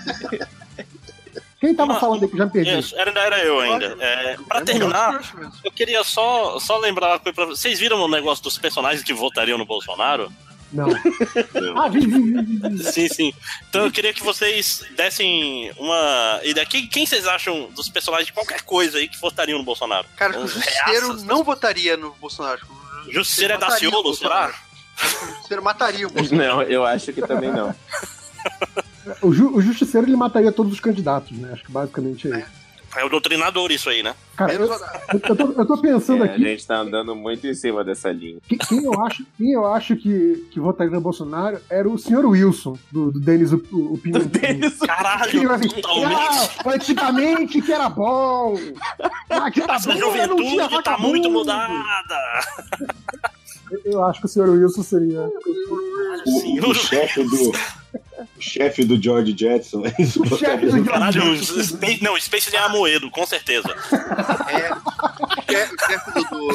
Quem 1.59 1.73
tava 1.73 1.99
falando 1.99 2.23
aí 2.23 2.29
que 2.29 2.37
já 2.37 2.45
me 2.45 2.51
perdi? 2.51 2.77
Isso, 2.77 2.95
era, 2.97 3.11
era 3.19 3.39
eu 3.43 3.59
ainda. 3.59 3.97
É, 3.99 4.37
pra 4.47 4.61
terminar, 4.61 5.21
eu 5.63 5.71
queria 5.71 6.03
só, 6.03 6.59
só 6.59 6.77
lembrar 6.77 7.13
uma 7.13 7.19
coisa 7.19 7.35
pra 7.35 7.45
vocês. 7.45 7.59
Vocês 7.59 7.79
viram 7.79 7.99
o 7.99 8.07
negócio 8.07 8.43
dos 8.43 8.57
personagens 8.57 9.03
que 9.03 9.13
votariam 9.13 9.57
no 9.57 9.65
Bolsonaro? 9.65 10.31
Não. 10.73 10.87
Ah, 11.77 11.87
vi, 11.87 11.99
vi, 12.05 12.41
vi. 12.41 12.83
Sim, 12.91 13.07
sim. 13.07 13.33
Então 13.69 13.85
eu 13.85 13.91
queria 13.91 14.13
que 14.13 14.23
vocês 14.23 14.83
dessem 14.95 15.71
uma 15.77 16.39
ideia. 16.43 16.65
Quem, 16.65 16.87
quem 16.87 17.05
vocês 17.05 17.25
acham 17.27 17.69
dos 17.71 17.87
personagens 17.87 18.27
de 18.27 18.33
qualquer 18.33 18.61
coisa 18.61 18.97
aí 18.97 19.07
que 19.07 19.19
votariam 19.19 19.57
no 19.57 19.63
Bolsonaro? 19.63 20.05
Cara, 20.17 20.39
o 20.39 20.43
Os 20.43 20.53
Justiceiro 20.53 21.13
não 21.23 21.43
votaria 21.43 21.95
no 21.95 22.11
Bolsonaro. 22.15 22.61
O 23.07 23.11
Justiceiro 23.11 23.53
é 23.53 23.57
Daciolo, 23.57 24.13
será? 24.15 24.53
O 24.97 25.27
Justiceiro 25.35 25.63
mataria 25.63 26.07
o 26.07 26.09
Bolsonaro. 26.11 26.55
Não, 26.55 26.61
eu 26.63 26.83
acho 26.85 27.13
que 27.13 27.21
também 27.21 27.51
não. 27.51 27.73
O, 29.21 29.31
ju- 29.33 29.55
o 29.55 29.61
justiceiro 29.61 30.07
ele 30.07 30.15
mataria 30.15 30.51
todos 30.51 30.73
os 30.73 30.79
candidatos, 30.79 31.31
né? 31.37 31.51
Acho 31.53 31.63
que 31.63 31.71
basicamente 31.71 32.27
é 32.31 32.39
isso. 32.39 32.39
É 32.39 32.64
o 33.03 33.09
doutrinador 33.09 33.71
isso 33.71 33.89
aí, 33.89 34.01
né? 34.03 34.15
Cara, 34.37 34.53
eu, 34.53 34.61
eu, 34.65 35.35
tô, 35.35 35.51
eu 35.53 35.65
tô 35.65 35.77
pensando 35.77 36.23
É, 36.25 36.29
a 36.29 36.31
aqui. 36.31 36.43
gente 36.43 36.65
tá 36.67 36.77
andando 36.77 37.15
muito 37.15 37.45
em 37.47 37.53
cima 37.53 37.83
dessa 37.83 38.11
linha. 38.11 38.37
que- 38.47 38.57
Quem 38.57 38.83
eu 38.85 39.01
acho, 39.03 39.25
quem 39.37 39.51
eu 39.51 39.65
acho 39.65 39.95
que, 39.95 40.47
que 40.51 40.59
votaria 40.59 40.93
no 40.93 41.01
Bolsonaro 41.01 41.57
era 41.69 41.87
o 41.89 41.97
senhor 41.97 42.25
Wilson, 42.25 42.77
do, 42.91 43.11
do 43.11 43.19
Denis 43.19 43.51
o, 43.51 43.57
o 43.73 43.97
Pimentinho. 43.97 44.71
Caralho, 44.85 45.29
Ele 45.37 45.47
vai 45.47 45.55
assim, 45.57 45.69
totalmente. 45.69 46.15
"Ah, 46.65 46.69
antigamente 46.73 47.61
que 47.61 47.71
era 47.71 47.89
bom. 47.89 48.55
Ah, 49.29 49.49
que 49.51 49.59
tá 49.61 49.75
Essa 49.75 49.91
bom, 49.91 49.99
juventude 49.99 50.55
tá 50.57 50.67
vagabundo." 50.67 51.07
muito 51.09 51.29
mudada. 51.31 52.15
Eu, 53.71 53.93
eu 53.93 54.03
acho 54.05 54.19
que 54.19 54.25
o 54.27 54.29
senhor 54.29 54.49
Wilson 54.49 54.83
seria. 54.83 55.21
O, 56.25 56.69
o 56.69 56.73
chefe 56.75 57.23
do. 57.23 57.51
O 58.37 58.41
chefe 58.41 58.83
do 58.83 59.01
George 59.01 59.35
Jetson. 59.37 59.83
É 59.85 60.01
isso. 60.01 60.21
O 60.21 60.37
chefe 60.37 60.65
do 60.67 60.83
Caralho, 60.85 61.31
o 61.31 61.37
Space, 61.63 62.03
não, 62.03 62.19
Space 62.19 62.49
de 62.49 62.57
Amoedo, 62.57 63.09
com 63.11 63.25
certeza. 63.25 63.69
É, 64.49 64.73
o 64.73 65.51
chefe- 65.51 65.75
o 65.75 65.85
chefe 65.87 66.11
do, 66.11 66.23
do- 66.23 66.47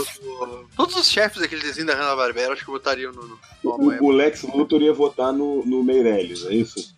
do- 0.46 0.70
Todos 0.76 0.96
os 0.96 1.08
chefes 1.10 1.40
daquele 1.40 1.62
desenho 1.62 1.86
da 1.86 1.94
Hanna 1.94 2.16
Barbera 2.16 2.52
acho 2.52 2.64
que 2.64 2.70
votariam 2.70 3.12
no. 3.12 3.22
no, 3.22 3.38
no. 3.78 4.02
O, 4.02 4.06
o 4.06 4.10
Lex 4.10 4.42
Luthor 4.42 4.82
ia 4.82 4.92
votar 4.92 5.32
no, 5.32 5.64
no 5.66 5.82
Meirelles, 5.84 6.44
é 6.46 6.54
isso? 6.54 6.94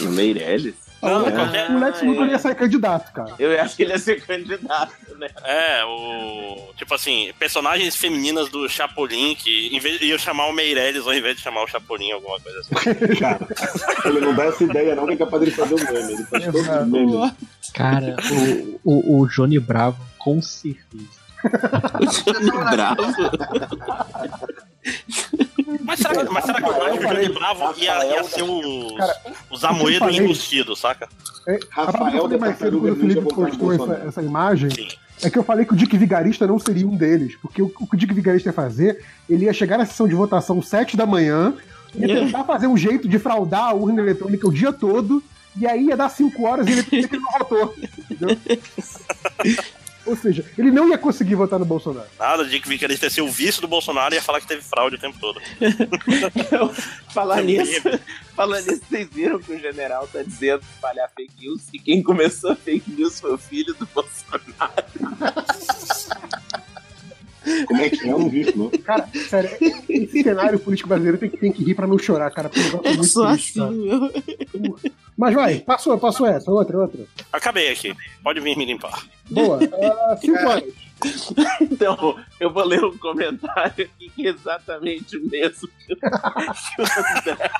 No 0.00 0.10
Meirelles? 0.10 0.74
Não, 1.02 1.26
o, 1.28 1.32
qualquer- 1.32 1.70
o 1.70 1.78
Lex 1.78 2.02
Luthor 2.02 2.26
ia 2.26 2.38
sair 2.38 2.54
candidato, 2.54 3.12
cara. 3.12 3.34
Eu 3.38 3.60
acho 3.60 3.76
que 3.76 3.82
ele 3.82 3.92
ia 3.92 3.98
ser 3.98 4.20
candidato, 4.24 4.92
né? 5.18 5.28
É, 5.44 5.84
o. 5.84 6.72
Tipo 6.76 6.94
assim, 6.94 7.32
personagens 7.38 7.94
femininas 7.96 8.48
do 8.48 8.68
Chapolin 8.68 9.34
que 9.34 9.68
em 9.74 9.78
vez, 9.78 10.00
iam 10.00 10.18
chamar 10.18 10.46
o 10.46 10.52
Meirelles 10.52 11.06
ao 11.06 11.14
invés 11.14 11.36
de 11.36 11.42
chamar 11.42 11.62
o 11.64 11.66
Chapolin, 11.68 12.10
alguma 12.12 12.40
coisa 12.40 12.60
assim. 12.60 12.74
Cara, 13.20 13.46
ele 14.04 14.20
não 14.20 14.34
dá 14.34 14.44
essa 14.46 14.64
ideia, 14.64 14.94
não, 14.94 15.06
que 15.06 15.12
é 15.12 15.16
capaz 15.16 15.40
dele 15.40 15.52
fazer 15.54 15.74
um 15.74 15.92
meme. 15.92 16.12
Ele 16.14 16.24
faz 16.24 16.44
todos 16.44 16.68
os 16.68 16.86
memes. 16.88 17.32
Cara, 17.74 18.16
o, 18.32 18.80
o, 18.84 19.20
o 19.22 19.26
Johnny 19.28 19.58
Bravo, 19.58 19.98
com 20.18 20.40
certeza. 20.42 21.04
Bravo. 22.72 23.02
Mas 25.82 26.00
será, 26.00 26.24
que- 26.24 26.32
mas 26.32 26.44
será 26.44 26.60
que 26.60 26.68
o 26.68 26.72
Rafael, 26.72 26.96
Johnny 26.96 27.28
Bravo 27.28 27.74
ia, 27.78 28.04
ia 28.06 28.24
ser 28.24 28.42
os, 28.42 28.92
os 29.50 29.64
Amoedo 29.64 30.76
saca? 30.76 31.08
É, 31.46 31.58
Rafael 31.70 32.28
da 32.28 32.38
mais 32.38 32.58
cedo 32.58 32.80
quando 32.80 32.92
o 32.92 32.96
Felipe 32.96 33.22
postou 33.22 33.72
essa, 33.72 33.94
essa 34.08 34.22
imagem 34.22 34.70
é 35.22 35.30
que 35.30 35.38
eu 35.38 35.42
falei 35.44 35.64
que 35.64 35.72
o 35.72 35.76
Dick 35.76 35.96
Vigarista 35.96 36.46
não 36.46 36.58
seria 36.58 36.86
um 36.86 36.96
deles. 36.96 37.36
Porque 37.40 37.62
o, 37.62 37.72
o 37.80 37.86
que 37.86 37.94
o 37.94 37.98
Dick 37.98 38.12
Vigarista 38.12 38.48
ia 38.50 38.52
fazer, 38.52 39.02
ele 39.28 39.46
ia 39.46 39.52
chegar 39.52 39.78
na 39.78 39.86
sessão 39.86 40.06
de 40.06 40.14
votação 40.14 40.60
7 40.60 40.96
da 40.96 41.06
manhã, 41.06 41.54
ia 41.94 42.06
tentar 42.08 42.44
fazer 42.44 42.66
um 42.66 42.76
jeito 42.76 43.08
de 43.08 43.18
fraudar 43.18 43.64
a 43.64 43.72
urna 43.72 44.02
eletrônica 44.02 44.46
o 44.46 44.52
dia 44.52 44.72
todo, 44.72 45.22
e 45.58 45.66
aí 45.66 45.86
ia 45.86 45.96
dar 45.96 46.10
5 46.10 46.44
horas 46.44 46.66
e 46.66 46.72
ele 46.72 46.80
ia 46.92 47.08
que 47.08 47.16
ele 47.16 47.22
não 47.22 47.32
votou. 47.38 47.74
Entendeu? 48.10 48.36
Ou 50.06 50.16
seja, 50.16 50.44
ele 50.56 50.70
não 50.70 50.88
ia 50.88 50.96
conseguir 50.96 51.34
votar 51.34 51.58
no 51.58 51.64
Bolsonaro. 51.64 52.06
Nada, 52.18 52.44
de 52.44 52.60
que 52.60 52.74
ia 52.74 53.10
ser 53.10 53.22
o 53.22 53.28
vice 53.28 53.60
do 53.60 53.66
Bolsonaro 53.66 54.14
e 54.14 54.16
ia 54.16 54.22
falar 54.22 54.40
que 54.40 54.46
teve 54.46 54.62
fraude 54.62 54.96
o 54.96 54.98
tempo 54.98 55.18
todo. 55.18 55.40
Falar 57.12 57.42
nisso, 57.42 57.80
falar 58.36 58.60
nisso, 58.60 58.82
vocês 58.90 59.08
viram 59.10 59.38
que 59.38 59.50
o 59.50 59.58
general 59.58 60.06
tá 60.06 60.22
dizendo 60.22 60.62
espalhar 60.74 61.10
fake 61.16 61.32
news 61.40 61.62
e 61.72 61.78
quem 61.78 62.02
começou 62.02 62.52
a 62.52 62.56
fake 62.56 62.90
news 62.90 63.18
foi 63.18 63.32
o 63.32 63.38
filho 63.38 63.74
do 63.74 63.86
Bolsonaro. 63.86 64.84
Como 67.66 67.80
é 67.80 67.90
que 67.90 68.08
é? 68.08 68.12
Eu 68.12 68.18
não 68.18 68.28
vi 68.28 68.40
isso, 68.40 68.58
não. 68.58 68.70
Cara, 68.70 69.08
sério, 69.28 69.50
esse 69.88 70.22
cenário 70.22 70.58
político 70.58 70.88
brasileiro 70.88 71.18
tem 71.18 71.30
que, 71.30 71.36
tem 71.36 71.52
que 71.52 71.64
rir 71.64 71.74
pra 71.74 71.86
não 71.86 71.98
chorar, 71.98 72.30
cara. 72.30 72.48
porque 72.48 72.60
o 72.60 72.64
negócio 72.64 72.88
é 72.88 72.94
muito 72.94 73.06
só 73.06 73.32
triste, 73.32 73.60
assim, 73.60 73.88
cara. 73.88 74.92
Mas 75.16 75.34
vai, 75.34 75.58
passou, 75.60 75.98
passou 75.98 76.26
essa, 76.26 76.50
outra, 76.50 76.78
outra. 76.78 77.04
Acabei 77.32 77.70
aqui. 77.70 77.94
Pode 78.22 78.40
vir 78.40 78.56
me 78.56 78.66
limpar. 78.66 79.06
Boa. 79.30 79.58
Ah, 79.72 80.16
cinco 80.20 80.46
horas. 80.46 80.64
Então, 81.60 82.18
eu 82.40 82.50
vou 82.50 82.64
ler 82.64 82.82
um 82.84 82.96
comentário 82.96 83.84
aqui 83.84 84.10
que 84.14 84.26
é 84.26 84.30
exatamente 84.30 85.16
o 85.18 85.28
mesmo 85.28 85.68
que 85.86 85.92
o 85.92 85.98
André. 87.28 87.50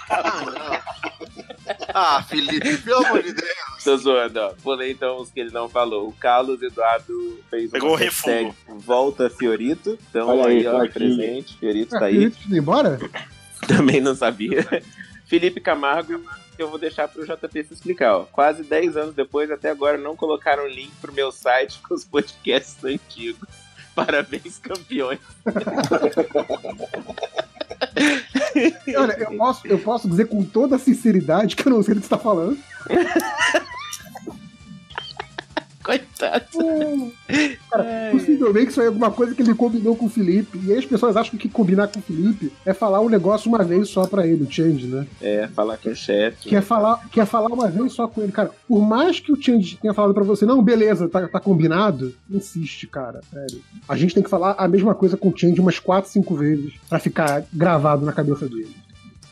Ah, 1.98 2.22
Felipe, 2.22 2.76
pelo 2.76 3.06
amor 3.06 3.22
de 3.22 3.32
Deus. 3.32 3.48
Tô 3.82 3.96
zoando, 3.96 4.38
ó. 4.38 4.48
Pulei 4.62 4.92
então 4.92 5.18
os 5.18 5.30
que 5.30 5.40
ele 5.40 5.50
não 5.50 5.66
falou. 5.66 6.06
O 6.06 6.12
Carlos 6.12 6.60
Eduardo 6.60 7.42
fez 7.48 7.70
Pegou 7.70 7.88
uma 7.88 7.94
o 7.94 7.98
refugo. 7.98 8.54
Volta 8.68 9.30
Fiorito. 9.30 9.98
Então 10.10 10.28
Olha 10.28 10.48
aí, 10.48 10.58
aí, 10.58 10.66
ó, 10.66 10.76
tá 10.76 10.84
aqui. 10.84 10.92
presente. 10.92 11.56
Fiorito 11.56 11.96
Ah, 11.96 12.00
tá 12.00 12.04
aí. 12.04 12.16
Felipe, 12.16 12.36
indo 12.48 12.56
embora? 12.58 12.98
Também 13.66 14.02
não 14.02 14.14
sabia. 14.14 14.82
Felipe 15.24 15.58
Camargo, 15.58 16.20
que 16.54 16.62
eu 16.62 16.68
vou 16.68 16.78
deixar 16.78 17.08
pro 17.08 17.24
JP 17.24 17.64
se 17.64 17.72
explicar. 17.72 18.14
Ó. 18.18 18.24
Quase 18.24 18.62
10 18.62 18.94
anos 18.98 19.14
depois, 19.14 19.50
até 19.50 19.70
agora 19.70 19.96
não 19.96 20.14
colocaram 20.14 20.68
link 20.68 20.92
pro 21.00 21.14
meu 21.14 21.32
site 21.32 21.80
com 21.88 21.94
os 21.94 22.04
podcasts 22.04 22.84
antigos. 22.84 23.48
Parabéns, 23.96 24.58
campeões. 24.58 25.18
Olha, 28.96 29.16
eu 29.18 29.36
posso, 29.36 29.66
eu 29.66 29.78
posso 29.78 30.08
dizer 30.08 30.28
com 30.28 30.42
toda 30.44 30.78
sinceridade 30.78 31.56
que 31.56 31.66
eu 31.66 31.72
não 31.72 31.82
sei 31.82 31.94
do 31.94 32.00
que 32.00 32.06
você 32.06 32.10
tá 32.10 32.18
falando. 32.18 32.58
Coitado. 35.86 37.12
Cara, 37.70 38.10
possivelmente 38.10 38.70
isso 38.72 38.80
aí 38.80 38.86
é 38.86 38.88
alguma 38.88 39.12
coisa 39.12 39.36
que 39.36 39.40
ele 39.40 39.54
combinou 39.54 39.94
com 39.94 40.06
o 40.06 40.10
Felipe. 40.10 40.58
E 40.64 40.72
aí 40.72 40.78
as 40.78 40.84
pessoas 40.84 41.16
acham 41.16 41.38
que 41.38 41.48
combinar 41.48 41.86
com 41.86 42.00
o 42.00 42.02
Felipe 42.02 42.52
é 42.64 42.74
falar 42.74 43.00
um 43.00 43.08
negócio 43.08 43.48
uma 43.48 43.62
vez 43.62 43.88
só 43.88 44.04
pra 44.04 44.26
ele, 44.26 44.42
o 44.42 44.50
Change, 44.50 44.84
né? 44.88 45.06
É, 45.22 45.46
falar 45.46 45.76
com 45.76 45.88
o 45.88 45.94
chefe. 45.94 46.48
Quer 46.48 46.60
falar, 46.60 47.08
quer 47.08 47.24
falar 47.24 47.46
uma 47.46 47.68
vez 47.68 47.92
só 47.92 48.08
com 48.08 48.20
ele. 48.20 48.32
Cara, 48.32 48.50
por 48.66 48.82
mais 48.82 49.20
que 49.20 49.30
o 49.30 49.40
Change 49.40 49.78
tenha 49.80 49.94
falado 49.94 50.12
pra 50.12 50.24
você, 50.24 50.44
não, 50.44 50.60
beleza, 50.60 51.08
tá, 51.08 51.28
tá 51.28 51.38
combinado, 51.38 52.12
insiste, 52.28 52.88
cara. 52.88 53.20
Sério. 53.32 53.62
A 53.88 53.96
gente 53.96 54.12
tem 54.12 54.24
que 54.24 54.30
falar 54.30 54.56
a 54.58 54.66
mesma 54.66 54.92
coisa 54.92 55.16
com 55.16 55.28
o 55.28 55.38
Change 55.38 55.60
umas 55.60 55.78
4, 55.78 56.10
5 56.10 56.34
vezes 56.34 56.74
pra 56.88 56.98
ficar 56.98 57.44
gravado 57.52 58.04
na 58.04 58.12
cabeça 58.12 58.48
dele. 58.48 58.74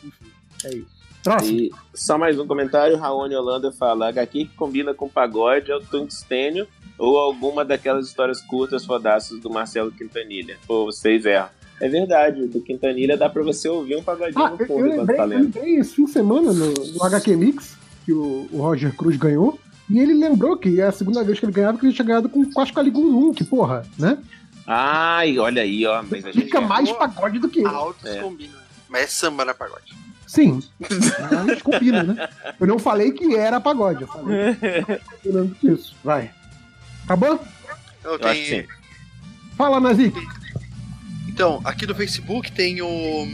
Enfim, 0.05 0.31
é 0.67 0.75
isso. 0.77 1.04
Próximo. 1.25 1.59
E 1.59 1.73
só 1.95 2.19
mais 2.19 2.39
um 2.39 2.47
comentário, 2.47 2.97
Raoni 2.99 3.35
Holanda 3.35 3.73
fala, 3.73 4.09
HQ 4.11 4.45
que 4.45 4.55
combina 4.55 4.93
com 4.95 5.09
pagode 5.09 5.71
é 5.73 5.77
o 5.77 5.81
tungstênio 5.81 6.69
ou 6.99 7.17
alguma 7.19 7.65
daquelas 7.65 8.07
histórias 8.07 8.41
curtas 8.43 8.85
fodaças 8.85 9.41
do 9.41 9.49
Marcelo 9.51 9.91
Quintanilha. 9.91 10.59
Pô, 10.67 10.85
vocês 10.85 11.25
erram. 11.25 11.49
É 11.81 11.89
verdade, 11.89 12.47
do 12.47 12.61
Quintanilha 12.61 13.17
dá 13.17 13.29
pra 13.29 13.43
você 13.43 13.69
ouvir 13.69 13.97
um 13.97 14.03
pagodinho 14.03 14.45
Ah, 14.45 14.51
no 14.51 14.61
eu, 14.61 14.67
fundo 14.67 14.87
eu 14.87 14.99
lembrei, 14.99 15.17
tá 15.17 15.23
eu 15.25 15.29
lendo. 15.29 15.43
lembrei 15.45 15.75
esse 15.77 15.95
fim 15.97 16.05
de 16.05 16.11
semana 16.13 16.53
no, 16.53 16.73
no 16.73 17.03
HQ 17.05 17.35
Mix, 17.37 17.77
que 18.05 18.13
o, 18.13 18.49
o 18.53 18.59
Roger 18.59 18.95
Cruz 18.95 19.17
ganhou. 19.17 19.59
E 19.91 19.99
ele 19.99 20.15
lembrou 20.15 20.57
que 20.57 20.81
é 20.81 20.85
a 20.85 20.93
segunda 20.93 21.25
vez 21.25 21.39
que 21.41 21.45
ele 21.47 21.53
ganhava, 21.53 21.77
que 21.77 21.85
ele 21.85 21.93
tinha 21.93 22.07
ganhado 22.07 22.29
com 22.29 22.45
Quase 22.53 22.73
Caligulum, 22.73 23.35
que 23.35 23.43
porra, 23.45 23.85
né? 23.99 24.17
Ai, 24.67 25.39
olha 25.39 25.63
aí, 25.63 25.85
ó. 25.85 26.03
Mas 26.09 26.25
a 26.25 26.33
gente 26.33 26.45
Fica 26.45 26.61
mais 26.61 26.91
pagode 26.93 27.39
do 27.39 27.49
que 27.49 27.59
ele. 27.59 27.69
Altos 27.69 28.05
É. 28.07 28.21
combinam. 28.23 28.55
Mas 28.89 29.03
é 29.03 29.07
samba 29.09 29.45
na 29.45 29.53
pagode. 29.53 29.93
Sim. 30.35 30.61
Mas 31.47 31.63
combina, 31.63 32.03
né? 32.03 32.29
Eu 32.59 32.67
não 32.67 32.79
falei 32.79 33.13
que 33.13 33.37
era 33.37 33.61
pagode, 33.61 34.03
eu 34.03 34.09
falei. 34.09 34.57
Lembro 35.25 35.57
disso. 35.63 35.95
Vai. 36.03 36.33
Acabou? 37.05 37.41
Eu 38.03 38.19
Eu 38.19 38.29
acho 38.29 38.41
que 38.41 38.49
tenho... 38.49 38.63
sim. 38.63 38.69
Fala, 39.57 39.79
Nazik. 39.79 40.21
Então, 41.29 41.61
aqui 41.65 41.87
no 41.87 41.95
Facebook 41.95 42.51
tem 42.51 42.83
o 42.83 43.29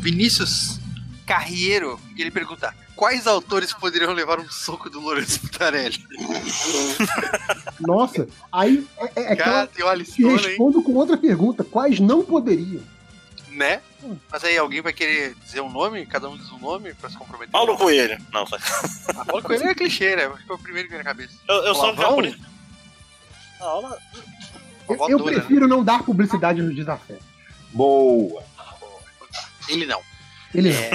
Vinícius 0.00 0.78
Carriero, 1.24 1.98
e 2.14 2.20
ele 2.20 2.30
pergunta: 2.30 2.74
quais 2.94 3.26
autores 3.26 3.72
poderiam 3.72 4.12
levar 4.12 4.38
um 4.38 4.48
soco 4.50 4.90
do 4.90 5.00
Lourenço 5.00 5.40
Butarelli? 5.40 6.04
Nossa, 7.80 8.28
aí 8.52 8.86
é, 8.98 9.04
é, 9.04 9.32
é 9.32 9.36
Cara, 9.36 9.62
aquela 9.62 9.94
que 9.94 10.02
listona, 10.02 10.32
hein? 10.32 10.48
respondo 10.48 10.82
com 10.82 10.92
outra 10.92 11.16
pergunta. 11.16 11.64
Quais 11.64 11.98
não 11.98 12.22
poderiam? 12.22 12.82
Né? 13.60 13.82
Mas 14.32 14.42
aí 14.42 14.56
alguém 14.56 14.80
vai 14.80 14.90
querer 14.90 15.34
dizer 15.34 15.60
um 15.60 15.70
nome? 15.70 16.06
Cada 16.06 16.30
um 16.30 16.36
diz 16.38 16.50
um 16.50 16.58
nome 16.58 16.94
pra 16.94 17.10
se 17.10 17.16
comprometer? 17.18 17.52
Paulo 17.52 17.76
Coelho. 17.76 18.18
Não, 18.32 18.46
sai. 18.46 18.58
Ah, 19.14 19.22
Paulo 19.26 19.42
Coelho 19.42 19.68
é 19.68 19.74
clichê, 19.74 20.16
né? 20.16 20.24
Acho 20.24 20.38
que 20.38 20.46
foi 20.46 20.56
o 20.56 20.58
primeiro 20.58 20.88
que 20.88 20.94
veio 20.94 21.04
na 21.04 21.10
cabeça. 21.10 21.34
Eu, 21.46 21.56
eu 21.56 21.74
só 21.74 21.92
por 21.92 22.24
Não, 23.60 23.82
Eu, 23.82 23.98
Vovó 24.86 25.08
eu 25.10 25.18
Dura, 25.18 25.32
né? 25.32 25.38
prefiro 25.40 25.68
não 25.68 25.84
dar 25.84 26.02
publicidade 26.02 26.62
no 26.62 26.74
desafio. 26.74 27.18
Boa. 27.70 28.42
Ele 29.68 29.84
não. 29.84 30.00
Ele 30.54 30.72
É. 30.72 30.90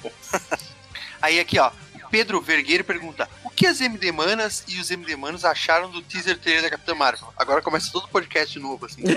Aí 1.20 1.38
aqui, 1.38 1.58
ó. 1.58 1.70
Pedro 2.10 2.40
Vergueiro 2.40 2.84
pergunta: 2.84 3.28
que 3.60 3.66
as 3.66 3.78
MD 3.78 4.10
Manas 4.10 4.64
e 4.66 4.80
os 4.80 4.90
MD 4.90 5.14
Manos 5.16 5.44
acharam 5.44 5.90
do 5.90 6.00
teaser 6.00 6.38
trailer 6.38 6.62
da 6.62 6.70
Capitã 6.70 6.94
Marvel? 6.94 7.28
Agora 7.36 7.60
começa 7.60 7.92
todo 7.92 8.04
o 8.04 8.08
podcast 8.08 8.54
de 8.54 8.58
novo, 8.58 8.86
assim. 8.86 9.02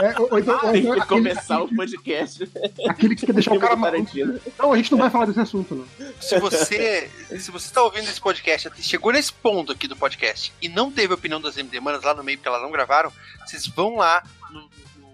É, 0.00 0.18
ou, 0.20 0.28
ou 0.32 0.38
então, 0.38 0.54
ou 0.54 0.72
Tem 0.72 0.80
então 0.80 0.94
que 0.94 1.00
aquele, 1.00 1.06
começar 1.06 1.60
o 1.62 1.68
podcast. 1.74 2.50
aquele 2.88 3.14
que 3.16 3.26
quer 3.26 3.32
deixar 3.32 3.52
o 3.52 3.58
cara 3.60 3.74
maluco. 3.76 4.10
Não, 4.58 4.72
a 4.72 4.76
gente 4.76 4.90
não 4.92 4.98
vai 4.98 5.10
falar 5.10 5.26
desse 5.26 5.40
assunto, 5.40 5.74
não. 5.74 5.86
Se 6.20 6.38
você, 6.38 7.10
se 7.38 7.50
você 7.50 7.72
tá 7.72 7.82
ouvindo 7.82 8.04
esse 8.04 8.20
podcast, 8.20 8.70
chegou 8.80 9.12
nesse 9.12 9.32
ponto 9.32 9.72
aqui 9.72 9.86
do 9.88 9.96
podcast 9.96 10.52
e 10.62 10.68
não 10.68 10.90
teve 10.90 11.12
a 11.12 11.16
opinião 11.16 11.40
das 11.40 11.56
MD 11.58 11.78
Manas 11.80 12.02
lá 12.02 12.14
no 12.14 12.22
meio 12.24 12.38
porque 12.38 12.48
elas 12.48 12.62
não 12.62 12.70
gravaram, 12.70 13.12
vocês 13.44 13.66
vão 13.66 13.96
lá 13.96 14.22
no- 14.50 14.60
no- 14.60 14.68
no- 15.00 15.12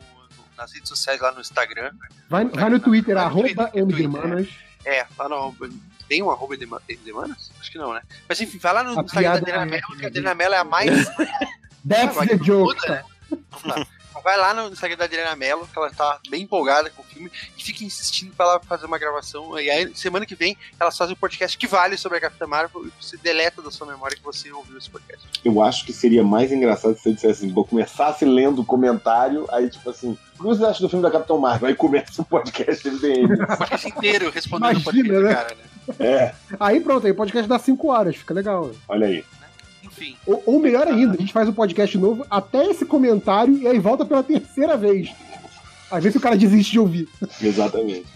nas 0.56 0.72
redes 0.72 0.88
sociais, 0.88 1.20
lá 1.20 1.32
no 1.32 1.40
Instagram. 1.40 1.90
Vai, 2.28 2.44
vai 2.44 2.70
no 2.70 2.78
Twitter, 2.78 3.14
Vai 3.14 3.24
no 3.24 3.30
arroba 3.30 3.48
Twitter, 3.48 3.70
MD 3.74 3.92
Twitter, 3.94 4.10
Manas. 4.10 4.48
É, 4.84 5.06
lá 5.18 5.28
no 5.28 5.34
arroba. 5.34 5.68
Tem 6.08 6.22
um 6.22 6.30
arroba 6.30 6.56
de, 6.56 6.66
de 6.66 7.12
Manas? 7.12 7.50
Acho 7.60 7.70
que 7.70 7.78
não, 7.78 7.92
né? 7.94 8.02
Mas 8.28 8.40
enfim, 8.40 8.58
vai 8.58 8.72
lá 8.72 8.82
no 8.84 8.98
A 8.98 9.02
Instagram 9.02 9.30
da 9.32 9.36
Adriana 9.38 9.62
é- 9.62 9.66
Mello, 9.66 9.96
que 9.98 10.04
a 10.04 10.08
Adriana 10.08 10.34
Mello 10.34 10.54
é 10.54 10.58
a 10.58 10.64
mais. 10.64 11.06
That's 11.88 12.14
vai 12.16 12.26
the 12.26 12.36
joke. 12.38 12.74
muda, 12.74 12.88
né? 12.88 13.04
Vamos 13.50 13.64
lá. 13.78 13.86
Vai 14.22 14.38
lá 14.38 14.54
no 14.54 14.68
Instagram 14.68 14.96
da 14.96 15.04
Adriana 15.04 15.36
Mello, 15.36 15.68
que 15.70 15.78
ela 15.78 15.90
tá 15.90 16.18
bem 16.30 16.44
empolgada 16.44 16.88
com 16.88 17.02
o 17.02 17.04
filme, 17.04 17.30
e 17.58 17.62
fica 17.62 17.84
insistindo 17.84 18.32
pra 18.34 18.46
ela 18.46 18.60
fazer 18.60 18.86
uma 18.86 18.96
gravação. 18.96 19.58
E 19.60 19.68
aí, 19.68 19.94
semana 19.94 20.24
que 20.24 20.34
vem, 20.34 20.56
elas 20.80 20.96
fazem 20.96 21.12
um 21.12 21.18
podcast 21.18 21.58
que 21.58 21.66
vale 21.66 21.98
sobre 21.98 22.16
a 22.16 22.20
Capitã 22.22 22.46
Marvel 22.46 22.86
e 22.86 22.92
você 22.98 23.18
deleta 23.18 23.60
da 23.60 23.70
sua 23.70 23.86
memória 23.86 24.16
que 24.16 24.22
você 24.22 24.50
ouviu 24.50 24.78
esse 24.78 24.88
podcast. 24.88 25.28
Eu 25.44 25.62
acho 25.62 25.84
que 25.84 25.92
seria 25.92 26.22
mais 26.24 26.50
engraçado 26.50 26.94
se 26.96 27.02
você 27.02 27.12
dissesse 27.12 27.44
assim, 27.44 27.54
eu 27.54 27.64
começasse 27.64 28.24
lendo 28.24 28.62
o 28.62 28.64
comentário, 28.64 29.46
aí 29.50 29.68
tipo 29.68 29.90
assim, 29.90 30.16
o 30.34 30.36
que 30.38 30.42
você 30.44 30.64
acha 30.64 30.80
do 30.80 30.88
filme 30.88 31.02
da 31.02 31.10
Capitão 31.10 31.36
Marvel? 31.36 31.68
Aí 31.68 31.74
começa 31.74 32.22
o 32.22 32.24
podcast 32.24 32.88
MDM. 32.88 33.42
O 33.42 33.46
podcast 33.58 33.88
inteiro 33.88 34.30
respondendo 34.30 34.76
o 34.76 34.80
Imagina, 34.80 34.84
podcast 34.84 35.12
do 35.12 35.22
né? 35.22 35.34
cara, 35.34 35.54
né? 35.54 35.64
É, 35.98 36.32
Aí 36.58 36.80
pronto, 36.80 37.06
aí 37.06 37.12
o 37.12 37.16
podcast 37.16 37.48
dá 37.48 37.58
5 37.58 37.88
horas, 37.88 38.16
fica 38.16 38.32
legal. 38.34 38.70
olha 38.88 39.06
aí. 39.06 39.24
Enfim. 39.82 40.16
Ou, 40.26 40.42
ou 40.46 40.60
melhor 40.60 40.88
ainda, 40.88 41.14
a 41.14 41.20
gente 41.20 41.32
faz 41.32 41.48
um 41.48 41.52
podcast 41.52 41.96
novo 41.98 42.24
até 42.30 42.66
esse 42.70 42.84
comentário 42.86 43.56
e 43.58 43.66
aí 43.68 43.78
volta 43.78 44.04
pela 44.04 44.22
terceira 44.22 44.76
vez. 44.76 45.10
Às 45.90 46.02
vezes 46.02 46.16
o 46.16 46.20
cara 46.20 46.36
desiste 46.36 46.72
de 46.72 46.78
ouvir. 46.80 47.08
Exatamente. 47.40 48.06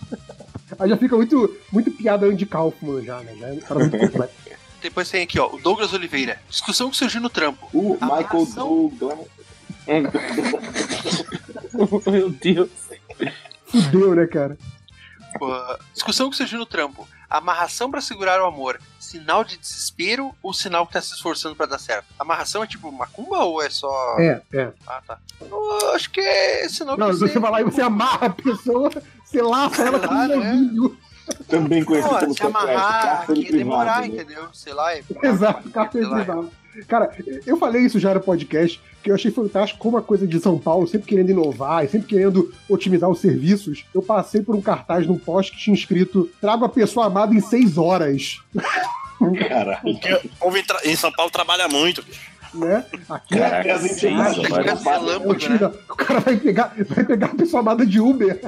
Aí 0.78 0.88
já 0.88 0.96
fica 0.96 1.16
muito, 1.16 1.56
muito 1.72 1.90
piada 1.90 2.26
Andy 2.26 2.46
Kaufman 2.46 3.02
já, 3.02 3.20
né? 3.20 3.34
Já 3.38 3.48
é 3.48 3.52
um 3.52 3.60
cara 3.60 3.80
muito 3.80 3.96
completo. 3.98 4.32
Depois 4.80 5.10
tem 5.10 5.22
aqui, 5.24 5.38
ó, 5.38 5.48
o 5.54 5.58
Douglas 5.60 5.92
Oliveira. 5.92 6.38
Discussão 6.48 6.90
que 6.90 6.96
surgiu 6.96 7.20
no 7.20 7.28
trampo. 7.30 7.68
O 7.72 7.92
Michael 7.94 8.12
Amarração- 8.12 8.92
Douglas. 8.98 9.28
Meu 12.10 12.30
Deus. 12.30 12.70
Fudeu, 13.66 14.14
né, 14.14 14.26
cara? 14.26 14.56
Pô, 15.38 15.48
discussão 15.92 16.30
que 16.30 16.36
surgiu 16.36 16.58
no 16.58 16.66
trampo. 16.66 17.06
Amarração 17.30 17.90
pra 17.90 18.00
segurar 18.00 18.40
o 18.42 18.46
amor. 18.46 18.80
Sinal 18.98 19.44
de 19.44 19.56
desespero 19.59 20.34
ou 20.42 20.52
sinal 20.55 20.86
que 20.86 20.92
tá 20.94 21.00
se 21.00 21.14
esforçando 21.14 21.55
pra 21.55 21.66
dar 21.66 21.78
certo? 21.78 22.06
Amarração 22.18 22.62
é 22.62 22.66
tipo 22.66 22.90
macumba 22.90 23.38
ou 23.44 23.62
é 23.62 23.68
só. 23.68 24.16
É, 24.18 24.40
é. 24.52 24.72
Ah, 24.86 25.02
tá. 25.06 25.18
Eu 25.40 25.94
acho 25.94 26.10
que 26.10 26.20
é 26.20 26.68
sinal 26.68 26.96
Não, 26.96 27.09
que 27.10 27.16
você 27.16 27.38
vai 27.38 27.50
lá 27.50 27.60
e 27.60 27.64
você 27.64 27.82
amarra 27.82 28.26
a 28.26 28.30
pessoa, 28.30 28.90
você 29.24 29.42
laça 29.42 29.82
ela 29.82 29.98
com 30.00 30.06
um 30.14 30.26
Sei 30.26 30.28
lá, 30.28 30.28
né? 30.28 30.36
novinho. 30.36 30.98
Também 31.46 31.84
conhecido 31.84 32.14
Pô, 32.14 32.20
como 32.20 32.34
se 32.34 32.42
amarrar, 32.42 33.26
demorar, 33.50 34.00
né? 34.00 34.06
entendeu? 34.06 34.48
Sei 34.55 34.72
lá. 34.72 34.94
É, 34.94 35.02
Exato, 35.22 35.70
lá. 35.74 35.84
privado. 35.86 36.50
Cara, 36.86 37.10
eu 37.44 37.56
falei 37.59 37.82
isso 37.82 37.98
já 37.98 38.14
no 38.14 38.20
podcast, 38.20 38.80
que 39.02 39.10
eu 39.10 39.14
achei 39.14 39.30
fantástico 39.30 39.80
como 39.80 39.96
a 39.96 40.02
coisa 40.02 40.26
de 40.26 40.40
São 40.40 40.58
Paulo, 40.58 40.86
sempre 40.86 41.08
querendo 41.08 41.30
inovar 41.30 41.84
e 41.84 41.88
sempre 41.88 42.08
querendo 42.08 42.52
otimizar 42.68 43.08
os 43.08 43.20
serviços. 43.20 43.84
Eu 43.94 44.02
passei 44.02 44.42
por 44.42 44.54
um 44.54 44.60
cartaz 44.60 45.06
num 45.06 45.18
poste 45.18 45.52
que 45.52 45.58
tinha 45.58 45.74
escrito: 45.74 46.30
trago 46.40 46.64
a 46.64 46.68
pessoa 46.68 47.06
amada 47.06 47.34
em 47.34 47.40
seis 47.40 47.78
horas. 47.78 48.40
Caralho. 49.48 49.80
Porque 49.82 50.14
o 50.14 50.28
povo 50.38 50.56
em, 50.84 50.96
São 50.96 51.10
Paulo 51.10 51.30
trabalha 51.30 51.68
muito. 51.68 52.04
Né? 52.54 52.84
Aqui 53.08 53.34
é, 53.34 53.38
Caraca, 53.40 53.68
é 53.68 53.76
relâmpago, 53.76 55.48
né? 55.48 55.70
o 55.90 55.94
cara 55.96 56.20
vai 56.20 56.36
pegar, 56.36 56.74
vai 56.88 57.04
pegar 57.04 57.26
a 57.26 57.34
pessoa 57.34 57.60
amada 57.60 57.84
de 57.84 58.00
Uber. 58.00 58.40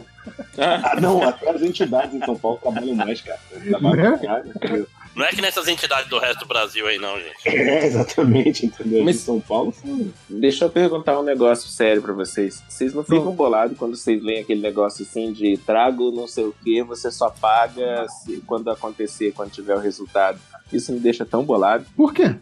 Ah, 0.59 0.99
não, 1.01 1.23
até 1.27 1.51
as 1.51 1.63
entidades 1.63 2.15
em 2.15 2.25
São 2.25 2.37
Paulo 2.37 2.59
trabalham 2.63 2.95
mais, 2.95 3.21
cara. 3.21 3.39
Trabalham 3.69 4.11
Né? 4.19 4.21
mais? 4.63 4.85
Não 5.15 5.27
é 5.27 5.31
que 5.31 5.43
nessas 5.43 5.67
entidades 5.67 6.09
do 6.09 6.19
resto 6.21 6.39
do 6.41 6.47
Brasil 6.47 6.87
aí, 6.87 6.97
não, 6.99 7.19
gente. 7.19 7.49
É, 7.49 7.85
exatamente, 7.87 8.67
entendeu? 8.67 9.03
Mas- 9.05 9.17
Em 9.17 9.19
São 9.19 9.41
Paulo, 9.41 9.73
sim. 9.73 10.13
Deixa 10.29 10.67
eu 10.67 10.71
perguntar 10.71 11.19
um 11.19 11.23
negócio 11.25 11.69
sério 11.69 12.01
pra 12.01 12.13
vocês. 12.13 12.63
Vocês 12.69 12.95
não 12.95 13.03
ficam 13.03 13.33
bolados 13.33 13.77
quando 13.77 13.97
vocês 13.97 14.23
leem 14.23 14.43
aquele 14.43 14.61
negócio 14.61 15.05
assim 15.05 15.33
de 15.33 15.57
trago 15.59 16.13
não 16.13 16.29
sei 16.29 16.45
o 16.45 16.55
que, 16.63 16.83
você 16.85 17.11
só 17.11 17.29
paga 17.29 18.07
se- 18.09 18.41
quando 18.47 18.71
acontecer, 18.71 19.33
quando 19.33 19.51
tiver 19.51 19.75
o 19.75 19.81
resultado. 19.81 20.39
Isso 20.73 20.93
me 20.93 21.01
deixa 21.01 21.25
tão 21.25 21.43
bolado. 21.45 21.85
Por 21.97 22.13
quê? 22.15 22.35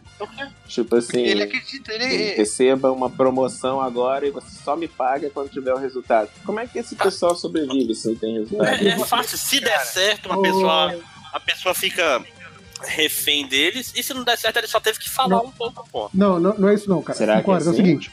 Tipo 0.67 0.95
assim, 0.97 1.21
Ele 1.21 1.43
acredita, 1.43 1.91
ele. 1.93 2.35
receba 2.35 2.91
uma 2.91 3.09
promoção 3.09 3.81
agora 3.81 4.27
e 4.27 4.31
você 4.31 4.49
só 4.63 4.75
me 4.75 4.87
paga 4.87 5.29
quando 5.31 5.49
tiver 5.49 5.73
o 5.73 5.77
resultado. 5.77 6.29
Como 6.45 6.59
é 6.59 6.67
que 6.67 6.77
esse 6.77 6.95
pessoal 6.95 7.35
sobrevive 7.35 7.95
se 7.95 8.07
não 8.07 8.15
tem 8.15 8.33
resultado? 8.39 8.69
É, 8.69 8.87
é 8.89 8.99
fácil, 8.99 9.37
se 9.37 9.59
der 9.59 9.79
certo, 9.85 10.27
uma 10.27 10.41
pessoa, 10.41 10.95
a 11.33 11.39
pessoa 11.39 11.73
fica 11.73 12.23
refém 12.81 13.47
deles, 13.47 13.91
e 13.95 14.01
se 14.03 14.13
não 14.13 14.23
der 14.23 14.37
certo, 14.37 14.57
ele 14.57 14.67
só 14.67 14.79
teve 14.79 14.99
que 14.99 15.09
falar 15.09 15.29
Não. 15.37 15.45
um 15.45 15.51
pouco, 15.51 15.85
pô. 15.91 16.09
Não, 16.13 16.39
não, 16.39 16.53
não 16.57 16.69
é 16.69 16.73
isso 16.75 16.89
não, 16.89 17.01
cara. 17.01 17.17
Será 17.17 17.33
Cinco 17.37 17.45
que 17.45 17.49
é 17.49 17.53
horas, 17.53 17.67
é 17.67 17.69
o 17.69 17.73
assim? 17.73 17.83
seguinte. 17.83 18.11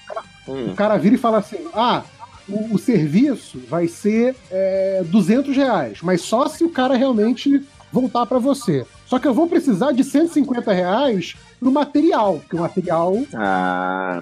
Hum. 0.48 0.70
O 0.72 0.74
cara 0.74 0.96
vira 0.96 1.14
e 1.14 1.18
fala 1.18 1.38
assim: 1.38 1.58
ah, 1.72 2.02
o, 2.48 2.74
o 2.74 2.78
serviço 2.78 3.60
vai 3.68 3.86
ser 3.86 4.34
é, 4.50 5.02
200 5.06 5.54
reais, 5.56 5.98
mas 6.02 6.20
só 6.22 6.48
se 6.48 6.64
o 6.64 6.70
cara 6.70 6.96
realmente 6.96 7.62
voltar 7.92 8.26
pra 8.26 8.38
você. 8.38 8.84
Só 9.06 9.18
que 9.18 9.26
eu 9.26 9.34
vou 9.34 9.46
precisar 9.46 9.92
de 9.92 10.02
150 10.04 10.72
reais 10.72 11.36
pro 11.58 11.70
material, 11.70 12.38
porque 12.40 12.56
o 12.56 12.60
material. 12.60 13.16
Ah, 13.34 14.20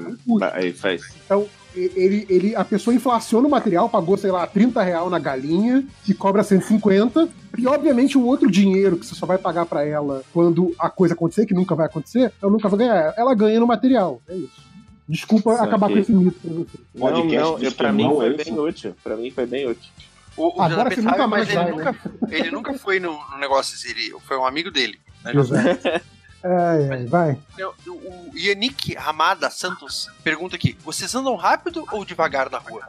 aí 0.53 0.73
faz. 0.73 1.03
Então, 1.25 1.47
ele, 1.75 2.27
ele, 2.29 2.57
a 2.57 2.65
pessoa 2.65 2.95
inflaciona 2.95 3.49
o 3.49 3.51
material, 3.51 3.89
pagou, 3.89 4.17
sei 4.17 4.31
lá, 4.31 4.47
30 4.47 4.83
real 4.83 5.11
na 5.11 5.19
galinha, 5.19 5.85
e 6.09 6.15
cobra 6.15 6.43
150, 6.43 7.29
e 7.59 7.67
obviamente 7.67 8.17
o 8.17 8.25
outro 8.25 8.51
dinheiro 8.51 8.97
que 8.97 9.07
você 9.07 9.15
só 9.15 9.27
vai 9.27 9.39
pagar 9.39 9.67
pra 9.67 9.85
ela 9.85 10.23
quando 10.33 10.75
a 10.79 10.89
coisa 10.89 11.15
acontecer, 11.15 11.47
que 11.47 11.55
nunca 11.55 11.75
vai 11.75 11.87
acontecer, 11.87 12.33
ela 12.41 12.53
nunca 12.53 12.69
vai 12.69 12.79
ganhar. 12.79 13.15
Ela 13.17 13.35
ganha 13.35 13.59
no 13.59 13.67
material. 13.67 14.21
É 14.29 14.37
isso. 14.37 14.75
Desculpa 15.09 15.53
Saquei. 15.53 15.67
acabar 15.69 15.91
com 15.91 15.99
esse 15.99 16.13
mito 16.13 16.41
pra 16.41 16.51
você. 16.51 16.79
Não, 16.95 17.09
Podcast 17.09 17.53
não, 17.53 17.59
eu, 17.59 17.73
pra 17.73 17.93
mim 17.93 18.03
esquemão, 18.03 18.17
foi 18.17 18.27
é 18.27 18.45
bem 18.45 18.59
útil. 18.59 18.95
Pra 19.03 19.17
mim 19.17 19.31
foi 19.31 19.47
bem 19.47 19.69
útil. 19.69 19.91
O, 20.37 20.59
o 20.59 20.63
Agora 20.63 20.91
você 20.91 21.01
nunca 21.01 21.17
sabe, 21.17 21.31
mais 21.31 21.49
mas 21.49 21.57
ele, 21.57 21.59
vai, 21.65 21.71
nunca, 21.73 21.97
ele 22.29 22.51
nunca 22.51 22.75
foi 22.79 22.99
no, 23.01 23.13
no 23.31 23.39
negócio 23.39 23.77
ele 23.89 24.15
foi 24.27 24.37
um 24.37 24.45
amigo 24.47 24.71
dele. 24.71 24.99
né? 25.25 25.33
Ai, 26.47 26.89
ai, 26.91 27.07
vai. 27.07 27.39
O, 27.89 28.31
Yannick 28.37 28.95
Ramada 28.95 29.49
Santos 29.49 30.11
pergunta 30.23 30.57
aqui: 30.57 30.77
vocês 30.85 31.15
andam 31.15 31.37
rápido 31.37 31.87
ou 31.91 32.05
devagar 32.05 32.51
na 32.51 32.59
rua? 32.59 32.87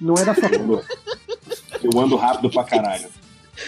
Não 0.00 0.14
é 0.14 0.24
da 0.24 0.32
sua 0.32 0.48
Eu 1.82 2.00
ando 2.00 2.14
rápido 2.14 2.48
pra 2.48 2.62
caralho. 2.62 3.08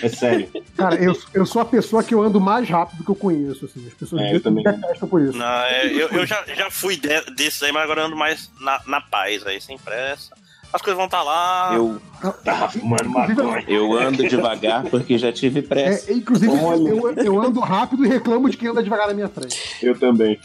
É 0.03 0.09
sério. 0.09 0.49
Cara, 0.77 0.95
eu, 0.97 1.19
eu 1.35 1.47
sou 1.47 1.63
a 1.63 1.65
pessoa 1.65 2.05
que 2.05 2.15
eu 2.15 2.23
ando 2.23 2.41
mais 2.41 2.69
rápido 2.69 3.03
que 3.03 3.11
eu 3.11 3.15
conheço, 3.17 3.65
assim. 3.65 3.85
As 3.89 3.95
pessoas 3.95 4.23
É, 4.23 4.37
eu 4.37 4.41
também. 4.41 4.63
me 4.63 4.73
detestam 4.73 5.09
por 5.09 5.21
isso. 5.21 5.37
Não, 5.37 5.47
é, 5.63 5.87
eu, 5.87 6.09
eu 6.11 6.27
já, 6.27 6.45
já 6.55 6.71
fui 6.71 6.97
de- 6.97 7.31
desses 7.35 7.63
aí, 7.63 7.73
mas 7.73 7.83
agora 7.83 8.03
eu 8.03 8.07
ando 8.07 8.17
mais 8.17 8.51
na, 8.61 8.81
na 8.87 9.01
paz 9.01 9.45
aí, 9.47 9.61
sem 9.61 9.79
pressa. 9.79 10.37
As 10.73 10.83
coisas 10.83 10.97
vão 10.97 11.07
estar 11.07 11.23
lá. 11.23 11.73
Eu, 11.75 12.01
Tá 12.45 12.69
fumando 12.69 13.09
maconha. 13.09 13.65
eu 13.69 13.93
ando 13.97 14.29
devagar 14.29 14.83
porque 14.85 15.17
já 15.17 15.33
tive 15.33 15.63
pressa. 15.63 16.11
É, 16.11 16.15
inclusive, 16.15 16.53
eu, 16.53 17.15
eu 17.17 17.41
ando 17.41 17.61
rápido 17.61 18.05
e 18.05 18.09
reclamo 18.09 18.51
de 18.51 18.57
quem 18.57 18.69
anda 18.69 18.83
devagar 18.83 19.07
na 19.07 19.15
minha 19.15 19.29
frente. 19.29 19.77
Eu 19.81 19.99
também. 19.99 20.39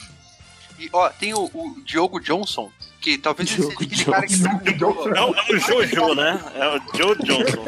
E 0.79 0.87
ó, 0.93 1.09
tem 1.09 1.33
o, 1.33 1.49
o 1.53 1.75
Diogo 1.83 2.19
Johnson, 2.19 2.69
que 3.01 3.17
talvez 3.17 3.49
ele 3.51 3.63
seja 3.63 3.75
Diogo 3.79 3.83
aquele 3.83 4.03
cara 4.05 4.27
que 4.27 4.83
É 5.17 5.21
o, 5.21 5.35
é 5.35 5.55
o 5.55 5.59
Jojo, 5.59 6.15
né? 6.15 6.39
É 6.55 6.67
o 6.67 6.81
Joe 6.97 7.15
Johnson. 7.23 7.65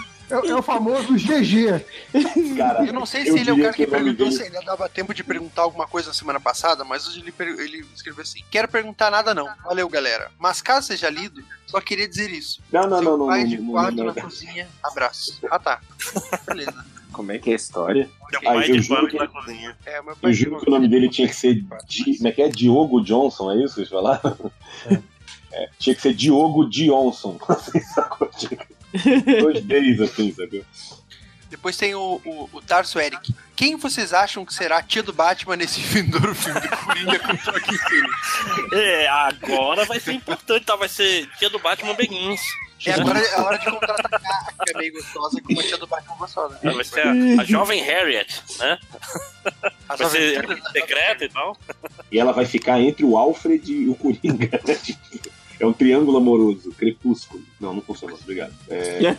É, 0.30 0.48
é 0.48 0.54
o 0.54 0.62
famoso 0.62 1.14
GG. 1.14 1.84
Cara, 2.56 2.84
Eu 2.86 2.92
não 2.92 3.04
sei 3.04 3.22
eu 3.28 3.32
se 3.34 3.40
ele 3.40 3.50
é 3.50 3.52
o 3.52 3.56
cara 3.60 3.72
que 3.72 3.84
que 3.84 3.90
perguntou 3.90 4.30
se 4.30 4.42
ainda 4.42 4.60
dava 4.62 4.88
tempo 4.88 5.12
de 5.12 5.24
perguntar 5.24 5.62
alguma 5.62 5.86
coisa 5.86 6.08
na 6.08 6.14
semana 6.14 6.38
passada, 6.40 6.84
mas 6.84 7.06
hoje 7.08 7.20
ele, 7.20 7.32
ele 7.62 7.86
escreveu 7.94 8.22
assim: 8.22 8.40
Quero 8.50 8.68
perguntar 8.68 9.10
nada 9.10 9.34
não. 9.34 9.48
Valeu, 9.64 9.88
galera. 9.88 10.30
Mas 10.38 10.62
caso 10.62 10.86
seja 10.88 11.10
lido, 11.10 11.42
só 11.66 11.80
queria 11.80 12.08
dizer 12.08 12.30
isso. 12.30 12.60
Não, 12.72 12.82
não, 12.88 12.98
Seu 12.98 13.10
não, 13.10 13.16
não. 13.18 13.26
pai 13.26 13.42
não, 13.42 13.48
de 13.48 13.58
não, 13.58 13.70
quarto 13.72 13.96
não, 13.96 14.04
na 14.06 14.12
não. 14.14 14.22
cozinha. 14.22 14.68
Abraço. 14.82 15.38
Ah, 15.50 15.58
tá. 15.58 15.80
Beleza. 16.46 16.84
Como 17.12 17.32
é 17.32 17.38
que 17.38 17.50
é 17.50 17.54
a 17.54 17.56
história? 17.56 18.08
Meu 18.30 18.40
Ah, 18.40 18.54
pai 18.54 18.70
eu 18.70 18.76
de 18.76 18.82
juro 18.82 19.08
que- 19.08 19.18
na 19.18 19.26
cozinha. 19.26 19.76
É, 19.84 20.00
meu 20.00 20.14
pai 20.16 20.30
Eu 20.30 20.34
juro 20.34 20.60
que 20.60 20.68
o 20.68 20.70
nome 20.70 20.86
dele 20.88 21.08
tinha 21.08 21.26
que 21.28 21.34
ser. 21.34 21.64
Di... 21.88 22.16
Como 22.16 22.28
é 22.28 22.32
que 22.32 22.42
é? 22.42 22.48
Diogo 22.48 23.00
Johnson, 23.02 23.50
é 23.50 23.56
isso 23.56 23.74
que 23.74 23.80
vocês 23.80 23.88
falaram? 23.88 24.36
É, 25.52 25.68
tinha 25.80 25.96
que 25.96 26.00
ser 26.02 26.14
Diogo 26.14 26.64
Johnson. 26.70 27.36
Dois 29.40 29.62
Ds 29.64 30.00
assim, 30.00 30.32
sacou? 30.32 30.64
Depois 31.48 31.76
tem 31.76 31.94
o, 31.96 32.20
o, 32.24 32.48
o 32.52 32.60
Tarso 32.62 32.98
Eric. 33.00 33.34
Quem 33.56 33.76
vocês 33.76 34.12
acham 34.12 34.44
que 34.46 34.54
será 34.54 34.78
a 34.78 34.82
tia 34.82 35.02
do 35.02 35.12
Batman 35.12 35.56
nesse 35.56 35.80
vindouro 35.82 36.32
filme 36.34 36.60
do 36.60 36.68
Coringa 36.76 37.18
com 37.18 37.32
o 37.32 37.36
Joaquin 37.36 37.76
Phoenix? 37.76 38.72
É, 38.72 39.08
agora 39.08 39.84
vai 39.84 39.98
ser 39.98 40.12
importante, 40.12 40.64
tá? 40.64 40.76
Vai 40.76 40.88
ser 40.88 41.28
dia 41.38 41.50
do 41.50 41.58
Batman 41.58 41.94
Begins. 41.94 42.40
É 42.86 42.92
agora 42.92 43.18
é 43.18 43.34
a 43.34 43.42
hora 43.42 43.58
de 43.58 43.64
contratar 43.66 44.10
a 44.14 44.64
que 44.64 44.72
é 44.74 44.78
meio 44.78 44.92
gostosa 44.94 45.38
com 45.42 45.52
uma 45.52 45.62
tia 45.62 45.76
do 45.76 45.86
Batman 45.86 46.14
gostosa. 46.16 46.58
Vai 46.62 46.84
ser 46.84 47.00
a, 47.06 47.42
a 47.42 47.44
jovem 47.44 47.82
Harriet, 47.82 48.42
né? 48.58 48.78
As 49.88 49.98
Vai 49.98 50.08
ser 50.10 50.46
da- 50.46 50.70
secreta 50.70 51.24
e 51.24 51.28
tal. 51.28 51.56
E 52.10 52.18
ela 52.18 52.32
vai 52.32 52.46
ficar 52.46 52.80
entre 52.80 53.04
o 53.04 53.18
Alfred 53.18 53.70
e 53.70 53.88
o 53.88 53.94
Coringa. 53.96 54.48
né? 54.66 54.78
É 55.60 55.66
um 55.66 55.72
triângulo 55.72 56.16
amoroso, 56.16 56.72
crepúsculo. 56.72 57.42
Não, 57.60 57.74
não 57.74 57.82
funciona, 57.82 58.14
obrigado. 58.14 58.52
É... 58.68 59.16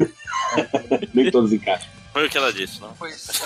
Nem 1.14 1.30
todos 1.30 1.52
encaixam. 1.52 1.88
Foi 2.12 2.26
o 2.26 2.30
que 2.30 2.38
ela 2.38 2.52
disse, 2.52 2.80
não? 2.80 2.94
Pois, 2.94 3.28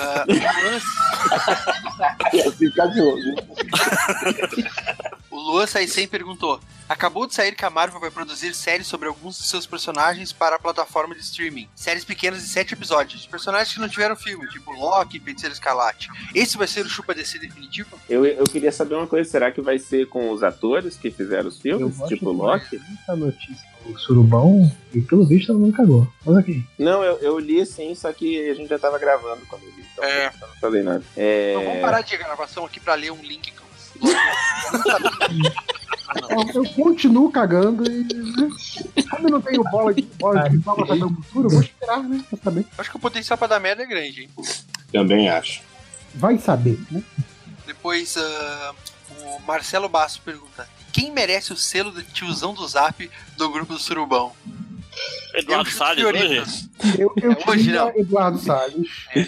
E 2.33 2.41
assim 2.41 2.69
de 2.69 3.01
olho. 3.01 3.35
o 5.39 5.53
Luan 5.53 5.67
Saisen 5.67 6.07
perguntou: 6.09 6.59
Acabou 6.89 7.27
de 7.27 7.35
sair 7.35 7.55
que 7.55 7.65
a 7.65 7.71
Marvel 7.71 8.01
vai 8.01 8.11
produzir 8.11 8.55
séries 8.55 8.87
sobre 8.87 9.09
alguns 9.09 9.37
de 9.37 9.45
seus 9.45 9.67
personagens 9.67 10.33
para 10.33 10.57
a 10.57 10.59
plataforma 10.59 11.15
de 11.15 11.21
streaming. 11.21 11.69
Séries 11.77 12.05
pequenas 12.05 12.41
de 12.43 12.49
sete 12.49 12.73
episódios. 12.75 13.23
de 13.23 13.29
Personagens 13.29 13.73
que 13.75 13.81
não 13.81 13.89
tiveram 13.89 14.17
filme, 14.17 14.49
tipo 14.49 14.73
Loki, 14.73 15.21
Feiticeiro 15.21 15.53
Escarlate. 15.53 16.09
Esse 16.35 16.57
vai 16.57 16.67
ser 16.67 16.85
o 16.87 16.89
Chupa 16.89 17.15
DC 17.15 17.39
definitivo? 17.39 17.99
Eu, 18.09 18.25
eu 18.25 18.45
queria 18.45 18.73
saber 18.73 18.95
uma 18.95 19.07
coisa, 19.07 19.29
será 19.31 19.53
que 19.53 19.61
vai 19.61 19.79
ser 19.79 20.09
com 20.09 20.31
os 20.31 20.43
atores 20.43 20.97
que 20.97 21.11
fizeram 21.11 21.49
os 21.49 21.61
filmes? 21.61 21.97
Tipo 22.09 22.33
Loki? 22.33 22.81
Essa 23.03 23.15
notícia 23.15 23.69
do 23.85 23.99
surubão, 23.99 24.71
e 24.95 25.01
pelo 25.01 25.25
visto 25.27 25.53
ela 25.53 25.61
não 25.61 25.71
cagou. 25.71 26.07
Mas 26.25 26.37
ok. 26.37 26.63
Não, 26.79 27.03
eu, 27.05 27.17
eu 27.19 27.39
li 27.39 27.65
sim, 27.65 27.95
só 27.95 28.13
que 28.13 28.51
a 28.51 28.55
gente 28.55 28.69
já 28.69 28.79
tava 28.79 28.99
gravando 28.99 29.45
quando 29.47 29.63
eu 29.63 29.71
li. 29.71 29.85
Então 29.93 30.05
É. 30.05 30.27
eu 30.41 30.49
não 30.49 30.57
falei 30.61 30.83
nada. 30.83 31.05
É... 31.17 31.53
Então 31.53 31.65
vamos 31.65 31.81
parar 31.83 32.01
de 32.03 32.17
gravação 32.17 32.65
aqui 32.65 32.81
pra 32.81 32.95
ler 32.95 33.13
um 33.13 33.23
link. 33.23 33.53
Eu- 36.55 36.65
continuo 36.75 37.31
cagando 37.31 37.91
e. 37.91 38.03
né, 38.05 38.49
Como 39.11 39.27
eu 39.27 39.31
não 39.33 39.41
tenho 39.41 39.63
bola 39.65 39.93
de 39.95 40.03
bola 40.03 40.43
de 40.43 40.51
cristal 40.51 40.75
pra 40.77 40.95
o 40.95 41.15
futuro, 41.15 41.47
eu 41.47 41.51
vou 41.51 41.61
esperar, 41.63 42.03
né? 42.03 42.25
Pra 42.29 42.39
saber. 42.45 42.67
Acho 42.79 42.91
que 42.91 42.97
o 42.97 43.01
potencial 43.01 43.39
pra 43.39 43.47
dar 43.47 43.61
merda 43.61 43.83
é 43.83 43.87
grande, 43.87 44.23
hein? 44.23 44.31
Também 44.93 45.29
acho. 45.29 45.61
Vai 46.15 46.39
saber, 46.39 46.79
né? 46.91 47.03
Depois, 47.67 48.17
ah, 48.17 48.75
o 49.21 49.39
Marcelo 49.47 49.89
Basso 49.89 50.21
pergunta: 50.25 50.69
Quem 50.93 51.13
merece 51.13 51.53
o 51.53 51.57
selo 51.57 51.93
de 51.93 52.03
tiozão 52.05 52.55
do 52.55 52.67
zap 52.67 53.11
do 53.37 53.51
grupo 53.51 53.73
do 53.75 53.79
Surubão? 53.79 54.33
Eduardo 55.35 55.71
Salles 55.71 56.05
hoje? 56.05 56.69
Eu, 56.99 57.13
eu 57.23 57.33
É 57.33 57.51
hoje, 57.51 57.71
não. 57.71 57.89
Eduardo 57.91 58.39
Salles. 58.41 58.89
É 59.15 59.27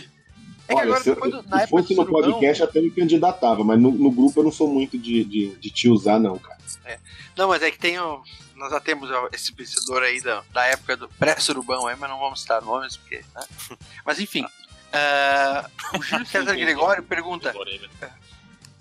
que 0.75 0.81
Olha, 0.81 0.85
agora, 0.97 1.03
se, 1.03 1.15
do- 1.15 1.43
se 1.61 1.67
fosse 1.69 1.95
no 1.95 2.03
Surubão. 2.05 2.23
podcast, 2.23 2.63
até 2.63 2.81
me 2.81 2.91
candidatava, 2.91 3.63
mas 3.65 3.81
no, 3.81 3.91
no 3.91 4.11
grupo 4.11 4.41
eu 4.41 4.45
não 4.45 4.53
sou 4.53 4.69
muito 4.69 4.99
de, 4.99 5.25
de, 5.25 5.57
de 5.57 5.71
te 5.71 5.89
usar, 5.89 6.19
não, 6.19 6.39
cara. 6.39 6.59
Não, 7.37 7.49
mas 7.49 7.63
é 7.63 7.71
que 7.71 7.79
tem 7.79 7.99
o. 7.99 8.23
Nós 8.57 8.71
já 8.71 8.81
temos 8.81 9.09
esse 9.33 9.53
vencedor 9.55 10.03
aí 10.03 10.21
da, 10.21 10.43
da 10.53 10.65
época 10.67 10.97
do 10.97 11.09
pré-surubão 11.09 11.87
aí, 11.87 11.97
mas 11.99 12.11
não 12.11 12.19
vamos 12.19 12.41
citar 12.43 12.61
nomes, 12.63 12.97
porque. 12.97 13.25
né? 13.35 13.43
Mas 14.05 14.19
enfim. 14.21 14.45
ah, 14.93 15.69
o 15.99 16.03
Júlio 16.03 16.27
César 16.27 16.53
Gregório 16.57 17.03
pergunta: 17.03 17.55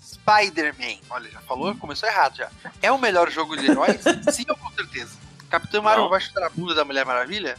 Spider-Man, 0.00 0.98
olha, 1.10 1.30
já 1.30 1.40
falou, 1.40 1.74
começou 1.76 2.08
errado 2.08 2.36
já. 2.36 2.50
É 2.82 2.90
o 2.90 2.98
melhor 2.98 3.30
jogo 3.30 3.56
de 3.56 3.70
heróis? 3.70 4.00
Sim 4.32 4.44
com 4.44 4.70
certeza? 4.72 5.16
Capitã 5.48 5.80
Marvel 5.82 6.04
Não. 6.04 6.10
vai 6.10 6.20
chutar 6.20 6.44
a 6.46 6.50
bunda 6.50 6.74
da 6.74 6.84
Mulher 6.84 7.04
Maravilha? 7.04 7.56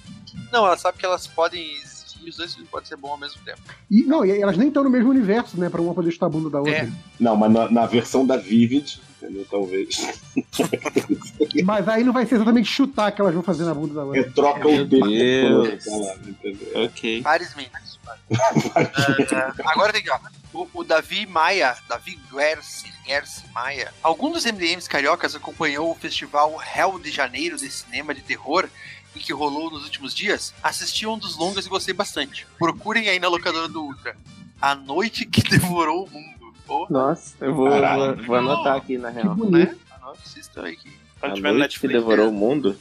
Não, 0.52 0.66
ela 0.66 0.78
sabe 0.78 0.98
que 0.98 1.06
elas 1.06 1.28
podem 1.28 1.82
e 2.26 2.30
os 2.30 2.38
dois 2.38 2.56
podem 2.70 2.88
ser 2.88 2.96
bons 2.98 3.12
ao 3.12 3.18
mesmo 3.18 3.42
tempo. 3.44 3.60
E, 3.90 4.04
não, 4.04 4.26
e 4.26 4.32
elas 4.42 4.58
nem 4.58 4.68
estão 4.68 4.84
no 4.84 4.90
mesmo 4.90 5.10
universo, 5.10 5.58
né? 5.60 5.70
Pra 5.70 5.82
uma 5.82 5.94
poder 5.94 6.12
chutar 6.12 6.28
a 6.28 6.30
bunda 6.30 6.50
da 6.50 6.60
outra. 6.60 6.74
É. 6.76 6.90
Não, 7.20 7.36
mas 7.36 7.52
na, 7.52 7.70
na 7.72 7.86
versão 7.86 8.26
da 8.26 8.38
Vivid, 8.38 9.00
entendeu? 9.22 9.46
Talvez. 9.50 10.22
Mas 11.66 11.88
aí 11.88 12.04
não 12.04 12.14
vai 12.14 12.26
ser 12.26 12.36
exatamente 12.36 12.70
chutar 12.70 13.12
que 13.12 13.22
elas 13.22 13.34
vão 13.34 13.44
fazer 13.44 13.66
na 13.66 13.74
bunda 13.74 13.94
da 13.94 14.02
É, 14.02 14.06
outra. 14.06 14.32
troca 14.32 14.68
o 14.68 14.72
entendeu? 14.74 15.64
Ok. 16.86 17.22
Pares 17.22 17.54
Mendes. 17.56 18.00
Ah, 18.76 19.54
agora 19.72 19.94
tem 19.94 20.02
aqui, 20.02 20.10
ó. 20.10 20.20
O, 20.54 20.68
o 20.74 20.84
Davi 20.84 21.26
Maia, 21.26 21.76
Davi 21.88 22.20
Guerci, 22.32 22.92
Guerci 23.06 23.44
Maia. 23.54 23.94
Algum 24.04 24.32
dos 24.32 24.44
MDMs 24.46 24.88
cariocas 24.90 25.36
acompanhou 25.36 25.92
o 25.92 25.96
festival 25.96 26.60
Hell 26.76 27.00
de 27.00 27.10
Janeiro 27.12 27.58
de 27.58 27.70
cinema 27.70 28.14
de 28.14 28.22
terror 28.22 28.68
que 29.20 29.34
rolou 29.34 29.70
nos 29.70 29.84
últimos 29.84 30.14
dias? 30.14 30.54
Assisti 30.64 31.06
um 31.06 31.18
dos 31.18 31.36
longas 31.38 31.66
e 31.66 31.70
gostei 31.70 31.94
bastante. 31.94 32.48
Procurem 32.58 33.10
aí 33.10 33.20
na 33.20 33.28
locadora 33.28 33.68
do 33.68 33.82
Ultra. 33.84 34.16
A 34.62 34.74
Noite 34.76 35.26
que 35.26 35.42
Devorou 35.50 36.06
o 36.06 36.10
Mundo. 36.10 36.54
Pô, 36.66 36.88
Nossa, 36.90 37.36
eu 37.42 37.54
vou, 37.54 37.70
Caralho. 37.70 38.24
vou, 38.26 38.36
anotar 38.36 38.78
aqui 38.78 38.98
na 38.98 39.12
Que 39.12 39.16
real. 39.22 39.36
bonito. 39.36 39.78
nossa, 40.00 40.22
assistam 40.26 40.64
aí 40.64 40.78
que 40.78 40.90
A 41.22 41.28
noite 41.30 41.42
que 41.42 41.52
Netflix. 41.54 41.94
devorou 41.94 42.30
o 42.30 42.34
mundo? 42.34 42.78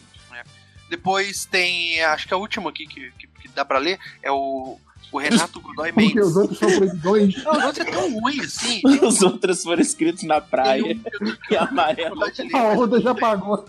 Depois 0.89 1.45
tem, 1.45 2.03
acho 2.05 2.27
que 2.27 2.35
a 2.35 2.37
última 2.37 2.69
aqui 2.71 2.87
que, 2.87 3.11
que, 3.13 3.27
que 3.27 3.49
dá 3.49 3.65
pra 3.65 3.79
ler 3.79 3.99
é 4.23 4.31
o, 4.31 4.77
o 5.13 5.19
Renato 5.19 5.61
Godoy 5.61 5.93
Porque 5.93 6.07
Mendes. 6.15 6.27
os 6.27 6.37
outros 6.37 6.59
são 6.59 6.69
proibidões. 6.77 7.45
Não, 7.45 7.53
os 7.53 7.65
outros 7.65 7.87
é 7.87 7.91
tão 7.91 8.13
ruim 8.21 8.41
assim. 8.41 8.83
Os 9.07 9.23
outros 9.23 9.63
foram 9.63 9.81
escritos 9.83 10.25
na 10.25 10.41
praia 10.41 10.85
um 10.85 11.37
que 11.47 11.55
e 11.55 11.57
amarelo. 11.57 12.21
A 12.55 12.63
onda 12.79 13.01
já 13.01 13.15
pagou. 13.15 13.65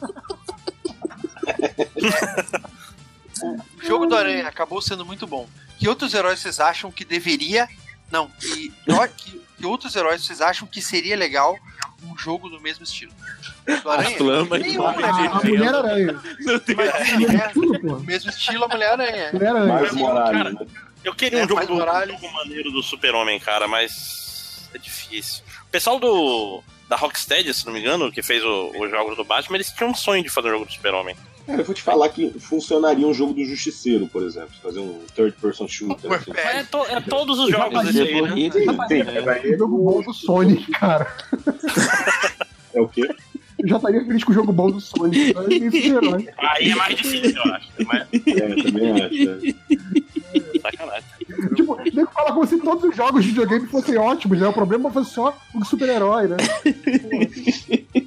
O 3.43 3.81
jogo 3.85 4.05
do 4.05 4.15
Aranha 4.15 4.47
acabou 4.47 4.81
sendo 4.81 5.05
muito 5.05 5.26
bom. 5.27 5.47
que 5.77 5.88
outros 5.88 6.13
heróis 6.13 6.39
vocês 6.39 6.59
acham 6.59 6.91
que 6.91 7.03
deveria. 7.05 7.68
Não, 8.11 8.27
que, 8.27 8.72
que, 9.18 9.41
que 9.57 9.65
outros 9.65 9.95
heróis 9.95 10.23
vocês 10.26 10.41
acham 10.41 10.68
que 10.68 10.81
seria 10.81 11.15
legal 11.15 11.57
um 12.03 12.18
jogo 12.18 12.49
do 12.49 12.59
mesmo 12.59 12.84
estilo? 12.84 13.13
Do 13.81 13.89
Aranha? 13.89 14.18
Flama 14.18 14.57
Nenhum, 14.57 14.84
né? 14.91 15.05
A 15.31 15.43
Mulher-Aranha. 15.43 16.22
Não 16.39 16.59
tem 16.59 16.76
É, 16.80 17.47
Tudo, 17.49 17.80
pô. 17.80 17.93
o 17.95 17.99
mesmo 18.01 18.30
estilo 18.30 18.65
a 18.65 18.68
Mulher-Aranha. 18.68 19.30
Mulher-Aranha. 19.34 19.73
Mais 19.73 19.91
Morales, 19.93 20.38
cara, 20.38 20.49
né? 20.51 20.68
Eu 21.03 21.15
queria 21.15 21.39
um 21.39 21.43
É, 21.43 21.47
jogo, 21.47 21.55
mas 21.55 21.68
do, 21.68 21.73
Morales- 21.76 22.19
jogo 22.22 22.34
maneiro 22.34 22.72
do 22.72 22.84
Super-Homem, 22.84 23.39
cara, 23.39 23.68
mas 23.68 24.69
é 24.73 24.77
difícil. 24.77 25.43
O 25.63 25.72
pessoal 25.72 25.99
do 25.99 26.61
da 26.89 26.97
Rocksteady, 26.97 27.53
se 27.53 27.65
não 27.65 27.72
me 27.72 27.80
engano, 27.80 28.11
que 28.11 28.22
fez 28.22 28.43
o- 28.43 28.72
os 28.77 28.91
jogos 28.91 29.15
do 29.15 29.23
Batman, 29.23 29.55
eles 29.57 29.72
tinham 29.72 29.91
um 29.91 29.95
sonho 29.95 30.22
de 30.22 30.30
fazer 30.30 30.49
um 30.49 30.51
jogo 30.51 30.65
do 30.65 30.73
Super-Homem. 30.73 31.15
Cara, 31.52 31.61
eu 31.61 31.65
vou 31.65 31.76
te 31.76 31.82
falar 31.82 32.10
que 32.10 32.30
funcionaria 32.40 33.06
um 33.07 33.14
jogo 33.14 33.34
do 33.34 33.44
Justiceiro, 33.45 34.07
por 34.07 34.23
exemplo. 34.23 34.49
Fazer 34.64 34.80
um 34.80 34.99
third 35.15 35.36
person 35.41 35.68
shooter. 35.68 36.11
assim. 36.11 36.32
Mas 36.32 36.45
é, 36.45 36.64
to- 36.64 36.86
é 36.90 37.02
todos 37.02 37.38
os 37.40 37.49
jogos 37.52 37.73
Mas 37.73 37.88
desse 37.94 37.99
é 37.99 38.15
aí, 38.15 38.22
né? 38.22 38.52
Sim, 38.88 39.03
né? 39.03 39.41
O 39.53 39.57
jogo 39.57 39.78
bom 39.78 40.02
do 40.02 40.14
Sonic, 40.14 40.72
cara. 40.72 41.07
É 42.73 42.82
o 42.82 42.88
quê? 42.88 43.07
Eu 43.60 43.68
já 43.68 43.76
estaria 43.76 44.03
feliz 44.06 44.23
com 44.23 44.32
o 44.32 44.34
jogo 44.36 44.52
bom 44.52 44.72
do 44.72 44.80
Sonic. 44.82 45.34
Mas 45.36 45.48
tem 45.72 45.86
herói. 45.91 46.28
Aí 46.38 46.72
é 46.72 46.76
mais 46.76 46.95
difícil, 46.95 47.36
eu 47.45 47.53
acho. 47.53 47.68
É 47.78 47.84
mais 47.84 48.07
É, 48.14 48.64
também 48.64 48.91
acho. 49.03 49.30
é. 49.30 50.60
sacanagem. 50.61 51.03
Tipo, 51.56 51.76
tem 51.76 52.06
que 52.06 52.14
falar 52.14 52.34
como 52.34 52.48
se 52.48 52.57
todos 52.60 52.84
os 52.84 52.95
jogos 52.95 53.23
de 53.23 53.30
videogame 53.30 53.68
fossem 53.68 53.98
ótimos, 53.98 54.40
né? 54.40 54.48
O 54.48 54.53
problema 54.53 54.90
foi 54.91 55.03
só 55.03 55.38
o 55.53 55.64
super-herói, 55.65 56.28
né? 56.28 56.38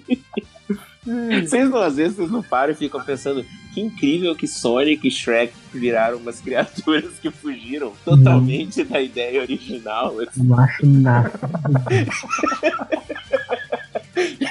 Vocês 1.06 1.68
não, 1.70 1.78
às 1.82 1.96
vezes 1.96 2.16
vocês 2.16 2.30
não 2.30 2.42
param 2.42 2.72
e 2.72 2.76
ficam 2.76 3.02
pensando 3.02 3.44
que 3.74 3.80
incrível 3.80 4.34
que 4.34 4.46
Sonic 4.46 5.06
e 5.06 5.10
Shrek 5.10 5.52
viraram 5.72 6.16
umas 6.18 6.40
criaturas 6.40 7.18
que 7.20 7.30
fugiram 7.30 7.92
totalmente 8.04 8.84
da 8.84 9.00
ideia 9.00 9.40
original. 9.42 10.14
Não 10.36 10.58
acho 10.58 10.86
nada. 10.86 11.32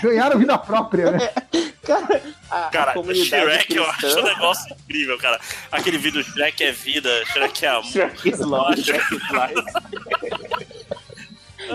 Ganharam 0.02 0.38
vida 0.40 0.58
própria, 0.58 1.12
né? 1.12 1.30
Cara, 1.84 2.22
a, 2.50 2.68
a 2.68 2.70
Cara, 2.70 2.94
comunidade 2.94 3.26
Shrek 3.28 3.76
eu 3.76 3.84
cristã- 3.86 4.08
acho 4.08 4.20
um 4.20 4.24
negócio 4.24 4.74
incrível, 4.74 5.18
cara. 5.18 5.38
Aquele 5.70 5.98
vídeo 5.98 6.24
Shrek 6.24 6.64
é 6.64 6.72
vida, 6.72 7.10
Shrek 7.26 7.66
é 7.66 7.68
amor. 7.68 7.84
Shrek 7.84 8.30
is 8.30 8.40
love, 8.40 8.82
Shrek 8.82 9.04
is 9.16 9.22
life. 9.32 9.64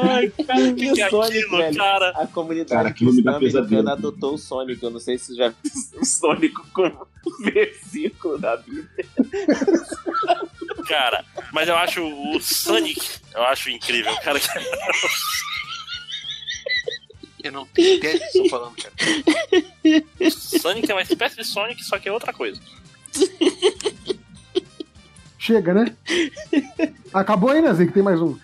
Ai, 0.03 0.29
cara, 0.47 0.61
o 0.69 0.75
que, 0.75 0.93
que 0.93 1.03
é 1.03 1.11
Sonic, 1.11 1.39
aquilo, 1.39 1.57
velho? 1.59 1.77
cara? 1.77 2.09
A 2.11 2.27
comunidade 2.27 2.71
Cara, 2.71 2.89
aquilo 2.89 3.13
me 3.13 3.23
dá 3.23 3.39
pesadelo. 3.39 3.89
adotou 3.91 4.35
o 4.35 4.39
Sonic. 4.39 4.83
Eu 4.83 4.91
não 4.91 5.01
sei 5.01 5.19
se 5.19 5.35
já 5.35 5.49
viu 5.49 6.01
o 6.01 6.05
Sonic 6.05 6.55
como 6.73 7.07
versículo 7.41 8.39
da 8.39 8.57
Bíblia. 8.57 8.89
Cara, 10.87 11.25
mas 11.53 11.69
eu 11.69 11.77
acho 11.77 12.03
o 12.03 12.41
Sonic, 12.41 13.19
eu 13.35 13.43
acho 13.45 13.71
incrível, 13.71 14.15
cara. 14.23 14.41
Eu 17.43 17.53
não 17.53 17.67
tenho 17.67 17.97
ideia 17.97 18.15
do 18.15 18.21
que 18.21 18.27
estão 18.27 18.49
falando, 18.49 18.77
cara. 18.77 18.95
O 20.21 20.31
Sonic 20.31 20.91
é 20.91 20.95
uma 20.95 21.03
espécie 21.03 21.37
de 21.37 21.45
Sonic, 21.45 21.85
só 21.85 21.99
que 21.99 22.09
é 22.09 22.13
outra 22.13 22.33
coisa. 22.33 22.61
Chega, 25.39 25.73
né? 25.73 25.97
Acabou 27.13 27.51
aí, 27.51 27.63
né, 27.63 27.73
Zé? 27.75 27.87
Que 27.87 27.93
tem 27.93 28.03
mais 28.03 28.21
um. 28.21 28.37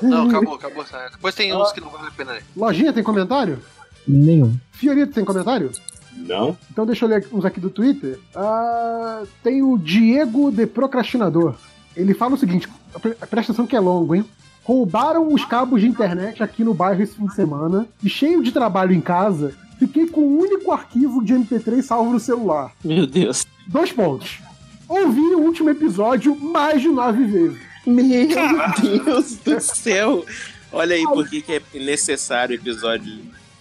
Não, 0.00 0.28
acabou, 0.28 0.54
acabou. 0.54 0.84
Depois 1.12 1.34
tem 1.34 1.54
uns 1.54 1.72
que 1.72 1.80
não 1.80 1.88
vale 1.90 2.08
a 2.08 2.10
pena 2.10 2.32
ler. 2.32 2.44
Lojinha 2.56 2.92
tem 2.92 3.02
comentário? 3.02 3.58
Nenhum. 4.06 4.54
Fiorito 4.72 5.12
tem 5.12 5.24
comentário? 5.24 5.70
Não? 6.16 6.56
Então 6.70 6.84
deixa 6.86 7.04
eu 7.04 7.08
ler 7.08 7.26
uns 7.32 7.44
aqui 7.44 7.58
do 7.60 7.70
Twitter. 7.70 8.18
Ah, 8.34 9.22
tem 9.42 9.62
o 9.62 9.78
Diego 9.78 10.50
de 10.50 10.66
Procrastinador. 10.66 11.54
Ele 11.96 12.14
fala 12.14 12.34
o 12.34 12.38
seguinte: 12.38 12.68
pre- 13.00 13.14
presta 13.14 13.52
atenção 13.52 13.66
que 13.66 13.76
é 13.76 13.80
longo, 13.80 14.14
hein? 14.14 14.24
Roubaram 14.64 15.32
os 15.32 15.44
cabos 15.44 15.80
de 15.80 15.88
internet 15.88 16.42
aqui 16.42 16.62
no 16.62 16.72
bairro 16.74 17.02
esse 17.02 17.16
fim 17.16 17.26
de 17.26 17.34
semana 17.34 17.86
e, 18.02 18.08
cheio 18.08 18.42
de 18.42 18.52
trabalho 18.52 18.92
em 18.94 19.00
casa, 19.00 19.54
fiquei 19.78 20.06
com 20.06 20.20
um 20.20 20.38
único 20.38 20.70
arquivo 20.70 21.24
de 21.24 21.32
MP3 21.34 21.82
salvo 21.82 22.12
no 22.12 22.20
celular. 22.20 22.70
Meu 22.84 23.06
Deus. 23.06 23.44
Dois 23.66 23.90
pontos. 23.92 24.40
Ouvi 24.88 25.20
o 25.34 25.40
último 25.40 25.70
episódio 25.70 26.36
mais 26.36 26.80
de 26.82 26.88
nove 26.88 27.24
vezes. 27.24 27.58
Meu 27.86 28.28
Deus 28.80 29.36
do 29.36 29.60
céu. 29.60 30.24
Olha 30.72 30.94
aí 30.94 31.02
por 31.02 31.28
que 31.28 31.44
é 31.48 31.78
necessário 31.78 32.56
o 32.56 32.60
episódio. 32.60 33.12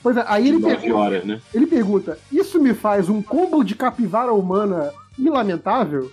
Pois 0.02 0.18
é, 0.18 0.26
aí 0.28 0.48
ele 0.48 0.60
pergunta, 0.60 0.96
horas, 0.96 1.26
né? 1.26 1.42
ele 1.54 1.68
pergunta: 1.68 2.18
Isso 2.32 2.60
me 2.60 2.74
faz 2.74 3.10
um 3.10 3.22
combo 3.22 3.64
de 3.64 3.76
capivara 3.76 4.34
humana 4.34 4.92
ilamentável? 5.18 6.10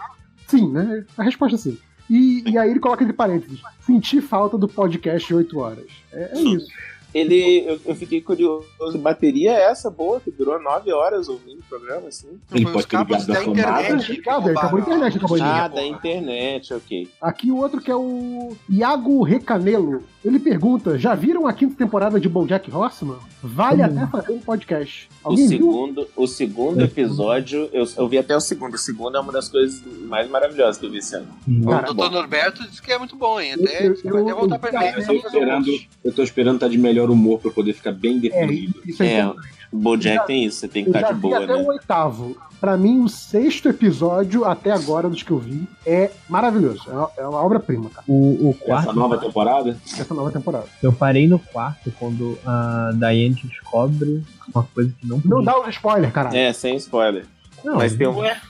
Sim, 0.47 0.70
né? 0.70 1.05
A 1.16 1.22
resposta 1.22 1.56
é 1.56 1.59
sim. 1.59 1.78
E, 2.10 2.43
e 2.51 2.59
aí 2.59 2.70
ele 2.70 2.80
coloca 2.80 3.02
entre 3.02 3.14
parênteses: 3.14 3.60
Senti 3.80 4.20
falta 4.20 4.59
do 4.59 4.68
podcast 4.68 5.32
8 5.32 5.59
horas. 5.59 5.86
É, 6.12 6.32
é 6.35 6.40
isso. 6.40 6.68
Ele, 7.14 7.64
eu, 7.66 7.80
eu 7.86 7.94
fiquei 7.94 8.20
curioso. 8.20 8.66
Bateria 8.98 9.52
é 9.52 9.62
essa 9.70 9.90
boa 9.90 10.20
que 10.20 10.30
durou 10.30 10.60
nove 10.60 10.93
horas 10.93 11.28
ouvindo 11.28 11.60
o 11.60 11.64
programa, 11.64 12.09
assim? 12.09 12.28
Ele 12.52 12.64
Foi 12.64 12.72
pode 12.74 12.86
ter 12.86 12.97
ligado 12.98 13.26
da 13.26 13.35
da 13.35 13.40
tomada. 13.43 13.60
internet. 13.82 14.12
aí 14.12 14.18
acabou 14.18 14.78
a 14.78 14.82
internet, 14.82 15.16
acabou 15.16 15.36
a 15.36 15.40
Ah, 15.40 15.66
internet. 15.66 15.74
da 15.74 15.86
internet, 15.86 16.74
ok. 16.74 17.09
Aqui 17.20 17.51
o 17.51 17.56
outro 17.56 17.80
que 17.80 17.90
é 17.90 17.97
o 17.97 18.52
Iago 18.68 19.22
Recanelo. 19.22 20.02
Ele 20.24 20.39
pergunta: 20.40 20.99
Já 20.99 21.15
viram 21.15 21.47
a 21.47 21.53
quinta 21.53 21.77
temporada 21.77 22.19
de 22.19 22.28
BoJack 22.28 22.70
Horseman? 22.74 23.19
Vale 23.43 23.82
até 23.82 24.05
fazer 24.09 24.32
um 24.32 24.40
podcast. 24.40 25.09
O 25.24 25.28
Alguém 25.28 25.47
viu? 25.49 25.59
segundo, 25.59 26.09
o 26.16 26.27
segundo 26.27 26.81
episódio, 26.82 27.69
eu, 27.73 27.86
eu 27.97 28.09
vi 28.09 28.19
até 28.19 28.36
o 28.36 28.40
segundo. 28.40 28.74
O 28.74 28.78
segundo 28.78 29.16
é 29.16 29.20
uma 29.20 29.32
das 29.32 29.49
coisas 29.49 29.81
mais 30.09 30.28
maravilhosas 30.28 30.77
que 30.78 30.86
eu 30.86 30.90
vi 30.90 30.99
esse 30.99 31.15
ano. 31.15 31.28
O 31.47 31.69
Cara, 31.69 31.93
Dr. 31.93 32.11
Norberto 32.11 32.62
disse 32.69 32.82
que 32.82 32.90
é 32.90 32.99
muito 32.99 33.15
bom, 33.16 33.40
hein? 33.40 33.53
Até, 33.53 33.86
Eu- 33.86 33.97
eu- 34.05 34.19
até 34.24 34.35
voltar 34.35 34.59
pra 34.59 34.70
eu- 34.70 34.74
e-mail. 34.74 34.99
Eu 34.99 35.62
post. 35.62 35.90
eu 36.05 36.12
tô 36.12 36.23
esperando 36.24 36.57
estar 36.57 36.69
de 36.69 36.78
melhor 36.78 37.11
humor 37.11 37.39
pra 37.40 37.51
poder 37.53 37.73
ficar 37.73 37.93
bem 37.93 38.16
É, 38.16 38.20
definido. 38.20 38.82
isso 38.85 39.03
é 39.03 39.07
É, 39.20 39.32
Bojack 39.73 40.27
tem 40.27 40.45
isso, 40.45 40.61
você 40.61 40.69
tem 40.69 40.82
que 40.85 40.90
estar 40.90 41.01
já 41.01 41.12
de 41.12 41.20
boa, 41.20 41.36
até 41.36 41.47
né? 41.47 41.55
o 41.55 41.66
oitavo. 41.66 42.36
Pra 42.61 42.77
mim, 42.77 43.03
o 43.05 43.09
sexto 43.09 43.69
episódio, 43.69 44.45
até 44.45 44.73
agora, 44.73 45.09
dos 45.09 45.23
que 45.23 45.31
eu 45.31 45.39
vi, 45.39 45.62
é 45.86 46.11
maravilhoso. 46.28 46.82
É 46.89 46.93
uma, 46.93 47.11
é 47.19 47.27
uma 47.27 47.40
obra-prima, 47.45 47.89
cara, 47.89 48.05
O, 48.09 48.49
o 48.49 48.51
Essa 48.51 48.65
quarto, 48.65 48.93
nova 48.95 49.16
temporada? 49.19 49.77
essa 49.99 50.12
nova 50.15 50.31
temporada. 50.32 50.65
eu 50.82 50.93
parei 50.93 51.28
no 51.28 51.39
quarto 51.39 51.93
quando 52.01 52.36
a 52.45 52.90
Diane 52.95 53.31
descobre 53.45 54.24
uma 54.53 54.65
coisa 54.74 54.93
que 54.99 55.07
não 55.07 55.19
Não 55.24 55.39
podia. 55.39 55.45
dá 55.53 55.61
um 55.61 55.69
spoiler, 55.69 56.11
caralho. 56.12 56.36
É, 56.36 56.53
sem 56.53 56.74
spoiler. 56.77 57.24
Não, 57.65 57.77
Mas 57.77 57.95
tem 57.95 58.07
um. 58.09 58.16
Ué, 58.19 58.40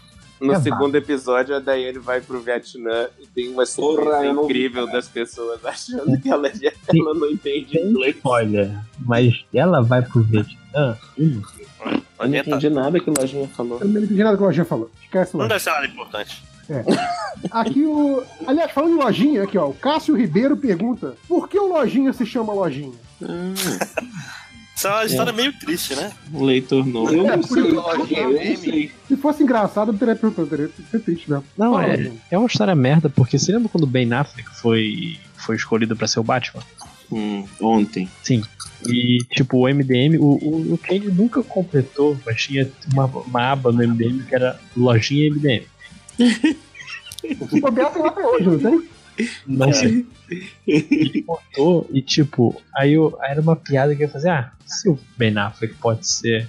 No 0.41 0.53
É 0.53 0.61
segundo 0.61 0.95
episódio, 0.97 1.55
a 1.57 1.59
Daiane 1.59 1.99
vai 1.99 2.21
pro 2.21 2.41
Vietnã 2.41 3.09
e 3.21 3.27
tem 3.27 3.49
uma 3.49 3.65
não 4.33 4.47
vi, 4.47 4.53
incrível 4.53 4.85
cara. 4.87 4.97
das 4.99 5.09
pessoas 5.09 5.65
achando 5.65 6.21
que 6.21 6.29
ela, 6.31 6.49
já, 6.55 6.71
ela 6.95 7.15
não 7.15 7.29
entende 7.31 7.73
Tem 7.73 7.91
inglês. 7.91 8.17
spoiler, 8.17 8.71
mas 9.01 9.45
ela 9.53 9.81
vai 9.83 10.03
pro 10.03 10.23
Vietnã. 10.23 10.97
hum, 11.19 11.43
Eu 12.21 12.29
não 12.29 12.37
entendi 12.37 12.71
nada 12.71 13.01
que 13.01 13.11
o 13.11 13.15
Lojinha 13.19 13.49
falou. 13.49 13.79
Eu 13.81 13.89
não 13.89 14.01
entendi 14.03 14.23
nada 14.23 14.37
que 14.37 14.43
o 14.43 14.47
Lojinha 14.47 14.65
falou. 14.65 14.91
Esquece 15.03 15.35
Não 15.35 15.43
lá. 15.43 15.49
deve 15.49 15.61
ser 15.61 15.71
nada 15.71 15.87
importante. 15.87 16.43
Aqui 17.51 17.85
o. 17.87 18.23
Aliás, 18.47 18.71
falando 18.73 18.93
em 18.93 18.99
lojinha, 19.03 19.43
aqui, 19.45 19.57
ó. 19.57 19.69
O 19.69 19.75
Cássio 19.75 20.15
Ribeiro 20.15 20.55
pergunta: 20.57 21.15
por 21.27 21.49
que 21.49 21.59
o 21.59 21.67
Lojinha 21.67 22.13
se 22.13 22.27
chama 22.27 22.53
Lojinha? 22.53 22.93
Isso 24.79 24.87
é 24.87 24.91
uma 24.93 25.05
história 25.07 25.33
meio 25.33 25.53
triste, 25.59 25.95
né? 25.97 26.13
O 26.33 26.45
leitor 26.45 26.87
novo. 26.87 27.13
Eu 27.13 27.27
É, 27.29 27.37
não 27.37 27.43
por 27.43 27.49
sei, 27.59 27.71
eu 27.71 27.75
não 27.75 28.33
meme. 28.33 28.57
sei. 28.57 28.93
Se 29.09 29.17
fosse 29.17 29.43
engraçado, 29.43 29.91
eu 29.93 29.99
teria 29.99 30.15
perguntado. 30.15 30.49
Teria 30.49 30.71
ser 30.91 31.01
triste 31.01 31.29
mesmo. 31.29 31.45
Não, 31.57 31.73
Fala, 31.73 31.87
é, 31.95 32.13
é 32.31 32.39
uma 32.39 32.47
história 32.47 32.75
merda, 32.77 33.09
porque 33.11 33.39
você 33.39 33.51
lembra 33.53 33.69
quando 33.69 33.85
o 33.85 33.89
Ben 33.89 34.13
Affleck 34.13 34.49
foi, 34.61 35.19
foi 35.37 35.57
escolhido 35.57 35.97
pra 35.97 36.07
ser 36.07 36.21
o 36.21 36.23
Batman? 36.25 36.63
Hum, 37.11 37.45
ontem. 37.61 38.09
Sim. 38.23 38.43
E, 38.87 39.19
tipo, 39.33 39.59
o 39.59 39.69
MDM, 39.69 40.19
o, 40.21 40.25
o, 40.37 40.75
o 40.75 40.79
Kane 40.79 41.09
nunca 41.09 41.43
completou, 41.43 42.17
mas 42.25 42.41
tinha 42.41 42.71
uma, 42.93 43.07
uma 43.07 43.51
aba 43.51 43.73
no 43.73 43.79
MDM 43.83 44.23
que 44.29 44.35
era 44.35 44.61
Lojinha 44.77 45.29
MDM. 45.29 45.65
Se 47.51 47.61
bobear, 47.61 47.93
tem 47.93 48.03
lá 48.03 48.09
até 48.09 48.25
hoje, 48.25 48.47
não 48.47 48.59
tem? 48.59 48.89
Sei. 49.73 50.07
Ele 50.67 51.23
cortou 51.23 51.89
e, 51.93 52.03
tipo, 52.03 52.61
aí, 52.77 52.93
eu, 52.95 53.17
aí 53.21 53.33
era 53.33 53.41
uma 53.41 53.57
piada 53.57 53.95
que 53.95 54.03
eu 54.03 54.07
ia 54.07 54.13
fazer: 54.13 54.31
ah, 54.31 54.53
se 54.67 54.89
o 54.89 54.99
Ben 55.17 55.37
Affleck 55.39 55.75
pode 55.75 56.09
ser 56.09 56.47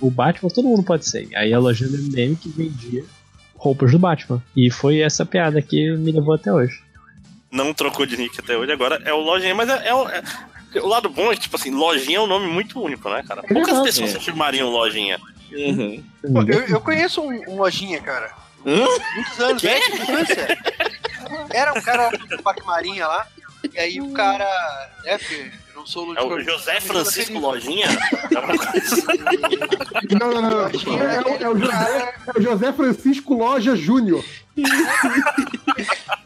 o 0.00 0.10
Batman, 0.10 0.50
todo 0.50 0.68
mundo 0.68 0.82
pode 0.82 1.08
ser. 1.08 1.28
Aí 1.34 1.52
a 1.52 1.58
lojinha 1.58 1.88
do 1.90 1.98
MDM 1.98 2.34
que 2.36 2.48
vendia 2.48 3.04
roupas 3.56 3.90
do 3.92 3.98
Batman. 3.98 4.42
E 4.56 4.70
foi 4.70 5.00
essa 5.00 5.24
piada 5.24 5.62
que 5.62 5.92
me 5.96 6.10
levou 6.12 6.34
até 6.34 6.52
hoje. 6.52 6.80
Não 7.50 7.72
trocou 7.74 8.04
de 8.06 8.16
nick 8.16 8.38
até 8.40 8.56
hoje, 8.56 8.72
agora 8.72 9.00
é 9.04 9.12
o 9.12 9.20
Lojinha, 9.20 9.54
mas 9.54 9.68
é, 9.68 9.88
é 9.88 9.94
o- 9.94 10.08
é- 10.08 10.22
o 10.82 10.86
lado 10.88 11.10
bom 11.10 11.30
é 11.30 11.34
que, 11.34 11.42
tipo 11.42 11.56
assim, 11.56 11.70
Lojinha 11.70 12.16
é 12.16 12.20
um 12.20 12.26
nome 12.26 12.46
muito 12.48 12.80
único, 12.82 13.10
né, 13.10 13.22
cara? 13.28 13.42
Poucas 13.42 13.66
verdade. 13.66 13.84
pessoas 13.84 14.14
É. 14.14 14.18
se 14.18 14.24
chamariam 14.24 14.70
Lojinha. 14.70 15.20
Uhum. 15.52 16.02
Pô, 16.32 16.42
eu, 16.50 16.60
eu 16.66 16.80
conheço 16.80 17.20
um, 17.20 17.50
um 17.50 17.56
lojinha, 17.58 18.00
cara. 18.00 18.32
Hã? 18.64 18.86
Muitos 19.14 19.38
anos, 19.40 19.64
é 19.64 19.78
de 19.80 19.92
infância. 20.02 20.58
Era 21.50 21.72
um 21.72 21.82
cara 21.82 22.08
do 22.10 22.42
Parque 22.42 22.64
Marinha 22.64 23.06
lá. 23.06 23.26
E 23.72 23.78
aí 23.78 24.00
o 24.00 24.12
cara. 24.12 24.44
É, 25.04 25.16
porque 25.18 25.34
eu 25.70 25.76
não 25.76 25.86
sou 25.86 26.16
É 26.16 26.22
o 26.22 26.40
José 26.40 26.80
Francisco 26.80 27.38
Lojinha? 27.38 27.86
É 28.32 28.56
coisa... 28.56 29.06
Não, 30.18 30.30
não, 30.32 30.42
não. 30.42 30.50
não. 30.50 30.66
É, 30.68 31.20
o- 31.20 31.42
é 31.44 31.48
o 31.48 31.58
José, 31.58 32.14
é 32.26 32.38
o 32.38 32.42
José 32.42 32.72
Francisco 32.72 33.34
Loja 33.34 33.76
Júnior. 33.76 34.24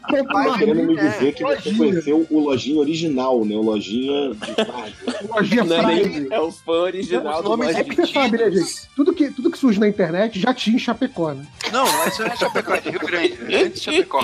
Tá 0.07 0.57
querendo 0.57 0.83
me 0.83 0.97
É, 0.97 1.09
dizer 1.09 1.33
que 1.33 1.43
você 1.43 1.73
conheceu 1.73 2.25
o 2.29 2.39
lojinha 2.39 2.79
original, 2.79 3.43
né? 3.43 3.55
O 3.55 3.61
lojinha 3.61 4.33
de 4.33 4.53
Várzea. 4.63 5.27
Lojinha 5.29 5.63
Não 5.63 5.89
é, 5.89 6.27
é 6.31 6.39
o 6.39 6.51
fã 6.51 6.71
original 6.73 7.43
do 7.43 7.63
É 7.63 7.83
porque 7.83 8.05
você 8.05 8.13
sabe, 8.13 8.37
né, 8.37 8.51
gente? 8.51 8.89
Tudo 8.95 9.13
que, 9.13 9.29
tudo 9.31 9.51
que 9.51 9.57
surge 9.57 9.79
na 9.79 9.87
internet 9.87 10.39
já 10.39 10.53
tinha 10.53 10.75
em 10.75 10.79
Chapecó, 10.79 11.33
né? 11.33 11.45
Não, 11.71 11.85
não 11.85 12.03
é 12.03 12.35
Chapecó, 12.37 12.73
é 12.75 12.81
de 12.81 12.89
Rio 12.89 12.99
Grande, 12.99 13.37
é 13.53 13.63
antes 13.63 13.81
de 13.81 13.85
Chapecó. 13.85 14.23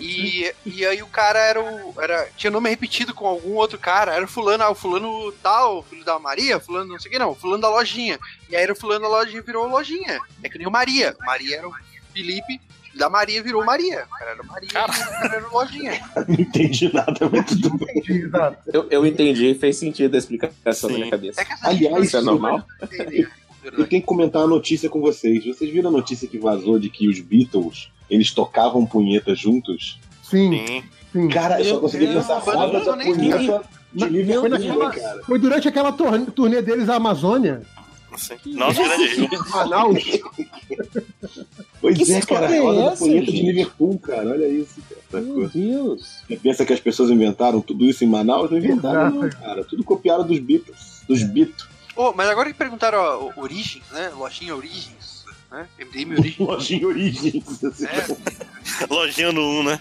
E, 0.00 0.52
e 0.64 0.86
aí 0.86 1.02
o 1.02 1.06
cara 1.06 1.38
era 1.38 1.60
o. 1.60 1.94
Era, 2.00 2.28
tinha 2.36 2.50
nome 2.50 2.70
repetido 2.70 3.14
com 3.14 3.26
algum 3.26 3.54
outro 3.54 3.78
cara. 3.78 4.14
Era 4.14 4.24
o 4.24 4.28
fulano, 4.28 4.64
ah, 4.64 4.70
o 4.70 4.74
fulano 4.74 5.32
tal, 5.42 5.82
filho 5.82 6.04
da 6.04 6.18
Maria, 6.18 6.60
fulano 6.60 6.92
não 6.92 6.98
sei 7.00 7.10
o 7.10 7.12
que, 7.12 7.18
não, 7.18 7.34
fulano 7.34 7.62
da 7.62 7.68
lojinha. 7.68 8.18
E 8.48 8.56
aí 8.56 8.62
era 8.62 8.72
o 8.72 8.76
fulano 8.76 9.02
da 9.02 9.08
lojinha 9.08 9.42
virou 9.42 9.68
lojinha. 9.68 10.20
É 10.42 10.48
que 10.48 10.58
nem 10.58 10.66
o 10.66 10.70
Maria. 10.70 11.14
Maria 11.20 11.58
era 11.58 11.68
o 11.68 11.74
Felipe, 12.12 12.60
da 12.94 13.08
Maria 13.08 13.42
virou 13.42 13.64
Maria. 13.64 14.04
O 14.06 14.18
cara 14.18 14.30
era 14.32 14.42
o 14.42 14.46
Maria, 14.46 14.68
o 14.68 14.72
cara 14.72 15.36
era 15.36 15.48
lojinha. 15.48 16.00
Não 16.28 16.34
entendi 16.34 16.92
nada, 16.92 17.28
muito 17.28 17.60
tudo 17.60 17.84
Entendi. 17.90 18.30
Eu, 18.72 18.86
eu 18.90 19.06
entendi, 19.06 19.54
fez 19.54 19.76
sentido 19.76 20.14
a 20.14 20.18
explicação 20.18 20.90
na 20.90 20.98
minha 20.98 21.10
cabeça. 21.10 21.40
É 21.40 21.46
Aliás, 21.62 22.06
Isso 22.06 22.16
é 22.16 22.20
normal? 22.20 22.62
Eu 23.64 23.86
tenho 23.86 24.02
que 24.02 24.06
comentar 24.08 24.42
uma 24.42 24.48
notícia 24.48 24.88
com 24.88 25.00
vocês. 25.00 25.44
Vocês 25.46 25.72
viram 25.72 25.88
a 25.88 25.92
notícia 25.92 26.26
que 26.26 26.36
vazou 26.36 26.80
de 26.80 26.90
que 26.90 27.08
os 27.08 27.20
Beatles 27.20 27.92
eles 28.10 28.32
tocavam 28.32 28.84
punheta 28.84 29.36
juntos? 29.36 30.00
Sim, 30.20 30.66
Sim. 30.66 30.84
sim. 31.12 31.28
Cara, 31.28 31.60
eu 31.60 31.74
só 31.76 31.80
consegui 31.80 32.08
pensar 32.08 32.42
eu 32.44 32.72
da 32.84 32.96
punheta 32.96 33.62
de 33.92 34.00
Foi 34.00 34.08
Liverpool, 34.08 34.48
naquela- 34.48 34.88
né, 34.88 34.96
cara? 35.00 35.22
Foi 35.22 35.38
durante 35.38 35.68
aquela 35.68 35.92
turnê 35.92 36.60
deles 36.60 36.88
à 36.88 36.96
Amazônia. 36.96 37.62
Nossa, 38.10 38.34
grande. 38.36 39.28
Manaus. 39.50 40.02
Pois 41.82 41.98
Que 41.98 42.12
é, 42.12 42.20
cara, 42.22 42.54
é 42.54 42.60
roda 42.60 42.78
da 42.84 42.92
essa, 42.92 43.04
punheta 43.04 43.26
de 43.26 43.36
gente? 43.36 43.46
Liverpool, 43.46 43.98
cara. 43.98 44.30
Olha 44.30 44.46
isso, 44.48 44.80
cara. 45.10 45.22
Meu 45.24 45.48
Deus. 45.48 46.22
Você 46.28 46.36
pensa 46.36 46.64
que 46.64 46.72
as 46.72 46.80
pessoas 46.80 47.10
inventaram 47.10 47.60
tudo 47.60 47.84
isso 47.84 48.04
em 48.04 48.06
Manaus? 48.06 48.50
Não 48.50 48.56
inventaram, 48.58 49.10
não, 49.10 49.28
cara. 49.28 49.64
Tudo 49.64 49.82
copiaram 49.84 50.24
dos 50.24 50.38
Beatles. 50.38 51.02
Dos 51.08 51.22
Beatles. 51.24 51.66
Oh, 51.96 52.12
mas 52.12 52.28
agora 52.30 52.48
que 52.50 52.56
perguntaram 52.56 52.98
ó, 52.98 53.18
o- 53.36 53.42
Origens, 53.42 53.84
né? 53.90 54.10
Lojinha 54.16 54.54
Origens, 54.56 55.24
né? 55.50 55.66
MDM 55.78 56.12
Origens. 56.18 56.38
Lojinha 56.48 56.86
Origens. 56.86 57.64
assim. 57.64 57.86
É, 57.86 58.86
Lojinha 58.88 59.32
no 59.32 59.42
1, 59.60 59.62
né? 59.64 59.80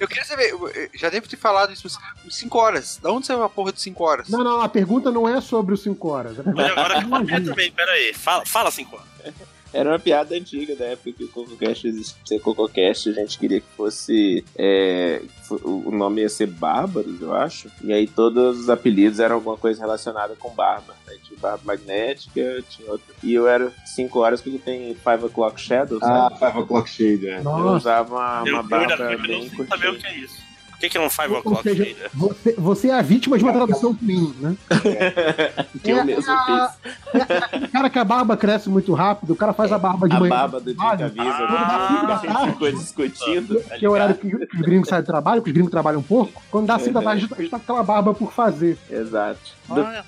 eu 0.00 0.08
queria 0.08 0.24
saber, 0.24 0.54
já 0.94 1.10
devo 1.10 1.28
ter 1.28 1.36
falado 1.36 1.72
isso, 1.72 1.86
mas 2.24 2.34
5 2.34 2.58
horas. 2.58 2.98
Da 3.02 3.10
onde 3.12 3.26
saiu 3.26 3.42
a 3.42 3.48
porra 3.48 3.72
de 3.72 3.80
5 3.82 4.02
horas? 4.02 4.28
Não, 4.28 4.42
não, 4.42 4.60
a 4.60 4.68
pergunta 4.68 5.10
não 5.10 5.28
é 5.28 5.40
sobre 5.40 5.74
os 5.74 5.82
5 5.82 6.08
horas. 6.08 6.36
Mas 6.54 6.70
agora 6.70 6.98
é 6.98 7.00
também, 7.40 7.70
pera 7.72 7.92
aí. 7.92 8.14
Fala, 8.14 8.44
fala 8.46 8.70
cinco 8.70 8.96
horas. 8.96 9.34
Era 9.76 9.90
uma 9.90 9.98
piada 9.98 10.34
antiga 10.34 10.74
da 10.74 10.86
época 10.86 11.12
que 11.12 11.24
o 11.24 11.28
CocoCast 11.28 11.86
existia. 11.88 12.40
CocoCast, 12.40 13.10
a 13.10 13.12
gente 13.12 13.38
queria 13.38 13.60
que 13.60 13.66
fosse. 13.76 14.44
é, 14.56 15.20
o 15.62 15.90
nome 15.90 16.22
ia 16.22 16.28
ser 16.28 16.46
Bárbaros, 16.46 17.20
eu 17.20 17.32
acho. 17.34 17.70
E 17.82 17.92
aí 17.92 18.06
todos 18.06 18.58
os 18.60 18.70
apelidos 18.70 19.20
eram 19.20 19.36
alguma 19.36 19.56
coisa 19.56 19.80
relacionada 19.80 20.34
com 20.36 20.50
barba. 20.50 20.94
Aí 21.08 21.18
tinha 21.18 21.38
barba 21.38 21.60
magnética, 21.64 22.62
tinha 22.68 22.90
outro. 22.90 23.14
E 23.22 23.32
eu 23.34 23.46
era 23.46 23.72
5 23.94 24.18
horas 24.18 24.40
porque 24.40 24.58
tem 24.58 24.94
Five 24.94 25.26
O'Clock 25.26 25.60
Shadow, 25.60 25.98
Ah, 26.02 26.28
sabe? 26.30 26.38
Five 26.38 26.58
O'Clock 26.64 26.88
Shade, 26.90 27.26
né? 27.26 27.42
Eu 27.44 27.50
usava 27.74 28.14
uma, 28.14 28.42
Eu, 28.46 28.54
uma 28.54 28.62
eu 28.62 28.68
barba 28.68 29.12
eu 29.12 29.22
bem 29.22 29.44
não 29.48 29.56
sei 29.56 29.66
saber 29.66 29.88
o 29.88 29.92
curtinha. 29.92 30.26
que 30.26 30.45
é. 30.76 30.78
O 30.78 30.80
que, 30.80 30.88
que 30.90 30.98
é 30.98 31.00
um 31.00 31.08
5 31.08 31.32
Ou 31.32 31.38
o'clock 31.40 31.62
seja, 31.62 31.84
shader? 31.84 32.10
você, 32.12 32.54
você 32.58 32.88
é 32.88 32.94
a 32.98 33.02
vítima 33.02 33.38
de 33.38 33.44
uma 33.44 33.52
tradução 33.52 33.92
ruim, 33.92 34.34
né? 34.40 34.56
Que 35.82 35.90
eu 35.90 35.98
É, 35.98 36.04
mesmo 36.04 36.30
a- 36.30 36.68
fiz. 36.70 37.62
O 37.62 37.68
cara 37.72 37.88
que 37.90 37.98
a 37.98 38.04
barba 38.04 38.36
cresce 38.36 38.68
muito 38.68 38.92
rápido, 38.92 39.32
o 39.32 39.36
cara 39.36 39.52
faz 39.52 39.72
a 39.72 39.78
barba 39.78 40.08
de 40.08 40.16
A 40.16 40.20
manhã. 40.20 40.30
barba 40.30 40.60
do 40.60 40.74
trabalho, 40.74 40.98
Caviezel. 40.98 41.46
quando 41.46 41.66
dá 41.68 41.88
cinco 41.88 42.06
da 42.06 42.14
a 42.42 42.48
ficou 42.52 42.72
discutindo. 42.72 43.60
tá 43.62 43.76
que 43.78 43.86
é 43.86 43.88
o 43.88 43.92
horário 43.92 44.18
ligado? 44.22 44.40
que, 44.40 44.46
que 44.48 44.56
os 44.56 44.62
gringos 44.62 44.88
saem 44.88 45.02
do 45.02 45.06
trabalho, 45.06 45.42
que 45.42 45.48
os 45.48 45.54
gringos 45.54 45.70
trabalham 45.70 46.00
um 46.00 46.02
pouco. 46.04 46.42
Quando 46.50 46.66
dá 46.66 46.78
5 46.78 46.92
da 46.92 47.02
tarde, 47.02 47.18
a 47.18 47.20
gente 47.20 47.30
tá- 47.30 47.36
a 47.36 47.42
tá 47.50 47.58
com 47.58 47.72
aquela 47.72 47.82
barba 47.82 48.12
por 48.14 48.32
fazer. 48.32 48.78
Exato. 48.90 49.40
Ah, 49.70 50.04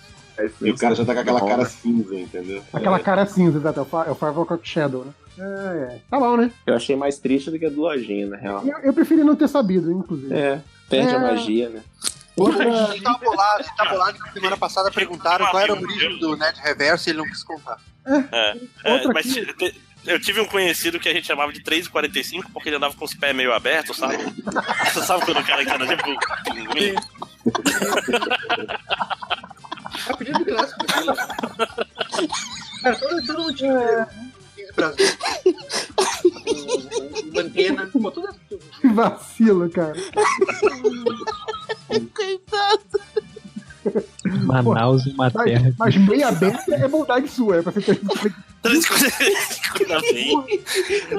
E 0.63 0.71
o 0.71 0.77
cara 0.77 0.95
já 0.95 1.05
tá 1.05 1.15
com 1.15 1.21
aquela 1.21 1.41
cara 1.41 1.65
cinza, 1.65 2.15
entendeu? 2.15 2.63
Aquela 2.73 2.99
cara 3.01 3.27
cinza, 3.27 3.59
exato. 3.59 3.81
É 3.81 4.09
é 4.09 4.11
o 4.11 4.15
Five 4.15 4.39
O'Clock 4.39 4.69
Shadow, 4.69 5.05
né? 5.05 5.13
É, 5.39 5.95
é. 5.95 5.99
Tá 6.11 6.19
bom, 6.19 6.37
né? 6.37 6.51
Eu 6.67 6.75
achei 6.75 6.97
mais 6.97 7.19
triste 7.19 7.51
do 7.51 7.59
que 7.59 7.67
a 7.67 7.71
do 7.71 7.81
Lojinha, 7.81 8.27
na 8.27 8.37
real. 8.37 8.65
Eu, 8.67 8.79
eu 8.79 8.93
preferi 8.93 9.23
não 9.25 9.37
ter 9.37 9.49
sabido, 9.49 9.91
inclusive. 9.93 10.35
É, 10.35 10.61
perde 10.89 11.13
É. 11.13 11.17
a 11.17 11.21
magia, 11.21 11.69
né? 11.69 11.83
Ele 12.37 13.01
tá 13.03 13.15
bolado, 13.19 13.61
ele 13.63 13.71
tá 13.77 13.85
bolado 13.91 14.19
que 14.23 14.33
semana 14.33 14.57
passada 14.57 14.91
perguntaram 14.93 15.45
qual 15.47 15.61
era 15.61 15.73
a 15.73 15.77
origem 15.77 16.19
do 16.21 16.37
Net 16.37 16.61
Reverso 16.61 17.09
e 17.09 17.11
ele 17.11 17.19
não 17.19 17.25
quis 17.29 17.43
contar. 17.43 17.79
É, 18.07 18.57
é, 18.85 18.93
Outra 18.93 19.13
mas 19.13 19.27
aqui. 19.37 19.75
eu 20.07 20.21
tive 20.21 20.41
um 20.41 20.45
conhecido 20.47 21.01
que 21.01 21.09
a 21.09 21.13
gente 21.13 21.27
chamava 21.27 21.53
de 21.53 21.61
3,45 21.63 22.45
porque 22.53 22.69
ele 22.69 22.77
andava 22.77 22.95
com 22.95 23.05
os 23.05 23.13
pés 23.13 23.35
meio 23.35 23.53
abertos, 23.53 23.97
sabe? 23.97 24.19
Você 24.95 25.03
sabe 25.03 25.25
quando 25.25 25.41
o 25.41 25.45
cara 25.45 25.65
que 25.65 25.71
anda 25.73 25.87
tipo 25.97 26.05
pinguim? 26.45 26.95
É 30.09 30.13
o 30.13 30.17
pedido 30.17 30.45
clássico. 30.45 30.87
Cara, 32.83 32.97
todo, 32.97 33.27
todo 33.27 33.39
mundo 33.41 33.55
tinha. 33.55 34.09
Brasil. 34.79 35.07
Pô, 38.01 38.11
tudo 38.11 38.29
Que 38.81 38.89
vacilo, 38.89 39.71
cara. 39.71 39.95
Manaus 44.25 45.07
e 45.07 45.11
uma 45.11 45.31
terra. 45.31 45.75
Mas, 45.79 45.97
mas 45.97 46.09
meia 46.09 46.29
aberta 46.29 46.75
é 46.75 46.89
bondade 46.89 47.29
sua, 47.29 47.57
é 47.57 47.63
pra 47.63 47.73
você 47.73 47.95
ter. 47.95 48.01
3,45 48.63 49.81
ainda 49.81 50.01
bem. 50.01 50.45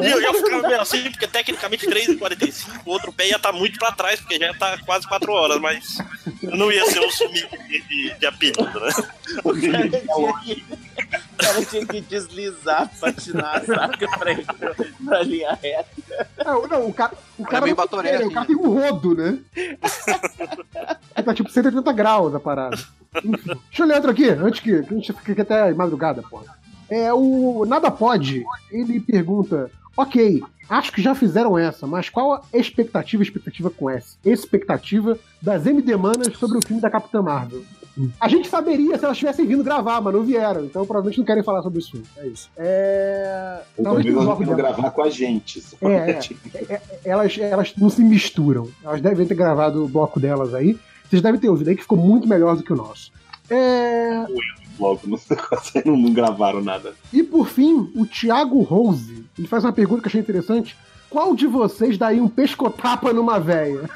E 0.04 0.12
eu 0.12 0.22
ia 0.22 0.34
ficar 0.34 0.62
meio 0.62 0.82
assim, 0.82 1.10
porque 1.10 1.28
tecnicamente 1.28 1.88
3,45, 1.88 2.82
o 2.86 2.92
outro 2.92 3.14
pé 3.14 3.30
ia 3.30 3.38
estar 3.38 3.54
muito 3.54 3.80
pra 3.80 3.94
trás, 3.94 4.20
porque 4.20 4.38
já 4.38 4.48
ia 4.48 4.52
estar 4.52 4.84
quase 4.84 5.08
4 5.08 5.32
horas, 5.32 5.60
mas 5.60 5.98
eu 6.44 6.58
não 6.58 6.72
ia 6.72 6.86
ser 6.86 7.00
um 7.00 7.10
sumir 7.10 7.48
de, 7.68 7.82
de, 7.82 8.20
de 8.20 8.26
apelido, 8.26 8.80
né? 8.80 8.92
O 9.44 9.54
cara 9.54 9.90
tinha 9.90 10.40
que, 10.44 10.66
o 11.34 11.38
cara 11.38 11.66
tinha 11.66 11.86
que 11.86 12.02
deslizar, 12.02 12.92
patinar, 13.00 13.66
saca? 13.66 14.08
Pra 14.18 14.32
ir 14.34 14.46
pra, 14.46 14.76
pra 15.06 15.24
linha 15.24 15.58
reta. 15.62 16.28
Não, 16.46 16.68
não, 16.68 16.88
o 16.88 16.94
cara, 16.94 17.14
o 17.38 17.44
cara, 17.44 17.66
meio 17.66 17.76
não 17.76 17.84
batoré, 17.84 18.18
tem, 18.18 18.28
o 18.28 18.32
cara 18.32 18.48
né? 18.48 18.48
tem 18.48 18.56
um 18.56 18.74
rodo, 18.74 19.16
né? 19.16 19.40
Tá 21.24 21.34
tipo 21.34 21.50
180 21.52 21.92
graus 21.94 22.34
a 22.34 22.40
parada. 22.40 22.78
Enfim. 23.24 23.52
Deixa 23.68 23.84
eu 23.84 23.86
ler 23.86 23.96
outro 23.96 24.12
aqui, 24.12 24.30
antes 24.30 24.62
que, 24.62 24.82
que 24.82 24.94
a 24.94 24.98
gente 24.98 25.14
fique 25.14 25.42
até 25.42 25.72
madrugada, 25.74 26.24
porra. 26.24 26.58
É, 26.90 27.14
o 27.14 27.66
Nada 27.68 27.92
Pode, 27.92 28.44
ele 28.72 29.00
pergunta: 29.00 29.70
Ok, 29.96 30.42
acho 30.70 30.92
que 30.92 31.02
já 31.02 31.14
fizeram 31.14 31.58
essa, 31.58 31.86
mas 31.86 32.10
qual 32.10 32.34
a 32.34 32.44
expectativa, 32.58 33.22
expectativa 33.22 33.70
com 33.70 33.90
S? 33.90 34.18
Expectativa 34.26 35.20
das 35.42 35.68
MD 35.68 35.96
Manas 35.98 36.36
sobre 36.38 36.58
o 36.58 36.66
filme 36.66 36.82
da 36.82 36.90
Capitã 36.90 37.22
Marvel? 37.22 37.64
A 38.20 38.28
gente 38.28 38.48
saberia 38.48 38.98
se 38.98 39.06
elas 39.06 39.18
tivessem 39.18 39.46
vindo 39.46 39.64
gravar, 39.64 40.02
mas 40.02 40.14
não 40.14 40.24
vieram, 40.24 40.66
então 40.66 40.86
provavelmente 40.86 41.18
não 41.18 41.26
querem 41.26 41.44
falar 41.44 41.62
sobre 41.62 41.80
isso. 41.80 42.02
É 42.18 42.28
isso. 42.28 42.50
É. 42.58 43.62
Ou 43.78 43.84
Talvez 43.84 44.06
elas 44.08 44.40
dela. 44.40 44.56
gravar 44.56 44.92
com 44.92 45.02
a 45.04 45.10
gente. 45.10 45.64
É. 45.82 46.20
É, 46.70 46.74
é, 46.74 46.82
elas, 47.06 47.38
elas 47.38 47.74
não 47.78 47.90
se 47.90 48.02
misturam. 48.02 48.68
Elas 48.84 49.02
devem 49.02 49.26
ter 49.26 49.36
gravado 49.36 49.84
o 49.84 49.88
bloco 49.88 50.20
delas 50.20 50.54
aí. 50.54 50.78
Vocês 51.10 51.22
devem 51.22 51.40
ter 51.40 51.50
ouvido 51.50 51.70
aí 51.70 51.76
que 51.76 51.82
ficou 51.82 51.98
muito 51.98 52.28
melhor 52.28 52.56
do 52.56 52.64
que 52.64 52.74
o 52.74 52.76
nosso. 52.76 53.12
É, 53.50 54.26
Logo, 54.80 55.02
não, 55.06 55.20
não, 55.86 55.98
não 55.98 56.14
gravaram 56.14 56.62
nada. 56.62 56.94
E 57.12 57.22
por 57.22 57.48
fim, 57.48 57.92
o 57.96 58.06
Thiago 58.06 58.62
Rose. 58.62 59.26
Ele 59.38 59.48
faz 59.48 59.64
uma 59.66 59.74
pergunta 59.74 60.02
que 60.02 60.08
eu 60.08 60.10
achei 60.10 60.22
interessante. 60.22 60.78
Qual 61.10 61.36
de 61.36 61.48
vocês 61.48 61.98
daria 61.98 62.24
um 62.24 62.30
pescotapa 62.30 63.12
numa 63.12 63.40
véia? 63.40 63.90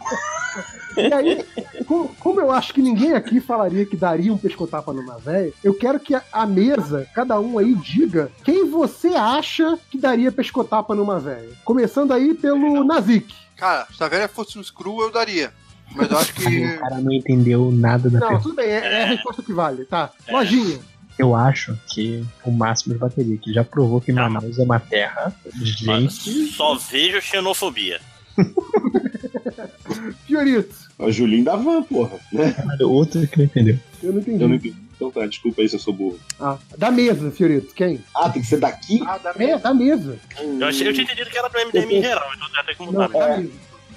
E 0.96 1.12
aí, 1.12 1.44
como, 1.86 2.08
como 2.16 2.40
eu 2.40 2.50
acho 2.50 2.72
que 2.74 2.82
ninguém 2.82 3.12
aqui 3.12 3.40
falaria 3.40 3.86
que 3.86 3.96
daria 3.96 4.32
um 4.32 4.38
pescotapa 4.38 4.92
numa 4.92 5.18
véia, 5.18 5.52
eu 5.62 5.74
quero 5.74 5.98
que 6.00 6.14
a, 6.14 6.22
a 6.32 6.46
mesa, 6.46 7.06
cada 7.14 7.38
um 7.40 7.58
aí, 7.58 7.74
diga 7.74 8.30
quem 8.44 8.68
você 8.68 9.08
acha 9.08 9.78
que 9.90 9.98
daria 9.98 10.30
pescotapa 10.32 10.94
numa 10.94 11.18
véia. 11.18 11.50
Começando 11.64 12.12
aí 12.12 12.34
pelo 12.34 12.84
Nazik. 12.84 13.34
Cara, 13.56 13.86
se 13.96 14.02
a 14.02 14.08
velha 14.08 14.28
fosse 14.28 14.58
um 14.58 14.62
screw, 14.62 15.00
eu 15.02 15.10
daria. 15.10 15.52
Mas 15.94 16.10
eu 16.10 16.18
acho 16.18 16.34
que. 16.34 16.64
O 16.64 16.78
cara 16.78 17.00
não 17.00 17.12
entendeu 17.12 17.70
nada 17.70 18.08
da 18.08 18.18
Não, 18.18 18.28
pergunta. 18.28 18.42
tudo 18.48 18.56
bem, 18.56 18.66
é, 18.66 18.78
é 19.00 19.02
a 19.04 19.06
resposta 19.06 19.42
que 19.42 19.52
vale, 19.52 19.84
tá? 19.84 20.10
Lojinha. 20.30 20.80
Eu 21.18 21.36
acho 21.36 21.78
que 21.88 22.24
o 22.44 22.50
máximo 22.50 22.94
de 22.94 23.00
bateria, 23.00 23.36
que 23.36 23.52
já 23.52 23.62
provou 23.62 24.00
que 24.00 24.10
Manaus 24.10 24.58
é 24.58 24.62
uma 24.62 24.80
terra 24.80 25.34
de 25.54 25.66
gente. 25.66 26.46
Só 26.48 26.74
vejo 26.76 27.20
xenofobia. 27.20 28.00
Fiorito. 30.26 30.74
É 31.02 31.06
O 31.06 31.12
Julinho 31.12 31.44
da 31.44 31.56
van, 31.56 31.82
porra. 31.82 32.18
Né? 32.32 32.54
Outro 32.80 33.26
que 33.26 33.38
não 33.38 33.44
entendeu. 33.44 33.78
Eu 34.02 34.12
não 34.12 34.20
entendi. 34.20 34.42
Eu 34.42 34.48
não 34.48 34.54
entendi. 34.56 34.76
Então 34.94 35.10
tá, 35.10 35.26
desculpa 35.26 35.62
aí 35.62 35.68
se 35.68 35.74
eu 35.74 35.80
sou 35.80 35.92
burro. 35.92 36.18
Ah, 36.38 36.56
da 36.78 36.90
mesa, 36.90 37.30
Fiorito. 37.32 37.74
Quem? 37.74 38.00
Ah, 38.14 38.28
tem 38.30 38.40
que 38.40 38.46
ser 38.48 38.58
daqui? 38.60 39.02
Ah, 39.04 39.18
da 39.18 39.34
É, 39.36 39.58
da 39.58 39.74
mesa. 39.74 40.16
Eu, 40.40 40.66
achei, 40.66 40.86
eu 40.86 40.92
tinha 40.92 41.04
entendido 41.04 41.28
que 41.28 41.36
era 41.38 41.48
do 41.48 41.58
MDM 41.58 41.92
em 41.98 42.02
geral, 42.02 42.30
então 42.36 42.48
já 42.54 42.62
tem 42.62 42.74
que 42.76 42.84
Não, 42.84 42.92
mudar. 42.92 43.08
da 43.08 43.28
né? 43.28 43.36
mesa. 43.38 43.52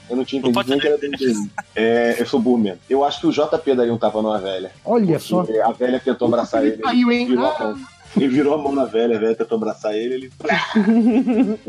Eu 0.09 0.15
não 0.15 0.25
tinha 0.25 0.41
Não 0.41 0.49
entendido 0.49 0.69
nem 0.71 0.79
que 0.79 0.87
era 0.87 0.97
do 0.97 1.07
MDM. 1.07 1.49
É, 1.75 2.15
eu 2.19 2.25
sou 2.25 2.39
burro 2.39 2.57
mesmo. 2.57 2.79
Eu 2.89 3.03
acho 3.03 3.19
que 3.21 3.27
o 3.27 3.31
JP 3.31 3.75
daria 3.75 3.93
um 3.93 3.97
tapa 3.99 4.19
numa 4.21 4.39
velha. 4.39 4.71
Olha 4.83 5.19
só. 5.19 5.45
A 5.63 5.71
velha 5.71 5.99
tentou 5.99 6.27
abraçar 6.27 6.65
ele. 6.65 6.77
Caiu, 6.77 7.11
hein? 7.11 7.27
Virou, 7.27 7.45
Ah. 7.45 7.55
a 7.59 7.63
mão. 7.75 7.85
ele 8.17 8.27
virou 8.27 8.53
a 8.55 8.57
mão 8.57 8.73
na 8.73 8.85
velha, 8.85 9.15
a 9.15 9.19
velha 9.19 9.35
tentou 9.35 9.57
abraçar 9.57 9.93
ele, 9.95 10.13
ele. 10.15 10.31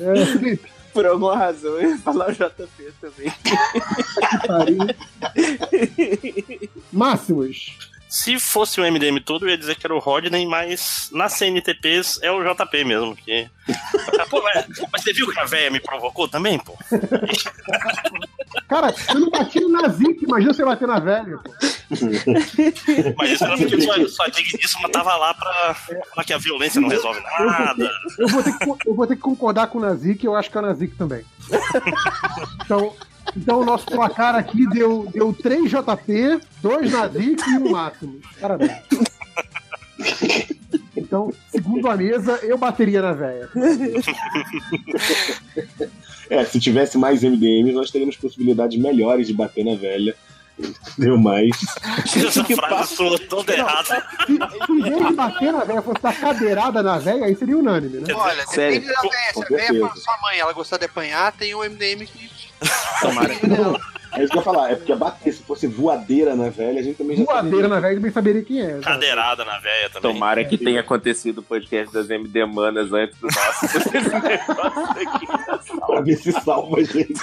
É, 0.00 0.24
Felipe. 0.26 0.68
Por 0.92 1.06
alguma 1.06 1.36
razão, 1.36 1.78
eu 1.78 1.90
ia 1.90 1.98
falar 1.98 2.28
o 2.28 2.32
JP 2.32 2.92
também. 3.00 3.32
Máximos. 6.92 7.78
Se 8.12 8.38
fosse 8.38 8.78
o 8.78 8.84
MDM 8.84 9.20
todo, 9.20 9.46
eu 9.46 9.50
ia 9.50 9.56
dizer 9.56 9.74
que 9.74 9.86
era 9.86 9.94
o 9.94 9.98
Rodney, 9.98 10.44
mas 10.44 11.08
na 11.12 11.30
CNTPs 11.30 12.20
é 12.22 12.30
o 12.30 12.42
JP 12.42 12.84
mesmo. 12.84 13.16
Que... 13.16 13.48
pô, 14.28 14.42
mas, 14.42 14.66
mas 14.92 15.02
você 15.02 15.14
viu 15.14 15.32
que 15.32 15.38
a 15.38 15.46
véia 15.46 15.70
me 15.70 15.80
provocou 15.80 16.28
também, 16.28 16.58
pô? 16.58 16.76
Cara, 18.72 18.94
eu 19.10 19.20
não 19.20 19.28
bati 19.28 19.60
no 19.60 19.68
Nazik, 19.68 20.24
imagina 20.24 20.54
você 20.54 20.64
bater 20.64 20.88
na 20.88 20.98
velha, 20.98 21.36
pô. 21.36 21.50
Mas 23.18 23.30
isso 23.30 23.44
era 23.44 23.58
porque 23.58 23.78
sua, 23.82 24.08
sua 24.08 24.28
digníssima 24.28 24.88
tava 24.88 25.14
lá 25.14 25.34
pra 25.34 25.74
falar 25.74 26.24
que 26.24 26.32
a 26.32 26.38
violência 26.38 26.80
não 26.80 26.88
resolve 26.88 27.20
nada. 27.20 27.90
Eu 28.18 28.28
vou 28.28 28.42
ter 28.42 28.56
que, 28.56 28.88
eu 28.88 28.94
vou 28.94 29.06
ter 29.06 29.16
que 29.16 29.20
concordar 29.20 29.66
com 29.66 29.76
o 29.76 29.80
Nazik, 29.82 30.24
eu 30.24 30.34
acho 30.34 30.50
que 30.50 30.56
é 30.56 30.60
o 30.60 30.62
Nazik 30.62 30.96
também. 30.96 31.22
Então, 32.64 32.94
então 33.36 33.60
o 33.60 33.64
nosso 33.66 33.84
placar 33.84 34.34
aqui 34.34 34.66
deu, 34.70 35.06
deu 35.12 35.34
3 35.34 35.70
JP, 35.70 36.40
2 36.62 36.92
Nazik 36.92 37.42
e 37.50 37.58
1 37.58 37.70
máximo. 37.70 38.20
Parabéns. 38.40 38.72
Então, 41.02 41.32
segundo 41.50 41.88
a 41.88 41.96
mesa, 41.96 42.38
eu 42.42 42.56
bateria 42.56 43.02
na 43.02 43.12
véia. 43.12 43.48
É, 46.30 46.42
se 46.46 46.58
tivesse 46.58 46.96
mais 46.96 47.22
MDM, 47.22 47.72
nós 47.74 47.90
teríamos 47.90 48.16
possibilidades 48.16 48.80
melhores 48.80 49.26
de 49.26 49.34
bater 49.34 49.62
na 49.62 49.74
velha. 49.74 50.16
Entendeu? 50.58 51.18
Mas. 51.18 51.50
Essa 52.16 52.44
frase 52.44 52.96
soa 52.96 53.18
toda 53.18 53.52
errada. 53.52 54.02
Se, 54.26 54.32
se 54.36 54.72
em 54.72 54.80
vez 54.80 55.08
de 55.08 55.12
bater 55.12 55.52
na 55.52 55.64
véia, 55.64 55.82
fosse 55.82 56.00
dar 56.00 56.18
cadeirada 56.18 56.82
na 56.82 56.98
véia, 56.98 57.26
aí 57.26 57.36
seria 57.36 57.58
unânime, 57.58 57.98
né? 57.98 58.14
Olha, 58.14 58.46
Sério? 58.46 58.80
depende 58.80 58.94
da 58.94 59.00
véia. 59.02 59.32
Se 59.34 59.42
a 59.42 59.46
Com 59.46 59.54
véia 59.56 59.80
for 59.80 59.96
sua 59.98 60.18
mãe 60.22 60.38
ela 60.38 60.52
gostar 60.54 60.78
de 60.78 60.86
apanhar, 60.86 61.32
tem 61.32 61.54
um 61.54 61.62
MDM 61.64 62.06
que. 62.06 62.30
Tomara 63.02 63.34
que 63.34 63.46
Não, 63.46 63.78
é 64.14 64.22
isso 64.22 64.30
que 64.30 64.36
eu 64.36 64.40
ia 64.40 64.44
falar. 64.44 64.72
É 64.72 64.76
porque 64.76 64.94
bater, 64.94 65.32
se 65.32 65.42
fosse 65.42 65.66
voadeira 65.66 66.36
na 66.36 66.48
velha, 66.50 66.80
a 66.80 66.82
gente 66.82 66.96
também 66.96 67.16
já 67.16 67.24
Voadeira 67.24 67.68
na 67.68 67.80
véia, 67.80 67.92
eu 67.92 67.96
também 67.96 68.12
saberia 68.12 68.42
quem 68.42 68.60
é. 68.60 68.78
Cadeirada 68.80 69.44
na 69.44 69.58
véia 69.58 69.90
também. 69.90 70.12
Tomara 70.12 70.44
que 70.44 70.58
tenha 70.58 70.80
acontecido 70.80 71.38
o 71.38 71.42
podcast 71.42 71.92
das 71.92 72.10
MD 72.10 72.44
Manas 72.44 72.92
antes 72.92 73.16
do 73.18 73.26
nosso. 73.26 73.66
Pra 75.86 76.00
ver 76.00 76.16
se 76.16 76.32
salva 76.32 76.78
a 76.78 76.84
gente. 76.84 77.20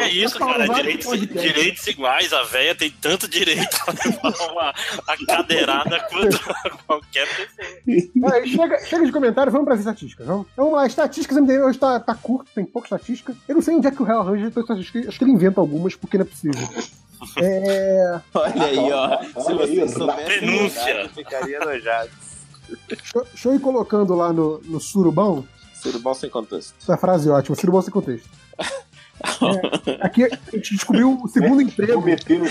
É 0.00 0.08
isso, 0.08 0.38
cara. 0.38 0.66
Direitos, 0.68 1.20
direitos 1.20 1.86
iguais. 1.86 2.32
A 2.32 2.42
véia 2.44 2.74
tem 2.74 2.90
tanto 2.90 3.28
direito 3.28 3.76
a 3.86 3.92
levar 3.92 4.52
uma 4.52 4.74
a 5.06 5.26
cadeirada 5.26 6.00
quanto 6.08 6.40
qualquer 6.86 7.28
pessoa. 7.28 7.79
Chega, 8.46 8.78
chega 8.84 9.06
de 9.06 9.12
comentário, 9.12 9.50
vamos 9.50 9.64
para 9.64 9.74
as 9.74 9.80
estatísticas. 9.80 10.26
Vamos, 10.26 10.46
então, 10.52 10.64
vamos 10.64 10.78
lá, 10.78 10.86
estatísticas 10.86 11.38
MDM 11.38 11.62
hoje 11.64 11.78
tá, 11.78 11.98
tá 11.98 12.14
curto, 12.14 12.50
tem 12.54 12.64
pouca 12.64 12.86
estatística. 12.86 13.34
Eu 13.48 13.54
não 13.56 13.62
sei 13.62 13.74
onde 13.74 13.86
é 13.86 13.90
que 13.90 14.02
o 14.02 14.04
Real 14.04 14.20
arranja 14.20 14.50
todas 14.50 14.70
essas 14.70 14.78
estatísticas. 14.80 15.08
Acho 15.08 15.18
que 15.18 15.24
ele 15.24 15.32
inventa 15.32 15.60
algumas, 15.60 15.94
porque 15.94 16.18
não 16.18 16.24
é 16.24 16.28
possível. 16.28 16.68
É. 17.36 18.18
Olha 18.32 18.64
aí, 18.64 18.92
ó. 18.92 19.22
Se 19.22 19.52
você 19.52 19.88
soubesse 19.88 20.40
denúncia. 20.40 20.90
eu 20.90 21.08
ficaria 21.10 21.56
enojado. 21.58 22.08
Eu 23.44 23.54
ir 23.54 23.60
colocando 23.60 24.14
lá 24.14 24.32
no, 24.32 24.58
no 24.60 24.80
surubão. 24.80 25.46
Surubão 25.74 26.14
sem 26.14 26.30
contexto. 26.30 26.74
Essa 26.80 26.96
frase 26.96 27.28
é 27.28 27.32
ótima, 27.32 27.56
surubão 27.56 27.82
sem 27.82 27.92
contexto. 27.92 28.28
É, 29.86 29.98
aqui 30.00 30.24
a 30.24 30.28
gente 30.56 30.74
descobriu 30.74 31.20
o 31.22 31.28
segundo 31.28 31.60
emprego 31.60 32.00
Vou 32.00 32.04
meter 32.04 32.38
no 32.38 32.46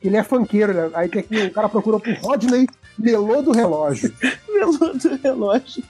Bukemi. 0.00 0.10
Ele 0.10 0.16
é 0.16 0.22
funkeiro, 0.22 0.72
né? 0.72 0.90
Aí 0.94 1.08
tem 1.08 1.20
aqui, 1.20 1.46
o 1.46 1.52
cara 1.52 1.68
procurou 1.68 2.00
por 2.00 2.12
Rodney 2.14 2.66
Melô 2.98 3.42
do 3.42 3.52
Relógio. 3.52 4.12
Melô 4.48 4.92
do 4.92 5.16
relógio. 5.22 5.82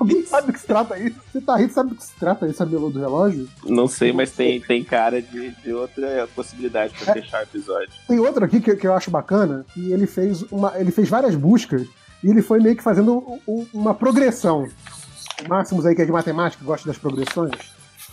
Alguém 0.00 0.24
sabe 0.24 0.46
do 0.46 0.52
que 0.52 0.60
se 0.60 0.66
trata 0.66 0.98
isso? 0.98 1.16
Você 1.30 1.40
tá 1.40 1.56
rindo, 1.56 1.72
sabe 1.72 1.90
do 1.90 1.96
que 1.96 2.04
se 2.04 2.14
trata 2.18 2.46
isso, 2.46 2.62
a 2.62 2.66
Melô 2.66 2.90
do 2.90 2.98
Relógio? 2.98 3.48
Não 3.64 3.86
sei, 3.86 4.12
mas 4.12 4.30
tem, 4.30 4.60
tem 4.60 4.82
cara 4.82 5.20
de, 5.20 5.50
de 5.50 5.72
outra 5.72 6.26
possibilidade 6.34 6.94
pra 6.94 7.12
fechar 7.14 7.40
o 7.40 7.42
episódio. 7.42 7.90
Tem 8.08 8.18
outro 8.18 8.44
aqui 8.44 8.60
que, 8.60 8.76
que 8.76 8.86
eu 8.86 8.94
acho 8.94 9.10
bacana, 9.10 9.66
e 9.76 9.92
ele 9.92 10.06
fez, 10.06 10.42
uma, 10.50 10.72
ele 10.78 10.90
fez 10.90 11.08
várias 11.08 11.34
buscas 11.34 11.86
e 12.22 12.30
ele 12.30 12.40
foi 12.40 12.60
meio 12.60 12.76
que 12.76 12.82
fazendo 12.82 13.38
uma 13.72 13.94
progressão. 13.94 14.66
O 15.44 15.48
Máximos 15.48 15.84
aí, 15.84 15.94
que 15.94 16.00
é 16.00 16.06
de 16.06 16.12
matemática, 16.12 16.64
gosta 16.64 16.86
das 16.86 16.96
progressões. 16.96 17.52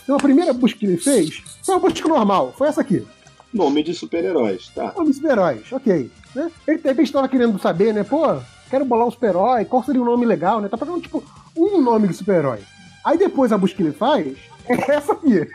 Então 0.04 0.16
a 0.16 0.20
primeira 0.20 0.52
busca 0.52 0.78
que 0.78 0.86
ele 0.86 0.98
fez 0.98 1.42
foi 1.64 1.76
uma 1.76 1.80
busca 1.80 2.08
normal, 2.10 2.54
foi 2.58 2.68
essa 2.68 2.82
aqui. 2.82 3.06
Nome 3.54 3.84
de 3.84 3.94
super-heróis, 3.94 4.70
tá? 4.74 4.94
Nome 4.96 5.10
de 5.10 5.16
super-heróis, 5.16 5.72
ok. 5.72 6.10
Né? 6.36 6.52
Ele 6.68 6.78
de 6.78 6.88
repente 6.88 7.08
estava 7.08 7.28
querendo 7.28 7.60
saber, 7.60 7.94
né? 7.94 8.04
Pô, 8.04 8.38
quero 8.70 8.86
bolar 8.86 9.08
um 9.08 9.12
super-herói, 9.12 9.66
qual 9.66 9.84
seria 9.84 10.02
o 10.02 10.06
nome 10.06 10.26
legal, 10.26 10.62
né? 10.62 10.70
Tá 10.70 10.78
pegando, 10.78 11.02
tipo, 11.02 11.24
um 11.56 11.82
nome 11.82 12.08
de 12.08 12.14
super-herói. 12.14 12.60
Aí 13.04 13.18
depois 13.18 13.52
a 13.52 13.58
busca 13.58 13.76
que 13.78 13.84
ele 13.84 13.92
faz 13.92 14.38
é 14.68 14.92
essa 14.96 15.14
aqui. 15.14 15.48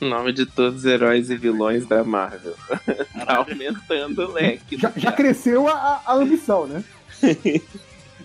Nome 0.00 0.32
de 0.32 0.46
todos 0.46 0.80
os 0.80 0.84
heróis 0.84 1.28
e 1.30 1.36
vilões 1.36 1.86
da 1.86 2.02
Marvel. 2.04 2.54
tá 3.26 3.36
aumentando 3.38 4.22
o 4.28 4.32
leque. 4.32 4.76
Já, 4.78 4.92
já 4.96 5.12
cresceu 5.12 5.68
a, 5.68 5.72
a- 5.72 6.02
a 6.06 6.14
ambição, 6.14 6.66
né? 6.66 6.82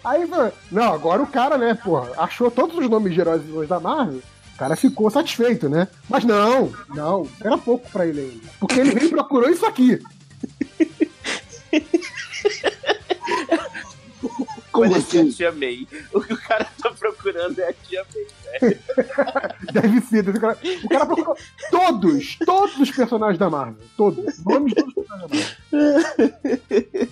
Aí, 0.04 0.26
falou, 0.28 0.54
não, 0.72 0.94
agora 0.94 1.22
o 1.22 1.28
cara, 1.28 1.58
né, 1.58 1.74
porra, 1.74 2.12
achou 2.18 2.50
todos 2.52 2.78
os 2.78 2.88
nomes 2.90 3.14
de 3.14 3.20
heróis 3.20 3.42
e 3.42 3.46
vilões 3.48 3.68
da 3.68 3.80
Marvel. 3.80 4.22
O 4.58 4.60
cara 4.60 4.76
ficou 4.76 5.08
satisfeito, 5.12 5.70
né? 5.70 5.88
Mas 6.10 6.24
não, 6.24 6.74
não, 6.90 7.28
era 7.40 7.60
pouco 7.60 7.88
pra 7.92 8.08
ele 8.08 8.22
ainda. 8.22 8.48
Porque 8.60 8.80
ele 8.80 8.90
veio 8.90 9.06
e 9.06 9.10
procurou 9.10 9.52
isso 9.52 9.64
aqui. 9.68 10.02
Como 14.72 14.92
Olha 14.92 14.98
aqui 15.00 15.18
a 15.18 15.22
assim? 15.22 15.30
Tia 15.32 15.52
May. 15.52 15.88
O 16.12 16.20
que 16.22 16.34
o 16.34 16.38
cara 16.38 16.68
tá 16.82 16.90
procurando 16.90 17.60
é 17.60 17.70
a 17.70 17.74
Tia 17.74 18.04
May. 18.14 18.26
Deve 19.74 20.02
ser. 20.02 20.24
deve 20.24 20.32
ser 20.34 20.38
o, 20.38 20.42
cara, 20.42 20.58
o 20.84 20.90
cara 20.90 21.06
procurou 21.06 21.38
todos, 21.70 22.38
todos 22.44 22.80
os 22.80 22.90
personagens 22.92 23.38
da 23.38 23.50
Marvel. 23.52 23.78
Todos. 23.96 24.44
Nomes 24.44 24.74
de 24.74 24.82
todos 24.82 24.98
os 24.98 25.06
personagens 25.06 25.58
da 25.72 25.78
Marvel. 25.78 27.08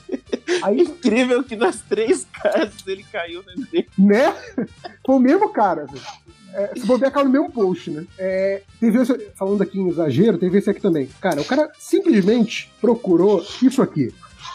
Aí, 0.63 0.81
Incrível 0.81 1.43
que 1.43 1.55
nas 1.55 1.81
três 1.81 2.25
casos 2.33 2.85
ele 2.87 3.03
caiu 3.11 3.43
no 3.43 3.51
MD. 3.51 3.87
né? 3.97 4.35
Foi 5.05 5.15
o 5.15 5.19
mesmo 5.19 5.49
cara. 5.49 5.83
assim. 5.83 6.01
É, 6.55 6.71
se 6.73 6.85
bobear, 6.85 7.11
caiu 7.11 7.25
no 7.25 7.31
mesmo 7.31 7.51
post, 7.51 7.91
né? 7.91 8.05
É, 8.17 8.61
teve 8.79 9.01
esse, 9.01 9.13
falando 9.35 9.61
aqui 9.61 9.77
em 9.77 9.89
exagero, 9.89 10.37
teve 10.37 10.57
esse 10.57 10.69
aqui 10.69 10.79
também. 10.79 11.09
Cara, 11.19 11.41
o 11.41 11.45
cara 11.45 11.69
simplesmente 11.77 12.71
procurou 12.79 13.45
isso 13.61 13.81
aqui. 13.81 14.13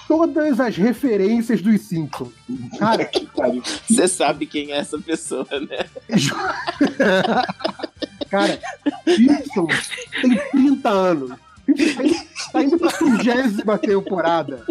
Todas 0.09 0.59
as 0.59 0.77
referências 0.77 1.61
dos 1.61 1.83
Simpsons. 1.83 2.33
Cara, 2.79 3.11
Você 3.87 4.09
sabe 4.09 4.47
quem 4.47 4.73
é 4.73 4.79
essa 4.79 4.99
pessoa, 4.99 5.47
né? 5.69 5.85
cara, 8.31 8.59
Simpsons 9.05 9.91
tem 10.23 10.41
30 10.53 10.89
anos. 10.89 11.33
Tá 12.53 12.63
indo 12.65 12.79
pra 12.79 12.91
30 12.91 13.79
temporada. 13.79 14.65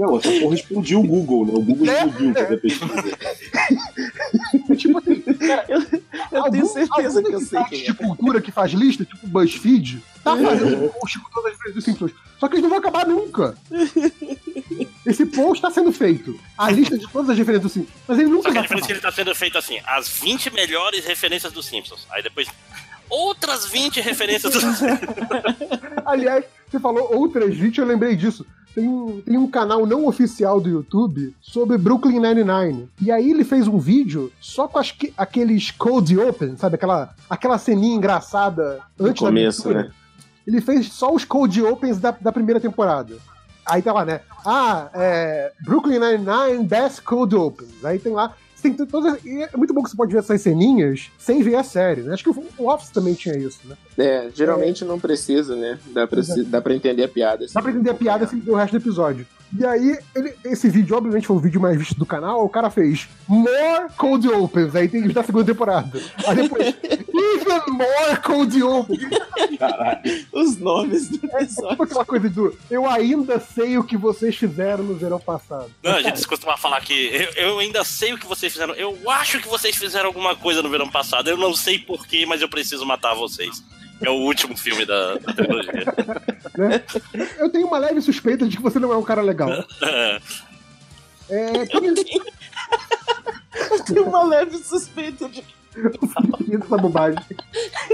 Não, 0.00 0.16
essa 0.16 0.32
porra 0.40 0.54
explodiu 0.54 1.00
o 1.00 1.06
Google, 1.06 1.44
né? 1.44 1.52
O 1.52 1.60
Google 1.60 1.84
explodiu 1.84 2.32
fazer 2.32 2.56
pesquisa. 2.56 2.94
tipo 4.74 4.98
assim, 4.98 5.20
cara, 5.20 5.66
Eu 6.32 6.50
tenho 6.50 6.66
certeza 6.66 7.18
algum 7.18 7.28
que 7.28 7.34
eu 7.34 7.40
sei 7.40 7.64
quem 7.64 7.82
é. 7.82 7.84
de 7.84 7.94
cultura 7.94 8.40
que 8.40 8.50
faz 8.50 8.72
lista, 8.72 9.04
tipo 9.04 9.26
BuzzFeed, 9.26 10.02
tá 10.24 10.34
fazendo 10.38 10.86
um 10.86 10.88
post 10.88 11.18
com 11.18 11.30
todas 11.30 11.52
as 11.52 11.58
referências 11.58 11.74
dos 11.74 11.84
Simpsons. 11.84 12.12
Só 12.38 12.48
que 12.48 12.54
eles 12.54 12.62
não 12.62 12.70
vão 12.70 12.78
acabar 12.78 13.06
nunca. 13.06 13.54
Esse 15.04 15.26
post 15.26 15.60
tá 15.60 15.70
sendo 15.70 15.92
feito. 15.92 16.40
A 16.56 16.70
lista 16.70 16.96
de 16.96 17.06
todas 17.06 17.28
as 17.28 17.36
referências 17.36 17.64
dos 17.64 17.72
Simpsons. 17.72 17.94
Mas 18.08 18.18
ele 18.18 18.30
nunca 18.30 18.44
Só 18.44 18.52
que 18.52 18.58
a 18.58 18.62
diferença 18.62 18.84
é 18.84 18.88
que 18.88 18.92
ele 18.94 19.00
tá 19.00 19.12
sendo 19.12 19.34
feito 19.34 19.58
assim: 19.58 19.80
as 19.84 20.08
20 20.08 20.50
melhores 20.54 21.04
referências 21.04 21.52
dos 21.52 21.66
Simpsons. 21.66 22.06
Aí 22.10 22.22
depois. 22.22 22.48
Outras 23.10 23.66
20 23.66 24.00
referências 24.00 24.52
dos 24.52 24.64
Aliás, 26.06 26.44
você 26.70 26.78
falou 26.78 27.12
outras 27.12 27.54
20, 27.54 27.78
eu 27.78 27.84
lembrei 27.84 28.14
disso. 28.14 28.46
Tem 28.74 28.88
um, 28.88 29.20
tem 29.20 29.36
um 29.36 29.48
canal 29.48 29.84
não 29.84 30.06
oficial 30.06 30.60
do 30.60 30.68
YouTube 30.68 31.34
sobre 31.40 31.76
Brooklyn 31.76 32.20
Nine-Nine. 32.20 32.88
E 33.02 33.10
aí 33.10 33.30
ele 33.30 33.42
fez 33.44 33.66
um 33.66 33.78
vídeo 33.78 34.30
só 34.40 34.68
com 34.68 34.78
as 34.78 34.92
que- 34.92 35.12
aqueles 35.16 35.70
cold 35.72 36.16
open, 36.18 36.56
sabe? 36.56 36.76
Aquela, 36.76 37.12
aquela 37.28 37.58
ceninha 37.58 37.96
engraçada 37.96 38.78
antes 38.98 39.18
começo, 39.20 39.68
da 39.68 39.74
né? 39.82 39.90
Ele 40.46 40.60
fez 40.60 40.92
só 40.92 41.12
os 41.12 41.24
cold 41.24 41.62
opens 41.62 41.98
da, 41.98 42.12
da 42.12 42.30
primeira 42.32 42.60
temporada. 42.60 43.16
Aí 43.66 43.82
tá 43.82 43.92
lá, 43.92 44.04
né? 44.04 44.20
Ah, 44.44 44.88
é, 44.94 45.52
Brooklyn 45.64 45.98
Nine-Nine 45.98 46.64
Best 46.64 47.02
Cold 47.02 47.34
Opens. 47.36 47.84
Aí 47.84 47.98
tem 47.98 48.12
lá. 48.12 48.34
Tem 48.60 48.72
todas, 48.74 49.24
e 49.24 49.42
é 49.42 49.56
muito 49.56 49.72
bom 49.74 49.82
que 49.82 49.90
você 49.90 49.96
pode 49.96 50.12
ver 50.12 50.18
essas 50.18 50.40
ceninhas 50.40 51.10
sem 51.18 51.42
ver 51.42 51.56
a 51.56 51.62
série, 51.64 52.02
né? 52.02 52.14
Acho 52.14 52.24
que 52.24 52.30
o, 52.30 52.44
o 52.58 52.68
Office 52.68 52.90
também 52.90 53.14
tinha 53.14 53.36
isso, 53.36 53.60
né? 53.64 53.76
É, 53.98 54.28
geralmente 54.34 54.84
não 54.84 54.98
precisa, 55.00 55.54
né? 55.56 55.78
Dá 55.92 56.06
pra, 56.06 56.22
se- 56.22 56.44
dá 56.44 56.60
pra 56.60 56.74
entender 56.74 57.04
a 57.04 57.08
piada. 57.08 57.44
assim. 57.44 57.54
Dá 57.54 57.62
pra 57.62 57.70
entender 57.70 57.90
a 57.90 57.94
piada 57.94 58.26
sem 58.26 58.38
ver 58.40 58.50
o 58.50 58.54
resto 58.56 58.72
do 58.72 58.82
episódio. 58.82 59.26
E 59.58 59.66
aí, 59.66 59.98
ele- 60.14 60.32
esse 60.44 60.68
vídeo, 60.68 60.96
obviamente, 60.96 61.26
foi 61.26 61.36
o 61.36 61.40
vídeo 61.40 61.60
mais 61.60 61.76
visto 61.76 61.98
do 61.98 62.06
canal. 62.06 62.44
O 62.44 62.48
cara 62.48 62.70
fez 62.70 63.08
More 63.26 63.88
Cold 63.96 64.28
Opens. 64.28 64.76
Aí 64.76 64.88
tem 64.88 65.08
da 65.08 65.24
segunda 65.24 65.44
temporada. 65.44 66.00
Aí 66.26 66.36
depois, 66.36 66.66
Even 67.20 67.60
more 67.72 68.16
cold 68.24 68.62
open. 68.62 68.98
Os 70.32 70.56
nomes 70.56 71.08
do 71.08 71.18
pessoal. 71.28 71.76
É 71.78 71.82
aquela 71.82 72.04
coisa 72.04 72.28
do 72.30 72.56
eu 72.70 72.88
ainda 72.88 73.38
sei 73.38 73.76
o 73.78 73.84
que 73.84 73.96
vocês 73.96 74.36
fizeram 74.36 74.84
no 74.84 74.94
verão 74.94 75.18
passado. 75.18 75.70
Não, 75.82 75.92
a 75.92 76.02
gente 76.02 76.26
costuma 76.26 76.56
falar 76.56 76.80
que 76.80 76.92
eu, 77.36 77.44
eu 77.50 77.58
ainda 77.58 77.84
sei 77.84 78.12
o 78.12 78.18
que 78.18 78.26
vocês 78.26 78.49
fizeram. 78.50 78.74
Eu 78.74 78.98
acho 79.10 79.40
que 79.40 79.48
vocês 79.48 79.76
fizeram 79.76 80.06
alguma 80.08 80.34
coisa 80.36 80.62
no 80.62 80.68
verão 80.70 80.90
passado. 80.90 81.28
Eu 81.28 81.36
não 81.36 81.54
sei 81.54 81.78
porquê, 81.78 82.24
mas 82.26 82.40
eu 82.42 82.48
preciso 82.48 82.84
matar 82.86 83.14
vocês. 83.14 83.62
É 84.02 84.08
o 84.08 84.14
último 84.14 84.56
filme 84.56 84.86
da, 84.86 85.16
da 85.18 85.32
trilogia. 85.32 85.84
Né? 86.56 86.82
Eu 87.38 87.50
tenho 87.50 87.66
uma 87.66 87.78
leve 87.78 88.00
suspeita 88.00 88.46
de 88.48 88.56
que 88.56 88.62
você 88.62 88.78
não 88.78 88.92
é 88.92 88.96
um 88.96 89.02
cara 89.02 89.22
legal. 89.22 89.50
É, 91.32 91.64
tem- 91.64 91.94
Eu 93.70 93.84
tenho 93.84 94.04
uma 94.04 94.24
leve 94.24 94.58
suspeita 94.58 95.28
de 95.28 95.42
que. 95.42 95.54
essa 96.56 96.76
bobagem. 96.76 97.20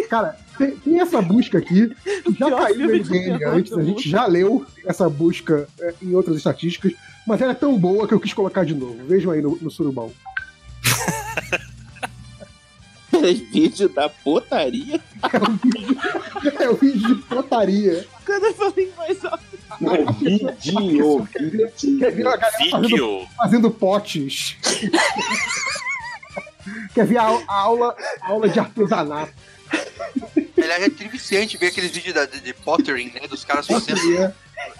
Cara, 0.08 0.38
tem, 0.56 0.70
tem 0.76 1.00
essa 1.00 1.20
busca 1.20 1.58
aqui, 1.58 1.94
que 2.24 2.32
já 2.38 2.50
caiu 2.50 2.96
no 2.96 3.04
terror 3.08 3.54
antes, 3.54 3.72
a 3.74 3.82
gente 3.82 4.08
já 4.08 4.26
leu 4.26 4.64
essa 4.86 5.08
busca 5.10 5.68
é, 5.80 5.94
em 6.02 6.14
outras 6.14 6.36
estatísticas, 6.38 6.92
mas 7.26 7.42
ela 7.42 7.52
é 7.52 7.54
tão 7.54 7.78
boa 7.78 8.08
que 8.08 8.14
eu 8.14 8.20
quis 8.20 8.32
colocar 8.32 8.64
de 8.64 8.74
novo. 8.74 9.04
Vejam 9.06 9.32
aí 9.32 9.42
no, 9.42 9.58
no 9.60 9.70
surubão. 9.70 10.10
É 13.12 13.32
vídeo 13.32 13.88
da 13.88 14.08
potaria? 14.10 15.00
É 16.60 16.68
o 16.68 16.74
vídeo 16.76 17.14
de 17.16 17.22
potaria. 17.22 18.06
Quando 18.26 18.44
eu 18.44 18.54
falei 18.54 18.92
mais 18.96 19.24
alto. 19.24 19.44
Não 19.80 19.94
é 19.94 20.04
vídeo. 20.12 21.26
Quer 21.98 22.12
ver 22.12 22.26
a 22.26 22.36
galera 22.36 22.52
fazendo, 22.70 22.88
Vídeo. 22.88 23.28
fazendo 23.36 23.70
potes? 23.70 24.56
Quer 26.94 27.06
ver 27.06 27.16
a, 27.18 27.22
a 27.24 27.54
aula, 27.54 27.96
a 28.20 28.28
aula 28.28 28.48
de 28.48 28.58
artesanato? 28.60 29.32
Ele 30.36 30.72
é 30.72 30.88
viciante 30.88 31.56
ver 31.56 31.68
aqueles 31.68 31.90
vídeos 31.90 32.14
da- 32.14 32.26
de, 32.26 32.40
de 32.40 32.52
pottering, 32.52 33.12
né? 33.12 33.26
Dos 33.28 33.44
caras 33.44 33.66
fazendo. 33.66 34.18
É. 34.22 34.32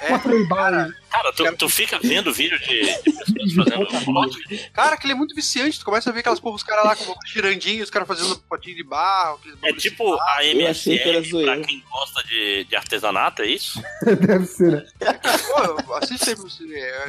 Pottery 0.08 0.46
Bar. 0.46 0.90
Cara, 1.10 1.32
tu, 1.32 1.56
tu 1.56 1.68
fica 1.68 1.98
vendo 1.98 2.32
vídeo 2.32 2.58
de, 2.58 2.80
de 3.02 3.32
pessoas 3.55 3.90
fazendo. 3.90 4.70
Cara, 4.72 4.94
aquele 4.94 5.12
é 5.12 5.16
muito 5.16 5.34
viciante. 5.34 5.78
Tu 5.78 5.84
começa 5.84 6.10
a 6.10 6.12
ver 6.12 6.20
aquelas 6.20 6.40
porra, 6.40 6.56
os 6.56 6.62
caras 6.62 6.84
lá 6.84 6.96
com 6.96 7.12
o 7.12 7.16
girandinho, 7.26 7.82
os 7.82 7.90
caras 7.90 8.06
fazendo 8.08 8.36
potinho 8.40 8.76
de 8.76 8.84
barro. 8.84 9.38
aqueles 9.38 9.55
É 9.55 9.60
bagulho 9.60 9.80
tipo 9.80 10.20
a 10.20 10.44
Eu 10.44 10.68
achei 10.70 10.98
que 10.98 11.10
pra 11.12 11.20
zoeira. 11.22 11.60
quem 11.62 11.82
gosta 11.90 12.22
de, 12.24 12.64
de 12.64 12.76
artesanato, 12.76 13.42
é 13.42 13.46
isso? 13.46 13.82
Deve 14.05 14.46
ser, 14.46 14.72
né? 14.72 14.86
assim. 15.00 15.82
Pô, 15.84 15.94
assiste 15.94 16.30
aí 16.30 16.34
você. 16.34 16.64
É. 16.74 17.06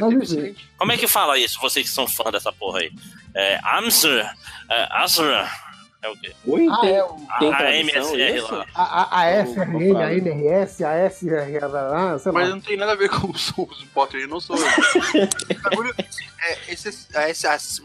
Como 0.78 0.92
é 0.92 0.98
que 0.98 1.08
fala 1.08 1.38
isso, 1.38 1.60
vocês 1.60 1.88
que 1.88 1.94
são 1.94 2.08
fã 2.08 2.32
dessa 2.32 2.52
porra 2.52 2.80
aí? 2.80 2.92
É 3.36 3.60
Amser, 3.64 4.26
é, 4.70 4.88
Asra, 4.92 5.50
é 6.02 6.10
o 6.10 6.16
quê? 6.18 6.34
Oi, 6.46 6.68
Ah, 6.70 6.78
tem, 6.82 6.96
é 6.96 7.04
o- 7.04 7.08
tem 7.40 7.54
a 7.54 7.58
tradução 7.58 8.16
MSR 8.16 8.38
isso? 8.38 8.56
lá. 8.56 8.66
A, 8.76 8.84
a, 8.84 9.22
a 9.22 9.32
SRN, 9.46 9.98
a 9.98 10.14
NRS, 10.14 10.84
a 10.84 11.06
ah, 12.14 12.20
sei 12.20 12.32
lá. 12.32 12.40
Mas 12.40 12.50
não 12.50 12.60
tem 12.62 12.78
nada 12.78 12.92
a 12.92 12.96
ver 12.96 13.10
com 13.10 13.30
os, 13.32 13.52
os 13.58 13.84
pottering, 13.94 14.24
eu 14.24 14.30
não 14.30 14.40
sou. 14.40 14.56
O 14.58 15.62
bagulho- 15.70 15.94
é, 15.98 16.58
esse, 16.74 16.90
é, 17.14 17.30
esse, 17.32 17.48
esse- 17.48 17.82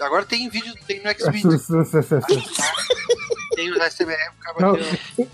agora 0.00 0.24
tem 0.24 0.48
vídeo, 0.48 0.72
tem 0.86 1.02
no 1.02 1.10
Xvideos, 1.12 1.66
tem 3.56 3.70
o 3.72 3.82
SMR, 3.90 4.32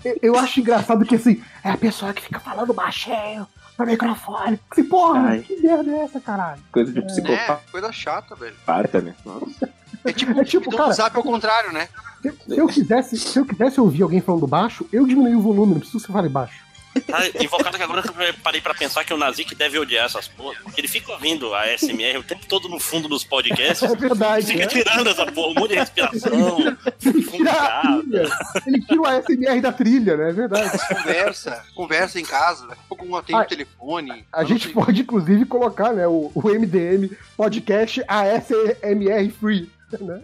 eu- 0.03 0.19
eu 0.21 0.35
acho 0.37 0.59
engraçado 0.59 1.05
que 1.05 1.15
assim, 1.15 1.43
é 1.63 1.69
a 1.69 1.77
pessoa 1.77 2.13
que 2.13 2.21
fica 2.23 2.39
falando 2.39 2.73
baixinho 2.73 3.47
no 3.77 3.85
microfone. 3.85 4.59
Que 4.73 4.83
porra, 4.83 5.19
Ai. 5.29 5.39
que 5.41 5.55
merda 5.61 5.91
é 5.91 5.99
essa, 6.03 6.19
caralho? 6.19 6.61
Coisa 6.71 6.91
de 6.91 6.99
É, 6.99 7.01
psicopata, 7.03 7.61
coisa 7.71 7.91
chata, 7.91 8.35
velho. 8.35 8.55
né? 9.01 9.13
Nossa. 9.25 9.69
É 10.05 10.13
tipo, 10.13 10.39
É 10.39 10.43
tipo, 10.43 10.69
cara- 10.71 10.83
WhatsApp 10.85 11.17
ao 11.17 11.23
contrário, 11.23 11.71
né? 11.73 11.89
Se, 12.21 12.31
se 12.31 12.57
eu 12.57 12.67
quisesse, 12.67 13.17
se 13.17 13.37
eu 13.39 13.45
quisesse 13.45 13.79
ouvir 13.81 14.03
alguém 14.03 14.21
falando 14.21 14.47
baixo, 14.47 14.87
eu 14.91 15.05
diminuí 15.05 15.35
o 15.35 15.41
volume, 15.41 15.73
não 15.73 15.79
preciso 15.79 15.99
que 15.99 16.07
você 16.07 16.13
fale 16.13 16.29
baixo. 16.29 16.63
Tá 17.05 17.19
invocado 17.43 17.75
que 17.75 17.83
agora 17.83 18.01
eu 18.25 18.33
parei 18.41 18.61
pra 18.61 18.73
pensar 18.73 19.03
que 19.03 19.13
o 19.13 19.17
Nazik 19.17 19.53
deve 19.53 19.77
odiar 19.77 20.05
essas 20.05 20.29
porra. 20.29 20.55
Porque 20.63 20.79
ele 20.79 20.87
fica 20.87 21.11
ouvindo 21.11 21.53
a 21.53 21.65
SMR 21.77 22.17
o 22.19 22.23
tempo 22.23 22.45
todo 22.47 22.69
no 22.69 22.79
fundo 22.79 23.09
dos 23.09 23.21
podcasts. 23.25 23.81
É 23.91 23.95
verdade, 23.97 24.45
Fica 24.47 24.59
né? 24.59 24.67
tirando 24.67 25.07
essa 25.09 25.25
porra, 25.25 25.49
um 25.49 25.53
monte 25.55 25.71
de 25.71 25.75
respiração. 25.75 26.57
Ele 27.05 27.21
tira 27.25 27.51
a 27.51 27.81
trilha, 27.99 28.29
ele 28.65 28.81
tira 28.81 29.01
o 29.01 29.05
ASMR 29.05 29.61
da 29.61 29.71
trilha, 29.73 30.15
né? 30.15 30.29
É 30.29 30.31
verdade. 30.31 30.79
Conversa, 30.87 31.63
conversa 31.75 32.17
em 32.19 32.23
casa, 32.23 32.65
daqui 32.65 32.81
a 32.85 32.87
pouco 32.87 33.05
um 33.05 33.15
atende 33.17 33.39
Ah, 33.39 33.43
o 33.43 33.45
telefone. 33.45 34.25
A 34.31 34.43
gente 34.45 34.69
pode, 34.69 35.01
inclusive, 35.01 35.43
colocar 35.45 35.91
né, 35.91 36.07
o, 36.07 36.31
o 36.33 36.41
MDM 36.47 37.09
podcast 37.35 38.01
ASMR 38.07 39.29
Free. 39.37 39.69
Né? 40.01 40.21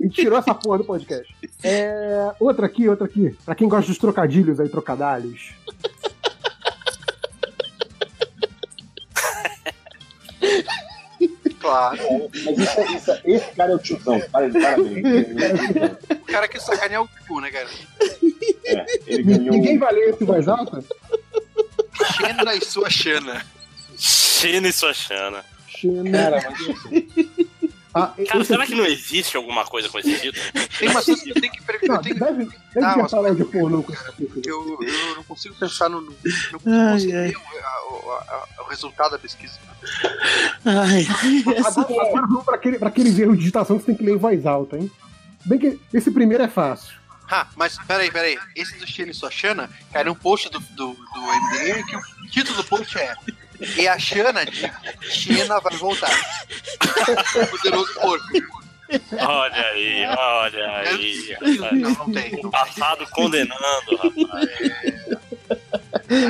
Gente 0.00 0.14
tirou 0.16 0.38
essa 0.38 0.54
porra 0.54 0.78
do 0.78 0.84
podcast. 0.84 1.32
É, 1.62 2.32
outra 2.40 2.66
aqui, 2.66 2.88
outra 2.88 3.06
aqui. 3.06 3.34
Pra 3.44 3.54
quem 3.54 3.68
gosta 3.68 3.86
dos 3.90 3.98
trocadilhos 3.98 4.60
aí, 4.60 4.68
trocadalhos. 4.68 5.54
Claro. 11.60 12.30
Mas 12.44 12.58
isso, 12.58 12.80
é- 12.80 12.92
isso 12.96 13.10
é- 13.10 13.20
esse 13.24 13.50
cara 13.54 13.72
é 13.72 13.74
o 13.74 13.78
tiozão. 13.78 14.20
Para- 14.30 14.50
Parabéns. 14.50 15.26
O 16.10 16.24
cara 16.26 16.48
que 16.48 16.60
sacaneia 16.60 17.00
o 17.00 17.08
cu, 17.26 17.40
né, 17.40 17.50
cara? 17.50 17.68
É, 18.66 18.86
ele 19.06 19.22
ganhou. 19.22 19.54
Ninguém 19.54 19.78
vai 19.78 19.92
ler 19.92 20.10
esse 20.10 20.24
voz 20.24 20.46
alta? 20.46 20.84
Xena 22.16 22.54
e 22.54 22.60
sua 22.64 22.90
Xana. 22.90 23.44
Xena 23.96 24.68
e 24.68 24.72
sua 24.72 24.92
Xana. 24.92 25.44
Cara, 26.12 26.42
mas 26.50 27.53
Ah, 27.94 28.08
Cara, 28.26 28.40
esse 28.40 28.44
será 28.46 28.66
que 28.66 28.74
não 28.74 28.84
existe 28.84 29.36
alguma 29.36 29.64
coisa 29.64 29.88
com 29.88 29.98
esse 30.00 30.18
título? 30.18 30.44
Tem 30.78 30.88
uma 30.88 31.02
coisa 31.02 31.22
que 31.22 31.30
eu 31.30 31.34
tenho 31.34 31.52
que 31.52 31.62
perguntar. 31.62 32.02
Deve, 32.02 32.18
deve 32.18 32.50
Ah, 32.84 33.06
ter 33.06 33.16
mas- 33.16 33.36
de 33.36 33.44
pornô. 33.44 33.84
Eu, 34.44 34.78
eu 34.82 35.16
não 35.16 35.22
consigo 35.24 35.54
pensar 35.54 35.88
no. 35.88 36.00
não 36.00 36.12
consigo 36.58 37.16
Ai, 37.16 37.32
O, 37.32 38.10
a- 38.10 38.46
a- 38.58 38.62
o 38.62 38.68
resultado 38.68 39.12
da 39.12 39.18
pesquisa. 39.18 39.54
Ai, 40.64 41.06
Agora, 41.66 42.02
agora 42.08 42.26
vamos 42.26 42.44
pra 42.44 42.54
aquele, 42.56 42.78
aqueles 42.80 43.18
erros 43.18 43.34
de 43.34 43.40
digitação 43.40 43.78
que 43.78 43.84
você 43.84 43.92
tem 43.92 43.96
que 43.96 44.04
ler 44.04 44.14
em 44.14 44.18
voz 44.18 44.44
alta, 44.46 44.76
hein? 44.76 44.90
Bem 45.44 45.58
que 45.58 45.78
esse 45.92 46.10
primeiro 46.10 46.42
é 46.42 46.48
fácil. 46.48 46.94
Ah, 47.30 47.46
mas 47.56 47.78
peraí, 47.86 48.10
peraí. 48.10 48.38
Esse 48.56 48.76
do 48.78 48.86
Xena 48.86 49.10
e 49.10 49.14
sua 49.14 49.30
Xana 49.30 49.70
caiu 49.92 50.12
um 50.12 50.14
post 50.14 50.50
do, 50.50 50.58
do, 50.60 50.92
do 50.94 51.20
MDM 51.20 51.84
que 51.86 51.96
o 51.96 52.00
título 52.30 52.56
do 52.56 52.64
post 52.64 52.98
é. 52.98 53.14
E 53.60 53.88
a 53.88 53.98
Xana 53.98 54.44
de 54.44 54.70
Xena 55.02 55.60
vai 55.60 55.76
voltar. 55.76 56.10
Poderoso 57.50 57.94
porco. 57.94 58.26
Olha 59.12 59.66
aí, 59.70 60.06
olha 60.06 60.70
aí. 60.78 61.36
Não, 61.40 61.90
não 61.90 62.12
tem. 62.12 62.34
O 62.44 62.50
passado 62.50 63.06
condenando, 63.10 63.96
rapaz. 63.96 64.48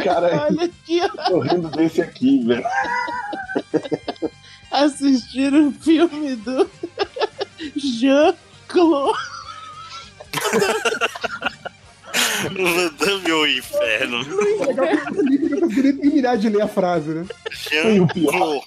Cara, 0.05 0.47
olha 0.47 0.65
aqui, 0.65 1.01
ó. 1.03 1.09
tô 1.29 1.41
rindo 1.41 1.69
desse 1.71 2.01
aqui, 2.01 2.45
velho. 2.45 2.65
Assistir 4.71 5.53
o 5.53 5.73
filme 5.73 6.37
do 6.37 6.71
Jean-Claude. 7.77 9.19
Mandame 12.51 13.33
o 13.33 13.47
inferno. 13.47 14.21
É 14.61 14.67
legal 14.67 14.87
que 14.89 15.11
o 15.11 15.15
Felipe 15.15 15.49
não 15.49 15.61
conseguiria 15.61 15.97
terminar 15.97 16.37
de 16.37 16.49
ler 16.49 16.63
a 16.63 16.69
frase, 16.69 17.11
né? 17.11 17.27
E 17.73 18.01
o 18.01 18.07
pior, 18.07 18.65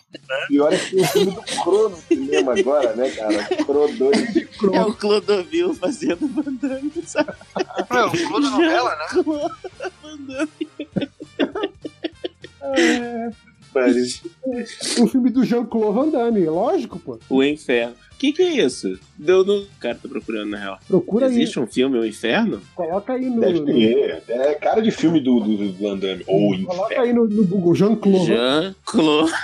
pior 0.47 0.73
é 0.73 0.77
que 0.77 0.91
tem 0.91 1.01
o 1.01 1.07
filme 1.07 1.31
do 1.31 1.41
Crono 1.63 1.89
no 1.89 1.97
cinema 1.97 2.59
agora, 2.59 2.95
né, 2.95 3.09
cara? 3.11 3.43
Crono 3.65 3.95
2. 3.97 4.35
É 4.73 4.81
o 4.81 4.93
Clodovil 4.93 5.73
fazendo? 5.75 6.29
Não, 7.89 7.97
é 7.97 8.05
o 8.05 8.11
Clube 8.11 8.43
da 8.43 8.49
novela, 8.51 8.95
né? 8.95 9.05
Jean-Claude 9.13 9.55
Van 10.01 10.47
É, 12.61 13.29
o 14.99 15.07
filme 15.07 15.29
do 15.29 15.43
Jean-Claude 15.43 15.95
Van 15.95 16.09
Damme, 16.09 16.45
lógico, 16.45 16.99
pô. 16.99 17.19
O 17.29 17.43
Inferno. 17.43 17.95
O 18.17 18.19
que, 18.19 18.33
que 18.33 18.41
é 18.41 18.65
isso? 18.65 18.97
Deu 19.15 19.45
no. 19.45 19.59
O 19.59 19.67
cara 19.79 19.93
tá 19.93 20.09
procurando, 20.09 20.49
na 20.49 20.57
real. 20.57 20.79
Procura 20.87 21.27
aí, 21.27 21.33
Existe 21.33 21.59
um 21.59 21.67
filme, 21.67 21.99
O 21.99 22.05
Inferno? 22.05 22.59
coloca 22.73 23.13
aí 23.13 23.29
no. 23.29 23.39
Deve 23.39 23.61
ter. 23.61 24.23
É 24.27 24.55
cara 24.55 24.81
de 24.81 24.89
filme 24.89 25.19
do, 25.19 25.39
do, 25.39 25.55
do 25.55 25.73
Van 25.73 25.95
Damme. 25.95 26.23
Ou 26.25 26.65
coloca 26.65 26.99
aí 26.99 27.13
no, 27.13 27.27
no 27.27 27.45
Google, 27.45 27.75
Jean-Claude. 27.75 28.25
Jean-Claude. 28.25 29.31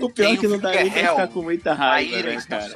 o 0.00 0.10
pior 0.10 0.32
é 0.32 0.36
que 0.36 0.48
não 0.48 0.58
dá 0.58 0.72
Tem 0.72 0.84
nem 0.84 0.92
é 0.98 1.02
pra 1.02 1.10
ficar 1.12 1.28
com 1.28 1.42
muita 1.42 1.72
raiva, 1.72 2.18
ira 2.18 2.34
né, 2.34 2.42
cara? 2.48 2.74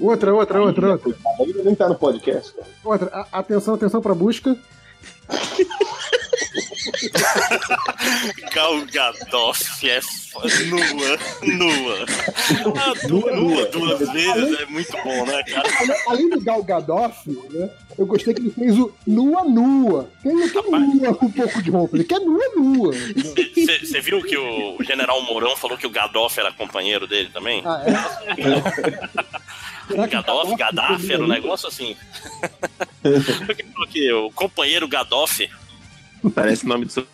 Outra, 0.00 0.34
outra, 0.34 0.60
outra, 0.60 0.90
outra. 0.92 1.14
Ainda 1.38 1.62
nem 1.62 1.74
tá 1.76 1.88
no 1.88 1.94
podcast, 1.94 2.52
cara. 2.52 2.66
Outra. 2.84 3.06
A- 3.12 3.38
atenção, 3.38 3.74
atenção 3.74 4.00
pra 4.00 4.14
busca. 4.14 4.56
Gal 8.54 8.84
Gadot 8.86 9.58
é 9.88 10.00
nua, 10.66 11.18
nua. 11.42 12.06
Ah, 12.76 12.92
nua, 13.08 13.32
nua 13.36 13.66
duas 13.66 13.98
vezes 14.12 14.60
é 14.60 14.66
muito 14.66 14.92
bom, 15.02 15.26
né, 15.26 15.42
cara? 15.44 15.68
Além- 15.80 16.02
Além 16.08 16.28
do 16.30 16.40
Gal 16.40 16.62
Gadot, 16.62 17.14
né? 17.26 17.70
Eu 17.98 18.06
gostei 18.06 18.32
que 18.34 18.40
ele 18.40 18.50
fez 18.50 18.78
o 18.78 18.92
nua 19.06 19.44
nua. 19.44 20.08
Ele 20.24 20.34
não 20.34 20.48
quer 20.48 20.62
nua 20.62 21.14
com 21.14 21.26
um 21.26 21.30
pouco 21.30 21.62
de 21.62 21.70
roupa, 21.70 21.96
ele 21.96 22.04
quer 22.04 22.20
nua 22.20 22.44
nua. 22.56 22.92
Você 22.92 24.00
viu 24.00 24.22
que 24.22 24.36
o 24.36 24.78
General 24.82 25.20
Mourão 25.22 25.54
falou 25.56 25.76
que 25.76 25.86
o 25.86 25.90
Gadoff 25.90 26.38
era 26.40 26.52
companheiro 26.52 27.06
dele 27.06 27.28
também? 27.32 27.62
Ah, 27.64 27.82
é? 27.86 27.92
Gadoff, 30.06 30.56
Gaddafi, 30.56 31.12
era 31.12 31.22
um 31.22 31.28
negócio 31.28 31.68
assim. 31.68 31.94
Porque 33.76 34.12
o 34.12 34.30
companheiro 34.30 34.88
Gadoff. 34.88 35.48
Parece 36.30 36.66
nome 36.66 36.84
do 36.86 36.92
seu. 36.92 37.06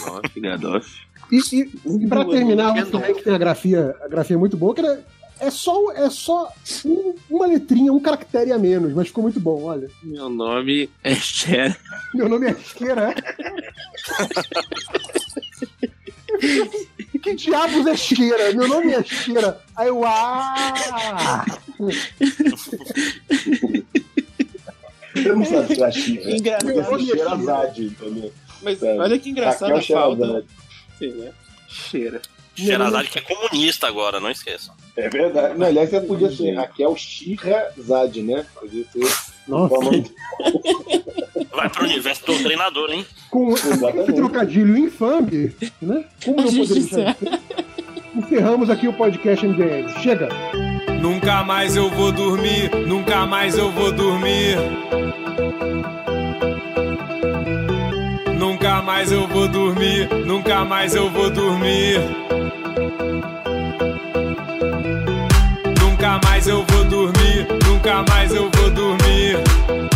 Nossa, 0.00 0.22
Gadoff. 0.36 0.88
E, 1.30 1.40
e, 1.52 1.70
e 2.02 2.06
pra 2.06 2.24
terminar, 2.24 2.72
o 2.76 2.86
também 2.90 3.14
que 3.14 3.22
tem 3.24 3.34
a 3.34 3.38
grafia, 3.38 3.94
a 4.02 4.08
grafia 4.08 4.38
muito 4.38 4.56
boa, 4.56 4.74
que 4.74 4.80
era, 4.80 5.04
é 5.40 5.50
só, 5.50 5.92
é 5.92 6.08
só 6.08 6.52
um- 6.84 7.14
uma 7.28 7.46
letrinha, 7.46 7.92
um 7.92 7.98
caractere 8.00 8.52
a 8.52 8.58
menos, 8.58 8.92
mas 8.94 9.08
ficou 9.08 9.22
muito 9.22 9.40
bom, 9.40 9.64
olha. 9.64 9.90
Meu 10.02 10.28
nome 10.28 10.88
é 11.02 11.14
Cher. 11.16 11.76
Meu 12.14 12.28
nome 12.28 12.46
é 12.48 12.54
Cheira, 12.54 13.12
é? 13.12 13.14
Que 17.18 17.34
diabos 17.34 17.86
é 17.86 17.96
Cheira? 17.96 18.52
Meu 18.52 18.68
nome 18.68 18.92
é 18.92 19.02
Cheira. 19.02 19.60
Aí 19.74 19.88
eu, 19.88 20.04
ah! 20.04 21.44
Eu 25.24 25.36
não 25.36 25.44
sabia 25.44 25.76
que 25.76 25.82
era 25.82 25.92
Chira. 25.92 26.30
Engraçado. 26.36 27.00
Sherazade, 27.06 27.84
entendeu? 27.84 28.32
Mas 28.62 28.78
Sabe? 28.78 28.98
olha 28.98 29.18
que 29.18 29.30
engraçado 29.30 29.74
Raquel 29.74 29.96
a 29.98 30.00
falta. 30.00 30.16
Sherazade. 30.26 30.46
Sim, 30.98 31.10
né? 31.12 31.32
Cheira. 31.68 32.22
Sherazade 32.54 33.10
que 33.10 33.18
é 33.18 33.22
comunista 33.22 33.86
agora, 33.86 34.18
não 34.18 34.30
esqueçam. 34.30 34.74
É 34.96 35.10
verdade. 35.10 35.58
Não, 35.58 35.66
aliás, 35.66 35.90
você 35.90 36.00
podia 36.00 36.30
ser 36.30 36.54
Raquel 36.54 36.96
Shirazade, 36.96 38.22
né? 38.22 38.46
Podia 38.54 38.84
ser. 38.92 39.14
Nossa. 39.46 39.74
Vai 41.54 41.68
pro 41.68 41.84
universo 41.84 42.24
do 42.26 42.42
treinador, 42.42 42.90
hein? 42.90 43.06
Com 43.30 43.52
esse 43.54 44.12
trocadilho 44.14 44.76
infame, 44.76 45.54
né? 45.82 46.04
Como 46.24 46.36
não 46.38 46.44
poderia 46.44 46.66
deixar 46.66 47.12
de 47.14 47.18
ser? 47.18 47.40
Encerramos 48.16 48.70
aqui 48.70 48.88
o 48.88 48.94
podcast 48.94 49.46
MDM. 49.46 49.90
Chega! 50.00 50.30
Nunca 51.02 51.44
mais 51.44 51.76
eu 51.76 51.90
vou 51.90 52.10
dormir, 52.10 52.70
nunca 52.86 53.26
mais 53.26 53.58
eu 53.58 53.70
vou 53.70 53.92
dormir. 53.92 54.56
Nunca 58.38 58.80
mais 58.80 59.12
eu 59.12 59.28
vou 59.28 59.46
dormir, 59.46 60.08
nunca 60.24 60.64
mais 60.64 60.94
eu 60.94 61.10
vou 61.10 61.28
dormir. 61.28 62.00
Nunca 65.78 66.18
mais 66.24 66.48
eu 66.48 66.64
vou 66.64 66.84
dormir, 66.84 67.46
nunca 67.68 68.02
mais 68.08 68.34
eu 68.34 68.50
vou 68.50 68.70
dormir. 68.70 69.95